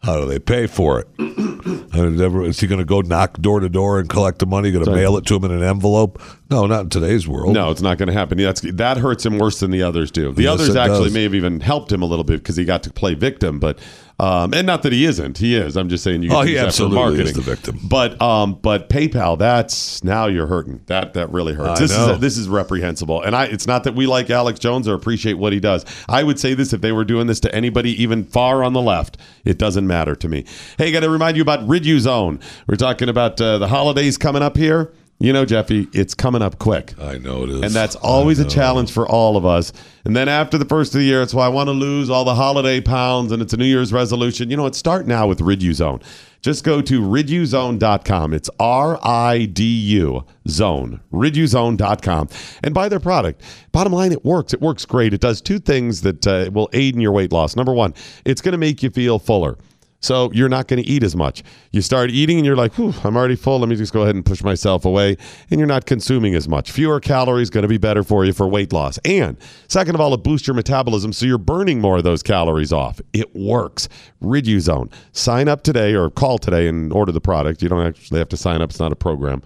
How 0.00 0.20
do 0.20 0.26
they 0.26 0.38
pay 0.38 0.68
for 0.68 1.00
it? 1.00 1.08
Never, 1.92 2.44
is 2.44 2.60
he 2.60 2.68
going 2.68 2.78
to 2.78 2.84
go 2.84 3.00
knock 3.00 3.38
door 3.40 3.58
to 3.58 3.68
door 3.68 3.98
and 3.98 4.08
collect 4.08 4.38
the 4.38 4.46
money? 4.46 4.70
Going 4.70 4.84
to 4.84 4.92
mail 4.94 5.16
it 5.16 5.26
to 5.26 5.34
him 5.34 5.44
in 5.44 5.50
an 5.50 5.64
envelope? 5.64 6.22
No, 6.48 6.66
not 6.66 6.82
in 6.82 6.88
today's 6.90 7.26
world. 7.26 7.52
No, 7.52 7.72
it's 7.72 7.82
not 7.82 7.98
going 7.98 8.06
to 8.06 8.12
happen. 8.12 8.38
That's, 8.38 8.60
that 8.60 8.96
hurts 8.98 9.26
him 9.26 9.38
worse 9.38 9.58
than 9.58 9.72
the 9.72 9.82
others 9.82 10.12
do. 10.12 10.30
The 10.32 10.44
Yes, 10.44 10.54
others 10.54 10.76
actually 10.76 11.06
does. 11.06 11.14
may 11.14 11.24
have 11.24 11.34
even 11.34 11.58
helped 11.60 11.90
him 11.90 12.02
a 12.02 12.06
little 12.06 12.24
bit 12.24 12.38
because 12.38 12.54
he 12.56 12.64
got 12.64 12.84
to 12.84 12.92
play 12.92 13.14
victim. 13.14 13.58
But 13.58 13.80
um, 14.20 14.52
and 14.52 14.66
not 14.66 14.82
that 14.82 14.92
he 14.92 15.04
isn't, 15.04 15.38
he 15.38 15.54
is. 15.54 15.76
I'm 15.76 15.88
just 15.88 16.02
saying 16.02 16.24
you. 16.24 16.32
Oh, 16.32 16.42
he 16.42 16.52
use 16.52 16.60
that 16.60 16.62
for 16.62 16.66
absolutely 16.66 17.22
is 17.22 17.32
the 17.34 17.40
victim. 17.40 17.78
But 17.84 18.20
um, 18.20 18.54
but 18.54 18.88
PayPal, 18.88 19.38
that's 19.38 20.02
now 20.02 20.26
you're 20.26 20.48
hurting. 20.48 20.80
That 20.86 21.14
that 21.14 21.30
really 21.30 21.54
hurts. 21.54 21.80
I 21.80 21.82
this 21.84 21.96
know. 21.96 22.14
is 22.14 22.18
this 22.18 22.36
is 22.36 22.48
reprehensible. 22.48 23.22
And 23.22 23.36
I, 23.36 23.44
it's 23.44 23.68
not 23.68 23.84
that 23.84 23.94
we 23.94 24.08
like 24.08 24.28
Alex 24.28 24.58
Jones 24.58 24.88
or 24.88 24.94
appreciate 24.94 25.34
what 25.34 25.52
he 25.52 25.60
does. 25.60 25.84
I 26.08 26.24
would 26.24 26.40
say 26.40 26.54
this 26.54 26.72
if 26.72 26.80
they 26.80 26.90
were 26.90 27.04
doing 27.04 27.28
this 27.28 27.38
to 27.40 27.54
anybody 27.54 27.90
even 28.02 28.24
far 28.24 28.64
on 28.64 28.72
the 28.72 28.82
left, 28.82 29.18
it 29.44 29.56
doesn't 29.56 29.86
matter 29.86 30.16
to 30.16 30.28
me. 30.28 30.44
Hey, 30.78 30.90
got 30.90 31.00
to 31.00 31.10
remind 31.10 31.36
you 31.36 31.42
about 31.42 31.60
Riduzone. 31.60 32.42
We're 32.66 32.76
talking 32.76 33.08
about 33.08 33.40
uh, 33.40 33.58
the 33.58 33.68
holidays 33.68 34.18
coming 34.18 34.42
up 34.42 34.56
here. 34.56 34.92
You 35.20 35.32
know, 35.32 35.44
Jeffy, 35.44 35.88
it's 35.92 36.14
coming 36.14 36.42
up 36.42 36.60
quick. 36.60 36.94
I 37.00 37.18
know 37.18 37.42
it 37.42 37.50
is. 37.50 37.62
And 37.62 37.72
that's 37.72 37.96
always 37.96 38.38
a 38.38 38.44
challenge 38.44 38.92
for 38.92 39.08
all 39.08 39.36
of 39.36 39.44
us. 39.44 39.72
And 40.04 40.14
then 40.14 40.28
after 40.28 40.58
the 40.58 40.64
first 40.64 40.94
of 40.94 41.00
the 41.00 41.04
year, 41.04 41.22
it's 41.22 41.34
why 41.34 41.46
I 41.46 41.48
want 41.48 41.66
to 41.66 41.72
lose 41.72 42.08
all 42.08 42.24
the 42.24 42.36
holiday 42.36 42.80
pounds 42.80 43.32
and 43.32 43.42
it's 43.42 43.52
a 43.52 43.56
New 43.56 43.64
Year's 43.64 43.92
resolution. 43.92 44.48
You 44.48 44.56
know 44.56 44.62
what? 44.62 44.76
Start 44.76 45.08
now 45.08 45.26
with 45.26 45.40
Riduzone. 45.40 46.02
Just 46.40 46.62
go 46.62 46.80
to 46.80 47.00
riduzone.com. 47.00 48.32
It's 48.32 48.48
R 48.60 49.00
I 49.02 49.46
D 49.46 49.64
U 49.64 50.24
zone. 50.46 51.00
Riduzone.com. 51.12 52.28
And 52.62 52.72
buy 52.72 52.88
their 52.88 53.00
product. 53.00 53.42
Bottom 53.72 53.92
line, 53.92 54.12
it 54.12 54.24
works. 54.24 54.54
It 54.54 54.60
works 54.60 54.84
great. 54.84 55.12
It 55.12 55.20
does 55.20 55.40
two 55.40 55.58
things 55.58 56.02
that 56.02 56.26
uh, 56.28 56.48
will 56.52 56.70
aid 56.72 56.94
in 56.94 57.00
your 57.00 57.10
weight 57.10 57.32
loss. 57.32 57.56
Number 57.56 57.72
one, 57.72 57.92
it's 58.24 58.40
going 58.40 58.52
to 58.52 58.58
make 58.58 58.84
you 58.84 58.90
feel 58.90 59.18
fuller. 59.18 59.58
So 60.00 60.30
you're 60.32 60.48
not 60.48 60.68
going 60.68 60.82
to 60.82 60.88
eat 60.88 61.02
as 61.02 61.16
much. 61.16 61.42
You 61.72 61.82
start 61.82 62.10
eating 62.10 62.36
and 62.38 62.46
you're 62.46 62.56
like, 62.56 62.76
I'm 62.78 63.16
already 63.16 63.34
full. 63.34 63.58
Let 63.58 63.68
me 63.68 63.74
just 63.74 63.92
go 63.92 64.02
ahead 64.02 64.14
and 64.14 64.24
push 64.24 64.42
myself 64.44 64.84
away. 64.84 65.16
And 65.50 65.58
you're 65.58 65.66
not 65.66 65.86
consuming 65.86 66.34
as 66.36 66.48
much. 66.48 66.70
Fewer 66.70 67.00
calories 67.00 67.50
going 67.50 67.62
to 67.62 67.68
be 67.68 67.78
better 67.78 68.04
for 68.04 68.24
you 68.24 68.32
for 68.32 68.46
weight 68.46 68.72
loss. 68.72 68.98
And 68.98 69.36
second 69.66 69.96
of 69.96 70.00
all, 70.00 70.14
it 70.14 70.22
boosts 70.22 70.46
your 70.46 70.54
metabolism 70.54 71.12
so 71.12 71.26
you're 71.26 71.36
burning 71.36 71.80
more 71.80 71.98
of 71.98 72.04
those 72.04 72.22
calories 72.22 72.72
off. 72.72 73.00
It 73.12 73.34
works. 73.34 73.88
Riduzone. 74.22 74.92
Sign 75.12 75.48
up 75.48 75.62
today 75.62 75.94
or 75.94 76.10
call 76.10 76.38
today 76.38 76.68
and 76.68 76.92
order 76.92 77.10
the 77.10 77.20
product. 77.20 77.60
You 77.60 77.68
don't 77.68 77.84
actually 77.84 78.18
have 78.18 78.28
to 78.28 78.36
sign 78.36 78.62
up. 78.62 78.70
It's 78.70 78.80
not 78.80 78.92
a 78.92 78.96
program. 78.96 79.42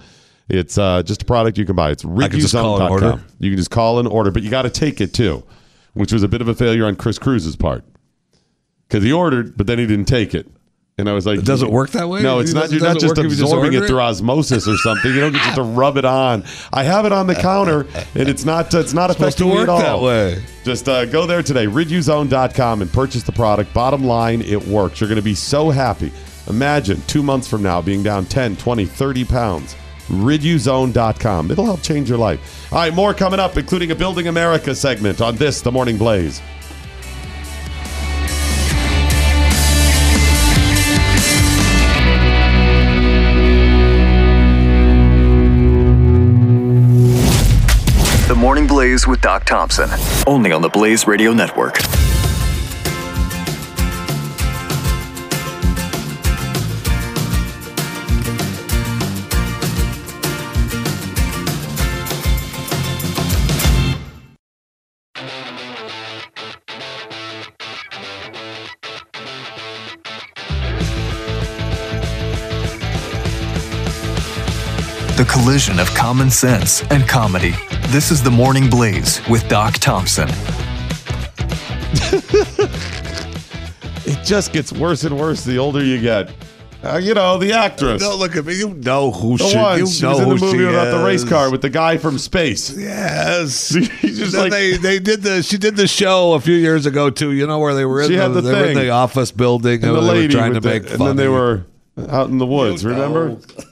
It's 0.50 0.76
uh, 0.76 1.02
just 1.02 1.22
a 1.22 1.24
product 1.24 1.56
you 1.56 1.64
can 1.64 1.76
buy. 1.76 1.92
It's 1.92 2.04
I 2.04 2.28
can 2.28 2.40
just 2.40 2.52
call 2.52 2.78
and 2.78 2.90
riduzone.com. 2.94 3.24
You 3.38 3.50
can 3.50 3.56
just 3.56 3.70
call 3.70 3.98
and 4.00 4.08
order, 4.08 4.30
but 4.30 4.42
you 4.42 4.50
got 4.50 4.62
to 4.62 4.70
take 4.70 5.00
it 5.00 5.14
too, 5.14 5.44
which 5.94 6.12
was 6.12 6.22
a 6.22 6.28
bit 6.28 6.42
of 6.42 6.48
a 6.48 6.54
failure 6.54 6.84
on 6.84 6.96
Chris 6.96 7.18
Cruz's 7.18 7.56
part 7.56 7.84
because 8.92 9.02
he 9.02 9.10
ordered, 9.10 9.56
but 9.56 9.66
then 9.66 9.78
he 9.78 9.86
didn't 9.86 10.04
take 10.04 10.34
it. 10.34 10.46
And 10.98 11.08
I 11.08 11.14
was 11.14 11.24
like, 11.24 11.42
"Does 11.42 11.62
it 11.62 11.70
work 11.70 11.90
that 11.92 12.10
way? 12.10 12.22
No, 12.22 12.40
it's 12.40 12.52
not. 12.52 12.70
You're 12.70 12.82
not 12.82 13.00
just 13.00 13.16
you 13.16 13.26
just 13.30 13.40
absorbing 13.40 13.72
it 13.72 13.86
through 13.86 13.98
it? 13.98 14.02
osmosis 14.02 14.68
or 14.68 14.76
something. 14.76 15.10
You 15.14 15.20
don't 15.20 15.32
get 15.32 15.40
just 15.40 15.56
to 15.56 15.62
rub 15.62 15.96
it 15.96 16.04
on. 16.04 16.44
I 16.70 16.82
have 16.82 17.06
it 17.06 17.12
on 17.12 17.26
the 17.26 17.34
counter, 17.34 17.86
and 18.14 18.28
it's 18.28 18.44
not. 18.44 18.72
It's 18.74 18.92
not 18.92 19.10
supposed 19.10 19.38
to 19.38 19.44
affecting 19.44 19.48
me 19.48 19.54
work 19.54 19.62
at 19.62 19.68
all. 19.70 20.02
that 20.02 20.06
way. 20.06 20.42
Just 20.62 20.90
uh, 20.90 21.06
go 21.06 21.24
there 21.26 21.42
today, 21.42 21.66
riduzone.com, 21.66 22.82
and 22.82 22.92
purchase 22.92 23.22
the 23.22 23.32
product. 23.32 23.72
Bottom 23.72 24.04
line, 24.04 24.42
it 24.42 24.62
works. 24.66 25.00
You're 25.00 25.08
going 25.08 25.16
to 25.16 25.22
be 25.22 25.34
so 25.34 25.70
happy. 25.70 26.12
Imagine 26.48 27.00
two 27.06 27.22
months 27.22 27.48
from 27.48 27.62
now 27.62 27.80
being 27.80 28.02
down 28.02 28.26
10, 28.26 28.56
20, 28.56 28.84
30 28.84 29.24
pounds. 29.24 29.74
Riduzone.com. 30.08 31.50
It'll 31.50 31.64
help 31.64 31.80
change 31.80 32.10
your 32.10 32.18
life. 32.18 32.70
All 32.70 32.80
right, 32.80 32.92
more 32.92 33.14
coming 33.14 33.40
up, 33.40 33.56
including 33.56 33.92
a 33.92 33.94
Building 33.94 34.26
America 34.28 34.74
segment 34.74 35.22
on 35.22 35.36
this, 35.36 35.62
The 35.62 35.72
Morning 35.72 35.96
Blaze. 35.96 36.42
Morning 48.42 48.66
Blaze 48.66 49.06
with 49.06 49.20
Doc 49.20 49.44
Thompson. 49.44 49.88
Only 50.26 50.50
on 50.50 50.62
the 50.62 50.68
Blaze 50.68 51.06
Radio 51.06 51.32
Network. 51.32 51.78
Collision 75.32 75.80
of 75.80 75.88
common 75.94 76.30
sense 76.30 76.82
and 76.90 77.08
comedy. 77.08 77.54
This 77.88 78.10
is 78.10 78.22
The 78.22 78.30
Morning 78.30 78.68
Blaze 78.68 79.20
with 79.28 79.48
Doc 79.48 79.74
Thompson. 79.74 80.28
It 84.04 84.24
just 84.24 84.52
gets 84.52 84.72
worse 84.72 85.04
and 85.04 85.16
worse 85.18 85.44
the 85.44 85.58
older 85.58 85.82
you 85.82 86.00
get. 86.00 86.28
Uh, 86.82 86.96
you 87.02 87.14
know, 87.14 87.38
the 87.38 87.52
actress. 87.52 88.02
Don't 88.02 88.18
look 88.18 88.34
at 88.34 88.44
me. 88.44 88.54
You 88.58 88.70
know 88.74 89.12
who 89.12 89.38
The 89.38 89.44
she. 89.48 89.56
one. 89.56 89.78
You 89.78 89.86
she 89.86 90.02
know 90.02 90.10
was 90.10 90.18
in 90.20 90.24
who 90.28 90.34
the 90.38 90.44
movie 90.44 90.58
she 90.58 90.64
about 90.64 90.90
the 90.98 91.04
race 91.04 91.22
car 91.24 91.50
with 91.52 91.62
the 91.62 91.70
guy 91.70 91.96
from 91.98 92.18
space. 92.18 92.76
Yes. 92.76 93.68
just 94.00 94.32
Then 94.32 94.40
like- 94.42 94.50
they 94.50 94.76
they 94.76 94.98
did 94.98 95.22
the 95.22 95.42
she 95.44 95.56
did 95.56 95.76
the 95.76 95.86
show 95.86 96.32
a 96.32 96.40
few 96.40 96.56
years 96.56 96.84
ago 96.84 97.10
too. 97.10 97.30
You 97.32 97.46
know 97.46 97.60
where 97.60 97.74
they 97.74 97.84
were 97.84 98.02
in 98.02 98.10
the, 98.10 98.18
had 98.18 98.34
the 98.34 98.40
they 98.40 98.52
were 98.52 98.64
in 98.66 98.74
the 98.76 98.90
office 98.90 99.30
building 99.30 99.82
And 99.84 99.84
and, 99.84 99.96
the 99.96 100.00
they 100.00 100.06
lady 100.08 100.34
were 100.34 100.40
trying 100.40 100.54
to 100.54 100.60
the- 100.60 100.68
make 100.68 100.82
and 100.90 100.98
fun. 100.98 101.06
then 101.06 101.16
they 101.16 101.28
were 101.28 101.64
out 102.08 102.28
in 102.28 102.38
the 102.38 102.46
woods. 102.46 102.84
remember? 102.84 103.28
All 103.30 103.38
I 103.58 103.62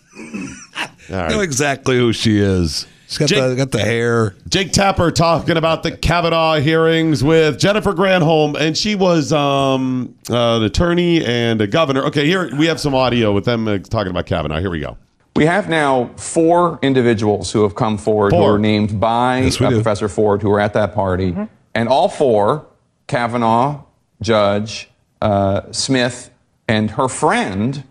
right. 1.10 1.30
know 1.30 1.40
exactly 1.40 1.96
who 1.96 2.12
she 2.12 2.38
is. 2.38 2.86
She's 3.08 3.18
got 3.18 3.28
Jake- 3.28 3.42
the 3.42 3.56
got 3.56 3.70
the 3.72 3.80
hair. 3.80 4.34
Jake 4.48 4.72
Tapper 4.72 5.10
talking 5.10 5.56
about 5.56 5.82
the 5.82 5.90
Kavanaugh 5.90 6.60
hearings 6.60 7.24
with 7.24 7.58
Jennifer 7.58 7.92
Granholm, 7.92 8.56
and 8.56 8.76
she 8.78 8.94
was 8.94 9.32
um, 9.32 10.14
uh, 10.30 10.58
an 10.58 10.62
attorney 10.62 11.24
and 11.24 11.60
a 11.60 11.66
governor. 11.66 12.04
Okay, 12.04 12.24
here 12.26 12.54
we 12.54 12.66
have 12.66 12.78
some 12.78 12.94
audio 12.94 13.32
with 13.32 13.44
them 13.44 13.66
uh, 13.66 13.78
talking 13.78 14.10
about 14.10 14.26
Kavanaugh. 14.26 14.60
Here 14.60 14.70
we 14.70 14.78
go. 14.78 14.96
We 15.36 15.46
have 15.46 15.68
now 15.68 16.10
four 16.16 16.78
individuals 16.82 17.50
who 17.52 17.62
have 17.62 17.74
come 17.74 17.98
forward 17.98 18.32
who 18.32 18.38
Four. 18.38 18.56
are 18.56 18.58
named 18.58 19.00
by 19.00 19.40
Yes, 19.40 19.60
uh. 19.60 19.70
Professor 19.70 20.08
Ford 20.08 20.42
who 20.42 20.50
were 20.50 20.60
at 20.60 20.72
that 20.74 20.94
party. 20.94 21.34
And 21.74 21.88
all 21.88 22.08
four, 22.08 22.66
Kavanaugh, 23.06 23.82
Judge, 24.20 24.88
uh, 25.22 25.70
Smyth, 25.72 26.30
and 26.68 26.90
her 26.92 27.08
friend, 27.08 27.84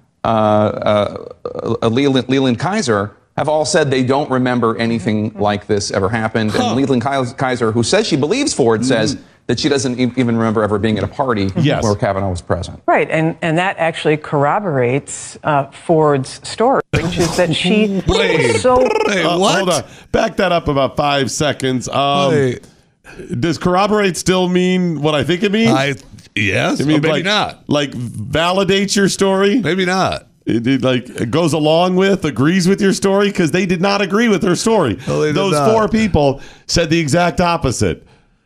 Leland, 1.89 2.29
Leland 2.29 2.59
Keyser, 2.59 3.11
have 3.37 3.47
all 3.47 3.65
said 3.65 3.89
they 3.89 4.03
don't 4.03 4.29
remember 4.29 4.77
anything 4.77 5.33
like 5.35 5.67
this 5.67 5.91
ever 5.91 6.09
happened. 6.09 6.53
And 6.55 6.75
Leland 6.75 7.03
Keyser, 7.03 7.71
who 7.73 7.83
says 7.83 8.05
she 8.07 8.17
believes 8.17 8.53
Ford, 8.53 8.85
says 8.85 9.17
that 9.47 9.59
she 9.59 9.67
doesn't 9.69 9.97
even 9.99 10.37
remember 10.37 10.61
ever 10.61 10.77
being 10.77 10.97
at 10.97 11.03
a 11.03 11.07
party 11.07 11.49
Yes. 11.55 11.83
where 11.83 11.95
Kavanaugh 11.95 12.29
was 12.29 12.41
present. 12.41 12.83
Right, 12.85 13.09
and, 13.09 13.35
and 13.41 13.57
that 13.57 13.77
actually 13.77 14.17
corroborates 14.17 15.39
uh, 15.43 15.71
Ford's 15.71 16.47
story, 16.47 16.81
which 16.93 17.17
is 17.17 17.35
that 17.37 17.55
she 17.55 18.03
was 18.07 18.61
so. 18.61 18.77
Hey, 19.07 19.23
Uh. 19.23 19.29
Hold 19.39 19.69
on. 19.69 19.83
Back 20.11 20.35
that 20.37 20.51
up 20.51 20.67
about 20.67 20.95
five 20.97 21.31
seconds. 21.31 21.87
Um, 21.89 22.31
Wait. 22.31 22.67
Does 23.39 23.57
corroborate 23.57 24.17
still 24.17 24.49
mean 24.49 25.01
what 25.01 25.15
I 25.15 25.23
think 25.23 25.43
it 25.43 25.51
means? 25.51 25.71
I 25.71 25.95
yes. 26.35 26.81
I 26.81 26.85
mean, 26.85 27.01
maybe 27.01 27.09
like, 27.09 27.25
not. 27.25 27.67
Like 27.67 27.93
validate 27.93 28.95
your 28.95 29.09
story. 29.09 29.59
Maybe 29.59 29.85
not. 29.85 30.27
It, 30.45 30.65
it, 30.65 30.81
like 30.81 31.07
it 31.09 31.29
goes 31.29 31.53
along 31.53 31.95
with, 31.95 32.25
agrees 32.25 32.67
with 32.67 32.81
your 32.81 32.93
story 32.93 33.27
because 33.27 33.51
they 33.51 33.65
did 33.65 33.81
not 33.81 34.01
agree 34.01 34.29
with 34.29 34.41
her 34.43 34.55
story. 34.55 34.97
No, 35.07 35.21
they 35.21 35.27
did 35.27 35.35
Those 35.35 35.53
not. 35.53 35.71
four 35.71 35.87
people 35.87 36.41
said 36.65 36.89
the 36.89 36.99
exact 36.99 37.39
opposite. 37.39 38.05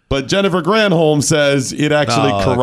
But 0.10 0.28
Jennifer 0.28 0.62
Granholm 0.62 1.24
says 1.24 1.72
it 1.72 1.92
actually 1.92 2.32
No, 2.32 2.44
corroborates. 2.44 2.56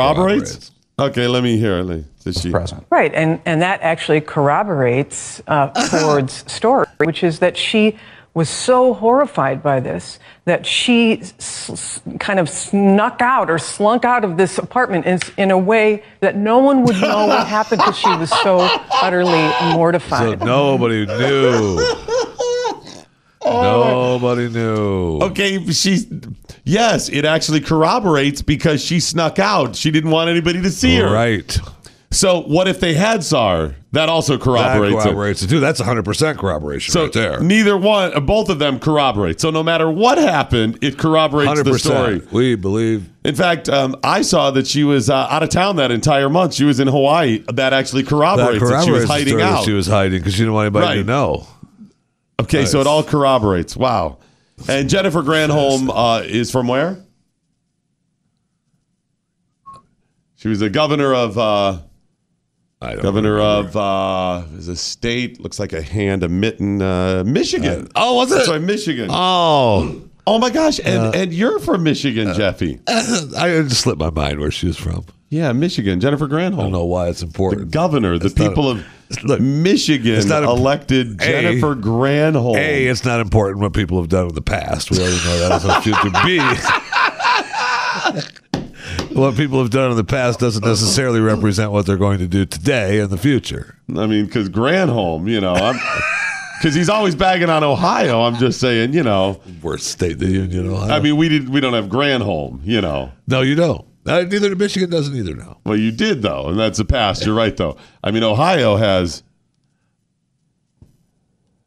corroborates. 0.52 0.70
Okay, 0.98 1.27
let 1.27 1.43
me 1.43 1.56
hear. 1.56 1.82
Let 1.82 1.97
me, 1.97 2.05
did 2.22 2.36
she? 2.39 2.51
Right, 2.90 3.14
and, 3.14 3.40
and 3.47 3.62
that 3.62 3.81
actually 3.81 4.20
corroborates 4.20 5.43
uh, 5.47 5.68
Ford's 5.89 6.44
story, 6.52 6.86
which 6.98 7.24
is 7.24 7.39
that 7.39 7.56
she 7.56 7.97
was 8.32 8.48
so 8.48 8.94
horrified 8.94 9.62
by 9.62 9.81
this 9.81 10.19
that 10.44 10.65
she 10.65 11.20
s- 11.20 11.69
s- 11.70 12.02
kind 12.20 12.39
of 12.39 12.48
snuck 12.48 13.20
out 13.20 13.51
or 13.51 13.59
slunk 13.59 14.05
out 14.05 14.24
of 14.24 14.36
this 14.36 14.57
apartment 14.59 15.05
in, 15.05 15.19
in 15.36 15.51
a 15.51 15.59
way 15.59 16.02
that 16.20 16.36
no 16.36 16.59
one 16.59 16.85
would 16.85 17.01
know 17.01 17.27
what 17.27 17.47
happened 17.47 17.81
because 17.81 17.98
she 17.98 18.09
was 18.16 18.31
so 18.43 18.59
utterly 19.02 19.51
mortified. 19.74 20.19
So 20.19 20.47
mortified. 20.47 20.47
nobody 20.47 21.07
knew. 21.07 21.77
Oh. 23.43 24.19
Nobody 24.23 24.48
knew. 24.51 25.19
Okay, 25.23 25.65
she's 25.73 26.07
yes, 26.65 27.09
it 27.09 27.24
actually 27.24 27.61
corroborates 27.61 28.43
because 28.43 28.85
she 28.85 29.01
snuck 29.01 29.39
out. 29.39 29.74
She 29.74 29.90
didn't 29.90 30.11
want 30.11 30.28
anybody 30.28 30.61
to 30.62 30.70
see 30.70 30.97
her. 30.97 31.11
Right. 31.11 31.59
So 32.11 32.43
what 32.43 32.69
if 32.69 32.81
they 32.81 32.94
had 32.94 33.24
saw 33.24 33.57
her? 33.57 33.77
That 33.93 34.09
also 34.09 34.37
That 34.37 34.43
corroborates, 34.45 34.95
it. 34.95 35.03
corroborates 35.09 35.43
it 35.43 35.49
too. 35.51 35.59
That's 35.59 35.81
100 35.81 36.05
percent 36.05 36.39
corroboration 36.39 36.93
So 36.93 37.05
right 37.05 37.12
there. 37.12 37.41
neither 37.41 37.77
one, 37.77 38.15
uh, 38.15 38.21
both 38.21 38.49
of 38.49 38.61
them 38.61 38.79
corroborate. 38.79 39.41
So 39.41 39.51
no 39.51 39.65
matter 39.65 39.91
what 39.91 40.17
happened, 40.17 40.79
it 40.81 40.97
corroborates 40.97 41.49
100 41.49 41.65
the 41.73 41.79
story. 41.79 42.23
We 42.31 42.55
believe. 42.55 43.11
In 43.25 43.35
fact, 43.35 43.69
um, 43.69 43.97
I 44.05 44.23
saw 44.23 44.53
that 44.53 44.69
she 44.69 44.85
was 44.85 45.11
uh, 45.11 45.27
out 45.29 45.43
of 45.43 45.49
town 45.49 45.75
that 45.77 45.91
entire 45.91 46.29
month. 46.29 46.55
She 46.55 46.62
was 46.65 46.79
in 46.79 46.87
Hawaii. 46.87 47.39
That 47.53 47.73
actually 47.73 48.05
corroborates, 48.05 48.61
That 48.62 48.69
that 48.69 48.85
she 48.85 48.93
was 48.93 49.07
corroborates 49.07 49.31
hiding 49.33 49.41
out. 49.43 49.65
She 49.65 49.73
was 49.73 49.89
hiding 49.89 50.21
because 50.21 50.35
she 50.35 50.43
didn't 50.43 50.55
want 50.55 50.67
anybody 50.75 51.01
to 51.01 51.05
know. 51.05 51.49
okay, 52.41 52.67
so 52.67 52.81
it 52.81 52.87
all 52.87 53.03
corroborates. 53.03 53.77
Wow. 53.77 54.19
And 54.69 54.89
Jennifer 54.89 55.23
Granholm 55.23 55.91
uh, 55.93 56.23
is 56.25 56.51
from 56.53 56.69
where? 56.69 57.03
She 60.37 60.47
was 60.49 60.61
the 60.61 60.71
governor 60.71 61.12
of. 61.12 61.37
Uh, 61.37 61.79
governor 62.81 63.35
remember. 63.35 63.69
of 63.69 63.77
uh, 63.77 64.57
is 64.57 64.69
a 64.69 64.77
state 64.77 65.40
looks 65.40 65.59
like 65.59 65.73
a 65.73 65.82
hand, 65.82 66.23
a 66.23 66.28
mitten, 66.28 66.81
uh, 66.82 67.23
Michigan. 67.27 67.89
oh, 67.94 68.15
was 68.16 68.32
it? 68.32 68.36
That's 68.36 68.48
right, 68.48 68.61
Michigan. 68.61 69.09
Oh, 69.11 70.02
Oh 70.27 70.39
my 70.39 70.51
gosh! 70.51 70.78
And 70.85 71.15
and 71.15 71.32
you're 71.35 71.59
from 71.59 71.82
Michigan, 71.82 72.35
Jeffy. 72.35 72.78
I 72.86 73.62
just 73.66 73.81
slipped 73.81 73.98
my 73.98 74.11
mind 74.11 74.39
where 74.39 74.51
she 74.51 74.66
was 74.66 74.77
from. 74.77 75.05
Yeah, 75.31 75.51
Michigan. 75.52 75.98
Jennifer 75.98 76.28
Granholm. 76.28 76.59
I 76.59 76.62
don't 76.65 76.73
know 76.73 76.85
why 76.85 77.09
it's 77.09 77.23
important. 77.23 77.62
the 77.62 77.70
governor, 77.73 78.19
the 78.19 78.27
It's 78.27 78.35
people 78.35 78.69
of 78.69 78.85
look, 79.24 79.40
Michigan 79.40 80.15
it's 80.15 80.27
not 80.27 80.43
a- 80.44 80.47
elected 80.48 81.20
A- 81.20 81.24
Jennifer 81.24 81.74
Granholm. 81.74 82.57
A, 82.57 82.86
it's 82.86 83.05
not 83.05 83.20
important 83.20 83.61
what 83.62 83.73
people 83.73 83.98
have 84.01 84.09
done 84.11 84.28
in 84.28 84.35
the 84.35 84.43
past. 84.43 84.90
We 84.90 84.98
already 84.98 85.16
know 85.24 85.39
that 85.39 85.52
as 85.52 85.65
a 85.65 85.81
future. 85.81 86.11
B, 86.24 86.39
what 89.21 89.37
people 89.37 89.59
have 89.61 89.71
done 89.71 89.91
in 89.91 89.97
the 89.97 90.05
past 90.05 90.41
doesn't 90.41 90.65
necessarily 90.65 91.21
represent 91.21 91.71
what 91.73 91.87
they're 91.87 91.97
going 91.97 92.19
to 92.19 92.27
do 92.27 92.47
today 92.47 93.01
and 93.01 93.11
the 93.11 93.19
future. 93.19 93.77
I 93.97 94.07
mean, 94.07 94.25
because 94.25 94.49
Granholm, 94.49 95.29
you 95.29 95.41
know, 95.41 95.55
I'm 95.55 95.79
because 96.59 96.75
he's 96.75 96.89
always 96.89 97.15
bagging 97.15 97.51
on 97.51 97.63
Ohio. 97.63 98.23
I'm 98.23 98.37
just 98.37 98.61
saying, 98.61 98.93
you 98.93 99.03
know. 99.03 99.41
Worst 99.63 99.87
state 99.87 100.13
in 100.13 100.19
the 100.19 100.27
union, 100.27 100.69
Ohio. 100.69 100.91
I 100.91 101.01
mean, 101.01 101.17
we 101.17 101.29
did 101.29 101.49
we 101.49 101.61
don't 101.61 101.75
have 101.75 101.87
Granholm, 101.87 102.61
you 102.65 102.81
know. 102.81 103.13
no, 103.27 103.43
you 103.43 103.55
don't. 103.55 103.87
Uh, 104.07 104.23
neither 104.23 104.57
Michigan 104.57 104.89
doesn't 104.89 105.15
either 105.15 105.35
now. 105.35 105.59
Well, 105.65 105.77
you 105.77 105.93
did 105.93 106.23
though, 106.23 106.49
and 106.49 106.59
that's 106.59 106.79
the 106.79 106.85
past. 106.87 107.25
You're 107.25 107.35
right 107.35 107.57
though. 107.57 107.77
I 108.03 108.11
mean, 108.11 108.23
Ohio 108.25 108.77
has. 108.77 109.23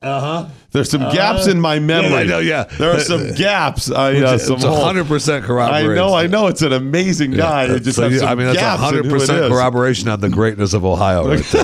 Uh 0.03 0.19
huh. 0.19 0.45
There's 0.71 0.89
some 0.89 1.01
gaps 1.11 1.47
in 1.47 1.61
my 1.61 1.79
memory. 1.79 2.09
Yeah, 2.11 2.17
I 2.17 2.23
know, 2.25 2.39
yeah. 2.39 2.63
there 2.63 2.91
are 2.91 2.99
some 2.99 3.31
gaps. 3.35 3.89
I 3.89 4.15
uh, 4.17 4.37
some 4.37 4.55
it's 4.55 4.63
holes. 4.65 4.77
100 4.79 5.05
percent 5.07 5.45
corroboration. 5.45 5.91
I 5.91 5.95
know, 5.95 6.13
I 6.13 6.27
know. 6.27 6.47
It's 6.47 6.61
an 6.61 6.73
amazing 6.73 7.31
guy. 7.31 7.65
Yeah, 7.65 7.75
it 7.75 7.83
just 7.83 7.95
so 7.95 8.09
has 8.09 8.21
you- 8.21 8.27
I 8.27 8.35
mean, 8.35 8.47
that's 8.47 8.59
gaps 8.59 8.79
in 8.79 8.83
hundred 8.85 9.05
who 9.05 9.15
it 9.15 9.19
percent 9.19 9.39
is. 9.45 9.49
corroboration 9.51 10.09
on 10.09 10.19
the 10.19 10.29
greatness 10.29 10.73
of 10.73 10.83
Ohio, 10.83 11.27
right 11.27 11.43
there. 11.51 11.63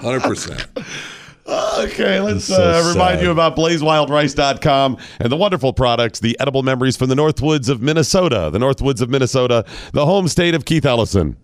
Hundred 0.00 0.22
percent. 0.22 0.66
Okay, 1.46 2.20
let's 2.20 2.46
so 2.46 2.54
uh, 2.56 2.88
remind 2.92 3.18
sad. 3.18 3.22
you 3.22 3.30
about 3.30 3.54
blazewildrice.com 3.54 4.96
and 5.20 5.30
the 5.32 5.36
wonderful 5.36 5.72
products, 5.72 6.18
the 6.20 6.36
edible 6.40 6.62
memories 6.62 6.96
from 6.96 7.10
the 7.10 7.14
Northwoods 7.14 7.68
of 7.68 7.82
Minnesota. 7.82 8.48
The 8.52 8.58
Northwoods 8.58 9.00
of 9.02 9.10
Minnesota, 9.10 9.64
the 9.92 10.04
home 10.06 10.26
state 10.28 10.54
of 10.54 10.64
Keith 10.64 10.86
Ellison. 10.86 11.36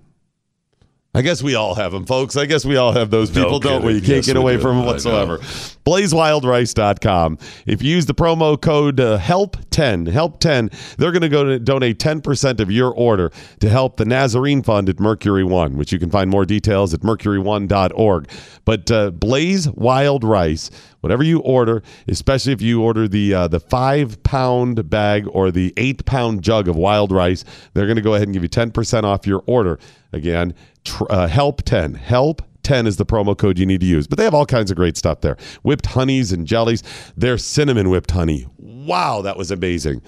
I 1.13 1.23
guess 1.23 1.43
we 1.43 1.57
all 1.57 1.75
have 1.75 1.91
them, 1.91 2.07
folks. 2.07 2.37
I 2.37 2.47
guess 2.47 2.65
we 2.65 2.77
all 2.77 2.93
have 2.93 3.11
those 3.11 3.35
No 3.35 3.43
people, 3.43 3.59
don't 3.59 3.85
we? 3.85 3.95
You 3.95 4.01
can't 4.01 4.09
Yes, 4.19 4.27
get 4.27 4.37
away 4.37 4.55
do. 4.57 4.63
from 4.63 4.77
them 4.77 4.87
whatsoever. 4.87 5.39
BlazeWildRice.com. 5.85 7.37
If 7.67 7.83
you 7.83 7.91
use 7.97 8.07
the 8.07 8.15
promo 8.15 8.61
code 8.61 9.01
uh, 9.01 9.19
HELP10, 9.19 10.07
HELP10, 10.13 10.97
they're 10.99 11.11
going 11.11 11.23
to 11.23 11.29
go 11.29 11.43
to 11.43 11.59
donate 11.59 11.99
10% 11.99 12.61
of 12.61 12.71
your 12.71 12.93
order 12.95 13.33
to 13.59 13.69
help 13.69 13.97
the 13.97 14.05
Nazarene 14.05 14.63
Fund 14.63 14.89
at 14.89 15.01
Mercury 15.01 15.43
One, 15.43 15.77
which 15.77 15.91
you 15.91 15.99
can 15.99 16.11
find 16.11 16.31
more 16.31 16.45
details 16.45 16.95
at 16.95 17.01
mercury1.org. 17.01 18.31
But 18.65 18.89
uh, 18.93 19.11
Blaze 19.11 19.69
Wild 19.71 20.23
Rice, 20.23 20.71
whatever 21.01 21.25
you 21.25 21.41
order, 21.41 21.83
especially 22.07 22.53
if 22.53 22.63
you 22.63 22.83
order 22.83 23.09
the 23.09 23.35
uh, 23.35 23.49
the 23.49 23.59
five 23.59 24.23
pound 24.23 24.89
bag 24.89 25.27
or 25.33 25.51
the 25.51 25.73
eight 25.77 26.05
pound 26.05 26.43
jug 26.43 26.69
of 26.69 26.77
wild 26.77 27.11
rice, 27.11 27.45
they're 27.75 27.87
going 27.87 27.97
to 27.97 28.03
go 28.03 28.15
ahead 28.15 28.29
and 28.29 28.33
give 28.35 28.45
you 28.45 28.49
10% 28.49 29.03
off 29.03 29.27
your 29.27 29.43
order. 29.47 29.81
Again, 30.13 30.55
tr- 30.85 31.05
uh, 31.11 31.27
help 31.27 31.63
10. 31.63 31.95
Help 31.95 32.43
10 32.63 32.87
is 32.87 32.97
the 32.97 33.07
promo 33.07 33.37
code 33.37 33.59
you 33.59 33.67
need 33.67 33.81
to 33.81 33.87
use. 33.87 34.07
But 34.07 34.19
they 34.19 34.25
have 34.25 34.35
all 34.35 34.47
kinds 34.47 34.71
of 34.71 34.77
great 34.77 34.97
stuff 34.97 35.21
there. 35.21 35.37
Whipped 35.63 35.87
honeys 35.87 36.33
and 36.33 36.47
jellies. 36.47 36.83
Their 37.17 37.39
cinnamon 37.39 37.91
whipped 37.91 38.11
honey. 38.11 38.47
Wow, 38.59 39.23
that 39.23 39.37
was 39.37 39.51
amazing. 39.51 40.03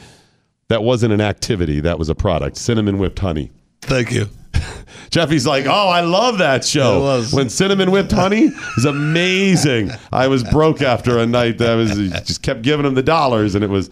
That 0.69 0.83
wasn't 0.83 1.13
an 1.13 1.21
activity, 1.21 1.81
that 1.81 1.99
was 1.99 2.09
a 2.09 2.15
product. 2.15 2.57
Cinnamon 2.57 2.99
whipped 2.99 3.19
honey. 3.19 3.51
Thank 3.83 4.13
you. 4.13 4.29
Jeffy's 5.11 5.47
like, 5.47 5.67
oh, 5.67 5.89
I 5.89 6.01
love 6.01 6.39
that 6.39 6.65
show. 6.65 7.23
When 7.33 7.51
cinnamon 7.51 7.91
whipped 7.91 8.13
honey 8.13 8.51
is 8.79 8.85
amazing. 8.85 9.91
I 10.13 10.29
was 10.29 10.45
broke 10.45 10.81
after 10.81 11.19
a 11.19 11.27
night 11.27 11.59
that 11.59 11.75
was 11.75 11.91
just 12.25 12.43
kept 12.43 12.63
giving 12.63 12.87
him 12.87 12.95
the 12.95 13.03
dollars, 13.03 13.55
and 13.55 13.63
it 13.65 13.71
was 13.71 13.91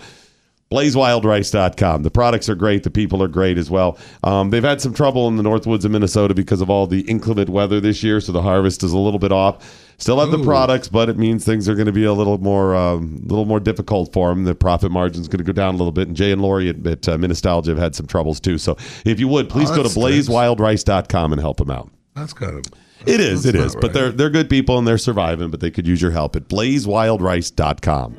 blazewildrice.com. 0.71 2.05
The 2.05 2.11
products 2.11 2.49
are 2.49 2.55
great. 2.55 2.85
The 2.85 2.91
people 2.91 3.23
are 3.23 3.29
great 3.29 3.59
as 3.59 3.71
well. 3.71 3.99
Um, 4.23 4.51
they've 4.51 4.63
had 4.63 4.81
some 4.81 4.95
trouble 4.95 5.27
in 5.27 5.37
the 5.37 5.43
Northwoods 5.43 5.85
of 5.85 5.91
Minnesota 5.91 6.33
because 6.33 6.61
of 6.61 6.71
all 6.71 6.87
the 6.87 7.01
inclement 7.03 7.51
weather 7.51 7.81
this 7.81 8.05
year, 8.05 8.21
so 8.21 8.31
the 8.31 8.43
harvest 8.43 8.85
is 8.85 8.93
a 8.93 8.99
little 8.99 9.19
bit 9.19 9.33
off. 9.33 9.89
Still 9.99 10.21
have 10.21 10.31
the 10.31 10.43
products, 10.43 10.89
but 10.89 11.09
it 11.11 11.19
means 11.19 11.45
things 11.45 11.69
are 11.69 11.75
going 11.75 11.87
to 11.87 11.93
be 11.93 12.05
a 12.05 12.13
little 12.13 12.39
more, 12.39 12.75
um, 12.75 13.21
little 13.25 13.45
more 13.45 13.61
difficult 13.61 14.13
for 14.15 14.31
them. 14.31 14.45
The 14.45 14.55
profit 14.55 14.91
margin 14.91 15.21
is 15.21 15.29
going 15.29 15.39
to 15.39 15.45
go 15.45 15.53
down 15.53 15.75
a 15.75 15.77
little 15.77 15.93
bit. 15.93 16.09
And 16.09 16.17
Jay 16.17 16.33
and 16.33 16.41
Lori 16.41 16.71
at, 16.71 16.87
at 16.87 17.07
uh, 17.07 17.19
have 17.19 17.77
had 17.79 17.95
some 17.95 18.07
troubles 18.07 18.41
too. 18.41 18.57
So 18.57 18.79
if 19.05 19.21
you 19.21 19.29
would, 19.29 19.51
please 19.51 19.71
Oh, 19.71 19.77
go 19.77 19.83
to 19.83 19.89
blazewildrice.com 19.91 21.33
and 21.33 21.41
help 21.41 21.59
them 21.59 21.71
out. 21.71 21.91
That's 22.15 22.33
kind 22.33 22.55
of. 22.59 22.65
It 23.07 23.21
is, 23.21 23.45
it 23.45 23.55
is. 23.55 23.75
not 23.75 23.81
But 23.81 23.93
they're 23.93 24.13
they're 24.13 24.31
good 24.31 24.49
people 24.51 24.79
and 24.79 24.87
they're 24.87 24.99
surviving, 24.99 25.51
but 25.51 25.61
they 25.61 25.71
could 25.71 25.87
use 25.87 26.01
your 26.01 26.11
help 26.13 26.37
at 26.37 26.49
blazewildrice.com. 26.49 28.17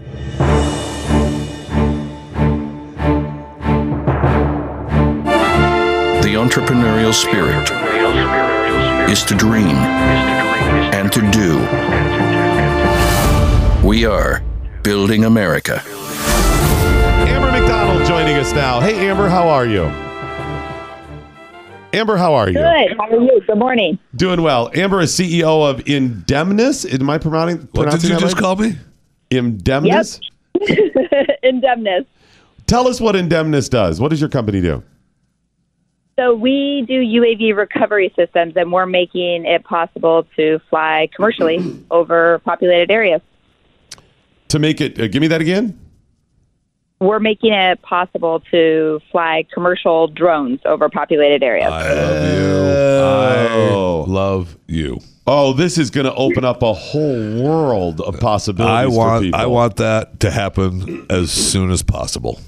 entrepreneurial 6.41 7.13
spirit 7.13 7.69
is 9.07 9.23
to 9.23 9.35
dream 9.35 9.75
and 10.97 11.11
to 11.11 11.21
do. 11.29 11.59
We 13.87 14.05
are 14.05 14.41
building 14.81 15.25
America. 15.25 15.83
Amber 17.27 17.51
McDonald 17.51 18.07
joining 18.07 18.37
us 18.37 18.53
now. 18.53 18.79
Hey 18.79 19.07
Amber, 19.07 19.29
how 19.29 19.47
are 19.49 19.67
you? 19.67 19.83
Amber, 21.93 22.17
how 22.17 22.33
are 22.33 22.47
you? 22.47 22.53
Good. 22.55 22.97
How 22.97 23.05
are 23.11 23.21
you? 23.21 23.41
Good 23.45 23.57
morning. 23.59 23.99
Doing 24.15 24.41
well. 24.41 24.71
Amber 24.73 25.01
is 25.01 25.11
CEO 25.15 25.69
of 25.69 25.81
Indemnis. 25.85 26.91
Am 26.91 27.07
I 27.07 27.19
pronouncing, 27.19 27.67
What 27.73 27.91
did 27.91 28.01
you 28.01 28.09
that 28.09 28.19
just 28.19 28.33
right? 28.35 28.41
call 28.41 28.55
me? 28.55 28.77
Indemnis? 29.29 30.19
Indemnis. 31.43 32.07
Tell 32.65 32.87
us 32.87 32.99
what 32.99 33.13
Indemnis 33.13 33.69
does. 33.69 34.01
What 34.01 34.09
does 34.09 34.19
your 34.19 34.29
company 34.29 34.59
do? 34.61 34.81
So 36.21 36.35
we 36.35 36.85
do 36.87 37.01
UAV 37.01 37.57
recovery 37.57 38.13
systems, 38.15 38.53
and 38.55 38.71
we're 38.71 38.85
making 38.85 39.45
it 39.45 39.63
possible 39.63 40.27
to 40.35 40.59
fly 40.69 41.09
commercially 41.15 41.83
over 41.91 42.39
populated 42.45 42.91
areas. 42.91 43.21
To 44.49 44.59
make 44.59 44.81
it, 44.81 44.99
uh, 44.99 45.07
give 45.07 45.19
me 45.19 45.27
that 45.29 45.41
again. 45.41 45.79
We're 46.99 47.19
making 47.19 47.53
it 47.53 47.81
possible 47.81 48.43
to 48.51 48.99
fly 49.11 49.47
commercial 49.51 50.09
drones 50.09 50.59
over 50.63 50.89
populated 50.89 51.41
areas. 51.41 51.71
I 51.71 51.91
love 51.91 52.35
you. 52.35 54.11
I 54.11 54.13
love 54.13 54.57
you. 54.67 54.99
Oh, 55.25 55.53
this 55.53 55.79
is 55.79 55.89
going 55.89 56.05
to 56.05 56.13
open 56.13 56.45
up 56.45 56.61
a 56.61 56.73
whole 56.73 57.41
world 57.43 57.99
of 57.99 58.19
possibilities. 58.19 58.71
I 58.71 58.85
for 58.85 58.95
want 58.95 59.23
people. 59.23 59.39
I 59.39 59.45
want 59.47 59.77
that 59.77 60.19
to 60.19 60.29
happen 60.29 61.07
as 61.09 61.31
soon 61.31 61.71
as 61.71 61.81
possible. 61.81 62.39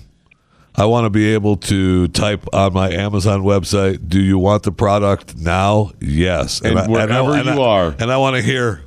I 0.76 0.86
want 0.86 1.06
to 1.06 1.10
be 1.12 1.34
able 1.34 1.58
to 1.58 2.08
type 2.10 2.46
on 2.52 2.74
my 2.74 2.90
Amazon 2.92 3.44
website, 3.44 4.08
"Do 4.10 4.20
you 4.20 4.40
want 4.40 4.64
the 4.64 4.72
product 4.72 5.38
now?" 5.38 5.92
Yes, 6.02 6.62
And 6.62 6.80
I- 6.80 6.88
wherever 6.88 7.32
I, 7.32 7.40
and 7.40 7.46
you 7.56 7.62
I- 7.62 7.68
are. 7.68 7.96
and 8.00 8.12
I 8.12 8.18
want 8.18 8.36
to 8.38 8.42
hear 8.42 8.82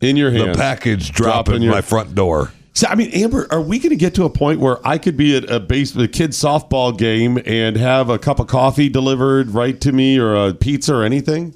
in 0.00 0.16
your 0.16 0.30
the 0.30 0.52
package 0.56 1.12
drop 1.12 1.46
Drop 1.46 1.48
in 1.50 1.54
in 1.56 1.62
your- 1.62 1.72
my 1.72 1.80
front 1.80 2.14
door. 2.14 2.52
So, 2.72 2.86
I 2.88 2.94
mean, 2.94 3.10
Amber, 3.10 3.46
are 3.50 3.60
we 3.60 3.78
going 3.78 3.90
to 3.90 3.96
get 3.96 4.14
to 4.14 4.24
a 4.24 4.30
point 4.30 4.60
where 4.60 4.78
I 4.86 4.96
could 4.96 5.16
be 5.16 5.36
at 5.36 5.50
a 5.50 5.58
base, 5.60 5.94
a 5.96 6.06
kid's 6.08 6.40
softball 6.40 6.96
game 6.96 7.38
and 7.44 7.76
have 7.76 8.08
a 8.08 8.18
cup 8.18 8.38
of 8.40 8.46
coffee 8.46 8.88
delivered 8.88 9.50
right 9.52 9.78
to 9.80 9.92
me, 9.92 10.18
or 10.18 10.34
a 10.34 10.54
pizza, 10.54 10.94
or 10.94 11.02
anything? 11.04 11.54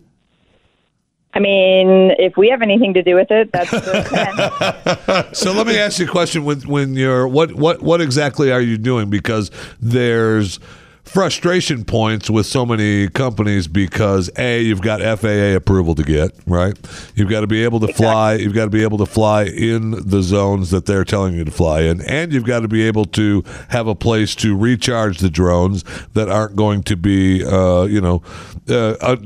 I 1.35 1.41
mean, 1.41 2.13
if 2.19 2.37
we 2.37 2.49
have 2.51 2.63
anything 2.63 2.95
to 2.95 3.03
do 3.03 3.17
with 3.17 3.31
it, 3.31 3.51
that's 3.53 3.71
So 5.39 5.53
let 5.53 5.67
me 5.67 5.77
ask 5.79 5.99
you 5.99 6.07
a 6.07 6.09
question: 6.09 6.45
When 6.45 6.61
when 6.61 6.95
you're 6.95 7.27
what 7.27 7.55
what 7.55 7.83
what 7.83 8.01
exactly 8.01 8.53
are 8.53 8.61
you 8.61 8.79
doing? 8.79 9.11
Because 9.11 9.51
there's 9.81 10.61
frustration 11.05 11.85
points 11.85 12.31
with 12.31 12.47
so 12.47 12.65
many 12.65 13.09
companies 13.09 13.69
because 13.69 14.31
a 14.39 14.63
you've 14.63 14.81
got 14.81 15.01
FAA 15.21 15.55
approval 15.55 15.95
to 15.95 16.03
get 16.03 16.31
right. 16.47 16.79
You've 17.15 17.29
got 17.29 17.43
to 17.43 17.47
be 17.47 17.63
able 17.65 17.81
to 17.81 17.93
fly. 17.93 18.35
You've 18.35 18.55
got 18.55 18.65
to 18.65 18.71
be 18.71 18.83
able 18.83 18.99
to 18.99 19.07
fly 19.07 19.45
in 19.45 19.91
the 20.09 20.23
zones 20.23 20.71
that 20.71 20.87
they're 20.87 21.05
telling 21.05 21.35
you 21.35 21.45
to 21.45 21.51
fly 21.51 21.83
in, 21.83 22.01
and 22.03 22.33
you've 22.33 22.47
got 22.47 22.61
to 22.61 22.69
be 22.69 22.83
able 22.83 23.05
to 23.07 23.45
have 23.69 23.87
a 23.87 23.95
place 23.95 24.35
to 24.37 24.57
recharge 24.57 25.19
the 25.19 25.31
drones 25.31 25.85
that 26.15 26.29
aren't 26.29 26.57
going 26.57 26.83
to 26.85 26.97
be 26.97 27.45
uh, 27.45 27.85
you 27.85 28.01
know. 28.01 28.23
Uh, 28.69 28.95
uh, 29.01 29.17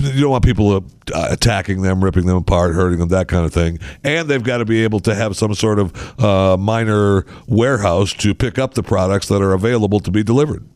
you 0.00 0.20
don't 0.20 0.30
want 0.30 0.44
people 0.44 0.76
uh, 0.76 1.28
attacking 1.30 1.82
them, 1.82 2.02
ripping 2.02 2.26
them 2.26 2.36
apart, 2.36 2.74
hurting 2.74 2.98
them, 2.98 3.08
that 3.08 3.28
kind 3.28 3.44
of 3.44 3.52
thing. 3.52 3.78
And 4.04 4.28
they've 4.28 4.42
got 4.42 4.58
to 4.58 4.64
be 4.64 4.82
able 4.84 5.00
to 5.00 5.14
have 5.14 5.36
some 5.36 5.54
sort 5.54 5.78
of 5.78 6.20
uh, 6.22 6.56
minor 6.56 7.26
warehouse 7.46 8.12
to 8.14 8.34
pick 8.34 8.58
up 8.58 8.74
the 8.74 8.82
products 8.82 9.28
that 9.28 9.42
are 9.42 9.52
available 9.52 10.00
to 10.00 10.10
be 10.10 10.22
delivered. 10.22 10.66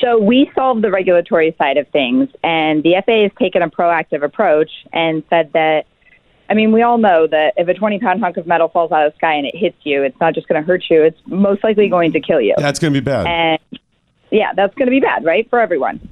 So 0.00 0.18
we 0.18 0.50
solve 0.54 0.82
the 0.82 0.90
regulatory 0.90 1.54
side 1.56 1.78
of 1.78 1.88
things, 1.88 2.28
and 2.42 2.82
the 2.82 3.02
FAA 3.06 3.22
has 3.22 3.32
taken 3.38 3.62
a 3.62 3.70
proactive 3.70 4.22
approach 4.22 4.70
and 4.92 5.22
said 5.30 5.52
that. 5.54 5.86
I 6.46 6.52
mean, 6.52 6.72
we 6.72 6.82
all 6.82 6.98
know 6.98 7.26
that 7.26 7.54
if 7.56 7.68
a 7.68 7.74
20 7.74 8.00
pound 8.00 8.20
hunk 8.20 8.36
of 8.36 8.46
metal 8.46 8.68
falls 8.68 8.92
out 8.92 9.06
of 9.06 9.12
the 9.14 9.16
sky 9.16 9.32
and 9.32 9.46
it 9.46 9.56
hits 9.56 9.78
you, 9.82 10.02
it's 10.02 10.20
not 10.20 10.34
just 10.34 10.46
going 10.46 10.60
to 10.60 10.66
hurt 10.66 10.84
you, 10.90 11.02
it's 11.02 11.18
most 11.24 11.64
likely 11.64 11.88
going 11.88 12.12
to 12.12 12.20
kill 12.20 12.38
you. 12.38 12.54
That's 12.58 12.78
going 12.78 12.92
to 12.92 13.00
be 13.00 13.02
bad. 13.02 13.26
And 13.26 13.80
yeah, 14.30 14.52
that's 14.54 14.74
going 14.74 14.86
to 14.86 14.90
be 14.90 15.00
bad, 15.00 15.24
right, 15.24 15.48
for 15.48 15.58
everyone. 15.58 16.06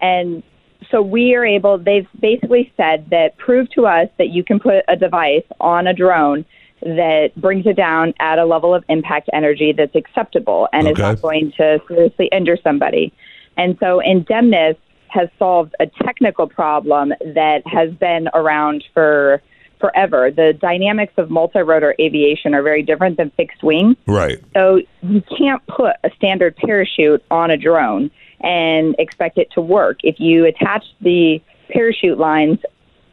And 0.00 0.42
so 0.90 1.02
we 1.02 1.34
are 1.34 1.44
able, 1.44 1.78
they've 1.78 2.08
basically 2.20 2.72
said 2.76 3.10
that 3.10 3.36
prove 3.38 3.70
to 3.70 3.86
us 3.86 4.08
that 4.18 4.28
you 4.28 4.44
can 4.44 4.58
put 4.58 4.84
a 4.88 4.96
device 4.96 5.44
on 5.60 5.86
a 5.86 5.94
drone 5.94 6.44
that 6.82 7.30
brings 7.36 7.66
it 7.66 7.76
down 7.76 8.14
at 8.20 8.38
a 8.38 8.44
level 8.44 8.74
of 8.74 8.84
impact 8.88 9.28
energy 9.32 9.72
that's 9.72 9.94
acceptable 9.94 10.68
and 10.72 10.88
is 10.88 10.96
not 10.98 11.20
going 11.20 11.52
to 11.56 11.80
seriously 11.86 12.28
injure 12.32 12.56
somebody. 12.62 13.12
And 13.56 13.76
so 13.80 14.00
Indemnis 14.04 14.76
has 15.08 15.28
solved 15.38 15.74
a 15.80 15.86
technical 16.02 16.48
problem 16.48 17.12
that 17.20 17.62
has 17.66 17.92
been 17.94 18.28
around 18.32 18.84
for 18.94 19.42
forever. 19.80 20.30
The 20.30 20.52
dynamics 20.52 21.14
of 21.16 21.30
multi-rotor 21.30 21.94
aviation 21.98 22.54
are 22.54 22.62
very 22.62 22.82
different 22.82 23.16
than 23.16 23.30
fixed 23.30 23.62
wing. 23.62 23.96
Right. 24.06 24.38
So 24.54 24.80
you 25.02 25.22
can't 25.22 25.66
put 25.66 25.96
a 26.04 26.10
standard 26.16 26.56
parachute 26.56 27.24
on 27.30 27.50
a 27.50 27.56
drone 27.56 28.10
and 28.40 28.94
expect 28.98 29.38
it 29.38 29.50
to 29.52 29.60
work. 29.60 29.98
If 30.02 30.18
you 30.18 30.46
attach 30.46 30.84
the 31.00 31.40
parachute 31.70 32.18
lines 32.18 32.58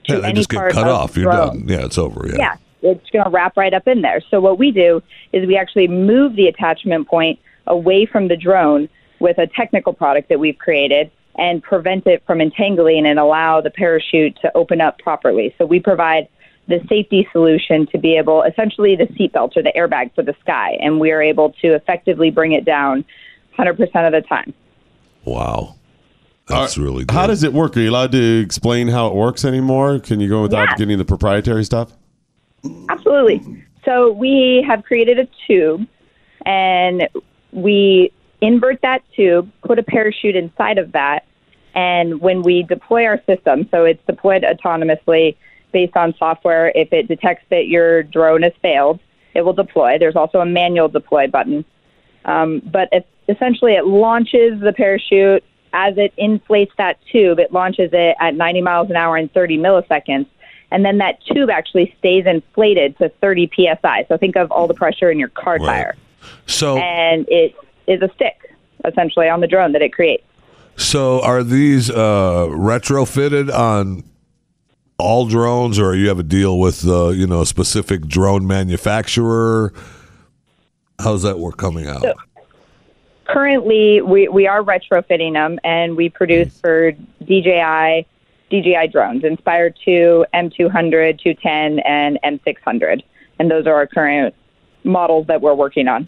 to 0.06 0.14
Yeah, 0.14 0.20
they 0.20 0.28
any 0.30 0.36
just 0.36 0.50
get 0.50 0.58
part 0.58 0.74
cut 0.74 0.88
of 0.88 0.96
off. 0.96 1.14
the 1.14 1.22
You're 1.22 1.32
drone, 1.32 1.60
done. 1.60 1.68
Yeah, 1.68 1.86
it's 1.86 1.98
over. 1.98 2.28
Yeah. 2.28 2.36
yeah, 2.38 2.56
it's 2.82 3.10
going 3.10 3.26
to 3.26 3.32
wrap 3.32 3.58
right 3.58 3.74
up 3.74 3.88
in 3.88 4.02
there. 4.02 4.22
So 4.30 4.40
what 4.40 4.58
we 4.58 4.72
do 4.72 5.02
is 5.34 5.48
we 5.48 5.58
actually 5.58 5.88
move 5.88 6.36
the 6.36 6.48
attachment 6.48 7.08
point 7.08 7.40
away 7.68 8.06
from 8.06 8.28
the 8.30 8.38
drone 8.38 8.90
with 9.20 9.38
a 9.38 9.48
technical 9.48 9.94
product 9.94 10.30
that 10.30 10.40
we've 10.40 10.58
created 10.58 11.12
and 11.36 11.62
prevent 11.62 12.08
it 12.08 12.24
from 12.26 12.42
entangling 12.42 13.06
and 13.06 13.20
allow 13.20 13.62
the 13.62 13.70
parachute 13.70 14.38
to 14.42 14.56
open 14.56 14.82
up 14.82 14.98
properly. 15.00 15.54
So 15.58 15.66
we 15.66 15.80
provide 15.80 16.28
the 16.68 16.82
safety 16.90 17.28
solution 17.32 17.86
to 17.88 17.98
be 17.98 18.18
able, 18.18 18.44
essentially 18.44 18.96
the 18.96 19.06
seatbelt 19.06 19.56
or 19.56 19.64
the 19.64 19.72
airbag 19.76 20.14
for 20.16 20.24
the 20.24 20.36
sky, 20.42 20.78
and 20.82 21.00
we 21.00 21.12
are 21.12 21.22
able 21.22 21.52
to 21.62 21.74
effectively 21.76 22.30
bring 22.32 22.52
it 22.54 22.66
down 22.66 23.06
100% 23.58 23.80
of 24.06 24.12
the 24.12 24.22
time. 24.28 24.54
Wow. 25.28 25.76
That's 26.48 26.78
really 26.78 27.04
good. 27.04 27.14
How 27.14 27.28
does 27.28 27.44
it 27.44 27.52
work? 27.52 27.76
Are 27.76 27.82
you 27.82 27.90
allowed 27.90 28.14
to 28.14 28.40
explain 28.40 28.88
how 28.88 29.08
it 29.08 29.16
works 29.16 29.44
anymore? 29.44 30.00
Can 30.00 30.22
you 30.22 30.30
go 30.30 30.42
without 30.44 30.70
Yeah. 30.70 30.76
getting 30.78 30.98
the 30.98 31.04
proprietary 31.06 31.66
stuff? 31.66 31.92
Absolutely. 32.90 33.42
So 33.84 34.12
we 34.12 34.64
have 34.66 34.84
created 34.84 35.20
a 35.20 35.28
tube 35.46 35.86
and 36.46 37.10
we 37.52 38.12
invert 38.40 38.82
that 38.82 39.02
tube, 39.14 39.52
put 39.66 39.78
a 39.78 39.84
parachute 39.84 40.38
inside 40.38 40.78
of 40.78 40.94
that, 40.94 41.26
and 41.76 42.22
when 42.22 42.42
we 42.42 42.64
deploy 42.64 43.06
our 43.06 43.22
system, 43.26 43.68
so 43.70 43.84
it's 43.84 44.04
deployed 44.08 44.44
autonomously 44.44 45.36
based 45.74 45.98
on 45.98 46.14
software, 46.18 46.72
if 46.76 46.94
it 46.94 47.10
detects 47.10 47.44
that 47.50 47.68
your 47.68 48.04
drone 48.04 48.44
has 48.44 48.54
failed, 48.62 49.00
it 49.34 49.42
will 49.42 49.54
deploy. 49.54 49.98
There's 50.00 50.16
also 50.16 50.40
a 50.40 50.46
manual 50.46 50.88
deploy 50.88 51.28
button. 51.28 51.66
Um, 52.24 52.62
but 52.66 52.88
it, 52.94 53.06
essentially, 53.28 53.74
it 53.74 53.86
launches 53.86 54.60
the 54.60 54.74
parachute 54.74 55.44
as 55.74 55.98
it 55.98 56.14
inflates 56.18 56.72
that 56.78 56.98
tube. 57.12 57.40
It 57.40 57.52
launches 57.52 57.90
it 57.94 58.16
at 58.20 58.36
90 58.36 58.62
miles 58.62 58.90
an 58.90 58.96
hour 58.96 59.18
in 59.18 59.30
30 59.30 59.58
milliseconds, 59.58 60.26
and 60.72 60.84
then 60.86 60.98
that 61.00 61.22
tube 61.26 61.50
actually 61.50 61.94
stays 62.00 62.26
inflated 62.26 62.98
to 62.98 63.10
30 63.22 63.50
psi. 63.56 64.06
So 64.08 64.18
think 64.18 64.36
of 64.36 64.52
all 64.52 64.68
the 64.68 64.74
pressure 64.74 65.12
in 65.12 65.20
your 65.20 65.30
car 65.30 65.58
tire, 65.60 65.96
So 66.46 66.78
and 66.78 67.26
it 67.30 67.56
is 67.88 68.02
a 68.02 68.10
stick 68.16 68.54
essentially 68.86 69.28
on 69.30 69.42
the 69.42 69.48
drone 69.48 69.74
that 69.74 69.82
it 69.82 69.94
creates. 69.94 70.24
So 70.78 71.22
are 71.24 71.44
these 71.44 71.90
uh, 71.90 72.48
retrofitted 72.50 73.52
on 73.54 74.04
all 75.00 75.26
drones, 75.28 75.80
or 75.80 75.96
you 75.96 76.08
have 76.08 76.20
a 76.20 76.24
deal 76.24 76.60
with 76.60 76.88
uh, 76.88 77.10
you 77.10 77.28
know 77.28 77.42
a 77.42 77.46
specific 77.46 78.08
drone 78.08 78.46
manufacturer? 78.48 79.74
How's 81.00 81.24
that 81.24 81.40
work 81.40 81.58
coming 81.58 81.88
out? 81.88 82.02
So- 82.02 82.14
Currently, 83.28 84.02
we, 84.02 84.28
we 84.28 84.48
are 84.48 84.64
retrofitting 84.64 85.34
them, 85.34 85.60
and 85.64 85.98
we 85.98 86.10
produce 86.10 86.60
for 86.60 86.92
DJI 87.26 88.08
DJI 88.50 88.88
drones, 88.92 89.24
Inspire 89.24 89.70
2, 89.70 90.26
M200, 90.34 91.20
210, 91.20 91.80
and 91.80 92.18
M600, 92.24 93.04
and 93.40 93.52
those 93.52 93.68
are 93.68 93.76
our 93.76 93.88
current 93.88 94.34
models 94.84 95.28
that 95.28 95.42
we're 95.42 95.54
working 95.54 95.88
on. 95.88 96.08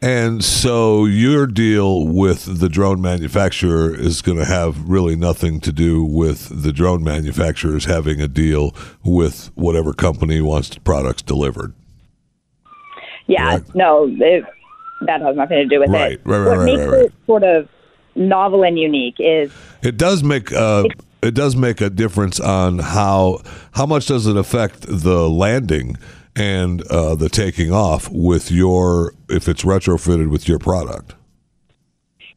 And 0.00 0.42
so 0.42 1.04
your 1.04 1.46
deal 1.46 2.04
with 2.04 2.58
the 2.58 2.68
drone 2.68 3.00
manufacturer 3.00 3.94
is 3.94 4.20
going 4.20 4.38
to 4.38 4.44
have 4.44 4.88
really 4.88 5.14
nothing 5.14 5.60
to 5.60 5.70
do 5.70 6.02
with 6.02 6.64
the 6.64 6.72
drone 6.72 7.04
manufacturers 7.04 7.84
having 7.84 8.20
a 8.20 8.26
deal 8.26 8.74
with 9.04 9.52
whatever 9.54 9.92
company 9.92 10.40
wants 10.40 10.70
the 10.70 10.80
products 10.80 11.22
delivered. 11.22 11.72
Yeah, 13.28 13.60
no, 13.74 14.08
it, 14.18 14.44
that 15.06 15.20
has 15.20 15.36
nothing 15.36 15.56
to 15.58 15.66
do 15.66 15.80
with 15.80 15.90
Right, 15.90 16.12
it. 16.12 16.20
right, 16.24 16.38
right, 16.38 16.46
what 16.48 16.58
right, 16.58 16.64
makes 16.64 16.86
right, 16.90 17.02
it 17.06 17.12
sort 17.26 17.42
of 17.44 17.68
novel 18.14 18.64
and 18.64 18.78
unique 18.78 19.16
is 19.18 19.50
It 19.82 19.96
does 19.96 20.22
make 20.22 20.52
uh, 20.52 20.84
it 21.22 21.34
does 21.34 21.54
make 21.56 21.80
a 21.80 21.88
difference 21.90 22.40
on 22.40 22.78
how 22.80 23.40
how 23.72 23.86
much 23.86 24.06
does 24.06 24.26
it 24.26 24.36
affect 24.36 24.82
the 24.82 25.28
landing 25.30 25.96
and 26.36 26.82
uh, 26.88 27.14
the 27.14 27.28
taking 27.28 27.72
off 27.72 28.08
with 28.10 28.50
your 28.50 29.14
if 29.28 29.48
it's 29.48 29.62
retrofitted 29.64 30.30
with 30.30 30.48
your 30.48 30.58
product. 30.58 31.14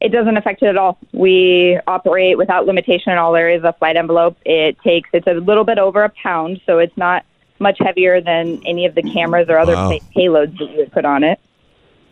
it 0.00 0.10
doesn't 0.10 0.36
affect 0.36 0.62
it 0.62 0.66
at 0.66 0.76
all. 0.76 0.98
We 1.12 1.78
operate 1.86 2.36
without 2.36 2.66
limitation 2.66 3.12
in 3.12 3.18
all 3.18 3.34
areas 3.34 3.64
of 3.64 3.76
flight 3.78 3.96
envelope. 3.96 4.36
It 4.44 4.78
takes 4.80 5.08
it's 5.12 5.26
a 5.26 5.32
little 5.34 5.64
bit 5.64 5.78
over 5.78 6.04
a 6.04 6.10
pound, 6.22 6.60
so 6.66 6.78
it's 6.78 6.96
not 6.96 7.24
much 7.58 7.78
heavier 7.80 8.20
than 8.20 8.60
any 8.66 8.84
of 8.84 8.94
the 8.94 9.02
cameras 9.02 9.48
or 9.48 9.58
other 9.58 9.74
Wow. 9.74 9.90
pay- 9.90 10.00
payloads 10.14 10.58
that 10.58 10.70
you 10.70 10.76
would 10.76 10.92
put 10.92 11.06
on 11.06 11.24
it. 11.24 11.40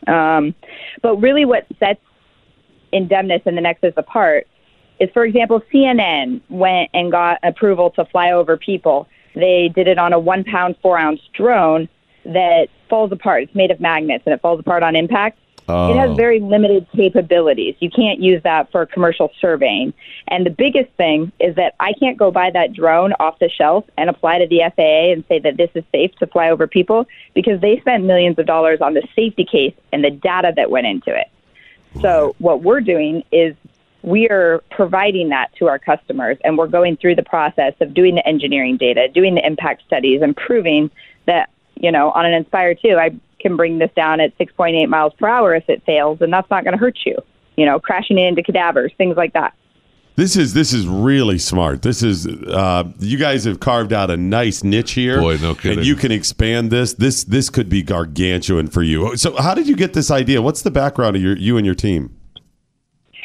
Um, 0.06 0.54
but 1.02 1.16
really, 1.16 1.44
what 1.44 1.66
sets 1.78 2.00
Indemnis 2.92 3.44
and 3.46 3.56
the 3.56 3.60
Nexus 3.60 3.94
apart 3.96 4.46
is, 5.00 5.10
for 5.12 5.24
example, 5.24 5.62
CNN 5.72 6.40
went 6.48 6.90
and 6.94 7.10
got 7.10 7.38
approval 7.42 7.90
to 7.90 8.04
fly 8.06 8.32
over 8.32 8.56
people. 8.56 9.08
They 9.34 9.70
did 9.74 9.88
it 9.88 9.98
on 9.98 10.12
a 10.12 10.18
one 10.18 10.44
pound, 10.44 10.76
four 10.80 10.96
ounce 10.98 11.20
drone 11.32 11.88
that 12.24 12.68
falls 12.88 13.12
apart. 13.12 13.44
It's 13.44 13.54
made 13.54 13.70
of 13.70 13.80
magnets 13.80 14.22
and 14.26 14.32
it 14.32 14.40
falls 14.40 14.60
apart 14.60 14.82
on 14.82 14.94
impact. 14.94 15.38
It 15.66 15.72
Oh. 15.72 15.94
has 15.94 16.14
very 16.14 16.40
limited 16.40 16.86
capabilities. 16.94 17.74
You 17.80 17.90
can't 17.90 18.20
use 18.20 18.42
that 18.42 18.70
for 18.70 18.84
commercial 18.84 19.32
surveying. 19.40 19.94
And 20.28 20.44
the 20.44 20.50
biggest 20.50 20.90
thing 20.92 21.32
is 21.40 21.54
that 21.54 21.74
I 21.80 21.94
can't 21.94 22.18
go 22.18 22.30
buy 22.30 22.50
that 22.50 22.74
drone 22.74 23.14
off 23.18 23.38
the 23.38 23.48
shelf 23.48 23.84
and 23.96 24.10
apply 24.10 24.40
to 24.40 24.46
the 24.46 24.62
FAA 24.62 25.12
and 25.12 25.24
say 25.26 25.38
that 25.38 25.56
this 25.56 25.70
is 25.74 25.82
safe 25.90 26.14
to 26.16 26.26
fly 26.26 26.50
over 26.50 26.66
people 26.66 27.06
because 27.32 27.62
they 27.62 27.80
spent 27.80 28.04
millions 28.04 28.38
of 28.38 28.44
dollars 28.44 28.82
on 28.82 28.92
the 28.92 29.02
safety 29.16 29.46
case 29.46 29.74
and 29.90 30.04
the 30.04 30.10
data 30.10 30.52
that 30.54 30.70
went 30.70 30.86
into 30.86 31.16
it. 31.16 31.28
So 32.02 32.34
what 32.38 32.62
we're 32.62 32.80
doing 32.82 33.24
is 33.32 33.54
we 34.02 34.28
are 34.28 34.62
providing 34.70 35.30
that 35.30 35.54
to 35.56 35.68
our 35.68 35.78
customers 35.78 36.36
and 36.44 36.58
we're 36.58 36.66
going 36.66 36.98
through 36.98 37.14
the 37.14 37.22
process 37.22 37.72
of 37.80 37.94
doing 37.94 38.16
the 38.16 38.28
engineering 38.28 38.76
data, 38.76 39.08
doing 39.08 39.34
the 39.34 39.46
impact 39.46 39.82
studies 39.86 40.20
and 40.20 40.36
proving 40.36 40.90
that, 41.24 41.48
you 41.76 41.90
know, 41.90 42.10
on 42.10 42.26
an 42.26 42.34
Inspire 42.34 42.74
2, 42.74 42.98
I 42.98 43.12
can 43.44 43.56
bring 43.56 43.78
this 43.78 43.90
down 43.94 44.20
at 44.20 44.36
6.8 44.38 44.88
miles 44.88 45.12
per 45.18 45.28
hour 45.28 45.54
if 45.54 45.68
it 45.68 45.82
fails 45.84 46.20
and 46.22 46.32
that's 46.32 46.48
not 46.50 46.64
going 46.64 46.72
to 46.72 46.78
hurt 46.78 46.98
you. 47.04 47.16
You 47.56 47.66
know, 47.66 47.78
crashing 47.78 48.18
into 48.18 48.42
cadavers, 48.42 48.92
things 48.96 49.16
like 49.16 49.34
that. 49.34 49.54
This 50.16 50.36
is 50.36 50.54
this 50.54 50.72
is 50.72 50.86
really 50.86 51.38
smart. 51.38 51.82
This 51.82 52.02
is 52.02 52.26
uh, 52.26 52.84
you 53.00 53.18
guys 53.18 53.44
have 53.44 53.58
carved 53.58 53.92
out 53.92 54.10
a 54.10 54.16
nice 54.16 54.62
niche 54.62 54.92
here. 54.92 55.20
Boy, 55.20 55.38
no 55.38 55.54
kidding. 55.54 55.78
And 55.78 55.86
you 55.86 55.96
can 55.96 56.12
expand 56.12 56.70
this. 56.70 56.94
This 56.94 57.24
this 57.24 57.50
could 57.50 57.68
be 57.68 57.82
gargantuan 57.82 58.68
for 58.68 58.82
you. 58.82 59.16
So, 59.16 59.34
how 59.36 59.54
did 59.54 59.66
you 59.66 59.74
get 59.74 59.92
this 59.92 60.12
idea? 60.12 60.40
What's 60.40 60.62
the 60.62 60.70
background 60.70 61.16
of 61.16 61.22
your 61.22 61.36
you 61.36 61.56
and 61.56 61.66
your 61.66 61.74
team? 61.74 62.16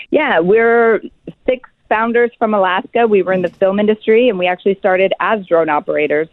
Yeah, 0.09 0.39
we're 0.39 1.01
six 1.45 1.69
founders 1.89 2.31
from 2.39 2.55
Alaska. 2.55 3.05
We 3.05 3.21
were 3.21 3.33
in 3.33 3.43
the 3.43 3.49
film 3.49 3.79
industry 3.79 4.27
and 4.27 4.39
we 4.39 4.47
actually 4.47 4.75
started 4.79 5.13
as 5.19 5.45
drone 5.45 5.69
operators 5.69 6.27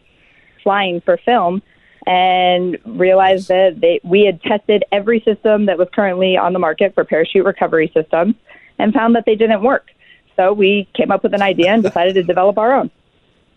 flying 0.63 1.03
for 1.03 1.19
film 1.19 1.63
and 2.07 2.79
realized 2.85 3.49
that 3.49 3.81
they, 3.81 4.01
we 4.05 4.25
had 4.25 4.41
tested 4.43 4.85
every 4.93 5.21
system 5.21 5.67
that 5.67 5.77
was 5.77 5.89
currently 5.93 6.37
on 6.37 6.53
the 6.53 6.59
market 6.59 6.95
for 6.95 7.05
parachute 7.05 7.45
recovery 7.45 7.91
systems 7.93 8.35
and 8.79 8.93
found 8.95 9.17
that 9.17 9.25
they 9.27 9.35
didn't 9.35 9.63
work. 9.63 9.89
So 10.37 10.53
we 10.53 10.87
came 10.95 11.11
up 11.11 11.23
with 11.23 11.35
an 11.35 11.43
idea 11.43 11.73
and 11.73 11.83
decided 11.83 12.15
to 12.15 12.23
develop 12.23 12.59
our 12.59 12.75
own. 12.75 12.91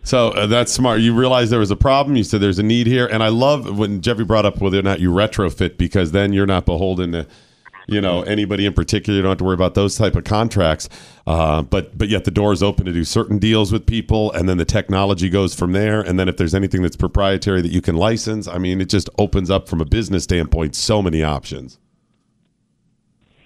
So 0.02 0.28
uh, 0.28 0.46
that's 0.46 0.72
smart. 0.72 1.00
You 1.00 1.14
realized 1.14 1.52
there 1.52 1.60
was 1.60 1.70
a 1.70 1.76
problem. 1.76 2.16
You 2.16 2.24
said 2.24 2.40
there's 2.40 2.58
a 2.58 2.62
need 2.62 2.86
here, 2.86 3.06
and 3.06 3.22
I 3.22 3.28
love 3.28 3.78
when 3.78 4.00
Jeffrey 4.00 4.24
brought 4.24 4.46
up 4.46 4.58
whether 4.60 4.78
or 4.78 4.82
not 4.82 4.98
you 4.98 5.10
retrofit 5.10 5.76
because 5.76 6.12
then 6.12 6.32
you're 6.32 6.46
not 6.46 6.64
beholden 6.64 7.12
to, 7.12 7.26
you 7.90 8.00
know, 8.00 8.22
anybody 8.22 8.66
in 8.66 8.72
particular. 8.72 9.16
You 9.16 9.22
don't 9.22 9.30
have 9.30 9.38
to 9.38 9.44
worry 9.44 9.54
about 9.54 9.74
those 9.74 9.96
type 9.96 10.14
of 10.14 10.24
contracts. 10.24 10.88
Uh, 11.26 11.62
but 11.62 11.98
but 11.98 12.08
yet 12.08 12.24
the 12.24 12.30
door 12.30 12.52
is 12.52 12.62
open 12.62 12.86
to 12.86 12.92
do 12.92 13.04
certain 13.04 13.38
deals 13.38 13.72
with 13.72 13.84
people, 13.84 14.32
and 14.32 14.48
then 14.48 14.56
the 14.56 14.64
technology 14.64 15.28
goes 15.28 15.54
from 15.54 15.72
there. 15.72 16.00
And 16.00 16.18
then 16.18 16.28
if 16.28 16.36
there's 16.36 16.54
anything 16.54 16.82
that's 16.82 16.96
proprietary 16.96 17.60
that 17.62 17.72
you 17.72 17.82
can 17.82 17.96
license, 17.96 18.46
I 18.46 18.58
mean, 18.58 18.80
it 18.80 18.88
just 18.88 19.10
opens 19.18 19.50
up 19.50 19.68
from 19.68 19.80
a 19.80 19.84
business 19.84 20.24
standpoint 20.24 20.76
so 20.76 21.02
many 21.02 21.22
options. 21.22 21.78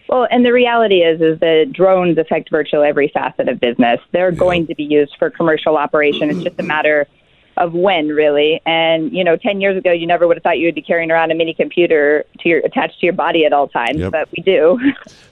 Well, 0.09 0.29
and 0.31 0.45
the 0.45 0.53
reality 0.53 1.03
is, 1.03 1.21
is 1.23 1.41
that 1.41 1.73
drones 1.73 2.19
affect 2.19 2.51
virtually 2.51 2.87
every 2.87 3.09
facet 3.09 3.49
of 3.49 3.59
business. 3.59 3.99
They're 4.13 4.31
going 4.31 4.67
to 4.67 4.75
be 4.75 4.85
used 4.85 5.17
for 5.19 5.31
commercial 5.31 5.79
operation. 5.79 6.29
It's 6.29 6.43
just 6.43 6.61
a 6.61 6.63
matter 6.63 7.07
of 7.57 7.73
when, 7.73 8.09
really. 8.09 8.61
And 8.67 9.13
you 9.13 9.23
know, 9.25 9.37
ten 9.37 9.61
years 9.61 9.77
ago, 9.77 9.93
you 9.93 10.07
never 10.07 10.27
would 10.27 10.37
have 10.37 10.43
thought 10.43 10.59
you 10.59 10.67
would 10.67 10.75
be 10.75 10.83
carrying 10.83 11.11
around 11.11 11.31
a 11.31 11.35
mini 11.35 11.55
computer 11.55 12.25
to 12.41 12.49
your 12.49 12.59
attached 12.61 13.01
to 13.01 13.07
your 13.07 13.13
body 13.13 13.45
at 13.45 13.53
all 13.53 13.69
times, 13.69 13.99
Yep. 13.99 14.13
but 14.13 14.29
we 14.37 14.43
do. 14.43 14.79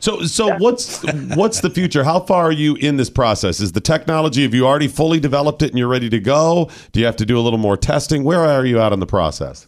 So 0.01 0.23
so 0.23 0.57
what's 0.59 1.03
what's 1.37 1.61
the 1.61 1.71
future? 1.71 2.05
How 2.05 2.21
far 2.21 2.45
are 2.45 2.53
you 2.53 2.75
in 2.77 2.97
this 2.97 3.11
process? 3.11 3.61
Is 3.61 3.73
the 3.73 3.81
technology 3.81 4.43
have 4.43 4.55
you 4.55 4.67
already 4.67 4.89
fully 4.89 5.21
developed 5.21 5.63
it 5.63 5.71
and 5.71 5.79
you're 5.79 5.89
ready 5.89 6.11
to 6.11 6.21
go? 6.21 6.71
Do 6.93 7.01
you 7.01 7.07
have 7.07 7.17
to 7.17 7.27
do 7.27 7.39
a 7.39 7.43
little 7.43 7.59
more 7.59 7.77
testing? 7.77 8.25
Where 8.25 8.41
are 8.41 8.65
you 8.67 8.81
at 8.81 8.93
in 8.93 9.01
the 9.01 9.07
process? 9.07 9.67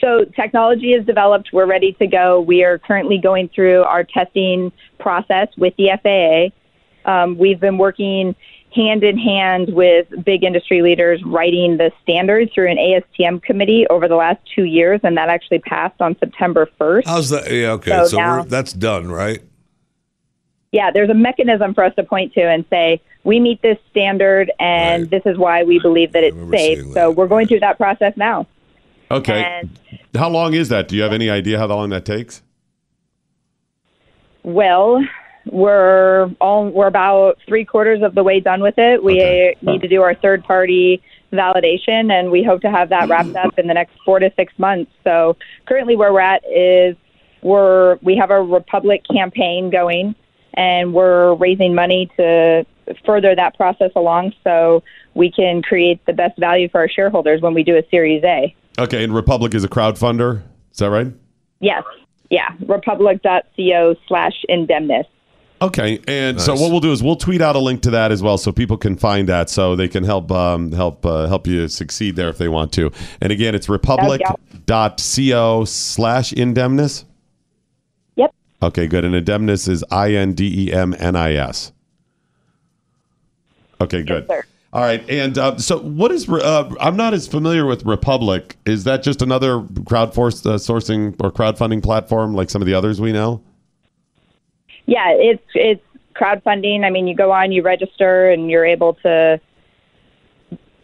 So 0.00 0.24
technology 0.24 0.92
is 0.92 1.06
developed. 1.06 1.50
We're 1.52 1.66
ready 1.66 1.92
to 1.94 2.06
go. 2.06 2.40
We 2.40 2.64
are 2.64 2.78
currently 2.78 3.18
going 3.18 3.48
through 3.48 3.82
our 3.82 4.04
testing 4.04 4.70
process 4.98 5.48
with 5.56 5.74
the 5.76 5.90
FAA. 6.02 7.10
Um, 7.10 7.38
we've 7.38 7.60
been 7.60 7.78
working 7.78 8.34
hand 8.76 9.02
in 9.02 9.16
hand 9.18 9.72
with 9.74 10.06
big 10.24 10.44
industry 10.44 10.82
leaders 10.82 11.22
writing 11.24 11.78
the 11.78 11.90
standards 12.02 12.52
through 12.52 12.70
an 12.70 12.76
ASTM 12.76 13.42
committee 13.42 13.86
over 13.88 14.06
the 14.06 14.14
last 14.14 14.38
two 14.54 14.64
years, 14.64 15.00
and 15.02 15.16
that 15.16 15.28
actually 15.30 15.58
passed 15.60 16.00
on 16.00 16.16
September 16.18 16.68
1st. 16.78 17.06
How's 17.06 17.30
that? 17.30 17.50
Yeah, 17.50 17.70
okay. 17.72 17.90
So 17.90 18.04
So, 18.08 18.16
now- 18.18 18.36
we're, 18.40 18.44
that's 18.44 18.72
done, 18.74 19.10
right? 19.10 19.40
yeah, 20.72 20.90
there's 20.90 21.08
a 21.08 21.14
mechanism 21.14 21.72
for 21.72 21.82
us 21.84 21.94
to 21.94 22.02
point 22.04 22.34
to 22.34 22.42
and 22.42 22.64
say, 22.68 23.00
we 23.24 23.40
meet 23.40 23.62
this 23.62 23.78
standard, 23.90 24.52
and 24.60 25.08
this 25.10 25.22
is 25.24 25.38
why 25.38 25.62
we 25.64 25.78
believe 25.80 26.12
that 26.12 26.22
it's 26.22 26.36
safe. 26.50 26.84
So 26.92 27.10
we're 27.10 27.26
going 27.28 27.46
through 27.48 27.60
that 27.60 27.78
process 27.78 28.12
now. 28.16 28.46
Okay. 29.10 29.42
And- 29.42 29.70
how 30.14 30.28
long 30.28 30.52
is 30.54 30.68
that? 30.68 30.86
Do 30.88 30.96
you 30.96 31.02
have 31.02 31.12
any 31.14 31.30
idea 31.30 31.58
how 31.58 31.66
long 31.66 31.88
that 31.90 32.04
takes? 32.04 32.42
Well, 34.42 35.02
we're 35.50 36.30
all 36.40 36.68
we're 36.68 36.86
about 36.86 37.38
three 37.46 37.64
quarters 37.64 38.02
of 38.02 38.14
the 38.14 38.22
way 38.22 38.40
done 38.40 38.62
with 38.62 38.78
it. 38.78 39.02
We 39.02 39.54
need 39.62 39.80
to 39.82 39.88
do 39.88 40.02
our 40.02 40.14
third 40.14 40.44
party 40.44 41.02
validation, 41.32 42.12
and 42.12 42.30
we 42.30 42.42
hope 42.42 42.60
to 42.62 42.70
have 42.70 42.88
that 42.90 43.08
wrapped 43.08 43.36
up 43.36 43.58
in 43.58 43.66
the 43.66 43.74
next 43.74 43.94
four 44.04 44.18
to 44.18 44.32
six 44.36 44.52
months. 44.58 44.90
So 45.04 45.36
currently, 45.66 45.96
where 45.96 46.12
we're 46.12 46.20
at 46.20 46.42
is 46.50 46.96
we're 47.42 47.96
we 48.02 48.16
have 48.16 48.30
a 48.30 48.42
Republic 48.42 49.02
campaign 49.10 49.70
going, 49.70 50.14
and 50.54 50.92
we're 50.92 51.34
raising 51.34 51.74
money 51.74 52.10
to 52.16 52.66
further 53.04 53.34
that 53.34 53.56
process 53.56 53.90
along, 53.96 54.32
so 54.42 54.82
we 55.14 55.30
can 55.30 55.62
create 55.62 56.04
the 56.06 56.12
best 56.12 56.38
value 56.38 56.68
for 56.68 56.80
our 56.80 56.88
shareholders 56.88 57.40
when 57.40 57.54
we 57.54 57.62
do 57.62 57.76
a 57.76 57.82
Series 57.90 58.22
A. 58.24 58.54
Okay, 58.78 59.04
and 59.04 59.14
Republic 59.14 59.54
is 59.54 59.64
a 59.64 59.68
crowdfunder. 59.68 60.42
Is 60.72 60.78
that 60.78 60.90
right? 60.90 61.12
Yes, 61.60 61.84
yeah, 62.30 62.50
republic.co 62.66 63.94
slash 64.08 64.44
indemnis. 64.50 65.06
Okay, 65.62 66.00
and 66.06 66.38
so 66.38 66.52
what 66.52 66.70
we'll 66.70 66.80
do 66.80 66.92
is 66.92 67.02
we'll 67.02 67.16
tweet 67.16 67.40
out 67.40 67.56
a 67.56 67.58
link 67.58 67.80
to 67.82 67.90
that 67.90 68.12
as 68.12 68.22
well, 68.22 68.36
so 68.36 68.52
people 68.52 68.76
can 68.76 68.94
find 68.94 69.26
that, 69.28 69.48
so 69.48 69.74
they 69.74 69.88
can 69.88 70.04
help 70.04 70.30
um, 70.30 70.70
help 70.72 71.06
uh, 71.06 71.26
help 71.28 71.46
you 71.46 71.66
succeed 71.68 72.14
there 72.14 72.28
if 72.28 72.36
they 72.36 72.48
want 72.48 72.72
to. 72.74 72.92
And 73.22 73.32
again, 73.32 73.54
it's 73.54 73.66
republic.co 73.66 75.64
slash 75.64 76.32
indemnis. 76.32 77.04
Yep. 78.16 78.34
Okay, 78.62 78.86
good. 78.86 79.06
And 79.06 79.14
indemnis 79.14 79.66
is 79.66 79.82
I 79.90 80.12
N 80.12 80.34
D 80.34 80.66
E 80.66 80.72
M 80.74 80.94
N 80.98 81.16
I 81.16 81.32
S. 81.32 81.72
Okay, 83.80 84.02
good. 84.02 84.28
All 84.74 84.82
right, 84.82 85.08
and 85.08 85.38
uh, 85.38 85.56
so 85.56 85.78
what 85.78 86.12
is? 86.12 86.28
Uh, 86.28 86.70
I'm 86.78 86.96
not 86.96 87.14
as 87.14 87.26
familiar 87.26 87.64
with 87.64 87.86
Republic. 87.86 88.56
Is 88.66 88.84
that 88.84 89.02
just 89.02 89.22
another 89.22 89.60
crowdforce 89.60 90.44
uh, 90.44 90.56
sourcing 90.58 91.16
or 91.18 91.32
crowdfunding 91.32 91.82
platform 91.82 92.34
like 92.34 92.50
some 92.50 92.60
of 92.60 92.66
the 92.66 92.74
others 92.74 93.00
we 93.00 93.12
know? 93.12 93.42
Yeah, 94.86 95.10
it's 95.10 95.42
it's 95.54 95.82
crowdfunding. 96.14 96.84
I 96.84 96.90
mean, 96.90 97.06
you 97.06 97.14
go 97.14 97.30
on, 97.32 97.52
you 97.52 97.62
register, 97.62 98.30
and 98.30 98.50
you're 98.50 98.64
able 98.64 98.94
to 99.02 99.40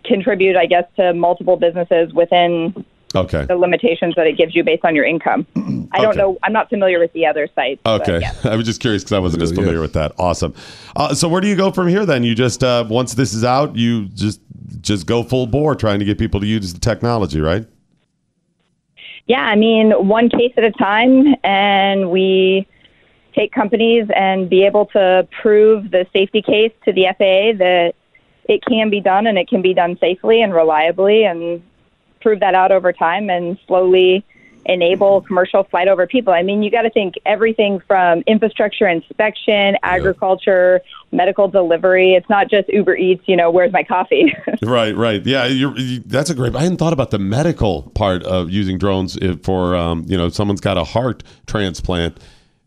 contribute, 0.05 0.57
I 0.57 0.67
guess, 0.67 0.85
to 0.97 1.15
multiple 1.15 1.57
businesses 1.57 2.13
within 2.13 2.85
Okay. 3.15 3.45
the 3.45 3.57
limitations 3.57 4.15
that 4.17 4.27
it 4.27 4.39
gives 4.39 4.57
you 4.57 4.65
based 4.65 4.85
on 4.87 4.97
your 4.97 5.05
income. 5.05 5.47
I 5.93 6.01
don't 6.01 6.13
Okay. 6.13 6.19
know. 6.19 6.39
I'm 6.43 6.53
not 6.55 6.71
familiar 6.71 6.99
with 6.99 7.13
the 7.13 7.27
other 7.27 7.47
sites. 7.55 7.81
Okay, 7.85 8.21
yeah. 8.21 8.33
I 8.45 8.57
was 8.57 8.65
just 8.65 8.81
curious 8.81 9.03
because 9.05 9.13
I 9.13 9.19
wasn't 9.19 9.43
as 9.43 9.53
familiar 9.53 9.81
with 9.81 9.93
that. 9.93 10.13
Awesome. 10.19 10.55
Uh, 10.97 11.15
so 11.15 11.29
where 11.29 11.41
do 11.43 11.47
you 11.47 11.55
go 11.57 11.71
from 11.71 11.89
here? 11.89 12.07
Then 12.07 12.25
you 12.25 12.35
just 12.35 12.65
uh, 12.65 12.85
once 12.89 13.15
this 13.15 13.35
is 13.35 13.45
out, 13.45 13.77
you 13.77 14.07
just 14.07 14.41
just 14.81 15.07
go 15.07 15.23
full 15.23 15.47
bore 15.47 15.75
trying 15.75 15.99
to 15.99 16.05
get 16.07 16.19
people 16.19 16.41
to 16.41 16.47
use 16.47 16.73
the 16.73 16.81
technology, 16.81 17.41
right? 17.41 17.67
Yeah, 19.27 19.43
I 19.45 19.55
mean, 19.57 19.91
one 19.93 20.29
case 20.31 20.53
at 20.57 20.65
a 20.65 20.73
time, 20.73 21.37
and 21.45 22.11
we 22.11 22.67
take 23.35 23.53
companies 23.53 24.07
and 24.15 24.49
be 24.49 24.65
able 24.65 24.87
to 24.87 25.27
prove 25.41 25.91
the 25.91 26.07
safety 26.13 26.43
case 26.43 26.73
to 26.85 26.93
the 26.93 27.07
FAA 27.19 27.59
that 27.59 27.95
it 28.49 28.65
can 28.65 28.91
be 28.91 29.01
done 29.01 29.27
and 29.27 29.39
it 29.39 29.49
can 29.49 29.63
be 29.63 29.75
done 29.75 29.97
safely 29.99 30.43
and 30.43 30.55
reliably, 30.55 31.25
and 31.25 31.63
prove 32.21 32.41
that 32.41 32.55
out 32.55 32.73
over 32.73 32.93
time, 32.93 33.31
and 33.31 33.59
slowly 33.67 34.25
enable 34.67 35.23
commercial 35.23 35.65
flight 35.65 35.89
over 35.89 36.07
people. 36.07 36.33
I 36.33 36.43
mean, 36.43 36.63
you 36.63 36.71
got 36.71 36.83
to 36.83 36.91
think 36.91 37.15
everything 37.27 37.81
from 37.81 38.23
infrastructure 38.27 38.87
inspection, 38.87 39.77
agriculture, 39.83 40.81
medical 41.11 41.49
delivery. 41.49 42.15
It's 42.15 42.29
not 42.29 42.49
just 42.49 42.69
Uber 42.69 42.97
Eats, 42.97 43.23
you 43.27 43.37
know, 43.37 43.51
where's 43.51 43.73
my 43.73 43.83
coffee? 43.83 44.35
Right, 44.63 44.97
right. 44.97 45.25
Yeah, 45.27 45.47
you, 45.47 46.01
that's 46.01 46.31
a 46.31 46.35
great. 46.35 46.55
I 46.55 46.63
hadn't 46.63 46.77
thought 46.77 46.93
about 46.93 47.11
the 47.11 47.19
medical 47.19 47.91
part 47.95 48.23
of 48.23 48.49
using 48.49 48.79
drones 48.79 49.19
for, 49.43 49.75
um, 49.75 50.05
you 50.07 50.17
know, 50.17 50.29
someone's 50.29 50.61
got 50.61 50.79
a 50.79 50.85
heart 50.85 51.25
transplant, 51.47 52.19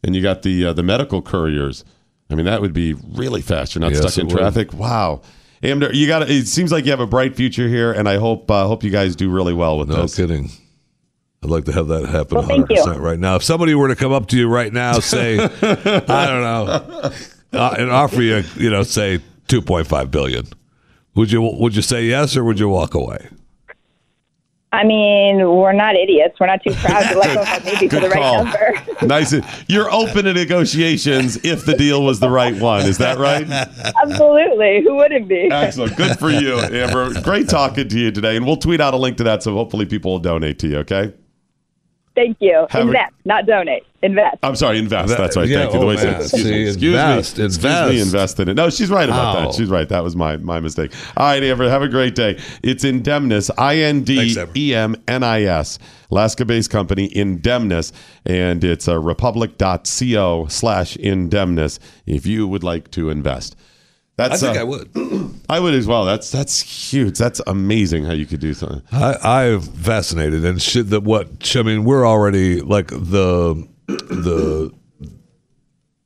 and 0.03 0.15
you 0.15 0.21
got 0.21 0.41
the 0.43 0.65
uh, 0.67 0.73
the 0.73 0.83
medical 0.83 1.21
couriers. 1.21 1.83
I 2.29 2.35
mean, 2.35 2.45
that 2.45 2.61
would 2.61 2.73
be 2.73 2.93
really 2.93 3.41
fast. 3.41 3.75
You're 3.75 3.81
not 3.81 3.91
Yes, 3.91 4.01
stuck 4.01 4.17
in 4.17 4.27
it 4.27 4.33
would. 4.33 4.39
traffic. 4.39 4.73
Wow. 4.73 5.21
Amber, 5.63 5.91
you 5.93 6.07
got. 6.07 6.29
It 6.29 6.47
seems 6.47 6.71
like 6.71 6.85
you 6.85 6.91
have 6.91 6.99
a 6.99 7.07
bright 7.07 7.35
future 7.35 7.67
here, 7.67 7.91
and 7.91 8.07
I 8.09 8.17
hope 8.17 8.49
uh, 8.51 8.65
hope 8.67 8.83
you 8.83 8.89
guys 8.91 9.15
do 9.15 9.29
really 9.29 9.53
well 9.53 9.77
with 9.77 9.89
No 9.89 10.01
this. 10.03 10.15
kidding. 10.15 10.49
I'd 11.43 11.49
like 11.51 11.65
to 11.65 11.71
have 11.71 11.87
that 11.89 12.07
happen 12.07 12.37
Well, 12.39 12.47
100% 12.47 12.95
you. 12.95 13.01
right 13.01 13.19
now. 13.19 13.35
If 13.35 13.43
somebody 13.43 13.75
were 13.75 13.87
to 13.87 13.95
come 13.95 14.11
up 14.11 14.27
to 14.29 14.37
you 14.37 14.47
right 14.47 14.73
now, 14.73 14.93
say, 14.99 15.37
I 15.39 15.47
don't 15.47 16.41
know, 16.41 17.11
uh, 17.53 17.75
and 17.77 17.91
offer 17.91 18.19
you, 18.23 18.43
you 18.57 18.71
know, 18.71 18.81
say 18.81 19.19
2.5 19.47 20.09
billion, 20.09 20.45
would 21.13 21.31
you 21.31 21.41
would 21.41 21.75
you 21.75 21.83
say 21.83 22.05
yes 22.05 22.35
or 22.35 22.43
would 22.43 22.59
you 22.59 22.67
walk 22.69 22.95
away? 22.95 23.27
I 24.75 24.83
mean, 24.83 25.37
we're 25.37 25.73
not 25.73 25.95
idiots. 25.95 26.39
We're 26.39 26.47
not 26.47 26.63
too 26.63 26.73
proud 26.73 27.03
to 27.11 27.17
let 27.17 27.35
go 27.35 27.41
of 27.41 27.65
maybe 27.65 27.87
for 27.89 27.95
the 27.95 28.09
Good 28.09 28.11
right 28.11 28.43
number. 28.43 29.05
nice. 29.05 29.33
You're 29.67 29.91
open 29.91 30.25
to 30.25 30.33
negotiations 30.33 31.37
if 31.43 31.65
the 31.65 31.75
deal 31.75 32.03
was 32.03 32.19
the 32.19 32.29
right 32.29 32.55
one. 32.59 32.85
Is 32.85 32.97
that 32.97 33.17
right? 33.17 33.49
Absolutely. 34.03 34.83
Who 34.83 34.95
wouldn't 34.95 35.27
be? 35.27 35.49
Excellent. 35.51 35.95
Good 35.95 36.19
for 36.19 36.29
you, 36.29 36.59
Amber. 36.59 37.19
Great 37.21 37.47
talking 37.47 37.87
to 37.87 37.99
you 37.99 38.11
today. 38.11 38.35
And 38.35 38.45
we'll 38.45 38.57
tweet 38.57 38.81
out 38.81 38.93
a 38.93 38.97
link 38.97 39.17
to 39.17 39.23
that 39.23 39.43
so 39.43 39.53
hopefully 39.53 39.85
people 39.85 40.11
will 40.11 40.19
donate 40.19 40.59
to 40.59 40.67
you, 40.67 40.77
okay? 40.79 41.13
Thank 42.15 42.37
you. 42.39 42.65
Have 42.69 42.83
a- 42.83 42.87
Invest, 42.87 43.13
not 43.25 43.45
donate. 43.45 43.83
Invest. 44.01 44.37
I'm 44.43 44.55
sorry, 44.55 44.77
invest. 44.79 45.09
That- 45.09 45.17
That's 45.17 45.35
right. 45.35 45.47
yeah, 45.47 45.63
Thank 45.63 45.73
you. 45.73 45.79
The 45.79 45.85
oh, 45.85 45.87
way 45.89 45.93
I 45.95 45.97
said 45.97 46.11
man. 46.11 46.21
it. 46.21 46.23
Excuse 46.23 46.43
me. 46.45 46.51
See, 46.51 46.67
Excuse 46.67 46.93
invest, 46.95 47.37
me. 47.37 47.45
Excuse 47.45 47.89
me. 47.89 48.01
Invest 48.01 48.39
in 48.39 48.49
it. 48.49 48.53
No, 48.53 48.69
she's 48.69 48.89
right 48.89 49.09
about 49.09 49.35
Ow. 49.35 49.45
that. 49.47 49.55
She's 49.55 49.69
right. 49.69 49.89
That 49.89 50.03
was 50.03 50.15
my 50.15 50.37
my 50.37 50.59
mistake. 50.59 50.93
All 51.17 51.25
right, 51.27 51.43
Amber. 51.43 51.69
Have 51.69 51.81
a 51.81 51.87
great 51.89 52.15
day. 52.15 52.39
It's 52.63 52.83
Indemnis. 52.83 53.49
I 53.57 53.77
N 53.79 54.03
D 54.03 54.35
E 54.55 54.73
M 54.75 54.95
N 55.07 55.23
I 55.23 55.43
S. 55.43 55.79
Alaska-based 56.11 56.69
company 56.69 57.09
Indemnis, 57.09 57.91
and 58.25 58.63
it's 58.63 58.87
uh, 58.87 58.93
a 58.95 58.99
republic.co 58.99 60.45
slash 60.47 60.97
Indemnis. 60.97 61.79
If 62.05 62.25
you 62.25 62.47
would 62.47 62.63
like 62.63 62.91
to 62.91 63.09
invest. 63.09 63.55
That's, 64.17 64.41
I 64.41 64.47
think 64.53 64.57
uh, 64.57 64.61
I 64.61 64.63
would. 64.63 65.31
I 65.49 65.59
would 65.59 65.73
as 65.73 65.87
well. 65.87 66.05
That's 66.05 66.31
that's 66.31 66.61
huge. 66.61 67.17
That's 67.17 67.41
amazing 67.47 68.05
how 68.05 68.13
you 68.13 68.25
could 68.25 68.39
do 68.39 68.53
something. 68.53 68.81
I, 68.91 69.15
I'm 69.49 69.59
fascinated, 69.61 70.45
and 70.45 70.61
shit. 70.61 70.89
That 70.91 71.03
what 71.03 71.27
I 71.55 71.63
mean, 71.63 71.83
we're 71.83 72.07
already 72.07 72.61
like 72.61 72.87
the 72.87 73.67
the 73.87 74.71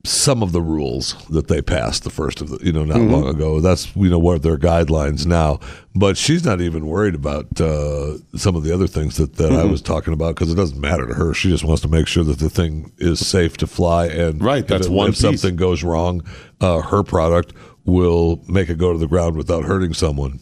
some 0.06 0.42
of 0.42 0.54
the 0.54 0.62
rules 0.62 1.14
that 1.30 1.50
they 1.50 1.62
passed 1.62 2.04
the 2.06 2.10
first 2.10 2.40
of 2.40 2.50
the 2.50 2.58
you 2.66 2.72
know 2.72 2.86
not 2.86 2.98
Mhm. 2.98 3.12
long 3.12 3.28
ago. 3.28 3.60
That's 3.60 3.94
you 3.96 4.10
know 4.10 4.18
what 4.18 4.42
their 4.42 4.58
guidelines 4.58 5.26
now. 5.26 5.60
But 5.94 6.18
she's 6.18 6.44
not 6.46 6.62
even 6.62 6.88
worried 6.88 7.16
about 7.16 7.60
uh, 7.60 8.18
some 8.36 8.56
of 8.56 8.64
the 8.64 8.74
other 8.74 8.88
things 8.88 9.18
that 9.18 9.36
that 9.36 9.52
I 9.52 9.64
Mhm. 9.66 9.72
was 9.72 9.82
talking 9.82 10.14
about 10.14 10.36
because 10.36 10.52
it 10.52 10.56
doesn't 10.56 10.80
matter 10.80 11.06
to 11.06 11.14
her. 11.14 11.34
She 11.34 11.50
just 11.50 11.66
wants 11.66 11.82
to 11.84 11.90
make 11.90 12.08
sure 12.08 12.24
that 12.24 12.40
the 12.40 12.50
thing 12.50 12.92
is 12.98 13.26
safe 13.28 13.58
to 13.58 13.68
fly. 13.68 14.06
And 14.08 14.42
Right, 14.42 14.66
that's 14.68 14.88
if, 14.88 14.92
it- 14.92 14.96
one 14.96 15.10
If 15.10 15.16
piece. 15.16 15.22
something 15.22 15.56
goes 15.58 15.84
wrong, 15.84 16.24
uh, 16.62 16.80
her 16.82 17.04
product 17.04 17.54
will 17.90 18.42
make 18.48 18.70
it 18.70 18.78
go 18.78 18.94
to 18.94 19.00
the 19.00 19.08
ground 19.08 19.36
without 19.36 19.66
hurting 19.66 19.94
someone. 19.94 20.40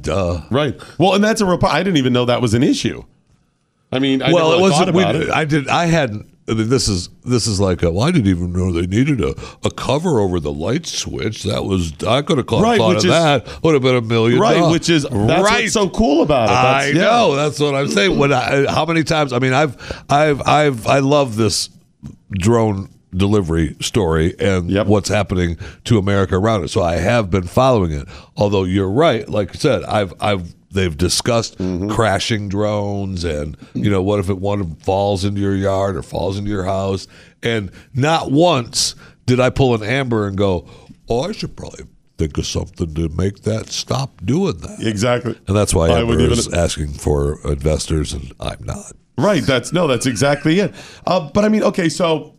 Duh. 0.00 0.42
Right. 0.50 0.80
Well, 0.98 1.14
and 1.14 1.22
that's 1.22 1.40
a 1.40 1.46
real. 1.46 1.58
I 1.64 1.82
didn't 1.82 1.98
even 1.98 2.12
know 2.12 2.24
that 2.24 2.40
was 2.42 2.54
an 2.54 2.62
issue. 2.62 3.04
I 3.92 3.98
mean, 3.98 4.22
I 4.22 4.32
well, 4.32 4.52
it 4.52 4.60
wasn't. 4.60 4.94
We, 4.94 5.04
it. 5.04 5.30
I 5.30 5.44
did. 5.44 5.68
I 5.68 5.86
hadn't. 5.86 6.30
I 6.48 6.52
mean, 6.52 6.68
this 6.68 6.88
is 6.88 7.08
this 7.24 7.46
is 7.46 7.58
like 7.60 7.82
a, 7.82 7.90
well, 7.90 8.06
I 8.06 8.10
didn't 8.10 8.26
even 8.26 8.52
know 8.52 8.72
they 8.72 8.86
needed 8.86 9.20
a, 9.20 9.34
a 9.64 9.70
cover 9.70 10.20
over 10.20 10.40
the 10.40 10.52
light 10.52 10.86
switch. 10.86 11.44
That 11.44 11.64
was 11.64 11.92
I 12.04 12.22
could 12.22 12.38
have 12.38 12.46
caught 12.46 12.62
Right, 12.62 12.78
thought 12.78 12.88
which 12.88 12.98
of 12.98 13.04
is- 13.04 13.10
that. 13.10 13.62
Would 13.62 13.74
have 13.74 13.82
been 13.82 13.96
a 13.96 14.02
million. 14.02 14.40
Right, 14.40 14.58
dollars. 14.58 14.72
which 14.72 14.90
is 14.90 15.04
that's 15.04 15.14
right. 15.14 15.62
what's 15.62 15.72
so 15.72 15.88
cool 15.88 16.22
about 16.22 16.48
it. 16.48 16.52
I 16.52 16.86
yeah. 16.88 17.02
know. 17.04 17.34
That's 17.36 17.58
what 17.60 17.74
I'm 17.74 17.88
saying. 17.88 18.18
When 18.18 18.32
I, 18.32 18.70
how 18.70 18.84
many 18.84 19.04
times? 19.04 19.32
I 19.32 19.38
mean, 19.38 19.52
I've, 19.52 20.04
I've, 20.10 20.42
I've, 20.46 20.86
I 20.86 20.98
love 20.98 21.36
this 21.36 21.70
drone 22.32 22.90
delivery 23.16 23.76
story 23.80 24.34
and 24.38 24.70
what's 24.86 25.08
happening 25.08 25.56
to 25.84 25.98
America 25.98 26.36
around 26.36 26.64
it. 26.64 26.68
So 26.68 26.82
I 26.82 26.96
have 26.96 27.30
been 27.30 27.44
following 27.46 27.92
it. 27.92 28.08
Although 28.36 28.64
you're 28.64 28.90
right, 28.90 29.28
like 29.28 29.50
I 29.50 29.58
said, 29.58 29.84
I've, 29.84 30.12
I've, 30.20 30.54
they've 30.70 30.96
discussed 30.96 31.58
Mm-hmm. 31.58 31.90
crashing 31.90 32.48
drones 32.48 33.22
and 33.24 33.56
you 33.74 33.88
know 33.90 34.02
what 34.02 34.18
if 34.18 34.28
it 34.28 34.38
one 34.38 34.74
falls 34.76 35.24
into 35.24 35.40
your 35.40 35.54
yard 35.54 35.94
or 35.96 36.02
falls 36.02 36.36
into 36.36 36.50
your 36.50 36.64
house 36.64 37.06
and 37.44 37.70
not 37.94 38.32
once 38.32 38.96
did 39.26 39.38
I 39.38 39.50
pull 39.50 39.74
an 39.74 39.82
amber 39.84 40.26
and 40.26 40.36
go, 40.36 40.68
oh, 41.08 41.22
I 41.28 41.32
should 41.32 41.56
probably 41.56 41.84
think 42.18 42.36
of 42.38 42.46
something 42.46 42.92
to 42.94 43.08
make 43.10 43.42
that 43.42 43.68
stop 43.68 44.20
doing 44.24 44.56
that. 44.58 44.80
Exactly. 44.80 45.38
And 45.46 45.56
that's 45.56 45.72
why 45.74 45.88
I 45.88 46.00
Amber 46.00 46.18
is 46.18 46.46
even- 46.48 46.58
asking 46.58 46.88
for 46.94 47.38
investors, 47.50 48.12
and 48.12 48.32
I'm 48.40 48.62
not. 48.64 48.92
Right. 49.16 49.42
That's 49.44 49.72
no. 49.72 49.86
That's 49.86 50.06
exactly 50.06 50.58
it. 50.60 50.74
Uh, 51.06 51.30
but 51.32 51.44
I 51.44 51.48
mean, 51.48 51.62
okay. 51.62 51.88
So 51.88 52.33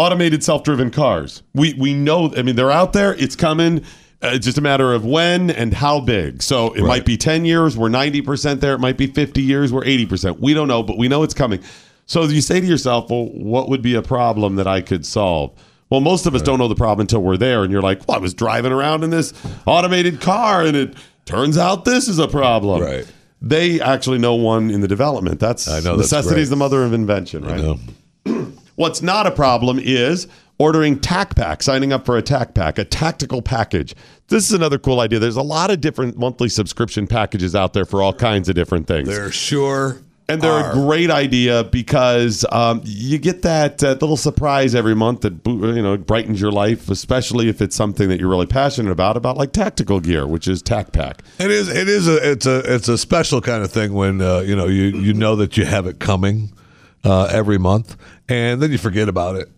automated 0.00 0.42
self-driven 0.42 0.90
cars. 0.90 1.42
We 1.54 1.74
we 1.74 1.92
know. 1.92 2.32
I 2.34 2.42
mean, 2.42 2.56
they're 2.56 2.70
out 2.70 2.92
there. 2.94 3.14
It's 3.14 3.36
coming. 3.36 3.84
Uh, 4.22 4.32
it's 4.32 4.44
just 4.46 4.58
a 4.58 4.62
matter 4.62 4.92
of 4.92 5.04
when 5.04 5.50
and 5.50 5.72
how 5.72 6.00
big. 6.00 6.42
So 6.42 6.72
it 6.74 6.82
might 6.82 7.04
be 7.04 7.16
ten 7.16 7.44
years. 7.44 7.76
We're 7.76 7.90
ninety 7.90 8.22
percent 8.22 8.60
there. 8.60 8.74
It 8.74 8.78
might 8.80 8.96
be 8.96 9.06
fifty 9.06 9.42
years. 9.42 9.72
We're 9.72 9.84
eighty 9.84 10.06
percent. 10.06 10.40
We 10.40 10.54
don't 10.54 10.68
know, 10.68 10.82
but 10.82 10.96
we 10.96 11.08
know 11.08 11.22
it's 11.22 11.34
coming. 11.34 11.60
So 12.06 12.24
you 12.24 12.40
say 12.40 12.60
to 12.60 12.66
yourself, 12.66 13.10
well, 13.10 13.26
what 13.26 13.68
would 13.68 13.82
be 13.82 13.94
a 13.94 14.02
problem 14.02 14.56
that 14.56 14.66
I 14.66 14.80
could 14.80 15.06
solve? 15.06 15.52
Well, 15.90 16.00
most 16.00 16.26
of 16.26 16.34
us 16.34 16.42
don't 16.42 16.58
know 16.58 16.66
the 16.68 16.74
problem 16.74 17.02
until 17.02 17.22
we're 17.22 17.36
there, 17.36 17.62
and 17.62 17.70
you're 17.70 17.82
like, 17.82 18.06
"Well, 18.08 18.16
I 18.16 18.20
was 18.20 18.32
driving 18.32 18.72
around 18.72 19.04
in 19.04 19.10
this 19.10 19.32
automated 19.66 20.20
car, 20.20 20.62
and 20.62 20.76
it 20.76 20.94
turns 21.24 21.58
out 21.58 21.84
this 21.84 22.08
is 22.08 22.18
a 22.18 22.28
problem." 22.28 22.82
Right. 22.82 23.06
They 23.42 23.80
actually 23.80 24.18
know 24.18 24.34
one 24.34 24.70
in 24.70 24.80
the 24.80 24.88
development. 24.88 25.40
That's 25.40 25.66
I 25.68 25.80
know, 25.80 25.96
that's 25.96 26.12
necessity 26.12 26.40
is 26.42 26.50
the 26.50 26.56
mother 26.56 26.84
of 26.84 26.92
invention, 26.92 27.44
right? 27.44 27.78
What's 28.80 29.02
not 29.02 29.26
a 29.26 29.30
problem 29.30 29.78
is 29.78 30.26
ordering 30.56 31.00
TAC 31.00 31.36
Pack, 31.36 31.62
signing 31.62 31.92
up 31.92 32.06
for 32.06 32.16
a 32.16 32.22
TAC 32.22 32.54
Pack, 32.54 32.78
a 32.78 32.84
tactical 32.86 33.42
package. 33.42 33.94
This 34.28 34.48
is 34.48 34.54
another 34.54 34.78
cool 34.78 35.00
idea. 35.00 35.18
There's 35.18 35.36
a 35.36 35.42
lot 35.42 35.70
of 35.70 35.82
different 35.82 36.16
monthly 36.16 36.48
subscription 36.48 37.06
packages 37.06 37.54
out 37.54 37.74
there 37.74 37.84
for 37.84 38.00
all 38.00 38.14
kinds 38.14 38.48
of 38.48 38.54
different 38.54 38.86
things. 38.86 39.06
There 39.06 39.30
sure 39.30 40.00
and 40.30 40.40
they're 40.40 40.50
are. 40.50 40.70
a 40.70 40.72
great 40.72 41.10
idea 41.10 41.64
because 41.64 42.46
um, 42.52 42.80
you 42.84 43.18
get 43.18 43.42
that, 43.42 43.84
uh, 43.84 43.98
little 44.00 44.16
surprise 44.16 44.74
every 44.74 44.94
month 44.96 45.20
that 45.20 45.46
you 45.46 45.82
know 45.82 45.98
brightens 45.98 46.40
your 46.40 46.52
life, 46.52 46.88
especially 46.88 47.50
if 47.50 47.60
it's 47.60 47.76
something 47.76 48.08
that 48.08 48.18
you're 48.18 48.30
really 48.30 48.46
passionate 48.46 48.92
about, 48.92 49.14
about 49.14 49.36
like 49.36 49.52
tactical 49.52 50.00
gear, 50.00 50.26
which 50.26 50.48
is 50.48 50.62
TAC 50.62 50.92
Pack. 50.92 51.22
It 51.38 51.50
is. 51.50 51.68
It 51.68 51.86
is 51.86 52.08
a. 52.08 52.30
It's 52.30 52.46
a. 52.46 52.74
It's 52.74 52.88
a 52.88 52.96
special 52.96 53.42
kind 53.42 53.62
of 53.62 53.70
thing 53.70 53.92
when 53.92 54.22
uh, 54.22 54.38
you 54.38 54.56
know 54.56 54.68
you 54.68 54.84
you 54.84 55.12
know 55.12 55.36
that 55.36 55.58
you 55.58 55.66
have 55.66 55.86
it 55.86 55.98
coming 55.98 56.54
uh, 57.04 57.28
every 57.32 57.58
month, 57.58 57.96
and 58.28 58.60
then 58.60 58.72
you 58.72 58.78
forget 58.78 59.08
about 59.08 59.36
it, 59.36 59.48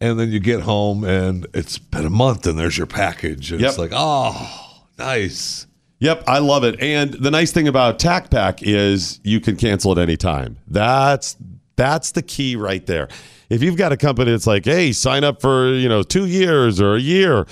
and 0.00 0.18
then 0.18 0.30
you 0.30 0.40
get 0.40 0.60
home 0.60 1.04
and 1.04 1.46
it's 1.54 1.78
been 1.78 2.04
a 2.04 2.10
month, 2.10 2.46
and 2.46 2.58
there's 2.58 2.76
your 2.76 2.86
package, 2.86 3.52
and 3.52 3.60
it's 3.62 3.78
like, 3.78 3.92
oh, 3.94 4.84
nice. 4.98 5.66
Yep, 6.00 6.24
I 6.26 6.38
love 6.40 6.64
it. 6.64 6.80
And 6.80 7.12
the 7.14 7.30
nice 7.30 7.52
thing 7.52 7.68
about 7.68 8.00
TAC 8.00 8.28
Pack 8.28 8.62
is 8.62 9.20
you 9.22 9.38
can 9.40 9.54
cancel 9.54 9.92
at 9.92 9.98
any 9.98 10.16
time. 10.16 10.58
That's 10.66 11.36
that's 11.76 12.10
the 12.10 12.22
key 12.22 12.56
right 12.56 12.84
there. 12.86 13.08
If 13.48 13.62
you've 13.62 13.76
got 13.76 13.92
a 13.92 13.96
company 13.96 14.32
that's 14.32 14.46
like, 14.46 14.64
"Hey, 14.64 14.90
sign 14.92 15.22
up 15.22 15.40
for, 15.40 15.72
you 15.72 15.88
know, 15.88 16.02
2 16.02 16.26
years 16.26 16.80
or 16.80 16.96
a 16.96 17.00
year." 17.00 17.46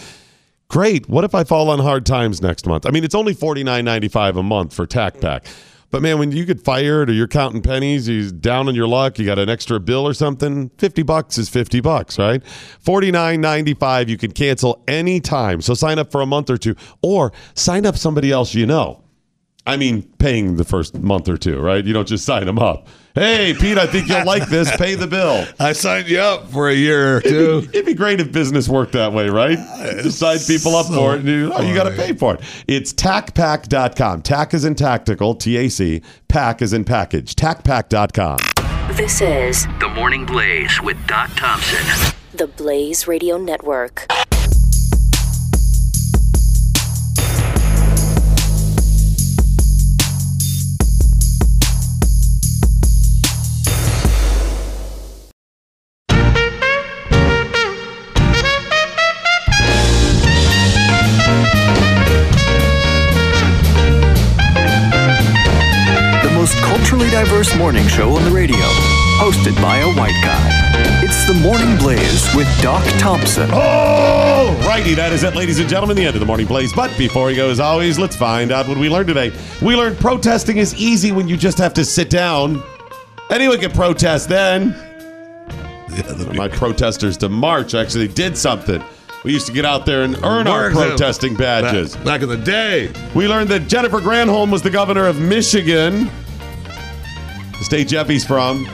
Great. 0.66 1.08
What 1.08 1.24
if 1.24 1.34
I 1.34 1.44
fall 1.44 1.68
on 1.70 1.78
hard 1.80 2.06
times 2.06 2.40
next 2.40 2.66
month? 2.66 2.86
I 2.86 2.90
mean, 2.90 3.02
it's 3.02 3.14
only 3.14 3.34
$49.95 3.34 4.38
a 4.38 4.42
month 4.42 4.72
for 4.72 4.86
TAC 4.86 5.20
Pack. 5.20 5.46
But 5.90 6.02
man, 6.02 6.18
when 6.18 6.30
you 6.32 6.44
get 6.44 6.60
fired 6.60 7.10
or 7.10 7.12
you're 7.12 7.26
counting 7.26 7.62
pennies, 7.62 8.08
you're 8.08 8.30
down 8.30 8.68
on 8.68 8.74
your 8.74 8.86
luck, 8.86 9.18
you 9.18 9.26
got 9.26 9.38
an 9.38 9.48
extra 9.48 9.80
bill 9.80 10.06
or 10.06 10.14
something, 10.14 10.70
50 10.78 11.02
bucks 11.02 11.36
is 11.36 11.48
50 11.48 11.80
bucks, 11.80 12.18
right? 12.18 12.42
49.95 12.84 14.08
you 14.08 14.16
can 14.16 14.30
cancel 14.32 14.82
anytime. 14.86 15.60
So 15.60 15.74
sign 15.74 15.98
up 15.98 16.12
for 16.12 16.20
a 16.20 16.26
month 16.26 16.48
or 16.48 16.56
two 16.56 16.76
or 17.02 17.32
sign 17.54 17.86
up 17.86 17.96
somebody 17.96 18.30
else 18.30 18.54
you 18.54 18.66
know. 18.66 19.02
I 19.66 19.76
mean, 19.76 20.02
paying 20.18 20.56
the 20.56 20.64
first 20.64 20.98
month 20.98 21.28
or 21.28 21.36
two, 21.36 21.60
right? 21.60 21.84
You 21.84 21.92
don't 21.92 22.08
just 22.08 22.24
sign 22.24 22.46
them 22.46 22.58
up. 22.58 22.88
Hey, 23.14 23.54
Pete, 23.58 23.76
I 23.76 23.86
think 23.86 24.08
you'll 24.08 24.24
like 24.24 24.48
this. 24.48 24.74
Pay 24.76 24.94
the 24.94 25.06
bill. 25.06 25.44
I 25.60 25.72
signed 25.72 26.08
you 26.08 26.18
up 26.18 26.48
for 26.50 26.68
a 26.68 26.74
year 26.74 27.16
or 27.18 27.20
two. 27.20 27.58
It'd 27.58 27.72
be, 27.72 27.78
it'd 27.78 27.86
be 27.86 27.94
great 27.94 28.20
if 28.20 28.32
business 28.32 28.68
worked 28.68 28.92
that 28.92 29.12
way, 29.12 29.28
right? 29.28 29.58
Ah, 29.60 29.92
just 30.02 30.18
sign 30.18 30.38
people 30.38 30.74
up 30.76 30.86
for 30.86 31.14
it, 31.14 31.20
and 31.20 31.28
you, 31.28 31.52
oh, 31.52 31.60
you 31.62 31.74
got 31.74 31.84
to 31.84 31.94
pay 31.96 32.14
for 32.14 32.34
it. 32.34 32.40
It's 32.68 32.92
tacpack.com. 32.92 34.22
Tac 34.22 34.54
is 34.54 34.64
in 34.64 34.74
tactical, 34.74 35.34
T 35.34 35.56
A 35.58 35.68
C. 35.68 36.02
Pack 36.28 36.62
is 36.62 36.72
in 36.72 36.84
package. 36.84 37.34
Tacpack.com. 37.36 38.38
This 38.96 39.20
is 39.20 39.66
The 39.78 39.88
Morning 39.94 40.24
Blaze 40.24 40.80
with 40.82 40.96
Doc 41.06 41.30
Thompson. 41.36 42.12
the 42.32 42.46
Blaze 42.46 43.06
Radio 43.06 43.36
Network. 43.38 44.06
Very 66.88 67.10
diverse 67.10 67.54
morning 67.56 67.86
show 67.88 68.14
on 68.14 68.24
the 68.24 68.30
radio, 68.30 68.56
hosted 69.18 69.60
by 69.60 69.78
a 69.78 69.86
white 69.94 70.16
guy. 70.22 70.70
It's 71.02 71.26
the 71.26 71.34
Morning 71.34 71.76
Blaze 71.78 72.34
with 72.34 72.46
Doc 72.62 72.82
Thompson. 72.98 73.50
All 73.52 74.52
righty, 74.66 74.94
that 74.94 75.12
is 75.12 75.22
it, 75.22 75.34
ladies 75.34 75.58
and 75.58 75.68
gentlemen, 75.68 75.96
the 75.96 76.04
end 76.04 76.16
of 76.16 76.20
the 76.20 76.26
morning 76.26 76.46
blaze. 76.46 76.72
But 76.72 76.96
before 76.96 77.26
we 77.26 77.36
go, 77.36 77.50
as 77.50 77.60
always, 77.60 77.98
let's 77.98 78.16
find 78.16 78.50
out 78.50 78.66
what 78.68 78.78
we 78.78 78.88
learned 78.88 79.08
today. 79.08 79.32
We 79.62 79.76
learned 79.76 79.98
protesting 79.98 80.56
is 80.56 80.74
easy 80.74 81.12
when 81.12 81.28
you 81.28 81.36
just 81.36 81.58
have 81.58 81.74
to 81.74 81.84
sit 81.84 82.10
down. 82.10 82.62
Anyone 83.30 83.58
can 83.58 83.72
protest 83.72 84.28
then. 84.28 84.70
My 86.34 86.48
protesters 86.48 87.16
to 87.18 87.28
march 87.28 87.74
actually 87.74 88.08
did 88.08 88.36
something. 88.38 88.82
We 89.24 89.32
used 89.32 89.46
to 89.48 89.52
get 89.52 89.64
out 89.66 89.84
there 89.84 90.02
and 90.02 90.16
earn 90.24 90.46
our 90.46 90.70
protesting 90.70 91.34
badges. 91.34 91.94
Back, 91.96 92.04
back 92.04 92.22
in 92.22 92.28
the 92.30 92.36
day. 92.38 92.90
We 93.14 93.28
learned 93.28 93.50
that 93.50 93.68
Jennifer 93.68 93.98
Granholm 93.98 94.50
was 94.50 94.62
the 94.62 94.70
governor 94.70 95.06
of 95.06 95.20
Michigan, 95.20 96.10
the 97.60 97.64
state 97.70 97.86
Jeffy's 97.86 98.24
from. 98.24 98.66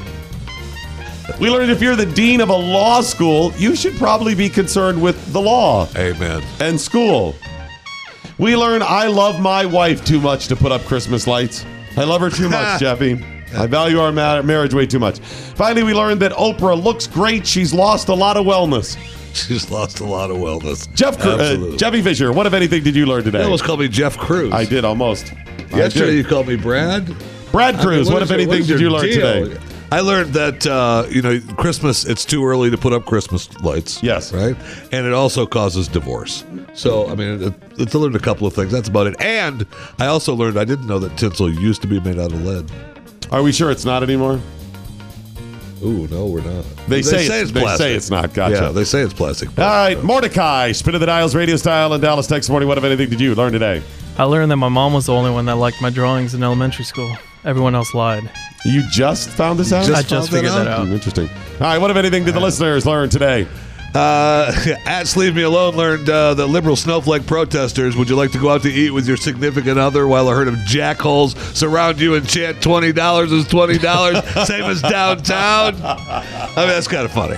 We 1.39 1.50
learned 1.50 1.70
if 1.70 1.82
you're 1.82 1.97
the 1.97 2.06
dean 2.06 2.40
of 2.40 2.48
a 2.48 2.56
law 2.56 3.02
school, 3.02 3.52
you 3.58 3.76
should 3.76 3.94
probably 3.97 4.34
be 4.34 4.48
concerned 4.48 5.02
with 5.02 5.32
the 5.34 5.40
law. 5.40 5.86
Amen. 5.97 6.42
And 6.60 6.81
school. 6.81 7.34
We 8.39 8.56
learned 8.56 8.82
I 8.84 9.08
love 9.08 9.40
my 9.40 9.66
wife 9.66 10.05
too 10.05 10.20
much 10.20 10.47
to 10.48 10.56
put 10.56 10.73
up 10.73 10.82
Christmas 10.82 11.26
lights. 11.26 11.66
I 11.97 12.05
love 12.05 12.20
her 12.20 12.31
too 12.31 12.48
much, 12.48 12.81
Jeffy. 12.81 13.23
I 13.56 13.66
value 13.66 13.98
our 13.98 14.12
ma- 14.12 14.42
marriage 14.42 14.73
way 14.74 14.86
too 14.86 14.98
much. 14.98 15.18
Finally, 15.18 15.82
we 15.82 15.94
learned 15.94 16.20
that 16.20 16.32
Oprah 16.32 16.81
looks 16.82 17.06
great. 17.06 17.47
She's 17.47 17.73
lost 17.74 18.08
a 18.08 18.15
lot 18.15 18.36
of 18.36 18.47
wellness. 18.47 18.97
She's 19.34 19.70
lost 19.70 20.00
a 20.00 20.05
lot 20.05 20.31
of 20.31 20.36
wellness. 20.39 20.92
Jeff, 20.94 21.18
uh, 21.20 21.76
Jeffy 21.76 22.02
Fisher, 22.02 22.32
what 22.32 22.47
if 22.47 22.52
anything 22.55 22.82
did 22.82 22.94
you 22.97 23.05
learn 23.06 23.24
today? 23.24 23.39
You 23.39 23.44
almost 23.44 23.65
called 23.65 23.81
me 23.81 23.89
Jeff 23.89 24.16
Cruz. 24.16 24.52
I 24.52 24.65
did 24.65 24.84
almost. 24.84 25.32
Yesterday 25.74 26.06
did. 26.12 26.16
you 26.16 26.24
called 26.24 26.48
me 26.48 26.56
Brad. 26.56 27.06
Brad 27.56 27.74
I 27.74 27.78
mean, 27.78 27.86
Cruz, 27.86 28.10
what 28.10 28.22
if 28.22 28.28
your- 28.28 28.38
anything 28.38 28.60
is 28.60 28.66
did 28.68 28.80
you 28.80 28.90
learn 28.90 29.04
deal? 29.06 29.44
today? 29.46 29.60
I 29.90 30.00
learned 30.00 30.34
that 30.34 30.66
uh, 30.66 31.06
you 31.08 31.22
know 31.22 31.40
Christmas. 31.56 32.04
It's 32.04 32.24
too 32.24 32.44
early 32.44 32.70
to 32.70 32.76
put 32.76 32.92
up 32.92 33.06
Christmas 33.06 33.48
lights. 33.62 34.02
Yes, 34.02 34.32
right, 34.32 34.56
and 34.92 35.06
it 35.06 35.12
also 35.14 35.46
causes 35.46 35.88
divorce. 35.88 36.44
So 36.74 37.08
I 37.08 37.14
mean, 37.14 37.42
it, 37.42 37.54
it's 37.78 37.94
I 37.94 37.98
learned 37.98 38.16
a 38.16 38.18
couple 38.18 38.46
of 38.46 38.52
things. 38.52 38.72
That's 38.72 38.88
about 38.88 39.06
it. 39.06 39.14
And 39.20 39.64
I 39.98 40.06
also 40.06 40.34
learned 40.34 40.58
I 40.58 40.64
didn't 40.64 40.86
know 40.86 40.98
that 40.98 41.16
tinsel 41.16 41.50
used 41.50 41.80
to 41.82 41.88
be 41.88 41.98
made 42.00 42.18
out 42.18 42.32
of 42.32 42.44
lead. 42.44 42.70
Are 43.30 43.42
we 43.42 43.52
sure 43.52 43.70
it's 43.70 43.84
not 43.84 44.02
anymore? 44.02 44.40
Ooh, 45.82 46.06
no, 46.08 46.26
we're 46.26 46.40
not. 46.40 46.64
They, 46.88 47.02
say, 47.02 47.26
it's, 47.26 47.50
they 47.52 47.76
say 47.76 47.94
it's 47.94 48.10
not. 48.10 48.32
Gotcha. 48.32 48.55
Yeah, 48.55 48.68
they 48.70 48.84
say 48.84 49.02
it's 49.02 49.12
plastic. 49.12 49.50
All 49.58 49.64
right, 49.64 50.02
Mordecai, 50.02 50.72
spin 50.72 50.94
of 50.94 51.00
the 51.00 51.06
dials, 51.06 51.34
radio 51.34 51.56
style, 51.56 51.92
in 51.92 52.00
Dallas, 52.00 52.26
Texas 52.26 52.48
morning. 52.48 52.68
What 52.68 52.78
if 52.78 52.84
anything 52.84 53.10
did 53.10 53.20
you 53.20 53.34
learn 53.34 53.52
today? 53.52 53.82
I 54.16 54.24
learned 54.24 54.50
that 54.50 54.56
my 54.56 54.70
mom 54.70 54.94
was 54.94 55.06
the 55.06 55.12
only 55.12 55.30
one 55.30 55.44
that 55.46 55.56
liked 55.56 55.82
my 55.82 55.90
drawings 55.90 56.32
in 56.34 56.42
elementary 56.42 56.84
school. 56.86 57.14
Everyone 57.44 57.74
else 57.74 57.92
lied. 57.94 58.30
You 58.64 58.82
just 58.90 59.28
found 59.28 59.58
this 59.58 59.72
out? 59.72 59.88
I 59.90 60.02
just 60.02 60.30
figured 60.30 60.52
that 60.52 60.66
out. 60.66 60.88
Interesting. 60.88 61.28
All 61.28 61.60
right, 61.60 61.78
what 61.78 61.90
if 61.90 61.96
anything 61.96 62.24
did 62.24 62.34
the 62.34 62.40
listeners 62.40 62.86
learn 62.86 63.10
today? 63.10 63.46
Uh, 63.97 64.52
at 64.86 65.16
Leave 65.16 65.34
Me 65.34 65.42
Alone 65.42 65.75
learned 65.75 66.10
uh, 66.10 66.34
that 66.34 66.47
liberal 66.49 66.76
snowflake 66.76 67.26
protesters, 67.26 67.97
would 67.97 68.10
you 68.10 68.16
like 68.16 68.31
to 68.33 68.39
go 68.39 68.50
out 68.50 68.62
to 68.62 68.68
eat 68.68 68.91
with 68.91 69.08
your 69.08 69.16
significant 69.16 69.78
other 69.78 70.07
while 70.07 70.28
a 70.28 70.34
herd 70.34 70.49
of 70.49 70.55
jackholes 70.57 71.34
surround 71.57 71.99
you 71.99 72.15
and 72.15 72.28
chant 72.28 72.58
$20 72.58 72.89
is 73.33 73.47
$20, 73.47 74.47
same 74.47 74.65
as 74.65 74.83
downtown? 74.83 75.75
I 75.83 76.52
mean, 76.57 76.68
that's 76.68 76.89
kind 76.89 77.07
of 77.07 77.12
funny. 77.12 77.36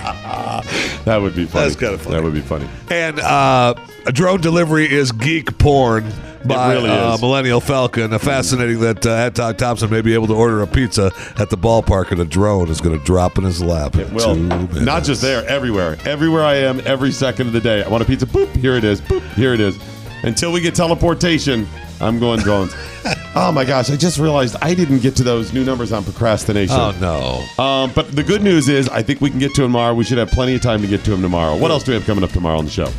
That 1.05 1.21
would 1.21 1.35
be 1.35 1.45
funny. 1.45 1.65
That's 1.65 1.79
kind 1.79 1.93
of 1.93 2.01
funny. 2.01 2.15
That 2.15 2.23
would 2.23 2.33
be 2.33 2.41
funny. 2.41 2.67
And 2.89 3.21
uh, 3.21 3.75
a 4.05 4.11
drone 4.11 4.41
delivery 4.41 4.91
is 4.91 5.13
geek 5.13 5.57
porn 5.59 6.11
by 6.45 6.73
really 6.73 6.89
uh. 6.89 7.17
Millennial 7.17 7.59
Falcon. 7.59 8.17
Fascinating 8.19 8.79
that 8.79 9.05
uh, 9.05 9.11
Ed 9.11 9.57
Thompson 9.57 9.89
may 9.89 10.01
be 10.01 10.13
able 10.13 10.27
to 10.27 10.35
order 10.35 10.61
a 10.61 10.67
pizza 10.67 11.11
at 11.37 11.49
the 11.49 11.57
ballpark 11.57 12.11
and 12.11 12.19
a 12.19 12.25
drone 12.25 12.69
is 12.69 12.81
going 12.81 12.97
to 12.97 13.05
drop 13.05 13.37
in 13.37 13.43
his 13.43 13.61
lap. 13.61 13.95
in 13.95 14.13
Well, 14.13 14.35
not 14.35 15.03
just 15.03 15.21
there, 15.21 15.45
everywhere. 15.47 15.97
Everywhere 16.05 16.43
I 16.43 16.55
am, 16.55 16.81
every 16.85 17.11
second 17.11 17.47
of 17.47 17.53
the 17.53 17.61
day. 17.61 17.83
I 17.83 17.87
want 17.87 18.03
a 18.03 18.05
pizza. 18.05 18.25
Boop, 18.25 18.49
here 18.55 18.75
it 18.75 18.83
is. 18.83 19.01
Boop, 19.01 19.21
here 19.33 19.53
it 19.53 19.59
is. 19.59 19.77
Until 20.23 20.51
we 20.51 20.59
get 20.59 20.75
teleportation, 20.75 21.67
I'm 22.01 22.19
going 22.19 22.39
drones. 22.39 22.73
oh 23.35 23.51
my 23.53 23.63
gosh, 23.63 23.89
I 23.89 23.95
just 23.95 24.19
realized 24.19 24.55
I 24.61 24.73
didn't 24.73 24.99
get 24.99 25.15
to 25.17 25.23
those 25.23 25.53
new 25.53 25.63
numbers 25.63 25.91
on 25.91 26.03
procrastination. 26.03 26.75
Oh, 26.77 26.91
no. 26.99 27.63
Um, 27.63 27.91
but 27.93 28.11
the 28.13 28.23
good 28.23 28.41
news 28.41 28.69
is, 28.69 28.89
I 28.89 29.01
think 29.01 29.21
we 29.21 29.29
can 29.29 29.39
get 29.39 29.53
to 29.55 29.61
them 29.61 29.71
tomorrow. 29.71 29.93
We 29.93 30.03
should 30.03 30.17
have 30.17 30.29
plenty 30.29 30.55
of 30.55 30.61
time 30.61 30.81
to 30.81 30.87
get 30.87 31.03
to 31.05 31.11
them 31.11 31.21
tomorrow. 31.21 31.57
What 31.57 31.71
else 31.71 31.83
do 31.83 31.91
we 31.91 31.97
have 31.97 32.05
coming 32.05 32.23
up 32.23 32.31
tomorrow 32.31 32.57
on 32.57 32.65
the 32.65 32.71
show? 32.71 32.91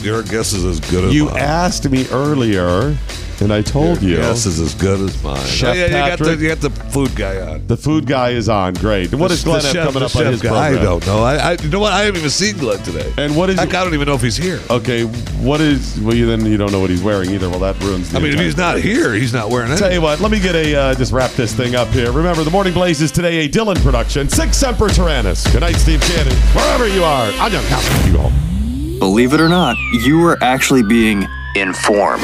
Your 0.00 0.22
guess 0.22 0.52
is 0.52 0.64
as 0.64 0.80
good 0.80 1.04
as 1.04 1.04
mine. 1.04 1.12
You 1.12 1.24
mine. 1.26 1.36
asked 1.38 1.88
me 1.90 2.06
earlier, 2.10 2.96
and 3.40 3.52
I 3.52 3.62
told 3.62 4.02
you. 4.02 4.10
Your 4.10 4.20
guess 4.20 4.46
is 4.46 4.60
as 4.60 4.74
good 4.74 5.00
as 5.00 5.22
mine. 5.22 5.44
Chef 5.46 5.70
oh, 5.70 5.72
yeah, 5.72 5.84
you 5.86 5.90
got, 5.90 6.18
the, 6.18 6.24
Patrick? 6.24 6.40
you 6.40 6.48
got 6.48 6.60
the 6.60 6.70
food 6.70 7.16
guy 7.16 7.40
on. 7.40 7.66
The 7.66 7.76
food 7.76 8.06
guy 8.06 8.30
is 8.30 8.48
on. 8.48 8.74
Great. 8.74 9.12
What 9.14 9.28
does 9.28 9.42
The 9.42 9.50
Glenn 9.50 9.62
have 9.62 9.72
chef- 9.72 9.84
coming 9.86 10.00
the 10.00 10.06
up 10.06 10.16
on 10.16 10.22
chef 10.22 10.32
his 10.32 10.42
guy? 10.42 10.48
program? 10.70 10.78
I 10.78 10.84
don't 10.84 11.06
know. 11.06 11.22
I, 11.24 11.36
I, 11.36 11.52
you 11.54 11.68
know 11.70 11.80
what? 11.80 11.92
I 11.92 12.00
haven't 12.02 12.18
even 12.18 12.30
seen 12.30 12.56
Glenn 12.58 12.78
today. 12.84 13.12
And 13.16 13.34
what 13.36 13.50
is? 13.50 13.58
Heck, 13.58 13.74
I 13.74 13.82
don't 13.82 13.94
even 13.94 14.06
know 14.06 14.14
if 14.14 14.22
he's 14.22 14.36
here. 14.36 14.60
Okay, 14.70 15.04
what 15.04 15.60
is? 15.60 15.98
Well, 16.00 16.14
you 16.14 16.26
then 16.26 16.44
you 16.46 16.56
don't 16.56 16.70
know 16.72 16.80
what 16.80 16.90
he's 16.90 17.02
wearing 17.02 17.30
either. 17.30 17.48
Well, 17.48 17.60
that 17.60 17.82
ruins. 17.82 18.10
The 18.12 18.18
I 18.18 18.20
mean, 18.20 18.28
if 18.28 18.34
entire 18.34 18.44
he's 18.44 18.56
not 18.56 18.74
thing. 18.74 18.82
here, 18.84 19.12
he's 19.14 19.32
not 19.32 19.48
wearing 19.50 19.72
it. 19.72 19.78
Tell 19.78 19.92
you 19.92 20.02
what, 20.02 20.20
let 20.20 20.30
me 20.30 20.38
get 20.40 20.54
a 20.54 20.74
uh, 20.76 20.94
just 20.94 21.10
wrap 21.12 21.32
this 21.32 21.54
thing 21.54 21.74
up 21.74 21.88
here. 21.88 22.12
Remember, 22.12 22.44
the 22.44 22.50
Morning 22.50 22.74
Blaze 22.74 23.00
is 23.02 23.10
today 23.10 23.44
a 23.44 23.48
Dylan 23.48 23.82
production. 23.82 24.28
Sic 24.28 24.52
Semper 24.54 24.88
Tyrannis. 24.88 25.50
Good 25.50 25.60
night, 25.62 25.76
Steve 25.76 26.00
Cannon. 26.02 26.36
Wherever 26.54 26.86
you 26.86 27.02
are, 27.02 27.26
I'm 27.40 27.50
John 27.50 27.64
Cowan. 27.64 28.06
You 28.06 28.12
go 28.12 28.18
home. 28.28 28.55
Believe 28.98 29.34
it 29.34 29.40
or 29.42 29.48
not, 29.48 29.76
you 29.92 30.24
are 30.24 30.38
actually 30.42 30.82
being 30.82 31.26
informed. 31.54 32.22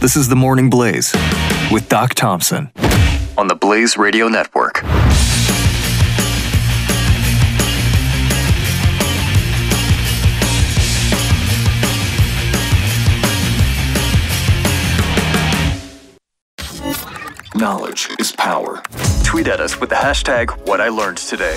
This 0.00 0.16
is 0.16 0.28
the 0.28 0.34
Morning 0.34 0.68
Blaze 0.68 1.14
with 1.70 1.88
Doc 1.88 2.14
Thompson 2.14 2.72
on 3.38 3.46
the 3.46 3.54
Blaze 3.54 3.96
Radio 3.96 4.26
Network. 4.26 4.82
Knowledge 17.54 18.10
is 18.18 18.32
power. 18.32 18.82
Tweet 19.22 19.46
at 19.46 19.60
us 19.60 19.80
with 19.80 19.90
the 19.90 19.96
hashtag 19.96 20.50
What 20.66 20.80
I 20.80 20.88
Learned 20.88 21.18
Today. 21.18 21.56